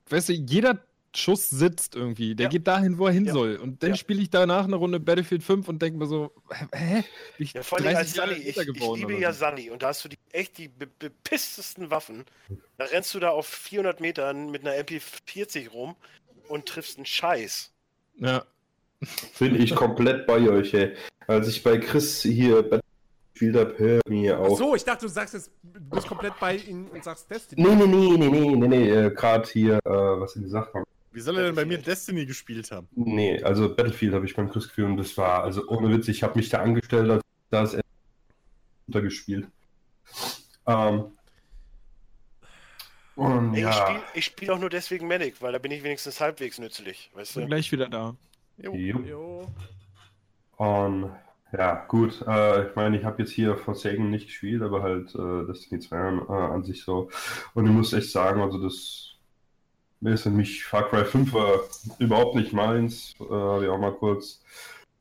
weißt 0.09 0.29
du, 0.29 0.33
jeder 0.33 0.85
Schuss 1.15 1.49
sitzt 1.49 1.95
irgendwie, 1.95 2.35
der 2.35 2.45
Ja. 2.45 2.49
geht 2.49 2.67
dahin, 2.67 2.97
wo 2.97 3.07
er 3.07 3.13
hin 3.13 3.25
Ja. 3.25 3.33
soll. 3.33 3.55
Und 3.57 3.81
dann 3.83 3.91
Ja. 3.91 3.95
spiele 3.95 4.21
ich 4.21 4.29
danach 4.29 4.65
eine 4.65 4.75
Runde 4.75 4.99
Battlefield 4.99 5.43
5 5.43 5.67
und 5.67 5.81
denke 5.81 5.97
mir 5.99 6.07
so, 6.07 6.31
hä? 6.73 7.03
Bin 7.37 7.45
ich 7.45 7.53
Ja, 7.53 7.63
vor 7.63 7.77
allem 7.79 7.87
als 7.95 8.13
30 8.13 8.15
Jahre 8.15 8.33
Sunny. 8.35 8.49
Ich, 8.49 8.57
ich 8.57 8.95
liebe 8.95 9.13
ja 9.19 9.31
so? 9.33 9.45
Sunny 9.45 9.69
und 9.69 9.81
da 9.83 9.87
hast 9.87 10.03
du 10.05 10.09
die 10.09 10.17
echt 10.31 10.57
die 10.57 10.67
be 10.67 10.87
bepisstesten 10.87 11.89
Waffen. 11.91 12.25
Da 12.77 12.85
rennst 12.85 13.13
du 13.13 13.19
da 13.19 13.29
auf 13.29 13.47
400 13.47 14.01
Metern 14.01 14.51
mit 14.51 14.65
einer 14.65 14.75
MP40 14.75 15.69
rum 15.71 15.95
und 16.47 16.65
triffst 16.67 16.97
einen 16.97 17.05
Scheiß. 17.05 17.71
Ja, 18.17 18.45
Bin 19.39 19.55
ich 19.61 19.75
komplett 19.75 20.25
bei 20.25 20.39
euch, 20.49 20.73
ey. 20.73 20.95
Als 21.27 21.47
ich 21.47 21.61
bei 21.63 21.77
Chris 21.77 22.21
hier 22.21 22.63
gespielt 23.33 23.55
habe, 23.55 23.75
hör 23.77 24.01
mir 24.07 24.37
Ach 24.39 24.45
auf. 24.45 24.57
so, 24.57 24.75
ich 24.75 24.83
dachte, 24.83 25.05
du 25.05 25.11
sagst 25.11 25.33
jetzt, 25.33 25.51
du 25.63 25.79
bist 25.81 26.07
komplett 26.07 26.39
bei 26.39 26.55
ihnen 26.55 26.87
und 26.89 27.03
sagst 27.03 27.29
Destiny. 27.29 27.61
Nee, 27.61 27.75
nee, 27.75 27.85
nee, 27.85 28.17
nee, 28.17 28.27
nee, 28.29 28.55
nee, 28.55 28.67
nee, 28.67 28.89
äh, 28.89 29.11
gerade 29.11 29.49
hier, 29.49 29.75
äh, 29.85 29.89
was 29.89 30.33
sie 30.33 30.41
gesagt 30.41 30.73
haben. 30.73 30.85
Wie 31.15 31.21
soll 31.21 31.37
er 31.37 31.45
denn 31.45 31.55
bei 31.55 31.63
mir 31.63 31.77
Destiny 31.77 32.25
gespielt 32.25 32.71
haben? 32.71 32.89
Nee, 32.93 33.41
also 33.41 33.73
Battlefield 33.73 34.13
habe 34.13 34.25
ich 34.25 34.35
beim 34.35 34.49
Chris 34.49 34.67
geführt 34.67 34.89
und 34.89 34.97
das 34.97 35.15
war, 35.15 35.45
also 35.45 35.65
ohne 35.69 35.89
Witz, 35.89 36.09
ich 36.09 36.23
habe 36.23 36.37
mich 36.37 36.49
da 36.49 36.59
angestellt, 36.59 37.09
als 37.09 37.23
da 37.49 37.63
ist 37.63 37.75
er 37.75 37.81
runtergespielt. 38.85 39.47
Ähm, 40.67 41.05
und 43.15 43.53
Ich 43.53 43.61
ja, 43.61 43.71
spiele 43.71 44.21
spiel 44.21 44.51
auch 44.51 44.59
nur 44.59 44.69
deswegen 44.69 45.07
Medic, 45.07 45.41
weil 45.41 45.53
da 45.53 45.57
bin 45.57 45.71
ich 45.71 45.83
wenigstens 45.83 46.19
halbwegs 46.19 46.59
nützlich. 46.59 47.09
Weißt 47.13 47.35
bin 47.35 47.43
du? 47.43 47.47
gleich 47.47 47.71
wieder 47.71 47.87
da. 47.87 48.17
jupp. 48.57 48.75
Jo. 49.05 49.47
Und 50.57 51.11
ja, 51.57 51.85
gut, 51.87 52.21
äh, 52.27 52.67
ich 52.67 52.75
meine, 52.75 52.97
ich 52.97 53.05
habe 53.05 53.21
jetzt 53.23 53.31
hier 53.31 53.55
Forsaken 53.55 54.09
nicht 54.09 54.27
gespielt, 54.27 54.61
aber 54.61 54.83
halt 54.83 55.15
äh, 55.15 55.47
Destiny 55.47 55.79
2 55.79 55.95
äh, 55.95 56.31
an 56.33 56.63
sich 56.65 56.83
so. 56.83 57.09
Und 57.53 57.67
ich 57.67 57.71
muss 57.71 57.93
echt 57.93 58.11
sagen, 58.11 58.41
also 58.41 58.61
das 58.61 59.14
ist 60.01 60.23
für 60.23 60.29
mich 60.29 60.63
Far 60.65 60.89
Cry 60.89 61.05
5 61.05 61.33
war 61.33 61.59
überhaupt 61.99 62.35
nicht 62.35 62.53
meins. 62.53 63.13
Äh, 63.19 63.23
habe 63.25 63.63
ich 63.63 63.69
auch 63.69 63.79
mal 63.79 63.93
kurz. 63.93 64.41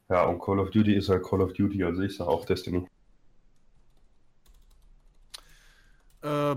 Ja, 0.08 0.24
und 0.24 0.40
Call 0.40 0.58
of 0.58 0.70
Duty 0.70 0.94
ist 0.94 1.08
halt 1.08 1.22
Call 1.24 1.40
of 1.40 1.52
Duty, 1.52 1.82
also 1.84 2.02
ich 2.02 2.16
sage 2.16 2.30
auch 2.30 2.44
Destiny. 2.44 2.86
Äh, 6.22 6.56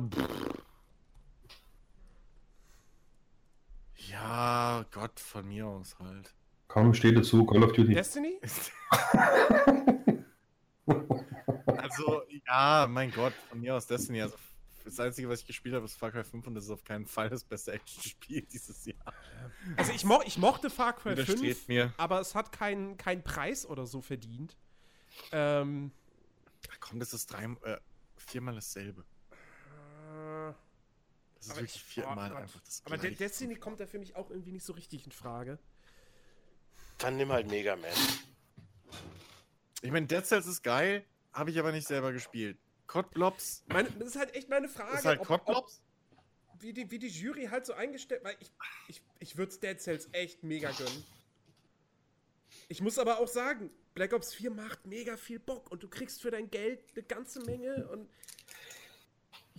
ja, 4.10 4.86
Gott, 4.92 5.20
von 5.20 5.48
mir 5.48 5.66
aus 5.68 5.96
halt. 6.00 6.34
Kaum 6.68 6.94
steht 6.94 7.18
dazu, 7.18 7.46
Call 7.46 7.64
of 7.64 7.74
Duty. 7.74 7.94
Destiny? 7.94 8.40
Also, 11.66 12.22
ja, 12.48 12.88
mein 12.90 13.12
Gott, 13.12 13.34
von 13.50 13.60
mir 13.60 13.76
aus 13.76 13.88
Destiny. 13.88 14.22
Also, 14.22 14.36
Das 14.88 15.00
Einzige, 15.02 15.28
was 15.28 15.42
ich 15.42 15.48
gespielt 15.48 15.76
habe, 15.76 15.84
ist 15.86 15.96
Far 15.96 16.12
Cry 16.12 16.24
5 16.24 16.48
und 16.48 16.56
das 16.56 16.64
ist 16.66 16.70
auf 16.70 16.84
keinen 16.84 17.06
Fall 17.06 17.30
das 17.30 17.44
beste 17.44 17.74
Action-Spiel 17.74 18.42
dieses 18.54 18.86
Jahr. 18.86 19.14
Also 19.76 19.92
ich, 19.92 20.06
mo 20.06 20.22
ich 20.26 20.38
mochte 20.38 20.70
Far 20.70 20.94
Cry 20.94 21.16
5, 21.16 21.28
Widerstrebt 21.28 21.68
mir. 21.68 21.94
aber 21.98 22.22
es 22.22 22.36
hat 22.36 22.52
keinen 22.52 22.96
keinen 22.98 23.22
Preis 23.24 23.66
oder 23.66 23.86
so 23.86 24.02
verdient. 24.02 24.56
Ähm, 25.32 25.92
komm, 26.80 27.00
das 27.00 27.14
ist 27.14 27.28
drei, 27.28 27.44
äh, 27.64 27.78
viermal 28.16 28.56
dasselbe. 28.56 29.04
Das 31.36 31.46
ist 31.46 31.52
Aber 31.52 31.60
wirklich 31.60 31.76
ich- 31.76 31.84
viermal 31.84 32.32
oh 32.32 32.36
einfach 32.36 32.62
das 32.62 32.82
aber 32.86 32.98
gleiche. 32.98 33.16
Destiny 33.18 33.56
kommt 33.56 33.80
da 33.80 33.88
für 33.88 34.00
mich 34.00 34.16
auch 34.16 34.30
irgendwie 34.30 34.52
nicht 34.54 34.66
so 34.66 34.74
richtig 34.74 35.06
in 35.06 35.12
Frage. 35.12 35.60
Dann 36.98 37.18
nimm 37.18 37.32
halt 37.32 37.48
Mega 37.50 37.76
Man. 37.76 37.92
Ich 39.82 39.92
meine, 39.92 40.08
Dead 40.08 40.26
Cells 40.26 40.48
ist 40.48 40.64
geil, 40.64 41.06
habe 41.34 41.52
ich 41.52 41.60
aber 41.60 41.72
nicht 41.72 41.88
selber 41.88 42.12
gespielt. 42.12 42.58
COD 42.88 43.12
Blobs 43.12 43.64
Meine, 43.68 43.90
das 43.92 44.10
ist 44.10 44.16
halt 44.18 44.34
echt 44.36 44.50
meine 44.50 44.68
Frage, 44.70 44.98
ist 44.98 45.06
halt 45.06 45.20
ob- 45.30 45.70
wie, 46.60 46.74
die, 46.74 46.90
wie 46.90 47.00
die 47.00 47.08
Jury 47.10 47.46
halt 47.46 47.66
so 47.66 47.74
eingestellt, 47.74 48.24
weil 48.24 48.36
ich, 48.40 48.52
ich, 48.88 49.02
ich 49.20 49.38
würde 49.38 49.56
Dead 49.58 49.80
Cells 49.80 50.10
echt 50.14 50.44
mega 50.44 50.72
gönnen. 50.72 51.04
Ich 52.70 52.82
muss 52.82 52.98
aber 52.98 53.20
auch 53.20 53.28
sagen, 53.28 53.70
Black 53.94 54.14
Ops 54.14 54.34
4 54.34 54.52
macht 54.52 54.86
mega 54.86 55.18
viel 55.18 55.40
Bock 55.40 55.70
und 55.72 55.84
du 55.84 55.88
kriegst 55.88 56.22
für 56.22 56.32
dein 56.32 56.50
Geld 56.50 56.80
eine 56.94 57.04
ganze 57.04 57.42
Menge 57.42 57.88
und 57.90 58.10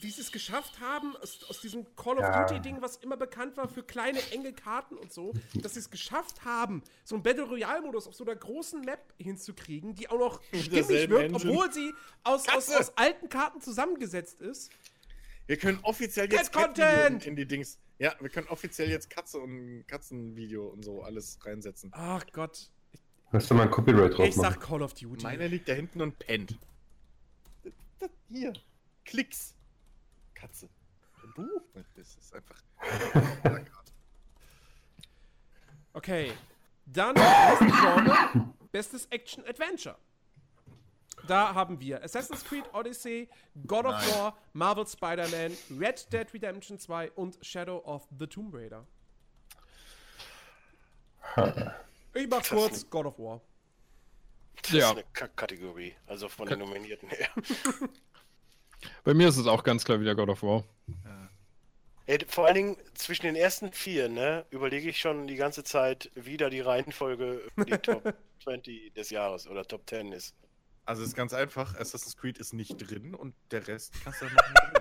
wie 0.01 0.11
sie 0.11 0.21
es 0.21 0.33
geschafft 0.33 0.81
haben, 0.81 1.17
aus, 1.17 1.45
aus 1.49 1.61
diesem 1.61 1.85
Call 1.97 2.19
of 2.19 2.23
Ja. 2.25 2.45
Duty-Ding, 2.47 2.81
was 2.81 2.97
immer 2.99 3.17
bekannt 3.17 3.57
war 3.57 3.69
für 3.69 3.83
kleine, 3.83 4.19
enge 4.31 4.53
Karten 4.53 4.97
und 4.97 5.13
so, 5.13 5.33
dass 5.55 5.75
sie 5.75 5.81
es 5.81 5.91
geschafft 5.91 6.45
haben, 6.45 6.83
so 7.05 7.15
einen 7.17 7.23
Battle 7.23 7.45
Royale-Modus 7.45 8.07
auf 8.07 8.15
so 8.15 8.25
einer 8.25 8.37
großen 8.37 8.81
Map 8.83 9.13
hinzukriegen, 9.19 9.95
die 9.95 10.09
auch 10.09 10.19
noch 10.19 10.43
stimmig 10.55 10.89
wirkt, 10.89 11.33
Engine. 11.35 11.35
obwohl 11.53 11.73
sie 11.73 11.93
aus, 12.25 12.49
aus, 12.49 12.71
aus 12.71 12.97
alten 12.97 13.29
Karten 13.29 13.61
zusammengesetzt 13.61 14.41
ist. 14.41 14.71
Wir 15.47 15.57
können 15.57 15.79
offiziell 15.83 16.31
jetzt 16.33 16.53
Content! 16.53 17.27
in 17.27 17.35
die 17.37 17.47
Dings. 17.47 17.79
Ja, 17.99 18.15
wir 18.21 18.29
können 18.29 18.47
offiziell 18.49 18.91
jetzt 18.91 19.11
Katze 19.11 19.39
und 19.39 19.85
Katzenvideo 19.89 20.69
und 20.69 20.85
so 20.85 21.03
alles 21.03 21.39
reinsetzen. 21.45 21.91
Ach 21.95 22.25
Gott. 22.33 22.71
Lass 23.33 23.49
doch 23.49 23.57
mal 23.57 23.65
ein 23.65 23.71
Copyright 23.71 24.17
drauf 24.17 24.27
Ich 24.29 24.37
machen. 24.37 24.53
sag 24.53 24.61
Call 24.61 24.83
of 24.83 24.95
Duty. 24.95 25.25
Meiner 25.25 25.49
liegt 25.49 25.69
da 25.69 25.73
hinten 25.73 26.01
und 26.03 26.19
pennt. 26.19 26.57
Das, 27.65 27.73
das, 27.99 28.11
hier. 28.31 28.53
Klicks. 29.05 29.55
Katze. 30.41 30.69
Und 31.23 31.37
du? 31.37 31.61
Das 31.97 32.17
ist 32.17 32.35
einfach. 32.35 32.61
Okay. 35.93 36.33
Dann 36.87 37.15
Genre. 37.15 38.55
Bestes 38.73 39.07
Action 39.07 39.45
Adventure. 39.47 39.97
Da 41.27 41.53
haben 41.55 41.81
wir 41.81 42.03
Assassin's 42.05 42.45
Creed 42.45 42.65
Odyssey, 42.73 43.29
God 43.67 43.87
of 43.87 43.93
Nein. 43.93 44.11
War, 44.11 44.39
Marvel 44.53 44.87
Spider-Man, 44.87 45.57
Red 45.79 46.13
Dead 46.13 46.33
Redemption 46.33 46.79
2 46.79 47.11
und 47.13 47.39
Shadow 47.45 47.79
of 47.85 48.07
the 48.19 48.27
Tomb 48.27 48.55
Raider. 48.55 48.87
Ich 52.15 52.29
mach 52.29 52.39
Das 52.39 52.49
kurz 52.49 52.77
ist 52.79 52.91
God 52.91 53.07
of 53.07 53.19
War. 53.19 53.41
Das 54.63 54.73
Ja. 54.73 54.87
ist 54.87 54.93
eine 54.93 55.05
Kack-Kategorie. 55.13 55.95
Also 56.07 56.29
von 56.29 56.49
den 56.49 56.61
Nominierten 56.61 57.09
her. 57.11 57.29
Bei 59.05 59.13
mir 59.15 59.29
ist 59.29 59.37
es 59.37 59.47
auch 59.47 59.63
ganz 59.65 59.85
klar 59.85 60.01
wieder 60.01 60.15
God 60.15 60.31
of 60.31 60.43
War. 60.43 60.65
Ey, 62.07 62.19
vor 62.27 62.47
allen 62.47 62.55
Dingen 62.55 62.77
zwischen 62.95 63.27
den 63.27 63.37
ersten 63.37 63.71
vier, 63.71 64.09
ne, 64.09 64.47
überlege 64.51 64.89
ich 64.89 64.99
schon 64.99 65.27
die 65.27 65.37
ganze 65.37 65.63
Zeit, 65.63 66.11
wie 66.15 66.39
da 66.39 66.49
die 66.49 66.61
Reihenfolge 66.61 67.43
für 67.55 67.67
die 67.67 67.73
Top 67.79 68.15
20 68.45 68.95
des 68.95 69.11
Jahres 69.11 69.47
oder 69.47 69.63
Top 69.67 69.83
10 69.89 70.13
ist. 70.13 70.35
Also 70.87 71.03
ist 71.03 71.15
ganz 71.15 71.35
einfach, 71.35 71.75
Assassin's 71.75 72.17
Creed 72.17 72.39
ist 72.39 72.55
nicht 72.55 72.77
drin 72.79 73.15
und 73.15 73.35
der 73.51 73.69
Rest 73.69 73.93
kannst 74.03 74.23
du 74.23 74.25
dann 74.25 74.35
machen. 74.37 74.73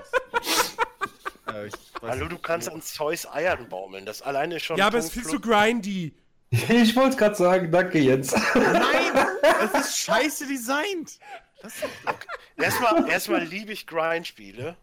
äh, 1.68 1.70
Hallo, 2.02 2.30
du 2.30 2.38
kannst 2.38 2.70
wo- 2.70 2.76
an 2.76 2.82
Zeus 2.82 3.28
Eiern 3.28 3.68
baumeln. 3.68 4.06
Das 4.06 4.22
alleine 4.22 4.56
ist 4.56 4.64
schon. 4.64 4.78
Ja, 4.78 4.88
aber 4.88 5.00
es 5.00 5.06
ist 5.08 5.12
viel 5.12 5.24
zu 5.24 5.42
grindy. 5.42 6.14
Ich 6.50 6.96
wollte 6.96 7.10
es 7.10 7.18
gerade 7.18 7.36
sagen, 7.36 7.70
danke 7.74 8.00
Jens. 8.00 8.32
Nein! 8.56 9.28
Es 9.66 9.82
ist 9.82 9.98
scheiße 9.98 10.48
designt! 10.48 11.20
Das 11.62 11.76
ist 11.76 11.84
doch 12.06 12.16
Erstmal, 12.58 13.10
erstmal 13.10 13.44
liebe 13.44 13.72
ich 13.74 13.86
Grind-Spiele. 13.88 14.78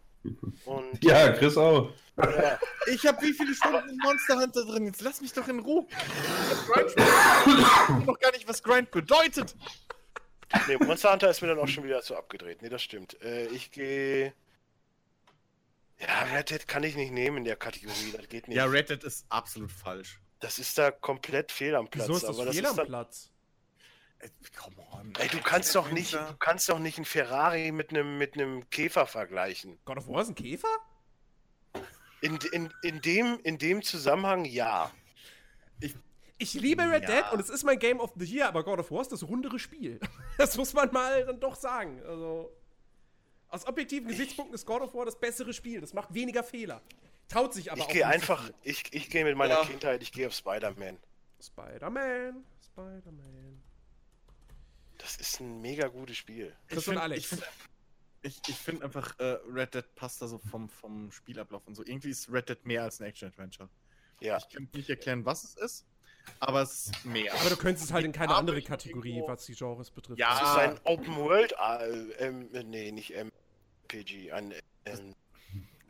Und 0.65 1.03
Ja, 1.03 1.31
Chris 1.33 1.55
auch. 1.57 1.91
ja, 2.17 2.57
Ich 2.87 3.05
habe 3.05 3.21
wie 3.21 3.33
viele 3.33 3.53
Stunden 3.53 3.89
in 3.89 3.97
Monster 3.97 4.37
Hunter 4.39 4.65
drin? 4.65 4.85
Jetzt 4.87 5.01
lass 5.01 5.21
mich 5.21 5.33
doch 5.33 5.47
in 5.47 5.59
Ruhe. 5.59 5.85
Das 5.89 6.61
ich 6.63 6.69
weiß 6.69 8.05
noch 8.05 8.19
gar 8.19 8.31
nicht, 8.31 8.47
was 8.47 8.63
Grind 8.63 8.89
bedeutet. 8.91 9.55
nee, 10.67 10.77
Monster 10.77 11.11
Hunter 11.11 11.29
ist 11.29 11.41
mir 11.41 11.49
dann 11.49 11.59
auch 11.59 11.67
schon 11.67 11.83
wieder 11.83 12.01
zu 12.01 12.15
abgedreht. 12.15 12.61
Nee, 12.61 12.69
das 12.69 12.81
stimmt. 12.81 13.21
Äh, 13.21 13.47
ich 13.47 13.71
gehe. 13.71 14.33
Ja, 15.99 16.23
Red 16.35 16.49
Dead 16.49 16.67
kann 16.67 16.83
ich 16.83 16.95
nicht 16.95 17.11
nehmen 17.11 17.37
in 17.37 17.45
der 17.45 17.55
Kategorie. 17.55 18.13
Das 18.17 18.27
geht 18.27 18.47
nicht. 18.47 18.57
Ja, 18.57 18.65
Red 18.65 18.89
Dead 18.89 19.03
ist 19.03 19.25
absolut 19.29 19.71
falsch. 19.71 20.19
das 20.39 20.59
ist 20.59 20.77
da 20.77 20.91
komplett 20.91 21.51
fehl 21.51 21.75
am 21.75 21.87
Platz. 21.87 22.07
Wieso 22.07 22.17
ist 22.17 22.23
das 22.23 22.35
aber 22.35 22.45
das 22.45 22.55
fehl 22.55 22.63
ist 22.65 22.69
am 22.71 22.75
dann, 22.77 22.87
Platz? 22.87 23.29
Ey, 24.25 24.31
Come 24.55 24.75
on. 24.91 25.13
Ey, 25.19 25.27
du 25.27 25.39
kannst 25.41 25.75
doch 25.75 25.91
nicht, 25.91 26.13
du 26.13 26.37
kannst 26.39 26.67
doch 26.69 26.79
nicht 26.79 26.97
einen 26.97 27.05
Ferrari 27.05 27.71
mit 27.71 27.89
einem 27.91 28.17
mit 28.17 28.33
einem 28.35 28.69
Käfer 28.69 29.05
vergleichen. 29.07 29.77
God 29.85 29.97
of 29.97 30.07
War 30.07 30.21
ist 30.21 30.29
ein 30.29 30.35
Käfer? 30.35 30.67
In, 32.21 32.39
in, 32.53 32.73
in, 32.81 33.01
dem, 33.01 33.39
in 33.43 33.57
dem 33.57 33.83
Zusammenhang 33.83 34.45
ja. 34.45 34.91
Ich 36.37 36.53
liebe 36.53 36.83
Red 36.83 37.07
Ja. 37.07 37.21
Dead 37.21 37.31
und 37.33 37.39
es 37.39 37.49
ist 37.49 37.63
mein 37.63 37.79
Game 37.79 37.99
of 37.99 38.11
the 38.17 38.25
Year, 38.25 38.47
aber 38.47 38.63
God 38.63 38.79
of 38.79 38.91
War 38.91 39.01
ist 39.01 39.11
das 39.11 39.23
rundere 39.23 39.59
Spiel. 39.59 39.99
Das 40.37 40.57
muss 40.57 40.73
man 40.73 40.91
mal 40.91 41.25
dann 41.25 41.39
doch 41.39 41.55
sagen. 41.55 42.01
Also, 42.05 42.51
aus 43.47 43.65
objektiven 43.65 44.09
Gesichtspunkten 44.09 44.53
ist 44.53 44.65
God 44.65 44.81
of 44.81 44.93
War 44.93 45.05
das 45.05 45.17
bessere 45.17 45.53
Spiel. 45.53 45.79
Das 45.79 45.93
macht 45.93 46.13
weniger 46.13 46.43
Fehler. 46.43 46.81
Traut 47.29 47.53
sich 47.53 47.71
aber 47.71 47.79
Ich 47.79 47.87
auch 47.87 47.93
so 47.95 48.03
einfach, 48.03 48.51
ich, 48.63 48.83
ich 48.93 49.09
gehe 49.09 49.23
mit 49.23 49.37
meiner 49.37 49.55
Ja. 49.55 49.65
Kindheit, 49.65 50.01
ich 50.03 50.11
gehe 50.11 50.27
auf 50.27 50.33
Spider-Man. 50.33 50.97
Spider-Man, 51.41 52.43
Spider-Man. 52.65 53.61
Das 54.97 55.17
ist 55.17 55.39
ein 55.39 55.61
mega 55.61 55.87
gutes 55.87 56.17
Spiel. 56.17 56.55
Chris 56.67 56.83
Ich 56.83 56.87
und 56.87 56.93
find- 56.93 57.01
Alex. 57.03 57.21
Ich 57.21 57.27
finde 57.27 57.45
ich, 58.21 58.41
ich 58.47 58.55
find 58.55 58.81
einfach, 58.83 59.19
äh, 59.19 59.37
Red 59.47 59.75
Dead 59.75 59.85
passt 59.95 60.19
da 60.21 60.27
so 60.27 60.39
vom, 60.39 60.67
vom 60.67 61.11
Spielablauf 61.11 61.67
und 61.67 61.75
so. 61.75 61.83
Irgendwie 61.85 62.09
ist 62.09 62.31
Red 62.31 62.49
Dead 62.49 62.65
mehr 62.65 62.81
als 62.83 62.99
ein 62.99 63.05
Action-Adventure. 63.07 63.69
Ja. 64.19 64.37
Ich 64.37 64.49
kann 64.49 64.67
nicht 64.73 64.89
erklären, 64.89 65.23
was 65.25 65.43
es 65.43 65.55
ist, 65.57 65.85
aber 66.39 66.63
es 66.63 66.87
ist 66.87 67.05
mehr. 67.05 67.31
Aber 67.35 67.49
du 67.51 67.55
könntest 67.57 67.85
es 67.85 67.93
halt 67.93 68.03
in 68.05 68.11
keine 68.13 68.33
andere 68.33 68.61
Kategorie, 68.63 69.17
irgendwo- 69.17 69.27
was 69.27 69.45
die 69.45 69.53
Genres 69.53 69.91
betrifft. 69.91 70.17
Ja. 70.19 70.33
Es 70.33 70.49
ist 70.49 70.57
ein 70.57 70.79
Open 70.85 71.15
World, 71.17 71.53
äh, 71.59 72.25
ähm, 72.25 72.49
nee, 72.69 72.91
nicht 72.91 73.11
MPG, 73.13 74.31
ein 74.31 74.55
ähm, 74.85 75.13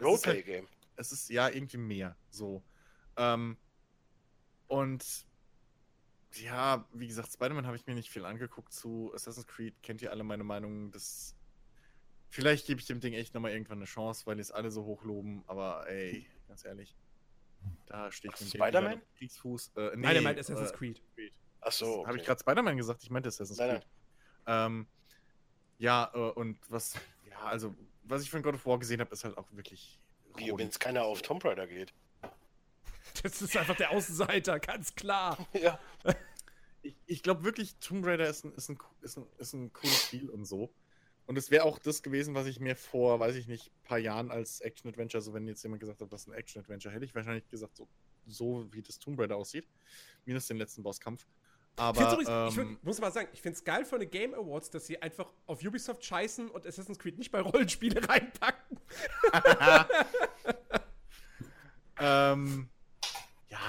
Roleplay-Game. 0.01 0.67
es 0.97 1.11
ist 1.13 1.29
ja 1.29 1.47
irgendwie 1.47 1.77
mehr. 1.77 2.17
So. 2.31 2.61
Ähm, 3.15 3.55
und 4.67 5.05
ja, 6.37 6.87
wie 6.93 7.07
gesagt, 7.07 7.31
Spider-Man 7.31 7.65
habe 7.65 7.75
ich 7.75 7.85
mir 7.85 7.95
nicht 7.95 8.09
viel 8.09 8.25
angeguckt 8.25 8.73
zu 8.73 9.11
Assassin's 9.13 9.47
Creed. 9.47 9.75
Kennt 9.83 10.01
ihr 10.01 10.11
alle 10.11 10.23
meine 10.23 10.43
Meinung? 10.43 10.91
Das. 10.91 11.35
Vielleicht 12.29 12.67
gebe 12.67 12.81
ich 12.81 12.87
dem 12.87 12.99
Ding 12.99 13.13
echt 13.13 13.33
nochmal 13.33 13.51
irgendwann 13.51 13.77
eine 13.77 13.85
Chance, 13.85 14.25
weil 14.25 14.35
die 14.35 14.41
es 14.41 14.51
alle 14.51 14.71
so 14.71 14.83
hochloben, 14.83 15.43
aber 15.47 15.87
ey, 15.87 16.25
ganz 16.47 16.65
ehrlich. 16.65 16.95
Da 17.85 18.11
stehe 18.11 18.33
ich 18.33 18.49
Spider-Man? 18.49 19.01
Kriegsfuß. 19.17 19.71
Äh, 19.75 19.81
nee, 19.95 19.95
Nein, 19.97 20.15
er 20.17 20.21
meint 20.21 20.39
Assassin's 20.39 20.71
äh, 20.71 20.75
Creed. 20.75 21.01
Ach 21.61 21.71
so. 21.71 22.05
Habe 22.05 22.17
ich 22.17 22.21
okay. 22.21 22.27
gerade 22.27 22.39
Spider-Man 22.41 22.77
gesagt? 22.77 23.03
Ich 23.03 23.09
meinte 23.09 23.29
Assassin's 23.29 23.57
Nein, 23.57 23.79
Creed. 23.79 23.85
Ähm, 24.47 24.87
ja, 25.77 26.11
äh, 26.13 26.17
und 26.17 26.59
was, 26.69 26.95
ja, 27.29 27.39
also, 27.39 27.75
was 28.03 28.21
ich 28.21 28.29
von 28.29 28.41
God 28.41 28.55
of 28.55 28.65
War 28.65 28.79
gesehen 28.79 28.99
habe, 28.99 29.11
ist 29.11 29.23
halt 29.23 29.37
auch 29.37 29.51
wirklich. 29.51 29.99
Wie, 30.35 30.51
wenn 30.55 30.67
es 30.67 30.79
keiner 30.79 31.03
auf 31.03 31.21
Tomb 31.21 31.43
Raider 31.45 31.67
geht. 31.67 31.93
Das 33.23 33.41
ist 33.41 33.55
einfach 33.57 33.75
der 33.77 33.91
Außenseiter, 33.91 34.59
ganz 34.59 34.95
klar. 34.95 35.37
Ja. 35.53 35.79
Ich, 36.81 36.95
ich 37.07 37.23
glaube 37.23 37.43
wirklich, 37.43 37.77
Tomb 37.77 38.05
Raider 38.05 38.29
ist 38.29 38.45
ein, 38.45 38.53
ist, 38.53 38.69
ein, 38.69 38.77
ist, 39.01 39.17
ein, 39.17 39.25
ist 39.39 39.53
ein 39.53 39.73
cooles 39.73 40.03
Spiel 40.03 40.29
und 40.29 40.45
so. 40.45 40.71
Und 41.25 41.37
es 41.37 41.49
wäre 41.49 41.63
auch 41.63 41.79
das 41.79 42.03
gewesen, 42.03 42.35
was 42.35 42.45
ich 42.45 42.59
mir 42.59 42.75
vor, 42.75 43.19
weiß 43.19 43.35
ich 43.35 43.47
nicht, 43.47 43.71
paar 43.83 43.97
Jahren 43.97 44.29
als 44.29 44.61
Action-Adventure, 44.61 45.21
so 45.21 45.33
wenn 45.33 45.47
jetzt 45.47 45.63
jemand 45.63 45.79
gesagt 45.79 46.01
hat, 46.01 46.11
was 46.11 46.21
ist 46.21 46.27
ein 46.27 46.33
Action-Adventure, 46.33 46.93
hätte 46.93 47.05
ich 47.05 47.15
wahrscheinlich 47.15 47.47
gesagt, 47.49 47.75
so, 47.75 47.87
so 48.27 48.71
wie 48.71 48.83
das 48.83 48.99
Tomb 48.99 49.19
Raider 49.19 49.35
aussieht. 49.35 49.67
Minus 50.25 50.45
den 50.47 50.57
letzten 50.57 50.83
Bosskampf. 50.83 51.25
Ich, 51.75 51.81
Aber, 51.81 51.99
find's 51.99 52.13
übrigens, 52.13 52.53
ich 52.53 52.59
ähm, 52.59 52.67
find, 52.67 52.83
muss 52.83 53.01
mal 53.01 53.11
sagen, 53.11 53.29
ich 53.33 53.41
finde 53.41 53.57
es 53.57 53.63
geil 53.63 53.85
von 53.85 53.99
den 53.99 54.09
Game 54.09 54.33
Awards, 54.35 54.69
dass 54.69 54.85
sie 54.85 55.01
einfach 55.01 55.27
auf 55.47 55.63
Ubisoft 55.63 56.05
scheißen 56.05 56.49
und 56.49 56.67
Assassin's 56.67 56.99
Creed 56.99 57.17
nicht 57.17 57.31
bei 57.31 57.41
Rollenspiele 57.41 58.07
reinpacken. 58.07 58.79
ähm, 61.99 62.69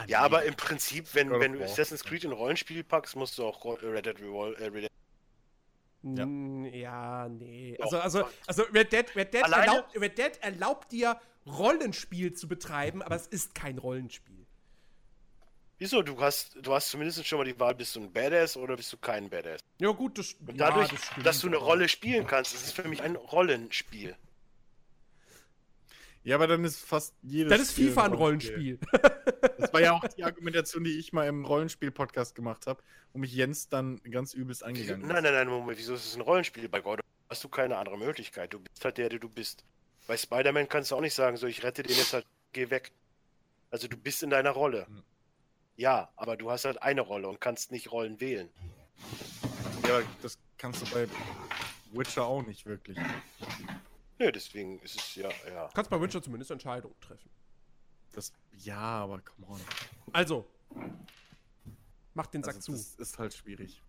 ja, 0.02 0.06
ja, 0.06 0.18
nee. 0.20 0.24
aber 0.24 0.44
im 0.44 0.54
Prinzip, 0.54 1.14
wenn, 1.14 1.30
wenn 1.30 1.54
du. 1.54 1.64
Assassin's 1.64 2.04
Creed 2.04 2.24
in 2.24 2.32
Rollenspiel 2.32 2.84
packst, 2.84 3.16
musst 3.16 3.38
du 3.38 3.44
auch 3.46 3.64
Ro- 3.64 3.78
Red 3.82 4.06
Dead 4.06 4.18
Revol 4.20 4.54
äh, 4.60 4.88
Ja. 6.02 6.26
Ja, 6.72 7.28
nee. 7.28 7.76
Also, 7.80 7.98
also, 7.98 8.28
also 8.46 8.62
Red, 8.72 8.92
Dead, 8.92 9.16
Red, 9.16 9.34
Dead 9.34 9.42
Alleine- 9.44 9.66
erlaubt, 9.66 10.00
Red 10.00 10.18
Dead 10.18 10.38
erlaubt 10.40 10.92
dir, 10.92 11.20
Rollenspiel 11.46 12.32
zu 12.32 12.48
betreiben, 12.48 13.02
aber 13.02 13.16
es 13.16 13.26
ist 13.26 13.54
kein 13.54 13.78
Rollenspiel. 13.78 14.46
Wieso? 15.78 16.02
Du 16.02 16.18
hast, 16.20 16.56
du 16.60 16.72
hast 16.74 16.88
zumindest 16.88 17.24
schon 17.26 17.38
mal 17.38 17.44
die 17.44 17.58
Wahl, 17.60 17.74
bist 17.74 17.94
du 17.96 18.00
ein 18.00 18.12
Badass 18.12 18.56
oder 18.56 18.76
bist 18.76 18.92
du 18.92 18.96
kein 18.96 19.28
Badass? 19.28 19.60
Ja, 19.78 19.90
gut, 19.90 20.18
das, 20.18 20.32
Und 20.34 20.56
ja, 20.56 20.70
dadurch, 20.70 20.88
das 20.88 21.04
stimmt, 21.06 21.26
dass 21.26 21.40
du 21.40 21.46
eine 21.48 21.56
Rolle 21.58 21.88
spielen 21.88 22.26
kannst, 22.26 22.54
ist 22.54 22.64
es 22.64 22.72
für 22.72 22.88
mich 22.88 23.02
ein 23.02 23.14
Rollenspiel. 23.16 24.16
Ja, 26.26 26.34
aber 26.34 26.48
dann 26.48 26.64
ist 26.64 26.84
fast 26.84 27.14
jedes. 27.22 27.52
Das 27.52 27.60
ist 27.60 27.72
Spiel 27.74 27.90
FIFA 27.90 28.04
ein 28.06 28.12
Rollenspiel. 28.14 28.78
Das 29.58 29.72
war 29.72 29.80
ja 29.80 29.92
auch 29.92 30.06
die 30.06 30.24
Argumentation, 30.24 30.84
die 30.84 30.98
ich 30.98 31.12
mal 31.12 31.26
im 31.26 31.44
Rollenspiel-Podcast 31.44 32.34
gemacht 32.34 32.66
habe, 32.66 32.82
wo 33.12 33.18
mich 33.18 33.32
Jens 33.32 33.68
dann 33.68 34.00
ganz 34.02 34.34
übelst 34.34 34.62
angegangen 34.64 35.02
ist. 35.02 35.08
Nein, 35.08 35.22
nein, 35.22 35.32
nein, 35.32 35.48
Moment, 35.48 35.78
wieso 35.78 35.94
ist 35.94 36.04
es 36.04 36.16
ein 36.16 36.20
Rollenspiel? 36.20 36.68
Bei 36.68 36.80
God 36.80 36.98
War 36.98 37.04
hast 37.30 37.42
du 37.44 37.48
keine 37.48 37.76
andere 37.78 37.96
Möglichkeit. 37.96 38.52
Du 38.52 38.58
bist 38.58 38.84
halt 38.84 38.98
der, 38.98 39.08
der 39.08 39.18
du 39.18 39.28
bist. 39.28 39.64
Bei 40.06 40.16
Spider-Man 40.16 40.68
kannst 40.68 40.90
du 40.90 40.96
auch 40.96 41.00
nicht 41.00 41.14
sagen, 41.14 41.36
so, 41.36 41.46
ich 41.46 41.62
rette 41.62 41.82
den 41.82 41.96
jetzt 41.96 42.12
halt, 42.12 42.26
geh 42.52 42.70
weg. 42.70 42.92
Also 43.70 43.88
du 43.88 43.96
bist 43.96 44.22
in 44.22 44.30
deiner 44.30 44.50
Rolle. 44.50 44.86
Hm. 44.86 45.02
Ja, 45.76 46.10
aber 46.16 46.36
du 46.36 46.50
hast 46.50 46.64
halt 46.64 46.82
eine 46.82 47.02
Rolle 47.02 47.28
und 47.28 47.40
kannst 47.40 47.70
nicht 47.70 47.92
Rollen 47.92 48.20
wählen. 48.20 48.48
Ja, 49.88 50.00
das 50.22 50.38
kannst 50.58 50.82
du 50.82 50.92
bei 50.92 51.06
Witcher 51.92 52.26
auch 52.26 52.44
nicht 52.44 52.66
wirklich. 52.66 52.98
Nö, 54.18 54.32
deswegen 54.32 54.78
ist 54.80 54.96
es 54.96 55.14
ja, 55.16 55.28
ja. 55.48 55.66
Du 55.68 55.74
kannst 55.74 55.90
bei 55.90 56.00
Witcher 56.00 56.22
zumindest 56.22 56.50
Entscheidungen 56.50 56.98
treffen. 57.00 57.28
Das, 58.12 58.32
ja, 58.58 58.78
aber 58.78 59.20
come 59.20 59.46
on. 59.48 59.60
Also, 60.12 60.46
mach 62.14 62.26
den 62.26 62.42
Sack 62.42 62.54
Also, 62.54 62.72
zu. 62.72 62.78
das 62.78 62.94
ist 62.94 63.18
halt 63.18 63.34
schwierig. 63.34 63.82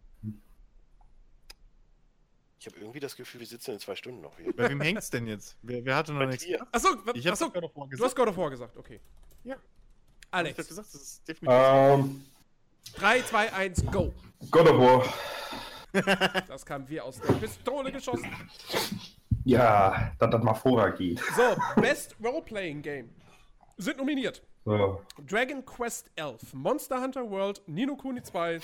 Ich 2.59 2.65
habe 2.65 2.79
irgendwie 2.79 2.99
das 2.99 3.15
Gefühl, 3.15 3.39
wir 3.39 3.47
sitzen 3.47 3.71
in 3.71 3.79
zwei 3.79 3.95
Stunden 3.95 4.19
noch 4.19 4.35
hier. 4.37 4.53
Bei 4.53 4.67
wem 4.69 4.81
hängt's 4.81 5.09
denn 5.09 5.27
jetzt? 5.27 5.55
Wer, 5.61 5.85
wer 5.85 5.95
hatte 5.95 6.11
noch 6.11 6.19
Bei 6.19 6.25
nichts? 6.25 6.45
Achso, 6.71 6.89
Ich 7.13 7.29
achso 7.29 7.45
doch 7.45 7.53
God 7.53 7.63
of 7.63 7.75
War 7.75 7.83
du 7.85 7.89
gesagt. 7.91 8.05
hast 8.09 8.15
God 8.15 8.27
of 8.27 8.37
War 8.37 8.49
gesagt, 8.49 8.75
okay. 8.77 8.99
Ja. 9.43 9.55
Ich 9.55 10.27
Alex, 10.31 10.57
hab 10.59 10.67
gesagt, 10.67 10.87
das 10.93 11.01
ist 11.01 11.27
definitiv. 11.27 11.57
Ähm, 11.57 12.25
3, 12.95 13.21
2, 13.21 13.53
1, 13.53 13.85
go. 13.85 14.13
God 14.51 14.67
of 14.67 14.77
War. 14.79 15.13
Das 16.47 16.65
kam 16.65 16.87
wie 16.89 16.99
aus 16.99 17.21
der 17.21 17.33
Pistole 17.33 17.91
geschossen. 17.91 18.29
Ja, 19.47 20.11
dass 20.19 20.29
das 20.29 20.43
mal 20.43 20.53
vorher 20.53 20.91
geht. 20.91 21.19
So, 21.19 21.81
Best 21.81 22.17
Role-Playing 22.21 22.81
Game. 22.81 23.09
Sind 23.77 23.97
nominiert 23.97 24.43
So. 24.65 25.01
Dragon 25.25 25.63
Quest 25.65 26.11
11, 26.17 26.53
Monster 26.53 27.01
Hunter 27.01 27.29
World, 27.29 27.61
Nino 27.65 27.95
Kuni 27.95 28.21
2, 28.21 28.59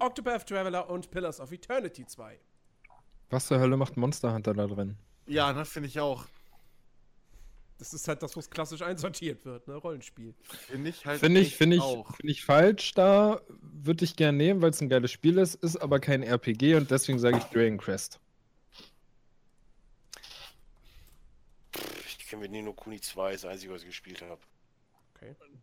Octopath 0.00 0.48
Traveler 0.48 0.90
und 0.90 1.12
Pillars 1.12 1.38
of 1.38 1.52
Eternity 1.52 2.04
2. 2.04 2.36
Was 3.30 3.46
zur 3.46 3.60
Hölle 3.60 3.76
macht 3.76 3.96
Monster 3.96 4.34
Hunter 4.34 4.52
da 4.52 4.66
drin? 4.66 4.96
Ja, 5.26 5.52
das 5.52 5.68
finde 5.68 5.88
ich 5.88 6.00
auch. 6.00 6.24
Das 7.78 7.94
ist 7.94 8.08
halt 8.08 8.20
das, 8.22 8.36
was 8.36 8.50
klassisch 8.50 8.82
einsortiert 8.82 9.44
wird, 9.44 9.68
ne? 9.68 9.74
Rollenspiel. 9.74 10.34
Finde 10.42 10.90
ich 10.90 11.06
halt. 11.06 11.20
Finde 11.20 11.40
ich, 11.40 11.56
finde 11.56 11.76
ich, 11.76 11.82
auch. 11.82 12.16
finde 12.16 12.32
ich 12.32 12.44
falsch 12.44 12.94
da. 12.94 13.40
Würde 13.60 14.04
ich 14.04 14.16
gerne 14.16 14.38
nehmen, 14.38 14.60
weil 14.60 14.70
es 14.70 14.80
ein 14.80 14.88
geiles 14.88 15.12
Spiel 15.12 15.38
ist, 15.38 15.54
ist 15.56 15.76
aber 15.76 16.00
kein 16.00 16.24
RPG 16.24 16.74
und 16.74 16.90
deswegen 16.90 17.20
sage 17.20 17.38
ich 17.38 17.44
Dragon 17.44 17.78
Quest. 17.78 18.18
Ich 22.06 22.23
kenne 22.34 22.42
mit 22.42 22.50
Nino 22.50 22.72
Kuni 22.72 23.00
2, 23.00 23.32
das 23.32 23.44
einzige, 23.44 23.72
was 23.72 23.82
ich 23.82 23.88
gespielt 23.88 24.22
habe. 24.22 24.40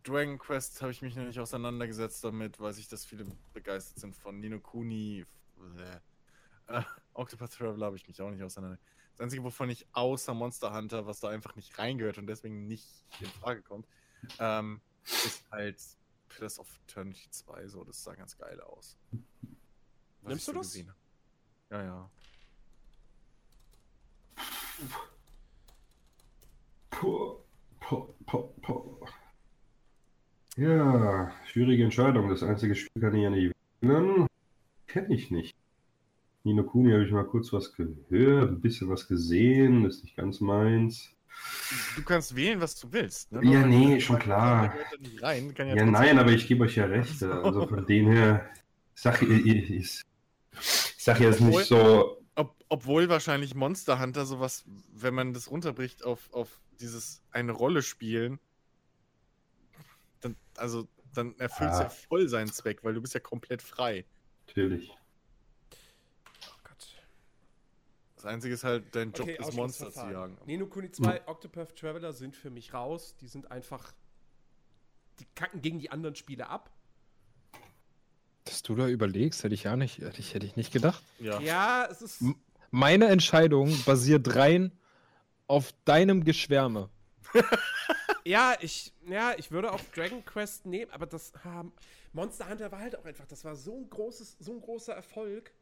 Dragon 0.02 0.38
Quest 0.38 0.82
habe 0.82 0.90
ich 0.90 1.02
mich 1.02 1.14
noch 1.14 1.24
nicht 1.24 1.38
auseinandergesetzt 1.38 2.24
damit, 2.24 2.58
weiß 2.58 2.78
ich, 2.78 2.88
dass 2.88 3.04
viele 3.04 3.26
begeistert 3.52 4.00
sind 4.00 4.16
von 4.16 4.40
Nino 4.40 4.58
Kuni. 4.58 5.24
Äh, 6.66 6.82
Octopath 7.14 7.52
Traveler 7.52 7.86
habe 7.86 7.96
ich 7.96 8.08
mich 8.08 8.20
auch 8.20 8.30
nicht 8.30 8.42
auseinandergesetzt. 8.42 8.90
Das 9.12 9.20
Einzige, 9.20 9.44
wovon 9.44 9.70
ich 9.70 9.86
außer 9.92 10.34
Monster 10.34 10.74
Hunter, 10.74 11.06
was 11.06 11.20
da 11.20 11.28
einfach 11.28 11.54
nicht 11.54 11.78
reingehört 11.78 12.18
und 12.18 12.26
deswegen 12.26 12.66
nicht 12.66 13.04
in 13.20 13.26
Frage 13.26 13.62
kommt, 13.62 13.86
ähm, 14.40 14.80
ist 15.04 15.44
halt 15.52 15.78
Pillars 16.28 16.58
of 16.58 16.80
Eternity 16.88 17.30
2. 17.30 17.68
So, 17.68 17.84
das 17.84 18.02
sah 18.02 18.14
ganz 18.14 18.36
geil 18.36 18.60
aus. 18.62 18.96
Was 20.22 20.28
Nimmst 20.28 20.48
ich 20.48 20.54
du 20.54 20.58
das? 20.58 20.66
gesehen. 20.72 20.92
Ja, 21.70 21.84
ja. 21.84 22.10
Puh, 26.92 27.36
puh, 27.80 28.06
puh, 28.26 28.48
puh. 28.62 29.06
Ja, 30.56 31.32
schwierige 31.46 31.84
Entscheidung. 31.84 32.28
Das 32.28 32.42
einzige 32.42 32.74
Spiel 32.74 33.02
kann 33.02 33.14
ich 33.14 33.22
ja 33.22 33.30
nicht 33.30 33.52
wählen. 33.80 34.26
Kenne 34.86 35.14
ich 35.14 35.30
nicht. 35.30 35.54
Nino 36.44 36.64
Kuni 36.64 36.92
habe 36.92 37.04
ich 37.04 37.10
mal 37.12 37.24
kurz 37.24 37.52
was 37.52 37.72
gehört, 37.74 38.50
ein 38.50 38.60
bisschen 38.60 38.88
was 38.88 39.06
gesehen, 39.08 39.84
ist 39.86 40.02
nicht 40.02 40.16
ganz 40.16 40.40
meins. 40.40 41.08
Du 41.96 42.02
kannst 42.02 42.36
wählen, 42.36 42.60
was 42.60 42.78
du 42.78 42.92
willst. 42.92 43.32
Ne? 43.32 43.40
Ja, 43.44 43.60
Nur 43.60 43.68
nee, 43.68 44.00
schon 44.00 44.18
klar. 44.18 44.74
rein, 45.22 45.46
Ja, 45.48 45.54
trotzdem- 45.54 45.90
nein, 45.92 46.18
aber 46.18 46.32
ich 46.32 46.46
gebe 46.46 46.64
euch 46.64 46.76
ja 46.76 46.84
recht. 46.86 47.22
Also 47.22 47.66
von 47.66 47.86
dem 47.86 48.08
her, 48.08 48.50
ich 48.94 49.00
sag, 49.00 49.22
ich, 49.22 49.46
ich, 49.46 49.70
ich 49.70 50.02
sag 50.98 51.20
jetzt 51.20 51.40
nicht 51.40 51.64
so, 51.64 52.18
Ob, 52.34 52.54
obwohl 52.68 53.08
wahrscheinlich 53.08 53.54
Monster 53.54 53.98
Hunter 54.00 54.26
sowas, 54.26 54.64
wenn 54.92 55.14
man 55.14 55.32
das 55.32 55.50
runterbricht 55.50 56.04
auf, 56.04 56.28
auf 56.32 56.60
dieses 56.82 57.22
eine 57.30 57.52
Rolle 57.52 57.82
spielen, 57.82 58.38
dann, 60.20 60.36
also, 60.56 60.88
dann 61.14 61.38
erfüllt 61.38 61.70
es 61.70 61.76
Ah. 61.78 61.82
ja 61.84 61.88
voll 61.88 62.28
seinen 62.28 62.52
Zweck, 62.52 62.84
weil 62.84 62.94
du 62.94 63.00
bist 63.00 63.14
ja 63.14 63.20
komplett 63.20 63.62
frei. 63.62 64.04
natürlich. 64.46 64.90
Oh 66.44 66.58
Gott. 66.64 66.94
Das 68.16 68.24
Einzige 68.26 68.54
ist 68.54 68.64
halt, 68.64 68.94
dein 68.94 69.12
Job 69.12 69.28
Okay, 69.28 69.38
ist 69.40 69.54
Monster 69.54 69.90
zu 69.90 70.00
jagen. 70.10 70.36
Nino 70.46 70.66
Kuni 70.66 70.90
2, 70.90 71.26
Octopath 71.28 71.74
Traveler 71.76 72.12
sind 72.12 72.36
für 72.36 72.50
mich 72.50 72.74
raus. 72.74 73.16
Die 73.20 73.28
sind 73.28 73.50
einfach. 73.50 73.92
Die 75.20 75.26
kacken 75.34 75.62
gegen 75.62 75.78
die 75.78 75.90
anderen 75.90 76.14
Spiele 76.16 76.48
ab. 76.48 76.70
Dass 78.44 78.62
du 78.62 78.74
da 78.74 78.88
überlegst, 78.88 79.44
hätte 79.44 79.54
ich 79.54 79.62
ja 79.64 79.76
nicht, 79.76 79.98
hätte 79.98 80.18
ich, 80.20 80.34
hätte 80.34 80.46
ich 80.46 80.56
nicht 80.56 80.72
gedacht. 80.72 81.02
Ja. 81.20 81.40
Ja, 81.40 81.86
es 81.90 82.02
ist. 82.02 82.20
M- 82.20 82.34
Meine 82.70 83.06
Entscheidung 83.08 83.74
basiert 83.84 84.34
rein 84.34 84.72
auf 85.52 85.72
deinem 85.84 86.24
Geschwärme. 86.24 86.88
Ja, 88.24 88.54
ich, 88.60 88.92
ja, 89.08 89.34
ich 89.36 89.50
würde 89.50 89.72
auch 89.72 89.80
Dragon 89.96 90.24
Quest 90.24 90.64
nehmen, 90.64 90.88
aber 90.92 91.06
das 91.06 91.32
ha, 91.42 91.64
Monster 92.12 92.48
Hunter 92.48 92.70
war 92.70 92.78
halt 92.78 92.96
auch 92.96 93.04
einfach, 93.04 93.26
das 93.26 93.44
war 93.44 93.56
so 93.56 93.76
ein 93.76 93.90
großes, 93.90 94.36
so 94.38 94.52
ein 94.52 94.60
großer 94.60 94.92
Erfolg. 94.92 95.52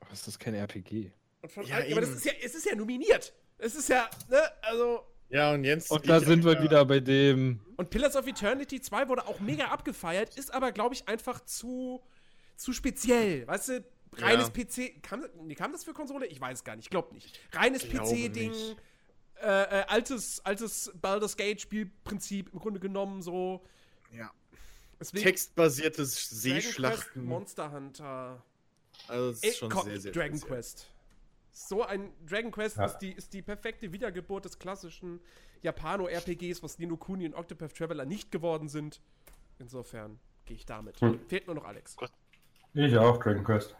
Aber 0.00 0.12
ist 0.12 0.40
kein 0.40 0.54
RPG. 0.54 1.12
Und 1.42 1.52
von 1.52 1.64
Ja, 1.64 1.76
allen- 1.76 1.92
aber 1.92 2.00
das 2.00 2.10
ist 2.10 2.24
ja, 2.24 2.32
es 2.42 2.56
ist 2.56 2.66
ja 2.66 2.74
nominiert. 2.74 3.32
Es 3.58 3.76
ist 3.76 3.88
ja, 3.88 4.10
ne, 4.28 4.42
also. 4.62 5.02
Ja, 5.28 5.52
und 5.54 5.62
Jens. 5.62 5.88
Und 5.92 6.08
da 6.08 6.18
sind 6.18 6.42
wir 6.44 6.54
ja. 6.54 6.62
wieder 6.64 6.84
bei 6.84 6.98
dem. 6.98 7.60
Und 7.76 7.88
Pillars 7.88 8.16
of 8.16 8.26
Eternity 8.26 8.80
2 8.80 9.08
wurde 9.08 9.28
auch 9.28 9.38
mega 9.38 9.66
abgefeiert, 9.66 10.36
ist 10.36 10.52
aber, 10.52 10.72
glaube 10.72 10.96
ich, 10.96 11.06
einfach 11.06 11.44
zu, 11.44 12.02
zu 12.56 12.72
speziell. 12.72 13.46
Weißt 13.46 13.68
du, 13.68 13.84
reines 14.16 14.50
Ja. 14.56 14.64
PC. 14.64 15.00
Kam, 15.04 15.24
nee, 15.42 15.54
kam 15.54 15.70
das 15.70 15.84
für 15.84 15.92
Konsole? 15.92 16.26
Ich 16.26 16.40
weiß 16.40 16.58
es 16.58 16.64
gar 16.64 16.74
nicht, 16.74 16.86
ich 16.86 16.90
glaube 16.90 17.14
nicht. 17.14 17.38
Reines 17.52 17.88
PC-Ding. 17.88 18.52
Äh, 19.42 19.80
äh, 19.80 19.84
altes, 19.88 20.44
altes 20.44 20.90
Baldur's 21.00 21.36
Gate-Spielprinzip 21.36 22.52
im 22.52 22.58
Grunde 22.58 22.80
genommen 22.80 23.22
so. 23.22 23.64
Ja. 24.12 24.30
Deswegen 24.98 25.24
Textbasiertes 25.24 26.28
Seeschlachten. 26.30 27.24
Monster 27.24 27.72
Hunter. 27.72 28.42
Also, 29.08 29.30
das 29.30 29.42
Ey, 29.42 29.50
ist 29.50 29.58
schon 29.58 29.70
komm, 29.70 29.84
sehr, 29.84 30.00
sehr 30.00 30.12
Dragon 30.12 30.36
speziell. 30.36 30.56
Quest. 30.58 30.90
So 31.52 31.82
ein 31.82 32.12
Dragon 32.26 32.50
Quest 32.50 32.76
Ja. 32.76 32.84
ist, 32.84 32.98
die, 32.98 33.12
ist 33.12 33.32
die 33.32 33.42
perfekte 33.42 33.92
Wiedergeburt 33.92 34.44
des 34.44 34.58
klassischen 34.58 35.20
Japano-RPGs, 35.62 36.62
was 36.62 36.78
Nino 36.78 36.96
Kuni 36.96 37.26
und 37.26 37.34
Octopath 37.34 37.74
Traveler 37.76 38.04
nicht 38.04 38.30
geworden 38.30 38.68
sind. 38.68 39.00
Insofern 39.58 40.20
gehe 40.44 40.56
ich 40.56 40.66
damit. 40.66 41.00
Hm. 41.00 41.18
Fehlt 41.28 41.46
nur 41.46 41.56
noch 41.56 41.64
Alex. 41.64 41.96
Ich 42.74 42.96
auch, 42.96 43.18
Dragon 43.18 43.42
Quest. 43.44 43.74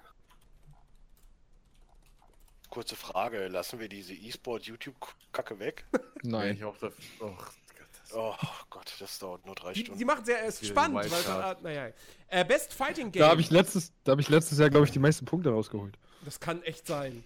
Kurze 2.70 2.94
Frage, 2.96 3.48
lassen 3.48 3.80
wir 3.80 3.88
diese 3.88 4.14
E-Sport-YouTube-Kacke 4.14 5.58
weg? 5.58 5.84
Nein. 6.22 6.56
Ich 6.56 6.64
auch 6.64 6.76
dafür. 6.78 7.04
Oh 7.20 7.26
Gott, 7.36 7.88
das 8.02 8.14
Oh 8.14 8.34
Gott, 8.70 8.94
das 9.00 9.18
dauert 9.18 9.44
nur 9.44 9.54
drei 9.56 9.72
Die, 9.72 9.80
Stunden. 9.80 9.98
die 9.98 10.04
machen 10.04 10.24
sehr 10.24 10.38
äh, 10.42 10.46
wieder 10.48 10.64
spannend, 10.64 11.10
weil 11.10 11.52
äh, 11.56 11.56
naja. 11.62 11.92
Äh, 12.28 12.44
Best 12.44 12.72
Fighting 12.72 13.10
Game. 13.10 13.20
Da 13.22 13.28
habe 13.30 13.40
ich 13.40 13.50
letztes, 13.50 13.92
da 14.04 14.12
habe 14.12 14.20
ich 14.20 14.28
letztes 14.28 14.58
Jahr, 14.58 14.70
glaube 14.70 14.86
ich, 14.86 14.92
die 14.92 15.00
meisten 15.00 15.24
Punkte 15.24 15.50
rausgeholt. 15.50 15.98
das 16.24 16.38
kann 16.38 16.62
echt 16.62 16.86
sein. 16.86 17.24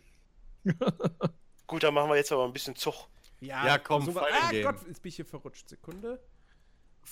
Gut, 1.66 1.82
dann 1.82 1.92
machen 1.94 2.08
wir 2.08 2.16
jetzt 2.16 2.32
aber 2.32 2.44
ein 2.44 2.52
bisschen 2.52 2.74
Zug. 2.74 3.08
Ja, 3.40 3.76
komm, 3.78 4.06
so, 4.06 4.12
Fighting 4.12 4.34
Ah 4.42 4.50
Game. 4.50 4.62
Gott, 4.64 4.76
jetzt 4.88 5.02
bin 5.02 5.10
ich 5.10 5.16
hier 5.16 5.26
verrutscht. 5.26 5.68
Sekunde. 5.68 6.18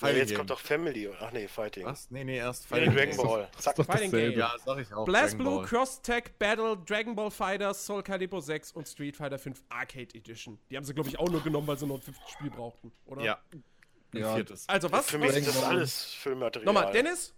Ja, 0.01 0.09
jetzt 0.09 0.28
Game. 0.28 0.39
kommt 0.39 0.51
doch 0.51 0.59
Family. 0.59 1.09
Ach 1.20 1.31
nee, 1.32 1.47
Fighting. 1.47 1.85
Was? 1.85 2.10
Nee, 2.10 2.24
nee, 2.24 2.39
erst 2.39 2.70
Nee, 2.70 2.77
Fighting 2.78 2.94
Dragon 2.94 3.16
Game. 3.16 3.27
Ball. 3.27 3.48
Zack. 3.59 3.77
Fighting 3.77 3.86
dasselbe. 4.10 4.31
Game. 4.31 4.39
Ja, 4.39 4.55
sag 4.64 4.78
ich 4.78 4.93
auch. 4.93 5.05
Blast 5.05 5.32
Dragon 5.35 5.39
Blue, 5.39 5.56
Ball. 5.59 5.66
Cross 5.66 6.02
Tag 6.02 6.39
Battle, 6.39 6.77
Dragon 6.86 7.14
Ball 7.14 7.31
Fighter, 7.31 7.74
Soul 7.74 8.02
Calibur 8.02 8.43
6 8.43 8.73
und 8.73 8.89
Street 8.89 9.16
Fighter 9.16 9.39
5 9.39 9.62
Arcade 9.69 10.14
Edition. 10.14 10.59
Die 10.70 10.77
haben 10.77 10.85
sie, 10.85 10.94
glaube 10.94 11.09
ich, 11.09 11.19
auch 11.19 11.28
nur 11.28 11.43
genommen, 11.43 11.66
weil 11.66 11.78
sie 11.78 11.86
noch 11.86 11.97
ein 11.97 12.02
fünftes 12.02 12.31
Spiel 12.31 12.51
brauchten, 12.51 12.90
oder? 13.06 13.23
Ja. 13.23 13.39
Ein 13.52 14.19
Ja. 14.19 14.35
viertes. 14.35 14.69
Also 14.69 14.90
was? 14.93 15.09
Für 15.10 15.19
mich 15.19 15.28
was 15.31 15.36
ist 15.36 15.48
das 15.48 15.55
Dragon 15.60 15.70
alles 15.77 16.05
Filmmaterial. 16.14 16.73
Nochmal, 16.74 16.93
Dennis? 16.93 17.35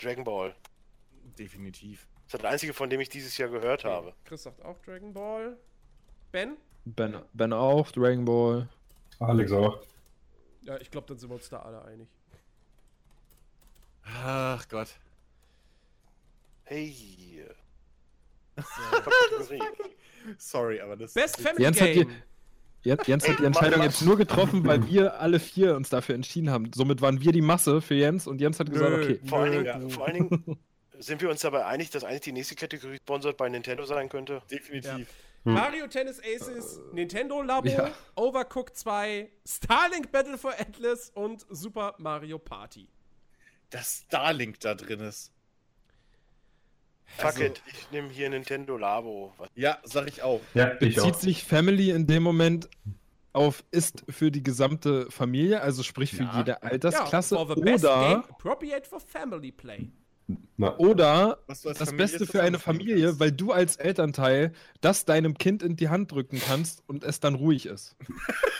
Dragon 0.00 0.24
Ball. 0.24 0.54
Definitiv. 1.38 2.06
Das 2.26 2.34
ist 2.34 2.44
das 2.44 2.52
einzige, 2.52 2.74
von 2.74 2.90
dem 2.90 3.00
ich 3.00 3.08
dieses 3.08 3.36
Jahr 3.38 3.48
gehört 3.48 3.84
habe. 3.84 4.14
Chris 4.24 4.42
sagt 4.42 4.62
auch 4.64 4.78
Dragon 4.80 5.12
Ball. 5.12 5.56
Ben? 6.32 6.56
Ben, 6.84 7.22
ben 7.32 7.52
auch, 7.52 7.90
Dragon 7.90 8.24
Ball. 8.24 8.68
Alex 9.18 9.52
auch. 9.52 9.80
Ja, 10.62 10.78
ich 10.78 10.90
glaube, 10.90 11.06
dann 11.06 11.18
sind 11.18 11.30
wir 11.30 11.34
uns 11.36 11.48
da 11.48 11.60
alle 11.60 11.82
einig. 11.84 12.08
Ach 14.04 14.68
Gott. 14.68 14.88
Hey. 16.64 16.94
So. 19.48 19.54
Sorry, 20.36 20.80
aber 20.80 20.96
das. 20.96 21.14
Best 21.14 21.40
Family 21.40 21.62
Jens 21.62 21.80
hat 21.80 21.92
Game. 21.92 22.10
Jens, 22.82 23.28
hat 23.28 23.38
die 23.38 23.44
Entscheidung 23.44 23.82
jetzt 23.82 24.02
nur 24.02 24.16
getroffen, 24.16 24.66
weil 24.66 24.86
wir 24.86 25.20
alle 25.20 25.40
vier 25.40 25.76
uns 25.76 25.90
dafür 25.90 26.14
entschieden 26.14 26.50
haben. 26.50 26.70
Somit 26.74 27.00
waren 27.00 27.20
wir 27.20 27.32
die 27.32 27.40
Masse 27.40 27.80
für 27.80 27.94
Jens 27.94 28.26
und 28.26 28.40
Jens 28.40 28.58
hat 28.58 28.70
gesagt, 28.70 28.90
Nö. 28.90 29.02
okay. 29.02 29.20
Vor 29.26 29.38
allen. 29.40 29.64
Dingen, 29.64 29.90
vor 29.90 30.06
allen 30.06 30.14
Dingen 30.14 30.58
sind 30.98 31.22
wir 31.22 31.30
uns 31.30 31.40
dabei 31.40 31.66
einig, 31.66 31.90
dass 31.90 32.04
eigentlich 32.04 32.22
die 32.22 32.32
nächste 32.32 32.54
Kategorie 32.54 32.96
sponsored 32.96 33.36
bei 33.36 33.48
Nintendo 33.48 33.84
sein 33.84 34.08
könnte. 34.08 34.42
Definitiv. 34.50 35.08
Hm. 35.48 35.54
Mario 35.54 35.86
Tennis 35.86 36.20
Aces, 36.20 36.80
Nintendo 36.92 37.42
Labo, 37.42 37.68
ja. 37.68 37.90
Overcooked 38.16 38.76
2, 38.76 39.30
Starlink 39.46 40.10
Battle 40.12 40.38
for 40.38 40.52
Atlas 40.58 41.10
und 41.14 41.44
Super 41.50 41.94
Mario 41.98 42.38
Party. 42.38 42.88
Dass 43.70 44.04
Starlink 44.06 44.60
da 44.60 44.74
drin 44.74 45.00
ist. 45.00 45.32
Fuck 47.16 47.24
Also- 47.26 47.42
it, 47.44 47.62
ich 47.66 47.90
nehme 47.90 48.08
hier 48.10 48.28
Nintendo 48.30 48.76
Labo. 48.76 49.32
Was- 49.38 49.48
Ja, 49.54 49.78
sag 49.84 50.08
ich 50.08 50.22
auch. 50.22 50.40
Ja, 50.54 50.72
ich 50.74 50.78
Bezieht 50.78 51.00
auch. 51.14 51.14
sich 51.18 51.44
Family 51.44 51.90
in 51.90 52.06
dem 52.06 52.22
Moment 52.22 52.68
auf 53.32 53.64
ist 53.70 54.04
für 54.08 54.30
die 54.30 54.42
gesamte 54.42 55.10
Familie, 55.10 55.60
also 55.62 55.82
sprich 55.82 56.10
für 56.14 56.24
Ja. 56.24 56.36
jede 56.38 56.62
Altersklasse 56.62 57.36
for 57.36 57.54
the 57.54 57.60
best 57.60 57.84
oder 57.84 58.00
game 58.08 58.24
appropriate 58.24 58.86
for 58.88 59.00
family 59.00 59.52
play. 59.52 59.88
Na, 60.58 60.76
oder 60.76 61.38
das 61.46 61.62
Familie 61.62 61.96
Beste 61.96 62.26
für 62.26 62.42
eine 62.42 62.58
Familie, 62.58 63.06
kannst. 63.06 63.20
weil 63.20 63.32
du 63.32 63.52
als 63.52 63.76
Elternteil 63.76 64.52
das 64.80 65.04
deinem 65.06 65.38
Kind 65.38 65.62
in 65.62 65.76
die 65.76 65.88
Hand 65.88 66.12
drücken 66.12 66.40
kannst 66.46 66.82
und 66.86 67.02
es 67.02 67.20
dann 67.20 67.34
ruhig 67.34 67.66
ist. 67.66 67.96
Ja, 68.08 68.14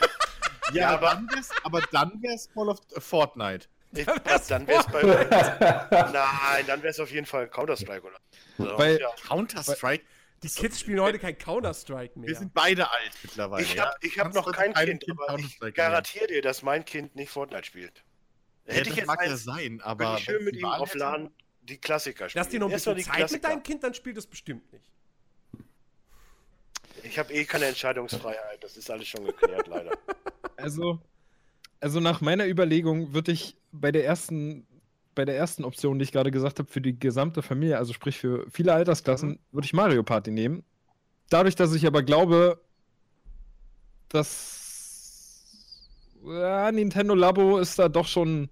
Ja, 0.72 0.88
aber, 0.90 1.06
dann 1.10 1.28
wär's, 1.32 1.50
aber 1.64 1.80
dann 1.92 2.22
wär's 2.22 2.48
Call 2.54 2.68
of 2.68 2.78
äh, 2.94 3.00
Fortnite. 3.00 3.68
Ich, 3.92 4.04
dann 4.48 4.66
wäre 4.66 4.80
es 4.80 4.86
bei 4.86 5.02
Nein, 6.12 6.64
dann 6.66 6.82
wäre 6.82 6.90
es 6.90 7.00
auf 7.00 7.10
jeden 7.10 7.24
Fall 7.26 7.48
Counter-Strike, 7.48 8.02
oder? 8.06 8.18
Also, 8.58 8.78
Weil- 8.78 9.00
ja. 9.00 9.08
Counter-Strike. 9.26 10.04
Die 10.42 10.48
Kids 10.48 10.78
spielen 10.80 11.00
heute 11.00 11.18
kein 11.18 11.36
Counter-Strike 11.36 12.18
mehr. 12.18 12.28
Wir 12.28 12.36
sind 12.36 12.54
beide 12.54 12.88
alt 12.90 13.10
mittlerweile. 13.22 13.62
Ich 13.64 13.74
ja? 13.74 13.86
habe 13.86 13.94
ich 14.02 14.18
hab 14.18 14.32
noch 14.34 14.52
kein 14.52 14.72
keinem 14.72 14.98
Kind, 15.00 15.18
aber 15.26 15.38
ich 15.38 15.58
garantiere 15.74 16.28
dir, 16.28 16.42
dass 16.42 16.62
mein 16.62 16.84
Kind 16.84 17.16
nicht 17.16 17.30
Fortnite 17.30 17.64
spielt. 17.64 18.04
Ja, 18.66 18.74
Hätte 18.74 18.84
das 18.84 18.92
ich 18.92 18.96
jetzt 18.98 19.06
mag 19.06 19.26
ja 19.26 19.36
sein, 19.36 19.80
aber. 19.82 20.16
ich 20.18 20.24
schön 20.24 20.44
mit 20.44 20.54
ihm 20.54 20.64
auf 20.66 20.94
LAN 20.94 21.30
die 21.68 21.78
Klassiker 21.78 22.28
spielen. 22.28 22.42
Lass 22.42 22.50
dir 22.50 22.60
noch 22.60 22.68
ein 22.68 22.72
bisschen 22.72 22.96
die 22.96 23.02
Zeit 23.02 23.12
mit 23.12 23.18
Klassiker. 23.18 23.48
deinem 23.48 23.62
Kind, 23.62 23.84
dann 23.84 23.94
spielt 23.94 24.16
es 24.16 24.26
bestimmt 24.26 24.72
nicht. 24.72 24.84
Ich 27.04 27.18
habe 27.18 27.32
eh 27.32 27.44
keine 27.44 27.66
Entscheidungsfreiheit, 27.66 28.62
das 28.62 28.76
ist 28.76 28.90
alles 28.90 29.06
schon 29.08 29.24
geklärt, 29.24 29.66
leider. 29.68 29.92
Also, 30.56 30.98
also 31.78 32.00
nach 32.00 32.20
meiner 32.20 32.44
Überlegung 32.44 33.14
würde 33.14 33.30
ich 33.30 33.56
bei 33.70 33.92
der 33.92 34.04
ersten, 34.04 34.66
bei 35.14 35.24
der 35.24 35.36
ersten 35.36 35.64
Option, 35.64 36.00
die 36.00 36.02
ich 36.02 36.10
gerade 36.10 36.32
gesagt 36.32 36.58
habe, 36.58 36.68
für 36.68 36.80
die 36.80 36.98
gesamte 36.98 37.42
Familie, 37.42 37.78
also 37.78 37.92
sprich 37.92 38.18
für 38.18 38.44
viele 38.50 38.72
Altersklassen, 38.72 39.38
würde 39.52 39.66
ich 39.66 39.72
Mario 39.72 40.02
Party 40.02 40.32
nehmen. 40.32 40.64
Dadurch, 41.30 41.54
dass 41.54 41.72
ich 41.74 41.86
aber 41.86 42.02
glaube, 42.02 42.60
dass 44.08 44.58
ja, 46.24 46.72
Nintendo 46.72 47.14
Labo 47.14 47.58
ist 47.58 47.78
da 47.78 47.88
doch 47.88 48.08
schon, 48.08 48.50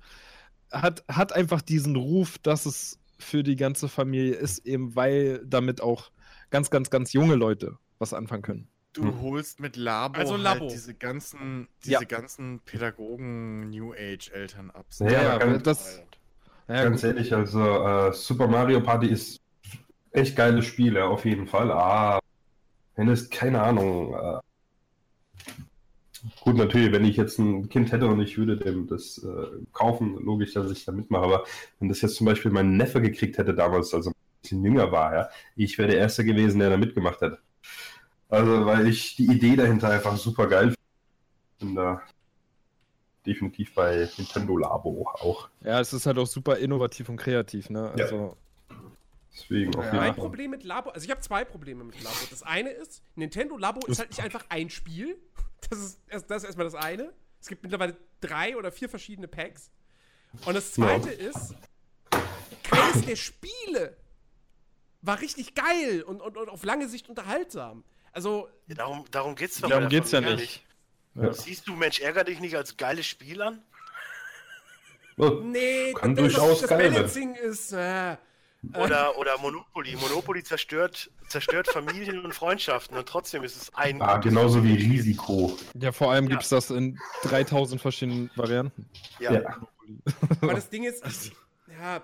hat, 0.70 1.04
hat 1.08 1.32
einfach 1.32 1.62
diesen 1.62 1.96
Ruf, 1.96 2.38
dass 2.38 2.66
es 2.66 3.00
für 3.18 3.42
die 3.42 3.56
ganze 3.56 3.88
Familie 3.88 4.34
ist, 4.34 4.66
eben 4.66 4.94
weil 4.96 5.42
damit 5.46 5.80
auch 5.80 6.10
ganz, 6.50 6.70
ganz, 6.70 6.90
ganz 6.90 7.12
junge 7.12 7.34
Leute 7.34 7.78
was 7.98 8.12
anfangen 8.12 8.42
können. 8.42 8.68
Du 8.92 9.02
Hm. 9.04 9.20
holst 9.20 9.60
mit 9.60 9.76
Labo, 9.76 10.18
Also 10.18 10.36
Labo. 10.36 10.60
Halt 10.60 10.72
diese 10.72 10.94
ganzen, 10.94 11.68
diese 11.84 11.92
Ja. 12.06 12.08
ganzen 12.08 12.60
Pädagogen 12.60 13.70
New 13.70 13.92
Age 13.92 14.30
Eltern 14.32 14.70
ab. 14.70 14.86
Ja, 15.00 15.10
Ja, 15.10 15.38
ganz, 15.38 15.62
das, 15.62 16.00
ja, 16.68 16.84
ganz 16.84 17.02
ehrlich, 17.04 17.32
also 17.34 17.60
äh, 17.60 18.12
Super 18.12 18.48
Mario 18.48 18.80
Party 18.80 19.08
ist 19.08 19.38
echt 20.12 20.36
geiles 20.36 20.64
Spiel, 20.66 20.94
ja, 20.96 21.06
auf 21.06 21.24
jeden 21.24 21.46
Fall. 21.46 21.70
Ah, 21.72 22.18
wenn 22.96 23.08
es, 23.08 23.30
keine 23.30 23.62
Ahnung. 23.62 24.14
Äh, 24.14 24.40
gut, 26.40 26.56
natürlich, 26.56 26.92
wenn 26.92 27.04
ich 27.04 27.16
jetzt 27.16 27.38
ein 27.38 27.68
Kind 27.68 27.92
hätte 27.92 28.06
und 28.06 28.20
ich 28.20 28.38
würde 28.38 28.56
dem 28.56 28.86
das 28.86 29.18
äh, 29.18 29.46
kaufen, 29.72 30.16
logisch, 30.22 30.54
dass 30.54 30.70
ich 30.70 30.84
da 30.84 30.92
mitmache. 30.92 31.24
Aber 31.24 31.44
wenn 31.78 31.88
das 31.88 32.00
jetzt 32.00 32.16
zum 32.16 32.26
Beispiel 32.26 32.50
mein 32.50 32.76
Neffe 32.76 33.00
gekriegt 33.00 33.38
hätte 33.38 33.54
damals, 33.54 33.94
also 33.94 34.10
ein 34.10 34.14
bisschen 34.42 34.64
jünger 34.64 34.92
war, 34.92 35.14
ja, 35.14 35.28
ich 35.56 35.78
wäre 35.78 35.88
der 35.88 35.98
Erste 35.98 36.24
gewesen, 36.24 36.58
der 36.58 36.70
da 36.70 36.76
mitgemacht 36.76 37.20
hätte. 37.20 37.38
Also, 38.28 38.66
weil 38.66 38.88
ich 38.88 39.16
die 39.16 39.26
Idee 39.26 39.56
dahinter 39.56 39.88
einfach 39.90 40.16
super 40.16 40.48
geil 40.48 40.74
finde. 41.58 41.74
Da 41.80 42.02
definitiv 43.26 43.74
bei 43.74 44.08
Nintendo 44.16 44.56
Labo 44.56 45.08
auch. 45.20 45.48
Ja, 45.62 45.80
es 45.80 45.92
ist 45.92 46.06
halt 46.06 46.18
auch 46.18 46.26
super 46.26 46.56
innovativ 46.58 47.08
und 47.08 47.16
kreativ, 47.16 47.70
ne? 47.70 47.90
Also, 47.90 48.36
Deswegen 49.36 49.74
auf 49.76 49.84
Ja. 49.84 49.92
jeden 49.92 50.04
Mein. 50.06 50.14
Problem 50.16 50.50
mit 50.50 50.64
Labo, 50.64 50.90
also 50.90 51.04
ich 51.04 51.10
habe 51.10 51.20
zwei 51.20 51.44
Probleme 51.44 51.84
mit 51.84 52.02
Labo. 52.02 52.16
Das 52.30 52.42
eine 52.42 52.70
ist, 52.70 53.02
Nintendo 53.16 53.56
Labo 53.58 53.86
ist 53.86 53.98
halt 53.98 54.08
nicht 54.10 54.22
einfach 54.22 54.44
ein 54.48 54.70
Spiel. 54.70 55.18
Das 55.68 55.78
ist, 55.78 56.00
das 56.08 56.42
ist 56.42 56.44
erstmal 56.44 56.64
das 56.66 56.74
eine. 56.74 57.12
Es 57.40 57.48
gibt 57.48 57.62
mittlerweile 57.62 57.96
drei 58.20 58.56
oder 58.56 58.72
vier 58.72 58.88
verschiedene 58.88 59.28
Packs. 59.28 59.70
Und 60.44 60.54
das 60.54 60.72
zweite 60.72 61.10
ist, 61.10 61.54
keines 62.62 63.04
der 63.04 63.16
Spiele 63.16 63.96
war 65.02 65.20
richtig 65.20 65.54
geil 65.54 66.02
und, 66.02 66.20
und, 66.20 66.36
und 66.36 66.48
auf 66.48 66.64
lange 66.64 66.88
Sicht 66.88 67.08
unterhaltsam. 67.08 67.84
Also, 68.12 68.48
Ja, 68.68 68.74
darum 68.76 69.04
darum 69.10 69.34
geht 69.34 69.50
es 69.50 69.60
doch. 69.60 69.68
darum 69.68 69.88
geht's 69.88 70.10
ja 70.12 70.20
nicht. 70.20 70.64
Ja. 71.14 71.32
Siehst 71.32 71.66
du, 71.68 71.74
Mensch, 71.74 72.00
ärger 72.00 72.24
dich 72.24 72.40
nicht 72.40 72.56
als 72.56 72.76
geiles 72.76 73.06
Spiel 73.06 73.40
an? 73.42 73.62
Oh, 75.18 75.28
nee, 75.42 75.92
Kann 75.94 76.14
das, 76.14 76.24
durchaus 76.34 76.60
das 76.62 76.70
werden. 76.70 76.92
Balancing 76.94 77.34
ist. 77.34 77.72
Äh, 77.72 78.16
Oder, 78.74 79.16
oder 79.18 79.38
Monopoly. 79.38 79.96
Monopoly 79.96 80.42
zerstört, 80.42 81.10
zerstört 81.28 81.68
Familien 81.68 82.24
und 82.24 82.34
Freundschaften 82.34 82.96
und 82.96 83.08
trotzdem 83.08 83.44
ist 83.44 83.56
es 83.56 83.74
ein. 83.74 84.00
Ah, 84.02 84.18
genauso 84.18 84.62
wie. 84.64 84.74
Risiko. 84.74 85.56
Ja, 85.74 85.92
vor 85.92 86.12
allem 86.12 86.24
Ja. 86.24 86.30
gibt 86.30 86.42
es 86.42 86.48
das 86.48 86.70
in 86.70 86.98
3000 87.24 87.80
verschiedenen 87.80 88.30
Varianten. 88.36 88.88
Ja. 89.20 89.32
Ja. 89.32 89.68
Aber 90.40 90.54
das 90.54 90.68
Ding 90.68 90.84
ist, 90.84 91.32
ja, 91.68 92.02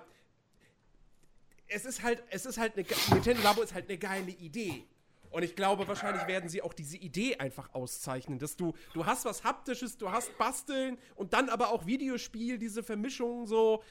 es 1.67 1.85
ist 1.85 2.03
halt, 2.03 2.23
es 2.29 2.45
ist 2.45 2.57
halt 2.57 2.77
eine, 2.77 2.85
Nintendo 3.11 3.41
Labo 3.43 3.61
ist 3.61 3.73
halt 3.73 3.89
eine 3.89 3.97
geile 3.97 4.31
Idee. 4.31 4.85
Und 5.31 5.41
ich 5.41 5.55
glaube, 5.55 5.87
wahrscheinlich 5.87 6.27
werden 6.27 6.47
sie 6.47 6.61
auch 6.61 6.73
diese 6.73 6.95
Idee 6.95 7.37
einfach 7.37 7.73
auszeichnen, 7.73 8.37
dass 8.37 8.55
du, 8.55 8.73
du 8.93 9.07
hast 9.07 9.25
was 9.25 9.43
Haptisches, 9.43 9.97
du 9.97 10.11
hast 10.11 10.37
Basteln 10.37 10.99
und 11.15 11.33
dann 11.33 11.49
aber 11.49 11.69
auch 11.71 11.87
Videospiel, 11.87 12.59
diese 12.59 12.83
Vermischung 12.83 13.47
so. 13.47 13.81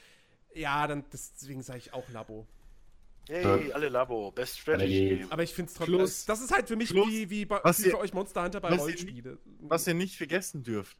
Ja, 0.55 0.87
dann, 0.87 1.03
deswegen 1.11 1.61
sage 1.61 1.79
ich 1.79 1.93
auch 1.93 2.07
Labo. 2.09 2.47
Hey, 3.29 3.71
alle 3.71 3.87
Labo. 3.89 4.31
Best 4.31 4.59
Strategy. 4.59 5.17
Game. 5.19 5.31
Aber 5.31 5.43
ich 5.43 5.53
finde 5.53 5.69
es 5.69 5.75
trotzdem, 5.75 5.95
Schluss. 5.95 6.25
das 6.25 6.41
ist 6.41 6.51
halt 6.51 6.67
für 6.67 6.75
mich 6.75 6.89
Schluss. 6.89 7.07
wie, 7.07 7.29
wie, 7.29 7.45
bei, 7.45 7.59
Was 7.63 7.79
wie 7.79 7.85
ihr- 7.85 7.91
für 7.91 7.99
euch 7.99 8.13
Monster 8.13 8.43
Hunter 8.43 8.59
bei 8.59 8.69
was 8.69 8.75
ihr- 8.77 8.81
Rollenspiele. 8.81 9.37
Was 9.61 9.87
ihr 9.87 9.93
nicht 9.93 10.17
vergessen 10.17 10.63
dürft. 10.63 10.97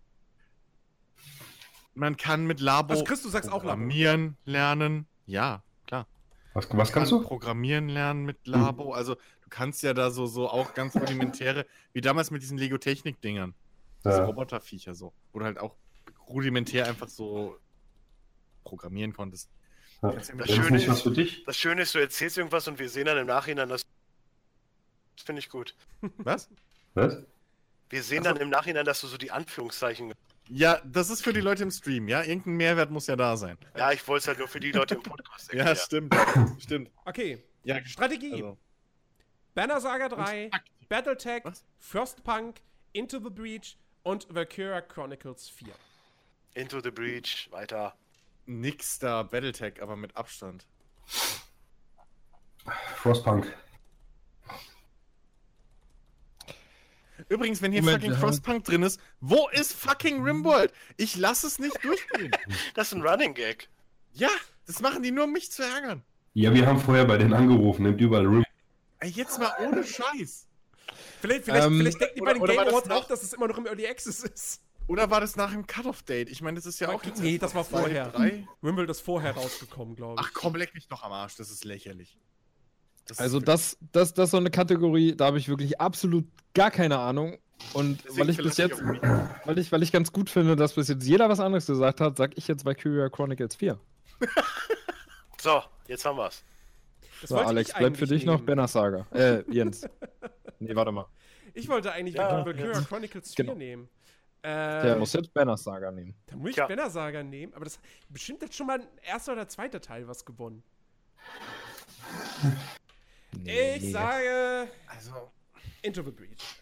Man 1.95 2.17
kann 2.17 2.45
mit 2.47 2.59
Labo 2.59 2.93
Also 2.93 3.03
Chris, 3.03 3.21
du 3.21 3.29
sagst 3.29 3.49
auch 3.49 3.63
Labo. 3.63 3.67
programmieren 3.69 4.37
lernen. 4.45 5.05
Ja, 5.25 5.63
klar. 5.85 6.07
Was, 6.53 6.67
was 6.71 6.91
kannst 6.91 7.11
kann 7.11 7.21
du? 7.21 7.27
programmieren 7.27 7.89
lernen 7.89 8.25
mit 8.25 8.47
Labo. 8.47 8.93
Also 8.93 9.15
du 9.15 9.49
kannst 9.49 9.83
ja 9.83 9.93
da 9.93 10.09
so, 10.09 10.25
so 10.25 10.49
auch 10.49 10.73
ganz 10.73 10.95
rudimentäre, 10.95 11.65
wie 11.91 12.01
damals 12.01 12.31
mit 12.31 12.41
diesen 12.41 12.57
Lego-Technik-Dingern. 12.57 13.53
Diese 14.05 14.17
Ja. 14.17 14.25
Roboterviecher 14.25 14.95
so. 14.95 15.13
Wo 15.31 15.39
du 15.39 15.45
halt 15.45 15.59
auch 15.59 15.75
rudimentär 16.27 16.87
einfach 16.87 17.09
so 17.09 17.57
programmieren 18.63 19.13
konntest. 19.13 19.49
Ja. 20.03 20.11
Das 20.11 20.29
ist 20.29 20.51
Schöne 20.55 20.71
nicht 20.71 20.87
was 20.89 21.01
für 21.01 21.11
dich. 21.11 21.43
Das 21.45 21.57
Schöne 21.57 21.81
ist, 21.81 21.95
du 21.95 21.99
erzählst 21.99 22.37
irgendwas 22.37 22.67
und 22.67 22.77
wir 22.77 22.89
sehen 22.89 23.05
dann 23.05 23.17
im 23.17 23.27
Nachhinein, 23.27 23.69
das. 23.69 23.81
Das 25.15 25.25
finde 25.25 25.39
ich 25.39 25.49
gut. 25.49 25.75
Was? 26.17 26.49
Was? 26.93 27.23
Wir 27.89 28.03
sehen 28.03 28.19
Also- 28.19 28.33
dann 28.33 28.41
im 28.41 28.49
Nachhinein, 28.49 28.85
dass 28.85 29.01
du 29.01 29.07
so 29.07 29.17
die 29.17 29.31
Anführungszeichen. 29.31 30.13
Ja, 30.49 30.81
das 30.83 31.09
ist 31.09 31.23
für 31.23 31.31
die 31.31 31.39
Leute 31.39 31.63
im 31.63 31.71
Stream, 31.71 32.07
ja? 32.09 32.21
Irgendein 32.21 32.55
Mehrwert 32.55 32.91
muss 32.91 33.07
ja 33.07 33.15
da 33.15 33.37
sein. 33.37 33.57
Ja, 33.77 33.91
ich 33.93 34.05
wollte 34.07 34.23
es 34.23 34.27
halt 34.27 34.39
nur 34.39 34.47
für 34.49 34.59
die 34.59 34.71
Leute 34.73 34.95
im 34.95 35.03
Podcast 35.03 35.53
Ja, 35.53 35.73
stimmt. 35.75 36.13
Stimmt. 36.59 36.91
Okay, 37.05 37.41
Ja, 37.63 37.83
Strategie. 37.85 38.33
also, 38.33 38.57
Banner 39.55 39.79
Saga 39.79 40.09
3, 40.09 40.49
Taktik. 40.51 40.89
Battletech? 40.89 41.43
Frostpunk, 41.79 42.57
Into 42.91 43.19
the 43.19 43.29
Breach 43.29 43.77
und 44.03 44.27
Valkyria 44.33 44.81
Chronicles 44.81 45.47
4. 45.49 45.73
Into 46.55 46.81
the 46.81 46.91
Breach, 46.91 47.47
weiter. 47.51 47.95
Nix 48.45 48.99
da, 48.99 49.23
Battletech, 49.23 49.81
aber 49.81 49.95
mit 49.95 50.15
Abstand. 50.15 50.65
Frostpunk. 52.97 53.53
Übrigens, 57.29 57.61
wenn 57.61 57.71
hier 57.71 57.81
Moment, 57.81 58.01
fucking 58.01 58.13
ja. 58.13 58.19
Frostpunk 58.19 58.63
drin 58.65 58.83
ist, 58.83 58.99
wo 59.21 59.47
ist 59.49 59.73
fucking 59.73 60.23
Rimworld? 60.23 60.73
Ich 60.97 61.15
lass 61.15 61.43
es 61.43 61.59
nicht 61.59 61.83
durchgehen. 61.83 62.31
Das 62.73 62.87
ist 62.87 62.93
ein 62.93 63.01
Running 63.01 63.33
Gag. 63.33 63.69
ja, 64.13 64.29
das 64.65 64.81
machen 64.81 65.03
die 65.03 65.11
nur, 65.11 65.25
um 65.25 65.31
mich 65.33 65.51
zu 65.51 65.63
ärgern. 65.63 66.03
Ja, 66.33 66.53
wir 66.53 66.65
haben 66.65 66.79
vorher 66.79 67.05
bei 67.05 67.17
denen 67.17 67.33
angerufen, 67.33 67.83
nimmt 67.83 68.01
überall 68.01 68.25
Room. 68.25 68.43
Ey, 68.99 69.09
jetzt 69.09 69.37
mal 69.39 69.53
ohne 69.59 69.83
Scheiß. 69.83 70.47
Vielleicht, 71.21 71.45
vielleicht, 71.45 71.65
Ähm, 71.65 71.77
vielleicht 71.79 72.01
denken 72.01 72.15
die 72.15 72.21
bei 72.21 72.33
den 72.33 72.41
oder 72.41 72.55
Game 72.55 72.67
Awards 72.67 72.89
auch, 72.89 73.05
dass 73.05 73.23
es 73.23 73.33
immer 73.33 73.47
noch 73.47 73.57
im 73.57 73.65
Early 73.65 73.87
Access 73.87 74.23
ist. 74.23 74.61
Oder 74.87 75.09
war 75.09 75.21
das 75.21 75.35
nach 75.35 75.51
dem 75.51 75.65
Cut-Off-Date? 75.65 76.29
Ich 76.29 76.41
meine, 76.41 76.55
das 76.55 76.65
ist 76.65 76.79
ja 76.79 76.89
auch 76.89 77.03
jetzt. 77.03 77.21
Nee, 77.21 77.37
das 77.37 77.55
war 77.55 77.63
zwei, 77.63 77.79
vorher. 77.79 78.09
Drei. 78.09 78.47
Wimbledon 78.61 78.91
ist 78.91 79.01
vorher 79.01 79.31
rausgekommen, 79.33 79.95
glaube 79.95 80.19
ich. 80.21 80.27
Ach 80.27 80.31
komm, 80.33 80.55
leck 80.55 80.73
mich 80.73 80.87
doch 80.87 81.03
am 81.03 81.11
Arsch, 81.11 81.35
das 81.37 81.49
ist 81.49 81.63
lächerlich. 81.63 82.17
Das 83.07 83.19
Also 83.19 83.37
ist 83.39 83.47
das, 83.47 83.77
das, 83.91 84.13
das 84.13 84.25
ist 84.25 84.31
so 84.31 84.37
eine 84.37 84.49
Kategorie, 84.51 85.15
da 85.15 85.25
habe 85.25 85.37
ich 85.37 85.47
wirklich 85.49 85.79
absolut 85.79 86.25
gar 86.53 86.71
keine 86.71 86.99
Ahnung. 86.99 87.37
Und 87.73 88.03
Deswegen 88.03 88.19
weil 88.19 88.29
ich 88.29 88.37
bis 88.37 88.57
jetzt, 88.57 88.81
ich 88.81 89.01
weil 89.45 89.57
ich, 89.57 89.71
weil 89.71 89.83
ich 89.83 89.91
ganz 89.91 90.11
gut 90.11 90.29
finde, 90.29 90.55
dass 90.55 90.73
bis 90.73 90.89
jetzt 90.89 91.05
jeder 91.05 91.29
was 91.29 91.39
anderes 91.39 91.65
gesagt 91.65 92.01
hat, 92.01 92.17
sag 92.17 92.37
ich 92.37 92.47
jetzt 92.47 92.65
Valkyria 92.65 93.09
Chronicles 93.09 93.55
4. 93.55 93.79
So, 95.41 95.61
jetzt 95.89 96.05
haben 96.05 96.15
wir's. 96.17 96.41
Das 97.19 97.29
So, 97.29 97.37
Alex, 97.37 97.73
bleibt 97.73 97.97
für 97.97 98.05
dich 98.07 98.23
noch 98.25 98.35
nehmen. 98.35 98.45
Banner 98.45 98.67
Saga. 98.69 99.05
Äh, 99.11 99.43
Jens. 99.51 99.85
nee, 100.59 100.73
warte 100.73 100.93
mal. 100.93 101.05
Ich 101.53 101.67
wollte 101.67 101.91
eigentlich 101.91 102.15
Ja, 102.15 102.45
Valkyria. 102.45 102.79
Chronicles 102.81 103.35
4 103.35 103.43
Genau. 103.45 103.57
nehmen. 103.57 103.89
Der 104.43 104.83
Äh, 104.83 104.95
muss 104.99 105.13
jetzt 105.13 105.33
Banner 105.33 105.55
Saga 105.55 105.89
nehmen. 105.91 106.13
da 106.25 106.35
muss 106.35 106.49
ich 106.51 106.55
Ja. 106.57 106.67
Banner 106.67 106.89
Saga 106.89 107.23
nehmen, 107.23 107.53
aber 107.53 107.63
das 107.65 107.79
bestimmt 108.09 108.41
jetzt 108.41 108.55
schon 108.55 108.67
mal 108.67 108.79
ein 108.81 108.87
erster 109.03 109.31
oder 109.33 109.47
zweiter 109.47 109.79
Teil 109.79 110.07
was 110.07 110.25
gewonnen. 110.25 110.63
Ich 113.45 113.91
sage 113.91 114.69
Also, 114.87 115.31
Into 115.81 116.03
the 116.03 116.11
Breach. 116.11 116.61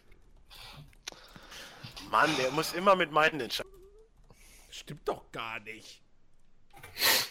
Mann, 2.10 2.30
der 2.38 2.52
muss 2.52 2.74
immer 2.74 2.96
mit 2.96 3.12
meinen 3.12 3.40
entscheiden. 3.42 3.72
Stimmt 4.70 5.08
doch 5.08 5.32
gar 5.32 5.60
nicht. 5.62 6.02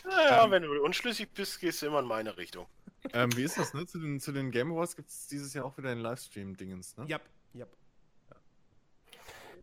Naja, 0.05 0.51
wenn 0.51 0.63
du 0.63 0.83
unschlüssig 0.85 1.31
bist, 1.33 1.61
gehst 1.61 1.83
du 1.83 1.87
immer 1.87 2.01
in 2.01 2.07
meine 2.07 2.37
Richtung. 2.37 2.67
ähm, 3.13 3.35
wie 3.37 3.45
ist 3.45 3.57
das, 3.59 3.73
ne? 3.75 3.87
Zu 3.87 3.99
den, 3.99 4.21
zu 4.21 4.33
den 4.33 4.51
Game 4.51 4.73
Awards 4.73 4.97
gibt 4.97 5.09
es 5.11 5.27
dieses 5.27 5.55
Jahr 5.55 5.65
auch 5.65 5.77
wieder 5.79 5.91
einen 5.91 6.01
Livestream-Dingens, 6.01 6.97
ne? 6.97 7.07
Yep. 7.09 7.23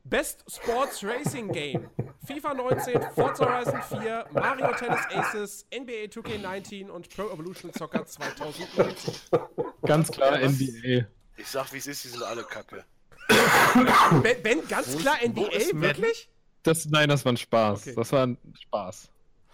Best 0.09 0.43
Sports 0.49 1.03
Racing 1.03 1.51
Game. 1.51 1.89
FIFA 2.25 2.53
19, 2.55 3.01
Forza 3.15 3.45
Horizon 3.45 3.81
4, 4.01 4.25
Mario 4.33 4.73
Tennis 4.75 4.99
Aces, 5.13 5.65
NBA 5.73 6.07
2K19 6.09 6.89
und 6.89 7.09
Pro 7.09 7.29
Evolution 7.31 7.71
Soccer 7.73 8.05
2019. 8.05 9.13
Ganz 9.85 10.11
klar 10.11 10.39
Ja, 10.39 10.45
was? 10.45 10.53
NBA. 10.53 11.07
Ich 11.37 11.47
sag, 11.47 11.71
wie 11.71 11.77
es 11.77 11.87
ist, 11.87 12.03
die 12.03 12.09
sind 12.09 12.23
alle 12.23 12.43
kacke. 12.43 12.83
Ben, 14.23 14.41
ben 14.43 14.67
ganz 14.67 14.93
Wo 14.93 14.97
klar 14.97 15.17
NBA, 15.25 15.47
ist 15.47 15.73
Madden? 15.73 15.81
wirklich? 15.81 16.29
Das, 16.63 16.85
nein, 16.85 17.07
das 17.09 17.23
war 17.23 17.31
ein 17.33 17.37
Spaß. 17.37 17.81
Okay. 17.81 17.95
Das 17.95 18.11
war 18.11 18.25
ein 18.27 18.37
Spaß. 18.61 19.09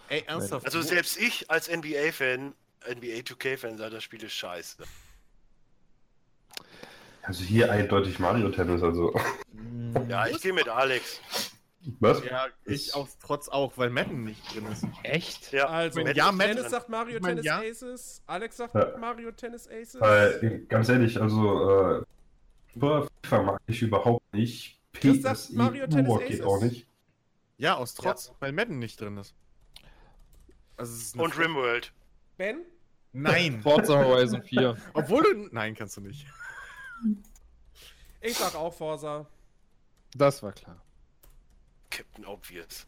Ey, 0.08 0.24
ernsthaft? 0.26 0.66
Also 0.66 0.82
selbst 0.82 1.16
ich 1.16 1.48
als 1.50 1.68
NBA-Fan, 1.68 2.54
NBA 2.88 3.20
2K-Fan, 3.22 3.78
sage, 3.78 3.94
das 3.94 4.04
Spiel 4.04 4.22
ist 4.22 4.32
scheiße. 4.32 4.82
Also 7.24 7.42
hier 7.44 7.70
eindeutig 7.72 8.18
Mario 8.18 8.50
Tennis, 8.50 8.82
also. 8.82 9.14
Ja, 10.08 10.26
ich 10.26 10.40
gehe 10.42 10.52
mit 10.52 10.68
Alex. 10.68 11.20
Was? 12.00 12.24
Ja, 12.24 12.46
ich 12.64 12.94
auch 12.94 13.08
trotz 13.22 13.48
auch, 13.48 13.76
weil 13.76 13.90
Madden 13.90 14.24
nicht 14.24 14.54
drin 14.54 14.66
ist. 14.72 14.84
Echt? 15.02 15.52
Ja, 15.52 15.66
Also, 15.66 16.02
mit- 16.02 16.16
ja, 16.16 16.32
Madden. 16.32 16.66
sagt 16.68 16.88
Mario 16.88 17.16
Ich 17.16 17.22
mein, 17.22 17.36
Tennis 17.36 17.44
ja. 17.44 17.58
Aces, 17.60 18.22
Alex 18.26 18.56
sagt 18.56 18.74
Ja. 18.74 18.96
Mario 18.98 19.30
Tennis 19.32 19.68
Aces. 19.68 19.96
Äh, 20.00 20.60
ganz 20.68 20.88
ehrlich, 20.88 21.20
also 21.20 21.98
äh, 21.98 22.02
Super 22.72 23.06
FIFA 23.22 23.42
mag 23.42 23.60
ich 23.66 23.82
überhaupt 23.82 24.32
nicht. 24.32 24.80
Chris 24.94 25.22
sagt 25.22 25.52
Mario 25.52 25.86
Tennis 25.86 26.06
Moore 26.06 26.24
geht 26.24 26.40
Aces. 26.40 26.46
auch 26.46 26.60
nicht. 26.62 26.86
Ja, 27.58 27.74
aus 27.76 27.94
Trotz, 27.94 28.32
weil 28.40 28.52
Madden 28.52 28.78
nicht 28.78 29.00
drin 29.00 29.18
ist. 29.18 29.34
Also 30.76 30.92
ist 30.94 31.16
Und 31.18 31.38
Rimworld. 31.38 31.92
Ben? 32.38 32.60
Nein. 33.12 33.60
Forza 33.62 33.94
Horizon 34.02 34.42
4. 34.42 34.76
Obwohl 34.94 35.22
du. 35.22 35.48
Nein, 35.52 35.74
kannst 35.74 35.96
du 35.96 36.00
nicht. 36.00 36.26
Ich 38.20 38.36
sag 38.36 38.54
auch 38.54 38.72
Forza. 38.72 39.26
Das 40.16 40.42
war 40.42 40.52
klar. 40.52 40.80
Captain 41.90 42.24
Obvious. 42.26 42.86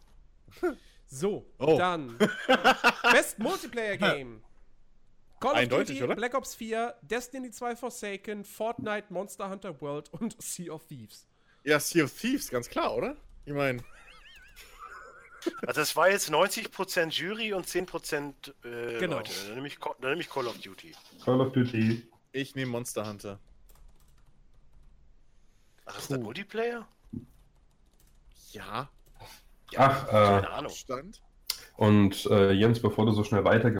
So, 1.08 1.46
Oh. 1.58 1.78
dann. 1.78 2.18
Best 3.12 3.38
Multiplayer 3.38 3.96
Game. 3.96 4.42
Call 5.38 5.52
of 5.52 5.56
Eindeutig, 5.58 5.98
Duty, 5.98 6.02
oder? 6.04 6.16
Black 6.16 6.34
Ops 6.34 6.56
4, 6.56 6.96
Destiny 7.02 7.52
2 7.52 7.76
Forsaken, 7.76 8.44
Fortnite, 8.44 9.04
Monster 9.12 9.48
Hunter 9.48 9.80
World 9.80 10.12
und 10.14 10.34
Sea 10.42 10.72
of 10.72 10.84
Thieves. 10.86 11.28
Ja, 11.62 11.78
Sea 11.78 12.02
of 12.04 12.12
Thieves, 12.12 12.50
ganz 12.50 12.68
klar, 12.68 12.92
oder? 12.96 13.16
Ich 13.44 13.52
meine, 13.52 13.84
Also 15.66 15.80
das 15.80 15.94
war 15.94 16.10
jetzt 16.10 16.28
90% 16.28 17.10
Jury 17.10 17.52
und 17.52 17.66
10% 17.68 18.32
äh, 18.64 18.98
Genau. 18.98 19.18
Leute. 19.18 19.30
Dann 19.46 19.54
nehme 19.54 19.68
ich, 19.68 19.78
dann 19.78 20.10
nehm 20.10 20.20
ich 20.20 20.28
Call 20.28 20.48
of 20.48 20.58
Duty. 20.58 20.92
Call 21.24 21.40
of 21.40 21.52
Duty. 21.52 22.04
ich 22.32 22.56
nehme 22.56 22.72
Monster 22.72 23.06
Hunter. 23.06 23.38
Ach, 25.86 25.98
ist 25.98 26.10
das 26.10 26.18
Multiplayer? 26.20 26.86
Ja. 28.52 28.88
Ach, 29.76 30.08
äh, 30.08 30.10
Keine 30.10 30.50
Ahnung. 30.50 30.72
Stand. 30.72 31.22
und 31.76 32.26
äh, 32.26 32.52
Jens, 32.52 32.80
bevor 32.80 33.06
du 33.06 33.12
so 33.12 33.24
schnell 33.24 33.44
weiter. 33.44 33.72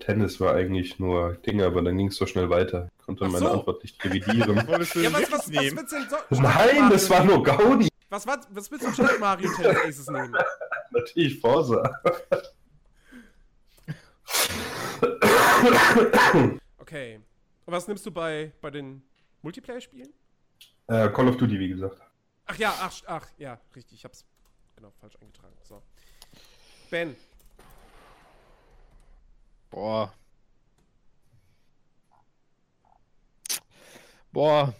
Tennis 0.00 0.40
war 0.40 0.54
eigentlich 0.54 0.98
nur 0.98 1.34
Dinge, 1.34 1.64
aber 1.66 1.82
dann 1.82 1.96
ging 1.98 2.08
es 2.08 2.16
so 2.16 2.26
schnell 2.26 2.48
weiter. 2.50 2.88
Ich 2.98 3.04
konnte 3.04 3.24
Ach 3.24 3.30
meine 3.30 3.46
so. 3.46 3.52
Antwort 3.52 3.82
nicht 3.82 4.02
revidieren. 4.04 4.56
Ja, 4.56 4.64
den 4.64 4.76
was, 4.78 4.94
was, 4.94 5.32
was 5.32 5.48
willst 5.52 5.92
du 5.92 5.96
denn 5.96 6.08
so? 6.08 6.42
Nein, 6.42 6.90
das 6.90 7.10
war 7.10 7.24
nur 7.24 7.42
Gaudi. 7.42 7.88
Was, 8.08 8.26
war, 8.26 8.40
was 8.50 8.70
willst 8.70 8.86
du 8.86 8.92
statt 8.92 9.18
Mario 9.20 9.50
Tennis 9.56 9.76
Aces 9.84 10.08
nehmen? 10.08 10.34
Natürlich 10.92 11.38
Forza. 11.40 11.82
Okay. 16.78 17.20
Und 17.66 17.72
was 17.72 17.86
nimmst 17.86 18.06
du 18.06 18.10
bei, 18.10 18.52
bei 18.60 18.70
den 18.70 19.02
Multiplayer-Spielen? 19.42 20.08
Äh, 20.88 21.08
Call 21.10 21.28
of 21.28 21.36
Duty, 21.36 21.58
wie 21.58 21.68
gesagt. 21.68 22.00
Ach 22.46 22.56
ja, 22.56 22.74
ach, 22.80 22.92
ach, 23.06 23.26
ja, 23.38 23.60
richtig. 23.76 23.98
Ich 23.98 24.04
hab's 24.04 24.24
genau 24.74 24.90
falsch 25.00 25.16
eingetragen. 25.20 25.54
So. 25.62 25.82
Ben. 26.90 27.14
Boah. 29.70 30.12
Boah. 34.32 34.74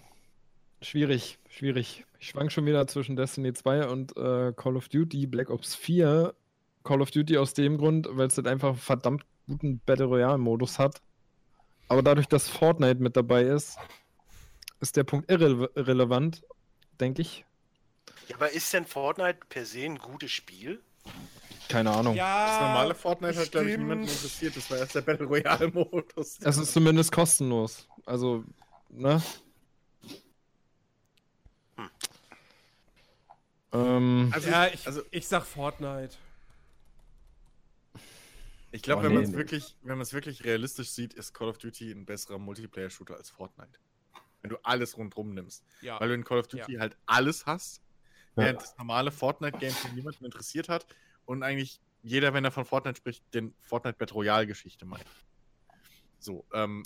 Schwierig, 0.81 1.39
schwierig. 1.51 2.05
Ich 2.20 2.28
schwank 2.28 2.53
schon 2.53 2.67
wieder 2.67 2.87
zwischen 2.87 3.17
Destiny 3.17 3.53
2 3.53 3.89
und 3.89 4.17
äh, 4.17 4.53
Call 4.53 4.77
of 4.77 4.89
Duty 4.89 5.27
Black 5.27 5.51
Ops 5.51 5.75
4. 5.75 6.35
Call 6.85 7.03
of 7.03 7.11
Duty 7.11 7.37
aus 7.37 7.53
dem 7.55 7.77
Grund, 7.77 8.09
weil 8.11 8.28
es 8.28 8.37
halt 8.37 8.47
einfach 8.47 8.70
einen 8.70 8.78
verdammt 8.78 9.27
guten 9.47 9.81
Battle 9.85 10.07
Royale-Modus 10.07 10.78
hat. 10.78 11.03
Aber 11.89 12.03
dadurch, 12.03 12.28
dass 12.28 12.49
Fortnite 12.49 13.03
mit 13.03 13.17
dabei 13.17 13.43
ist, 13.43 13.78
ist 14.81 14.97
der 14.97 15.05
Punkt 15.05 15.31
irre 15.31 15.70
irrelevant, 15.74 16.42
denke 17.00 17.23
ich. 17.23 17.44
Ja, 18.28 18.36
aber 18.36 18.50
ist 18.50 18.73
denn 18.73 18.84
Fortnite 18.86 19.39
per 19.48 19.65
se 19.65 19.84
ein 19.84 19.98
gutes 19.98 20.31
Spiel? 20.32 20.82
Keine 21.68 21.90
Ahnung. 21.90 22.15
Ja. 22.15 22.47
Das 22.47 22.60
normale 22.60 22.94
Fortnite 22.94 23.39
hat, 23.39 23.50
glaube 23.50 23.66
ich, 23.66 23.73
stimmt. 23.74 23.89
niemanden 23.89 24.05
interessiert. 24.10 24.57
Das 24.57 24.70
war 24.70 24.78
erst 24.78 24.94
der 24.94 25.02
Battle 25.02 25.26
Royale-Modus. 25.26 26.39
Es 26.40 26.57
ist 26.57 26.73
zumindest 26.73 27.12
kostenlos. 27.12 27.86
Also, 28.07 28.44
ne? 28.89 29.23
Hm. 31.76 31.90
Ähm, 33.73 34.31
Also, 34.34 34.48
Ja, 34.50 34.66
ich, 34.68 34.86
also 34.86 35.02
ich 35.10 35.26
sag 35.28 35.44
Fortnite. 35.44 36.16
ich 38.73 38.82
glaube, 38.82 39.00
Oh, 39.00 39.05
wenn 39.05 39.10
nee, 39.10 39.15
man 39.16 39.24
es 39.24 39.31
nee. 39.31 39.36
wirklich, 39.36 39.76
wenn 39.82 39.97
man 39.98 40.00
es 40.02 40.12
wirklich 40.12 40.44
realistisch 40.44 40.90
sieht, 40.90 41.15
ist 41.15 41.34
Call 41.34 41.48
of 41.48 41.58
Duty 41.58 41.90
ein 41.92 42.07
besserer 42.07 42.39
Multiplayer-Shooter 42.39 43.16
als 43.16 43.31
Fortnite. 43.31 43.78
Wenn 44.42 44.50
du 44.50 44.57
alles 44.62 44.97
rundrum 44.97 45.34
nimmst. 45.34 45.65
Ja. 45.81 46.00
Weil 46.00 46.08
du 46.08 46.15
in 46.15 46.25
Call 46.25 46.39
of 46.39 46.49
Duty 46.49 46.75
halt 46.75 46.97
alles 47.07 47.47
hast, 47.47 47.83
Ja. 48.36 48.44
während 48.44 48.62
das 48.62 48.76
normale 48.78 49.10
Fortnite-Game 49.10 49.75
niemanden 49.94 50.25
interessiert 50.25 50.68
hat 50.68 50.86
und 51.25 51.42
eigentlich 51.42 51.81
jeder, 52.02 52.33
wenn 52.34 52.44
er 52.44 52.52
von 52.52 52.65
Fortnite 52.65 52.97
spricht, 52.97 53.23
den 53.34 53.55
Fortnite 53.60 53.99
Battle 53.99 54.15
Royale-Geschichte 54.15 54.84
meint. 54.86 55.05
So, 56.20 56.44
ähm, 56.52 56.83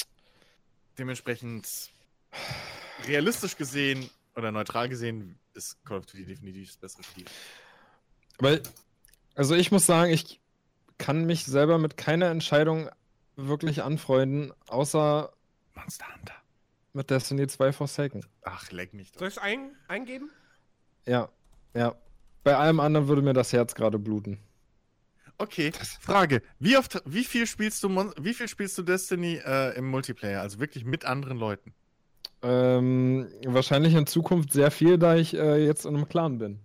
dementsprechend 0.98 1.90
realistisch 3.06 3.56
gesehen 3.56 4.08
oder 4.36 4.50
neutral 4.52 4.89
gesehen 4.89 5.39
ist 5.55 5.82
Call 5.84 5.98
of 5.98 6.06
Duty 6.06 6.24
definitiv 6.24 6.68
das 6.68 6.76
bessere 6.78 7.02
Spiel. 7.05 7.24
weil, 8.39 8.62
also 9.34 9.55
ich 9.55 9.70
muss 9.70 9.84
sagen, 9.86 10.10
ich 10.10 10.40
kann 10.98 11.24
mich 11.24 11.44
selber 11.44 11.78
mit 11.78 11.97
keiner 11.97 12.31
Entscheidung 12.31 12.89
wirklich 13.36 13.82
anfreunden, 13.82 14.52
außer 14.68 15.32
Monster 15.74 16.06
Hunter. 16.14 16.34
Mit 16.92 17.10
Destiny 17.10 17.46
2 17.46 17.72
Forsaken. 17.72 18.24
Ach, 18.42 18.70
leck 18.70 18.94
mich 18.94 19.12
doch. 19.12 19.20
Soll 19.20 19.28
ich 19.28 19.36
es 19.36 19.42
ein, 19.42 19.76
eingeben? 19.88 20.30
Ja, 21.06 21.28
ja. 21.74 21.94
Bei 22.44 22.56
allem 22.56 22.80
anderen 22.80 23.08
würde 23.08 23.22
mir 23.22 23.32
das 23.32 23.52
Herz 23.52 23.74
gerade 23.74 23.98
bluten. 23.98 24.38
Okay, 25.38 25.72
Frage. 26.00 26.42
Wie 26.58 26.76
oft, 26.76 27.02
wie 27.04 27.24
viel 27.24 27.46
spielst 27.46 27.82
du, 27.82 27.88
Mon 27.88 28.12
wie 28.20 28.34
viel 28.34 28.48
spielst 28.48 28.78
du 28.78 28.82
Destiny 28.82 29.40
äh, 29.44 29.76
im 29.76 29.88
Multiplayer? 29.88 30.40
Also 30.40 30.60
wirklich 30.60 30.84
mit 30.84 31.04
anderen 31.04 31.38
Leuten? 31.38 31.74
Ähm, 32.42 33.28
wahrscheinlich 33.46 33.94
in 33.94 34.06
Zukunft 34.06 34.52
sehr 34.52 34.70
viel, 34.70 34.98
da 34.98 35.16
ich 35.16 35.34
äh, 35.34 35.64
jetzt 35.64 35.84
in 35.86 35.96
einem 35.96 36.08
Clan 36.08 36.38
bin. 36.38 36.60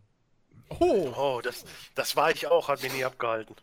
Oh. 0.79 1.13
Oh, 1.15 1.41
das, 1.43 1.65
das 1.95 2.15
war 2.15 2.31
ich 2.31 2.47
auch, 2.47 2.67
hat 2.67 2.83
mich 2.83 2.93
nie 2.93 3.05
abgehalten. 3.05 3.55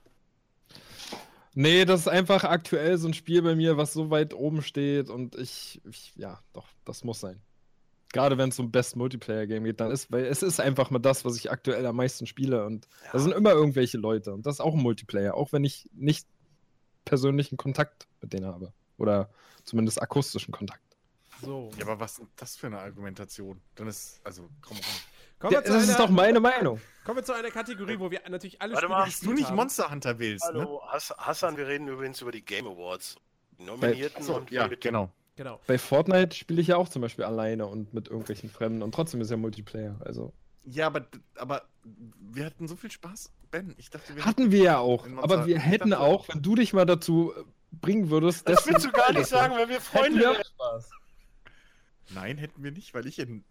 Nee, 1.54 1.84
das 1.84 2.00
ist 2.00 2.08
einfach 2.08 2.44
aktuell 2.44 2.98
so 2.98 3.08
ein 3.08 3.14
Spiel 3.14 3.42
bei 3.42 3.54
mir, 3.54 3.76
was 3.76 3.92
so 3.92 4.10
weit 4.10 4.34
oben 4.34 4.62
steht 4.62 5.08
und 5.08 5.36
ich, 5.36 5.80
ich 5.88 6.12
ja, 6.16 6.40
doch, 6.52 6.66
das 6.84 7.04
muss 7.04 7.20
sein. 7.20 7.40
Gerade 8.12 8.38
wenn 8.38 8.50
es 8.50 8.58
um 8.58 8.70
Best 8.70 8.96
Multiplayer 8.96 9.46
Game 9.46 9.64
geht, 9.64 9.80
dann 9.80 9.90
ist, 9.90 10.10
weil 10.12 10.24
es 10.24 10.42
ist 10.42 10.60
einfach 10.60 10.90
mal 10.90 10.98
das, 10.98 11.24
was 11.24 11.36
ich 11.36 11.50
aktuell 11.50 11.86
am 11.86 11.96
meisten 11.96 12.26
spiele 12.26 12.64
und 12.66 12.88
da 13.12 13.18
sind 13.18 13.32
immer 13.32 13.52
irgendwelche 13.52 13.98
Leute 13.98 14.32
und 14.32 14.46
das 14.46 14.56
ist 14.56 14.60
auch 14.60 14.74
ein 14.74 14.82
Multiplayer, 14.82 15.34
auch 15.34 15.52
wenn 15.52 15.64
ich 15.64 15.88
nicht 15.92 16.26
persönlichen 17.04 17.56
Kontakt 17.56 18.08
mit 18.20 18.32
denen 18.32 18.46
habe 18.46 18.72
oder 18.98 19.30
zumindest 19.64 20.02
akustischen 20.02 20.52
Kontakt. 20.52 20.82
So. 21.40 21.70
Ja, 21.78 21.86
aber 21.86 22.00
was 22.00 22.18
ist 22.18 22.28
das 22.36 22.56
für 22.56 22.68
eine 22.68 22.78
Argumentation? 22.78 23.60
Dann 23.74 23.88
ist, 23.88 24.20
also, 24.24 24.48
komm 24.60 24.76
ran. 24.76 25.13
Kommen, 25.38 25.52
Ja, 25.52 25.60
wir 25.60 25.64
zu 25.64 25.72
das 25.72 25.82
ist 25.84 25.88
einer, 25.90 25.98
doch 25.98 26.10
meine 26.10 26.40
Meinung. 26.40 26.80
kommen 27.04 27.18
wir 27.18 27.24
zu 27.24 27.32
einer 27.34 27.50
Kategorie, 27.50 27.98
wo 27.98 28.10
wir 28.10 28.20
natürlich 28.28 28.60
alle 28.62 28.74
Warte 28.74 28.86
Spiele 28.86 28.98
mal, 28.98 29.04
Dass 29.06 29.20
du 29.20 29.32
nicht 29.32 29.48
haben. 29.48 29.56
Monster 29.56 29.90
Hunter 29.90 30.18
willst, 30.18 30.44
ne? 30.52 30.60
Hallo, 30.60 30.82
Hass 30.86 31.14
Hassan, 31.18 31.56
wir 31.56 31.66
reden 31.66 31.88
übrigens 31.88 32.20
über 32.20 32.32
die 32.32 32.44
Game 32.44 32.66
Awards. 32.66 33.16
Die 33.58 33.64
Nominierten 33.64 34.22
So, 34.22 34.36
und 34.36 34.50
ja, 34.50 34.68
die- 34.68 34.76
genau. 34.76 35.10
Genau. 35.36 35.60
Bei 35.66 35.78
Fortnite 35.78 36.36
spiele 36.36 36.60
ich 36.60 36.68
ja 36.68 36.76
auch 36.76 36.88
zum 36.88 37.02
Beispiel 37.02 37.24
alleine 37.24 37.66
und 37.66 37.92
mit 37.92 38.06
irgendwelchen 38.06 38.48
Fremden 38.48 38.82
und 38.82 38.94
trotzdem 38.94 39.20
ist 39.20 39.32
ja 39.32 39.36
Multiplayer. 39.36 39.96
Also 40.04 40.32
Ja, 40.64 40.86
aber, 40.86 41.06
aber 41.36 41.62
wir 41.82 42.44
hatten 42.46 42.68
so 42.68 42.76
viel 42.76 42.90
Spaß. 42.92 43.32
Ben, 43.50 43.74
ich 43.76 43.90
dachte, 43.90 44.14
wir 44.14 44.24
hatten 44.24 44.52
wir 44.52 44.62
ja 44.62 44.78
auch. 44.78 45.06
Aber 45.16 45.46
wir 45.46 45.58
hätten 45.58 45.92
auch, 45.92 46.28
wenn 46.28 46.40
du 46.40 46.54
dich 46.54 46.72
mal 46.72 46.84
dazu 46.86 47.32
äh, 47.36 47.42
bringen 47.72 48.10
würdest, 48.10 48.48
Das 48.48 48.64
willst 48.68 48.86
du 48.86 48.92
gar 48.92 49.12
nicht 49.12 49.26
sagen, 49.26 49.56
wenn 49.56 49.68
wir 49.68 49.80
Freunde 49.80 50.20
wir 50.20 50.30
wären. 50.30 50.84
Nein, 52.10 52.38
hätten 52.38 52.62
wir 52.62 52.70
nicht, 52.70 52.94
weil 52.94 53.06
ich 53.06 53.18
in, 53.18 53.44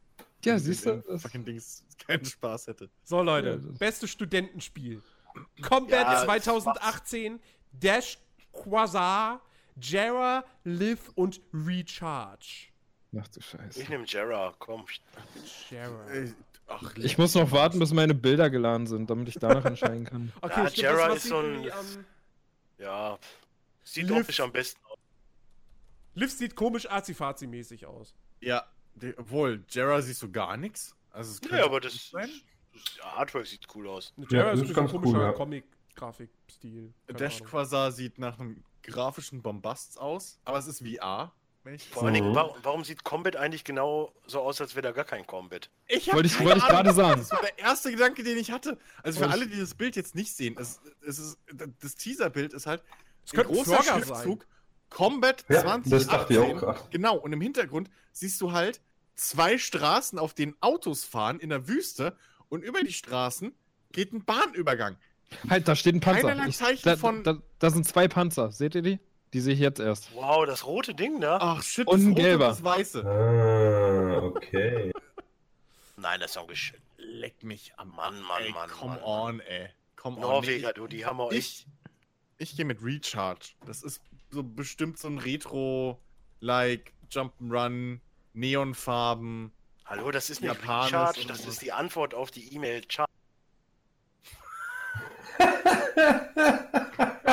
Ja, 0.46 0.60
siehst 0.60 0.86
du. 0.86 1.02
das- 1.08 1.22
fucking 1.22 1.46
Dings 1.46 1.84
keinen 2.06 2.26
Spaß 2.26 2.68
hätte. 2.68 2.90
So, 3.04 3.22
Leute. 3.22 3.62
Ja, 3.64 3.72
Bestes 3.78 4.10
Studentenspiel. 4.10 5.02
Combat 5.62 5.92
Ja, 6.08 6.24
2018, 6.26 7.40
Dash 7.72 8.18
Quasar, 8.52 9.42
Jera, 9.82 10.44
Live 10.64 11.10
und 11.16 11.42
Recharge. 11.54 12.68
Ach 13.20 13.28
du 13.28 13.42
Scheiße. 13.42 13.82
Ich 13.82 13.90
nehme 13.90 14.06
Jera, 14.06 14.54
komm. 14.60 14.86
Jera. 15.70 16.06
Ach, 16.68 16.96
Ich 16.98 17.18
muss 17.18 17.34
noch 17.36 17.52
warten, 17.52 17.80
bis 17.80 17.92
meine 17.94 18.14
Bilder 18.14 18.50
geladen 18.50 18.88
sind, 18.88 19.10
damit 19.10 19.28
ich 19.30 19.36
danach 19.36 19.66
entscheiden 19.66 20.06
kann. 20.06 20.32
Okay, 20.42 20.54
Ja, 20.64 20.70
stimmt, 20.70 20.78
Jera 20.84 21.14
ist 21.14 21.24
sieht 21.24 21.30
so 21.32 21.38
ein- 21.40 21.46
irgendwie 21.46 21.72
am- 21.72 22.06
Ja, 22.80 23.20
sieht 23.84 24.08
Liv- 24.08 24.18
optisch 24.22 24.40
am 24.40 24.52
besten 24.52 24.80
aus. 24.86 24.98
Liv 26.16 26.32
sieht 26.32 26.56
komisch 26.56 26.90
azi-fazi-mäßig 26.90 27.86
aus. 27.88 28.14
Ja, 28.40 28.66
obwohl, 29.18 29.64
Jera 29.70 30.02
siehst 30.02 30.22
du 30.22 30.32
gar 30.32 30.58
nichts. 30.58 30.96
Also 31.12 31.32
es 31.32 31.52
Ja, 31.52 31.66
aber 31.66 31.80
das, 31.80 32.10
sein. 32.10 32.30
das 32.74 33.00
Artwork 33.04 33.46
sieht 33.48 33.68
cool 33.76 33.88
aus. 33.88 34.14
Ja, 34.18 34.26
Jera 34.30 34.44
das 34.52 34.54
ist 34.54 34.54
ist 34.56 34.60
ein 34.60 34.68
bisschen 34.70 34.76
ganz 34.76 34.94
cool, 34.94 35.02
komischer 35.02 35.26
ja. 35.26 35.32
Comic-Grafikstil. 35.34 36.94
Dash 37.08 37.36
Ahnung. 37.38 37.48
Quasar 37.48 37.92
sieht 37.92 38.18
nach 38.20 38.40
einem 38.40 38.64
grafischen 38.84 39.42
Bombast 39.42 40.00
aus, 40.00 40.40
aber 40.46 40.58
es 40.58 40.68
ist 40.68 40.80
VR. 40.86 41.32
Wenn 41.66 41.76
ich 41.76 41.88
Vor 41.88 42.04
allen 42.04 42.14
Dingen, 42.16 42.32
Mhm. 42.32 42.36
warum, 42.36 42.58
warum 42.62 42.84
sieht 42.84 43.06
Combat 43.06 43.38
eigentlich 43.38 43.64
genau 43.64 44.12
so 44.28 44.42
aus, 44.42 44.60
als 44.60 44.76
wäre 44.76 44.82
da 44.82 44.92
gar 44.92 45.06
kein 45.06 45.26
Combat? 45.26 45.70
Ich 45.88 46.12
Wollte 46.12 46.28
ich- 46.28 46.38
wollte 46.42 46.58
ich 46.58 46.66
gerade 46.66 46.92
sagen. 46.94 47.22
Das 47.22 47.32
war 47.32 47.40
der 47.42 47.58
erste 47.58 47.90
Gedanke, 47.90 48.22
den 48.22 48.38
ich 48.38 48.52
hatte. 48.52 48.78
Also 49.02 49.20
für 49.20 49.26
Und- 49.28 49.32
alle, 49.32 49.48
die 49.48 49.58
das 49.58 49.74
Bild 49.74 49.96
jetzt 49.96 50.14
nicht 50.14 50.36
sehen, 50.36 50.58
es, 50.60 50.82
es 51.08 51.20
ist, 51.20 51.38
das 51.80 51.96
Teaserbild 51.96 52.52
ist 52.52 52.66
halt 52.66 52.84
Es 53.24 53.32
ein 53.32 53.36
könnte 53.38 53.52
ein 53.52 53.56
großer 53.56 53.82
Frogger 53.82 54.04
Schriftzug 54.06 54.46
Combat 54.94 55.44
Ja, 55.50 55.62
2018. 55.62 55.92
das 55.92 56.08
dachte 56.08 56.34
ich 56.34 56.40
auch 56.40 56.56
gerade. 56.56 56.80
Genau, 56.92 57.16
und 57.18 57.34
im 57.34 57.42
Hintergrund 57.42 57.90
siehst 58.12 58.40
du 58.42 58.52
halt 58.52 58.82
zwei 59.16 59.58
Straßen, 59.58 60.18
auf 60.20 60.34
denen 60.34 60.56
Autos 60.62 61.04
fahren 61.04 61.40
in 61.40 61.50
der 61.50 61.68
Wüste 61.68 62.16
und 62.50 62.64
über 62.64 62.82
die 62.82 62.94
Straßen 62.94 63.54
geht 63.92 64.14
ein 64.14 64.24
Bahnübergang. 64.26 64.98
Halt, 65.50 65.68
da 65.68 65.76
steht 65.76 65.96
ein 65.96 66.00
Panzer. 66.00 66.28
Keinerlei 66.30 66.50
Ich, 66.50 66.58
Zeichen 66.58 66.82
da, 66.84 66.96
von- 66.98 67.24
da, 67.24 67.38
da 67.60 67.70
sind 67.72 67.88
zwei 67.88 68.08
Panzer. 68.08 68.52
Seht 68.52 68.76
ihr 68.76 68.82
die? 68.84 69.00
Die 69.34 69.40
sehe 69.40 69.56
ich 69.56 69.60
jetzt 69.60 69.80
erst. 69.80 70.14
Wow, 70.14 70.46
das 70.46 70.66
rote 70.68 70.94
Ding 70.94 71.20
da? 71.20 71.40
Ach 71.42 71.64
shit, 71.64 71.88
Und 71.88 72.02
ein 72.04 72.10
Rote 72.10 72.22
gelber. 72.22 72.48
das 72.50 72.64
Weiße. 72.64 73.04
Ah, 73.04 74.18
okay. 74.26 74.92
Nein, 75.98 76.20
das 76.20 76.32
ist 76.32 76.36
doch 76.38 76.48
geschön. 76.48 76.80
Leck 76.98 77.44
mich 77.44 77.74
am 77.78 77.90
Mann, 77.96 78.22
Mann, 78.22 78.44
ey, 78.44 78.52
Mann, 78.52 78.70
Come 78.70 78.94
Mann, 78.96 79.04
on, 79.04 79.40
ey. 79.42 79.70
Come 79.96 80.18
on. 80.18 80.22
Norweger, 80.22 80.74
du, 80.74 80.86
die 80.88 81.06
haben 81.06 81.20
auch 81.20 81.32
ich, 81.32 81.38
echt. 81.38 81.68
ich, 82.38 82.50
ich 82.52 82.56
gehe 82.58 82.66
mit 82.66 82.84
Recharge. 82.84 83.54
Das 83.66 83.82
ist 83.82 84.02
so 84.34 84.44
bestimmt 84.44 84.98
so 84.98 85.08
ein 85.08 85.20
Retro-like 85.20 86.94
Jump'n'Run, 87.10 88.00
Neonfarben. 88.34 89.52
Hallo, 89.86 90.12
das 90.12 90.30
ist 90.30 90.42
nicht 90.42 90.54
Japanisch 90.54 90.94
Recharge, 90.94 91.22
und 91.22 91.30
das 91.30 91.44
so. 91.44 91.50
ist 91.50 91.62
die 91.62 91.72
Antwort 91.72 92.14
auf 92.14 92.32
die 92.32 92.54
E-Mail. 92.54 92.82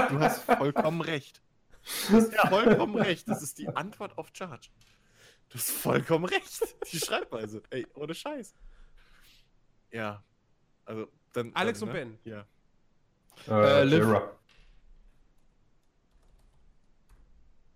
Du 0.08 0.18
hast 0.20 0.42
vollkommen 0.42 1.00
recht. 1.00 1.40
Du 2.08 2.16
hast 2.16 2.34
vollkommen 2.34 2.96
recht. 2.96 3.28
Das 3.28 3.42
ist 3.42 3.58
die 3.58 3.68
Antwort 3.68 4.16
auf 4.18 4.28
Charge. 4.32 4.68
Du 5.48 5.54
hast 5.58 5.70
vollkommen 5.70 6.26
recht. 6.26 6.76
Die 6.92 6.98
Schreibweise. 6.98 7.62
Ey, 7.70 7.86
ohne 7.94 8.14
Scheiß. 8.14 8.54
Ja. 9.90 10.22
Also, 10.84 11.08
dann. 11.32 11.54
Alex 11.54 11.80
dann, 11.80 11.88
und 11.88 11.94
ne? 11.94 12.00
Ben. 12.00 12.18
Ja. 12.24 12.46
Äh, 13.48 13.80
Äh, 13.80 13.84
Liv. 13.84 13.98
Jera. 14.04 14.36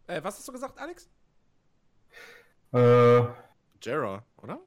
Äh, 0.06 0.22
was 0.22 0.38
hast 0.38 0.48
du 0.48 0.52
gesagt, 0.52 0.78
Alex? 0.78 1.08
Äh, 2.72 3.22
Jera, 3.82 4.22
oder? 4.42 4.60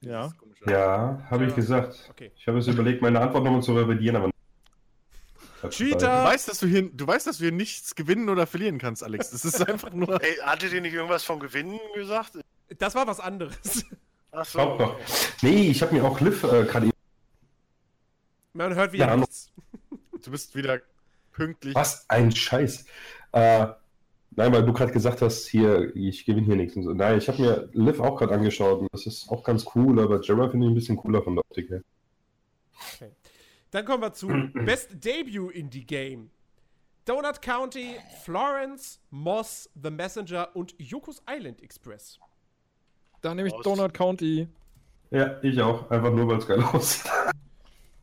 Ja. 0.00 0.32
Komisch, 0.38 0.62
oder? 0.62 0.72
ja, 0.72 1.26
habe 1.30 1.46
ich 1.46 1.54
gesagt. 1.54 2.08
Okay. 2.10 2.30
Ich 2.36 2.46
habe 2.46 2.58
jetzt 2.58 2.68
überlegt, 2.68 3.02
meine 3.02 3.20
Antwort 3.20 3.44
nochmal 3.44 3.62
zu 3.62 3.74
revidieren, 3.74 4.16
aber. 4.16 4.30
Cheater! 5.70 6.22
Du 6.22 6.28
weißt, 6.28 6.48
dass 6.48 6.60
du 6.60 6.66
hier, 6.66 6.88
du 6.90 7.06
weißt, 7.06 7.26
dass 7.26 7.38
du 7.38 7.44
hier 7.44 7.52
nichts 7.52 7.96
gewinnen 7.96 8.28
oder 8.28 8.46
verlieren 8.46 8.78
kannst, 8.78 9.02
Alex. 9.02 9.30
Das 9.30 9.44
ist 9.44 9.60
einfach 9.68 9.92
nur. 9.92 10.22
Ey, 10.22 10.36
hattet 10.36 10.72
ihr 10.72 10.80
nicht 10.80 10.94
irgendwas 10.94 11.24
vom 11.24 11.40
Gewinnen 11.40 11.80
gesagt? 11.94 12.38
Das 12.78 12.94
war 12.94 13.06
was 13.06 13.18
anderes. 13.18 13.84
Achso. 14.30 14.58
Glaub 14.58 14.78
doch. 14.78 15.00
Nee, 15.42 15.70
ich 15.70 15.82
habe 15.82 15.94
mir 15.94 16.04
auch 16.04 16.20
Liv 16.20 16.44
äh, 16.44 16.64
gerade. 16.64 16.90
Man 18.52 18.74
hört 18.74 18.92
wieder 18.92 19.06
Ja, 19.06 19.16
nichts. 19.16 19.50
Du 20.22 20.30
bist 20.30 20.54
wieder 20.54 20.80
pünktlich. 21.32 21.74
Was 21.74 22.08
ein 22.10 22.30
Scheiß. 22.30 22.84
Äh, 23.32 23.68
nein, 24.38 24.52
weil 24.52 24.64
du 24.64 24.72
gerade 24.72 24.92
gesagt 24.92 25.20
hast, 25.20 25.48
hier, 25.48 25.94
ich 25.96 26.24
gewinne 26.24 26.46
hier 26.46 26.56
nichts 26.56 26.76
und 26.76 26.84
so. 26.84 26.94
Nein, 26.94 27.18
ich 27.18 27.28
habe 27.28 27.42
mir 27.42 27.68
Liv 27.72 28.00
auch 28.00 28.16
gerade 28.16 28.32
angeschaut 28.32 28.80
und 28.80 28.88
das 28.92 29.04
ist 29.04 29.28
auch 29.28 29.42
ganz 29.42 29.66
cool, 29.74 30.00
aber 30.00 30.20
Jera 30.20 30.48
finde 30.48 30.66
ich 30.66 30.72
ein 30.72 30.74
bisschen 30.74 30.96
cooler 30.96 31.22
von 31.22 31.34
der 31.34 31.44
Optik 31.44 31.68
her. 31.68 31.82
Dann 33.70 33.84
kommen 33.84 34.02
wir 34.02 34.12
zu 34.12 34.28
Best 34.64 35.04
Debut 35.04 35.52
Indie 35.52 35.84
Game. 35.84 36.30
Donut 37.04 37.42
County, 37.42 37.96
Florence, 38.22 39.00
Moss, 39.10 39.68
The 39.82 39.90
Messenger 39.90 40.54
und 40.54 40.74
Yokos 40.78 41.22
Island 41.28 41.60
Express. 41.62 42.18
Da 43.20 43.34
nehme 43.34 43.48
ich 43.48 43.54
Aus. 43.54 43.64
Donut 43.64 43.92
County. 43.92 44.46
Ja, 45.10 45.42
ich 45.42 45.60
auch. 45.60 45.90
Einfach 45.90 46.12
nur, 46.12 46.28
weil 46.28 46.38
es 46.38 46.46
geil 46.46 46.62
aussieht. 46.62 47.10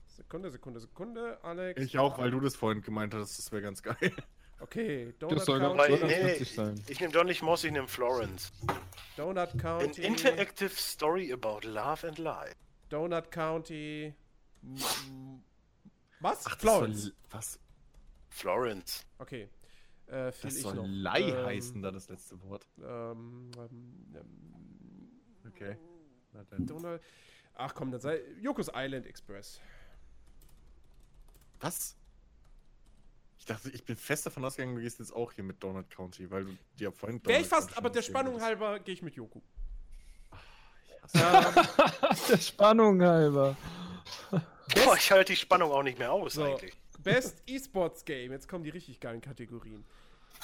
Sekunde, 0.08 0.52
Sekunde, 0.52 0.80
Sekunde, 0.82 1.38
Alex. 1.44 1.82
Ich 1.82 1.98
auch, 1.98 2.18
weil 2.18 2.32
du 2.32 2.42
das 2.42 2.56
vorhin 2.56 2.82
gemeint 2.82 3.14
hast, 3.14 3.38
das 3.38 3.52
wäre 3.52 3.62
ganz 3.62 3.82
geil. 3.82 4.12
Okay, 4.60 5.14
Donut 5.20 5.38
Das 5.38 5.46
soll 5.46 5.60
County. 5.60 5.98
ganz 5.98 6.02
nee, 6.04 6.44
sein. 6.46 6.82
Ich 6.88 7.00
nehme 7.00 7.12
doch 7.12 7.24
nicht 7.26 7.42
Moss, 7.44 7.64
ich 7.66 7.72
nehme 7.72 7.88
Florence. 7.88 8.52
Donut 9.18 9.38
An 9.52 9.58
County. 9.60 10.02
interactive 10.02 10.70
story 10.80 11.32
about 11.34 11.60
love 11.68 12.08
and 12.08 12.18
life. 12.18 12.56
Donut 12.90 13.32
County. 13.32 14.14
Was? 16.22 16.46
Ach, 16.48 16.58
Florence. 16.58 17.04
soll, 17.04 17.14
was? 17.32 17.60
Florence. 18.30 19.06
Okay. 19.20 19.50
Äh, 20.08 20.32
Das 20.42 20.44
ich 20.56 20.62
soll 20.62 20.76
noch. 20.76 20.86
Lei 20.88 21.22
Ähm, 21.22 21.46
heißen, 21.46 21.82
da 21.82 21.92
das 21.92 22.10
letzte 22.10 22.42
Wort. 22.44 22.66
Ähm, 22.82 23.52
ähm, 23.58 25.12
Okay. 25.48 25.78
Na 26.34 26.44
dann. 26.50 26.66
Donald. 26.66 27.02
Ach 27.54 27.74
komm, 27.76 27.92
dann 27.92 28.02
sei. 28.02 28.20
Yokos 28.42 28.70
Island 28.74 29.06
Express. 29.06 29.60
Was? 31.60 31.96
Ich 33.46 33.54
dachte, 33.54 33.70
ich 33.70 33.86
bin 33.86 33.96
fest 33.96 34.26
davon 34.26 34.44
ausgegangen, 34.44 34.76
du 34.76 34.82
gehst 34.82 34.98
jetzt 34.98 35.16
auch 35.16 35.32
hier 35.32 35.44
mit 35.44 35.62
Donut 35.62 35.88
County, 35.92 36.32
weil 36.32 36.46
du 36.46 36.58
dir 36.80 36.92
vorhin. 36.92 37.24
Wäre 37.28 37.42
ich 37.42 37.48
fast, 37.48 37.68
County 37.68 37.78
aber 37.78 37.92
der 37.92 38.02
Spannung 38.02 38.42
halber 38.42 38.80
gehe 38.80 38.96
ich 38.96 39.04
mit 39.04 39.16
Yoku. 39.16 39.40
der 41.14 42.38
Spannung 42.40 43.00
halber. 43.04 43.56
Boah, 44.32 44.96
ich 44.98 45.12
halte 45.12 45.34
die 45.34 45.38
Spannung 45.38 45.72
auch 45.72 45.84
nicht 45.84 46.00
mehr 46.00 46.12
aus 46.12 46.34
So. 46.34 46.44
eigentlich. 46.44 46.74
Best 46.98 47.44
Esports 47.46 48.04
Game. 48.04 48.32
Jetzt 48.32 48.48
kommen 48.48 48.64
die 48.64 48.72
richtig 48.72 49.00
geilen 49.00 49.22
Kategorien. 49.22 49.86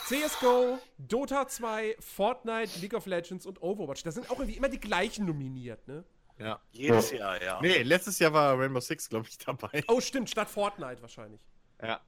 CSGO, 0.05 0.77
Dota 0.99 1.47
2, 1.47 1.95
Fortnite, 1.99 2.77
League 2.81 2.93
of 2.93 3.07
Legends 3.07 3.47
und 3.47 3.63
Overwatch. 3.63 4.03
Da 4.03 4.11
sind 4.11 4.29
auch 4.29 4.37
irgendwie 4.37 4.57
immer 4.57 4.69
die 4.69 4.79
gleichen 4.79 5.25
nominiert, 5.25 5.87
ne? 5.87 6.03
Ja. 6.37 6.61
Jedes 6.71 7.09
Jahr, 7.09 7.41
ja. 7.41 7.59
Nee, 7.63 7.81
letztes 7.81 8.19
Jahr 8.19 8.31
war 8.31 8.59
Rainbow 8.59 8.79
Six, 8.79 9.09
glaube 9.09 9.27
ich, 9.27 9.39
dabei. 9.39 9.83
Oh, 9.87 9.99
stimmt, 9.99 10.29
statt 10.29 10.51
Fortnite 10.51 11.01
wahrscheinlich. 11.01 11.41
Ja. 11.81 11.99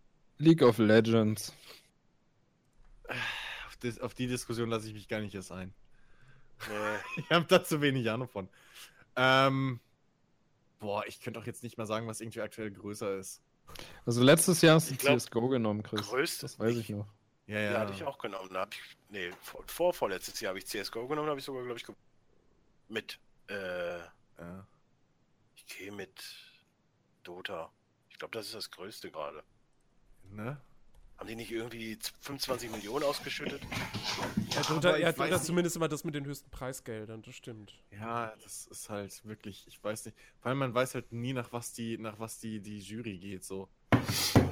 League 0.43 0.61
of 0.61 0.77
Legends. 0.77 1.53
Auf, 3.67 3.75
das, 3.81 3.99
auf 3.99 4.13
die 4.13 4.27
Diskussion 4.27 4.69
lasse 4.69 4.87
ich 4.87 4.93
mich 4.93 5.07
gar 5.07 5.19
nicht 5.21 5.35
erst 5.35 5.51
ein. 5.51 5.73
Nee. 6.69 6.97
Ich 7.23 7.29
habe 7.29 7.45
da 7.45 7.63
zu 7.63 7.81
wenig 7.81 8.09
Ahnung 8.09 8.27
von. 8.27 8.47
Ähm, 9.15 9.79
boah, 10.79 11.05
ich 11.07 11.19
könnte 11.21 11.39
auch 11.39 11.45
jetzt 11.45 11.63
nicht 11.63 11.77
mal 11.77 11.85
sagen, 11.85 12.07
was 12.07 12.21
irgendwie 12.21 12.41
aktuell 12.41 12.71
größer 12.71 13.17
ist. 13.17 13.41
Also 14.05 14.23
letztes 14.23 14.61
Jahr 14.61 14.75
hast 14.75 14.91
du 14.91 14.95
glaub, 14.95 15.19
CSGO 15.19 15.47
genommen, 15.49 15.83
Chris. 15.83 16.01
größte- 16.07 16.41
Das 16.41 16.59
weiß 16.59 16.77
ich 16.77 16.89
noch. 16.89 17.07
Ja, 17.47 17.59
Ja, 17.59 17.71
ja. 17.73 17.79
hatte 17.79 17.93
ich 17.93 18.03
auch 18.03 18.17
genommen. 18.17 18.49
Da 18.53 18.61
hab 18.61 18.73
ich, 18.73 18.79
nee, 19.09 19.31
vor, 19.41 19.63
vor 19.67 19.93
vorletztes 19.93 20.39
Jahr 20.39 20.49
habe 20.49 20.59
ich 20.59 20.65
CSGO 20.67 21.07
genommen, 21.07 21.29
habe 21.29 21.39
ich 21.39 21.45
sogar, 21.45 21.63
glaube 21.63 21.79
ich, 21.79 21.85
mit, 22.89 23.19
äh, 23.49 23.97
ja. 23.99 24.67
ich 25.55 25.65
gehe 25.67 25.91
mit 25.91 26.11
Dota. 27.23 27.71
Ich 28.09 28.17
glaube, 28.17 28.31
das 28.37 28.45
ist 28.47 28.55
das 28.55 28.71
Größte 28.71 29.11
gerade. 29.11 29.43
Ne? 30.35 30.57
Haben 31.17 31.27
die 31.27 31.35
nicht 31.35 31.51
irgendwie 31.51 31.97
25 32.21 32.71
Millionen 32.71 33.05
ausgeschüttet? 33.05 33.61
Er 34.51 34.59
hat, 34.59 34.71
unter, 34.71 34.97
er 34.97 35.09
hat 35.09 35.19
unter 35.19 35.41
zumindest 35.41 35.75
immer 35.75 35.87
das 35.87 36.03
mit 36.03 36.15
den 36.15 36.25
höchsten 36.25 36.49
Preisgeldern, 36.49 37.21
das 37.21 37.35
stimmt. 37.35 37.73
Ja, 37.91 38.33
das 38.43 38.67
ist 38.67 38.89
halt 38.89 39.23
wirklich, 39.25 39.65
ich 39.67 39.81
weiß 39.83 40.05
nicht, 40.05 40.17
weil 40.41 40.55
man 40.55 40.73
weiß 40.73 40.95
halt 40.95 41.11
nie, 41.11 41.33
nach 41.33 41.53
was 41.53 41.71
die, 41.71 41.97
nach 41.97 42.19
was 42.19 42.39
die, 42.39 42.59
die 42.59 42.79
Jury 42.79 43.17
geht, 43.17 43.43
so. 43.43 43.69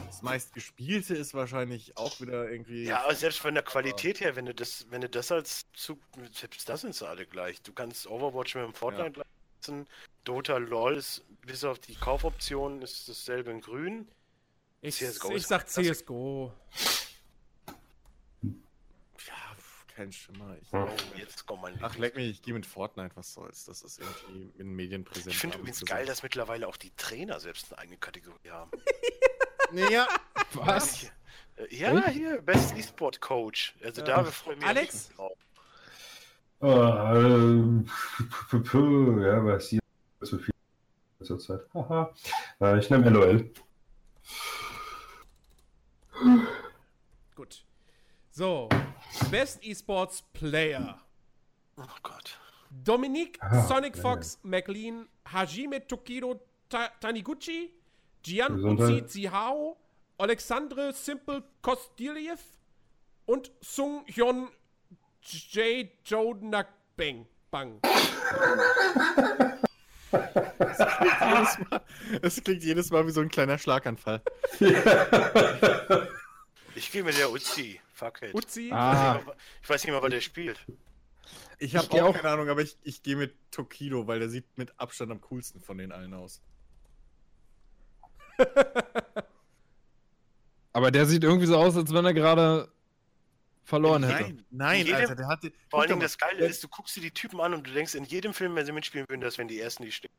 Das 0.08 0.22
meistgespielte 0.22 1.16
ist 1.16 1.34
wahrscheinlich 1.34 1.98
auch 1.98 2.20
wieder 2.22 2.50
irgendwie. 2.50 2.84
Ja, 2.84 3.04
aber 3.04 3.16
selbst 3.16 3.40
von 3.40 3.54
der 3.54 3.64
Qualität 3.64 4.20
her, 4.20 4.36
wenn 4.36 4.46
du 4.46 4.54
das, 4.54 4.86
wenn 4.90 5.02
du 5.02 5.10
das 5.10 5.32
als 5.32 5.72
Zug, 5.74 6.00
selbst 6.32 6.68
das 6.70 6.82
sind 6.82 6.94
sie 6.94 7.08
alle 7.08 7.26
gleich. 7.26 7.62
Du 7.62 7.74
kannst 7.74 8.08
Overwatch 8.08 8.56
mit 8.56 8.66
dem 8.66 8.74
Fortnite 8.74 9.12
gleichsetzen. 9.12 9.88
Dota 10.24 10.58
LOL 10.58 10.98
ist 10.98 11.24
bis 11.46 11.64
auf 11.64 11.80
die 11.80 11.96
Kaufoption 11.96 12.82
ist 12.82 13.10
dasselbe 13.10 13.52
in 13.52 13.62
grün. 13.62 14.08
Ich, 14.82 14.96
CS:GO 14.96 15.32
ich 15.36 15.46
sag. 15.46 15.68
CSGO. 15.70 16.52
Ja, 18.44 19.34
kein 19.96 20.12
Schimmer. 20.12 20.58
Ich, 20.62 20.72
Ja. 20.72 20.86
Oh, 20.86 21.18
jetzt 21.18 21.46
kommt 21.46 21.62
mein 21.62 21.78
Ach, 21.82 21.96
leck 21.98 22.16
mich, 22.16 22.30
ich 22.32 22.42
gehe 22.42 22.54
mit 22.54 22.66
Fortnite, 22.66 23.16
was 23.16 23.34
soll's. 23.34 23.66
Das 23.66 23.84
ist 23.84 24.00
irgendwie 24.00 24.52
in 24.60 24.74
Medien 24.76 25.04
präsent. 25.04 25.28
Ich 25.34 25.38
finde 25.38 25.58
übrigens 25.60 25.86
geil, 25.86 26.06
dass 26.06 26.24
mittlerweile 26.24 26.68
auch 26.68 26.78
die 26.78 26.92
Trainer 26.98 27.40
selbst 27.40 27.72
eine 27.72 27.80
eigene 27.80 27.98
Kategorie 27.98 28.50
haben. 28.50 28.72
Naja, 29.74 30.06
Was? 30.54 31.10
Ja, 31.70 32.10
hier, 32.10 32.42
Best 32.42 32.76
E-Sport 32.76 33.22
Coach. 33.22 33.74
Also 33.82 34.02
Ja. 34.02 34.08
da 34.22 34.24
freue 34.26 34.56
ich 34.56 34.60
mich 34.60 34.68
Alex? 34.68 34.94
richtig 34.94 35.16
drauf. 35.16 35.38
Ah, 36.60 37.16
äh, 37.16 37.84
p- 38.50 38.60
p- 38.60 38.68
ja, 39.26 39.46
was 39.46 39.70
hier 39.70 39.80
zu 40.22 40.40
viel 40.40 40.54
zurzeit. 41.24 41.62
Haha. 41.74 42.14
Äh, 42.60 42.80
ich 42.80 42.90
nehme 42.90 43.10
LOL. 43.12 43.50
Gut. 47.36 47.66
So, 48.32 48.70
Best 49.30 49.64
Esports 49.64 50.22
Player. 50.34 51.00
Oh 51.78 51.84
Gott. 52.04 52.38
Dominique 52.70 53.38
Ah, 53.42 53.64
Sonic 53.68 53.98
ja, 53.98 54.02
Fox 54.02 54.40
McLean, 54.44 55.08
Hajime 55.26 55.86
Tokido 55.88 56.40
Ta 56.70 56.90
Taniguchi, 57.02 57.74
Gian 58.24 58.56
Gesundheit. 58.56 59.04
Uzi 59.04 59.06
Zihao, 59.08 59.78
Alexandre 60.18 60.94
Simple 60.94 61.44
Kostiliev 61.62 62.40
und 63.26 63.52
Sung 63.60 64.06
Hyun 64.08 64.50
J. 65.22 65.90
Jonak 66.06 66.68
Bang. 66.96 67.26
Bang. 67.52 67.80
Jedes 70.12 71.60
Mal, 71.70 71.82
es 72.22 72.44
klingt 72.44 72.64
jedes 72.64 72.90
Mal 72.92 73.06
wie 73.08 73.12
so 73.12 73.22
ein 73.22 73.30
kleiner 73.30 73.58
Schlaganfall. 73.58 74.22
Ich 76.74 76.90
gehe 76.90 77.04
mit 77.04 77.18
der 77.18 77.30
Uzi. 77.30 77.82
Fuck 77.94 78.22
it. 78.22 78.34
Uzi. 78.34 78.70
Ah, 78.72 79.20
Ich 79.62 79.70
weiß 79.70 79.84
nicht 79.84 79.94
mal, 79.94 80.02
was 80.02 80.10
der 80.10 80.22
spielt. 80.22 80.58
Ich 81.60 81.76
habe 81.76 81.86
auch 81.92 82.02
auch- 82.10 82.16
keine 82.16 82.30
Ahnung, 82.30 82.48
aber 82.48 82.62
ich, 82.62 82.78
ich 82.84 83.04
gehe 83.04 83.18
mit 83.18 83.36
Tokido, 83.52 84.08
weil 84.08 84.20
der 84.20 84.30
sieht 84.30 84.46
mit 84.58 84.74
Abstand 84.80 85.12
am 85.12 85.20
coolsten 85.20 85.60
von 85.62 85.78
den 85.78 85.92
allen 85.92 86.14
aus. 86.14 86.42
aber 90.74 90.92
der 90.92 91.06
sieht 91.06 91.24
irgendwie 91.26 91.46
so 91.48 91.58
aus, 91.58 91.76
als 91.76 91.94
wenn 91.94 92.06
er 92.06 92.14
gerade 92.14 92.70
verloren 93.72 94.04
hätte. 94.04 94.24
Nein, 94.24 94.46
nein, 94.52 94.78
jedem- 94.86 94.96
Alter, 94.96 95.16
der 95.16 95.28
hatte. 95.28 95.52
Vor 95.70 95.80
allen 95.80 95.88
guck 95.88 95.88
Dingen 95.88 96.00
doch 96.02 96.06
das 96.06 96.18
Geile 96.18 96.46
ist, 96.46 96.64
du 96.64 96.68
guckst 96.68 96.96
dir 96.96 97.02
die 97.02 97.12
Typen 97.12 97.40
an 97.42 97.54
und 97.56 97.66
du 97.66 97.72
denkst 97.72 97.96
in 97.96 98.04
jedem 98.04 98.34
Film, 98.34 98.54
wenn 98.56 98.66
sie 98.66 98.72
mitspielen 98.72 99.06
würden, 99.10 99.22
das 99.22 99.38
wären 99.38 99.48
die 99.48 99.60
ersten, 99.60 99.84
die 99.84 99.92
stehen. 99.92 100.12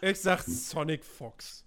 Ich 0.00 0.20
sag 0.20 0.40
Sonic 0.42 1.04
Fox. 1.04 1.64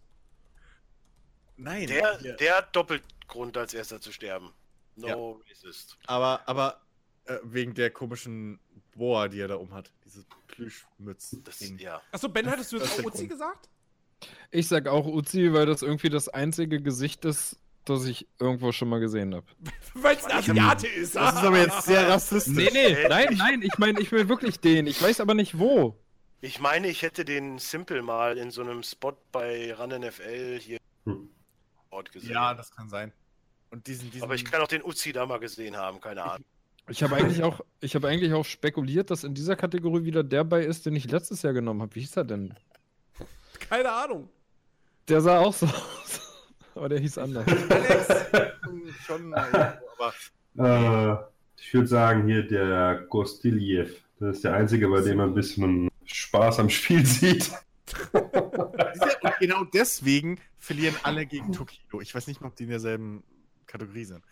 Nein, 1.55 1.87
Der, 1.87 2.17
hier. 2.19 2.33
der 2.35 2.57
hat 2.57 2.75
doppelt 2.75 3.03
Grund, 3.27 3.55
als 3.57 3.73
erster 3.73 4.01
zu 4.01 4.11
sterben. 4.11 4.51
No 4.95 5.07
Ja. 5.07 5.49
racist. 5.49 5.97
aber, 6.07 6.41
aber 6.47 6.81
äh, 7.25 7.37
wegen 7.43 7.73
der 7.73 7.91
komischen 7.91 8.59
Boa, 8.95 9.27
die 9.27 9.39
er 9.39 9.47
da 9.47 9.55
um 9.55 9.73
hat. 9.73 9.91
Diese 10.05 10.25
Plüschmütze. 10.47 11.37
Das, 11.43 11.59
ja. 11.79 12.01
Achso, 12.11 12.27
Ben, 12.29 12.49
hattest 12.49 12.71
du 12.71 12.79
Das 12.79 12.89
jetzt 12.89 12.99
auch 12.99 13.05
Uzi 13.11 13.27
gesagt? 13.27 13.69
Ich 14.51 14.67
sag 14.67 14.87
auch 14.87 15.05
Uzi, 15.05 15.51
weil 15.53 15.65
das 15.65 15.81
irgendwie 15.81 16.09
das 16.09 16.29
einzige 16.29 16.81
Gesicht 16.81 17.25
ist, 17.25 17.57
das 17.85 18.05
ich 18.05 18.27
irgendwo 18.39 18.71
schon 18.71 18.89
mal 18.89 18.99
gesehen 18.99 19.35
habe. 19.35 19.45
Weil 19.93 20.15
es 20.15 20.25
ein 20.25 20.31
Asiate 20.31 20.87
ist. 20.87 21.15
Das 21.15 21.35
ist 21.35 21.43
aber 21.43 21.59
jetzt 21.59 21.83
sehr 21.83 22.07
rassistisch. 22.09 22.53
Nee, 22.53 22.69
nee, 22.73 23.07
nein, 23.07 23.35
nein, 23.37 23.61
ich 23.61 23.77
meine, 23.77 23.99
ich 23.99 24.11
will 24.11 24.29
wirklich 24.29 24.59
den. 24.59 24.87
Ich 24.87 25.01
weiß 25.01 25.19
aber 25.19 25.33
nicht 25.33 25.59
wo. 25.59 25.99
Ich 26.41 26.59
meine, 26.59 26.89
ich 26.89 27.01
hätte 27.01 27.23
den 27.23 27.57
Simple 27.59 28.01
mal 28.01 28.37
in 28.37 28.51
so 28.51 28.61
einem 28.61 28.83
Spot 28.83 29.15
bei 29.31 29.73
Run 29.73 29.89
NFL 29.89 30.59
hier 30.59 30.77
Hm. 31.05 31.29
Ort 31.89 32.11
gesehen. 32.11 32.31
Ja, 32.31 32.53
das 32.53 32.71
kann 32.71 32.89
sein. 32.89 33.11
Und 33.69 33.87
diesen, 33.87 34.09
diesen. 34.11 34.23
Aber 34.23 34.35
ich 34.35 34.45
kann 34.45 34.61
auch 34.61 34.67
den 34.67 34.83
Uzi 34.83 35.13
da 35.13 35.25
mal 35.25 35.39
gesehen 35.39 35.75
haben, 35.77 35.99
keine 35.99 36.23
Ahnung. 36.23 36.45
Ich 36.89 37.01
habe 37.01 37.15
eigentlich 37.15 37.43
auch, 37.43 37.61
ich 37.79 37.95
habe 37.95 38.09
eigentlich 38.09 38.33
auch 38.33 38.43
spekuliert, 38.43 39.09
dass 39.09 39.23
in 39.23 39.33
dieser 39.33 39.55
Kategorie 39.55 40.03
wieder 40.03 40.23
der 40.23 40.43
bei 40.43 40.63
ist, 40.63 40.85
den 40.85 40.95
ich 40.95 41.09
letztes 41.09 41.41
Jahr 41.41 41.53
genommen 41.53 41.81
habe. 41.81 41.95
Wie 41.95 42.01
hieß 42.01 42.17
er 42.17 42.25
denn? 42.25 42.53
Keine 43.69 43.91
Ahnung. 43.91 44.29
Der 45.07 45.21
sah 45.21 45.39
auch 45.39 45.53
so 45.53 45.65
aus. 45.65 46.32
Aber 46.75 46.89
der 46.89 46.99
hieß 46.99 47.17
anders. 47.17 47.45
schon 49.05 49.29
mal, 49.29 49.79
aber 49.97 50.13
Äh, 50.57 51.15
ich 51.59 51.73
würde 51.73 51.87
sagen, 51.87 52.27
hier 52.27 52.43
der 52.47 53.05
Kostiljev. 53.09 53.95
Das 54.19 54.37
ist 54.37 54.43
der 54.43 54.53
einzige, 54.53 54.87
bei 54.89 55.01
dem 55.01 55.17
man 55.17 55.29
ein 55.29 55.33
bisschen 55.33 55.89
Spaß 56.05 56.59
am 56.59 56.69
Spiel 56.69 57.05
sieht. 57.05 57.51
Und 58.13 59.39
genau 59.39 59.63
deswegen 59.65 60.39
verlieren 60.57 60.95
alle 61.03 61.25
gegen 61.25 61.51
Tokido. 61.51 62.01
Ich 62.01 62.13
weiß 62.13 62.27
nicht 62.27 62.41
mal, 62.41 62.47
ob 62.47 62.55
die 62.55 62.63
in 62.63 62.69
derselben 62.69 63.23
Kategorie 63.65 64.05
sind. 64.05 64.23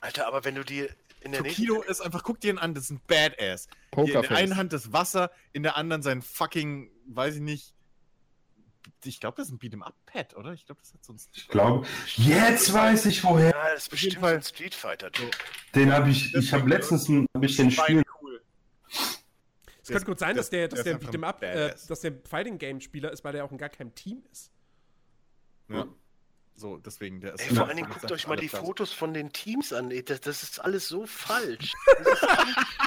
Alter, 0.00 0.26
aber 0.26 0.44
wenn 0.44 0.54
du 0.54 0.64
die 0.64 0.88
in 1.20 1.32
der 1.32 1.42
nächsten. 1.42 1.66
Tokido 1.66 1.82
ist 1.82 2.00
einfach, 2.00 2.22
guck 2.22 2.40
dir 2.40 2.50
ihn 2.50 2.58
an, 2.58 2.74
das 2.74 2.84
ist 2.84 2.90
ein 2.90 3.00
Badass. 3.06 3.68
Hier 3.94 4.04
in 4.04 4.06
der 4.06 4.14
Pokerface. 4.14 4.38
einen 4.38 4.56
Hand 4.56 4.72
das 4.72 4.92
Wasser, 4.92 5.30
in 5.52 5.62
der 5.62 5.76
anderen 5.76 6.02
sein 6.02 6.22
fucking, 6.22 6.90
weiß 7.06 7.36
ich 7.36 7.40
nicht. 7.42 7.74
Ich 9.04 9.20
glaube, 9.20 9.36
das 9.36 9.48
ist 9.48 9.54
ein 9.54 9.58
Beat'em 9.58 9.82
Up 9.82 9.94
Pad, 10.06 10.36
oder? 10.36 10.52
Ich 10.52 10.66
glaube, 10.66 10.80
das 10.80 10.92
hat 10.94 11.04
so 11.04 11.12
ein. 11.12 11.20
Ich 11.34 11.48
glaube, 11.48 11.86
jetzt 12.16 12.72
weiß 12.72 13.06
ich 13.06 13.22
woher. 13.24 13.50
Ja, 13.50 13.72
das 13.72 13.84
ist 13.84 13.88
bestimmt 13.90 14.24
ein 14.24 14.42
Street 14.42 14.74
Fighter. 14.74 15.10
Typ. 15.10 15.30
Den 15.74 15.92
habe 15.92 16.10
ich, 16.10 16.34
ich 16.34 16.52
habe 16.52 16.68
letztens 16.68 17.08
ein 17.08 17.26
bisschen 17.34 17.70
Spiel. 17.70 18.02
cool. 18.20 18.42
Es 19.82 19.88
könnte 19.88 20.04
gut 20.04 20.18
sein, 20.18 20.36
dass 20.36 20.50
der, 20.50 20.68
dass 20.68 20.84
der 20.84 21.00
Beat'em 21.00 21.24
Up, 21.24 21.42
äh, 21.42 21.74
dass 21.88 22.00
der 22.00 22.14
Fighting 22.28 22.58
Game 22.58 22.80
Spieler 22.80 23.10
ist, 23.10 23.24
weil 23.24 23.32
der 23.32 23.44
auch 23.44 23.50
in 23.50 23.58
gar 23.58 23.68
keinem 23.68 23.94
Team 23.94 24.22
ist. 24.30 24.52
Ja. 25.68 25.86
So, 26.62 26.76
deswegen, 26.76 27.20
der 27.20 27.34
ist. 27.34 27.40
Ey, 27.40 27.56
vor 27.56 27.66
allen 27.66 27.76
Dingen 27.76 27.90
guckt 27.92 28.12
euch 28.12 28.28
mal 28.28 28.36
die 28.36 28.48
Fotos 28.48 28.92
von 28.92 29.12
den 29.12 29.32
Teams 29.32 29.72
an. 29.72 29.90
Ey, 29.90 30.04
das, 30.04 30.20
das 30.20 30.44
ist 30.44 30.60
alles 30.60 30.86
so 30.86 31.06
falsch. 31.06 31.72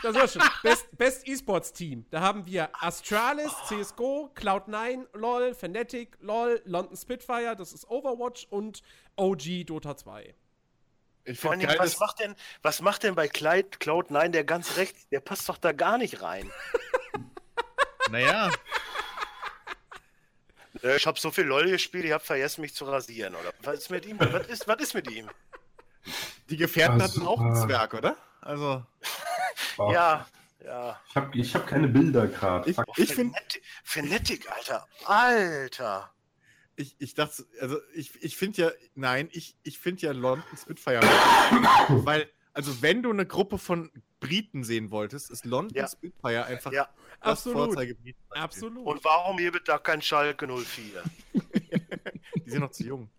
Da 0.02 0.14
sind 0.14 0.22
wir 0.22 0.28
schon. 0.30 0.42
Best, 0.64 0.98
Best 0.98 1.28
Esports 1.28 1.74
Team. 1.74 2.06
Da 2.10 2.22
haben 2.22 2.46
wir 2.46 2.70
Astralis, 2.82 3.52
CSGO, 3.68 4.32
Cloud9, 4.34 5.08
LOL, 5.12 5.54
Fnatic, 5.54 6.18
LOL, 6.22 6.62
London 6.64 6.96
Spitfire, 6.96 7.58
das 7.58 7.74
ist 7.74 7.86
Overwatch 7.90 8.48
und 8.50 8.82
OG 9.18 9.66
Dota 9.66 9.98
2. 9.98 10.34
Ich 11.26 11.38
Vor 11.38 11.52
allen 11.52 11.60
finde 11.60 11.74
Dingen, 11.74 11.80
geil, 11.80 11.86
was 11.86 12.00
macht 12.00 12.20
denn, 12.22 12.36
was 12.62 12.82
macht 12.82 13.04
denn 13.04 13.16
bei 13.16 13.28
Clyde, 13.28 13.78
Cloud9 13.78 14.30
der 14.30 14.46
ganz 14.46 14.78
rechts? 14.78 15.10
Der 15.10 15.20
passt 15.20 15.50
doch 15.50 15.58
da 15.58 15.74
gar 15.74 15.98
nicht 15.98 16.22
rein. 16.22 16.50
Naja, 18.12 18.52
Ich 20.98 21.08
habe 21.08 21.20
so 21.20 21.32
viel 21.32 21.46
LOL 21.46 21.70
gespielt, 21.70 22.06
ich 22.06 22.12
habe 22.12 22.24
vergessen, 22.24 22.62
mich 22.62 22.76
zu 22.76 22.86
rasieren, 22.86 23.36
oder? 23.36 23.54
Was 23.64 23.80
ist 23.80 23.90
mit 23.90 24.06
ihm? 24.06 24.20
Was 24.20 24.48
ist, 24.48 24.68
was 24.68 24.80
ist 24.82 24.94
mit 24.94 25.10
ihm? 25.10 25.30
die 26.50 26.58
Gefährten 26.58 27.02
Also, 27.02 27.16
hatten 27.22 27.28
auch 27.28 27.40
einen 27.40 27.56
äh, 27.56 27.66
Zwerg, 27.66 27.94
oder? 27.94 28.16
Also, 28.42 28.84
Oh, 29.78 29.92
Ja, 29.94 30.28
ja. 30.64 31.00
Ich 31.10 31.16
habe 31.16 31.38
ich 31.38 31.56
hab 31.56 31.68
keine 31.68 31.88
Bilder 31.88 32.28
gerade. 32.28 32.70
ich, 32.70 32.76
Fuck. 32.76 32.98
ich 32.98 33.14
finde, 33.14 33.38
Fnatic, 33.84 34.50
Alter. 34.52 34.88
Alter. 35.06 36.12
ich, 36.76 36.96
ich 37.00 37.14
dachte, 37.14 37.46
also 37.62 37.80
ich, 37.94 38.12
ich 38.24 38.36
finde 38.38 38.62
ja, 38.62 38.72
nein, 38.96 39.30
ich, 39.32 39.56
ich 39.64 39.80
finde 39.80 40.04
ja 40.04 40.12
London 40.12 40.44
Spitfire. 40.58 41.02
weil, 41.90 42.30
also 42.56 42.82
wenn 42.82 43.04
du 43.04 43.12
eine 43.12 43.26
Gruppe 43.26 43.58
von 43.58 43.92
Briten 44.20 44.64
sehen 44.64 44.90
wolltest, 44.90 45.30
ist 45.30 45.46
London 45.46 45.76
Ja. 45.76 45.88
Spitfire 45.88 46.46
einfach 46.46 46.72
Ja, 46.72 46.90
das 47.22 47.32
absolut. 47.32 47.58
Vorzeigebiet. 47.68 48.16
Absolut. 48.30 48.86
Und 48.86 49.04
warum 49.04 49.38
hier 49.38 49.52
da 49.52 49.78
kein 49.78 50.02
Schalke 50.02 50.48
04? 50.48 51.04
Die 52.46 52.50
sind 52.50 52.62
noch 52.62 52.72
zu 52.72 52.84
jung. 52.84 53.10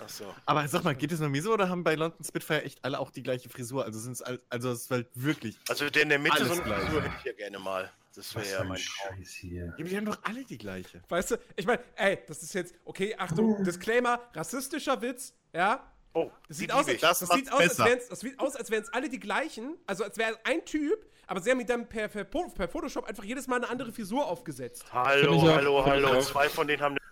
Achso. 0.00 0.34
Aber 0.46 0.66
sag 0.66 0.82
mal, 0.82 0.94
geht 0.94 1.12
es 1.12 1.20
nur 1.20 1.28
mir 1.28 1.42
so 1.42 1.52
oder 1.52 1.68
haben 1.68 1.84
bei 1.84 1.94
London 1.94 2.24
Spitfire 2.24 2.64
echt 2.64 2.84
alle 2.84 2.98
auch 2.98 3.10
die 3.10 3.22
gleiche 3.22 3.48
Frisur? 3.48 3.84
Also 3.84 4.00
sind 4.00 4.12
es 4.12 4.22
also 4.22 4.70
es 4.70 4.82
ist 4.82 4.90
halt 4.90 5.08
wirklich. 5.14 5.58
Also 5.68 5.88
der 5.88 6.02
in 6.02 6.08
der 6.08 6.18
Mitte 6.18 6.44
so 6.44 6.52
eine 6.52 6.62
gleich. 6.62 6.82
Frisur 6.84 7.02
hätte 7.02 7.14
ich 7.18 7.24
ja 7.24 7.32
gerne 7.32 7.58
mal. 7.58 7.92
Das 8.14 8.34
wäre 8.34 8.48
ja 8.48 8.64
mein. 8.64 8.78
Scheiß 8.78 9.30
hier. 9.30 9.74
Ja, 9.76 9.84
die 9.84 9.96
haben 9.96 10.06
doch 10.06 10.18
alle 10.22 10.44
die 10.44 10.58
gleiche. 10.58 11.02
Weißt 11.08 11.32
du, 11.32 11.36
ich 11.56 11.66
meine, 11.66 11.82
ey, 11.96 12.18
das 12.26 12.42
ist 12.42 12.54
jetzt, 12.54 12.74
okay, 12.84 13.14
Achtung, 13.18 13.62
Disclaimer, 13.64 14.20
rassistischer 14.34 15.00
Witz, 15.02 15.34
ja? 15.52 15.92
Oh, 16.14 16.30
sieht 16.48 16.72
aus. 16.72 16.86
Das 16.86 17.18
das 17.18 17.28
sieht 17.28 17.52
aus, 17.52 17.60
als 17.60 17.78
wären's, 17.78 18.08
das 18.08 18.20
sieht 18.20 18.38
aus, 18.38 18.56
als 18.56 18.70
wären 18.70 18.82
es 18.84 18.92
alle 18.92 19.08
die 19.08 19.18
gleichen. 19.20 19.76
Also 19.86 20.04
als 20.04 20.16
wäre 20.16 20.38
ein 20.44 20.64
Typ, 20.64 21.04
aber 21.26 21.40
sie 21.40 21.50
haben 21.50 21.58
mit 21.58 21.68
dann 21.68 21.88
per, 21.88 22.06
per, 22.08 22.24
per 22.24 22.68
Photoshop 22.68 23.04
einfach 23.06 23.24
jedes 23.24 23.46
Mal 23.48 23.56
eine 23.56 23.68
andere 23.68 23.92
Frisur 23.92 24.24
aufgesetzt. 24.26 24.84
Hallo, 24.92 25.38
auch- 25.38 25.56
hallo, 25.56 25.84
hallo. 25.84 26.08
auch. 26.18 26.22
Zwei 26.22 26.48
von 26.48 26.66
denen 26.68 26.82
haben. 26.82 26.96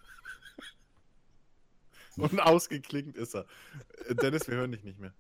Und 2.17 2.41
ausgeklingt 2.41 3.17
ist 3.17 3.35
er. 3.35 3.47
Äh, 4.07 4.15
Dennis, 4.15 4.47
wir 4.49 4.57
hören 4.57 4.73
dich 4.73 4.85
nicht 4.85 4.99
mehr. 5.01 5.13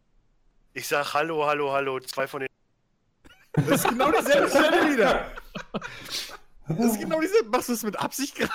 Ich 0.74 0.86
sag 0.86 1.14
Hallo, 1.14 1.44
Hallo, 1.44 1.72
Hallo. 1.72 1.98
Zwei 2.00 2.26
von 2.26 2.40
den. 2.40 2.48
Das 3.52 3.68
ist 3.84 3.88
genau 3.88 4.10
dieselbe 4.12 4.48
Stelle 4.48 4.92
wieder. 4.92 5.32
Das 6.68 6.78
ist 6.92 7.00
genau 7.00 7.20
dieselbe. 7.20 7.48
Machst 7.50 7.68
du 7.68 7.72
es 7.72 7.82
mit 7.82 7.98
Absicht 7.98 8.36
gerade? 8.36 8.52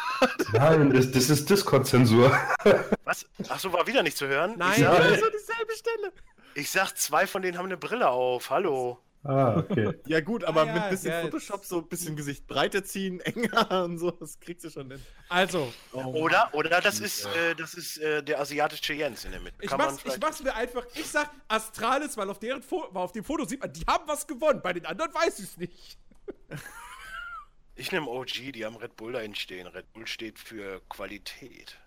Nein, 0.54 0.92
das, 0.94 1.12
das 1.12 1.30
ist 1.30 1.50
Discord-Zensur. 1.50 2.32
Was? 3.04 3.26
Achso, 3.50 3.72
war 3.74 3.86
wieder 3.88 4.04
nicht 4.04 4.18
zu 4.18 4.28
hören? 4.28 4.56
Nein. 4.58 4.74
Ich 4.78 4.84
sag, 4.84 4.98
Das 4.98 5.12
ist 5.12 5.22
doch 5.24 5.32
dieselbe 5.32 5.74
Stelle. 5.76 6.14
ich 6.56 6.72
sag, 6.72 6.98
zwei 6.98 7.28
von 7.28 7.42
denen 7.42 7.58
haben 7.58 7.66
eine 7.66 7.78
Brille 7.78 8.10
auf. 8.10 8.50
Hallo. 8.50 9.00
Ah, 9.24 9.58
okay. 9.58 9.94
Ja, 10.06 10.22
gut, 10.22 10.46
aber 10.46 10.62
Ah, 10.62 10.66
ja, 10.68 10.74
mit 10.76 10.90
bisschen 10.92 11.12
ja, 11.12 11.22
Photoshop 11.22 11.66
so 11.66 11.80
ein 11.80 11.88
bisschen 11.90 12.16
Gesicht 12.16 12.48
breiter 12.48 12.84
ziehen, 12.86 13.20
enger 13.22 13.84
und 13.84 13.98
so, 13.98 14.12
das 14.12 14.40
kriegst 14.40 14.64
du 14.64 14.70
schon 14.70 14.90
hin. 14.90 15.04
Also, 15.28 15.74
Oder, 15.92 16.50
oder 16.54 16.80
das 16.80 17.02
ist, 17.02 17.26
äh, 17.26 17.54
das 17.56 17.74
ist 17.74 17.98
äh, 17.98 18.24
der 18.24 18.40
asiatische 18.40 18.94
Jens 18.94 19.26
in 19.26 19.32
der 19.32 19.42
Mitte. 19.42 19.58
ich 19.60 19.72
mach's, 19.76 19.98
ich 20.06 20.18
mach's 20.22 20.42
mir 20.42 20.56
einfach. 20.56 20.86
Ich 20.94 21.08
sag 21.08 21.30
Astralis, 21.50 22.16
weil 22.16 22.30
auf, 22.30 22.40
deren 22.40 22.64
Fo 22.64 22.88
weil 22.92 23.04
auf 23.04 23.12
dem 23.12 23.26
Foto 23.26 23.44
sieht 23.44 23.60
man, 23.60 23.74
die 23.74 23.84
haben 23.86 24.08
was 24.08 24.26
gewonnen. 24.26 24.62
Bei 24.64 24.72
den 24.72 24.86
anderen 24.86 25.14
weiß 25.14 25.40
ich's 25.40 25.58
nicht. 25.58 25.98
Ich 27.80 27.92
nehme 27.92 28.08
OG, 28.08 28.52
die 28.54 28.66
haben 28.66 28.76
Red 28.76 28.96
Bull 28.96 29.14
dahin 29.14 29.36
stehen. 29.36 29.68
Red 29.68 29.94
Bull 29.94 30.08
steht 30.08 30.40
für 30.40 30.82
Qualität. 30.90 31.78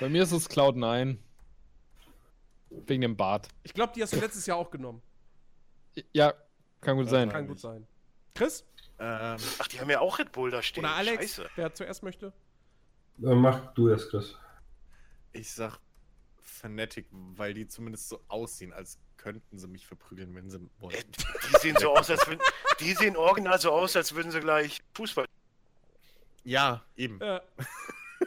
Bei 0.00 0.08
mir 0.08 0.24
ist 0.24 0.32
es 0.32 0.50
Cloud9. 0.50 1.16
Wegen 2.70 3.02
dem 3.02 3.16
Bart. 3.16 3.48
Ich 3.62 3.74
glaube, 3.74 3.92
die 3.94 4.02
hast 4.02 4.12
du 4.14 4.18
letztes 4.18 4.46
Jahr 4.46 4.56
auch 4.56 4.70
genommen. 4.70 5.02
Ja, 6.12 6.34
kann 6.80 6.96
gut 6.96 7.08
sein. 7.08 7.28
Kann 7.28 7.46
gut 7.46 7.60
sein. 7.60 7.86
Chris 8.34 8.64
Ähm, 8.98 9.36
Ach, 9.58 9.68
die 9.68 9.78
haben 9.80 9.90
ja 9.90 10.00
auch 10.00 10.18
Red 10.18 10.32
Bull 10.32 10.50
da 10.50 10.62
stehen. 10.62 10.84
oder 10.84 10.94
Alex, 10.94 11.36
Scheiße. 11.36 11.50
wer 11.54 11.72
zuerst 11.74 12.02
möchte. 12.02 12.32
Äh, 13.22 13.34
mach 13.34 13.72
du 13.74 13.88
erst, 13.90 14.10
Chris. 14.10 14.36
ich 15.32 15.50
sag 15.52 15.78
Fnatic, 16.40 17.06
weil 17.10 17.52
die 17.54 17.68
zumindest 17.68 18.08
so 18.08 18.20
aussehen, 18.28 18.72
als 18.72 18.98
könnten 19.22 19.56
sie 19.58 19.68
mich 19.68 19.86
verprügeln, 19.86 20.34
wenn 20.34 20.50
sie 20.50 20.56
Äh, 20.58 20.80
wollen. 20.80 20.96
die 21.52 21.58
sehen 21.60 21.76
so 21.78 21.94
aus, 21.94 22.10
als 22.10 22.26
würden, 22.26 22.40
die 22.80 22.92
sehen 22.94 23.16
original 23.16 23.60
so 23.60 23.70
aus, 23.70 23.94
als 23.96 24.14
würden 24.14 24.32
sie 24.32 24.40
gleich 24.40 24.82
Fußball. 24.94 25.26
Ja, 26.44 26.82
eben. 26.96 27.20
Äh, 27.20 27.40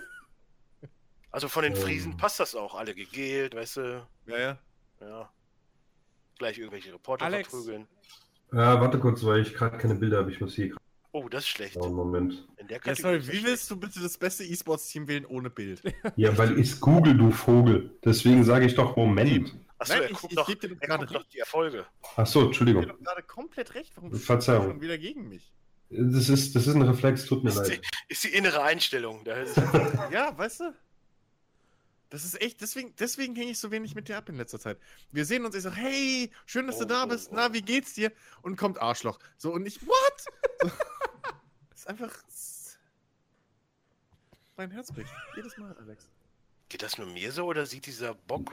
Also 1.31 1.49
von 1.49 1.63
den. 1.63 1.75
Friesen 1.75 2.15
passt 2.15 2.39
das 2.39 2.55
auch. 2.55 2.75
Alle 2.75 2.95
gegelt, 2.95 3.55
weißt 3.55 3.77
du. 3.77 4.07
Ja, 4.27 4.37
ja. 4.37 4.57
Ja. 5.01 5.29
Gleich 6.37 6.57
irgendwelche 6.57 6.93
Reporter 6.93 7.25
Alex. 7.25 7.49
verprügeln. 7.49 7.87
Ja, 8.53 8.79
warte 8.79 8.99
kurz, 8.99 9.21
weil 9.25 9.41
ich 9.41 9.53
gerade 9.53 9.77
keine 9.77 9.95
Bilder 9.95 10.19
habe. 10.19 10.31
Ich 10.31 10.39
muss 10.39 10.55
hier 10.55 10.69
gerade 10.69 10.79
Oh, 11.11 11.27
das 11.29 11.43
ist 11.43 11.49
schlecht. 11.49 11.77
einen 11.77 11.93
Moment. 11.93 12.47
In 12.57 12.67
der 12.67 12.77
Ja, 12.77 12.83
Kategorie 12.83 13.01
sorry, 13.01 13.17
ist 13.17 13.27
das 13.27 13.27
wie 13.27 13.31
schlecht. 13.39 13.47
willst 13.47 13.71
du 13.71 13.75
bitte 13.77 13.99
das 14.01 14.17
beste 14.17 14.43
E-Sports-Team 14.45 15.07
wählen 15.09 15.25
ohne 15.25 15.49
Bild? 15.49 15.81
Ja, 16.15 16.37
weil 16.37 16.57
ich 16.59 16.79
Google, 16.79 17.17
du 17.17 17.31
Vogel. 17.31 17.97
Deswegen 18.05 18.43
sage 18.45 18.65
ich 18.65 18.75
doch 18.75 18.95
Moment. 18.95 19.53
Achso, 19.77 19.93
Nein, 19.93 20.03
er 20.03 20.09
ich- 20.11 20.17
guckt 20.17 20.31
ich 20.31 20.37
doch, 20.37 20.47
geb 20.47 20.61
dir 20.61 20.69
doch 20.69 20.77
er 20.81 20.87
gerade 20.87 21.05
guckt 21.05 21.19
doch 21.19 21.29
die 21.29 21.39
Erfolge. 21.39 21.85
Ach 22.15 22.25
so, 22.25 22.25
Ich 22.25 22.33
bin 22.33 22.45
Entschuldigung. 22.47 22.87
doch 22.87 22.99
gerade 22.99 23.23
komplett 23.23 23.73
recht. 23.73 23.91
Warum 23.95 24.13
Verzeihung. 24.13 24.63
du 24.65 24.69
schon 24.71 24.81
wieder 24.81 24.97
gegen 24.97 25.27
mich? 25.29 25.51
Das 25.89 26.29
ist, 26.29 26.55
das 26.55 26.65
ist 26.67 26.75
ein 26.75 26.81
Reflex, 26.81 27.25
tut 27.25 27.43
mir 27.43 27.49
Ist 27.51 27.61
die, 27.63 27.71
leid. 27.73 27.85
ist 28.07 28.23
die 28.23 28.29
innere 28.33 28.63
Einstellung. 28.63 29.23
Da 29.23 29.35
ist, 29.35 29.55
Ja, 30.11 30.35
weißt 30.37 30.61
du? 30.61 30.73
Das 32.09 32.23
ist 32.23 32.39
echt, 32.41 32.61
deswegen, 32.61 32.95
deswegen 32.97 33.35
hänge 33.35 33.51
ich 33.51 33.59
so 33.59 33.71
wenig 33.71 33.93
mit 33.95 34.07
dir 34.07 34.17
ab 34.17 34.29
in 34.29 34.35
letzter 34.37 34.59
Zeit. 34.59 34.79
Wir 35.11 35.25
sehen 35.25 35.43
uns, 35.45 35.55
ich 35.55 35.63
sage, 35.63 35.75
hey, 35.75 36.31
schön, 36.45 36.65
dass 36.67 36.77
du 36.77 36.85
Oh, 36.85 36.87
da 36.87 37.03
oh, 37.03 37.07
bist. 37.07 37.29
oh. 37.31 37.35
Na, 37.35 37.51
wie 37.53 37.61
geht's 37.61 37.93
dir? 37.93 38.11
Und 38.41 38.55
kommt 38.55 38.79
Arschloch. 38.81 39.19
So, 39.37 39.51
und 39.51 39.65
ich, 39.65 39.81
what? 39.85 40.21
So, 40.61 40.67
das 41.69 41.79
ist 41.79 41.87
einfach. 41.87 42.11
Mein 44.57 44.71
Herz 44.71 44.91
bricht. 44.91 45.11
Jedes 45.35 45.57
Mal, 45.57 45.75
Alex. 45.77 46.07
geht 46.69 46.81
das 46.81 46.97
nur 46.97 47.07
mir 47.07 47.31
so 47.31 47.45
oder 47.45 47.65
sieht 47.65 47.85
dieser 47.87 48.13
Bock 48.15 48.51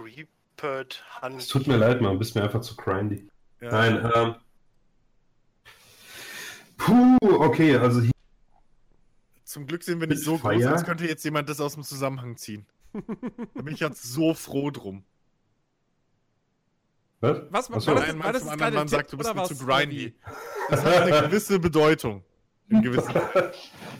Reapert 0.60 1.05
Hand. 1.20 1.39
Es 1.39 1.48
tut 1.48 1.66
mir 1.66 1.76
leid, 1.76 2.00
man, 2.00 2.18
bist 2.18 2.34
mir 2.34 2.42
einfach 2.42 2.60
zu 2.60 2.76
grindy. 2.76 3.28
Ja. 3.60 3.70
Nein, 3.70 4.10
ähm. 4.14 4.34
Puh, 6.76 7.16
okay, 7.22 7.76
also 7.76 8.00
hier. 8.00 8.10
Zum 9.44 9.66
Glück 9.66 9.82
sind 9.82 10.00
wir 10.00 10.06
nicht 10.06 10.22
so 10.22 10.32
groß, 10.32 10.40
Feier? 10.42 10.68
sonst 10.70 10.84
könnte 10.84 11.06
jetzt 11.06 11.24
jemand 11.24 11.48
das 11.48 11.60
aus 11.60 11.74
dem 11.74 11.82
Zusammenhang 11.82 12.36
ziehen. 12.36 12.66
Da 12.92 13.62
bin 13.62 13.74
ich 13.74 13.81
jetzt 13.81 14.02
so 14.02 14.34
froh 14.34 14.70
drum. 14.70 15.05
Was? 17.20 17.39
was 17.50 17.70
war, 17.70 17.76
Ach 17.76 17.81
so. 17.82 17.94
war 17.94 18.00
das, 18.00 18.08
Ein 18.10 18.18
Mann 18.18 18.32
das 18.32 18.42
zum 18.42 18.50
anderen 18.50 18.74
Mann 18.74 18.89
sagt, 18.89 19.12
du 19.12 19.16
bist 19.18 19.34
mir 19.34 19.44
zu 19.44 19.56
grindy. 19.56 20.14
Das 20.70 20.84
hat 20.84 20.94
eine 21.02 21.28
gewisse 21.28 21.58
Bedeutung. 21.58 22.24
In 22.68 22.82
gewissen. 22.82 23.14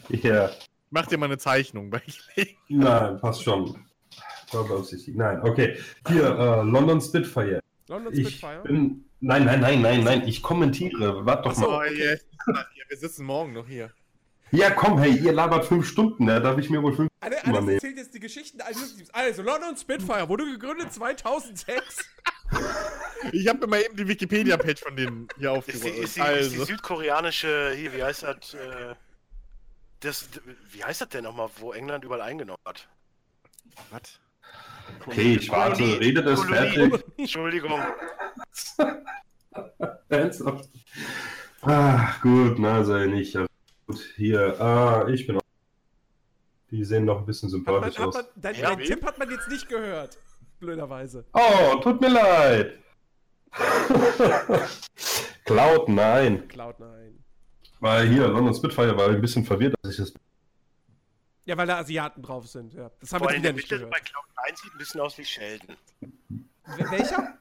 Ja, 0.09 0.51
Mach 0.89 1.07
dir 1.07 1.17
mal 1.17 1.25
eine 1.25 1.37
Zeichnung 1.37 1.89
bei 1.89 1.99
Gelegenheit. 2.35 2.57
nein, 2.67 3.19
passt 3.21 3.43
schon. 3.43 3.85
War 4.53 4.63
beaufsichtigt. 4.65 5.17
Nein, 5.17 5.41
okay. 5.41 5.77
Hier, 6.07 6.23
äh, 6.25 6.61
London 6.63 7.01
Spitfire. 7.01 7.59
London 7.87 8.13
Ich 8.13 8.27
Spitfire? 8.29 8.61
bin. 8.63 9.05
Nein, 9.19 9.45
nein, 9.45 9.61
nein, 9.61 9.81
nein, 9.81 10.03
nein, 10.03 10.27
ich 10.27 10.41
kommentiere. 10.41 11.25
Warte 11.25 11.43
doch 11.43 11.51
Ach 11.51 11.55
so. 11.55 11.69
mal. 11.71 11.93
Ja, 11.95 12.15
wir 12.89 12.97
sitzen 12.97 13.25
morgen 13.25 13.53
noch 13.53 13.67
hier. 13.67 13.91
Ja, 14.51 14.69
komm, 14.69 14.99
hey, 14.99 15.17
ihr 15.17 15.31
labert 15.33 15.65
fünf 15.65 15.87
Stunden, 15.87 16.27
da 16.27 16.39
darf 16.39 16.57
ich 16.59 16.69
mir 16.69 16.83
wohl 16.83 16.93
fünf. 16.93 17.09
Alle, 17.21 17.37
Alex 17.43 17.59
nehmen. 17.59 17.69
erzählt 17.69 17.97
jetzt 17.97 18.13
die 18.13 18.19
Geschichten 18.19 18.59
Teams. 18.59 19.09
Also, 19.11 19.41
London 19.41 19.75
Spitfire 19.77 20.27
wurde 20.29 20.45
gegründet 20.45 20.93
2006. 20.93 22.05
Ich 23.31 23.47
habe 23.47 23.59
mir 23.59 23.67
mal 23.67 23.81
eben 23.81 23.95
die 23.95 24.07
Wikipedia-Page 24.07 24.81
von 24.81 24.95
denen 24.95 25.27
hier 25.39 25.53
aufgerufen. 25.53 25.87
ist, 25.87 25.95
die, 25.97 26.01
ist 26.01 26.15
die 26.17 26.21
Also, 26.21 26.65
südkoreanische, 26.65 27.71
hier, 27.75 27.93
wie 27.93 28.03
heißt 28.03 28.23
das? 28.23 28.53
Äh, 28.53 28.95
das 30.01 30.27
wie 30.71 30.83
heißt 30.83 31.01
das 31.01 31.09
denn 31.09 31.23
nochmal, 31.23 31.49
wo 31.57 31.71
England 31.71 32.03
überall 32.03 32.21
eingenommen 32.21 32.59
hat? 32.65 32.87
was? 33.89 34.19
Okay, 35.05 35.35
ich 35.35 35.49
warte, 35.49 35.83
Kolonie- 35.83 35.99
rede 35.99 36.23
das 36.23 36.39
Kolonie. 36.41 36.69
fertig. 36.89 37.03
Entschuldigung. 37.17 37.81
Ernsthaft? 40.09 40.69
Ah, 41.61 42.15
gut, 42.21 42.59
na, 42.59 42.83
sei 42.83 43.05
nicht. 43.07 43.33
Ja, 43.33 43.45
gut, 43.87 43.99
hier, 44.15 44.59
ah, 44.61 45.07
ich 45.09 45.25
bin 45.27 45.37
auch. 45.37 45.41
Die 46.71 46.83
sehen 46.83 47.05
noch 47.05 47.19
ein 47.19 47.25
bisschen 47.25 47.49
Hat 47.49 47.53
man, 47.65 47.65
sympathisch 47.91 47.99
hat 47.99 48.07
aus. 48.07 48.13
man, 48.15 48.25
dein, 48.35 48.55
Ja, 48.55 48.75
dein? 48.75 48.85
Tipp 48.85 49.05
hat 49.05 49.19
man 49.19 49.29
jetzt 49.29 49.47
nicht 49.49 49.69
gehört. 49.69 50.17
Blöderweise. 50.59 51.25
Oh, 51.33 51.75
tut 51.81 52.01
mir 52.01 52.09
leid. 52.09 52.79
Cloud, 55.45 55.89
nein. 55.89 56.47
Cloud, 56.47 56.79
nein. 56.79 57.23
Weil 57.79 58.07
hier, 58.07 58.27
London 58.27 58.53
Spitfire 58.55 58.97
war 58.97 59.09
ein 59.09 59.21
bisschen 59.21 59.43
verwirrt, 59.45 59.75
als 59.83 59.93
ich 59.93 59.99
das. 59.99 60.13
Ja, 61.45 61.57
weil 61.57 61.67
da 61.67 61.77
Asiaten 61.79 62.21
drauf 62.23 62.47
sind. 62.47 62.73
Ja. 62.73 62.89
Das 62.99 63.11
haben 63.11 63.19
Vor 63.23 63.31
wir 63.31 63.39
der 63.39 63.53
nicht 63.53 63.69
mittlere 63.69 63.89
bei 63.89 63.99
gehört. 63.99 64.09
Cloud9 64.09 64.61
sieht 64.63 64.73
ein 64.73 64.77
bisschen 64.77 65.01
aus 65.01 65.17
wie 65.17 65.25
Sheldon. 65.25 65.75
Wel- 66.65 66.91
Welcher? 66.91 67.37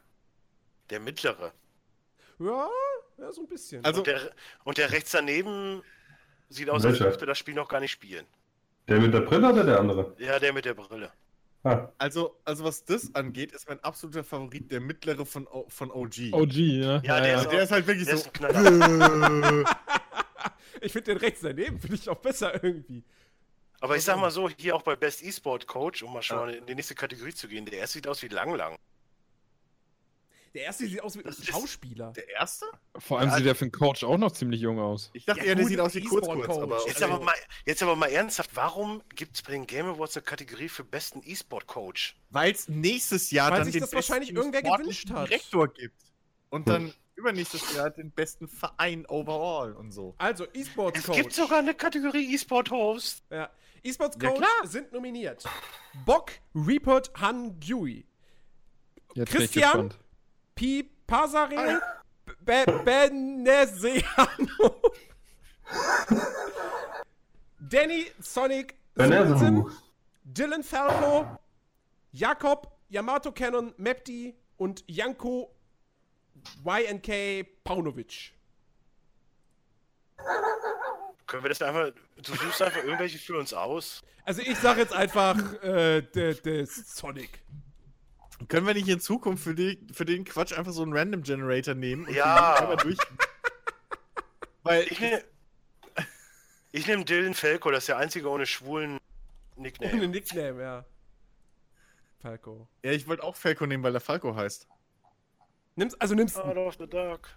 Der 0.90 1.00
mittlere. 1.00 1.52
Ja, 2.38 2.68
ja, 3.18 3.32
so 3.32 3.42
ein 3.42 3.46
bisschen. 3.48 3.84
Also- 3.84 4.00
Und 4.00 4.06
der, 4.08 4.20
und 4.64 4.78
der 4.78 4.90
rechts 4.90 5.12
daneben 5.12 5.82
sieht 6.48 6.68
aus, 6.68 6.84
als 6.84 6.98
dürfte 6.98 7.26
das 7.26 7.38
Spiel 7.38 7.54
noch 7.54 7.68
gar 7.68 7.80
nicht 7.80 7.92
spielen. 7.92 8.26
Der 8.88 8.98
mit 9.00 9.14
der 9.14 9.20
Brille 9.20 9.52
oder 9.52 9.62
der 9.64 9.78
andere? 9.78 10.14
Ja, 10.18 10.38
der 10.40 10.52
mit 10.52 10.64
der 10.64 10.74
Brille. 10.74 11.12
Ah, 11.64 11.88
Also, 11.98 12.36
also 12.44 12.64
was 12.64 12.84
das 12.84 13.14
angeht, 13.14 13.52
ist 13.52 13.68
mein 13.68 13.78
absoluter 13.84 14.24
Favorit 14.24 14.72
der 14.72 14.80
mittlere 14.80 15.24
von, 15.24 15.46
O- 15.46 15.66
von 15.68 15.92
OG. 15.92 16.32
OG, 16.32 16.56
ne? 16.56 17.00
Ja, 17.04 17.20
der 17.20 17.38
Also 17.38 17.50
der 17.50 17.62
ist 17.62 17.70
halt 17.70 17.86
wirklich 17.86 18.06
Der 18.08 18.16
so. 18.16 18.22
ist 18.24 18.26
ein 18.26 18.32
Knaller. 18.32 19.64
ich 20.80 20.90
finde 20.92 21.12
den 21.12 21.18
rechts 21.18 21.40
daneben, 21.42 21.78
finde 21.78 21.94
ich 21.94 22.08
auch 22.08 22.18
besser 22.18 22.62
irgendwie. 22.64 23.04
Aber 23.82 23.96
ich 23.96 24.04
sag 24.04 24.16
mal 24.18 24.30
so, 24.30 24.48
hier 24.48 24.76
auch 24.76 24.82
bei 24.82 24.94
Best 24.94 25.22
E-Sport 25.24 25.66
Coach, 25.66 26.02
um 26.04 26.12
mal 26.12 26.22
schon 26.22 26.36
mal 26.38 26.54
in 26.54 26.64
die 26.66 26.74
nächste 26.76 26.94
Kategorie 26.94 27.34
zu 27.34 27.48
gehen, 27.48 27.64
der 27.66 27.74
erste 27.80 27.94
sieht 27.94 28.06
aus 28.06 28.22
wie 28.22 28.28
Lang 28.28 28.54
Lang. 28.54 28.78
Der 30.54 30.64
erste 30.64 30.86
sieht 30.86 31.02
aus 31.02 31.16
wie 31.18 31.24
ein 31.24 31.32
Schauspieler. 31.32 32.12
der 32.12 32.28
erste? 32.28 32.66
Vor 32.98 33.18
allem 33.18 33.30
Ja, 33.30 33.36
sieht 33.36 33.46
der 33.46 33.54
für 33.54 33.64
einen 33.64 33.72
Coach 33.72 34.04
auch 34.04 34.18
noch 34.18 34.32
ziemlich 34.32 34.60
jung 34.60 34.78
aus. 34.78 35.10
Ich 35.14 35.24
dachte 35.24 35.40
Ja, 35.40 35.46
eher, 35.46 35.54
der 35.54 35.64
gut, 35.64 35.70
sieht 35.70 35.80
aus 35.80 35.94
wie 35.94 36.04
kurz 36.04 36.26
kurz, 36.26 36.46
Coach. 36.46 36.58
aber. 36.62 36.86
Jetzt, 36.86 37.02
Also- 37.02 37.14
aber 37.14 37.24
mal, 37.24 37.34
jetzt 37.64 37.82
aber 37.82 37.96
mal 37.96 38.06
ernsthaft, 38.10 38.50
warum 38.54 39.02
gibt 39.14 39.34
es 39.36 39.42
bei 39.42 39.52
den 39.52 39.66
Game 39.66 39.86
Awards 39.86 40.16
eine 40.16 40.24
Kategorie 40.24 40.68
für 40.68 40.84
besten 40.84 41.22
E-Sport 41.24 41.66
Coach? 41.66 42.16
Weil 42.30 42.52
es 42.52 42.68
nächstes 42.68 43.30
Jahr 43.30 43.50
Weil 43.50 43.56
dann 43.58 43.64
sich 43.64 43.72
den 43.72 43.80
das 43.80 43.92
wahrscheinlich 43.94 44.34
besten 44.34 44.52
irgendwer 44.52 44.78
gewünscht 44.78 45.10
hat. 45.10 45.28
Direktor 45.30 45.68
gibt. 45.68 45.96
Und 46.50 46.68
dann 46.68 46.92
übernächstes 47.14 47.74
Jahr 47.74 47.88
den 47.90 48.10
besten 48.12 48.46
Verein 48.46 49.06
overall 49.06 49.72
und 49.72 49.90
so. 49.92 50.14
Also, 50.18 50.46
E-Sports 50.52 50.98
Es 51.00 51.10
gibt 51.16 51.32
sogar 51.32 51.60
eine 51.60 51.72
Kategorie 51.74 52.34
E-Sport 52.34 52.70
Host. 52.70 53.22
Ja. 53.30 53.50
E-Sports 53.84 54.16
Ja, 54.20 54.28
Coach 54.28 54.38
klar. 54.38 54.66
sind 54.66 54.92
nominiert. 54.92 55.44
Bock, 56.04 56.32
Report, 56.54 57.10
Han 57.20 57.58
Dewey, 57.60 58.06
Jetzt 59.14 59.30
Christian? 59.32 59.92
Pi 60.54 60.88
Pasare, 61.06 61.80
Be 62.40 62.64
Beneziano, 62.84 64.02
Danny 67.58 68.06
Sonic, 68.20 68.74
Benezu. 68.94 69.70
Dylan 70.24 70.62
Falco, 70.62 71.38
Jakob, 72.12 72.70
Yamato 72.88 73.32
Cannon, 73.32 73.74
Mepti 73.76 74.34
und 74.56 74.84
Janko 74.86 75.54
YNK 76.64 77.46
Paunovic. 77.64 78.32
Können 81.32 81.44
wir 81.44 81.48
das 81.48 81.62
einfach. 81.62 81.92
Du 82.22 82.34
suchst 82.34 82.60
einfach 82.60 82.84
irgendwelche 82.84 83.18
für 83.18 83.38
uns 83.38 83.54
aus. 83.54 84.02
Also 84.26 84.42
ich 84.42 84.54
sag 84.58 84.76
jetzt 84.76 84.92
einfach 84.92 85.34
äh, 85.62 86.02
der, 86.02 86.34
der 86.34 86.66
Sonic. 86.66 87.40
Können 88.48 88.66
wir 88.66 88.74
nicht 88.74 88.86
in 88.88 89.00
Zukunft 89.00 89.42
für, 89.42 89.54
die, 89.54 89.78
für 89.94 90.04
den 90.04 90.26
Quatsch 90.26 90.52
einfach 90.52 90.72
so 90.72 90.82
einen 90.82 90.92
Random 90.94 91.22
Generator 91.22 91.72
nehmen? 91.72 92.04
und 92.06 92.12
Ja. 92.14 92.52
den 92.56 92.60
einmal 92.60 92.76
durch. 92.76 92.98
Weil 94.62 94.82
Ich 94.90 95.00
nehme 95.00 95.24
ich 96.72 96.86
nehm 96.86 97.06
Dylan 97.06 97.32
Felko, 97.32 97.70
das 97.70 97.84
ist 97.84 97.88
der 97.88 97.96
einzige 97.96 98.28
ohne 98.28 98.44
schwulen 98.44 98.98
Ohne 99.56 99.62
Nickname. 99.62 100.08
Nickname, 100.08 100.62
ja. 100.62 100.84
Falco. 102.20 102.68
Ja, 102.84 102.90
ich 102.92 103.06
wollte 103.08 103.24
auch 103.24 103.36
Falco 103.36 103.64
nehmen, 103.64 103.82
weil 103.82 103.92
der 103.92 104.02
Falco 104.02 104.36
heißt. 104.36 104.68
Nimm's, 105.76 105.94
also 105.94 106.14
nimmst 106.14 106.36
Out 106.38 106.58
of 106.58 106.76
the 106.78 106.86
dark. 106.86 107.30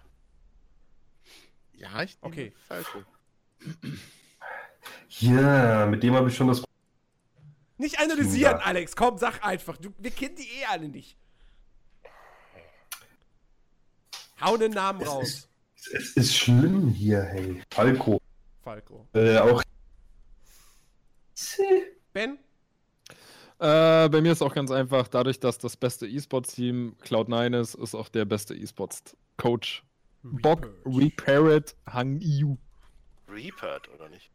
Ja, 1.72 2.02
ich 2.02 2.18
nehme 2.20 2.32
Okay. 2.32 2.52
Falco. 2.68 3.02
Ja, 5.08 5.86
mit 5.86 6.02
dem 6.02 6.14
habe 6.14 6.28
ich 6.28 6.36
schon 6.36 6.48
das. 6.48 6.62
nicht 7.78 7.98
analysieren, 7.98 8.58
Ja. 8.58 8.64
Alex. 8.64 8.94
Komm, 8.96 9.18
sag 9.18 9.44
einfach. 9.44 9.76
Du, 9.76 9.90
wir 9.98 10.10
kennen 10.10 10.36
die 10.36 10.42
eh 10.60 10.64
alle 10.68 10.88
nicht. 10.88 11.16
Hau 14.40 14.56
den 14.56 14.72
Namen 14.72 15.00
Es 15.00 15.08
raus. 15.08 15.48
ist, 15.76 15.94
es 15.94 16.16
ist 16.16 16.36
schlimm 16.36 16.88
hier, 16.88 17.22
hey. 17.22 17.62
Falco. 17.72 18.20
Falco. 18.62 19.06
Äh, 19.14 19.38
auch. 19.38 19.62
Ben? 22.12 22.38
Äh, 23.58 24.08
bei 24.10 24.20
mir 24.20 24.32
ist 24.32 24.42
auch 24.42 24.54
ganz 24.54 24.70
einfach, 24.70 25.08
dadurch, 25.08 25.40
dass 25.40 25.56
das 25.58 25.76
beste 25.76 26.06
E-Sports-Team 26.06 26.96
Cloud9 27.02 27.58
ist, 27.60 27.74
ist 27.74 27.94
auch 27.94 28.08
der 28.10 28.24
beste 28.26 28.54
E-Sports-Coach. 28.54 29.82
Bob. 30.22 30.68
Repaired 30.84 31.74
Hang 31.86 32.18
Yu. 32.20 32.56
Reapert, 33.36 33.88
oder 33.90 34.08
nicht? 34.08 34.30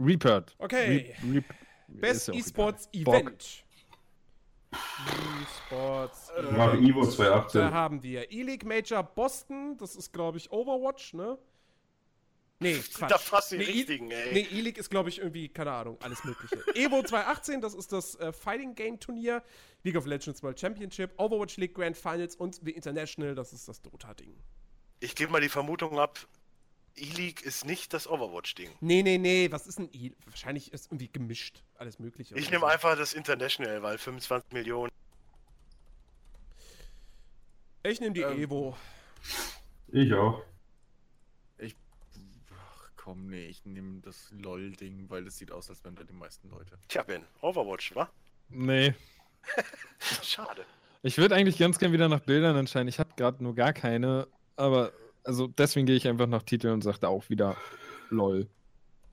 Repaired. 0.00 0.54
Okay. 0.58 1.14
Re 1.22 1.34
Rep 1.34 1.44
Best 1.88 2.28
ja 2.28 2.34
E-Sports. 2.34 2.88
Event. 2.92 3.64
E-Sports 4.72 6.32
Ich 6.42 6.50
mache 6.52 6.78
Evo 6.78 7.04
Da 7.04 7.10
2018. 7.10 7.70
haben 7.72 8.02
wir 8.02 8.30
E-League 8.32 8.64
Major 8.64 9.02
Boston. 9.02 9.76
Das 9.76 9.96
ist, 9.96 10.12
glaube 10.12 10.38
ich, 10.38 10.50
Overwatch, 10.50 11.12
ne? 11.14 11.38
Nee, 12.60 12.74
Quatsch. 12.94 13.10
Da 13.10 13.18
fast 13.18 13.52
die 13.52 13.58
Nee, 13.58 13.64
E- 13.64 13.70
richtigen, 13.72 14.10
ey. 14.10 14.32
Nee, 14.32 14.48
E-League 14.58 14.78
ist, 14.78 14.88
glaube 14.88 15.08
ich, 15.10 15.18
irgendwie, 15.18 15.48
keine 15.48 15.72
Ahnung, 15.72 15.98
alles 16.00 16.24
Mögliche. 16.24 16.56
Evo 16.74 17.02
2018, 17.02 17.60
das 17.60 17.74
ist 17.74 17.92
das 17.92 18.14
äh, 18.16 18.32
Fighting 18.32 18.74
Game 18.74 18.98
Turnier. 18.98 19.42
League 19.82 19.96
of 19.96 20.06
Legends 20.06 20.42
World 20.42 20.58
Championship, 20.58 21.12
Overwatch 21.18 21.56
League 21.58 21.74
Grand 21.74 21.96
Finals 21.96 22.36
und 22.36 22.60
The 22.64 22.70
International, 22.70 23.34
das 23.34 23.52
ist 23.52 23.68
das 23.68 23.82
Dota-Ding. 23.82 24.34
Ich 25.00 25.14
gebe 25.16 25.32
mal 25.32 25.40
die 25.40 25.48
Vermutung 25.48 25.98
ab, 25.98 26.20
E-League 26.96 27.42
ist 27.42 27.64
nicht 27.64 27.92
das 27.92 28.06
Overwatch-Ding. 28.08 28.70
Nee, 28.80 29.02
nee, 29.02 29.18
nee, 29.18 29.50
was 29.50 29.66
ist 29.66 29.78
ein 29.78 29.88
E? 29.92 30.12
Wahrscheinlich 30.26 30.72
ist 30.72 30.86
irgendwie 30.86 31.08
gemischt, 31.08 31.62
alles 31.76 31.98
Mögliche. 31.98 32.36
Ich 32.36 32.50
nehme 32.50 32.60
so. 32.60 32.66
einfach 32.66 32.96
das 32.96 33.12
International, 33.12 33.82
weil 33.82 33.98
25 33.98 34.52
Millionen. 34.52 34.90
Ich 37.84 38.00
nehme 38.00 38.14
die 38.14 38.20
Ähm, 38.22 38.38
Evo. 38.38 38.76
Ich 39.88 40.12
auch. 40.14 40.42
Ach 42.54 42.90
komm, 42.96 43.26
nee, 43.26 43.46
ich 43.46 43.64
nehme 43.64 44.00
das 44.00 44.30
LOL-Ding, 44.30 45.10
weil 45.10 45.24
das 45.24 45.36
sieht 45.38 45.50
aus, 45.50 45.68
als 45.68 45.82
wären 45.84 45.96
da 45.96 46.04
die 46.04 46.12
meisten 46.12 46.48
Leute. 46.50 46.78
Tja, 46.88 47.02
Ben, 47.02 47.24
Overwatch, 47.40 47.94
wa? 47.94 48.08
Nee. 48.48 48.94
Schade. 50.22 50.64
Ich 51.02 51.18
würde 51.18 51.34
eigentlich 51.34 51.58
ganz 51.58 51.78
gern 51.80 51.92
wieder 51.92 52.08
nach 52.08 52.20
Bildern 52.20 52.56
entscheiden. 52.56 52.86
Ich 52.86 53.00
habe 53.00 53.10
gerade 53.16 53.42
nur 53.42 53.56
gar 53.56 53.72
keine, 53.72 54.28
aber 54.54 54.92
also 55.24 55.46
deswegen 55.46 55.86
gehe 55.86 55.96
ich 55.96 56.08
einfach 56.08 56.26
nach 56.26 56.42
Titeln 56.42 56.74
und 56.74 56.82
sage 56.82 56.98
da 57.00 57.08
auch 57.08 57.28
wieder 57.28 57.56
LOL. 58.10 58.48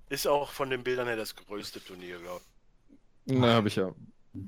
Ist 0.10 0.28
auch 0.28 0.52
von 0.52 0.70
den 0.70 0.84
Bildern 0.84 1.08
her 1.08 1.16
das 1.16 1.36
größte 1.36 1.84
Turnier, 1.84 2.20
glaube 2.20 2.42
Na, 3.26 3.54
habe 3.54 3.68
ich 3.68 3.76
ja 3.76 3.94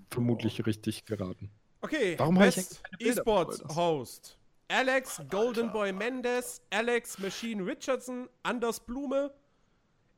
vermutlich 0.09 0.65
richtig 0.65 1.05
geraten. 1.05 1.51
Okay, 1.81 2.15
Warum 2.17 2.35
ich 2.37 2.55
Best 2.55 2.81
E-Sports? 2.99 3.63
Host. 3.75 4.37
Alex 4.67 5.21
Golden 5.29 5.71
Boy 5.71 5.91
Mendes, 5.91 6.61
Alex 6.69 7.19
Machine 7.19 7.65
Richardson, 7.65 8.29
Anders 8.43 8.79
Blume, 8.79 9.31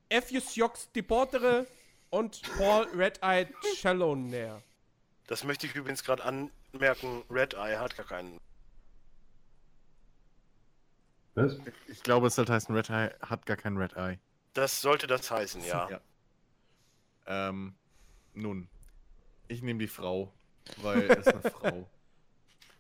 Effius 0.10 0.56
Jox 0.56 0.92
Deportere 0.92 1.66
und 2.12 2.42
Paul 2.58 2.86
Red-Eyed 2.96 3.50
Challoner. 3.76 4.58
ich. 4.58 4.64
Das 5.28 5.44
möchte 5.44 5.66
ich 5.66 5.76
übrigens 5.76 6.04
gerade 6.04 6.24
anmerken. 6.24 7.24
Red 7.30 7.56
Eye 7.56 7.78
hat 7.80 7.98
gar 7.98 8.06
keinen. 8.06 8.38
Was? 11.36 11.58
Ich 11.88 12.04
glaube, 12.04 12.28
es 12.28 12.36
sollte 12.36 12.54
heißen, 12.54 12.76
Red 12.76 12.90
Eye 12.90 13.10
hat 13.22 13.46
gar 13.46 13.58
kein 13.58 13.78
Red 13.78 13.94
Eye. 13.96 14.20
Das 14.54 14.82
sollte 14.82 15.08
das 15.08 15.30
heißen, 15.32 15.64
ja. 15.64 15.90
Ja. 15.90 16.02
Ähm, 17.26 17.74
nun, 18.34 18.68
ich 19.48 19.62
nehme 19.62 19.80
die 19.80 19.88
Frau, 19.88 20.32
weil 20.82 21.10
es 21.10 21.28
eine 21.28 21.42
Frau. 21.52 21.90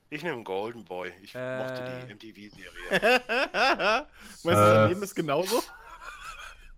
Ich 0.09 0.21
nehme 0.21 0.43
Golden 0.43 0.85
Boy. 0.85 1.11
Ich 1.23 1.33
Äh. 1.33 1.57
mochte 1.57 2.05
die 2.07 2.13
MTV-Serie. 2.13 2.69
Meinst 4.43 4.45
du, 4.45 4.49
Äh. 4.51 4.55
daneben 4.55 5.01
ist 5.03 5.15
genauso? 5.15 5.63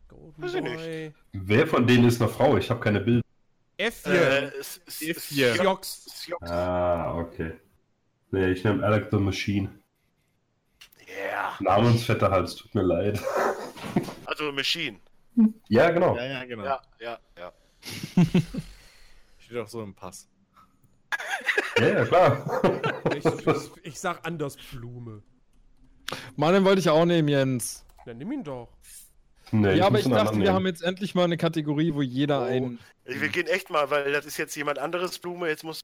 Golden 0.08 0.42
Weiß 0.42 0.54
Boy. 0.54 1.14
Wer 1.34 1.68
von 1.68 1.86
denen 1.86 2.08
ist 2.08 2.22
eine 2.22 2.32
Frau? 2.32 2.56
Ich 2.58 2.70
habe 2.70 2.80
keine 2.80 3.02
Bilder. 3.02 3.22
F4. 3.78 4.10
Äh, 4.14 4.46
es- 4.58 4.80
es- 4.88 5.02
F4. 5.02 5.46
es- 5.52 5.58
Jox. 5.58 6.06
es- 6.08 6.28
Jox. 6.28 6.50
Ah, 6.50 7.14
okay. 7.18 7.60
Nee, 8.32 8.52
ich 8.52 8.64
nehme 8.64 8.86
Alex 8.86 9.08
the 9.12 9.18
Machine. 9.18 9.70
Ja. 11.18 11.56
Namensvetter 11.60 12.30
halt, 12.32 12.48
es 12.48 12.56
tut 12.56 12.74
mir 12.76 12.84
leid. 12.84 13.22
Also 14.28 14.52
Machine. 14.52 15.00
Ja, 15.70 15.92
genau. 15.92 16.16
Ja, 16.18 16.26
ja, 16.26 16.46
genau. 16.46 16.64
Ja, 16.66 16.82
ja, 17.00 17.20
ja. 17.38 17.54
Steht 19.38 19.58
auch 19.58 19.68
so 19.68 19.84
im 19.84 19.94
Pass. 19.94 20.28
Ja, 21.78 21.88
ja, 21.88 22.06
klar. 22.06 22.62
Ich, 23.16 23.24
ich, 23.24 23.72
ich 23.84 24.00
sag 24.00 24.26
Anders 24.28 24.58
Blume. 24.58 25.22
Mann, 26.36 26.54
den 26.54 26.66
wollte 26.66 26.80
ich 26.80 26.90
auch 26.90 27.06
nehmen, 27.06 27.28
Jens. 27.30 27.86
Na, 28.06 28.14
nimm 28.14 28.32
ihn 28.32 28.44
doch. 28.44 28.70
Nee, 29.52 29.76
ja, 29.76 29.86
aber 29.86 30.00
ich 30.00 30.10
dachte, 30.10 30.32
wir 30.34 30.40
nehmen. 30.40 30.54
haben 30.54 30.66
jetzt 30.66 30.82
endlich 30.84 31.16
mal 31.16 31.24
eine 31.24 31.38
Kategorie, 31.38 31.94
wo 31.94 32.02
jeder 32.02 32.42
Oh. 32.42 32.46
einen. 32.46 32.80
Wir 33.06 33.30
gehen 33.30 33.48
echt 33.48 33.70
mal, 33.70 33.90
weil 33.92 34.12
das 34.12 34.26
ist 34.26 34.38
jetzt 34.38 34.56
jemand 34.56 34.80
anderes 34.80 35.20
Blume. 35.20 35.48
Jetzt 35.48 35.64
muss 35.64 35.82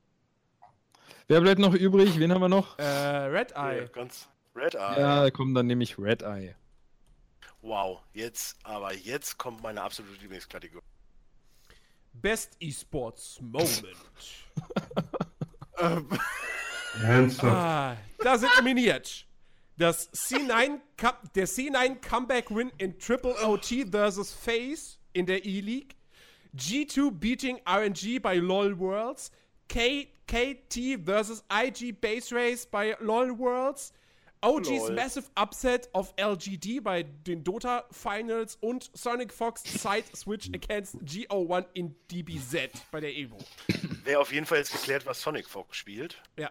Wer 1.27 1.40
bleibt 1.40 1.60
noch 1.60 1.74
übrig? 1.76 2.19
Wen 2.19 2.34
haben 2.34 2.42
wir 2.42 2.50
noch? 2.50 2.77
Äh, 2.80 2.84
Red 2.84 3.51
ja, 3.51 3.69
Eye. 3.69 3.88
ganz 3.93 4.27
Red 4.55 4.75
Eye. 4.75 4.99
Ja, 4.99 5.31
komm, 5.31 5.53
dann 5.53 5.67
nehme 5.67 5.83
ich 5.83 5.97
Red 5.97 6.23
Eye. 6.23 6.55
Wow, 7.61 8.01
jetzt, 8.13 8.57
aber 8.63 8.93
jetzt 8.93 9.38
kommt 9.38 9.61
meine 9.61 9.81
absolute 9.81 10.19
Lieblingskategorie. 10.21 10.83
Best 12.13 12.57
E-Sports 12.59 13.39
Moment. 13.41 13.83
Ähm, 15.81 16.07
Ernsthaft? 17.01 17.55
Ah, 17.55 17.97
da 18.19 18.38
sind 18.38 18.51
nominiert. 18.57 19.25
Das 19.77 20.11
C9 20.13 20.80
Cup, 20.95 21.33
der 21.33 21.47
C9 21.47 22.07
Comeback 22.07 22.51
Win 22.51 22.71
in 22.77 22.99
Triple 22.99 23.33
OT 23.43 23.88
versus 23.89 24.31
FaZe 24.31 24.99
in 25.13 25.25
der 25.25 25.43
E-League. 25.43 25.95
G2 26.55 27.11
beating 27.11 27.59
RNG 27.65 28.19
bei 28.21 28.35
LoL 28.35 28.77
Worlds. 28.77 29.31
K 29.67 30.07
KT 30.27 31.03
versus 31.03 31.43
IG 31.51 31.93
Base 31.93 32.33
Race 32.33 32.65
bei 32.65 32.95
LoL 32.99 33.38
Worlds. 33.39 33.91
OG's 34.42 34.70
Lol. 34.70 34.94
Massive 34.94 35.28
Upset 35.40 35.90
of 35.94 36.14
LGD 36.18 36.84
bei 36.84 37.03
den 37.03 37.44
Dota 37.44 37.86
Finals 37.92 38.58
und 38.61 38.90
Sonic 38.94 39.32
Fox 39.34 39.64
Side 39.64 40.06
Switch 40.16 40.50
against 40.53 40.95
GO1 40.98 41.66
in 41.74 41.95
DBZ 42.11 42.72
bei 42.92 43.00
der 43.00 43.16
Evo. 43.16 43.38
Wäre 44.03 44.20
auf 44.20 44.34
jeden 44.34 44.45
Fall 44.45 44.60
jetzt 44.60 44.72
geklärt, 44.72 45.06
was 45.06 45.22
Sonic 45.22 45.48
Fox 45.48 45.78
spielt. 45.78 46.22
Ja. 46.38 46.50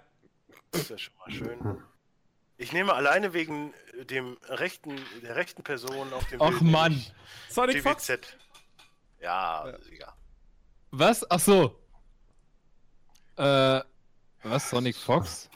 Das 0.70 0.82
ist 0.82 0.90
ja 0.90 0.98
schon 0.98 1.14
mal 1.18 1.30
schön. 1.32 1.82
Ich 2.58 2.72
nehme 2.72 2.94
alleine 2.94 3.32
wegen 3.32 3.72
dem 4.10 4.36
rechten, 4.48 5.00
der 5.22 5.34
rechten 5.34 5.62
Person 5.62 6.12
auf 6.12 6.26
dem 6.28 6.40
Ach, 6.42 6.50
Bild, 6.50 6.62
Mann. 6.62 7.04
Sonic 7.48 7.82
Fox? 7.82 8.06
DBZ. 8.06 8.36
Ja, 9.20 9.74
ja. 9.98 10.14
Was? 10.90 11.28
Ach 11.30 11.40
so. 11.40 11.80
Äh, 13.36 13.80
was? 14.42 14.70
Sonic 14.70 14.96
Fox? 14.96 15.48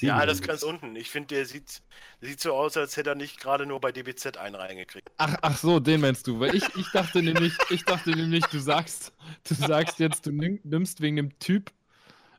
Ja, 0.00 0.24
nicht. 0.24 0.46
ganz 0.46 0.62
unten. 0.62 0.96
Ich 0.96 1.10
finde, 1.10 1.34
der 1.34 1.46
sieht, 1.46 1.82
sieht 2.20 2.40
so 2.40 2.54
aus, 2.54 2.76
als 2.76 2.96
hätte 2.96 3.10
er 3.10 3.14
nicht 3.16 3.40
gerade 3.40 3.66
nur 3.66 3.80
bei 3.80 3.92
DBZ 3.92 4.36
einen 4.36 4.54
reingekriegt. 4.54 5.08
Ach, 5.18 5.36
ach 5.42 5.56
so, 5.56 5.80
den 5.80 6.00
meinst 6.00 6.26
du. 6.26 6.40
Weil 6.40 6.54
ich, 6.54 6.64
ich 6.76 6.90
dachte 6.92 7.22
nämlich, 7.22 7.52
ich 7.70 7.84
dachte 7.84 8.10
nämlich, 8.10 8.44
du 8.46 8.58
sagst, 8.58 9.12
du 9.48 9.54
sagst 9.54 9.98
jetzt, 9.98 10.26
du 10.26 10.32
nimm, 10.32 10.60
nimmst 10.64 11.00
wegen 11.00 11.16
dem 11.16 11.38
Typ 11.38 11.70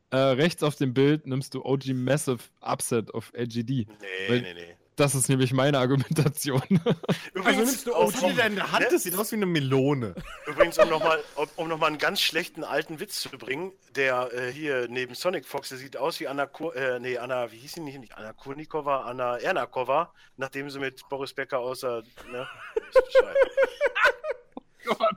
äh, 0.10 0.18
rechts 0.18 0.64
auf 0.64 0.76
dem 0.76 0.94
Bild, 0.94 1.28
nimmst 1.28 1.54
du 1.54 1.66
OG 1.66 1.88
Massive 1.94 2.40
Upset 2.62 3.14
auf 3.14 3.32
LGD. 3.34 3.70
Nee, 3.70 3.86
Weil- 4.30 4.42
nee, 4.42 4.54
nee. 4.54 4.77
Das 4.98 5.14
ist 5.14 5.30
nämlich 5.30 5.54
meine 5.54 5.78
Argumentation. 5.78 6.62
Übrigens, 7.34 7.58
nimmst 7.70 7.86
du 7.88 7.94
auf- 7.94 8.14
Was 8.16 8.22
hat 8.24 8.32
die 8.32 8.36
da 8.36 8.44
in 8.48 8.56
der 8.56 8.72
Hand? 8.72 8.84
ne? 8.84 8.90
Das 8.92 9.04
sieht 9.04 9.16
aus 9.16 9.32
wie 9.32 9.36
eine 9.36 9.46
Melone. 9.46 10.16
Übrigens, 10.48 10.80
um 10.80 10.90
nochmal 10.90 11.24
um, 11.56 11.68
noch 11.68 11.78
mal 11.78 11.86
einen 11.86 12.00
ganz 12.00 12.20
schlechten 12.20 12.64
alten 12.64 13.00
Witz 13.00 13.22
zu 13.22 13.30
bringen, 13.30 13.72
der 13.96 14.34
äh, 14.34 14.52
hier 14.52 14.88
neben 14.90 15.14
Sonic 15.14 15.46
Fox, 15.46 15.70
der 15.70 15.78
sieht 15.78 15.98
aus 15.98 16.20
wie 16.20 16.28
Anna, 16.28 16.48
Kur 16.48 16.76
äh, 16.76 17.00
nee, 17.00 17.16
Anna, 17.20 17.52
wie 17.52 17.58
hieß 17.58 17.74
sie 17.74 17.80
nicht, 17.82 18.00
nicht 18.00 18.18
Anna 18.18 18.34
Kurnikova, 18.34 19.02
Anna 19.04 19.38
Ernakova, 19.38 20.12
nachdem 20.36 20.68
sie 20.72 20.80
mit 20.80 21.08
Boris 21.10 21.32
Becker 21.34 21.60
außer, 21.60 22.02
ne? 22.32 22.48
Gott. 24.86 25.16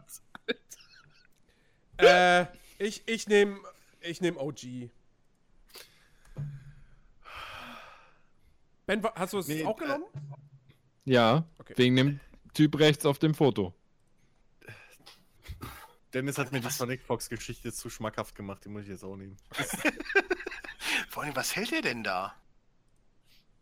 äh, 1.99 2.44
ich 2.78 3.02
ich 3.07 3.28
nehme 3.28 3.59
ich 4.02 4.20
nehm 4.20 4.36
OG. 4.36 4.91
Ben, 8.90 9.04
hast 9.14 9.32
du 9.34 9.38
es 9.38 9.46
Nee, 9.46 9.64
auch 9.64 9.78
äh, 9.80 9.84
genommen? 9.84 10.04
ja, 11.04 11.44
Okay. 11.58 11.74
wegen 11.76 11.94
dem 11.94 12.20
Typ 12.54 12.76
rechts 12.80 13.06
auf 13.06 13.20
dem 13.20 13.34
Foto. 13.34 13.72
Dennis 16.12 16.38
hat 16.38 16.50
mir 16.50 16.58
die 16.60 16.68
Sonic 16.70 17.02
Fox 17.02 17.28
Geschichte 17.28 17.72
zu 17.72 17.88
schmackhaft 17.88 18.34
gemacht, 18.34 18.64
die 18.64 18.68
muss 18.68 18.82
ich 18.82 18.88
jetzt 18.88 19.04
auch 19.04 19.14
nehmen. 19.14 19.36
Vor 21.08 21.22
allem, 21.22 21.36
was 21.36 21.54
hält 21.54 21.72
er 21.72 21.82
denn 21.82 22.02
da? 22.02 22.34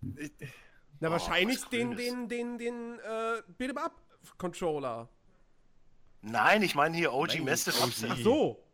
Na, 0.01 1.09
Oh, 1.09 1.11
wahrscheinlich 1.11 1.63
den, 1.67 1.95
den, 1.95 2.29
den, 2.29 2.57
den, 2.57 2.99
äh, 3.01 3.43
Beat'em 3.59 3.77
Up 3.77 4.01
Controller. 4.39 5.11
Nein, 6.23 6.63
ich 6.63 6.75
meine 6.75 6.97
hier 6.97 7.13
OG 7.13 7.41
Massive. 7.41 7.77
Upset. 7.85 8.11
Ach 8.13 8.17
so. 8.19 8.65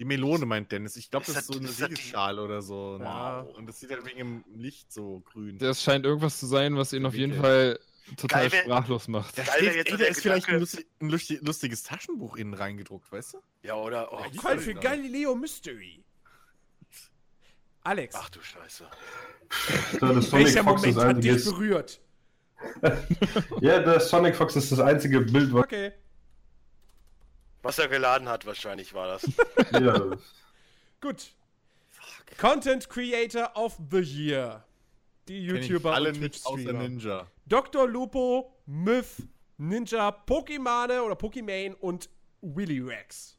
Die 0.00 0.04
Melone 0.04 0.44
meint 0.46 0.72
Dennis. 0.72 0.96
Ich 0.96 1.10
glaube, 1.10 1.26
das 1.26 1.36
ist 1.36 1.48
das- 1.48 1.54
so 1.54 1.58
eine 1.60 1.68
das 1.68 1.76
Siegesschale 1.76 2.42
oder 2.42 2.62
so. 2.62 2.98
Ja. 3.00 3.40
Und 3.40 3.66
das 3.66 3.78
sieht 3.78 3.90
halt 3.90 4.04
wegen 4.04 4.18
dem 4.18 4.44
Licht 4.54 4.92
so 4.92 5.20
grün. 5.20 5.58
Das 5.58 5.82
scheint 5.82 6.04
irgendwas 6.04 6.40
zu 6.40 6.46
sein, 6.46 6.76
was 6.76 6.92
ihn 6.92 7.06
auf 7.06 7.14
jeden. 7.14 7.34
Fall 7.40 7.78
total 8.16 8.50
Geil, 8.50 8.62
sprachlos 8.64 9.06
macht. 9.08 9.36
Geil 9.36 9.46
Steht, 9.46 9.74
jetzt 9.76 9.86
ey, 9.86 9.92
da 9.92 9.96
der 9.98 10.08
ist 10.08 10.20
vielleicht 10.20 10.48
ein, 10.48 10.58
lustig, 10.60 10.86
ein 11.00 11.10
lusti- 11.10 11.38
lustiges 11.42 11.82
Taschenbuch 11.84 12.36
innen 12.36 12.54
reingedruckt, 12.54 13.10
weißt 13.12 13.34
du? 13.34 13.38
Ja, 13.62 13.76
oder? 13.76 14.12
Oh, 14.12 14.18
Ja, 14.32 14.40
Voll 14.42 14.58
für. 14.58 14.74
Galileo 14.74 15.34
Mystery. 15.36 16.04
Alex, 17.82 18.14
ach 18.18 18.30
du 18.30 18.40
Scheiße. 18.42 18.84
Ja, 20.00 20.12
das 20.12 20.30
Sonic 20.30 20.46
welcher 20.46 20.64
Fox 20.64 20.82
Moment 20.82 20.96
ist 20.96 21.04
hat 21.04 21.22
dich 21.24 21.44
berührt? 21.44 22.00
ja, 23.60 23.78
der 23.80 24.00
Sonic 24.00 24.34
Fox 24.36 24.56
ist 24.56 24.72
das 24.72 24.80
einzige 24.80 25.20
Bild, 25.20 25.52
was. 25.52 25.64
Okay. 25.64 25.92
Was 27.64 27.78
er 27.78 27.88
geladen 27.88 28.28
hat, 28.28 28.44
wahrscheinlich 28.44 28.92
war 28.92 29.06
das. 29.08 29.26
Ja, 29.72 30.16
Gut. 31.00 31.34
Content 32.38 32.88
Creator 32.88 33.56
of 33.56 33.78
the 33.90 34.00
Year. 34.00 34.64
Die 35.28 35.46
Kenn 35.46 35.56
ich 35.56 35.68
YouTuber 35.68 35.94
alle 35.94 36.10
und 36.10 36.20
nicht 36.20 36.44
außer. 36.44 36.72
Ninja. 36.74 37.26
Dr. 37.46 37.88
Lupo, 37.88 38.54
Myth, 38.66 39.26
Ninja, 39.56 40.10
Pokimane 40.10 41.02
oder 41.02 41.16
Pokimane 41.16 41.74
und 41.76 42.10
Willy 42.42 42.80
Rex. 42.80 43.38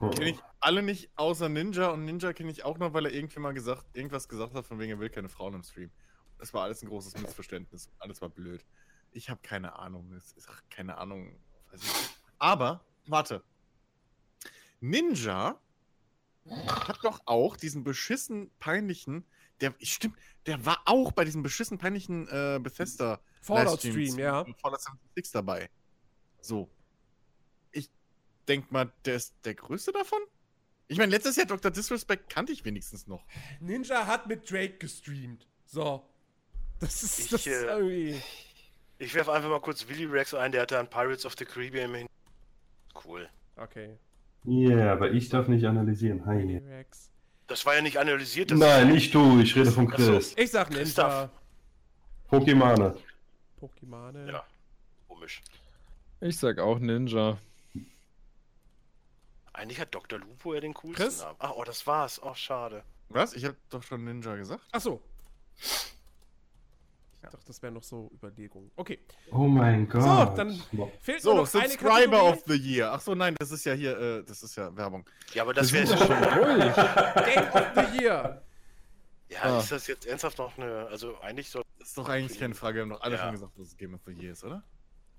Kenne 0.00 0.30
ich 0.30 0.38
alle 0.60 0.82
nicht 0.82 1.10
außer 1.16 1.50
Ninja 1.50 1.90
und 1.90 2.06
Ninja 2.06 2.32
kenne 2.32 2.50
ich 2.50 2.64
auch 2.64 2.78
noch, 2.78 2.94
weil 2.94 3.06
er 3.06 3.12
irgendwie 3.12 3.40
mal 3.40 3.52
gesagt, 3.52 3.84
irgendwas 3.94 4.26
gesagt 4.28 4.54
hat, 4.54 4.64
von 4.66 4.78
wegen 4.78 4.92
er 4.92 4.98
will 4.98 5.10
keine 5.10 5.28
Frauen 5.28 5.54
im 5.54 5.62
Stream. 5.62 5.90
Das 6.38 6.54
war 6.54 6.64
alles 6.64 6.82
ein 6.82 6.88
großes 6.88 7.18
Missverständnis. 7.18 7.90
Alles 7.98 8.22
war 8.22 8.30
blöd. 8.30 8.64
Ich 9.10 9.28
habe 9.28 9.40
keine 9.42 9.78
Ahnung. 9.78 10.12
Es 10.12 10.32
ist 10.32 10.48
ach, 10.50 10.62
keine 10.70 10.96
Ahnung. 10.96 11.38
Weiß 11.70 11.82
ich 11.82 11.88
nicht. 11.88 12.21
Aber, 12.42 12.84
warte. 13.06 13.44
Ninja 14.80 15.60
hat 16.44 16.98
doch 17.04 17.22
auch 17.24 17.56
diesen 17.56 17.84
beschissen 17.84 18.50
peinlichen, 18.58 19.24
der, 19.60 19.72
stimmt, 19.80 20.16
der 20.46 20.66
war 20.66 20.82
auch 20.86 21.12
bei 21.12 21.24
diesem 21.24 21.44
beschissen 21.44 21.78
peinlichen 21.78 22.26
äh, 22.26 22.58
Bethesda 22.60 23.20
Fallout-Stream, 23.42 23.94
Livestream 23.94 24.18
ja. 24.18 24.44
Fallout 24.60 24.80
76 24.80 25.32
dabei. 25.32 25.70
So. 26.40 26.68
Ich 27.70 27.88
denk 28.48 28.72
mal, 28.72 28.92
der 29.04 29.14
ist 29.14 29.36
der 29.44 29.54
größte 29.54 29.92
davon? 29.92 30.18
Ich 30.88 30.98
meine, 30.98 31.12
letztes 31.12 31.36
Jahr 31.36 31.46
Dr. 31.46 31.70
Disrespect 31.70 32.28
kannte 32.28 32.50
ich 32.50 32.64
wenigstens 32.64 33.06
noch. 33.06 33.24
Ninja 33.60 34.08
hat 34.08 34.26
mit 34.26 34.50
Drake 34.50 34.78
gestreamt. 34.78 35.46
So. 35.64 36.04
Das 36.80 37.04
ist, 37.04 37.20
Ich, 37.20 37.30
das 37.30 37.46
ist 37.46 37.46
äh, 37.46 37.66
irgendwie. 37.66 38.20
Ich 38.98 39.14
werfe 39.14 39.32
einfach 39.32 39.48
mal 39.48 39.60
kurz 39.60 39.86
Willy 39.86 40.06
Rex 40.06 40.34
ein, 40.34 40.50
der 40.50 40.62
hatte 40.62 40.80
an 40.80 40.90
Pirates 40.90 41.24
of 41.24 41.36
the 41.38 41.44
Caribbean 41.44 41.94
hin. 41.94 42.08
Cool. 43.04 43.28
Okay. 43.56 43.96
Ja, 44.44 44.92
aber 44.92 45.12
ich 45.12 45.28
darf 45.28 45.48
nicht 45.48 45.64
analysieren. 45.64 46.26
Hi. 46.26 46.62
Rex. 46.68 47.10
Das 47.46 47.64
war 47.66 47.74
ja 47.74 47.82
nicht 47.82 47.98
analysiert. 47.98 48.50
Das 48.50 48.58
Nein, 48.58 48.92
nicht 48.92 49.14
du, 49.14 49.40
ich 49.40 49.54
rede 49.54 49.70
von. 49.70 49.88
Chris. 49.88 50.34
Ich 50.36 50.50
sag 50.50 50.70
Ninja. 50.70 51.30
Pokémon. 52.30 52.96
Pokimane. 53.60 54.26
Ja. 54.26 54.44
Komisch. 55.06 55.42
Ich 56.20 56.38
sag 56.38 56.58
auch 56.58 56.78
Ninja. 56.78 57.38
Eigentlich 59.52 59.80
hat 59.80 59.94
Dr. 59.94 60.18
Lupo 60.18 60.54
ja 60.54 60.60
den 60.60 60.72
coolsten 60.74 61.04
Chris? 61.04 61.20
Namen. 61.20 61.36
Ach, 61.38 61.52
oh, 61.56 61.64
das 61.64 61.86
war's. 61.86 62.20
Oh, 62.22 62.34
schade. 62.34 62.82
Was? 63.10 63.34
Ich 63.34 63.44
habe 63.44 63.56
doch 63.70 63.82
schon 63.82 64.04
Ninja 64.04 64.34
gesagt. 64.36 64.62
Ach 64.72 64.80
so. 64.80 65.00
Ich 67.24 67.30
dachte, 67.30 67.46
das 67.46 67.62
wären 67.62 67.74
noch 67.74 67.82
so 67.84 68.10
Überlegungen. 68.12 68.70
Okay. 68.76 68.98
Oh 69.30 69.46
mein 69.46 69.88
Gott. 69.88 70.02
So, 70.02 70.36
dann 70.36 70.60
fehlt 71.00 71.22
nur 71.24 71.34
So, 71.34 71.34
noch 71.34 71.54
eine 71.54 71.68
Subscriber 71.68 72.24
of 72.24 72.42
the 72.46 72.54
Year. 72.56 72.90
Ach 72.92 73.00
so, 73.00 73.14
nein, 73.14 73.34
das 73.38 73.50
ist 73.52 73.64
ja 73.64 73.74
hier, 73.74 73.96
äh, 73.98 74.24
das 74.24 74.42
ist 74.42 74.56
ja 74.56 74.74
Werbung. 74.76 75.08
Ja, 75.32 75.42
aber 75.44 75.54
das 75.54 75.72
Wir 75.72 75.88
wäre 75.88 75.96
schon 75.96 76.06
ruhig. 76.12 76.74
Game 76.74 77.48
of 77.52 77.66
the 77.76 78.02
Year. 78.02 78.42
Ja, 79.28 79.38
Ah. 79.44 79.58
ist 79.60 79.72
das 79.72 79.86
jetzt 79.86 80.04
ernsthaft 80.06 80.36
noch 80.38 80.58
eine. 80.58 80.86
Also 80.88 81.18
eigentlich 81.20 81.48
soll. 81.48 81.62
Das 81.78 81.88
ist 81.88 81.96
doch 81.98 82.08
eigentlich 82.08 82.38
keine 82.38 82.54
Frage. 82.54 82.76
Wir 82.76 82.82
haben 82.82 82.90
doch 82.90 83.00
alle 83.00 83.16
Ja. 83.16 83.22
schon 83.22 83.32
gesagt, 83.32 83.58
dass 83.58 83.66
es 83.68 83.76
Game 83.76 83.94
of 83.94 84.00
the 84.04 84.12
Year 84.12 84.32
ist, 84.32 84.44
oder? 84.44 84.62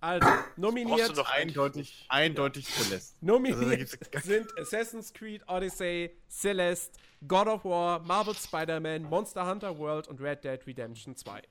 Also, 0.02 0.28
nominiert, 0.58 1.18
doch 1.18 1.32
Eindeutig, 1.32 2.06
eindeutig 2.10 2.68
Celeste. 2.68 3.16
nominiert 3.22 3.98
Also, 4.14 4.28
sind 4.28 4.60
Assassin's 4.60 5.14
Creed 5.14 5.42
Odyssey, 5.48 6.12
Celeste, 6.30 7.00
God 7.26 7.48
of 7.48 7.64
War, 7.64 8.00
Marvel 8.02 8.36
Spider-Man, 8.36 9.04
Monster 9.04 9.48
Hunter 9.50 9.78
World 9.78 10.10
und 10.10 10.20
Red 10.20 10.44
Dead 10.44 10.60
Redemption 10.68 11.16
2. 11.16 11.42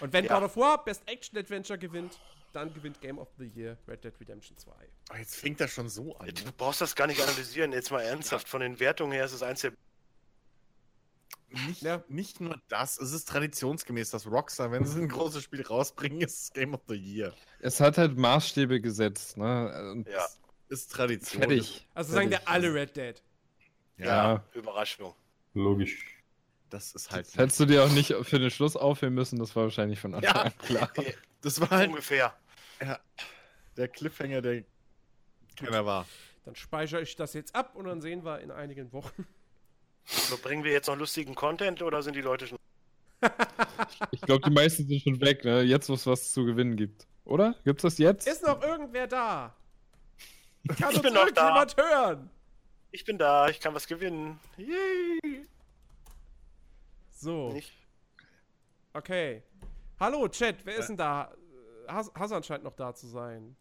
Und 0.00 0.12
wenn 0.12 0.24
Ja. 0.24 0.34
God 0.38 0.44
of 0.50 0.56
War 0.56 0.84
Best 0.84 1.02
Action 1.06 1.38
Adventure 1.38 1.78
gewinnt, 1.78 2.18
dann 2.52 2.72
gewinnt 2.72 3.00
Game 3.00 3.18
of 3.18 3.28
the 3.38 3.44
Year 3.54 3.76
Red 3.86 4.02
Dead 4.04 4.12
Redemption 4.20 4.56
2. 4.56 4.70
Oh, 5.12 5.16
jetzt 5.16 5.36
fängt 5.36 5.60
das 5.60 5.70
schon 5.72 5.88
so 5.88 6.16
an. 6.16 6.26
Du 6.28 6.44
Ne? 6.44 6.52
brauchst 6.56 6.80
das 6.80 6.94
gar 6.94 7.06
nicht 7.06 7.20
analysieren, 7.20 7.72
jetzt 7.72 7.90
mal 7.90 8.00
ernsthaft. 8.02 8.48
Von 8.48 8.60
den 8.60 8.80
Wertungen 8.80 9.12
her 9.12 9.24
ist 9.26 9.32
es 9.32 9.42
eins 9.42 9.60
der. 9.60 9.72
Nicht, 11.68 11.82
Ja. 11.82 12.02
nicht 12.08 12.40
nur 12.40 12.60
das, 12.68 12.98
es 12.98 13.12
ist 13.12 13.28
traditionsgemäß, 13.28 14.10
dass 14.10 14.26
Rockstar, 14.26 14.72
wenn 14.72 14.84
sie 14.84 15.00
ein 15.00 15.08
großes 15.08 15.44
Spiel 15.44 15.62
rausbringen, 15.62 16.20
ist 16.20 16.42
es 16.42 16.52
Game 16.52 16.74
of 16.74 16.80
the 16.88 16.94
Year. 16.96 17.32
Es 17.60 17.80
hat 17.80 17.98
halt 17.98 18.16
Maßstäbe 18.18 18.80
gesetzt, 18.80 19.36
ne? 19.36 19.90
Und 19.92 20.08
Ja. 20.08 20.26
Ist 20.68 20.90
Tradition. 20.90 21.42
Fertig. 21.42 21.86
Also 21.94 22.12
sagen 22.14 22.30
wir 22.30 22.38
Fertig. 22.38 22.52
alle 22.52 22.74
Red 22.74 22.96
Dead. 22.96 23.22
Ja, 23.98 24.06
Ja. 24.06 24.44
Überraschung. 24.54 25.14
Logisch. 25.54 26.15
Das 26.70 26.92
ist 26.94 27.10
halt. 27.10 27.26
Das 27.26 27.36
hättest 27.36 27.60
du 27.60 27.66
dir 27.66 27.84
auch 27.84 27.90
nicht 27.90 28.14
für 28.22 28.38
den 28.38 28.50
Schluss 28.50 28.76
aufhören 28.76 29.14
müssen, 29.14 29.38
das 29.38 29.54
war 29.56 29.64
wahrscheinlich 29.64 29.98
von 30.00 30.14
Anfang 30.14 30.34
Ja. 30.34 30.42
an 30.42 30.58
klar. 30.58 30.90
Das 31.42 31.60
war 31.60 31.70
halt 31.70 31.88
Ungefähr. 31.90 32.34
ja, 32.80 32.98
der 33.76 33.88
Cliffhanger, 33.88 34.42
der 34.42 34.64
keiner 35.56 35.84
war. 35.86 36.06
Dann 36.44 36.54
speichere 36.56 37.00
ich 37.02 37.16
das 37.16 37.34
jetzt 37.34 37.54
ab 37.54 37.74
und 37.74 37.86
dann 37.86 38.00
sehen 38.00 38.24
wir 38.24 38.40
in 38.40 38.50
einigen 38.50 38.92
Wochen. 38.92 39.26
So, 40.04 40.36
bringen 40.38 40.62
wir 40.64 40.72
jetzt 40.72 40.86
noch 40.86 40.96
lustigen 40.96 41.34
Content 41.34 41.82
oder 41.82 42.02
sind 42.02 42.14
die 42.14 42.20
Leute 42.20 42.46
schon. 42.46 42.58
Ich 44.10 44.20
glaube, 44.20 44.42
die 44.48 44.54
meisten 44.54 44.86
sind 44.86 45.02
schon 45.02 45.20
weg, 45.20 45.44
ne? 45.44 45.62
Jetzt, 45.62 45.88
wo 45.88 45.94
es 45.94 46.06
was 46.06 46.32
zu 46.32 46.44
gewinnen 46.44 46.76
gibt. 46.76 47.06
Oder? 47.24 47.54
Gibt's 47.64 47.82
das 47.82 47.98
jetzt? 47.98 48.26
Ist 48.28 48.42
noch 48.44 48.62
irgendwer 48.62 49.06
da? 49.06 49.54
Kann 50.68 50.76
Ich 50.78 50.96
uns 50.96 51.02
bin 51.02 51.14
noch 51.14 51.30
da. 51.30 51.66
hören? 51.76 52.30
Ich 52.92 53.04
bin 53.04 53.18
da, 53.18 53.48
ich 53.48 53.58
kann 53.60 53.74
was 53.74 53.86
gewinnen. 53.86 54.38
Yay! 54.56 55.46
So, 57.18 57.52
Nicht? 57.52 57.72
okay. 58.92 59.42
Hallo, 59.98 60.28
Chat, 60.28 60.56
wer 60.64 60.76
ist 60.76 60.88
denn 60.88 60.98
da? 60.98 61.32
Has 61.88 62.12
Hasan 62.14 62.42
scheint 62.42 62.62
noch 62.62 62.74
da 62.74 62.94
zu 62.94 63.06
sein. 63.06 63.56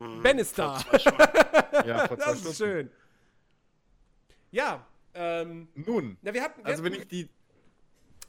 Hm, 0.00 0.20
Ben 0.22 0.38
ist 0.38 0.58
da. 0.58 0.80
Ja, 1.86 2.06
Das 2.16 2.44
ist 2.44 2.58
schön. 2.58 2.90
Ja, 4.50 4.84
ähm, 5.14 5.68
Nun, 5.74 6.16
na, 6.22 6.34
wir 6.34 6.42
hatten, 6.42 6.60
wir 6.64 6.66
also 6.66 6.82
wenn 6.82 6.94
ich 6.94 7.06
die. 7.06 7.28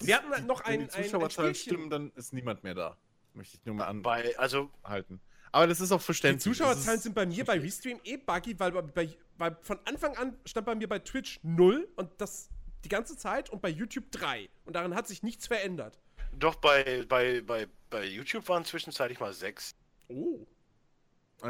wir 0.02 0.18
hatten 0.18 0.46
noch 0.46 0.64
wenn 0.68 0.82
ein, 0.82 0.88
die 0.88 0.94
ein 0.94 1.04
Zuschauerzahlen 1.06 1.56
stimmen, 1.56 1.90
dann 1.90 2.12
ist 2.16 2.32
niemand 2.34 2.64
mehr 2.64 2.76
da. 2.76 2.96
Möchte 3.34 3.58
ich 3.58 3.66
nur 3.66 3.74
mal 3.76 3.92
Bei, 3.96 4.38
also, 4.38 4.70
anhalten. 4.84 5.20
Aber 5.52 5.66
das 5.66 5.82
ist 5.82 5.92
auch 5.92 5.98
Die 6.00 6.04
verständlich. 6.06 6.44
Zuschauerzahlen 6.44 6.86
Das 6.86 6.96
ist- 6.98 7.04
sind 7.04 7.16
bei 7.16 7.26
mir 7.26 7.44
bei 7.46 7.58
Restream 7.60 8.00
eh 8.04 8.18
buggy, 8.18 8.60
weil, 8.60 8.72
bei, 8.72 9.18
weil 9.38 9.58
von 9.62 9.80
Anfang 9.86 10.16
an 10.18 10.38
stand 10.46 10.66
bei 10.68 10.76
mir 10.76 10.88
bei 10.88 11.00
Twitch 11.00 11.40
0 11.42 11.88
und 11.96 12.12
das 12.20 12.50
die 12.84 12.90
ganze 12.90 13.18
Zeit 13.18 13.50
und 13.50 13.62
bei 13.62 13.70
YouTube 13.70 14.12
3. 14.12 14.50
Und 14.66 14.76
daran 14.76 14.96
hat 14.96 15.08
sich 15.08 15.24
nichts 15.24 15.48
verändert. 15.48 16.00
doch 16.34 16.56
bei, 16.56 17.06
bei, 17.08 17.42
bei, 17.42 17.68
bei 17.90 18.06
YouTube 18.06 18.48
waren 18.50 18.66
zwischenzeitlich 18.66 19.20
mal 19.20 19.34
sechs. 19.34 19.76
Oh. 20.08 20.46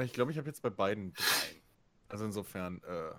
Ich 0.03 0.13
glaube, 0.13 0.31
ich 0.31 0.37
habe 0.37 0.47
jetzt 0.47 0.61
bei 0.61 0.69
beiden 0.69 1.13
drei. 1.13 1.61
Also 2.09 2.25
insofern. 2.25 2.81
Äh, 2.83 3.11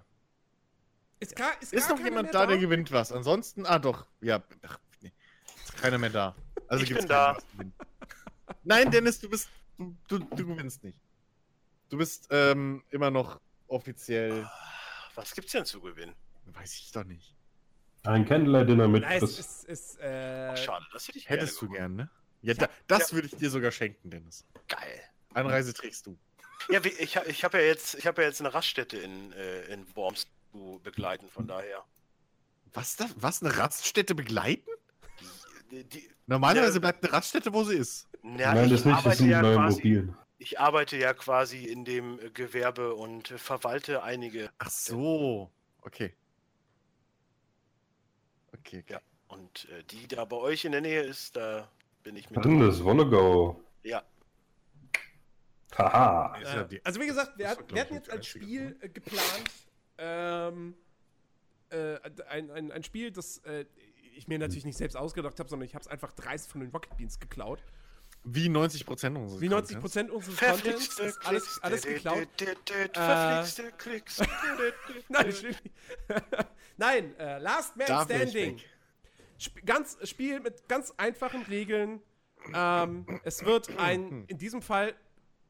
Ist, 1.20 1.36
gar, 1.36 1.60
ist, 1.62 1.72
ist 1.72 1.88
gar 1.88 1.96
noch 1.96 2.04
jemand 2.04 2.24
mehr 2.24 2.32
da, 2.32 2.46
der 2.46 2.58
gewinnt 2.58 2.90
was? 2.92 3.12
Ansonsten. 3.12 3.66
Ah, 3.66 3.78
doch. 3.78 4.06
Ja. 4.20 4.42
Ach, 4.62 4.78
nee. 5.00 5.12
Keiner 5.80 5.98
mehr 5.98 6.10
da. 6.10 6.34
Also 6.68 6.82
Ich 6.82 6.88
gibt's 6.88 7.04
bin 7.06 7.08
da. 7.10 7.38
Nein, 8.64 8.90
Dennis, 8.90 9.20
du 9.20 9.28
bist. 9.28 9.48
Du, 9.78 9.96
du, 10.08 10.18
du 10.18 10.46
gewinnst 10.46 10.84
nicht. 10.84 10.98
Du 11.88 11.98
bist 11.98 12.28
ähm, 12.30 12.84
immer 12.90 13.10
noch 13.10 13.40
offiziell. 13.66 14.48
Was 15.14 15.34
gibt's 15.34 15.52
denn 15.52 15.64
zu 15.64 15.80
gewinnen? 15.80 16.14
Weiß 16.46 16.74
ich 16.74 16.92
doch 16.92 17.04
nicht. 17.04 17.34
Ein 18.04 18.24
Candlelight-Dinner 18.26 18.88
mit 18.88 19.02
Nein, 19.02 19.22
es 19.22 19.36
Chris. 19.36 19.38
ist, 19.38 19.64
ist 19.64 20.00
äh, 20.00 20.56
Schade, 20.56 20.86
das 20.92 21.06
hätte 21.08 21.18
ich 21.18 21.28
Hättest 21.28 21.60
du 21.60 21.68
gerne 21.68 21.78
gern, 21.78 21.96
ne? 21.96 22.10
Ja, 22.42 22.54
da, 22.54 22.68
das 22.86 23.12
würde 23.12 23.26
ich 23.28 23.36
dir 23.36 23.50
sogar 23.50 23.70
schenken, 23.70 24.08
Dennis. 24.10 24.46
Geil. 24.68 25.00
Anreise 25.34 25.74
trägst 25.74 26.06
du. 26.06 26.16
Ja, 26.70 26.82
wie, 26.84 26.88
ich, 26.88 27.16
ich 27.26 27.44
habe 27.44 27.58
ja 27.58 27.64
jetzt, 27.64 27.94
ich 27.94 28.06
habe 28.06 28.22
ja 28.22 28.28
jetzt 28.28 28.40
eine 28.40 28.52
Raststätte 28.54 28.96
in, 28.96 29.32
äh, 29.32 29.64
in 29.72 29.84
Worms 29.94 30.26
zu 30.52 30.80
begleiten, 30.82 31.28
von 31.28 31.46
daher. 31.46 31.84
Was 32.72 32.96
da? 32.96 33.06
Was? 33.16 33.42
Eine 33.42 33.56
Raststätte 33.58 34.14
begleiten? 34.14 34.68
Die, 35.70 35.84
die, 35.84 36.08
Normalerweise 36.26 36.74
Ja. 36.74 36.80
bleibt 36.80 37.04
eine 37.04 37.12
Raststätte, 37.12 37.52
wo 37.52 37.64
sie 37.64 37.76
ist. 37.76 38.08
na, 38.22 38.54
Nein, 38.54 38.64
ich, 38.66 38.70
das 38.72 38.84
nicht, 38.84 38.96
das 38.96 39.04
arbeite 39.04 39.16
sind 39.18 39.30
ja 39.30 39.42
neue 39.42 39.56
quasi, 39.56 39.76
Mobilen. 39.76 40.16
ich 40.38 40.58
arbeite 40.60 40.96
ja 40.96 41.12
quasi 41.14 41.64
in 41.66 41.84
dem 41.84 42.18
Gewerbe 42.32 42.94
und 42.94 43.28
verwalte 43.28 44.02
einige. 44.02 44.50
Ach 44.58 44.70
so. 44.70 45.50
Okay. 45.82 46.14
Okay. 48.60 48.84
Ja. 48.88 49.00
Und 49.28 49.68
äh, 49.70 49.84
die 49.84 50.08
da 50.08 50.24
bei 50.24 50.36
euch 50.36 50.64
in 50.64 50.72
der 50.72 50.80
Nähe 50.80 51.02
ist, 51.02 51.36
da 51.36 51.68
bin 52.02 52.16
ich 52.16 52.30
mit. 52.30 52.44
Drin 52.44 52.60
ist 52.68 52.82
Wollego. 52.82 53.62
Ja, 53.82 54.02
Haha. 55.76 56.36
Äh, 56.40 56.80
also 56.84 57.00
wie 57.00 57.06
gesagt, 57.06 57.38
wir, 57.38 57.48
hat, 57.48 57.72
wir 57.72 57.80
hatten 57.80 57.94
ich, 57.94 58.00
jetzt 58.00 58.10
als 58.10 58.26
Spiel 58.26 58.76
äh, 58.80 58.88
geplant, 58.88 59.50
ähm, 59.98 60.74
äh, 61.70 61.98
ein, 62.28 62.50
ein, 62.50 62.72
ein 62.72 62.82
Spiel, 62.82 63.10
das 63.10 63.38
äh, 63.38 63.64
ich 64.16 64.28
mir 64.28 64.38
natürlich 64.38 64.64
nicht 64.64 64.76
selbst 64.76 64.96
ausgedacht 64.96 65.38
habe, 65.38 65.48
sondern 65.48 65.66
ich 65.66 65.74
habe 65.74 65.82
es 65.82 65.88
einfach 65.88 66.12
dreist 66.12 66.50
von 66.50 66.60
den 66.60 66.70
Rocket 66.70 66.96
Beans 66.96 67.18
geklaut. 67.20 67.62
Wie 68.24 68.48
90 68.48 68.84
Prozent 68.84 69.16
unseres 69.16 69.40
Wie 69.40 69.48
90 69.48 69.76
Contents. 69.76 69.80
Prozent 69.80 70.10
unseres 70.10 70.38
Contents 70.38 70.98
ist 70.98 71.26
alles, 71.26 71.58
alles 71.62 71.82
geklaut. 71.82 72.28
dä- 72.38 72.94
Verflixte 72.94 73.72
Klicks. 73.78 74.20
Nein. 75.08 75.34
Nein, 76.76 77.16
äh, 77.18 77.38
Last 77.38 77.76
Man 77.76 77.86
Da 77.86 78.04
bin 78.04 78.16
ich 78.22 78.30
Standing. 78.30 78.60
Sp 79.40 79.56
ganz, 79.64 79.96
Spiel 80.08 80.40
mit 80.40 80.68
ganz 80.68 80.92
einfachen 80.98 81.42
Regeln. 81.42 82.02
Ähm, 82.54 83.06
es 83.24 83.44
wird 83.44 83.78
ein, 83.78 84.24
in 84.26 84.36
diesem 84.38 84.60
Fall, 84.62 84.94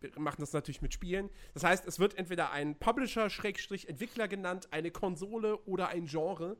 wir 0.00 0.10
machen 0.16 0.40
das 0.40 0.52
natürlich 0.52 0.80
mit 0.82 0.94
Spielen, 0.94 1.28
das 1.54 1.64
heißt, 1.64 1.86
es 1.86 1.98
wird 1.98 2.16
entweder 2.18 2.50
ein 2.52 2.76
Publisher-Entwickler 2.78 4.28
genannt, 4.28 4.68
eine 4.70 4.90
Konsole 4.90 5.58
oder 5.66 5.88
ein 5.88 6.06
Genre. 6.06 6.56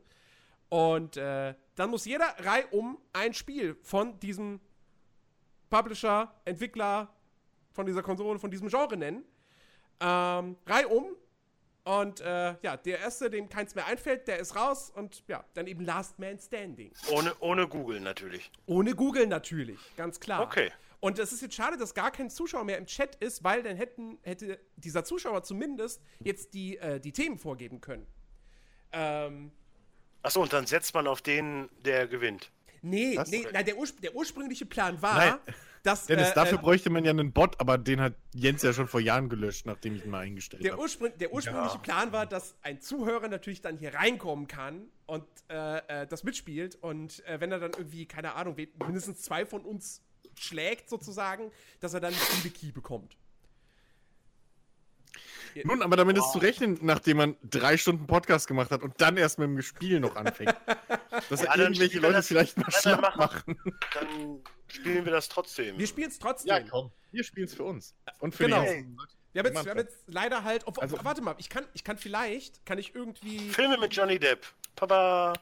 Und 0.68 1.16
äh, 1.16 1.54
dann 1.74 1.90
muss 1.90 2.04
jeder 2.04 2.26
reihum 2.38 2.98
ein 3.12 3.34
Spiel 3.34 3.76
von 3.82 4.18
diesem 4.20 4.60
Publisher, 5.70 6.34
Entwickler, 6.44 7.08
von 7.72 7.86
dieser 7.86 8.02
Konsole, 8.02 8.38
von 8.38 8.50
diesem 8.50 8.68
Genre 8.68 8.96
nennen. 8.96 9.24
Ähm, 10.00 10.56
reihum. 10.66 11.16
Und 11.84 12.20
äh, 12.20 12.56
ja, 12.62 12.76
der 12.76 12.98
Erste, 12.98 13.30
dem 13.30 13.48
keins 13.48 13.74
mehr 13.74 13.86
einfällt, 13.86 14.28
der 14.28 14.38
ist 14.38 14.54
raus. 14.54 14.90
Und 14.94 15.24
ja, 15.28 15.44
dann 15.54 15.66
eben 15.66 15.84
Last 15.84 16.18
Man 16.18 16.38
Standing. 16.38 16.92
Ohne, 17.10 17.34
ohne 17.40 17.66
Google 17.66 18.00
natürlich. 18.00 18.50
Ohne 18.66 18.94
Google 18.94 19.26
natürlich, 19.26 19.78
ganz 19.96 20.20
klar. 20.20 20.42
Okay. 20.42 20.70
Und 21.00 21.18
es 21.18 21.32
ist 21.32 21.40
jetzt 21.40 21.54
schade, 21.54 21.78
dass 21.78 21.94
gar 21.94 22.10
kein 22.10 22.28
Zuschauer 22.28 22.64
mehr 22.64 22.76
im 22.76 22.84
Chat 22.84 23.14
ist, 23.16 23.42
weil 23.42 23.62
dann 23.62 23.76
hätten, 23.76 24.18
hätte 24.22 24.60
dieser 24.76 25.02
Zuschauer 25.04 25.42
zumindest 25.42 26.02
jetzt 26.22 26.52
die, 26.52 26.76
äh, 26.76 27.00
die 27.00 27.12
Themen 27.12 27.38
vorgeben 27.38 27.80
können. 27.80 28.06
Ähm, 28.92 29.50
Achso, 30.22 30.42
und 30.42 30.52
dann 30.52 30.66
setzt 30.66 30.92
man 30.92 31.06
auf 31.06 31.22
den, 31.22 31.70
der 31.82 32.06
gewinnt. 32.06 32.52
Nee, 32.82 33.14
Das- 33.14 33.30
nee, 33.30 33.46
nein, 33.52 33.64
der, 33.64 33.76
urspr 33.76 34.00
der 34.00 34.14
ursprüngliche 34.14 34.66
Plan 34.66 35.00
war, 35.02 35.16
Nein. 35.16 35.34
dass. 35.82 36.06
Dennis, 36.06 36.30
äh, 36.30 36.34
dafür 36.34 36.58
äh, 36.58 36.62
bräuchte 36.62 36.90
man 36.90 37.04
ja 37.04 37.10
einen 37.10 37.32
Bot, 37.32 37.60
aber 37.60 37.78
den 37.78 38.00
hat 38.00 38.14
Jens 38.34 38.62
ja 38.62 38.72
schon 38.72 38.88
vor 38.88 39.00
Jahren 39.00 39.28
gelöscht, 39.28 39.66
nachdem 39.66 39.96
ich 39.96 40.04
ihn 40.04 40.10
mal 40.10 40.20
eingestellt 40.20 40.64
habe. 40.68 40.80
Urspr 40.80 41.10
der 41.10 41.32
ursprüngliche 41.32 41.78
Plan 41.78 42.12
war, 42.12 42.26
dass 42.26 42.54
ein 42.62 42.80
Zuhörer 42.80 43.28
natürlich 43.28 43.60
dann 43.60 43.78
hier 43.78 43.94
reinkommen 43.94 44.46
kann 44.46 44.88
und 45.06 45.24
äh, 45.48 46.02
äh, 46.02 46.06
das 46.06 46.24
mitspielt. 46.24 46.76
Und 46.76 47.24
äh, 47.26 47.40
wenn 47.40 47.52
er 47.52 47.58
dann 47.58 47.72
irgendwie, 47.76 48.06
keine 48.06 48.34
Ahnung, 48.34 48.56
mindestens 48.84 49.22
zwei 49.22 49.44
von 49.46 49.64
uns 49.64 50.02
schlägt, 50.38 50.88
sozusagen, 50.88 51.50
dass 51.80 51.94
er 51.94 52.00
dann 52.00 52.12
einen 52.14 52.22
Spiele-Key 52.22 52.72
bekommt. 52.72 53.16
Nun, 55.64 55.82
aber 55.82 55.96
damit 55.96 56.16
ist 56.18 56.32
zu 56.32 56.38
rechnen, 56.38 56.78
nachdem 56.82 57.16
man 57.18 57.36
drei 57.42 57.76
Stunden 57.76 58.06
Podcast 58.06 58.46
gemacht 58.48 58.70
hat 58.70 58.82
und 58.82 59.00
dann 59.00 59.16
erst 59.16 59.38
mit 59.38 59.48
dem 59.48 59.62
Spiel 59.62 60.00
noch 60.00 60.16
anfängt. 60.16 60.54
Dass 61.28 61.40
Ja, 61.42 61.50
dann 61.52 61.60
irgendwelche 61.60 61.84
spielen 61.90 61.92
wir 61.92 62.00
Leute 62.02 62.12
das- 62.14 62.28
vielleicht 62.28 62.56
mal 62.56 62.66
Ja, 62.70 62.80
schlapp 62.80 63.00
machen- 63.02 63.18
machen. 63.18 63.78
Dann 63.94 64.42
spielen 64.68 65.04
wir 65.04 65.12
das 65.12 65.28
trotzdem. 65.28 65.78
Wir 65.78 65.86
spielen 65.86 66.08
es 66.10 66.18
trotzdem. 66.18 66.68
komm. 66.70 66.90
Wir 67.12 67.24
spielen 67.24 67.46
es 67.46 67.54
für 67.54 67.64
uns. 67.64 67.94
Und 68.20 68.34
für 68.34 68.44
Genau. 68.44 68.62
die. 68.62 68.68
Wir 69.32 69.40
haben, 69.44 69.52
jetzt, 69.54 69.64
wir 69.64 69.70
haben 69.70 69.78
jetzt 69.78 69.98
leider 70.06 70.42
halt. 70.44 70.66
Ob, 70.66 70.78
Also- 70.80 70.98
warte 71.04 71.22
mal, 71.22 71.34
ich 71.38 71.48
kann, 71.48 71.64
ich 71.74 71.84
kann 71.84 71.96
vielleicht, 71.98 72.64
kann 72.66 72.78
ich 72.78 72.94
irgendwie. 72.94 73.38
Filme 73.50 73.78
mit 73.78 73.94
Johnny 73.94 74.18
Depp. 74.18 74.46
Papa. 74.76 75.32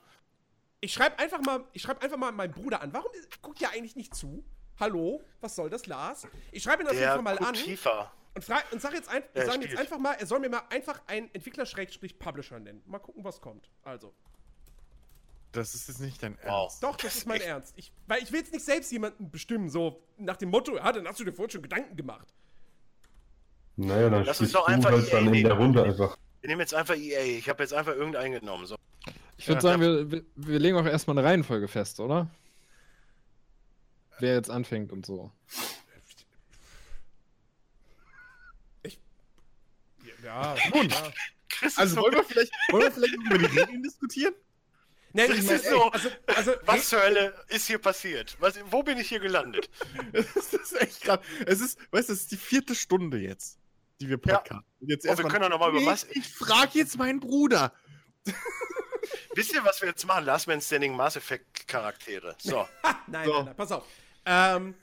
Ich 0.80 0.92
schreibe 0.92 1.18
einfach 1.18 1.40
mal, 1.40 1.64
ich 1.72 1.82
schreibe 1.82 2.02
einfach 2.02 2.16
mal 2.18 2.30
meinen 2.32 2.52
Bruder 2.52 2.80
an. 2.82 2.92
Warum 2.92 3.10
guckt 3.42 3.60
ihr 3.60 3.70
eigentlich 3.70 3.96
nicht 3.96 4.14
zu? 4.14 4.44
Hallo, 4.78 5.20
was 5.40 5.56
soll 5.56 5.70
das, 5.70 5.86
Lars? 5.86 6.28
Ich 6.52 6.62
schreibe 6.62 6.82
ihn 6.84 6.88
auf 6.88 6.94
jeden 6.94 7.06
Fall 7.08 7.22
mal 7.22 7.38
an 7.38 7.54
FIFA. 7.54 8.12
Und, 8.34 8.44
frag, 8.44 8.64
und 8.72 8.80
sag 8.80 8.92
jetzt, 8.94 9.08
ein, 9.08 9.22
Er 9.34 9.46
sag 9.46 9.56
ihm 9.56 9.62
jetzt 9.62 9.76
einfach 9.76 9.98
mal, 9.98 10.12
er 10.14 10.26
soll 10.26 10.38
mir 10.40 10.48
mal 10.48 10.62
einfach 10.70 11.00
einen 11.06 11.28
Entwickler-Publisher 11.34 12.58
nennen. 12.60 12.82
Mal 12.86 12.98
gucken, 12.98 13.24
was 13.24 13.40
kommt. 13.40 13.70
Also. 13.82 14.14
Das 15.52 15.74
ist 15.74 15.88
jetzt 15.88 16.00
nicht 16.00 16.22
dein 16.22 16.34
Wow. 16.42 16.62
Ernst. 16.64 16.82
Doch, 16.82 16.96
das 16.96 17.16
ist 17.16 17.26
mein 17.26 17.40
Ernst. 17.42 17.72
Ich, 17.76 17.92
weil 18.06 18.22
ich 18.22 18.30
will 18.32 18.40
jetzt 18.40 18.52
nicht 18.52 18.64
selbst 18.64 18.92
jemanden 18.92 19.30
bestimmen, 19.30 19.70
so 19.70 20.02
nach 20.18 20.36
dem 20.36 20.50
Motto, 20.50 20.76
ja, 20.76 20.92
dann 20.92 21.06
hast 21.08 21.18
du 21.20 21.24
dir 21.24 21.32
vorhin 21.32 21.50
schon 21.50 21.62
Gedanken 21.62 21.96
gemacht. 21.96 22.28
Naja, 23.76 24.10
dann 24.10 24.24
Lass 24.24 24.40
uns 24.40 24.50
spielst 24.50 24.54
doch 24.56 24.66
du 24.66 24.72
einfach 24.72 24.90
halt 24.90 25.06
EA 25.08 25.20
dann 25.20 25.34
in 25.34 25.44
der. 25.44 25.52
Runde 25.54 25.82
einfach. 25.84 26.16
Wir 26.40 26.48
nehmen 26.48 26.60
jetzt 26.60 26.74
einfach 26.74 26.96
EA. 26.96 27.20
Ich 27.38 27.48
habe 27.48 27.62
jetzt 27.62 27.72
einfach 27.72 27.94
irgendeinen 27.94 28.32
genommen. 28.40 28.66
So. 28.66 28.76
Ich 29.36 29.46
würde 29.48 29.56
Ja. 29.58 29.60
sagen, 29.60 29.80
wir, 29.80 30.10
wir, 30.10 30.24
wir 30.36 30.58
legen 30.58 30.76
auch 30.76 30.84
erstmal 30.86 31.16
eine 31.18 31.26
Reihenfolge 31.26 31.68
fest, 31.68 32.00
oder? 32.00 32.28
Wer 34.18 34.34
jetzt 34.34 34.50
anfängt 34.50 34.92
und 34.92 35.06
so. 35.06 35.30
Ja, 40.28 40.54
Nun. 40.74 40.88
ja. 40.90 41.12
Also 41.76 41.96
wollen 42.02 42.14
wir 42.14 42.24
vielleicht, 42.28 42.52
wollen 42.70 42.82
wir 42.84 42.92
vielleicht 42.92 43.14
über 43.14 43.38
die 43.38 43.46
Regeln 43.46 43.82
diskutieren? 43.82 44.34
Nee, 45.14 45.26
Das 45.26 45.38
ist 45.38 45.46
mein, 45.46 45.60
so. 45.60 45.90
Also, 45.90 46.10
also, 46.26 46.52
Was 46.66 46.88
zur 46.90 47.00
Hölle 47.02 47.34
ist 47.48 47.66
hier 47.66 47.78
passiert? 47.78 48.36
Was, 48.40 48.58
wo 48.70 48.82
bin 48.82 48.98
ich 48.98 49.08
hier 49.08 49.20
gelandet? 49.20 49.70
Das 50.12 50.52
ist 50.52 50.80
echt 50.80 51.00
gerade. 51.00 51.22
Es 51.46 51.60
ist, 51.60 51.78
weißt 51.92 52.10
du, 52.10 52.12
es 52.12 52.20
ist 52.20 52.30
die 52.32 52.36
vierte 52.36 52.74
Stunde 52.74 53.16
jetzt, 53.18 53.58
die 54.00 54.08
wir 54.10 54.18
podcasten. 54.18 54.64
Und 54.80 54.88
Jetzt 54.90 55.06
Oh, 55.08 55.16
wir 55.16 55.24
können 55.24 55.42
doch 55.42 55.48
noch 55.48 55.58
mal 55.60 55.70
über 55.70 55.84
was- 55.86 56.04
Ich 56.10 56.28
frage 56.28 56.78
jetzt 56.78 56.98
meinen 56.98 57.20
Bruder. 57.20 57.72
Wisst 59.34 59.54
ihr, 59.54 59.64
was 59.64 59.80
wir 59.80 59.88
jetzt 59.88 60.06
machen? 60.06 60.26
Last 60.26 60.46
Man 60.46 60.60
Standing 60.60 60.94
Mass 60.94 61.16
Effect 61.16 61.66
Charaktere. 61.66 62.36
So. 62.38 62.68
Nein, 63.06 63.26
So. 63.26 63.32
nein, 63.36 63.44
nein, 63.46 63.56
pass 63.56 63.72
auf. 63.72 63.84
Ähm, 64.26 64.74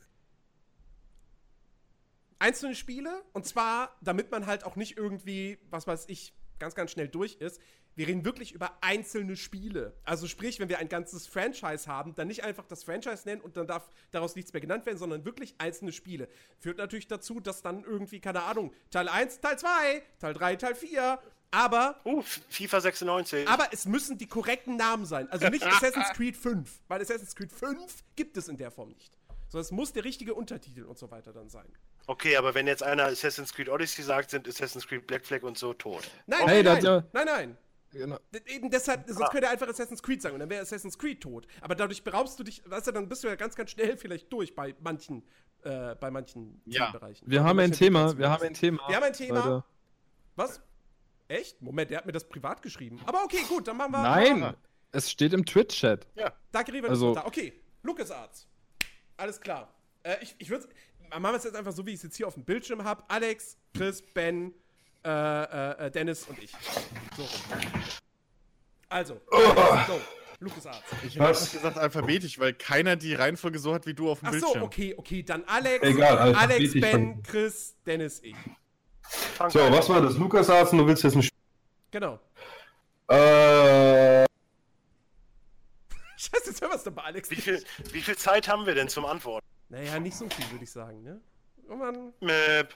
einzelne 2.40 2.76
Spiele 2.76 3.24
und 3.34 3.46
zwar, 3.46 3.96
damit 4.02 4.32
man 4.32 4.46
halt 4.46 4.64
auch 4.64 4.76
nicht 4.76 4.98
irgendwie, 4.98 5.58
was 5.70 5.88
weiß 5.88 6.06
ich, 6.08 6.34
ganz, 6.60 6.76
ganz 6.76 6.92
schnell 6.92 7.08
durch 7.08 7.36
ist. 7.36 7.60
Wir 7.96 8.08
reden 8.08 8.26
wirklich 8.26 8.52
über 8.52 8.78
einzelne 8.82 9.38
Spiele. 9.38 9.94
Also 10.04 10.28
sprich, 10.28 10.60
wenn 10.60 10.68
wir 10.68 10.80
ein 10.80 10.90
ganzes 10.90 11.28
Franchise 11.28 11.88
haben, 11.88 12.14
dann 12.16 12.28
nicht 12.28 12.44
einfach 12.44 12.66
das 12.66 12.84
Franchise 12.84 13.24
nennen 13.26 13.42
und 13.42 13.56
dann 13.56 13.68
darf 13.68 13.90
daraus 14.12 14.36
nichts 14.36 14.52
mehr 14.52 14.60
genannt 14.60 14.86
werden, 14.86 14.98
sondern 14.98 15.24
wirklich 15.24 15.56
einzelne 15.60 15.94
Spiele. 15.94 16.28
Führt 16.60 16.78
natürlich 16.78 17.08
dazu, 17.08 17.40
dass 17.40 17.62
dann 17.62 17.86
irgendwie, 17.86 18.20
keine 18.20 18.44
Ahnung, 18.44 18.74
Teil 18.90 19.08
1, 19.08 19.40
Teil 19.40 19.58
2, 19.58 20.04
Teil 20.20 20.34
3, 20.34 20.56
Teil 20.58 20.76
4, 20.76 21.20
aber 21.52 22.02
Uh, 22.04 22.22
FIFA 22.50 22.82
96. 22.82 23.48
aber 23.48 23.70
es 23.72 23.86
müssen 23.86 24.18
die 24.18 24.28
korrekten 24.28 24.76
Namen 24.76 25.06
sein. 25.06 25.30
Also 25.32 25.48
nicht 25.48 25.64
Assassin's 25.66 26.10
Creed 26.10 26.36
5, 26.36 26.70
weil 26.90 27.02
Assassin's 27.02 27.34
Creed 27.34 27.52
5 27.54 28.04
gibt 28.18 28.36
es 28.36 28.50
in 28.50 28.58
der 28.58 28.72
Form 28.72 28.90
nicht. 28.90 29.18
Sondern 29.48 29.62
es 29.62 29.72
muss 29.72 29.94
der 29.94 30.04
richtige 30.04 30.34
Untertitel 30.34 30.84
und 30.84 30.98
so 30.98 31.12
weiter 31.12 31.32
dann 31.32 31.48
sein. 31.50 31.72
Okay, 32.08 32.36
aber 32.38 32.54
wenn 32.54 32.68
jetzt 32.68 32.84
einer 32.84 33.06
Assassin's 33.06 33.54
Creed 33.54 33.70
Odyssey 33.70 34.04
sagt, 34.04 34.30
sind 34.32 34.48
Assassin's 34.48 34.88
Creed 34.88 35.08
Black 35.08 35.26
Flag 35.26 35.44
und 35.44 35.58
so 35.58 35.74
tot. 35.74 36.04
Nein, 36.28 36.48
Hey, 36.48 36.64
nein, 36.64 36.66
das 36.66 36.84
nein, 36.84 36.84
ja- 36.84 37.04
nein, 37.14 37.26
nein. 37.26 37.58
Genau. 37.92 38.20
Eben 38.48 38.70
deshalb, 38.70 39.06
Ah. 39.10 39.14
sonst 39.14 39.30
könnte 39.32 39.48
er 39.48 39.54
einfach 39.54 39.68
Assassin's 39.70 40.04
Creed 40.04 40.22
sagen 40.22 40.34
und 40.36 40.42
dann 40.42 40.50
wäre 40.50 40.62
Assassin's 40.62 40.98
Creed 40.98 41.22
tot. 41.22 41.48
Aber 41.62 41.76
dadurch 41.76 42.04
beraubst 42.04 42.38
du 42.38 42.44
dich, 42.44 42.62
weißt 42.70 42.88
du, 42.88 42.92
dann 42.92 43.08
bist 43.08 43.24
du 43.24 43.28
ja 43.30 43.36
ganz, 43.36 43.56
ganz 43.56 43.72
schnell 43.72 43.98
vielleicht 43.98 44.32
durch 44.34 44.54
bei 44.54 44.76
manchen, 44.82 45.24
äh, 45.64 45.96
bei 45.96 46.12
manchen 46.12 46.62
Ja. 46.66 46.88
Themenbereichen. 46.88 47.30
Wir 47.30 47.44
haben 47.44 47.58
ein 47.60 47.72
Thema, 47.72 48.18
wir 48.18 48.30
haben 48.30 48.44
ein. 48.44 48.54
Thema. 48.54 48.88
Wir 48.90 48.96
haben 48.98 49.04
ein 49.04 49.14
Thema. 49.14 49.46
Leute. 49.46 49.64
Was? 50.36 50.62
Echt? 51.30 51.62
Moment, 51.62 51.90
der 51.90 52.00
hat 52.00 52.06
mir 52.06 52.12
das 52.12 52.28
privat 52.28 52.62
geschrieben. 52.62 53.00
Aber 53.06 53.24
okay, 53.24 53.44
gut, 53.48 53.68
dann 53.68 53.78
machen 53.78 53.94
wir. 53.94 54.02
Nein, 54.04 54.56
es 54.92 55.10
steht 55.10 55.32
im 55.34 55.46
Twitch-Chat. 55.46 56.06
Danke, 56.52 56.74
Riva, 56.74 56.90
Also- 56.90 57.16
da. 57.16 57.26
Okay, 57.26 57.54
LucasArts. 57.82 58.48
Alles 59.18 59.40
klar. 59.40 59.74
Äh, 60.04 60.18
ich 60.22 60.36
ich 60.38 60.50
würde 60.50 60.68
machen 61.20 61.34
wir 61.34 61.38
es 61.38 61.44
jetzt 61.44 61.56
einfach 61.56 61.72
so, 61.74 61.86
wie 61.86 61.92
ich 61.92 61.98
es 61.98 62.04
jetzt 62.04 62.16
hier 62.18 62.28
auf 62.28 62.34
dem 62.36 62.44
Bildschirm 62.44 62.84
habe. 62.84 63.04
Alex, 63.08 63.58
Chris, 63.76 64.02
Ben, 64.02 64.54
äh, 65.04 65.10
äh, 65.10 65.86
äh, 65.88 65.92
Dennis 65.92 66.26
und 66.28 66.42
ich. 66.42 66.52
So 67.16 67.24
rum. 67.24 67.72
Also, 68.90 69.22
so. 69.88 70.02
LucasArts. 70.40 70.84
Ich 71.08 71.18
habe 71.20 71.30
gesagt 71.34 71.78
alphabetisch, 71.78 72.38
weil 72.40 72.54
keiner 72.54 72.96
die 72.96 73.14
Reihenfolge 73.14 73.58
so 73.60 73.74
hat 73.74 73.86
wie 73.86 73.94
du 73.94 74.10
auf 74.12 74.20
dem 74.20 74.28
Ach 74.28 74.34
so, 74.34 74.40
Bildschirm. 74.40 74.64
okay, 74.64 74.94
okay, 74.98 75.24
dann 75.24 75.44
Alex, 75.46 75.86
Egal, 75.88 76.36
Alex, 76.36 76.74
Ben, 76.74 76.92
von- 76.92 77.24
Chris, 77.24 77.76
Dennis, 77.86 78.20
ich. 78.22 78.36
Fang 79.02 79.50
So, 79.50 79.60
was 79.72 79.88
war 79.90 80.02
das? 80.02 80.18
LucasArts 80.18 80.72
und 80.74 80.80
du 80.80 80.88
willst 80.88 81.04
jetzt 81.04 81.16
ein 81.16 81.24
Spiel. 81.24 81.38
Genau. 81.92 82.20
Äh, 83.08 84.26
Scheiße, 86.18 86.50
jetzt 86.50 86.62
hören 86.62 86.72
wir 86.72 86.76
es 86.76 86.84
doch 86.84 86.92
bei 86.92 87.04
Alex. 87.04 87.30
Wie 87.32 87.36
viel, 87.36 87.64
wie 87.92 88.02
viel 88.02 88.18
Zeit 88.18 88.48
haben 88.48 88.66
wir 88.66 88.74
denn 88.76 88.90
zum 88.90 89.06
Antworten? 89.06 89.46
Naja, 89.70 90.00
nicht 90.00 90.16
so 90.16 90.30
viel, 90.30 90.50
würde 90.52 90.64
ich 90.64 90.72
sagen, 90.72 91.02
ne? 91.04 91.20
Irgendwann. 91.68 92.14
Mäp. 92.22 92.76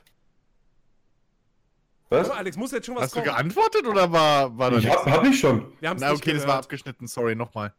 was? 2.10 2.30
Aber 2.30 2.38
Alex, 2.40 2.58
muss 2.58 2.72
jetzt 2.72 2.88
schon 2.88 2.96
was 2.96 3.04
Hast 3.04 3.16
du 3.16 3.20
kommen. 3.20 3.32
geantwortet 3.32 3.86
oder 3.86 4.12
war, 4.12 4.58
war 4.58 4.72
da 4.72 4.78
Ich 4.78 4.86
nichts? 4.86 5.06
hab, 5.06 5.12
hab 5.12 5.24
ich 5.26 5.40
schon. 5.40 5.72
Wir 5.80 5.90
haben 5.90 5.98
es 5.98 6.02
Na, 6.02 6.12
nicht 6.12 6.22
okay, 6.22 6.34
das 6.34 6.42
war 6.42 6.48
gehört. 6.48 6.64
abgeschnitten. 6.66 7.08
Sorry, 7.08 7.36
nochmal. 7.36 7.74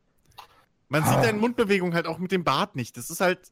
Man 0.89 1.05
sieht 1.05 1.16
deine 1.18 1.39
Mundbewegung 1.39 1.94
halt 1.94 2.06
auch 2.06 2.18
mit 2.18 2.32
dem 2.32 2.44
Bart 2.44 2.76
nicht. 2.76 2.97
Das 2.97 3.10
ist 3.10 3.20
halt. 3.20 3.50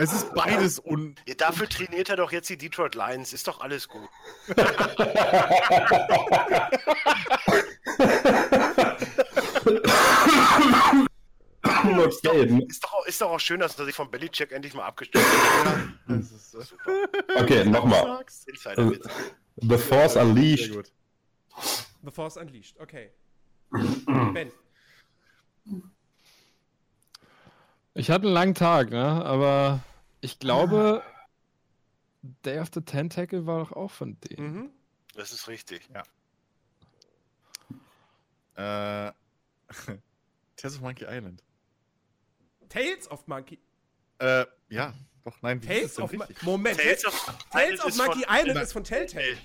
Es 0.00 0.12
ist 0.12 0.32
beides 0.32 0.78
un. 0.78 1.16
Ja, 1.26 1.34
dafür 1.34 1.68
trainiert 1.68 2.08
er 2.08 2.14
doch 2.16 2.30
jetzt 2.30 2.48
die 2.48 2.56
Detroit 2.56 2.94
Lions. 2.94 3.32
Ist 3.32 3.48
doch 3.48 3.60
alles 3.60 3.88
gut. 3.88 4.08
Okay, 11.84 12.64
Ist 12.68 12.84
doch, 12.84 12.92
auch- 12.92 13.06
ist 13.06 13.20
doch 13.20 13.30
auch 13.30 13.40
schön, 13.40 13.60
dass 13.60 13.78
er 13.78 13.84
sich 13.84 13.94
von 13.94 14.10
Belichick 14.10 14.52
endlich 14.52 14.74
mal 14.74 14.84
abgestellt 14.86 15.24
hat. 15.24 15.88
Das 16.08 16.30
ist, 16.32 16.54
äh, 16.54 16.62
Super. 16.62 16.92
okay 17.36 17.64
nochmal. 17.64 18.24
The 19.56 19.76
Force 19.78 20.12
Sehr 20.14 20.22
Unleashed. 20.22 20.92
The 22.02 22.10
Force 22.10 22.36
Unleashed, 22.38 22.78
okay. 22.80 23.10
ben, 23.70 24.50
Ich 27.94 28.10
hatte 28.10 28.24
einen 28.26 28.34
langen 28.34 28.54
Tag, 28.54 28.90
ne? 28.90 29.24
Aber 29.24 29.80
ich 30.20 30.38
glaube, 30.38 31.02
Day 32.44 32.58
of 32.60 32.68
the 32.72 32.80
Tentacle 32.80 33.46
war 33.46 33.58
doch 33.60 33.72
auch 33.72 33.90
von 33.90 34.18
denen. 34.20 34.52
mhm. 34.54 34.70
Das 35.14 35.32
ist 35.32 35.48
richtig. 35.48 35.88
Äh. 38.54 39.12
Tales 40.56 40.76
of 40.76 40.80
Monkey 40.80 41.04
Island. 41.08 41.42
Tales 42.68 43.10
of 43.10 43.26
Monkey. 43.26 43.58
Äh, 44.18 44.44
ja. 44.68 44.92
Doch, 45.24 45.40
nein, 45.42 45.62
wie 45.62 45.66
Tales 45.66 45.82
ist 45.84 45.90
das 45.90 45.94
denn 45.96 46.04
of 46.04 46.12
richtig? 46.28 46.42
Monkey. 46.42 46.44
Moment. 46.44 46.78
Tales 46.78 47.04
of, 47.06 47.34
Tales 47.50 47.84
of 47.84 47.96
Monkey 47.96 48.24
von- 48.24 48.34
Island 48.36 48.60
ist 48.62 48.72
von 48.72 48.84
Telltale. 48.84 49.38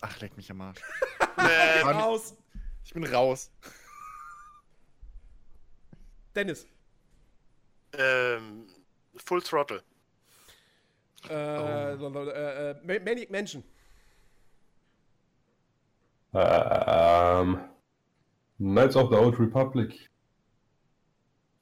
Ach, 0.00 0.20
leck 0.20 0.36
mich 0.36 0.50
am 0.50 0.60
Arsch. 0.60 0.80
Äh, 1.36 1.82
Mann. 1.84 1.96
Raus. 1.96 2.36
Ich 2.84 2.92
bin 2.94 3.04
raus. 3.04 3.50
Dennis. 6.34 6.66
ähm, 7.98 8.66
Full 9.16 9.42
Throttle. 9.42 9.82
Äh, 11.28 11.32
äh, 11.34 12.70
äh, 12.70 12.74
Ma- 12.84 13.04
Maniac 13.04 13.30
Mansion. 13.30 13.64
Ähm, 16.34 17.60
Knights 18.58 18.96
of 18.96 19.10
the 19.10 19.16
Old 19.16 19.38
Republic. 19.38 20.10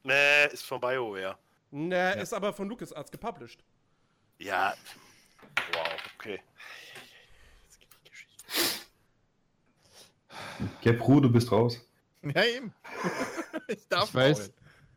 Nee, 0.03 0.47
ist 0.47 0.65
von 0.65 0.79
BioWare. 0.81 1.37
Ne, 1.71 2.13
ist 2.21 2.33
aber 2.33 2.53
von 2.53 2.69
LucasArts 2.69 3.09
gepublished. 3.09 3.63
Ja. 4.37 4.73
Wow, 5.73 5.87
okay. 6.15 6.39
Gepru, 10.81 11.19
du 11.19 11.31
bist 11.31 11.51
raus. 11.51 11.79
Ja, 12.21 12.43
eben. 12.43 12.73
ich 13.67 13.87
darf 13.87 14.09
Ich 14.09 14.15
weiß, 14.15 14.51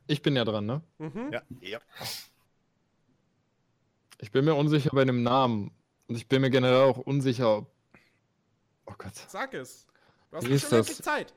ich 0.06 0.22
bin 0.22 0.36
ja 0.36 0.44
dran, 0.44 0.66
ne? 0.66 0.82
Mhm. 0.98 1.32
Ja. 1.32 1.42
Ja. 1.60 1.80
Ich 4.18 4.30
bin 4.30 4.44
mir 4.44 4.54
unsicher 4.54 4.90
bei 4.92 5.04
dem 5.04 5.22
Namen. 5.22 5.72
Und 6.08 6.16
ich 6.16 6.28
bin 6.28 6.40
mir 6.40 6.50
generell 6.50 6.82
auch 6.82 6.98
unsicher, 6.98 7.58
ob. 7.58 7.70
Oh 8.86 8.94
Gott. 8.96 9.14
Sag 9.28 9.54
es. 9.54 9.86
Du 10.30 10.36
hast 10.36 10.46
ist 10.46 10.62
schon 10.62 10.70
das? 10.70 10.88
wirklich 10.88 11.02
Zeit. 11.02 11.34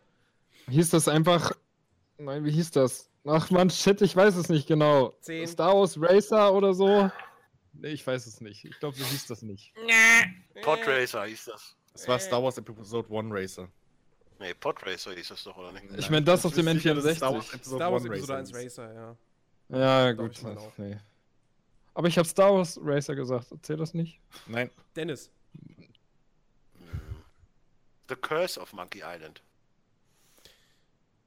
Hieß 0.69 0.89
das 0.91 1.07
einfach. 1.07 1.51
Nein, 2.17 2.43
wie 2.43 2.51
hieß 2.51 2.71
das? 2.71 3.08
Ach 3.25 3.49
man, 3.51 3.69
shit, 3.69 4.01
ich 4.01 4.15
weiß 4.15 4.35
es 4.35 4.49
nicht 4.49 4.67
genau. 4.67 5.13
Zehn. 5.21 5.47
Star 5.47 5.75
Wars 5.75 5.97
Racer 5.99 6.53
oder 6.53 6.73
so? 6.73 7.11
Nee, 7.73 7.89
ich 7.89 8.05
weiß 8.05 8.25
es 8.27 8.41
nicht. 8.41 8.65
Ich 8.65 8.79
glaube, 8.79 8.95
so 8.97 9.05
hieß 9.05 9.27
das 9.27 9.41
nicht. 9.41 9.73
Podracer 10.61 11.25
hieß 11.25 11.45
das. 11.45 11.75
Es 11.93 12.07
war 12.07 12.19
Star 12.19 12.41
Wars 12.43 12.57
Episode 12.57 13.07
1 13.13 13.27
Racer. 13.31 13.69
Nee, 14.39 14.53
Podracer 14.53 15.11
hieß 15.13 15.29
das 15.29 15.43
doch, 15.43 15.57
oder 15.57 15.71
nicht? 15.73 15.85
Ich 15.97 16.09
meine, 16.09 16.23
das 16.23 16.45
auf 16.45 16.53
dem 16.53 16.65
wüsste 16.65 16.79
sicher, 16.79 16.95
dass 16.95 17.05
es 17.05 17.17
Star 17.17 17.33
Wars 17.33 17.49
N64. 17.49 17.55
Episode 17.55 17.77
Star 17.77 17.91
Wars 17.91 18.03
1 18.03 18.13
Episode 18.13 18.37
1 18.37 18.49
hieß. 18.49 18.57
Racer, 18.57 18.93
ja. 18.93 19.17
Ja, 19.69 20.11
gut. 20.13 20.31
ich 20.31 20.45
auch. 20.45 20.77
Nee. 20.77 20.97
Aber 21.93 22.07
ich 22.07 22.17
habe 22.17 22.27
Star 22.27 22.53
Wars 22.53 22.79
Racer 22.81 23.15
gesagt. 23.15 23.47
Erzähl 23.51 23.77
das 23.77 23.93
nicht. 23.93 24.19
Nein. 24.47 24.71
Dennis. 24.95 25.29
The 28.07 28.15
Curse 28.15 28.59
of 28.59 28.73
Monkey 28.73 29.03
Island. 29.05 29.41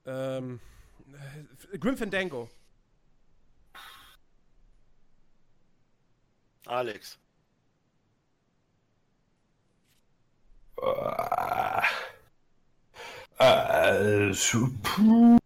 Ähm, 0.05 0.59
äh, 0.59 0.72
Grim 1.79 1.97
Fandango. 1.97 2.49
Alex. 6.67 7.19
Äh, 10.83 11.83
äh, 13.39 14.33
puh. 14.83 15.39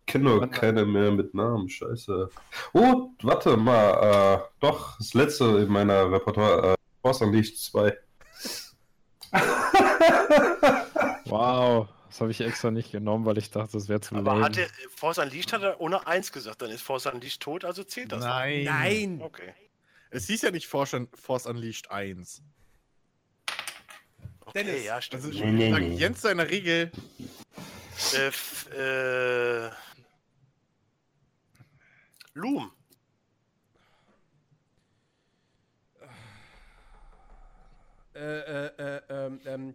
Ich 0.00 0.06
kenne 0.06 0.24
nur 0.24 0.46
keine 0.50 0.84
mehr 0.84 1.10
mit 1.10 1.32
Namen, 1.34 1.68
scheiße. 1.68 2.28
Oh, 2.74 3.10
warte 3.22 3.56
mal, 3.56 4.40
äh, 4.40 4.48
doch, 4.60 4.98
das 4.98 5.14
letzte 5.14 5.44
in 5.44 5.68
meiner 5.68 6.10
Repertoire, 6.10 6.72
äh, 6.72 6.74
Force 7.00 7.22
Unleashed 7.22 7.58
2. 7.58 7.96
Wow. 11.24 11.88
Das 12.12 12.20
habe 12.20 12.30
ich 12.30 12.42
extra 12.42 12.70
nicht 12.70 12.92
genommen, 12.92 13.24
weil 13.24 13.38
ich 13.38 13.50
dachte, 13.50 13.72
das 13.72 13.88
wäre 13.88 14.02
zu 14.02 14.14
Aber 14.14 14.32
lame. 14.34 14.44
hat 14.44 14.58
er, 14.58 14.68
Force 14.94 15.16
Unleashed 15.16 15.50
hat 15.54 15.62
er 15.62 15.80
ohne 15.80 16.06
1 16.06 16.30
gesagt, 16.30 16.60
dann 16.60 16.70
ist 16.70 16.82
Force 16.82 17.06
Unleashed 17.06 17.40
tot, 17.40 17.64
also 17.64 17.84
zählt 17.84 18.12
das. 18.12 18.22
Nein. 18.22 18.64
Nein. 18.64 19.22
Okay. 19.22 19.54
Es 20.10 20.26
hieß 20.26 20.42
ja 20.42 20.50
nicht 20.50 20.66
Force, 20.66 20.92
Un- 20.92 21.08
Force 21.14 21.46
Unleashed 21.46 21.90
1. 21.90 22.42
Okay, 24.44 24.62
Dennis. 24.62 24.84
ja, 24.84 25.00
stimmt. 25.00 25.24
Also, 25.24 25.38
Nee, 25.42 25.52
nee, 25.52 25.70
nee. 25.70 25.94
Jens 25.96 26.20
seiner 26.20 26.50
Regel. 26.50 26.92
Äh, 28.12 28.26
f- 28.26 28.68
äh, 28.72 29.70
Loom. 32.34 32.70
Äh, 38.14 38.18
äh, 38.20 38.66
äh, 38.76 39.00
ähm, 39.08 39.40
ähm, 39.46 39.74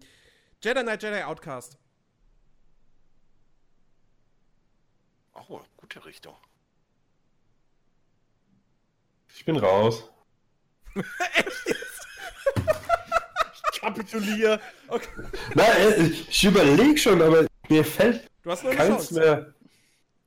Jedi 0.64 0.82
Knight 0.84 1.02
Jedi 1.04 1.24
Outcast. 1.24 1.78
Oh, 5.50 5.62
gute 5.78 6.04
Richtung. 6.06 6.36
Ich 9.36 9.46
bin 9.46 9.58
raus. 9.58 10.10
Kapitulier. 13.80 14.60
Nein, 15.56 15.78
äh, 15.78 16.04
ich 16.08 16.44
überlege 16.44 16.98
schon, 16.98 17.22
aber 17.22 17.46
mir 17.70 17.86
fällt 17.86 18.30
Du 18.44 18.52
hast 18.52 18.64
keins 18.64 18.78
Chance. 18.78 19.14
mehr. 19.14 19.54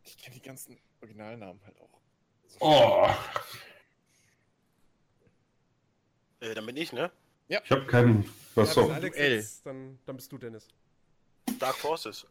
Ich 0.04 0.16
kenne 0.18 0.36
die 0.36 0.42
ganzen 0.42 0.78
Originalnamen 1.00 1.60
halt 1.64 1.76
auch. 1.80 1.88
Oh, 2.60 3.08
Äh, 6.40 6.54
dann 6.54 6.64
bin 6.66 6.76
ich, 6.76 6.92
ne? 6.92 7.10
ich 7.48 7.56
habe 7.70 7.86
keinen. 7.86 8.24
Was 8.54 8.68
Ja, 8.74 8.82
so? 8.84 8.90
Alex 8.90 9.16
jetzt, 9.18 9.66
dann, 9.66 9.98
dann 10.06 10.16
bist 10.16 10.30
du 10.32 10.38
Dennis. 10.38 10.68
Dark 11.58 11.76
Forces. 11.76 12.26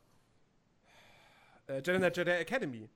Äh, 1.70 1.82
Jedi 1.86 2.00
Knight 2.00 2.18
Jedi 2.18 2.32
Academy. 2.32 2.90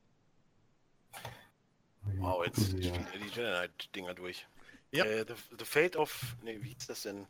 Wow, 2.18 2.44
jetzt 2.44 2.66
spielen 2.66 3.08
wir 3.12 3.20
die 3.20 3.28
Jedi 3.28 3.52
Knight-Dinger 3.52 4.16
durch. 4.16 4.48
Ja. 4.92 5.06
Äh, 5.06 5.26
the, 5.28 5.36
the 5.58 5.66
Fate 5.66 5.96
of. 5.96 6.36
Ne, 6.42 6.62
wie 6.62 6.70
hieß 6.70 6.88
das 6.88 7.04
denn? 7.04 7.28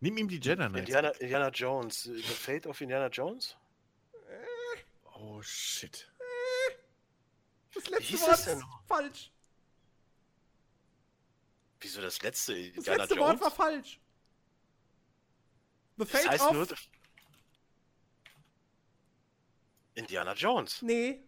Nimm 0.00 0.18
ihm 0.18 0.28
die 0.28 0.36
Jedi 0.38 0.56
Knights. 0.56 0.78
Indiana, 0.78 1.08
Indiana 1.12 1.48
Jones. 1.48 2.02
The 2.02 2.22
Fate 2.22 2.66
of 2.66 2.80
Indiana 2.80 3.08
Jones? 3.08 3.56
Oh 5.14 5.40
shit. 5.40 6.10
Das 7.74 7.88
letzte 7.88 8.20
Wort 8.20 8.30
das 8.30 8.38
ist 8.40 8.46
denn? 8.48 8.62
falsch. 8.86 9.32
Wieso 11.80 12.02
das 12.02 12.20
letzte? 12.22 12.52
Das 12.52 12.76
Indiana 12.76 13.02
letzte 13.02 13.14
Jones? 13.14 13.28
Wort 13.28 13.40
war 13.40 13.50
falsch. 13.50 13.98
The 15.96 16.04
das 16.04 16.10
Fate 16.10 16.28
heißt 16.28 16.44
of... 16.44 16.52
nur. 16.52 16.66
Indiana 19.94 20.34
Jones. 20.34 20.82
Nee. 20.82 21.20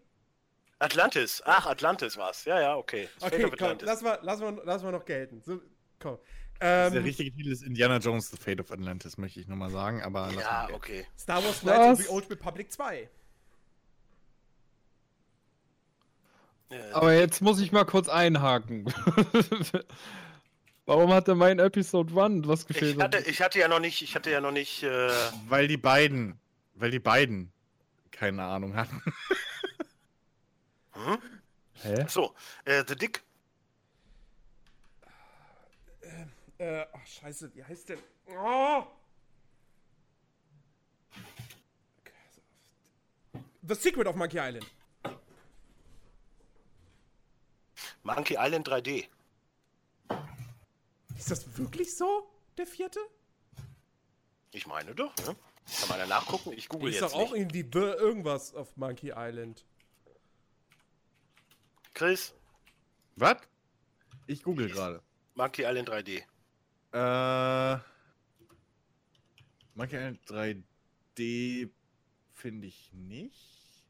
Atlantis. 0.78 1.42
Ach, 1.44 1.66
Atlantis 1.66 2.16
war's. 2.16 2.44
Ja, 2.44 2.60
ja, 2.60 2.76
okay. 2.76 3.08
The 3.14 3.20
Fate 3.20 3.34
Okay, 3.34 3.44
of 3.44 3.50
komm, 3.52 3.58
Atlantis. 3.68 3.86
lass 3.86 4.02
mal, 4.02 4.18
lass, 4.22 4.40
mal, 4.40 4.60
lass 4.64 4.82
mal 4.82 4.92
noch 4.92 5.04
gelten. 5.04 5.42
So, 5.44 5.60
komm. 6.00 6.18
Der 6.60 6.86
Ähm, 6.92 7.02
richtige 7.02 7.32
Titel 7.32 7.52
ist 7.52 7.62
Indiana 7.62 7.98
Jones 7.98 8.30
The 8.30 8.36
Fate 8.36 8.60
of 8.60 8.70
Atlantis, 8.70 9.18
möchte 9.18 9.40
ich 9.40 9.48
nur 9.48 9.56
mal 9.56 9.70
sagen, 9.70 10.02
aber 10.02 10.30
lass 10.34 10.44
Ja, 10.44 10.68
okay. 10.72 11.06
Star 11.18 11.42
Wars 11.44 11.60
Knights 11.60 12.00
of 12.00 12.06
the 12.06 12.08
Old 12.08 12.30
Republic 12.30 12.72
2. 12.72 13.08
Äh, 16.70 16.90
Aber 16.92 17.12
jetzt 17.14 17.40
muss 17.42 17.60
ich 17.60 17.72
mal 17.72 17.84
kurz 17.84 18.08
einhaken. 18.08 18.86
Warum 20.86 21.12
hat 21.12 21.28
denn 21.28 21.38
mein 21.38 21.58
Episode 21.58 22.12
1 22.22 22.46
was 22.46 22.66
gefehlt? 22.66 22.96
ich, 22.96 23.02
hatte, 23.02 23.18
ich 23.18 23.42
hatte 23.42 23.58
ja 23.58 23.68
noch 23.68 23.80
nicht, 23.80 24.02
ich 24.02 24.14
hatte 24.14 24.30
ja 24.30 24.40
noch 24.40 24.52
nicht. 24.52 24.82
Äh, 24.82 25.10
Weil 25.48 25.68
die 25.68 25.76
beiden, 25.76 26.38
weil 26.74 26.90
die 26.90 26.98
beiden 26.98 27.52
keine 28.14 28.44
Ahnung 28.44 28.74
hatten. 28.74 29.02
hm? 30.92 31.18
Hä? 31.82 32.06
So, 32.08 32.34
äh, 32.64 32.84
The 32.86 32.96
Dick. 32.96 33.22
Äh, 36.58 36.86
ach, 36.92 37.06
scheiße, 37.06 37.54
wie 37.54 37.64
heißt 37.64 37.88
denn? 37.88 37.98
Oh! 38.28 38.84
The 43.66 43.74
Secret 43.74 44.06
of 44.06 44.14
Monkey 44.14 44.38
Island. 44.38 44.66
Monkey 48.02 48.36
Island 48.38 48.68
3D. 48.68 49.08
Ist 51.16 51.30
das 51.30 51.56
wirklich 51.56 51.96
so, 51.96 52.30
der 52.58 52.66
vierte? 52.66 53.00
Ich 54.52 54.66
meine 54.66 54.94
doch, 54.94 55.16
ne? 55.26 55.34
Kann 55.80 55.88
man 55.88 55.98
da 55.98 56.06
nachgucken? 56.06 56.52
Ich 56.52 56.68
google 56.68 56.90
ist 56.90 57.00
jetzt 57.00 57.12
doch 57.12 57.18
auch 57.18 57.32
nicht. 57.32 57.40
irgendwie 57.40 57.62
The 57.72 57.78
irgendwas 57.78 58.54
auf 58.54 58.76
Monkey 58.76 59.12
Island. 59.16 59.64
Chris, 61.94 62.34
Was? 63.16 63.36
Ich 64.26 64.42
google 64.42 64.68
gerade. 64.68 65.02
Monkey 65.34 65.62
Island 65.64 65.88
3D. 65.88 66.22
Äh. 66.92 67.78
Monkey 69.74 69.96
Island 69.96 70.20
3D 70.26 71.70
finde 72.32 72.66
ich 72.66 72.92
nicht. 72.92 73.88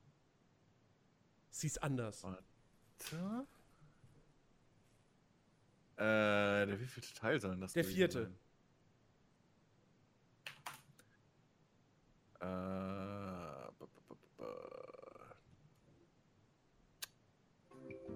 Sie 1.51 1.67
ist 1.67 1.83
anders. 1.83 2.23
Warte. 2.25 3.47
Äh, 5.97 6.67
der 6.67 6.81
wievielte 6.81 7.13
Teil 7.15 7.41
soll 7.41 7.53
denn 7.53 7.61
das 7.61 7.73
Der 7.73 7.85
vierte. 7.85 8.25
sein? 8.25 8.39
Äh, 12.45 13.71
b- 13.79 13.87
b- 13.87 14.15
b- 14.37 14.45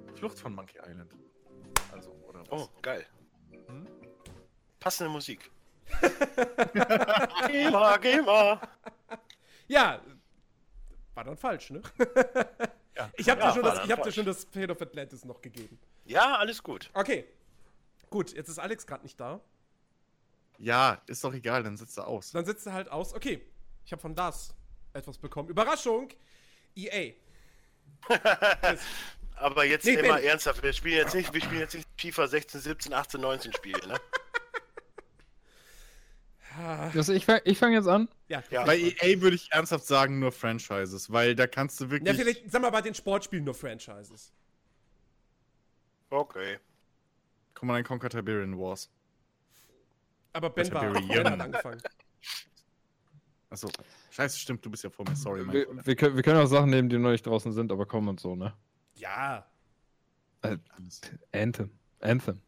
b- 0.04 0.16
Flucht 0.16 0.38
von 0.38 0.54
Monkey 0.54 0.78
Island. 0.86 1.10
Also, 1.92 2.10
oder 2.28 2.40
was? 2.40 2.48
Oh, 2.50 2.68
geil. 2.82 3.06
Hm? 3.68 3.86
Passende 4.80 5.10
Musik. 5.10 5.50
geh 7.46 7.70
mal, 7.70 7.98
geh 7.98 8.20
mal. 8.20 8.60
Ja, 9.66 10.02
war 11.14 11.24
dann 11.24 11.36
falsch, 11.36 11.70
ne? 11.70 11.80
Ja. 12.94 13.10
Ich 13.16 13.28
habe 13.30 13.40
Ja, 13.40 13.48
dir, 13.48 13.54
schon 13.54 13.62
das- 13.62 13.84
ich 13.84 13.90
hab 13.92 14.02
dir 14.02 14.12
schon 14.12 14.26
das 14.26 14.44
Fate 14.44 14.70
of 14.70 14.82
Atlantis 14.82 15.24
noch 15.24 15.40
gegeben. 15.40 15.78
Ja, 16.04 16.36
alles 16.36 16.62
gut. 16.62 16.90
Okay. 16.94 17.24
Gut, 18.10 18.32
jetzt 18.32 18.48
ist 18.48 18.58
Alex 18.58 18.86
gerade 18.86 19.02
nicht 19.04 19.18
da. 19.18 19.40
Ja, 20.58 21.00
ist 21.06 21.22
doch 21.24 21.32
egal, 21.32 21.62
dann 21.62 21.76
sitzt 21.76 21.96
er 21.98 22.06
aus. 22.08 22.32
Dann 22.32 22.44
sitzt 22.44 22.66
er 22.66 22.72
halt 22.72 22.90
aus. 22.90 23.14
Okay, 23.14 23.40
ich 23.88 23.92
habe 23.92 24.02
von 24.02 24.14
das 24.14 24.54
etwas 24.92 25.16
bekommen. 25.16 25.48
Überraschung! 25.48 26.10
EA. 26.74 27.14
Aber 29.36 29.64
jetzt 29.64 29.86
Nee, 29.86 29.94
immer 29.94 30.20
ernsthaft. 30.20 30.62
Wir 30.62 30.74
spielen 30.74 30.96
jetzt 30.98 31.14
nicht, 31.14 31.32
wir 31.32 31.40
spielen 31.40 31.60
jetzt 31.60 31.74
nicht 31.74 31.88
FIFA 31.96 32.26
16, 32.28 32.60
17, 32.60 32.92
18, 32.92 33.18
19 33.18 33.52
Spiele, 33.54 33.88
ne? 33.88 33.98
Das, 36.92 37.08
ich 37.08 37.24
fange 37.24 37.40
ich 37.44 37.56
fang 37.56 37.72
jetzt 37.72 37.88
an. 37.88 38.10
Ja, 38.28 38.42
Ja. 38.50 38.64
Bei 38.66 38.76
EA 38.76 39.22
würde 39.22 39.36
ich 39.36 39.50
ernsthaft 39.52 39.86
sagen, 39.86 40.18
nur 40.18 40.32
Franchises, 40.32 41.10
weil 41.10 41.34
da 41.34 41.46
kannst 41.46 41.80
du 41.80 41.84
ja, 41.84 41.90
wirklich. 41.92 42.16
vielleicht, 42.16 42.50
sag 42.50 42.60
mal, 42.60 42.68
bei 42.68 42.82
den 42.82 42.94
Sportspielen 42.94 43.44
nur 43.46 43.54
Franchises. 43.54 44.34
Okay. 46.10 46.58
Command 47.54 47.86
Conquer 47.86 48.10
Tiberian 48.10 48.58
Wars. 48.58 48.90
Aber 50.34 50.50
Ben 50.50 50.70
war 50.74 50.82
Tiberian. 50.82 51.08
Ben 51.08 51.32
hat 51.32 51.40
angefangen. 51.40 51.82
Achso. 53.50 53.68
Scheiße, 54.10 54.38
stimmt, 54.38 54.64
du 54.64 54.70
bist 54.70 54.84
ja 54.84 54.90
vor 54.90 55.08
mir. 55.08 55.16
Sorry, 55.16 55.42
mein 55.42 55.54
Wir, 55.54 55.86
wir, 55.86 55.96
können, 55.96 56.16
wir 56.16 56.22
können 56.22 56.40
auch 56.40 56.46
Sachen 56.46 56.70
nehmen, 56.70 56.88
die 56.88 56.98
noch 56.98 57.10
nicht 57.10 57.26
draußen 57.26 57.52
sind, 57.52 57.72
aber 57.72 57.86
kommen 57.86 58.08
und 58.08 58.20
so, 58.20 58.36
ne? 58.36 58.54
Ja. 58.94 59.46
Alles. 60.42 61.00
Anthem. 61.32 61.70
Anthem. 62.00 62.40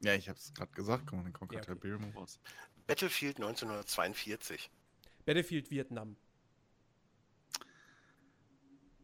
Ja, 0.00 0.14
ich 0.14 0.28
hab's 0.28 0.52
gerade 0.52 0.72
gesagt. 0.72 1.06
Command 1.06 1.32
Conquer 1.32 1.56
Ja, 1.56 1.62
okay. 1.62 1.74
Tiberian 1.74 2.14
Wars. 2.14 2.38
Battlefield 2.86 3.36
1942. 3.36 4.70
Battlefield 5.24 5.70
Vietnam. 5.70 6.16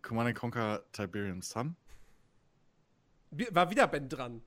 Command 0.03 0.35
Conquer 0.35 0.85
Tiberian 0.93 1.41
Sun. 1.41 1.77
War 3.31 3.71
wieder 3.71 3.87
Ben 3.87 4.09
dran. 4.09 4.43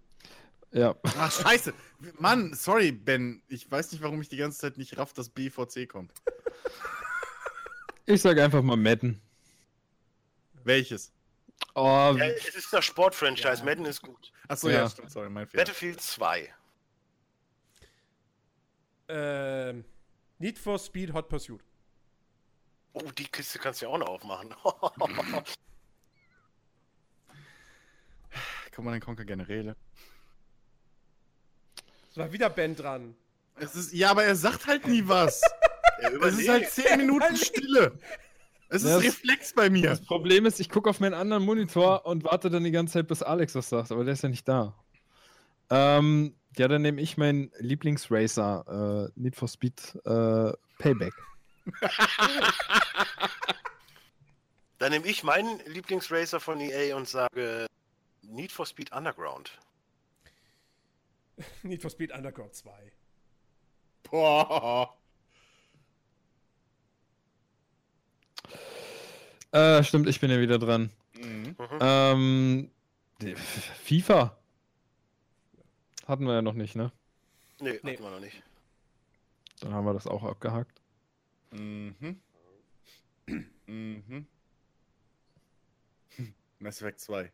Ja. 0.71 0.95
Ach, 1.03 1.31
scheiße. 1.31 1.73
Mann, 2.19 2.53
sorry, 2.53 2.91
Ben. 2.91 3.41
Ich 3.47 3.69
weiß 3.69 3.91
nicht, 3.91 4.01
warum 4.01 4.21
ich 4.21 4.29
die 4.29 4.37
ganze 4.37 4.59
Zeit 4.59 4.77
nicht 4.77 4.97
raff, 4.97 5.13
dass 5.13 5.29
BVC 5.29 5.87
kommt. 5.87 6.13
Ich 8.05 8.21
sag 8.21 8.37
einfach 8.39 8.61
mal 8.61 8.75
Madden. 8.75 9.21
Welches? 10.63 11.11
Oh, 11.75 12.13
Ja, 12.17 12.25
es 12.25 12.55
ist 12.55 12.71
das 12.73 12.85
Sport-Franchise. 12.85 13.63
Madden 13.63 13.85
ist 13.85 14.01
gut. 14.01 14.31
Achso, 14.47 14.69
ja. 14.69 14.81
Ja. 14.81 14.89
stimmt, 14.89 15.11
sorry, 15.11 15.29
mein 15.29 15.47
Fehler. 15.47 15.63
Battlefield 15.63 16.01
2. 16.01 16.53
Ähm, 19.07 19.85
Need 20.39 20.57
for 20.59 20.77
Speed 20.79 21.13
Hot 21.13 21.29
Pursuit. 21.29 21.61
Oh, 22.93 23.09
die 23.17 23.25
Kiste 23.25 23.59
kannst 23.59 23.81
du 23.81 23.85
ja 23.85 23.91
auch 23.91 23.97
noch 23.97 24.07
aufmachen. 24.07 24.53
Command 28.75 29.03
Conquer 29.03 29.25
Generäle. 29.25 29.75
Es 32.11 32.17
war 32.17 32.31
wieder 32.31 32.49
Ben 32.49 32.75
dran. 32.75 33.15
Es 33.55 33.75
ist, 33.75 33.93
ja, 33.93 34.11
aber 34.11 34.23
er 34.23 34.35
sagt 34.35 34.67
halt 34.67 34.87
nie 34.87 35.07
was. 35.07 35.41
Es 36.21 36.37
ist 36.39 36.49
halt 36.49 36.69
10 36.69 36.97
Minuten 36.97 37.35
Stille. 37.37 37.97
Es 38.69 38.83
ist 38.83 38.89
Ja, 38.89 38.97
es- 38.97 39.03
Reflex 39.03 39.53
bei 39.53 39.69
mir. 39.69 39.89
das 39.89 40.01
Problem 40.03 40.45
ist, 40.45 40.59
ich 40.59 40.69
gucke 40.69 40.89
auf 40.89 40.99
meinen 40.99 41.13
anderen 41.13 41.43
Monitor 41.43 42.05
und 42.05 42.23
warte 42.23 42.49
dann 42.49 42.63
die 42.63 42.71
ganze 42.71 42.93
Zeit, 42.93 43.07
bis 43.07 43.21
Alex 43.21 43.53
was 43.55 43.69
sagt, 43.69 43.91
aber 43.91 44.03
der 44.03 44.13
ist 44.13 44.23
ja 44.23 44.29
nicht 44.29 44.47
da. 44.47 44.75
Ähm, 45.69 46.35
ja, 46.57 46.67
dann 46.67 46.81
nehme 46.81 46.99
ich 47.01 47.17
meinen 47.17 47.51
Lieblingsracer, 47.59 49.09
äh, 49.15 49.19
Need 49.19 49.35
for 49.35 49.47
Speed 49.47 49.95
äh, 50.05 50.51
Payback. 50.79 51.13
Dann 54.79 54.91
nehme 54.91 55.07
ich 55.07 55.23
meinen 55.23 55.59
Lieblingsracer 55.65 56.39
von 56.41 56.59
EA 56.59 56.95
und 56.97 57.07
sage 57.07 57.67
Need 58.21 58.51
for 58.51 58.65
Speed 58.65 58.91
Underground. 58.91 59.57
Need 61.63 61.81
for 61.81 61.89
Speed 61.89 62.11
Underground 62.11 62.53
2. 62.53 62.71
Boah. 64.03 64.93
Äh, 69.51 69.83
stimmt, 69.83 70.07
ich 70.07 70.19
bin 70.19 70.31
ja 70.31 70.39
wieder 70.39 70.57
dran. 70.59 70.89
Mhm. 71.13 71.55
Ähm, 71.79 72.71
FIFA. 73.83 74.37
Hatten 76.07 76.25
wir 76.25 76.33
ja 76.33 76.41
noch 76.41 76.53
nicht, 76.53 76.75
ne? 76.75 76.91
Nee, 77.59 77.79
Nee. 77.83 77.93
hatten 77.93 78.03
wir 78.03 78.11
noch 78.11 78.19
nicht. 78.19 78.41
Dann 79.61 79.73
haben 79.73 79.85
wir 79.85 79.93
das 79.93 80.07
auch 80.07 80.23
abgehakt. 80.23 80.81
Mhm. 81.51 82.19
Mhm. 83.67 84.27
Mass 86.59 86.81
Effect 86.81 86.99
2. 86.99 87.31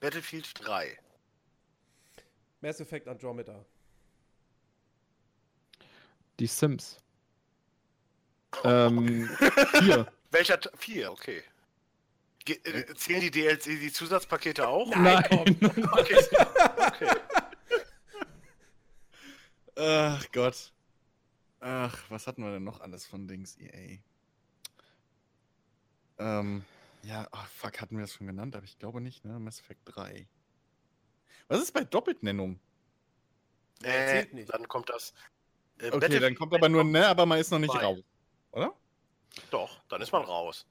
Battlefield 0.00 0.52
3. 0.64 0.98
Mass 2.62 2.80
Effect 2.80 3.08
Andromeda. 3.08 3.64
Die 6.38 6.46
Sims. 6.46 6.96
Ähm, 8.64 9.28
hier. 9.80 10.06
Welcher? 10.30 10.60
T- 10.60 10.70
Vier, 10.76 11.10
okay. 11.12 11.42
Ge 12.44 12.56
äh, 12.64 12.94
zählen 12.94 13.20
die 13.20 13.30
DLC, 13.30 13.64
die 13.64 13.92
Zusatzpakete 13.92 14.66
auch? 14.66 14.88
Nein, 14.94 15.22
komm. 15.28 15.44
Okay. 15.92 16.16
okay. 16.76 17.16
Ach 19.76 20.26
Gott. 20.32 20.72
Ach, 21.60 21.98
was 22.08 22.26
hatten 22.26 22.42
wir 22.42 22.52
denn 22.52 22.64
noch 22.64 22.80
alles 22.80 23.06
von 23.06 23.26
Dings 23.28 23.56
EA? 23.58 23.98
Ähm, 26.18 26.64
ja, 27.02 27.26
ach 27.32 27.46
fuck, 27.48 27.80
hatten 27.80 27.96
wir 27.96 28.02
das 28.02 28.14
schon 28.14 28.26
genannt? 28.26 28.54
Aber 28.56 28.64
ich 28.64 28.78
glaube 28.78 29.00
nicht, 29.00 29.24
ne? 29.24 29.38
Mass 29.38 29.60
Effect 29.60 29.80
3. 29.86 30.26
Was 31.48 31.60
ist 31.62 31.72
bei 31.72 31.84
Doppeltnennung? 31.84 32.58
Äh, 33.82 34.24
nicht. 34.32 34.52
Dann 34.52 34.68
kommt 34.68 34.88
das. 34.90 35.14
Äh, 35.78 35.90
Okay, 35.90 36.18
dann 36.18 36.34
kommt 36.34 36.54
aber 36.54 36.68
nur 36.68 36.84
ne, 36.84 37.06
aber 37.06 37.24
man 37.26 37.38
ist 37.38 37.50
noch 37.50 37.58
nicht 37.58 37.74
raus. 37.74 37.98
Oder? 38.52 38.74
Doch, 39.50 39.78
dann 39.88 40.00
ist 40.02 40.12
man 40.12 40.22
raus. 40.22 40.66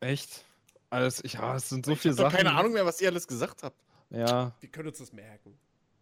Echt? 0.00 0.44
Alles, 0.90 1.22
ich, 1.24 1.34
ja, 1.34 1.56
es 1.56 1.68
sind 1.68 1.86
so 1.86 1.92
Ich 1.92 2.00
viele 2.00 2.12
hab 2.14 2.18
doch 2.18 2.24
Sachen. 2.30 2.36
keine 2.44 2.56
Ahnung 2.58 2.72
mehr, 2.72 2.84
was 2.86 3.00
ihr 3.00 3.08
alles 3.08 3.26
gesagt 3.26 3.62
habt. 3.62 3.76
Ja, 4.10 4.52
Wir 4.60 4.68
können 4.70 4.88
uns 4.88 4.98
das 4.98 5.12
merken. 5.12 5.58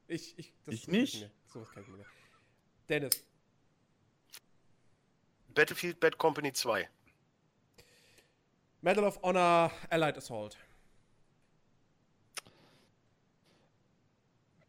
Ich, 0.09 0.37
ich, 0.39 0.53
das 0.65 0.75
Ich 0.75 0.89
nicht. 0.89 1.21
mir- 1.21 1.31
Sowas 1.47 1.71
kann 1.71 1.85
ich 1.85 1.89
mir. 1.89 2.05
Dennis, 2.89 3.23
Battlefield 5.55 6.01
Bad 6.01 6.19
Company 6.19 6.53
2. 6.53 6.89
Medal 8.83 9.05
of 9.05 9.21
Honor 9.23 9.71
Allied 9.91 10.17
Assault. 10.17 10.57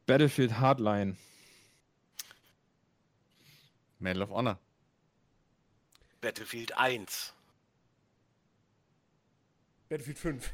Battlefield 0.06 0.60
Hardline. 0.60 1.18
Medal 4.00 4.24
of 4.24 4.30
Honor. 4.32 4.60
Battlefield 6.22 6.78
1. 6.78 7.34
Battlefield 9.90 10.20
5. 10.20 10.54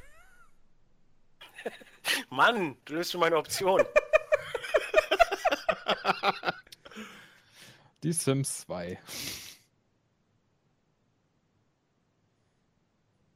Mann, 2.29 2.77
du 2.85 2.93
nimmst 2.93 3.13
mir 3.13 3.19
meine 3.19 3.37
Option. 3.37 3.83
Die 8.03 8.13
Sims 8.13 8.61
2. 8.61 8.99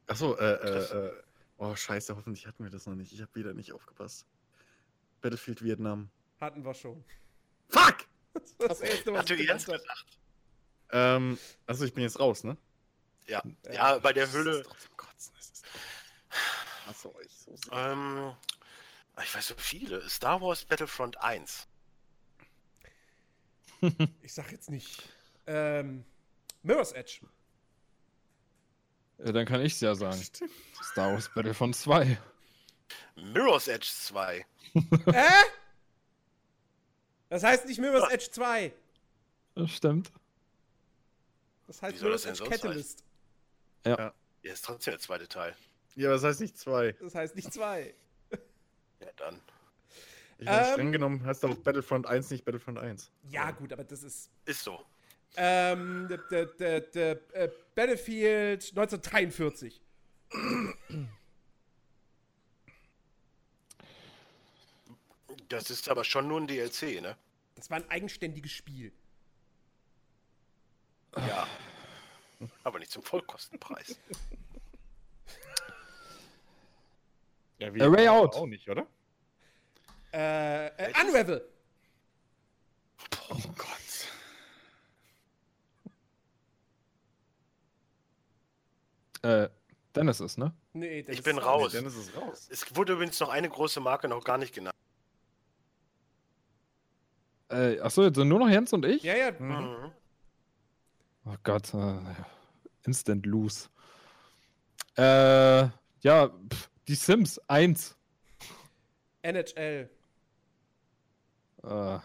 Achso, 0.08 0.36
äh, 0.38 0.54
äh, 0.54 1.08
äh. 1.08 1.24
Oh, 1.58 1.76
scheiße, 1.76 2.16
hoffentlich 2.16 2.48
hatten 2.48 2.64
wir 2.64 2.72
das 2.72 2.86
noch 2.86 2.96
nicht. 2.96 3.12
Ich 3.12 3.22
habe 3.22 3.36
wieder 3.36 3.54
nicht 3.54 3.74
aufgepasst. 3.74 4.26
Battlefield 5.22 5.62
Vietnam. 5.64 6.10
Hatten 6.40 6.64
wir 6.66 6.74
schon. 6.74 7.04
Fuck! 7.70 7.98
Das 8.60 8.80
erste, 8.80 9.12
was 9.12 9.28
Jens 9.28 9.66
genannt 9.66 9.68
hab. 9.68 9.80
gesagt. 9.80 10.21
Ähm, 10.92 11.38
also 11.68 11.86
ich 11.86 11.94
bin 11.94 12.04
jetzt 12.04 12.20
raus, 12.20 12.44
ne? 12.44 12.58
Ja. 13.28 13.42
ja, 13.72 13.98
bei 14.00 14.14
der 14.14 14.26
Das 14.26 14.34
Hülle. 14.34 14.60
ist 14.60 14.68
doch 14.70 14.78
zum 14.78 14.98
Kotzen. 14.98 15.34
Das 15.38 15.50
ist 15.50 15.66
ich 17.24 17.32
so. 17.38 17.72
Ähm, 17.72 18.36
ich 19.22 19.36
weiß 19.36 19.48
so 19.48 19.56
viele. 19.58 20.08
Star 20.10 20.42
Wars 20.42 20.66
Battlefront 20.66 21.22
1. 21.22 21.68
Ich 24.22 24.34
sag 24.34 24.52
jetzt 24.52 24.70
nicht. 24.70 25.02
Ähm, 25.48 26.06
Mirror's 26.62 26.92
Edge. 26.92 27.22
Ja, 29.18 29.32
dann 29.32 29.46
kann 29.46 29.62
ich's 29.62 29.80
ja 29.80 29.96
sagen. 29.96 30.22
Stimmt. 30.24 30.52
Star 30.84 31.14
Wars 31.14 31.30
Battlefront 31.34 31.76
2. 31.76 32.18
Mirror's 33.16 33.68
Edge 33.68 33.88
2. 33.90 34.46
Hä? 34.74 35.26
Das 37.30 37.44
heißt 37.44 37.66
nicht 37.66 37.80
Mirror's 37.80 38.12
Edge 38.12 38.30
2. 38.32 38.74
Das 39.56 39.72
stimmt. 39.72 40.12
Das 41.72 41.82
heißt 41.82 41.96
Wie 41.96 42.00
soll 42.00 42.12
das 42.12 42.24
denn 42.24 42.36
sonst 42.36 42.52
Catalyst. 42.52 43.04
Ja, 43.86 44.14
ist 44.42 44.66
trotzdem 44.66 44.92
der 44.92 45.00
zweite 45.00 45.26
Teil. 45.26 45.56
Ja, 45.96 46.10
aber 46.10 46.16
das 46.16 46.26
heißt 46.26 46.42
nicht 46.42 46.58
zwei. 46.58 46.92
Das 47.00 47.16
heißt 47.16 47.34
nicht 47.34 47.54
2. 47.54 47.96
Ja, 49.00 49.08
dann. 49.16 49.40
Ich 50.38 50.46
meine, 50.48 50.68
Ähm. 50.68 50.74
streng 50.74 50.92
genommen 50.92 51.26
heißt 51.26 51.46
auch 51.46 51.56
Battlefront 51.56 52.08
1 52.08 52.30
nicht 52.30 52.44
Battlefront 52.44 52.78
1. 52.78 53.10
Ja, 53.30 53.52
gut, 53.52 53.72
aber 53.72 53.86
das 53.86 54.04
ist. 54.04 54.30
Ist 54.44 54.64
so. 54.66 54.86
Ähm, 55.38 56.10
der, 56.10 56.18
der, 56.18 56.46
der, 56.46 56.82
der 56.82 57.36
äh, 57.36 57.50
Battlefield 57.74 58.70
1943. 58.72 59.82
Das 65.48 65.70
ist 65.70 65.88
aber 65.88 66.04
schon 66.04 66.28
nur 66.28 66.42
ein 66.42 66.48
DLC, 66.48 67.02
ne? 67.02 67.16
Das 67.56 67.70
war 67.70 67.78
ein 67.78 67.90
eigenständiges 67.90 68.52
Spiel. 68.52 68.92
Ja. 71.18 71.48
Aber 72.64 72.80
nicht 72.80 72.92
zum 72.92 73.04
Vollkostenpreis. 73.04 74.00
Ja, 77.60 77.68
A 77.68 77.74
Way 77.92 78.08
Out. 78.08 78.36
Auch 78.36 78.48
nicht, 78.48 78.68
oder? 78.70 78.88
Äh, 80.14 80.68
äh? 80.68 80.94
Unravel. 81.06 81.48
Oh 83.30 83.36
Gott. 83.56 83.68
Äh, 89.24 89.50
Dennis 89.96 90.20
ist, 90.20 90.38
ne? 90.38 90.54
Nee, 90.74 91.04
das 91.04 91.16
Ich 91.16 91.24
bin 91.24 91.38
ist- 91.38 91.46
raus. 91.46 91.74
Nee, 91.74 91.80
Dennis 91.80 91.96
ist 91.96 92.16
raus. 92.16 92.48
Es 92.52 92.76
wurde 92.76 92.94
übrigens 92.94 93.20
noch 93.20 93.30
eine 93.30 93.50
große 93.50 93.80
Marke 93.80 94.08
noch 94.08 94.24
gar 94.24 94.38
nicht 94.38 94.54
genannt. 94.56 94.76
Äh, 97.50 97.80
achso, 97.82 98.04
jetzt 98.04 98.16
sind 98.16 98.30
nur 98.30 98.40
noch 98.40 98.50
Jens 98.50 98.72
und 98.72 98.86
ich? 98.86 99.04
Ja, 99.04 99.16
ja. 99.16 99.32
Mhm. 99.32 99.92
Oh 101.26 101.36
Gott, 101.44 101.74
äh, 101.74 102.00
Instant 102.84 103.26
Lose. 103.26 103.70
Äh, 104.98 105.70
ja, 106.02 106.30
pff, 106.50 106.70
die 106.88 106.96
Sims 106.96 107.40
1. 107.48 107.96
NHL. 109.22 109.90
Äh. 111.64 112.00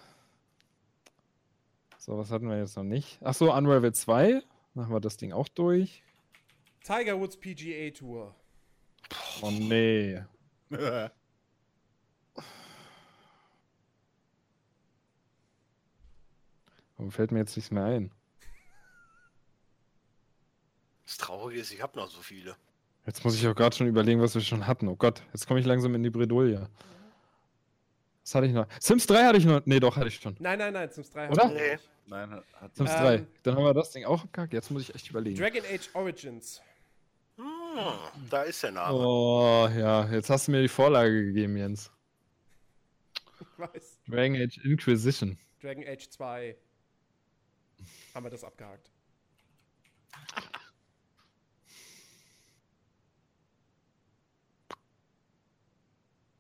So, 1.99 2.17
was 2.19 2.31
hatten 2.31 2.49
wir 2.49 2.59
jetzt 2.59 2.77
noch 2.77 2.85
nicht? 2.85 3.21
Achso, 3.23 3.53
Unravel 3.57 3.93
2. 3.93 4.43
Machen 4.75 4.93
wir 4.93 5.01
das 5.01 5.17
Ding 5.17 5.33
auch 5.33 5.49
durch. 5.49 6.03
Tiger 6.85 7.19
Woods 7.19 7.37
PGA 7.37 7.91
Tour. 7.91 8.35
Oh 9.43 9.51
nee. 9.51 10.23
Warum 16.97 17.11
fällt 17.11 17.33
mir 17.33 17.41
jetzt 17.41 17.57
nichts 17.57 17.71
mehr 17.71 17.85
ein? 17.85 18.13
Das 21.07 21.17
Traurige 21.19 21.61
ist, 21.61 21.73
ich 21.73 21.81
habe 21.81 21.97
noch 21.97 22.11
so 22.11 22.21
viele. 22.21 22.57
Jetzt 23.07 23.25
muss 23.25 23.37
ich 23.37 23.47
auch 23.47 23.55
gerade 23.55 23.75
schon 23.75 23.87
überlegen, 23.87 24.21
was 24.21 24.35
wir 24.35 24.43
schon 24.43 24.67
hatten. 24.67 24.89
Oh 24.89 24.97
Gott, 24.97 25.23
jetzt 25.33 25.47
komme 25.47 25.61
ich 25.61 25.67
langsam 25.67 25.95
in 25.95 26.03
die 26.03 26.11
Bredouille. 26.11 26.69
Was 28.25 28.35
hatte 28.35 28.47
ich 28.49 28.53
noch? 28.53 28.67
Sims 28.81 29.07
3 29.07 29.25
hatte 29.25 29.39
ich 29.39 29.45
noch. 29.45 29.63
Nee, 29.65 29.79
doch, 29.79 29.97
hatte 29.97 30.09
ich 30.09 30.17
schon. 30.17 30.35
Nein, 30.41 30.59
nein, 30.59 30.73
nein, 30.73 30.91
Sims 30.91 31.11
3 31.11 31.31
Oder? 31.31 31.49
Nee. 31.49 31.79
Nein, 32.07 32.31
hat, 32.31 32.45
hat 32.61 32.75
Sims 32.75 32.91
Ähm, 32.91 32.97
3. 32.97 33.27
Dann 33.45 33.55
haben 33.55 33.65
wir 33.65 33.75
das 33.75 33.93
Ding 33.93 34.05
auch 34.05 34.25
abgehakt. 34.25 34.53
Jetzt 34.53 34.71
muss 34.73 34.83
ich 34.83 34.95
echt 34.95 35.09
überlegen. 35.09 35.39
Dragon 35.39 35.63
Age 35.73 35.89
Origins. 35.95 36.61
Hm, 37.37 37.45
da 38.29 38.43
ist 38.43 38.63
der 38.65 38.73
Name. 38.73 38.99
Oh, 38.99 39.69
ja, 39.77 40.11
jetzt 40.11 40.29
hast 40.29 40.49
du 40.49 40.53
mir 40.53 40.63
die 40.63 40.69
Vorlage 40.69 41.27
gegeben, 41.27 41.57
Jens. 41.57 41.93
Ich 43.41 43.47
weiß. 43.59 43.99
Dragon 44.09 44.37
Age 44.43 44.59
Inquisition. 44.65 45.39
Dragon 45.63 45.85
Age 45.87 46.09
2. 46.09 46.57
Haben 48.15 48.27
wir 48.27 48.31
das 48.31 48.43
abgehakt. 48.43 48.91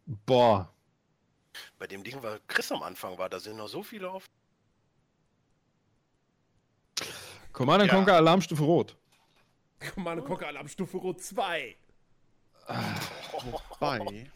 Boah. 0.06 0.72
Bei 1.78 1.86
dem 1.86 2.04
Ding, 2.04 2.22
war 2.22 2.38
Chris 2.46 2.70
am 2.70 2.82
Anfang 2.82 3.18
war, 3.18 3.28
da 3.28 3.40
sind 3.40 3.56
noch 3.56 3.68
so 3.68 3.82
viele 3.82 4.10
auf. 4.10 4.24
Command 7.52 7.84
Ja. 7.86 7.92
Conquer 7.94 8.14
Alarmstufe 8.16 8.62
Rot. 8.62 8.96
Command 9.94 10.24
Conquer 10.24 10.48
Alarmstufe 10.48 10.96
Rot 10.98 11.22
2. 11.22 11.76
bei. 13.80 14.30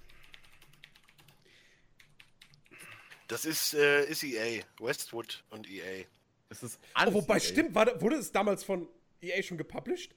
Das 3.28 3.44
ist, 3.44 3.74
äh, 3.74 4.04
ist 4.06 4.22
EA. 4.24 4.62
Westwood 4.80 5.44
und 5.50 5.68
EA. 5.70 6.04
Das 6.48 6.62
ist 6.64 6.80
Oh, 6.82 6.86
alles. 6.94 7.14
wobei, 7.14 7.34
EA. 7.34 7.40
stimmt, 7.40 7.74
war, 7.74 8.00
wurde 8.00 8.16
es 8.16 8.32
damals 8.32 8.64
von 8.64 8.88
EA 9.20 9.42
schon 9.42 9.56
gepublished? 9.58 10.14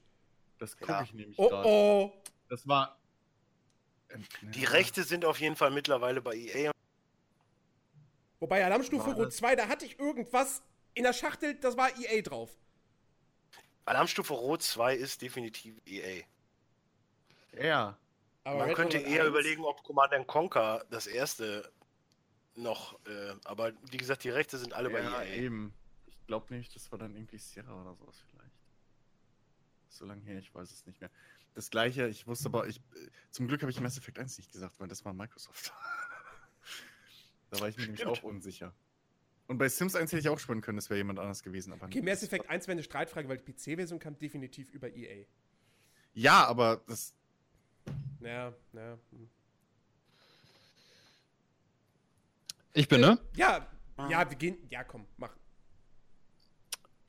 Das 0.58 0.76
gucke 0.76 0.90
Ja. 0.92 1.02
ich 1.02 1.12
nämlich 1.12 1.38
Oh, 1.38 1.48
gerade. 1.48 1.68
oh. 1.68 2.12
Das 2.48 2.66
war. 2.66 2.98
Ähm, 4.14 4.24
Die. 4.52 4.64
Rechte 4.64 5.02
sind 5.02 5.24
auf 5.24 5.40
jeden 5.40 5.56
Fall 5.56 5.70
mittlerweile 5.70 6.20
bei 6.22 6.34
EA. 6.36 6.70
Wobei 8.40 8.64
Alarmstufe 8.64 9.12
Rot 9.12 9.28
das- 9.28 9.36
2, 9.36 9.56
da 9.56 9.68
hatte 9.68 9.86
ich 9.86 9.98
irgendwas 9.98 10.62
in 10.94 11.04
der 11.04 11.12
Schachtel, 11.12 11.54
das 11.54 11.76
war 11.76 11.90
EA 11.98 12.22
drauf. 12.22 12.50
Alarmstufe 13.86 14.32
Rot 14.34 14.62
2 14.62 14.94
ist 14.94 15.22
definitiv 15.22 15.74
EA. 15.86 16.22
Ja. 17.52 17.98
Aber 18.44 18.58
Man 18.58 18.68
Red 18.68 18.76
könnte 18.76 18.98
Alert 18.98 19.10
eher 19.10 19.22
1 19.22 19.28
überlegen, 19.30 19.64
ob 19.64 19.82
Command 19.82 20.26
Conquer 20.26 20.84
das 20.90 21.06
erste 21.06 21.70
noch, 22.56 22.98
äh, 23.06 23.34
aber 23.44 23.72
wie 23.90 23.96
gesagt, 23.96 24.24
die 24.24 24.30
Rechte 24.30 24.58
sind 24.58 24.74
alle 24.74 24.90
bei 24.90 25.00
ja, 25.02 25.22
EA. 25.22 25.34
eben. 25.36 25.74
Ich 26.06 26.26
glaube 26.26 26.54
nicht, 26.54 26.74
das 26.74 26.90
war 26.92 26.98
dann 26.98 27.14
irgendwie 27.14 27.38
Sierra 27.38 27.80
oder 27.80 27.94
sowas 27.94 28.22
vielleicht. 28.30 28.54
So 29.88 30.04
lange 30.06 30.22
her, 30.22 30.38
ich 30.38 30.54
weiß 30.54 30.70
es 30.70 30.86
nicht 30.86 31.00
mehr. 31.00 31.10
Das 31.54 31.70
gleiche, 31.70 32.08
ich 32.08 32.26
wusste 32.26 32.46
aber, 32.46 32.66
ich, 32.66 32.78
äh, 32.78 33.08
zum 33.30 33.46
Glück 33.46 33.62
habe 33.62 33.70
ich 33.70 33.80
Mass 33.80 33.96
Effect 33.96 34.18
1 34.18 34.38
nicht 34.38 34.50
gesagt, 34.52 34.78
weil 34.80 34.88
das 34.88 35.04
war 35.04 35.12
Microsoft. 35.12 35.72
da 37.50 37.60
war 37.60 37.68
ich 37.68 37.76
mir 37.76 37.84
nämlich 37.84 38.04
auch 38.06 38.22
unsicher. 38.24 38.74
Und 39.46 39.58
bei 39.58 39.68
Sims 39.68 39.94
1 39.94 40.10
hätte 40.10 40.20
ich 40.20 40.28
auch 40.28 40.38
spüren 40.38 40.62
können, 40.62 40.76
das 40.76 40.90
wäre 40.90 40.98
jemand 40.98 41.18
anders 41.18 41.42
gewesen. 41.42 41.72
Aber 41.72 41.86
Okay. 41.86 42.02
Mass 42.02 42.22
Effect 42.22 42.44
war- 42.46 42.50
1 42.50 42.66
wäre 42.66 42.72
eine 42.72 42.82
Streitfrage, 42.82 43.28
weil 43.28 43.38
die 43.38 43.52
PC-Version 43.52 43.98
kam 44.00 44.18
definitiv 44.18 44.70
über 44.70 44.88
EA. 44.92 45.26
Ja, 46.14 46.46
aber 46.46 46.82
das. 46.86 47.12
Ja, 48.20 48.52
ja. 48.72 48.98
hm. 49.10 49.28
Ich 52.72 52.88
bin, 52.88 53.00
ne? 53.00 53.18
Ja, 53.36 53.68
ja, 54.08 54.28
wir 54.28 54.36
gehen. 54.36 54.56
Ja, 54.68 54.82
komm, 54.82 55.06
mach. 55.16 55.36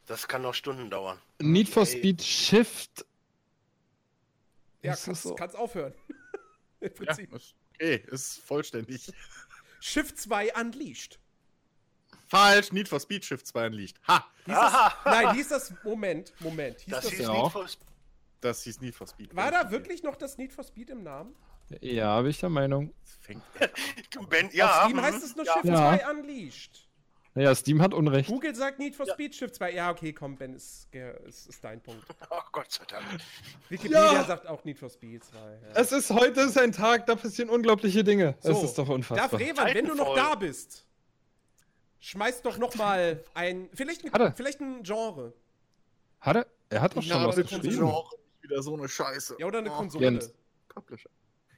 Das 0.05 0.27
kann 0.27 0.43
noch 0.43 0.53
Stunden 0.53 0.89
dauern. 0.91 1.19
Need 1.41 1.69
for 1.69 1.83
Ey. 1.87 1.97
Speed 1.97 2.21
Shift. 2.21 3.05
Ja, 4.85 4.93
Ist 4.93 4.99
das 5.01 5.05
kannst, 5.05 5.23
so? 5.23 5.35
kannst 5.35 5.55
aufhören. 5.55 5.93
Im 6.79 6.87
Ja, 6.89 6.89
Prinzip. 7.05 7.31
das 7.31 7.53
Okay, 7.75 8.03
ist 8.07 8.39
vollständig. 8.39 9.11
Shift 9.81 10.17
2 10.17 10.53
Unleashed. 10.55 11.19
Falsch, 12.27 12.71
Need 12.71 12.87
for 12.87 12.99
Speed 12.99 13.23
Shift 13.25 13.45
2 13.47 13.67
Unleashed. 13.67 13.99
Ha! 14.07 14.25
Hieß 14.45 14.55
das, 14.55 14.91
nein, 15.05 15.33
hieß 15.35 15.47
das, 15.49 15.73
Moment, 15.83 16.33
Moment. 16.39 16.79
Hieß 16.79 16.93
Das 16.93 17.03
das, 17.03 17.11
hieß 17.13 17.19
ja 17.21 17.27
Need 17.31 17.37
auch. 17.41 17.51
for 17.51 17.67
Speed. 17.67 17.87
Das 18.41 18.63
hieß 18.63 18.81
Need 18.81 18.95
for 18.95 19.07
Speed. 19.07 19.35
war 19.35 19.51
da 19.51 19.69
wirklich 19.71 20.03
noch 20.03 20.15
das 20.15 20.37
Need 20.37 20.53
for 20.53 20.63
Speed 20.63 20.89
im 20.91 21.03
Namen? 21.03 21.35
Ja, 21.81 22.21
bin 22.21 22.29
ich 22.31 22.39
der 22.39 22.49
Meinung. 22.49 22.93
Das 23.03 23.15
fängt 23.21 23.43
Ben, 24.29 24.45
Auf 24.47 24.53
ja, 24.53 24.83
Steam 24.85 24.97
mhm. 24.97 25.01
heißt 25.01 25.23
es 25.23 25.35
nur 25.35 25.45
ja. 25.45 25.53
Shift 25.53 25.65
Ja. 25.65 25.97
2 25.99 26.09
Unleashed. 26.11 26.84
Naja, 27.37 27.53
Steam 27.53 27.81
hat 27.81 27.93
Unrecht. 27.93 28.29
Google 28.29 28.55
sagt 28.55 28.79
Need 28.79 28.95
for 28.95 29.05
Speed 29.05 29.35
Shift 29.35 29.55
2. 29.55 29.73
Ja, 29.73 29.91
okay, 29.91 30.13
komm, 30.13 30.37
Ben, 30.37 30.53
ist, 30.55 30.87
ist, 31.27 31.47
ist 31.49 31.63
dein 31.63 31.81
Punkt. 31.81 32.01
Oh 32.29 32.39
Gott 32.53 32.71
sei 32.71 32.85
Dank. 32.85 33.05
Wikipedia 33.69 34.13
Ja. 34.13 34.23
sagt 34.23 34.47
auch 34.47 34.63
Need 34.63 34.79
for 34.79 34.89
Speed 34.89 35.23
2. 35.25 35.37
Ja. 35.37 35.51
Es 35.73 35.91
ist 35.91 36.09
heute 36.11 36.41
ist 36.41 36.57
ein 36.57 36.71
Tag, 36.71 37.05
da 37.05 37.15
passieren 37.15 37.49
unglaubliche 37.49 38.03
Dinge. 38.05 38.35
es 38.39 38.45
So, 38.45 38.63
ist 38.63 38.77
doch 38.77 38.87
Da, 38.87 38.93
unfassbar. 38.93 39.39
Revan, 39.39 39.73
wenn 39.73 39.85
du 39.85 39.95
noch 39.95 40.15
da 40.15 40.35
bist, 40.35 40.85
schmeiß 41.99 42.41
doch 42.41 42.57
noch 42.57 42.73
mal 42.75 43.21
ein, 43.33 43.69
vielleicht 43.73 44.05
ein, 44.13 44.33
vielleicht 44.35 44.61
ein 44.61 44.83
Genre. 44.83 45.33
Hat 46.21 46.37
er? 46.37 46.47
Er 46.69 46.81
hat 46.81 46.95
doch 46.95 47.03
schon 47.03 47.25
was 47.25 47.35
geschrieben. 47.35 47.61
Genre 47.69 47.85
nicht 47.85 48.43
wieder 48.43 48.63
so 48.63 48.73
eine 48.75 48.87
Scheiße. 48.87 49.35
Ja, 49.39 49.45
oder 49.47 49.59
eine 49.59 49.71
Oh, 49.71 49.75
Konsole. 49.75 50.05
Jens. 50.05 50.33
Publisher. 50.69 51.09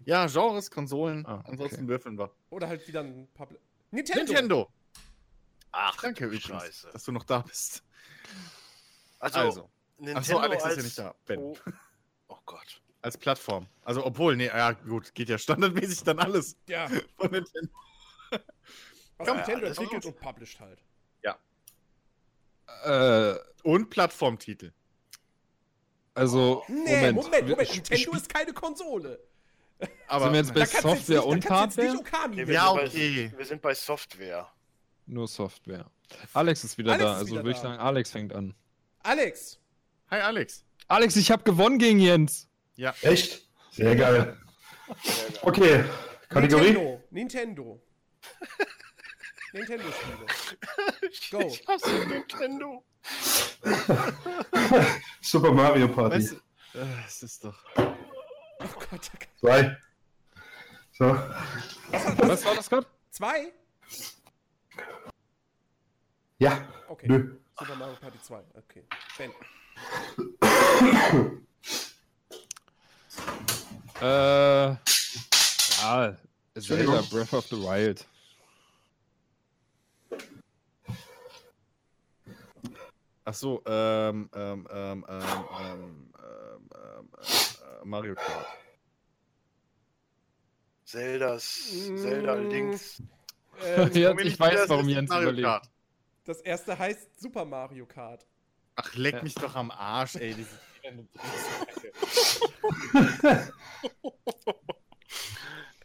Ja, 0.06 0.26
Genres, 0.26 0.72
Konsolen. 0.72 1.24
Ah, 1.26 1.36
okay. 1.40 1.52
Ansonsten 1.52 1.88
würfeln 1.88 2.18
wir. 2.18 2.32
Oder 2.50 2.68
halt 2.68 2.88
wieder 2.88 3.02
ein 3.02 3.28
Public. 3.36 3.60
Nintendo. 3.92 4.24
Nintendo. 4.24 4.70
Ach, 5.72 5.96
Danke 6.02 6.26
übrigens, 6.26 6.46
Scheiße. 6.46 6.90
dass 6.92 7.04
du 7.04 7.12
noch 7.12 7.24
da 7.24 7.40
bist. 7.42 7.84
Also, 9.20 9.40
Also. 9.40 9.70
Nintendo 10.00 10.20
Achso, 10.20 10.38
Alex 10.40 10.64
als... 10.64 10.78
ist 10.78 10.78
ja 10.78 10.84
nicht 10.84 10.98
da. 11.00 11.16
Ben. 11.26 11.40
Oh, 11.40 11.58
oh 12.30 12.38
Gott. 12.46 12.82
Als 13.02 13.18
Plattform. 13.18 13.68
Also, 13.84 14.06
obwohl, 14.06 14.36
nee, 14.36 14.48
ja, 14.48 14.72
gut, 14.74 15.14
geht 15.16 15.30
ja 15.30 15.38
standardmäßig 15.38 16.04
dann 16.04 16.20
alles 16.20 16.56
Ja, 16.68 16.88
von 17.18 17.32
Nintendo. 17.32 17.72
was 19.18 19.28
Ja, 19.28 19.34
Nintendo 19.36 19.66
alles 19.66 19.78
entwickelt 19.78 20.06
und 20.06 20.20
published 20.20 20.60
halt. 20.60 20.80
Äh, 22.84 23.36
Und 23.64 23.90
Plattformtitel. 23.90 24.72
also, 26.14 26.64
Nee, 26.68 27.12
Moment, 27.12 27.16
Moment, 27.16 27.48
Wir- 27.48 27.58
Nintendo 27.74 28.12
ist 28.14 28.30
keine 28.32 28.54
Konsole. 28.54 29.20
Aber 30.08 30.26
Sind 30.26 30.34
wir 30.34 30.40
jetzt 30.42 30.54
bei 30.54 30.66
Software 30.82 31.20
nicht, 31.22 31.26
und 31.28 31.50
Hardware? 31.50 31.88
nicht 31.92 32.00
Okami 32.00 32.36
Nee, 32.46 32.52
Ja, 32.54 32.72
okay. 32.72 33.30
bei, 33.32 33.38
wir 33.38 33.46
sind 33.46 33.62
bei 33.62 33.74
Software. 33.74 34.52
Nur 35.08 35.27
Software. 35.27 35.90
Alex 36.34 36.64
ist 36.64 36.77
wieder 36.77 36.92
Alex 36.94 37.03
da, 37.03 37.11
ist 37.14 37.18
also 37.19 37.32
wieder 37.32 37.44
würde 37.44 37.52
ich 37.52 37.58
da. 37.58 37.64
sagen, 37.64 37.80
Alex 37.80 38.11
fängt 38.11 38.34
an. 38.34 38.53
Alex, 39.03 39.60
Hi 40.11 40.19
Alex. 40.22 40.64
Alex, 40.88 41.16
ich 41.16 41.32
habe 41.32 41.44
gewonnen 41.44 41.80
gegen 41.80 42.00
Jens. 42.00 42.48
Ja. 42.76 42.94
Echt? 43.02 43.45
Sehr 43.72 43.95
geil. 43.95 44.14
Sehr 44.14 44.26
geil. 44.26 44.38
Okay, 45.42 45.84
Kategorie? 46.30 46.72
Nintendo. 46.72 47.03
Nintendo. 47.11 47.82
Nintendo-Spiele. 49.53 50.26
Go. 51.32 51.48
Ich 51.48 51.68
hasse 51.68 52.06
Nintendo. 52.08 52.84
Super 55.22 55.52
Mario 55.52 55.88
Party. 55.88 56.18
Weißt 56.18 56.32
du, 56.74 56.80
äh, 56.80 56.86
es 57.06 57.24
ist 57.24 57.44
doch. 57.44 57.58
Oh 57.77 58.80
Gott. 58.90 59.11
Zwei. 59.40 59.77
So. 60.92 61.06
Was 61.92 62.45
war 62.45 62.56
das 62.56 62.69
gerade? 62.69 62.88
Zwei? 63.11 63.53
Ja. 66.40 66.68
Okay. 66.88 67.10
Nö. 67.10 67.36
Super 67.60 67.76
Mario 67.76 67.96
Party 67.96 68.20
2. 68.22 68.44
Okay. 68.54 68.84
Ben. 69.18 69.32
Äh, 74.00 74.78
ja, 75.82 76.16
Zelda. 76.60 77.02
Breath 77.10 77.34
of 77.34 77.48
the 77.48 77.56
Wild. 77.56 78.06
Ach 83.26 83.34
so, 83.34 83.62
ähm, 83.66 84.30
ähm, 84.34 84.68
ähm, 84.72 85.06
ähm, 85.10 85.10
ähm, 85.10 85.44
ähm, 85.60 86.12
ähm, 86.74 87.10
äh, 87.20 87.86
Mario 87.86 88.16
Kart. 88.16 88.46
Zeldas. 90.86 91.44
Zelda 91.98 92.36
links. 92.36 93.02
Ja, 93.94 94.10
Moment, 94.10 94.27
ich 94.27 94.40
weiß, 94.40 94.56
das 94.61 94.69
warum 94.69 94.88
ist 94.90 94.95
Jens 94.95 95.10
Mario 95.10 95.30
überlegt. 95.30 95.48
Kart. 95.48 95.69
das 96.26 96.42
erste 96.42 96.77
heißt 96.77 97.19
Super 97.19 97.45
Mario 97.45 97.86
Kart. 97.86 98.26
Ach, 98.76 98.94
leck 98.95 99.24
mich 99.24 99.36
doch 99.36 99.56
am 99.56 99.72
Arsch, 99.72 100.16
ey. 100.16 100.34
Diese 100.36 100.60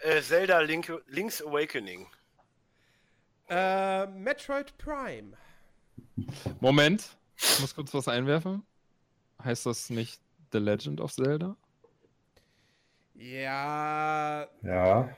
Äh, 0.03 0.21
Zelda 0.21 0.61
Link, 0.61 0.93
Link's 1.07 1.41
Awakening. 1.41 2.09
Äh, 3.49 4.07
Metroid 4.07 4.77
Prime. 4.77 5.37
Moment, 6.61 7.17
ich 7.37 7.61
muss 7.61 7.75
kurz 7.75 7.95
was 7.95 8.09
einwerfen. 8.09 8.67
Heißt 9.43 9.67
das 9.67 9.91
nicht 9.91 10.21
The 10.51 10.59
Legend 10.59 11.01
of 11.01 11.13
Zelda? 11.13 11.57
Ja. 13.15 14.49
Ja. 14.63 15.17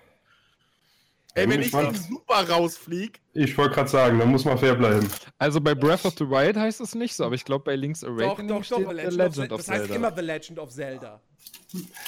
Ey, 1.37 1.49
wenn 1.49 1.61
Ich 1.61 1.67
ich 1.67 1.73
Super 1.73 2.49
rausflieg. 2.49 3.21
Ich 3.33 3.57
wollte 3.59 3.75
gerade 3.75 3.89
sagen, 3.91 4.19
da 4.21 4.25
muss 4.25 4.45
man 4.45 4.57
fair 4.57 4.75
bleiben. 4.77 5.09
Also 5.39 5.61
bei 5.61 5.75
Breath 5.75 6.05
of 6.05 6.15
the 6.17 6.29
Wild 6.29 6.57
heißt 6.57 6.81
es 6.81 6.95
nicht 6.95 7.15
so, 7.17 7.25
aber 7.25 7.35
ich 7.35 7.45
glaube 7.45 7.65
bei 7.65 7.75
Link's 7.75 8.01
Doch, 8.01 8.09
Awakening 8.11 8.49
doch, 8.49 8.57
doch. 8.59 8.65
steht 8.65 8.79
The 8.79 8.85
The 8.85 8.93
Legend, 8.95 9.11
of 9.11 9.17
Legend 9.19 9.35
Zelda. 9.35 9.55
of 9.55 9.61
Das 9.61 9.69
heißt 9.69 9.81
Zelda. 9.87 9.95
immer 9.97 10.13
The 10.17 10.23
Legend 10.23 10.59
of 10.61 10.71
Zelda. 10.71 11.21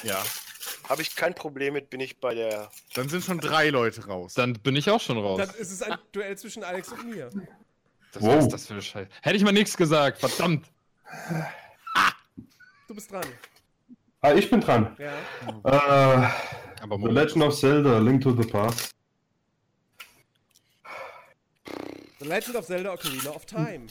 Ja. 0.05 0.23
Habe 0.89 1.03
ich 1.03 1.17
kein 1.17 1.35
Problem 1.35 1.75
mit, 1.75 1.91
bin 1.91 1.99
ich 1.99 2.21
bei 2.21 2.35
der. 2.35 2.71
Dann 2.95 3.09
sind 3.09 3.25
schon 3.25 3.39
drei 3.41 3.71
Leute 3.71 4.07
raus. 4.07 4.35
Dann 4.35 4.53
bin 4.53 4.77
ich 4.77 4.89
auch 4.91 5.01
schon 5.01 5.19
raus. 5.19 5.39
Dann 5.39 5.51
ist 5.59 5.73
es 5.73 5.83
ein 5.83 5.97
Duell 6.13 6.39
zwischen 6.39 6.63
Alex 6.63 6.93
und 6.93 7.11
mir. 7.11 7.31
Das, 8.13 8.23
Wow. 8.23 8.37
Was 8.37 8.45
ist 8.45 8.53
das 8.53 8.67
für 8.67 8.73
eine 8.75 8.83
Scheiße? 8.83 9.11
Hätte 9.23 9.37
ich 9.37 9.43
mal 9.45 9.53
nichts 9.53 9.77
gesagt, 9.77 10.19
verdammt. 10.21 10.67
Du 12.87 12.95
bist 12.95 13.11
dran. 13.11 13.25
Ah, 14.23 14.33
ich 14.35 14.49
bin 14.49 14.61
dran. 14.61 14.97
Ja. 14.99 15.13
Äh, 15.65 16.29
Aber 16.83 16.97
the 16.99 17.09
Legend 17.13 17.43
of 17.45 17.59
Zelda, 17.59 17.99
Link 17.99 18.23
to 18.23 18.31
the 18.41 18.49
Past. 18.49 18.95
The 22.27 22.33
Legend 22.33 22.57
of 22.57 22.67
Zelda 22.67 22.93
Ocarina 22.93 23.37
of 23.37 23.47
Time. 23.47 23.87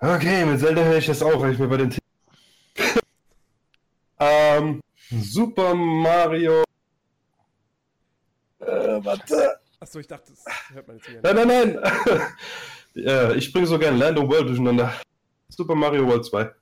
Okay, 0.00 0.44
mit 0.44 0.58
Zelda 0.58 0.82
höre 0.82 0.96
ich 0.98 1.06
das 1.06 1.22
auch, 1.22 1.40
weil 1.40 1.52
ich 1.52 1.60
mir 1.60 1.68
bei 1.68 1.76
den 1.76 1.96
ähm, 4.18 4.82
Super 5.10 5.76
Mario. 5.76 6.64
Äh, 8.58 8.66
warte. 9.04 9.60
Achso, 9.78 10.00
ich 10.00 10.08
dachte, 10.08 10.32
das 10.32 10.44
hört 10.74 10.88
man 10.88 10.96
jetzt 10.96 11.06
hier. 11.06 11.20
Nein, 11.22 11.36
nein, 11.36 11.46
nein. 11.46 12.32
ja, 12.94 13.30
ich 13.30 13.52
bringe 13.52 13.68
so 13.68 13.78
gern 13.78 13.96
Land 13.96 14.18
und 14.18 14.28
World 14.28 14.48
durcheinander. 14.48 14.92
Super 15.50 15.76
Mario 15.76 16.04
World 16.04 16.24
2. 16.24 16.52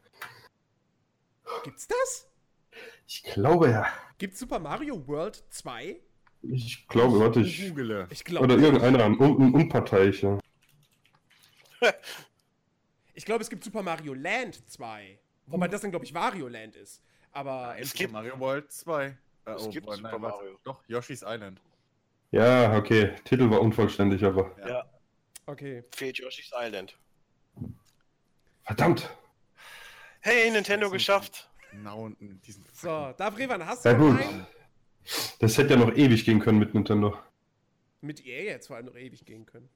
Gibt's 1.65 1.89
das? 1.89 2.29
Ich 3.07 3.23
glaube 3.23 3.71
ja. 3.71 3.87
Gibt's 4.19 4.39
Super 4.39 4.59
Mario 4.59 5.09
World 5.09 5.43
2? 5.49 5.99
Ich 6.53 6.87
glaube, 6.89 7.19
warte, 7.21 7.41
ich. 7.41 7.69
Google. 7.69 8.07
Ich 8.11 8.25
glaube. 8.25 8.45
Oder 8.45 8.57
irgendeiner, 8.57 9.05
ein, 9.05 9.19
un, 9.19 9.55
unparteiicher. 9.55 10.39
Ich 13.15 13.25
glaube, 13.25 13.43
es 13.43 13.49
gibt 13.49 13.65
Super 13.65 13.83
Mario 13.83 14.13
Land 14.13 14.69
2. 14.71 15.19
Wobei 15.47 15.69
das 15.69 15.81
dann, 15.81 15.91
glaube 15.91 16.05
ich, 16.05 16.13
Wario 16.13 16.49
Land 16.49 16.77
ist. 16.77 17.01
Aber 17.33 17.75
Es 17.79 17.89
Super 17.91 17.99
gibt- 17.99 18.13
Mario 18.13 18.39
World 18.39 18.71
2. 18.71 19.07
Äh, 19.07 19.15
Es 19.53 19.71
gibt 19.71 19.87
boah, 19.87 19.97
Super 19.97 20.11
warte. 20.13 20.37
Mario. 20.37 20.59
Doch, 20.65 20.83
Yoshi's 20.87 21.23
Island. 21.27 21.61
Ja, 22.31 22.77
okay. 22.77 23.15
Titel 23.25 23.49
war 23.49 23.63
unvollständig, 23.63 24.23
aber. 24.23 24.55
Ja. 24.61 24.69
Ja, 24.69 24.85
okay. 25.47 25.83
fehlt 25.95 26.19
Yoshi's 26.19 26.51
Island. 26.55 26.99
Verdammt. 28.65 29.09
Hey, 30.21 30.51
Nintendo 30.51 30.91
geschafft. 30.91 31.49
Genau 31.71 32.03
unten. 32.03 32.41
Diesen 32.43 32.67
So, 32.75 33.15
Davrevan, 33.17 33.65
hast 33.65 33.85
du 33.85 33.89
Ja, 33.89 33.95
einen? 33.97 34.47
Das 35.39 35.57
hätte 35.59 35.75
ja 35.75 35.81
noch 35.81 35.95
ewig 35.95 36.25
gehen 36.25 36.41
können 36.41 36.59
mit 36.59 36.75
Nintendo. 36.75 37.17
Mit 38.01 38.25
ihr 38.25 38.43
jetzt 38.45 38.67
vor 38.67 38.77
allem 38.77 38.87
noch 38.87 38.97
ewig 38.97 39.25
gehen 39.25 39.47
können. 39.47 39.69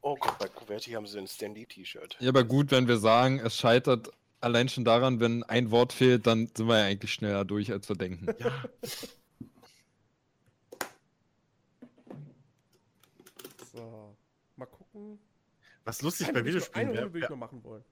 Oh 0.00 0.16
Gott, 0.16 0.38
bei 0.38 0.48
Kuverti 0.48 0.90
haben 0.92 1.06
sie 1.06 1.18
ein 1.18 1.26
Standy-T-Shirt. 1.26 2.16
Ja, 2.20 2.28
aber 2.30 2.44
gut, 2.44 2.70
wenn 2.70 2.88
wir 2.88 2.98
sagen, 2.98 3.38
es 3.40 3.56
scheitert 3.56 4.10
allein 4.40 4.68
schon 4.68 4.84
daran, 4.84 5.20
wenn 5.20 5.42
ein 5.44 5.70
Wort 5.70 5.92
fehlt, 5.92 6.26
dann 6.26 6.50
sind 6.54 6.68
wir 6.68 6.78
ja 6.80 6.84
eigentlich 6.86 7.12
schneller 7.12 7.44
durch, 7.44 7.72
als 7.72 7.88
wir 7.88 7.96
denken. 7.96 8.26
So, 13.72 14.16
mal 14.56 14.66
gucken. 14.66 15.18
Was 15.84 16.02
lustig 16.02 16.28
Eine 16.28 16.40
bei 16.40 16.44
Videospielen 16.46 16.88
Eine 16.88 16.98
Runde 17.00 17.12
würde 17.12 17.18
ich 17.18 17.22
wäre. 17.22 17.32
noch 17.32 17.38
machen 17.38 17.64
wollen. 17.64 17.84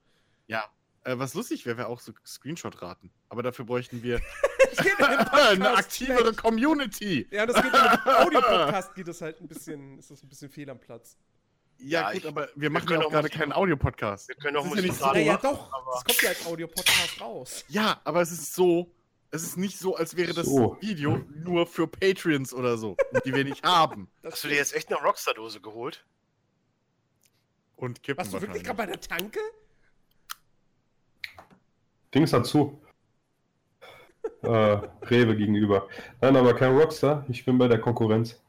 Ja. 0.46 0.70
Äh, 1.04 1.18
was 1.18 1.34
lustig 1.34 1.66
wäre, 1.66 1.76
wäre 1.78 1.88
auch 1.88 2.00
so 2.00 2.12
Screenshot-Raten. 2.24 3.10
Aber 3.28 3.42
dafür 3.42 3.64
bräuchten 3.64 4.02
wir 4.02 4.20
eine 4.98 5.70
aktivere 5.76 6.20
schlecht. 6.20 6.36
Community. 6.42 7.26
Ja, 7.30 7.44
das 7.46 7.56
geht 7.56 7.64
in 7.66 7.72
dem 7.72 8.14
Audio-Podcast 8.14 8.94
geht 8.94 9.08
das 9.08 9.20
halt 9.20 9.40
ein 9.40 9.48
bisschen, 9.48 9.98
ist 9.98 10.10
das 10.10 10.22
ein 10.22 10.28
bisschen 10.28 10.48
fehl 10.50 10.70
am 10.70 10.78
Platz. 10.78 11.16
Ja, 11.78 12.02
Ja, 12.02 12.12
gut, 12.12 12.20
ich- 12.22 12.28
aber 12.28 12.48
wir 12.54 12.70
machen 12.70 12.86
können 12.86 13.00
ja 13.00 13.06
auch 13.06 13.10
auch 13.10 13.14
gerade 13.14 13.28
keinen 13.30 13.52
Audio-Podcast. 13.52 14.28
Wir 14.28 14.36
können 14.36 14.56
auch 14.56 14.62
Das 14.62 14.72
ist 14.72 14.76
ja 14.76 14.82
nicht 14.82 14.98
so. 14.98 15.06
Naja, 15.06 15.32
machen, 15.34 15.42
doch, 15.42 15.72
aber- 15.72 15.90
das 15.94 16.04
kommt 16.04 16.22
ja 16.22 16.28
als 16.28 16.46
Audio-Podcast 16.46 17.20
raus. 17.20 17.64
Ja, 17.68 18.00
aber 18.04 18.20
es 18.22 18.30
ist 18.30 18.54
so, 18.54 18.94
Es 19.34 19.42
ist 19.42 19.56
nicht 19.56 19.78
so, 19.78 19.96
als 19.96 20.14
wäre 20.16 20.34
das 20.34 20.46
So. 20.46 20.76
Video 20.80 21.24
nur 21.34 21.66
für 21.66 21.88
Patreons 21.88 22.52
oder 22.54 22.76
so, 22.76 22.96
die 23.24 23.34
wir 23.34 23.44
nicht 23.44 23.64
haben. 23.64 24.08
Das 24.22 24.34
Hast 24.34 24.44
du 24.44 24.48
dir 24.48 24.56
jetzt 24.56 24.74
echt 24.74 24.92
eine 24.92 25.00
Rockstar-Dose 25.04 25.60
geholt? 25.60 26.04
Und 27.76 28.02
kippen 28.02 28.18
Warst 28.18 28.32
du 28.34 28.40
wirklich 28.40 28.62
gerade 28.62 28.76
bei 28.76 28.86
der 28.86 29.00
Tanke? 29.00 29.40
Dings 32.14 32.32
hat 32.32 32.46
zu. 32.46 32.78
äh, 34.42 34.48
Rewe 34.48 35.36
gegenüber. 35.36 35.88
Nein, 36.20 36.36
aber 36.36 36.54
kein 36.54 36.76
Rockstar. 36.76 37.24
Ich 37.28 37.44
bin 37.44 37.58
bei 37.58 37.68
der 37.68 37.80
Konkurrenz. 37.80 38.40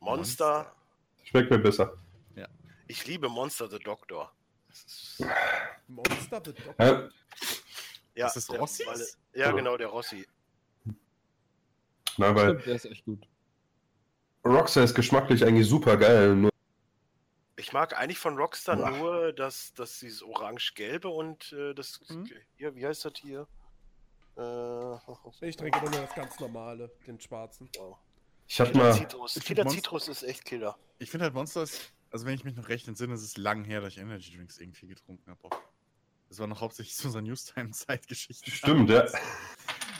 Monster. 0.00 0.72
Schmeckt 1.24 1.50
mir 1.50 1.58
besser. 1.58 1.92
Ich 2.88 3.04
liebe 3.04 3.28
Monster 3.28 3.68
the 3.68 3.80
Doctor. 3.80 4.30
Monster 5.88 6.40
the. 6.44 6.52
Äh, 6.78 7.08
ja, 8.14 8.28
Ist 8.28 8.36
das 8.36 8.46
der- 8.46 8.60
weil- 8.60 9.06
Ja, 9.34 9.50
genau, 9.50 9.76
der 9.76 9.88
Rossi. 9.88 10.24
nein, 12.16 12.34
weil 12.36 12.50
Stimmt, 12.50 12.66
der 12.66 12.74
ist 12.76 12.84
echt 12.84 13.04
gut. 13.04 13.26
Rockstar 14.44 14.84
ist 14.84 14.94
geschmacklich 14.94 15.44
eigentlich 15.44 15.68
super 15.68 15.96
geil. 15.96 16.36
Nur 16.36 16.50
Ich 17.58 17.72
mag 17.72 17.96
eigentlich 17.98 18.18
von 18.18 18.36
Rockstar 18.36 18.76
Boah. 18.76 18.90
nur 18.90 19.32
das, 19.32 19.72
das 19.74 19.98
dieses 20.00 20.22
orange-gelbe 20.22 21.08
und 21.08 21.52
äh, 21.52 21.72
das 21.74 22.00
Mhm. 22.08 22.28
hier, 22.56 22.74
wie 22.76 22.86
heißt 22.86 23.04
das 23.06 23.14
hier? 23.20 23.46
Äh, 24.36 25.46
Ich 25.46 25.56
trinke 25.56 25.80
nur 25.80 25.90
das 25.90 26.14
ganz 26.14 26.38
normale, 26.38 26.90
den 27.06 27.18
schwarzen. 27.18 27.70
wow. 27.78 27.96
ich 28.46 28.60
hatte 28.60 28.72
Killer 28.72 28.84
mal. 28.84 28.92
Citrus. 28.92 29.36
Ich 29.36 29.44
Killer 29.44 29.68
Citrus 29.68 30.08
ist 30.08 30.22
echt 30.22 30.44
Killer. 30.44 30.76
Ich 30.98 31.10
finde 31.10 31.24
halt 31.24 31.34
Monster 31.34 31.62
ist, 31.62 31.92
also 32.10 32.26
wenn 32.26 32.34
ich 32.34 32.44
mich 32.44 32.54
noch 32.56 32.68
recht 32.68 32.86
entsinne, 32.88 33.14
ist 33.14 33.22
es 33.22 33.36
lang 33.38 33.64
her, 33.64 33.80
dass 33.80 33.94
ich 33.94 33.98
Energy 34.00 34.36
Drinks 34.36 34.58
irgendwie 34.58 34.86
getrunken 34.88 35.30
habe. 35.30 35.48
Das 36.28 36.38
war 36.38 36.46
noch 36.48 36.60
hauptsächlich 36.60 36.94
zu 36.96 37.06
unserer 37.06 37.22
Newstime-Zeitgeschichte. 37.22 38.50
Stimmt, 38.50 38.90
ja. 38.90 39.06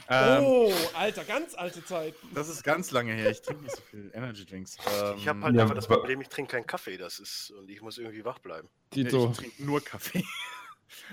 Ähm, 0.08 0.44
oh, 0.44 0.72
Alter, 0.94 1.24
ganz 1.24 1.54
alte 1.54 1.84
Zeiten. 1.84 2.16
Das 2.34 2.48
ist 2.48 2.62
ganz 2.62 2.90
lange 2.92 3.12
her. 3.12 3.30
Ich 3.30 3.42
trinke 3.42 3.64
nicht 3.64 3.74
so 3.74 3.82
viel 3.82 4.10
Energy 4.14 4.46
Drinks. 4.46 4.76
Ähm, 4.86 5.14
Ich 5.16 5.26
habe 5.26 5.40
halt 5.42 5.54
Ja, 5.56 5.62
einfach 5.62 5.74
das 5.74 5.88
Problem, 5.88 6.20
ich 6.20 6.28
trinke 6.28 6.52
keinen 6.52 6.66
Kaffee, 6.66 6.96
das 6.96 7.18
ist 7.18 7.50
und 7.50 7.68
ich 7.68 7.82
muss 7.82 7.98
irgendwie 7.98 8.24
wach 8.24 8.38
bleiben. 8.38 8.68
Dito. 8.94 9.30
ich 9.30 9.36
trinke 9.36 9.64
nur 9.64 9.80
Kaffee. 9.82 10.24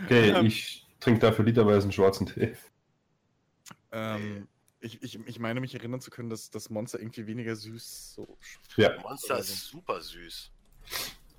Okay, 0.05 0.29
Ähm. 0.29 0.45
ich 0.45 0.85
trinke 0.99 1.19
dafür 1.19 1.43
literweise 1.45 1.83
einen 1.83 1.91
schwarzen 1.91 2.27
Tee. 2.27 2.55
Ähm, 3.91 4.47
ich, 4.79 5.01
ich, 5.01 5.19
ich 5.25 5.39
meine 5.39 5.59
mich 5.59 5.73
erinnern 5.73 6.01
zu 6.01 6.11
können, 6.11 6.29
dass 6.29 6.49
das 6.49 6.69
Monster 6.69 6.99
irgendwie 6.99 7.25
weniger 7.25 7.55
süß 7.55 8.13
so 8.15 8.37
Ja. 8.75 8.99
Monster 9.01 9.39
ist 9.39 9.67
super 9.67 10.01
süß. 10.01 10.51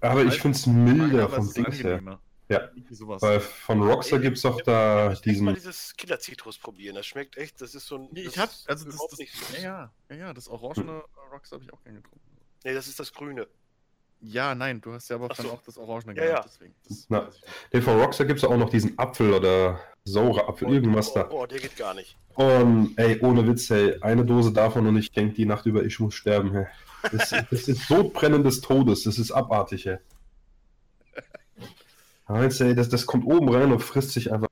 Aber 0.00 0.24
ich 0.24 0.41
finde 0.41 0.57
es 0.57 0.66
milder 0.66 1.28
vom 1.28 1.47
ist 1.47 1.57
Dings 1.57 1.83
her. 1.83 2.20
Ja. 2.48 2.68
Sowas. 2.90 3.23
Weil 3.23 3.40
von 3.40 3.82
Rockstar 3.82 4.18
gibt 4.18 4.36
es 4.36 4.44
auch 4.44 4.60
da 4.60 5.12
Ich 5.12 5.24
muss 5.26 5.40
mal 5.40 5.55
diesen. 5.55 5.55
dieses 5.55 5.97
Killer 5.97 6.18
Citrus 6.20 6.58
probieren. 6.58 6.94
Das 6.94 7.06
schmeckt 7.06 7.36
echt, 7.39 7.60
das 7.60 7.74
ist 7.74 7.86
so 7.86 7.97
ein. 7.97 8.08
Nee, 8.12 8.24
das 8.24 8.34
ich 8.34 8.39
hab, 8.39 8.50
also 8.66 8.84
das, 8.84 8.94
überhaupt 8.94 9.12
das, 9.12 9.18
nicht 9.18 9.34
ja, 9.62 9.90
ja, 10.10 10.16
ja, 10.16 10.34
das 10.34 10.48
orangene 10.48 11.02
Rocks 11.32 11.52
habe 11.52 11.64
ich 11.64 11.73
auch 11.73 11.82
gerne 11.82 12.00
getrunken. 12.00 12.20
Nee, 12.64 12.74
das 12.74 12.86
ist 12.86 13.00
das 13.00 13.12
Grüne. 13.12 13.47
Ja, 14.20 14.55
nein, 14.55 14.81
du 14.81 14.92
hast 14.92 15.10
ja 15.10 15.16
aber 15.16 15.34
so. 15.34 15.50
auch 15.50 15.62
das 15.62 15.76
Orangene 15.76 16.14
Ja, 16.16 16.23
genannt, 16.26 16.44
ja. 16.44 16.50
deswegen. 16.50 16.74
Das 16.89 17.06
Na. 17.08 17.28
ich 17.70 17.84
von 17.84 18.00
Rockstar 18.00 18.26
gibt 18.26 18.39
es 18.39 18.44
auch 18.44 18.56
noch 18.56 18.70
diesen 18.70 18.98
Apfel 18.98 19.32
oder 19.34 19.81
saure 20.05 20.48
Apfel, 20.48 20.73
irgendwas 20.73 21.10
oh, 21.10 21.14
da. 21.14 21.31
Oh, 21.31 21.47
der 21.47 21.58
geht 21.58 21.76
gar 21.76 21.94
nicht. 21.94 22.16
Und 22.34 22.94
ey, 22.97 23.20
ohne 23.20 23.47
Witz, 23.47 23.70
ey, 23.70 24.00
eine 24.00 24.24
Dose 24.24 24.52
davon 24.52 24.86
und 24.86 24.97
ich 24.97 25.12
denke 25.12 25.34
die 25.34 25.47
Nacht 25.47 25.66
über, 25.66 25.84
ich 25.84 26.00
muss 26.00 26.14
sterben, 26.14 26.52
hey. 26.52 26.66
Das, 27.12 27.31
das 27.50 27.68
ist 27.68 27.86
Sodbrennen 27.86 28.42
des 28.42 28.60
Todes, 28.62 29.05
das 29.05 29.18
ist 29.18 29.31
abartig, 29.31 29.86
ey. 29.86 29.98
Meinst 32.27 32.59
du, 32.61 32.65
ey, 32.65 32.75
das, 32.75 32.89
das 32.89 33.07
kommt 33.07 33.25
oben 33.27 33.49
rein 33.55 33.70
und 33.73 33.81
frisst 33.81 34.11
sich 34.12 34.33
einfach. 34.33 34.49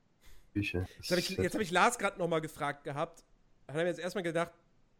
Ich. 0.53 0.73
Jetzt 0.73 1.09
habe 1.09 1.19
ich, 1.19 1.29
jetzt 1.31 1.55
hab 1.55 1.61
ich 1.61 1.71
Lars 1.71 1.97
gerade 1.97 2.19
nochmal 2.19 2.41
gefragt 2.41 2.83
gehabt. 2.83 3.23
Hat 3.67 3.75
er 3.75 3.83
mir 3.83 3.89
jetzt 3.89 3.99
erstmal 3.99 4.23
gedacht, 4.23 4.51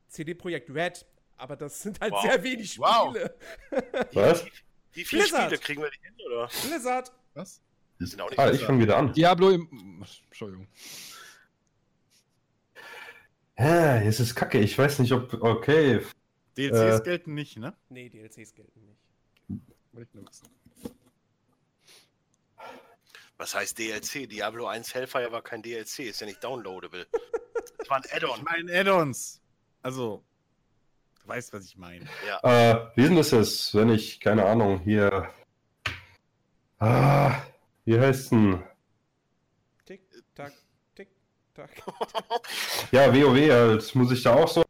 CD 0.08 0.34
Projekt 0.34 0.70
Red, 0.74 1.06
aber 1.38 1.56
das 1.56 1.82
sind 1.82 2.00
halt 2.02 2.12
Wow. 2.14 2.22
sehr 2.24 2.44
wenig 2.44 2.80
Wow. 2.80 3.10
Spiele. 3.16 3.36
Was? 4.14 4.46
Wie 4.94 5.04
viele 5.06 5.22
Blizzard. 5.24 5.44
Spiele 5.46 5.60
kriegen 5.60 5.82
wir 5.84 5.92
die 5.92 6.00
hin, 6.02 6.14
oder? 6.28 6.50
Blizzard. 6.68 7.12
Was? 7.36 7.62
Die 8.00 8.06
sind 8.08 8.20
auch 8.22 8.30
nicht 8.32 8.40
Ah, 8.40 8.46
ich 8.48 8.52
besser. 8.54 8.66
fange 8.66 8.82
wieder 8.82 8.98
an. 8.98 9.14
Diablo 9.14 9.50
im. 9.52 10.04
Entschuldigung. 10.26 10.68
Ja, 13.58 13.98
es 14.02 14.20
ist 14.20 14.34
kacke, 14.36 14.60
ich 14.60 14.76
weiß 14.78 15.00
nicht, 15.00 15.12
ob. 15.12 15.34
Okay. 15.42 16.02
DLCs 16.58 17.00
Äh. 17.00 17.04
gelten 17.04 17.34
nicht, 17.36 17.58
ne? 17.58 17.74
Nee, 17.90 18.10
DLCs 18.10 18.54
gelten 18.56 18.82
nicht. 18.86 19.62
Wollte 19.92 20.10
ich 20.10 20.16
nur 20.16 20.28
wissen. 20.28 20.48
Was 23.38 23.56
heißt 23.56 23.78
DLC? 23.80 24.30
Diablo 24.30 24.68
1 24.68 24.94
Hellfire 24.94 25.32
war 25.32 25.42
kein 25.42 25.62
DLC, 25.62 26.00
ist 26.00 26.22
ja 26.22 26.28
nicht 26.28 26.44
downloadable. 26.44 27.08
Das 27.78 27.90
war 27.90 27.98
ein 27.98 28.04
Ich 28.06 28.44
meine 28.44 28.72
Add-ons. 28.80 29.42
Also, 29.82 30.24
du 31.22 31.28
weißt, 31.28 31.52
was 31.54 31.66
ich 31.66 31.78
meine. 31.78 32.06
Ja. 32.28 32.72
Äh, 32.72 32.92
wie 32.96 33.02
ist 33.02 33.08
denn 33.10 33.18
das 33.18 33.32
jetzt, 33.32 33.76
wenn 33.76 33.90
ich, 33.90 34.20
keine 34.20 34.46
Ahnung, 34.46 34.80
hier. 34.82 35.30
Ah, 36.80 37.42
wie 37.86 38.00
heißt 38.00 38.32
denn? 38.32 38.64
Tick, 39.86 40.02
tack, 40.36 40.54
tick, 40.96 41.10
tack. 41.54 41.70
Ja, 42.92 43.14
WoW 43.14 43.50
halt. 43.52 43.96
Muss 43.96 44.12
ich 44.12 44.24
da 44.24 44.36
auch 44.36 44.48
so. 44.48 44.64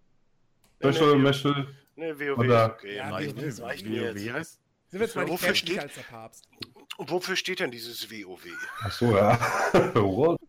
Nee, 0.80 0.93
Special, 0.93 1.16
nee, 1.16 1.22
Meshel? 1.22 1.75
Nee, 1.95 2.14
WoW 2.14 2.38
Oder- 2.40 2.74
okay. 2.74 2.95
Ja, 2.95 3.09
reicht, 3.09 3.35
WoW 3.38 3.45
das 3.45 3.61
reicht 3.61 3.85
mir 3.85 4.14
jetzt. 4.14 4.25
WoW 4.25 4.33
heißt? 4.33 4.59
Sind 4.88 5.00
wir 5.00 5.06
jetzt 5.08 5.16
mal 5.16 5.25
kämpflich 5.25 5.58
steht- 5.59 5.80
als 5.80 5.93
der 5.95 6.01
Papst? 6.03 6.48
Und 6.97 7.09
wofür 7.09 7.35
steht 7.35 7.59
denn 7.59 7.72
dieses 7.72 8.09
WoW? 8.09 8.39
Achso, 8.81 9.15
ja. 9.15 9.39
What? 9.95 10.39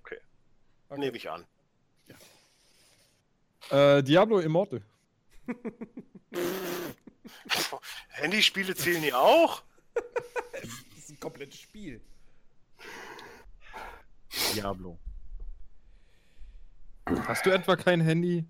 Okay. 0.00 0.18
Nehme 0.96 1.16
ich 1.16 1.28
an. 1.28 1.44
Äh, 3.70 4.02
Diablo 4.02 4.40
Immortal. 4.40 4.82
Handyspiele 8.08 8.74
zählen 8.74 9.02
hier 9.02 9.18
auch? 9.18 9.62
Das 9.94 10.64
ist 10.98 11.10
ein 11.10 11.20
komplettes 11.20 11.60
Spiel. 11.60 12.00
Diablo. 14.54 14.98
Hast 17.26 17.46
du 17.46 17.50
etwa 17.50 17.76
kein 17.76 18.00
Handy? 18.00 18.46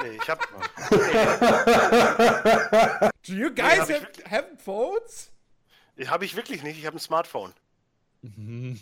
Nee, 0.00 0.16
ich 0.16 0.28
hab. 0.28 0.40
Do 3.26 3.32
you 3.32 3.52
guys 3.54 3.80
hab 3.80 3.90
ich 3.90 3.96
have, 3.96 4.30
have 4.30 4.56
phones? 4.58 5.30
Habe 6.06 6.24
ich 6.24 6.36
wirklich 6.36 6.62
nicht, 6.62 6.78
ich 6.78 6.86
habe 6.86 6.96
ein 6.96 7.00
Smartphone. 7.00 7.52
Mhm. 8.22 8.80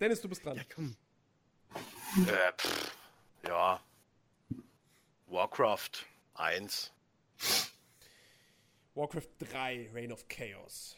Dennis, 0.00 0.20
du 0.20 0.28
bist 0.28 0.44
dran. 0.44 0.56
Ja, 0.56 0.62
komm. 0.74 0.96
Äh, 1.74 2.52
pff, 2.58 2.94
ja. 3.48 3.80
Warcraft 5.26 6.04
1. 6.34 6.92
Warcraft 8.94 9.28
3, 9.38 9.90
Reign 9.92 10.12
of 10.12 10.28
Chaos. 10.28 10.96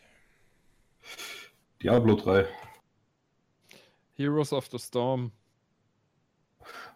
Diablo 1.83 2.16
3. 2.16 2.47
Heroes 4.15 4.52
of 4.52 4.68
the 4.70 4.78
Storm. 4.78 5.33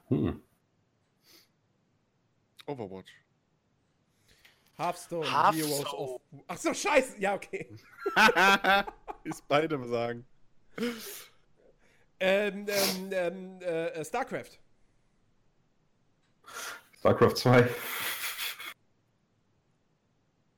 Hm. 0.09 0.43
Overwatch. 2.70 3.10
Hearthstone, 4.78 5.24
Hearthstone. 5.24 5.68
Heroes 5.68 5.94
of... 5.94 6.20
Ach 6.47 6.57
so, 6.57 6.73
scheiße. 6.73 7.20
Ja, 7.20 7.34
okay. 7.34 7.68
Ist 9.24 9.47
beide 9.47 9.76
sagen. 9.89 10.24
Ähm, 12.18 12.66
ähm, 12.68 13.10
ähm, 13.12 13.60
äh, 13.60 14.05
StarCraft. 14.05 14.58
StarCraft 16.99 17.36
2. 17.36 17.68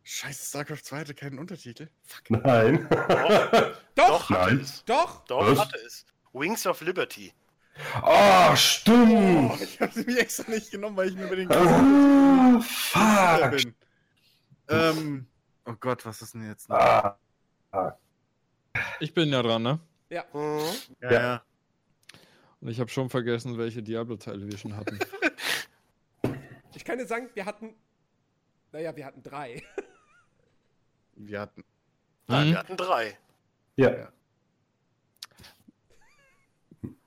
Scheiße, 0.02 0.46
StarCraft 0.46 0.84
2 0.84 0.98
hatte 1.00 1.14
keinen 1.14 1.38
Untertitel. 1.38 1.88
Fuck. 2.02 2.30
Nein. 2.30 2.86
Doch, 3.94 4.28
Doch, 4.28 4.30
hatte 4.30 4.54
Nein. 4.54 4.66
doch. 4.86 5.24
Doch, 5.24 5.46
Was? 5.46 5.58
hatte 5.58 5.78
es. 5.84 6.06
Wings 6.32 6.66
of 6.66 6.80
Liberty. 6.80 7.32
Oh, 8.02 8.54
stimmt. 8.56 9.60
Ich 9.60 9.80
habe 9.80 9.92
sie 9.92 10.04
mir 10.04 10.18
extra 10.20 10.50
nicht 10.50 10.70
genommen, 10.70 10.96
weil 10.96 11.08
ich 11.08 11.14
mir 11.16 11.26
über 11.26 11.36
den 11.36 11.48
sicher 11.48 12.60
fuck. 12.62 13.50
bin. 13.50 13.74
Ähm, 14.68 15.26
oh 15.66 15.74
Gott, 15.80 16.04
was 16.06 16.22
ist 16.22 16.34
denn 16.34 16.46
jetzt? 16.48 16.68
noch? 16.68 16.76
Ah, 16.76 17.18
Ich 19.00 19.12
bin 19.14 19.28
ja 19.30 19.42
dran, 19.42 19.62
ne? 19.62 19.80
Ja. 20.10 20.24
Mhm. 20.32 20.60
Ja, 21.00 21.12
ja. 21.12 21.20
ja. 21.22 21.42
Und 22.60 22.68
ich 22.68 22.78
habe 22.78 22.90
schon 22.90 23.10
vergessen, 23.10 23.58
welche 23.58 23.82
Diablo-Teile 23.82 24.46
wir 24.50 24.58
schon 24.58 24.76
hatten. 24.76 24.98
Ich 26.74 26.84
kann 26.86 26.98
dir 26.98 27.06
sagen, 27.06 27.28
wir 27.34 27.44
hatten... 27.44 27.74
Naja, 28.72 28.96
wir 28.96 29.04
hatten 29.04 29.22
drei. 29.22 29.62
Wir 31.14 31.40
hatten. 31.42 31.62
Nein, 32.26 32.48
Mhm. 32.48 32.50
wir 32.52 32.58
hatten 32.58 32.76
drei. 32.76 33.18
ja, 33.76 34.08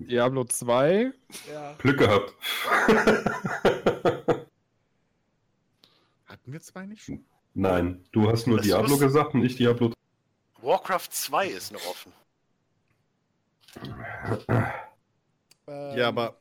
Diablo 0.07 0.43
2. 0.45 1.11
Ja. 1.51 1.73
Glück 1.79 1.99
gehabt. 1.99 2.33
Hatten 6.25 6.51
wir 6.53 6.61
zwei 6.61 6.85
nicht 6.85 7.03
schon? 7.03 7.25
Nein, 7.53 8.05
du 8.11 8.29
hast 8.29 8.47
nur 8.47 8.57
Das 8.57 8.65
Diablo 8.65 8.97
gesagt 8.97 9.33
und 9.33 9.43
ich 9.45 9.55
Diablo. 9.55 9.93
Warcraft 10.61 11.07
2 11.11 11.47
ist 11.47 11.71
noch 11.71 11.85
offen. 11.87 12.11
Ähm, 15.67 15.97
Ja, 15.97 16.07
aber. 16.09 16.37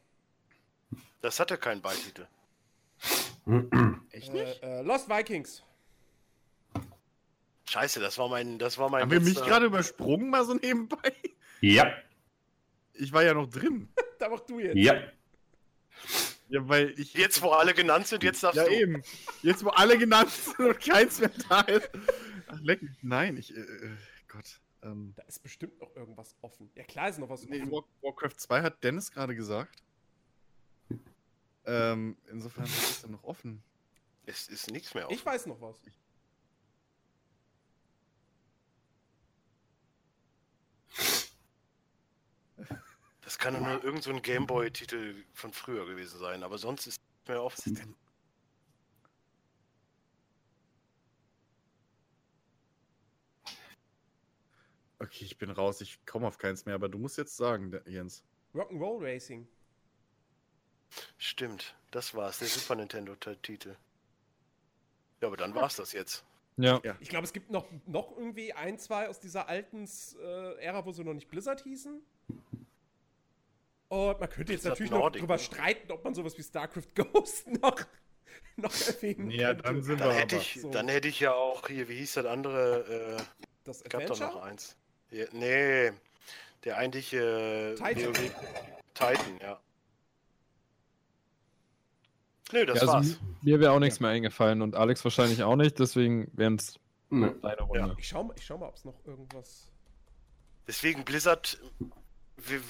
Das 1.20 1.40
hatte 1.40 1.56
keinen 1.56 1.80
Beititel. 1.80 2.26
Echt 4.10 4.32
Äh, 4.34 4.52
äh, 4.62 4.82
Lost 4.82 5.08
Vikings. 5.08 5.62
Scheiße, 7.66 7.98
das 8.00 8.18
war 8.18 8.28
mein, 8.28 8.58
das 8.58 8.76
war 8.78 8.90
mein. 8.90 9.02
Haben 9.02 9.10
wir 9.10 9.20
mich 9.20 9.34
letzter- 9.34 9.46
gerade 9.48 9.66
übersprungen, 9.66 10.28
mal 10.30 10.44
so 10.44 10.54
nebenbei? 10.54 11.12
Ja, 11.60 11.90
Ich 12.94 13.12
war 13.12 13.22
ja 13.24 13.34
noch 13.34 13.48
drin. 13.48 13.88
Da 14.18 14.28
mach 14.28 14.40
du 14.40 14.58
jetzt. 14.60 14.76
ja. 14.76 14.94
Ja, 16.48 16.68
weil 16.68 16.90
ich. 16.98 17.14
Jetzt, 17.14 17.42
wo 17.42 17.50
alle 17.50 17.74
genannt 17.74 18.06
sind, 18.06 18.22
jetzt 18.22 18.42
darfst 18.42 18.56
Ja, 18.56 18.64
du. 18.64 18.70
eben. 18.70 19.02
Jetzt, 19.42 19.64
wo 19.64 19.70
alle 19.70 19.98
genannt 19.98 20.30
sind 20.30 20.58
und 20.60 20.80
keins 20.80 21.18
mehr 21.20 21.30
da 21.48 21.60
ist. 21.62 21.90
Ach, 22.46 22.60
leck 22.60 22.80
mich. 22.82 22.96
Nein, 23.02 23.36
ich. 23.36 23.54
Äh, 23.56 23.60
äh, 23.60 23.90
Gott. 24.28 24.60
Ähm, 24.82 25.12
Da 25.16 25.22
ist 25.24 25.42
bestimmt 25.42 25.78
noch 25.80 25.94
irgendwas 25.96 26.36
offen. 26.42 26.70
Ja, 26.74 26.84
klar 26.84 27.08
ist 27.08 27.18
noch 27.18 27.28
was 27.28 27.44
nee, 27.46 27.60
offen. 27.60 27.72
War- 27.72 27.84
Warcraft 28.02 28.34
2 28.38 28.62
hat 28.62 28.84
Dennis 28.84 29.10
gerade 29.10 29.34
gesagt. 29.34 29.82
Ähm, 31.66 32.16
insofern 32.30 32.64
was 32.64 32.90
ist 32.90 33.04
denn 33.04 33.12
noch 33.12 33.24
offen. 33.24 33.62
Es 34.26 34.48
ist 34.48 34.70
nichts 34.70 34.94
mehr 34.94 35.06
offen. 35.06 35.14
Ich 35.14 35.24
weiß 35.24 35.46
noch 35.46 35.60
was. 35.60 35.76
Das 43.34 43.40
kann 43.40 43.60
nur 43.60 43.82
irgend 43.82 44.04
so 44.04 44.10
ein 44.10 44.22
Gameboy-Titel 44.22 45.24
von 45.32 45.52
früher 45.52 45.86
gewesen 45.86 46.20
sein, 46.20 46.44
aber 46.44 46.56
sonst 46.56 46.86
ist 46.86 47.00
nichts 47.28 47.66
mehr 47.66 47.74
denn? 47.74 47.96
Okay, 55.00 55.24
ich 55.24 55.36
bin 55.36 55.50
raus. 55.50 55.80
Ich 55.80 56.06
komme 56.06 56.28
auf 56.28 56.38
keins 56.38 56.64
mehr, 56.64 56.76
aber 56.76 56.88
du 56.88 56.96
musst 56.96 57.18
jetzt 57.18 57.36
sagen, 57.36 57.76
Jens. 57.86 58.22
Rock'n'Roll 58.54 59.02
Racing. 59.02 59.48
Stimmt, 61.18 61.74
das 61.90 62.14
war's, 62.14 62.38
der 62.38 62.46
Super 62.46 62.76
Nintendo-Titel. 62.76 63.74
Ja, 65.20 65.26
aber 65.26 65.36
dann 65.36 65.56
war's 65.56 65.74
das 65.74 65.92
jetzt. 65.92 66.24
Ja. 66.56 66.80
Ich 67.00 67.08
glaube, 67.08 67.24
es 67.24 67.32
gibt 67.32 67.50
noch, 67.50 67.66
noch 67.84 68.16
irgendwie 68.16 68.52
ein, 68.52 68.78
zwei 68.78 69.08
aus 69.08 69.18
dieser 69.18 69.48
alten 69.48 69.88
äh, 70.20 70.54
Ära, 70.62 70.86
wo 70.86 70.92
sie 70.92 71.02
noch 71.02 71.14
nicht 71.14 71.28
Blizzard 71.28 71.64
hießen. 71.64 72.00
Und 73.94 74.20
man 74.20 74.28
könnte 74.28 74.52
jetzt 74.52 74.64
natürlich 74.64 74.90
Nordic, 74.90 75.22
noch 75.22 75.26
drüber 75.28 75.34
ne? 75.36 75.40
streiten, 75.42 75.92
ob 75.92 76.02
man 76.04 76.14
sowas 76.14 76.36
wie 76.36 76.42
StarCraft 76.42 76.88
Ghost 76.94 77.46
noch, 77.62 77.76
noch 78.56 78.72
erwähnen 78.86 79.30
Ja, 79.30 79.48
könnte. 79.48 79.62
dann 79.62 79.82
sind 79.82 80.00
Dann 80.00 80.08
wir 80.08 80.14
hätte, 80.14 80.36
aber. 80.36 80.42
ich, 80.44 80.60
so. 80.60 80.70
dann 80.70 80.88
hätte 80.88 81.08
ich 81.08 81.20
ja 81.20 81.32
auch 81.32 81.66
hier, 81.68 81.88
wie 81.88 81.96
hieß 81.98 82.14
das 82.14 82.26
andere? 82.26 83.16
Äh, 83.18 83.22
Das 83.64 83.84
gab 83.84 84.04
doch 84.06 84.18
noch 84.18 84.26
Adventure? 84.26 84.42
eins. 84.44 84.76
Ja, 85.10 85.24
nee, 85.32 85.92
der 86.64 86.76
eigentliche 86.78 87.74
Titan. 87.76 88.06
WoW 88.14 88.30
Titan, 88.94 89.38
ja. 89.40 89.60
Nö, 92.52 92.66
das 92.66 92.76
ja, 92.76 92.82
also 92.82 92.92
war's. 92.92 93.18
mir 93.42 93.60
wäre 93.60 93.72
auch 93.72 93.78
nichts 93.80 94.00
mehr 94.00 94.10
eingefallen 94.10 94.60
und 94.62 94.74
Alex 94.74 95.02
wahrscheinlich 95.04 95.42
auch 95.42 95.56
nicht, 95.56 95.78
deswegen 95.78 96.30
wären 96.34 96.56
es 96.56 96.78
Ne. 97.10 97.34
deine 97.42 97.62
Runde. 97.62 97.94
Ich 97.98 98.08
schau, 98.08 98.24
mal- 98.24 98.34
ich 98.36 98.44
schau 98.44 98.58
mal, 98.58 98.68
ob 98.68 98.76
es 98.76 98.84
noch 98.84 99.04
irgendwas. 99.04 99.68
Deswegen 100.66 101.04
Blizzard 101.04 101.60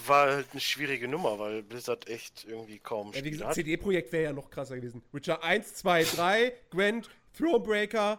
war 0.07 0.27
halt 0.31 0.49
eine 0.53 0.61
schwierige 0.61 1.09
Nummer, 1.09 1.39
weil 1.39 1.63
Blizzard 1.63 2.09
echt 2.09 2.45
irgendwie 2.45 2.79
kaum 2.79 3.13
Ja, 3.13 3.25
wie 3.25 3.31
gesagt, 3.31 3.49
hat. 3.49 3.55
CD-Projekt 3.55 4.13
wäre 4.13 4.25
ja 4.25 4.33
noch 4.33 4.51
krasser 4.51 4.77
gewesen. 4.77 5.03
Witcher 5.13 5.43
1, 5.43 5.75
2, 5.77 6.05
3, 6.05 6.53
Gwent, 6.71 7.09
Thronebreaker, 7.37 8.19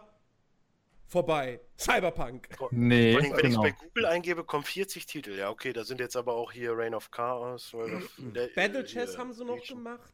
vorbei. 1.06 1.60
Cyberpunk. 1.78 2.48
Nee, 2.72 3.12
Vor 3.12 3.20
allem, 3.22 3.32
wenn 3.32 3.42
genau. 3.50 3.64
ich 3.64 3.72
bei 3.74 3.78
Google 3.86 4.06
eingebe, 4.06 4.44
kommen 4.44 4.64
40 4.64 5.06
Titel. 5.06 5.32
Ja, 5.38 5.50
okay, 5.50 5.72
da 5.72 5.84
sind 5.84 6.00
jetzt 6.00 6.16
aber 6.16 6.34
auch 6.34 6.50
hier 6.52 6.76
Reign 6.76 6.94
of 6.94 7.10
Chaos, 7.10 7.72
World 7.72 7.94
of 8.04 8.18
Le- 8.18 8.48
Battle 8.54 8.80
äh, 8.80 8.84
Chess 8.84 9.16
haben 9.16 9.32
sie 9.32 9.44
noch 9.44 9.56
Legion. 9.56 9.78
gemacht. 9.84 10.12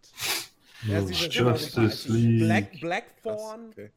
Ja, 0.87 1.01
sie 1.03 1.15
sind 1.15 1.33
Justice 1.33 2.09
immer 2.09 2.17
League. 2.19 2.41
Black, 2.41 2.81
Blackthorn, 2.81 3.69
Okay. 3.71 3.91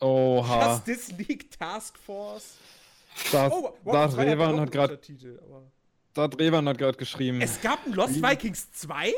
Oha. 0.00 0.72
Justice 0.74 1.12
League 1.16 1.50
Task 1.56 1.96
Force. 1.96 2.56
Das, 3.30 3.52
Oh, 3.52 3.72
da 3.84 3.92
Warcraft 3.92 4.14
2 4.16 4.24
Revan 4.24 4.60
hat 4.60 4.72
gerade 4.72 4.98
da 6.14 6.24
Revan 6.26 6.68
hat 6.68 6.78
gerade 6.78 6.98
geschrieben. 6.98 7.40
Es 7.40 7.60
gab 7.60 7.84
ein 7.86 7.92
Lost 7.92 8.22
Vikings 8.22 8.70
2? 8.72 9.12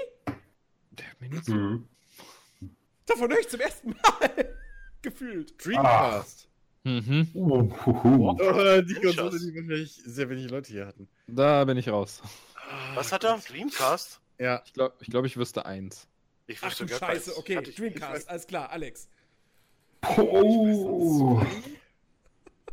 Der 0.93 1.11
hat 1.11 1.21
mir 1.21 1.29
nicht 1.31 1.45
so- 1.45 1.55
Mhm. 1.55 1.89
Davon 3.07 3.31
höre 3.31 3.41
ich 3.41 3.49
zum 3.49 3.61
ersten 3.61 3.91
Mal. 3.91 4.55
Gefühlt. 5.03 5.55
Dreamcast. 5.65 6.49
Mhm. 6.85 7.29
Huhu. 7.35 8.31
Oh, 8.31 8.81
die. 8.83 8.95
Konsole, 8.95 9.39
die 9.39 9.55
wahrscheinlich 9.55 9.93
sehr 10.05 10.29
wenig 10.31 10.51
Leute 10.51 10.73
hier 10.73 10.87
hatten. 10.87 11.09
Da 11.27 11.65
bin 11.65 11.77
ich 11.77 11.89
raus. 11.89 12.23
Was 12.95 13.13
hat 13.13 13.25
er? 13.25 13.39
Dreamcast? 13.39 14.21
Ja. 14.39 14.63
Ich 14.65 14.73
glaube, 14.73 14.95
ich, 15.01 15.09
glaub, 15.09 15.25
ich 15.25 15.37
wüsste 15.37 15.67
eins. 15.67 16.07
Ich 16.47 16.59
Ach 16.63 16.75
du 16.75 16.87
gar 16.87 16.99
Scheiße, 16.99 17.37
okay, 17.39 17.55
Dreamcast, 17.63 18.29
alles 18.29 18.47
klar, 18.47 18.71
Alex. 18.71 19.09
Oh. 20.19 21.43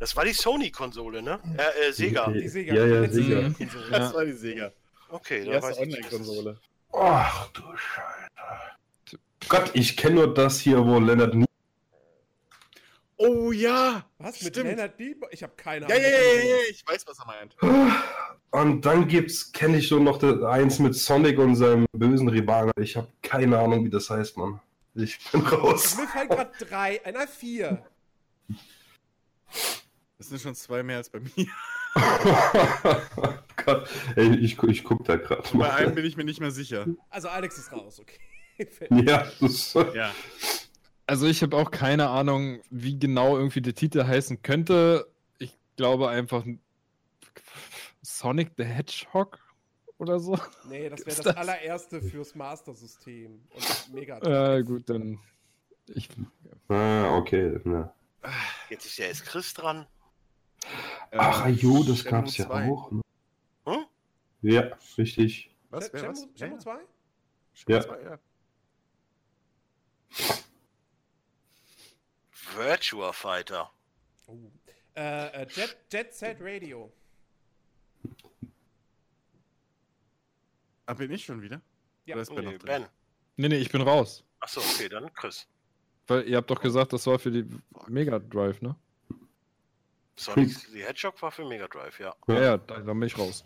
Das 0.02 0.16
war 0.16 0.24
die 0.24 0.32
Sony-Konsole, 0.32 1.22
ne? 1.22 1.38
Äh, 1.56 1.90
äh, 1.90 1.92
Sega. 1.92 2.28
Die 2.28 2.48
Sega. 2.48 2.74
Ja, 2.74 3.06
die 3.06 3.20
ja, 3.30 3.50
Sega. 3.52 3.54
Das 3.92 4.12
war 4.12 4.24
die 4.24 4.32
Sega. 4.32 4.72
Okay, 5.08 5.42
Die 5.44 5.46
da 5.46 5.52
erste 5.52 5.70
ich. 5.74 5.78
Online-Konsole. 5.78 6.58
Ach 6.92 7.46
du 7.52 7.62
Scheiße. 7.76 9.20
Gott, 9.48 9.70
ich 9.74 9.96
kenne 9.96 10.16
nur 10.16 10.34
das 10.34 10.58
hier, 10.58 10.84
wo 10.84 10.98
Leonard 10.98 11.36
Nie 11.36 11.44
Oh 13.16 13.52
ja! 13.52 14.04
Was, 14.18 14.42
mit 14.42 14.52
Stimmt. 14.52 14.70
Leonard 14.70 14.98
Lieber? 14.98 15.28
Ich 15.30 15.44
habe 15.44 15.52
keine 15.56 15.86
Ja, 15.88 15.94
Ahnung. 15.94 16.02
ja, 16.02 16.18
ja, 16.18 16.32
ja, 16.32 16.50
ja, 16.50 16.56
ich 16.68 16.84
weiß, 16.84 17.06
was 17.06 17.20
er 17.20 17.26
meint. 17.26 17.56
Und 18.50 18.84
dann 18.84 19.06
gibt's, 19.06 19.52
kenne 19.52 19.76
ich 19.76 19.88
nur 19.92 20.00
noch 20.00 20.18
das 20.18 20.42
eins 20.42 20.80
mit 20.80 20.96
Sonic 20.96 21.38
und 21.38 21.54
seinem 21.54 21.86
bösen 21.92 22.28
Rivalen. 22.28 22.72
Ich 22.76 22.96
habe 22.96 23.06
keine 23.22 23.56
Ahnung, 23.56 23.84
wie 23.84 23.90
das 23.90 24.10
heißt, 24.10 24.36
Mann. 24.36 24.60
Ich 24.96 25.20
bin 25.30 25.42
raus. 25.42 25.96
Mir 25.96 26.08
fallen 26.08 26.28
gerade 26.28 26.50
drei, 26.58 27.00
nein, 27.04 27.28
vier. 27.28 27.86
Das 30.22 30.28
sind 30.28 30.40
schon 30.40 30.54
zwei 30.54 30.84
mehr 30.84 30.98
als 30.98 31.10
bei 31.10 31.18
mir. 31.18 31.48
Gott, 33.64 33.88
ey, 34.14 34.36
ich, 34.36 34.56
ich 34.62 34.84
guck 34.84 35.04
da 35.04 35.16
gerade 35.16 35.42
Bei 35.58 35.72
einem 35.74 35.88
mal. 35.88 35.94
bin 35.96 36.04
ich 36.04 36.16
mir 36.16 36.22
nicht 36.22 36.38
mehr 36.38 36.52
sicher. 36.52 36.86
Also 37.10 37.28
Alex 37.28 37.58
ist 37.58 37.72
raus, 37.72 37.98
okay. 37.98 38.20
Ja, 38.90 39.26
das, 39.40 39.74
Ja. 39.94 40.12
Also 41.08 41.26
ich 41.26 41.42
habe 41.42 41.56
auch 41.56 41.72
keine 41.72 42.08
Ahnung, 42.10 42.60
wie 42.70 42.96
genau 43.00 43.36
irgendwie 43.36 43.62
der 43.62 43.74
Titel 43.74 44.04
heißen 44.04 44.42
könnte. 44.42 45.10
Ich 45.40 45.58
glaube 45.76 46.08
einfach 46.08 46.44
Sonic 48.02 48.52
the 48.56 48.62
Hedgehog 48.64 49.40
oder 49.98 50.20
so. 50.20 50.38
Nee, 50.68 50.88
das 50.88 51.00
wäre 51.04 51.16
das, 51.16 51.24
das- 51.24 51.36
allererste 51.36 52.00
fürs 52.00 52.36
Master-System. 52.36 53.40
Und 53.50 53.92
mega. 53.92 54.18
Äh, 54.56 54.62
gut, 54.62 54.88
dann. 54.88 55.18
Ich, 55.88 56.08
ah, 56.68 57.16
okay. 57.16 57.58
Ja. 57.64 57.92
Jetzt 58.70 58.86
ist 58.86 58.98
ja 58.98 59.06
jetzt 59.06 59.24
Chris 59.26 59.52
dran. 59.52 59.84
Ach, 61.12 61.46
Ähm, 61.46 61.54
jo, 61.56 61.82
das 61.84 61.98
Shenmue 62.00 62.10
gab's 62.22 62.36
ja 62.36 62.46
2. 62.46 62.68
auch. 62.70 62.90
Ne? 62.90 63.02
Hm? 63.66 63.84
Ja, 64.42 64.78
richtig. 64.98 65.54
Was? 65.70 65.92
Wer 65.92 66.08
was? 66.08 66.18
Shenmue, 66.20 66.36
Shenmue 66.38 66.58
2? 66.58 66.78
Shenmue 67.54 67.76
Ja. 67.76 67.82
2, 67.86 68.02
ja. 68.02 68.18
Virtua 72.54 73.12
Fighter. 73.12 73.70
Oh. 74.26 74.36
Äh, 74.94 75.42
äh, 75.42 75.46
Jet, 75.50 75.76
Jet 75.90 76.14
Set 76.14 76.36
Radio. 76.40 76.92
Ah, 80.86 80.94
bin 80.94 81.10
ich 81.12 81.24
schon 81.24 81.40
wieder? 81.40 81.60
Ja. 82.04 82.14
Oder 82.14 82.22
ist 82.22 82.34
Ben 82.34 82.44
Nee, 82.44 82.52
noch 82.52 82.58
drin? 82.58 82.66
Ben. 82.82 82.86
nee, 83.36 83.48
nee, 83.48 83.56
ich 83.56 83.70
bin 83.70 83.80
raus. 83.82 84.24
Achso, 84.40 84.60
okay, 84.60 84.88
dann 84.88 85.12
Chris. 85.14 85.46
Weil 86.08 86.28
ihr 86.28 86.36
habt 86.36 86.50
doch 86.50 86.60
gesagt, 86.60 86.92
das 86.92 87.06
war 87.06 87.18
für 87.18 87.30
die 87.30 87.46
Mega 87.86 88.18
Drive, 88.18 88.60
ne? 88.60 88.74
Sonic 90.16 90.50
the 90.50 90.82
Hedgehog 90.84 91.20
war 91.22 91.30
für 91.32 91.44
Mega 91.44 91.66
Drive, 91.68 91.98
ja. 91.98 92.14
Ja, 92.28 92.40
ja, 92.42 92.56
dann, 92.58 92.86
dann 92.86 92.98
bin 93.00 93.06
ich 93.06 93.18
raus. 93.18 93.44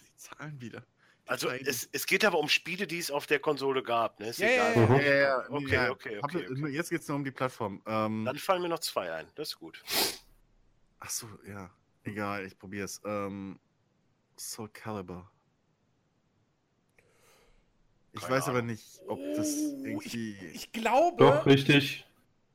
Die 0.00 0.16
Zahlen 0.16 0.60
wieder. 0.60 0.84
Also 1.26 1.48
es, 1.50 1.88
es 1.92 2.06
geht 2.06 2.24
aber 2.24 2.38
um 2.38 2.48
Spiele, 2.48 2.86
die 2.88 2.98
es 2.98 3.10
auf 3.10 3.26
der 3.26 3.38
Konsole 3.38 3.82
gab, 3.84 4.18
ne? 4.18 4.30
Ist 4.30 4.40
Ja, 4.40 4.48
ja, 4.48 4.72
egal. 4.72 4.76
ja. 4.76 4.86
Mhm. 4.88 4.94
Ja, 4.96 5.02
ja, 5.02 5.14
ja. 5.14 5.50
Okay, 5.50 5.74
ja. 5.74 5.90
okay, 5.90 6.16
Hab- 6.18 6.24
okay, 6.34 6.46
okay. 6.50 6.68
Jetzt 6.70 6.90
geht 6.90 7.02
es 7.02 7.08
nur 7.08 7.16
um 7.16 7.24
die 7.24 7.30
Plattform. 7.30 7.80
Ähm, 7.86 8.24
Dann 8.24 8.36
fallen 8.38 8.62
mir 8.62 8.68
noch 8.68 8.80
zwei 8.80 9.12
ein. 9.12 9.28
Das 9.36 9.50
ist 9.50 9.56
gut. 9.58 9.82
ach 10.98 11.10
so, 11.10 11.28
ja. 11.46 11.70
Egal, 12.02 12.46
ich 12.46 12.58
probier's. 12.58 13.00
Ähm, 13.04 13.60
Soul 14.36 14.68
Calibur. 14.70 15.30
Ich 18.12 18.22
Keine 18.22 18.34
weiß 18.34 18.48
aber 18.48 18.58
Ahnung. 18.58 18.72
nicht, 18.72 19.00
ob 19.06 19.18
das 19.36 19.56
Oh, 19.56 19.84
irgendwie. 19.84 20.36
Ich 20.52 20.72
glaube. 20.72 21.16
Doch, 21.18 21.46
richtig. 21.46 22.04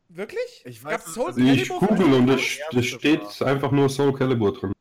Wirklich? 0.09 0.63
Ich 0.65 0.83
weiß, 0.83 0.91
Gab's 0.91 1.13
Soul 1.13 1.27
also 1.27 1.39
Ich 1.41 1.67
Calibur 1.67 1.79
für 1.79 1.85
google 1.87 2.13
und 2.13 2.29
es 2.29 2.57
Ja, 2.57 2.65
das 2.71 2.85
steht 2.85 3.41
einfach 3.41 3.71
nur 3.71 3.89
Soul 3.89 4.13
Calibur 4.17 4.53
drin. 4.53 4.73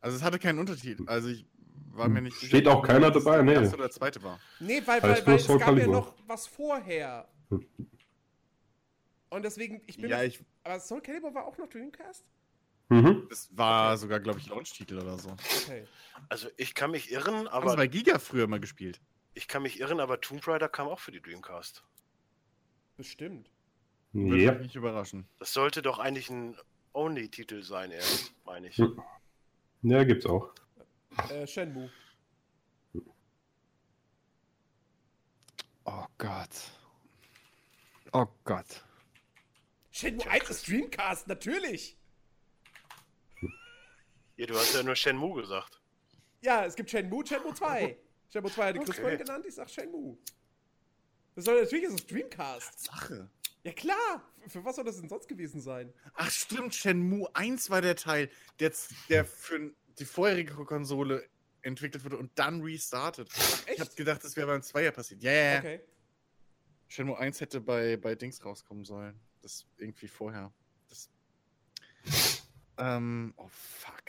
also 0.00 0.16
es 0.16 0.22
hatte 0.22 0.38
keinen 0.38 0.58
Untertitel. 0.58 1.04
Also 1.06 1.28
ich 1.28 1.44
war 1.92 2.08
mir 2.08 2.22
nicht 2.22 2.36
Steht 2.36 2.66
auch 2.66 2.82
keiner 2.82 3.10
das 3.10 3.24
dabei, 3.24 3.42
der 3.42 3.60
nee. 3.60 3.68
oder 3.68 3.76
der 3.76 3.90
zweite 3.90 4.22
war. 4.22 4.40
Nee, 4.58 4.82
weil, 4.86 5.02
weil, 5.02 5.14
nur 5.18 5.26
weil 5.26 5.36
es 5.36 5.44
Soul 5.44 5.58
gab 5.58 5.68
ja 5.68 5.74
Calibur. 5.74 5.94
noch 5.94 6.14
was 6.26 6.46
vorher. 6.46 7.28
Und 9.30 9.44
deswegen, 9.44 9.80
ich 9.86 9.96
bin. 9.96 10.10
Ja, 10.10 10.22
ich. 10.22 10.40
aber 10.64 10.80
Soul 10.80 11.00
Calibur 11.00 11.32
war 11.34 11.44
auch 11.44 11.56
noch 11.56 11.68
Dreamcast? 11.68 12.24
Mhm. 12.88 13.26
Das 13.28 13.48
war 13.56 13.96
sogar, 13.96 14.18
glaube 14.18 14.40
ich, 14.40 14.48
Launch-Titel 14.48 14.98
oder 14.98 15.16
so. 15.18 15.30
Okay. 15.62 15.86
Also 16.28 16.48
ich 16.56 16.74
kann 16.74 16.90
mich 16.90 17.12
irren, 17.12 17.34
Haben 17.34 17.44
sie 17.44 17.50
aber 17.52 17.76
bei 17.76 17.86
Giga 17.86 18.18
früher 18.18 18.48
mal 18.48 18.58
gespielt. 18.58 19.00
ich 19.34 19.46
kann 19.46 19.62
mich 19.62 19.78
irren, 19.78 20.00
aber 20.00 20.20
Tomb 20.20 20.44
Raider 20.48 20.68
kam 20.68 20.88
auch 20.88 20.98
für 20.98 21.12
die 21.12 21.22
Dreamcast. 21.22 21.84
Bestimmt. 22.96 23.48
Würde 24.12 24.42
Ja. 24.42 24.52
mich 24.52 24.62
nicht 24.62 24.74
überraschen. 24.76 25.28
Das 25.38 25.52
sollte 25.52 25.82
doch 25.82 25.98
eigentlich 25.98 26.30
ein 26.30 26.56
Only-Titel 26.92 27.62
sein, 27.62 27.90
erst, 27.92 28.32
meine 28.44 28.68
ich. 28.68 28.80
Ja, 29.82 30.04
gibt's 30.04 30.26
auch. 30.26 30.52
Äh, 31.30 31.46
Shenmue. 31.46 31.90
Oh 35.84 36.04
Gott. 36.18 36.50
Oh 38.12 38.26
Gott. 38.44 38.84
Shenmue 39.92 40.28
1 40.28 40.50
ist 40.50 40.68
Dreamcast, 40.68 41.26
natürlich. 41.28 41.96
Hier, 44.36 44.46
du 44.46 44.54
hast 44.54 44.74
ja 44.74 44.82
nur 44.82 44.96
Shenmue 44.96 45.40
gesagt. 45.40 45.80
Ja, 46.40 46.64
es 46.64 46.74
gibt 46.74 46.90
Shenmue, 46.90 47.26
Shenmue 47.26 47.54
2. 47.54 47.96
Shenmue 48.30 48.50
2 48.50 48.66
hat 48.68 48.74
die 48.74 48.78
Chris 48.80 48.90
Okay. 48.90 49.00
vorhin 49.00 49.18
genannt, 49.18 49.44
ich 49.46 49.54
sag 49.54 49.68
Shenmue. 49.70 50.16
Das 51.34 51.44
soll 51.44 51.60
natürlich 51.62 51.84
ist 51.84 51.94
es 51.94 52.06
Dreamcast. 52.06 52.80
Sache. 52.84 53.30
Ja 53.62 53.72
klar, 53.72 54.22
für 54.48 54.64
was 54.64 54.76
soll 54.76 54.84
das 54.84 54.96
denn 54.96 55.08
sonst 55.08 55.28
gewesen 55.28 55.60
sein? 55.60 55.92
Ach 56.14 56.30
stimmt, 56.30 56.74
Shenmue 56.74 57.28
1 57.34 57.68
war 57.68 57.82
der 57.82 57.94
Teil, 57.94 58.30
der, 58.58 58.72
der 59.08 59.24
für 59.24 59.74
die 59.98 60.06
vorherige 60.06 60.54
Konsole 60.64 61.28
entwickelt 61.62 62.04
wurde 62.04 62.16
und 62.16 62.30
dann 62.38 62.62
restartet. 62.62 63.28
Ich 63.28 63.80
hab 63.80 63.88
Echt? 63.88 63.96
gedacht, 63.96 64.24
das 64.24 64.34
wäre 64.36 64.46
beim 64.46 64.62
Zweier 64.62 64.92
passiert. 64.92 65.22
Ja, 65.22 65.32
ja. 65.32 65.58
Okay. 65.58 65.80
Shenmue 66.88 67.18
1 67.18 67.40
hätte 67.40 67.60
bei, 67.60 67.96
bei 67.98 68.14
Dings 68.14 68.42
rauskommen 68.44 68.84
sollen. 68.84 69.20
Das 69.42 69.66
irgendwie 69.76 70.08
vorher. 70.08 70.52
Das. 70.88 71.10
Ähm, 72.78 73.34
oh 73.36 73.48
fuck. 73.48 74.02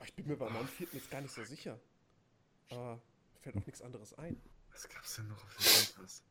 Oh, 0.00 0.04
ich 0.04 0.14
bin 0.14 0.26
mir 0.26 0.36
bei 0.36 0.50
meinem 0.50 0.68
vierten 0.68 0.96
jetzt 0.96 1.10
gar 1.10 1.20
nicht 1.20 1.32
so 1.32 1.44
sicher. 1.44 1.80
Aber 2.70 3.00
fällt 3.40 3.56
auch 3.56 3.66
nichts 3.66 3.82
anderes 3.82 4.14
ein. 4.14 4.40
Was 4.72 4.88
gab's 4.88 5.16
denn 5.16 5.28
noch 5.28 5.42
auf 5.42 5.56
dem 5.56 5.64
Gamepasss? 5.64 6.22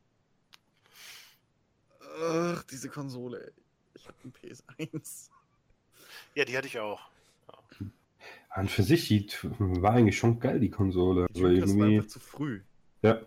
Ach, 2.20 2.62
diese 2.64 2.88
Konsole, 2.88 3.46
ey. 3.46 3.52
Ich 3.94 4.08
hab 4.08 4.14
einen 4.22 4.32
PS1. 4.32 5.28
Ja, 6.34 6.44
die 6.44 6.56
hatte 6.56 6.66
ich 6.66 6.78
auch. 6.78 7.00
An 8.50 8.68
für 8.68 8.82
sich 8.82 9.08
die 9.08 9.26
war 9.58 9.92
eigentlich 9.92 10.18
schon 10.18 10.38
geil, 10.38 10.60
die 10.60 10.70
Konsole. 10.70 11.26
Die 11.30 11.40
Aber 11.40 11.48
Dreamcast 11.48 11.78
war 11.78 11.78
irgendwie. 11.86 11.96
einfach 11.98 12.10
zu 12.10 12.20
früh. 12.20 12.62
Ja. 13.02 13.20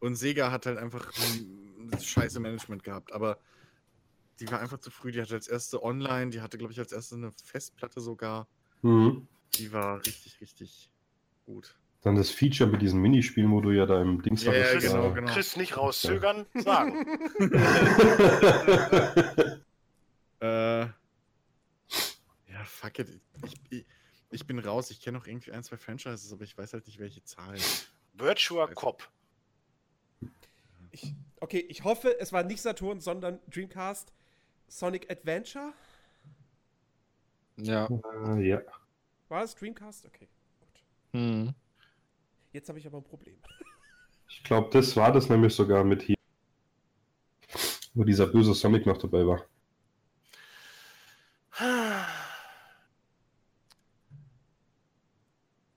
Und 0.00 0.16
Sega 0.16 0.50
hat 0.50 0.66
halt 0.66 0.78
einfach 0.78 1.12
ein 1.16 1.98
scheiße 2.00 2.40
Management 2.40 2.84
gehabt, 2.84 3.12
aber 3.12 3.38
die 4.40 4.50
war 4.50 4.60
einfach 4.60 4.78
zu 4.78 4.90
früh. 4.90 5.12
Die 5.12 5.20
hatte 5.20 5.34
als 5.34 5.48
erste 5.48 5.82
online, 5.82 6.30
die 6.30 6.40
hatte, 6.40 6.58
glaube 6.58 6.72
ich, 6.72 6.78
als 6.78 6.92
erste 6.92 7.16
eine 7.16 7.32
Festplatte 7.32 8.00
sogar. 8.00 8.46
Mhm. 8.82 9.26
Die 9.54 9.72
war 9.72 10.04
richtig, 10.04 10.40
richtig 10.40 10.90
gut. 11.46 11.78
Dann 12.06 12.14
das 12.14 12.30
Feature 12.30 12.70
mit 12.70 12.82
diesem 12.82 13.02
Minispiel, 13.02 13.50
wo 13.50 13.60
du 13.60 13.72
ja 13.72 13.84
da 13.84 14.00
im 14.00 14.22
Dings 14.22 14.44
Ja, 14.44 14.52
ja, 14.52 14.64
hattest, 14.64 14.86
genau, 14.92 15.08
da- 15.08 15.14
genau. 15.14 15.32
Chris, 15.32 15.56
nicht 15.56 15.76
rauszögern, 15.76 16.46
sagen. 16.54 17.04
Äh, 20.38 20.80
ja, 20.82 20.92
fuck 22.66 22.98
it. 23.00 23.20
Ich, 23.42 23.54
ich, 23.70 23.86
ich 24.30 24.46
bin 24.46 24.58
raus. 24.60 24.90
Ich 24.90 25.00
kenne 25.00 25.16
noch 25.18 25.26
irgendwie 25.26 25.50
ein, 25.50 25.64
zwei 25.64 25.78
Franchises, 25.78 26.30
aber 26.32 26.44
ich 26.44 26.56
weiß 26.56 26.74
halt 26.74 26.86
nicht, 26.86 26.98
welche 27.00 27.24
Zahlen. 27.24 27.58
Virtua 28.12 28.66
Cop. 28.68 29.08
Ich, 30.92 31.14
okay, 31.40 31.58
ich 31.70 31.82
hoffe, 31.84 32.20
es 32.20 32.32
war 32.34 32.42
nicht 32.44 32.60
Saturn, 32.60 33.00
sondern 33.00 33.40
Dreamcast. 33.48 34.12
Sonic 34.68 35.10
Adventure? 35.10 35.72
Ja. 37.56 37.88
Äh, 38.36 38.42
ja. 38.46 38.60
War 39.28 39.42
es 39.42 39.54
Dreamcast? 39.56 40.04
Okay, 40.06 40.28
gut. 40.60 40.82
Hm. 41.14 41.54
Jetzt 42.56 42.70
habe 42.70 42.78
ich 42.78 42.86
aber 42.86 42.98
ein 42.98 43.04
Problem. 43.04 43.36
Ich 44.28 44.42
glaube, 44.42 44.70
das 44.70 44.96
war 44.96 45.12
das 45.12 45.28
nämlich 45.28 45.54
sogar 45.54 45.82
mit 45.82 46.02
hier. 46.02 46.16
Wo 47.94 48.04
dieser 48.04 48.26
böse 48.26 48.54
Sonic 48.54 48.84
noch 48.84 48.98
dabei 48.98 49.26
war. 49.26 49.46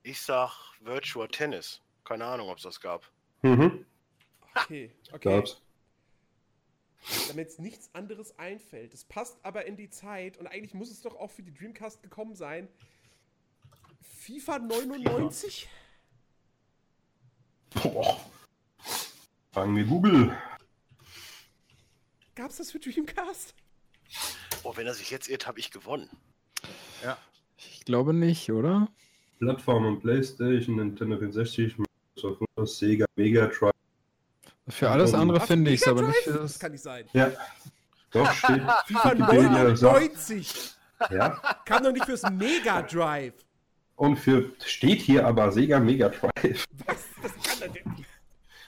Ich 0.03 0.21
sag 0.21 0.51
Virtua 0.81 1.27
Tennis. 1.27 1.81
Keine 2.03 2.25
Ahnung, 2.25 2.49
ob 2.49 2.57
es 2.57 2.63
das 2.63 2.81
gab. 2.81 3.09
Mhm. 3.43 3.85
Okay, 4.55 4.91
okay. 5.11 5.35
Gab's. 5.37 5.61
Damit 7.27 7.47
jetzt 7.47 7.59
nichts 7.59 7.89
anderes 7.93 8.37
einfällt. 8.37 8.93
Es 8.93 9.03
passt 9.03 9.39
aber 9.43 9.65
in 9.65 9.77
die 9.77 9.89
Zeit 9.89 10.37
und 10.37 10.47
eigentlich 10.47 10.73
muss 10.73 10.91
es 10.91 11.01
doch 11.01 11.15
auch 11.15 11.31
für 11.31 11.43
die 11.43 11.53
Dreamcast 11.53 12.03
gekommen 12.03 12.35
sein. 12.35 12.67
FIFA 14.01 14.59
99? 14.59 15.69
Boah. 17.73 18.19
Fragen 19.53 19.75
wir 19.75 19.83
Google. 19.85 20.35
Gab's 22.35 22.57
das 22.57 22.71
für 22.71 22.79
Dreamcast? 22.79 23.53
Oh, 24.63 24.75
wenn 24.75 24.87
er 24.87 24.93
sich 24.93 25.11
jetzt 25.11 25.29
irrt, 25.29 25.47
habe 25.47 25.59
ich 25.59 25.71
gewonnen. 25.71 26.09
Ich 27.57 27.83
glaube 27.85 28.13
nicht, 28.13 28.49
oder? 28.51 28.87
Plattformen 29.39 29.99
PlayStation, 29.99 30.77
Nintendo 30.77 31.17
64, 31.17 31.77
Microsoft 31.77 32.41
Windows, 32.41 32.77
Sega, 32.79 33.05
Mega 33.15 33.47
Drive. 33.47 33.73
Für 34.69 34.89
alles 34.89 35.13
andere 35.13 35.39
finde 35.41 35.71
ich 35.71 35.81
es, 35.81 35.87
aber 35.87 36.03
nicht 36.03 36.19
für 36.19 36.33
Das 36.33 36.41
das. 36.53 36.59
kann 36.59 36.71
nicht 36.71 36.83
sein. 36.83 37.05
Ja. 37.13 37.31
Doch, 38.11 38.31
steht. 38.33 38.61
FIFA 38.87 39.11
Wikipedia 39.17 39.75
sagt- 39.75 39.81
99 39.81 40.73
Ja. 41.11 41.29
kam 41.65 41.83
doch 41.83 41.91
nicht 41.91 42.05
fürs 42.05 42.23
Mega 42.31 42.81
Drive. 42.83 43.33
Und 43.99 44.15
für 44.15 44.53
steht 44.63 45.01
hier 45.01 45.27
aber 45.27 45.51
Sega 45.51 45.77
Mega 45.77 46.07
Drive. 46.07 46.63
Was, 46.85 47.03
was 47.21 47.33
kann 47.33 47.59
das 47.59 47.73
denn? 47.73 48.05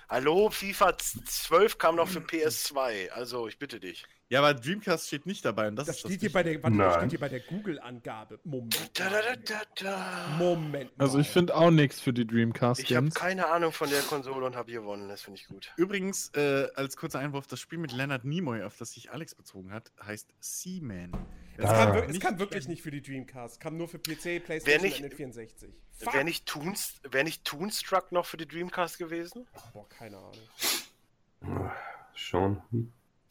Hallo, 0.09 0.49
FIFA 0.49 0.97
12 0.97 1.77
kam 1.77 1.95
noch 1.95 2.09
für 2.09 2.19
PS2. 2.19 3.11
Also, 3.11 3.47
ich 3.47 3.57
bitte 3.57 3.79
dich. 3.79 4.03
Ja, 4.31 4.39
aber 4.39 4.53
Dreamcast 4.53 5.07
steht 5.07 5.25
nicht 5.25 5.43
dabei 5.43 5.67
und 5.67 5.75
das, 5.75 5.87
Das 5.87 5.95
ist 5.97 5.99
steht 6.03 6.13
das 6.13 6.21
hier 6.21 6.31
bei 6.31 6.41
der, 6.41 6.63
warte, 6.63 6.77
das 6.77 6.95
steht 6.95 7.09
hier 7.09 7.19
bei 7.19 7.27
der 7.27 7.41
Google-Angabe. 7.41 8.39
Moment. 8.45 8.91
Da, 8.97 9.09
da, 9.09 9.21
da, 9.21 9.35
da, 9.35 9.61
da. 9.75 10.35
Moment. 10.37 10.89
Also 10.97 11.17
mal. 11.17 11.21
ich 11.21 11.27
finde 11.29 11.53
auch 11.53 11.69
nichts 11.69 11.99
für 11.99 12.13
die 12.13 12.25
Dreamcast 12.25 12.79
Ich 12.81 12.95
habe 12.95 13.09
keine 13.09 13.47
Ahnung 13.49 13.73
von 13.73 13.89
der 13.89 13.99
Konsole 14.03 14.45
und 14.45 14.55
habe 14.55 14.71
gewonnen. 14.71 15.09
Das 15.09 15.21
finde 15.23 15.37
ich 15.41 15.47
gut. 15.47 15.73
Übrigens, 15.75 16.29
äh, 16.29 16.69
als 16.75 16.95
kurzer 16.95 17.19
Einwurf, 17.19 17.45
das 17.45 17.59
Spiel 17.59 17.77
mit 17.77 17.91
Leonard 17.91 18.23
Nimoy, 18.23 18.63
auf 18.63 18.77
das 18.77 18.93
sich 18.93 19.11
Alex 19.11 19.35
bezogen 19.35 19.73
hat, 19.73 19.91
heißt 20.01 20.29
Seaman. 20.39 21.11
Es 21.57 21.65
kam, 21.65 21.93
wir- 21.93 22.07
es 22.07 22.19
kam 22.21 22.39
wirklich 22.39 22.69
nicht 22.69 22.81
für 22.83 22.91
die 22.91 23.01
Dreamcast. 23.01 23.59
Kam 23.59 23.75
nur 23.75 23.89
für 23.89 23.99
PC, 23.99 24.39
PlayStation 24.39 24.81
nicht- 24.81 25.01
und 25.03 25.13
N64. 25.13 25.67
Fuck. 25.99 26.13
Wäre 26.13 26.23
nicht, 26.23 26.45
Toons, 26.45 27.01
wär 27.11 27.25
nicht 27.25 27.43
Toonstruck 27.43 28.13
noch 28.13 28.25
für 28.25 28.37
die 28.37 28.47
Dreamcast 28.47 28.97
gewesen? 28.97 29.45
Boah, 29.73 29.89
keine 29.89 30.15
Ahnung. 30.15 31.69
Schon. 32.15 32.61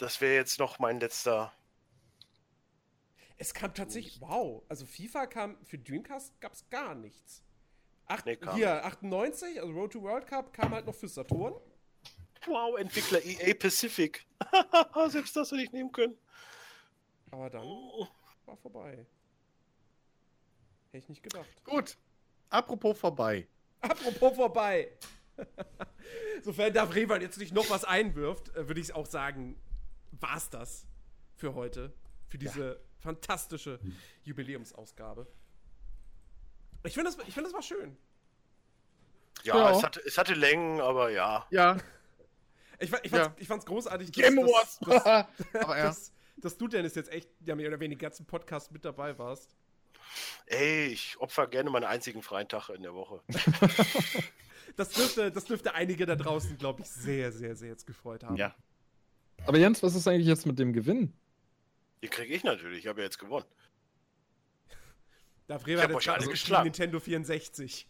Das 0.00 0.22
wäre 0.22 0.34
jetzt 0.34 0.58
noch 0.58 0.78
mein 0.78 0.98
letzter. 0.98 1.52
Es 3.36 3.52
kam 3.52 3.74
tatsächlich, 3.74 4.18
wow, 4.22 4.62
also 4.66 4.86
FIFA 4.86 5.26
kam, 5.26 5.58
für 5.66 5.78
Dreamcast 5.78 6.40
gab 6.40 6.54
es 6.54 6.66
gar 6.70 6.94
nichts. 6.94 7.42
Acht, 8.06 8.24
Nee, 8.24 8.36
kam 8.36 8.56
hier, 8.56 8.82
98, 8.82 9.60
also 9.60 9.72
Road 9.74 9.92
to 9.92 10.00
World 10.00 10.26
Cup, 10.26 10.54
kam 10.54 10.70
halt 10.70 10.86
noch 10.86 10.94
für 10.94 11.06
Saturn. 11.06 11.52
Wow, 12.46 12.78
Entwickler 12.78 13.22
EA 13.22 13.52
Pacific. 13.52 14.26
Selbst 15.08 15.36
das 15.36 15.50
hätte 15.50 15.64
ich 15.64 15.72
nehmen 15.72 15.92
können. 15.92 16.16
Aber 17.30 17.50
dann 17.50 17.66
war 18.46 18.56
vorbei. 18.56 19.06
Hätte 20.86 20.96
ich 20.96 21.08
nicht 21.10 21.22
gedacht. 21.22 21.62
Gut. 21.64 21.98
Apropos 22.48 22.98
vorbei. 22.98 23.46
Apropos 23.82 24.34
vorbei. 24.34 24.96
Sofern 26.42 26.72
da 26.72 26.84
Rewald 26.84 27.20
jetzt 27.20 27.36
nicht 27.36 27.52
noch 27.52 27.68
was 27.68 27.84
einwirft, 27.84 28.48
äh, 28.56 28.66
würde 28.66 28.80
ich 28.80 28.94
auch 28.94 29.06
sagen, 29.06 29.60
war's 30.12 30.50
das 30.50 30.86
für 31.36 31.55
heute. 31.55 31.92
Für 32.28 32.39
diese 32.39 32.80
fantastische 32.98 33.80
Jubiläumsausgabe. 34.22 35.26
Ich 36.84 36.94
finde, 36.94 37.10
das, 37.10 37.26
ich 37.26 37.34
find, 37.34 37.47
das 37.47 37.52
war 37.52 37.62
schön. 37.62 37.97
Ja, 39.42 39.56
Ja. 39.56 39.76
Es, 39.76 39.82
hatte, 39.82 40.00
es 40.05 40.16
hatte 40.18 40.34
Längen, 40.34 40.80
aber 40.80 41.10
ja. 41.10 41.47
Ja, 41.50 41.76
Ich, 42.78 42.92
ich, 43.02 43.10
Ja. 43.12 43.24
fand's, 43.24 43.40
ich 43.40 43.48
fand's 43.48 43.66
großartig, 43.66 44.12
Game 44.12 44.36
dass, 44.36 44.44
Awards. 44.44 44.78
dass, 44.80 45.05
aber 45.64 45.76
ja. 45.78 45.84
dass, 45.84 46.12
dass 46.36 46.56
du, 46.56 46.68
Dennis, 46.68 46.94
jetzt 46.94 47.10
echt 47.10 47.28
ja, 47.44 47.55
mehr 47.55 47.68
oder 47.68 47.80
weniger 47.80 48.00
ganzen 48.08 48.26
Podcast 48.26 48.70
mit 48.72 48.84
dabei 48.84 49.18
warst. 49.18 49.55
Ey, 50.47 50.86
ich 50.86 51.16
opfer 51.20 51.47
gerne 51.47 51.70
meinen 51.70 51.84
einzigen 51.84 52.22
freien 52.22 52.48
Tag 52.48 52.68
in 52.70 52.82
der 52.82 52.94
Woche. 52.94 53.22
Das 54.76 54.90
dürfte, 54.90 55.32
das 55.32 55.44
dürfte 55.47 55.74
einige 55.74 56.06
da 56.06 56.14
draußen, 56.14 56.56
glaube 56.56 56.82
ich, 56.82 56.89
sehr, 56.89 57.32
sehr, 57.32 57.56
sehr 57.56 57.70
jetzt 57.70 57.86
gefreut 57.86 58.22
haben. 58.22 58.36
Ja. 58.36 58.55
Aber 59.47 59.59
Jens, 59.59 59.83
was 59.83 59.94
ist 59.94 60.07
eigentlich 60.07 60.27
jetzt 60.27 60.47
mit 60.47 60.59
dem 60.59 60.73
Gewinn? 60.73 61.12
Die 62.02 62.09
kriege 62.09 62.33
ich 62.35 62.44
natürlich. 62.44 62.81
Ich 62.81 62.86
habe 62.86 63.01
ja 63.01 63.05
jetzt 63.05 63.19
gewonnen. 63.19 63.47
Da 65.47 65.57
Ich 65.57 65.67
Rewald 65.67 65.83
hab 65.85 65.91
jetzt 65.91 65.97
euch 65.99 66.09
alle 66.09 66.19
also 66.19 66.31
geschlagen. 66.31 66.65
Nintendo 66.65 67.01
64. 67.01 67.86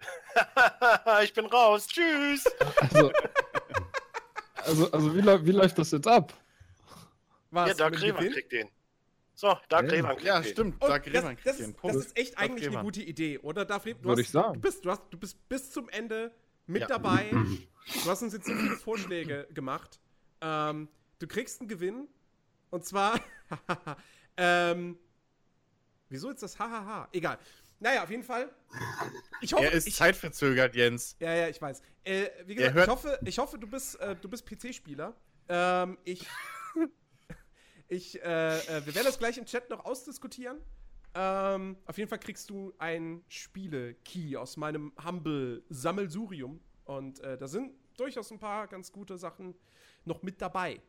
ich 1.24 1.32
bin 1.34 1.46
raus. 1.46 1.86
Tschüss. 1.88 2.44
Also, 2.80 3.12
also, 4.56 4.90
also 4.92 5.14
wie, 5.16 5.46
wie 5.46 5.52
läuft 5.52 5.78
das 5.78 5.90
jetzt 5.90 6.06
ab? 6.06 6.32
Was? 7.50 7.76
ja, 7.78 7.86
Revan 7.86 8.16
Gewinn? 8.18 8.32
kriegt 8.32 8.52
den. 8.52 8.68
So, 9.34 9.56
Dark 9.68 9.86
Ja. 9.86 9.92
Revan 9.92 10.10
kriegt 10.12 10.24
Ja, 10.26 10.40
den. 10.40 10.50
stimmt. 10.52 10.82
Und 10.82 10.88
Dark 10.88 11.04
das, 11.04 11.12
Revan 11.14 11.34
das, 11.36 11.42
kriegt 11.42 11.58
den 11.58 11.64
ist, 11.70 11.74
das 11.74 11.80
Punkt. 11.80 11.96
ist 11.96 12.16
echt 12.16 12.34
Dark 12.34 12.44
eigentlich 12.44 12.64
eine 12.66 12.72
Revan. 12.76 12.84
gute 12.84 13.02
Idee, 13.02 13.38
oder? 13.38 13.64
Darf, 13.64 13.84
du, 13.84 13.90
Würde 13.96 14.10
hast, 14.12 14.18
ich 14.20 14.30
sagen. 14.30 14.54
Du, 14.54 14.60
bist, 14.60 14.84
du, 14.84 14.90
hast, 14.90 15.02
du 15.10 15.18
bist 15.18 15.48
bis 15.48 15.70
zum 15.70 15.88
Ende 15.88 16.32
mit 16.66 16.82
Ja. 16.82 16.86
dabei. 16.88 17.30
Du 17.30 18.10
hast 18.10 18.22
uns 18.22 18.32
jetzt 18.32 18.46
so 18.46 18.54
viele 18.54 18.76
Vorschläge 18.76 19.48
gemacht. 19.52 19.98
Ähm, 20.42 20.88
du 21.18 21.26
kriegst 21.26 21.60
einen 21.60 21.68
Gewinn. 21.68 22.08
Und 22.70 22.84
zwar. 22.84 23.20
ähm, 24.36 24.98
wieso 26.08 26.30
ist 26.30 26.42
das 26.42 26.58
Hahaha? 26.58 27.08
Egal. 27.12 27.38
Naja, 27.78 28.04
auf 28.04 28.10
jeden 28.10 28.22
Fall. 28.22 28.48
Ich 29.40 29.52
hoffe, 29.52 29.64
Er 29.64 29.72
ist 29.72 29.88
ich, 29.88 29.96
zeitverzögert, 29.96 30.76
Jens. 30.76 31.16
Ja, 31.18 31.34
ja, 31.34 31.48
ich 31.48 31.60
weiß. 31.60 31.82
Äh, 32.04 32.28
wie 32.46 32.54
gesagt, 32.54 32.76
ich 32.76 32.88
hoffe, 32.88 33.20
ich 33.24 33.38
hoffe, 33.38 33.58
du 33.58 33.66
bist, 33.66 33.98
äh, 34.00 34.14
du 34.14 34.28
bist 34.28 34.46
PC-Spieler. 34.46 35.14
Ähm, 35.48 35.98
ich, 36.04 36.26
ich, 37.88 38.22
äh, 38.22 38.58
äh, 38.58 38.86
wir 38.86 38.94
werden 38.94 39.06
das 39.06 39.18
gleich 39.18 39.36
im 39.36 39.46
Chat 39.46 39.68
noch 39.68 39.84
ausdiskutieren. 39.84 40.58
Ähm, 41.14 41.76
auf 41.86 41.98
jeden 41.98 42.08
Fall 42.08 42.20
kriegst 42.20 42.48
du 42.50 42.72
ein 42.78 43.24
Spiele-Key 43.28 44.36
aus 44.36 44.56
meinem 44.56 44.92
Humble-Sammelsurium. 45.04 46.60
Und 46.84 47.20
äh, 47.20 47.36
da 47.36 47.48
sind 47.48 47.72
durchaus 47.96 48.30
ein 48.30 48.38
paar 48.38 48.68
ganz 48.68 48.92
gute 48.92 49.18
Sachen 49.18 49.54
noch 50.04 50.22
mit 50.22 50.40
dabei. 50.40 50.80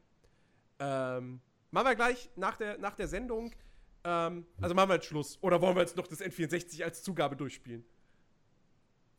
Ähm, 0.79 1.39
machen 1.71 1.87
wir 1.87 1.95
gleich 1.95 2.29
nach 2.35 2.57
der, 2.57 2.77
nach 2.77 2.95
der 2.95 3.07
Sendung. 3.07 3.53
Ähm, 4.03 4.45
also 4.61 4.75
machen 4.75 4.89
wir 4.89 4.95
jetzt 4.95 5.05
Schluss. 5.07 5.37
Oder 5.41 5.61
wollen 5.61 5.75
wir 5.75 5.81
jetzt 5.81 5.95
noch 5.95 6.07
das 6.07 6.19
N64 6.21 6.83
als 6.83 7.03
Zugabe 7.03 7.35
durchspielen? 7.35 7.85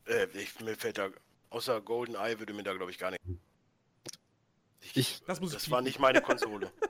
Äh, 0.07 0.27
ich, 0.35 0.61
mir 0.61 0.77
fällt 0.77 0.99
da, 0.99 1.09
außer 1.51 1.81
Golden 1.81 2.15
Eye 2.17 2.39
würde 2.39 2.53
mir 2.53 2.63
da, 2.63 2.75
glaube 2.75 2.91
ich, 2.91 2.99
gar 2.99 3.11
nicht. 3.11 3.23
Ich, 4.93 5.23
Das 5.27 5.41
muss 5.41 5.51
ich 5.53 5.57
Das 5.59 5.71
war 5.71 5.79
piepen. 5.79 5.85
nicht 5.85 5.99
meine 5.99 6.21
Konsole. 6.21 6.71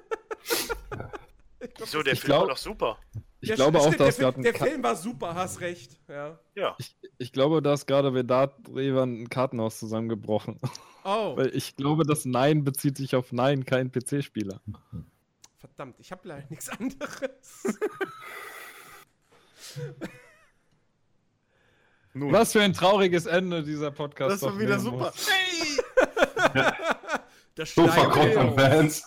So, 1.86 2.02
der 2.02 2.12
Ich 2.12 2.20
Film 2.20 2.32
war 2.32 2.38
glaub- 2.40 2.50
doch 2.50 2.56
super. 2.58 2.98
Ich 3.44 3.50
Ja, 3.50 3.54
glaube 3.56 3.78
auch, 3.78 3.94
dass 3.94 4.16
der, 4.16 4.32
gerade 4.32 4.34
Film, 4.34 4.46
ein 4.46 4.52
der 4.52 4.54
Film 4.54 4.82
war 4.82 4.96
super, 4.96 5.34
hast 5.34 5.60
recht. 5.60 5.98
Ja. 6.08 6.38
Ja. 6.54 6.74
ich, 6.78 6.96
ich 7.18 7.32
glaube, 7.32 7.60
dass 7.62 7.86
gerade 7.86 8.12
Vedat 8.14 8.54
Revan 8.74 9.22
ein 9.22 9.28
Kartenhaus 9.28 9.78
zusammengebrochen. 9.78 10.58
Oh, 11.04 11.36
Weil 11.36 11.54
ich 11.54 11.76
glaube, 11.76 12.04
das 12.04 12.24
Nein 12.24 12.64
bezieht 12.64 12.96
sich 12.96 13.14
auf 13.16 13.32
Nein, 13.32 13.64
kein 13.64 13.92
PC-Spieler. 13.92 14.60
verdammt, 15.58 15.96
ich 16.00 16.10
habe 16.12 16.26
leider 16.28 16.46
nichts 16.50 16.68
anderes. 16.70 17.78
Nun, 22.16 22.32
Was 22.32 22.52
für 22.52 22.62
ein 22.62 22.72
trauriges 22.72 23.26
Ende 23.26 23.62
dieser 23.64 23.90
Podcast. 23.90 24.34
das 24.34 24.42
war 24.42 24.58
wieder 24.58 24.78
super. 24.78 25.12
muss. 25.12 25.26
Der 27.56 27.66
So 27.66 27.88
Stein- 27.88 27.90
verkaufen 27.90 28.54
Fans. 28.58 29.02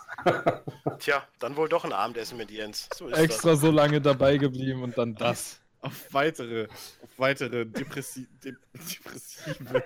Tja, 0.99 1.27
dann 1.39 1.55
wohl 1.55 1.69
doch 1.69 1.85
ein 1.85 1.93
Abendessen 1.93 2.37
mit 2.37 2.51
Jens. 2.51 2.89
So 2.95 3.07
ist 3.07 3.17
Extra 3.17 3.55
so 3.55 3.71
lange 3.71 4.01
dabei 4.01 4.37
geblieben 4.37 4.83
und 4.83 4.97
dann 4.97 5.15
das. 5.15 5.59
Auf 5.81 6.11
weitere, 6.13 6.67
auf 7.03 7.09
weitere 7.17 7.65
Depressi 7.65 8.27
de 8.43 8.55
depressive 8.73 9.83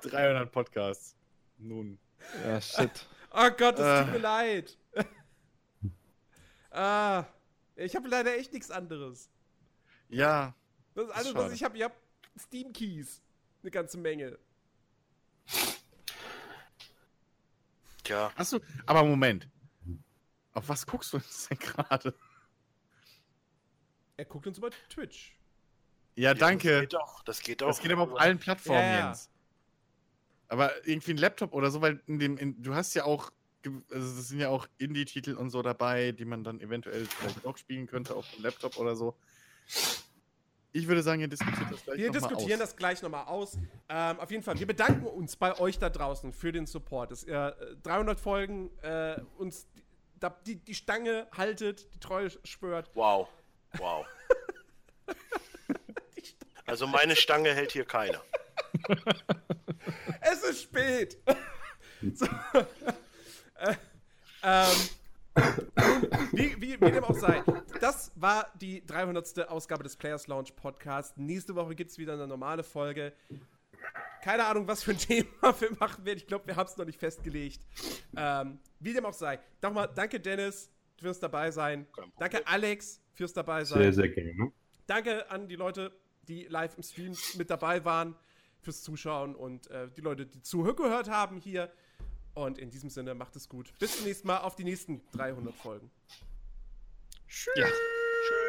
300 0.02 0.50
Podcasts. 0.50 1.14
Nun. 1.58 1.98
Ja, 2.44 2.60
shit. 2.60 3.06
Oh 3.32 3.50
Gott, 3.56 3.78
das 3.78 4.04
tut 4.04 4.08
Äh. 4.08 4.12
mir 4.12 4.18
leid. 4.18 4.78
ah, 6.70 7.24
ich 7.76 7.94
habe 7.94 8.08
leider 8.08 8.36
echt 8.36 8.52
nichts 8.52 8.70
anderes. 8.70 9.28
Ja, 10.08 10.54
Das 10.94 11.06
ist 11.06 11.10
alles, 11.14 11.34
was 11.34 11.52
ich 11.52 11.62
habe. 11.62 11.76
Ich 11.76 11.82
habe 11.84 11.94
Steam 12.38 12.72
Keys. 12.72 13.20
Eine 13.62 13.70
ganze 13.70 13.98
Menge. 13.98 14.38
Das. 18.08 18.32
Tja, 18.32 18.32
hast 18.36 18.52
du. 18.52 18.60
Aber 18.86 19.04
Moment. 19.04 19.48
Auf 20.52 20.68
was 20.68 20.86
guckst 20.86 21.12
du 21.12 21.18
jetzt 21.18 21.50
denn 21.50 21.58
gerade? 21.58 22.14
Er 24.16 24.24
guckt 24.24 24.46
uns 24.46 24.58
über 24.58 24.70
Twitch. 24.88 25.38
Ja, 26.16 26.34
Das 26.34 26.40
danke. 26.40 26.80
geht 26.80 26.94
doch. 26.94 27.22
Das 27.22 27.40
geht 27.40 27.60
doch. 27.60 27.68
Das 27.68 27.80
geht 27.80 27.92
aber 27.92 28.02
auf 28.02 28.20
allen 28.20 28.38
Plattformen, 28.38 28.80
Ja, 28.80 28.98
ja. 28.98 29.06
Jens. 29.06 29.30
Aber 30.48 30.86
irgendwie 30.86 31.12
ein 31.12 31.18
Laptop 31.18 31.52
oder 31.54 31.70
so, 31.70 31.80
weil 31.80 32.02
in 32.06 32.18
dem, 32.18 32.36
in, 32.38 32.60
du 32.60 32.74
hast 32.74 32.94
ja 32.94 33.04
auch, 33.04 33.30
also 33.64 34.16
das 34.16 34.28
sind 34.28 34.40
ja 34.40 34.48
auch 34.48 34.66
Indie-Titel 34.78 35.34
und 35.34 35.50
so 35.50 35.62
dabei, 35.62 36.12
die 36.12 36.24
man 36.24 36.42
dann 36.42 36.60
eventuell 36.60 37.04
vielleicht 37.06 37.44
auch 37.44 37.56
spielen 37.58 37.86
könnte 37.86 38.14
auf 38.16 38.28
dem 38.32 38.42
Laptop 38.42 38.78
oder 38.78 38.96
so. 38.96 39.16
Ich 40.72 40.86
würde 40.86 41.02
sagen, 41.02 41.20
ihr 41.20 41.28
diskutiert 41.28 41.70
das 41.70 41.82
gleich 41.84 41.98
Wir 41.98 42.06
noch 42.06 42.20
mal 42.20 42.28
diskutieren 42.28 42.60
aus. 42.60 42.68
das 42.68 42.76
gleich 42.76 43.02
nochmal 43.02 43.24
aus. 43.26 43.58
Ähm, 43.88 44.20
auf 44.20 44.30
jeden 44.30 44.42
Fall, 44.42 44.58
wir 44.58 44.66
bedanken 44.66 45.06
uns 45.06 45.36
bei 45.36 45.58
euch 45.58 45.78
da 45.78 45.88
draußen 45.88 46.32
für 46.32 46.52
den 46.52 46.66
Support. 46.66 47.10
Dass 47.10 47.24
ihr 47.24 47.56
äh, 47.58 47.76
300 47.82 48.20
Folgen 48.20 48.70
äh, 48.82 49.20
uns 49.38 49.66
die, 49.74 49.82
die, 50.46 50.56
die 50.56 50.74
Stange 50.74 51.26
haltet, 51.36 51.92
die 51.94 52.00
Treue 52.00 52.30
schwört. 52.44 52.90
Wow. 52.94 53.28
Wow. 53.78 54.06
Also 56.66 56.86
meine 56.86 57.16
Stange 57.16 57.54
hält 57.54 57.72
hier 57.72 57.86
keiner. 57.86 58.22
Es 60.20 60.42
ist 60.42 60.62
spät. 60.64 61.16
so. 62.14 62.26
äh, 63.54 63.74
ähm, 64.42 64.76
wie, 66.32 66.60
wie, 66.60 66.80
wie 66.80 66.90
dem 66.90 67.04
auch 67.04 67.14
sei. 67.14 67.42
Das 67.80 68.12
war 68.16 68.52
die 68.60 68.84
300. 68.84 69.48
Ausgabe 69.48 69.82
des 69.82 69.96
Players 69.96 70.26
Launch 70.26 70.54
Podcast. 70.56 71.16
Nächste 71.18 71.54
Woche 71.54 71.74
gibt 71.74 71.90
es 71.90 71.98
wieder 71.98 72.14
eine 72.14 72.26
normale 72.26 72.62
Folge. 72.62 73.12
Keine 74.22 74.44
Ahnung, 74.46 74.66
was 74.66 74.82
für 74.82 74.92
ein 74.92 74.98
Thema 74.98 75.54
wir 75.60 75.72
machen 75.78 76.04
werden. 76.04 76.18
Ich 76.18 76.26
glaube, 76.26 76.46
wir 76.46 76.56
haben 76.56 76.66
es 76.66 76.76
noch 76.76 76.86
nicht 76.86 76.98
festgelegt. 76.98 77.60
Ähm, 78.16 78.58
wie 78.80 78.92
dem 78.92 79.04
auch 79.06 79.12
sei. 79.12 79.38
Nochmal, 79.62 79.90
danke 79.94 80.20
Dennis 80.20 80.70
fürs 80.96 81.20
dabei 81.20 81.50
sein. 81.50 81.86
Danke 82.18 82.46
Alex 82.46 83.00
fürs 83.12 83.32
dabei 83.32 83.64
sein. 83.64 83.82
Sehr, 83.82 83.92
sehr 83.92 84.08
gerne. 84.08 84.52
Danke 84.86 85.30
an 85.30 85.48
die 85.48 85.56
Leute, 85.56 85.92
die 86.26 86.44
live 86.44 86.76
im 86.76 86.82
Stream 86.82 87.16
mit 87.36 87.50
dabei 87.50 87.84
waren, 87.84 88.16
fürs 88.60 88.82
Zuschauen 88.82 89.34
und 89.34 89.70
äh, 89.70 89.88
die 89.96 90.00
Leute, 90.00 90.26
die 90.26 90.42
zugehört 90.42 91.08
haben 91.08 91.36
hier. 91.38 91.70
Und 92.38 92.56
in 92.58 92.70
diesem 92.70 92.88
Sinne, 92.88 93.16
macht 93.16 93.34
es 93.34 93.48
gut. 93.48 93.72
Bis 93.80 93.96
zum 93.96 94.06
nächsten 94.06 94.28
Mal 94.28 94.38
auf 94.38 94.54
die 94.54 94.62
nächsten 94.62 95.02
300 95.10 95.52
Folgen. 95.52 95.90
Ja. 97.56 97.66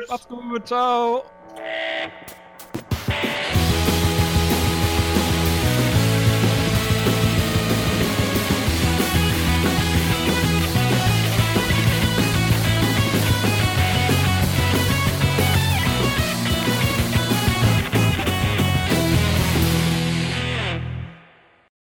Macht's 0.08 0.28
gut, 0.28 0.68
ciao. 0.68 1.26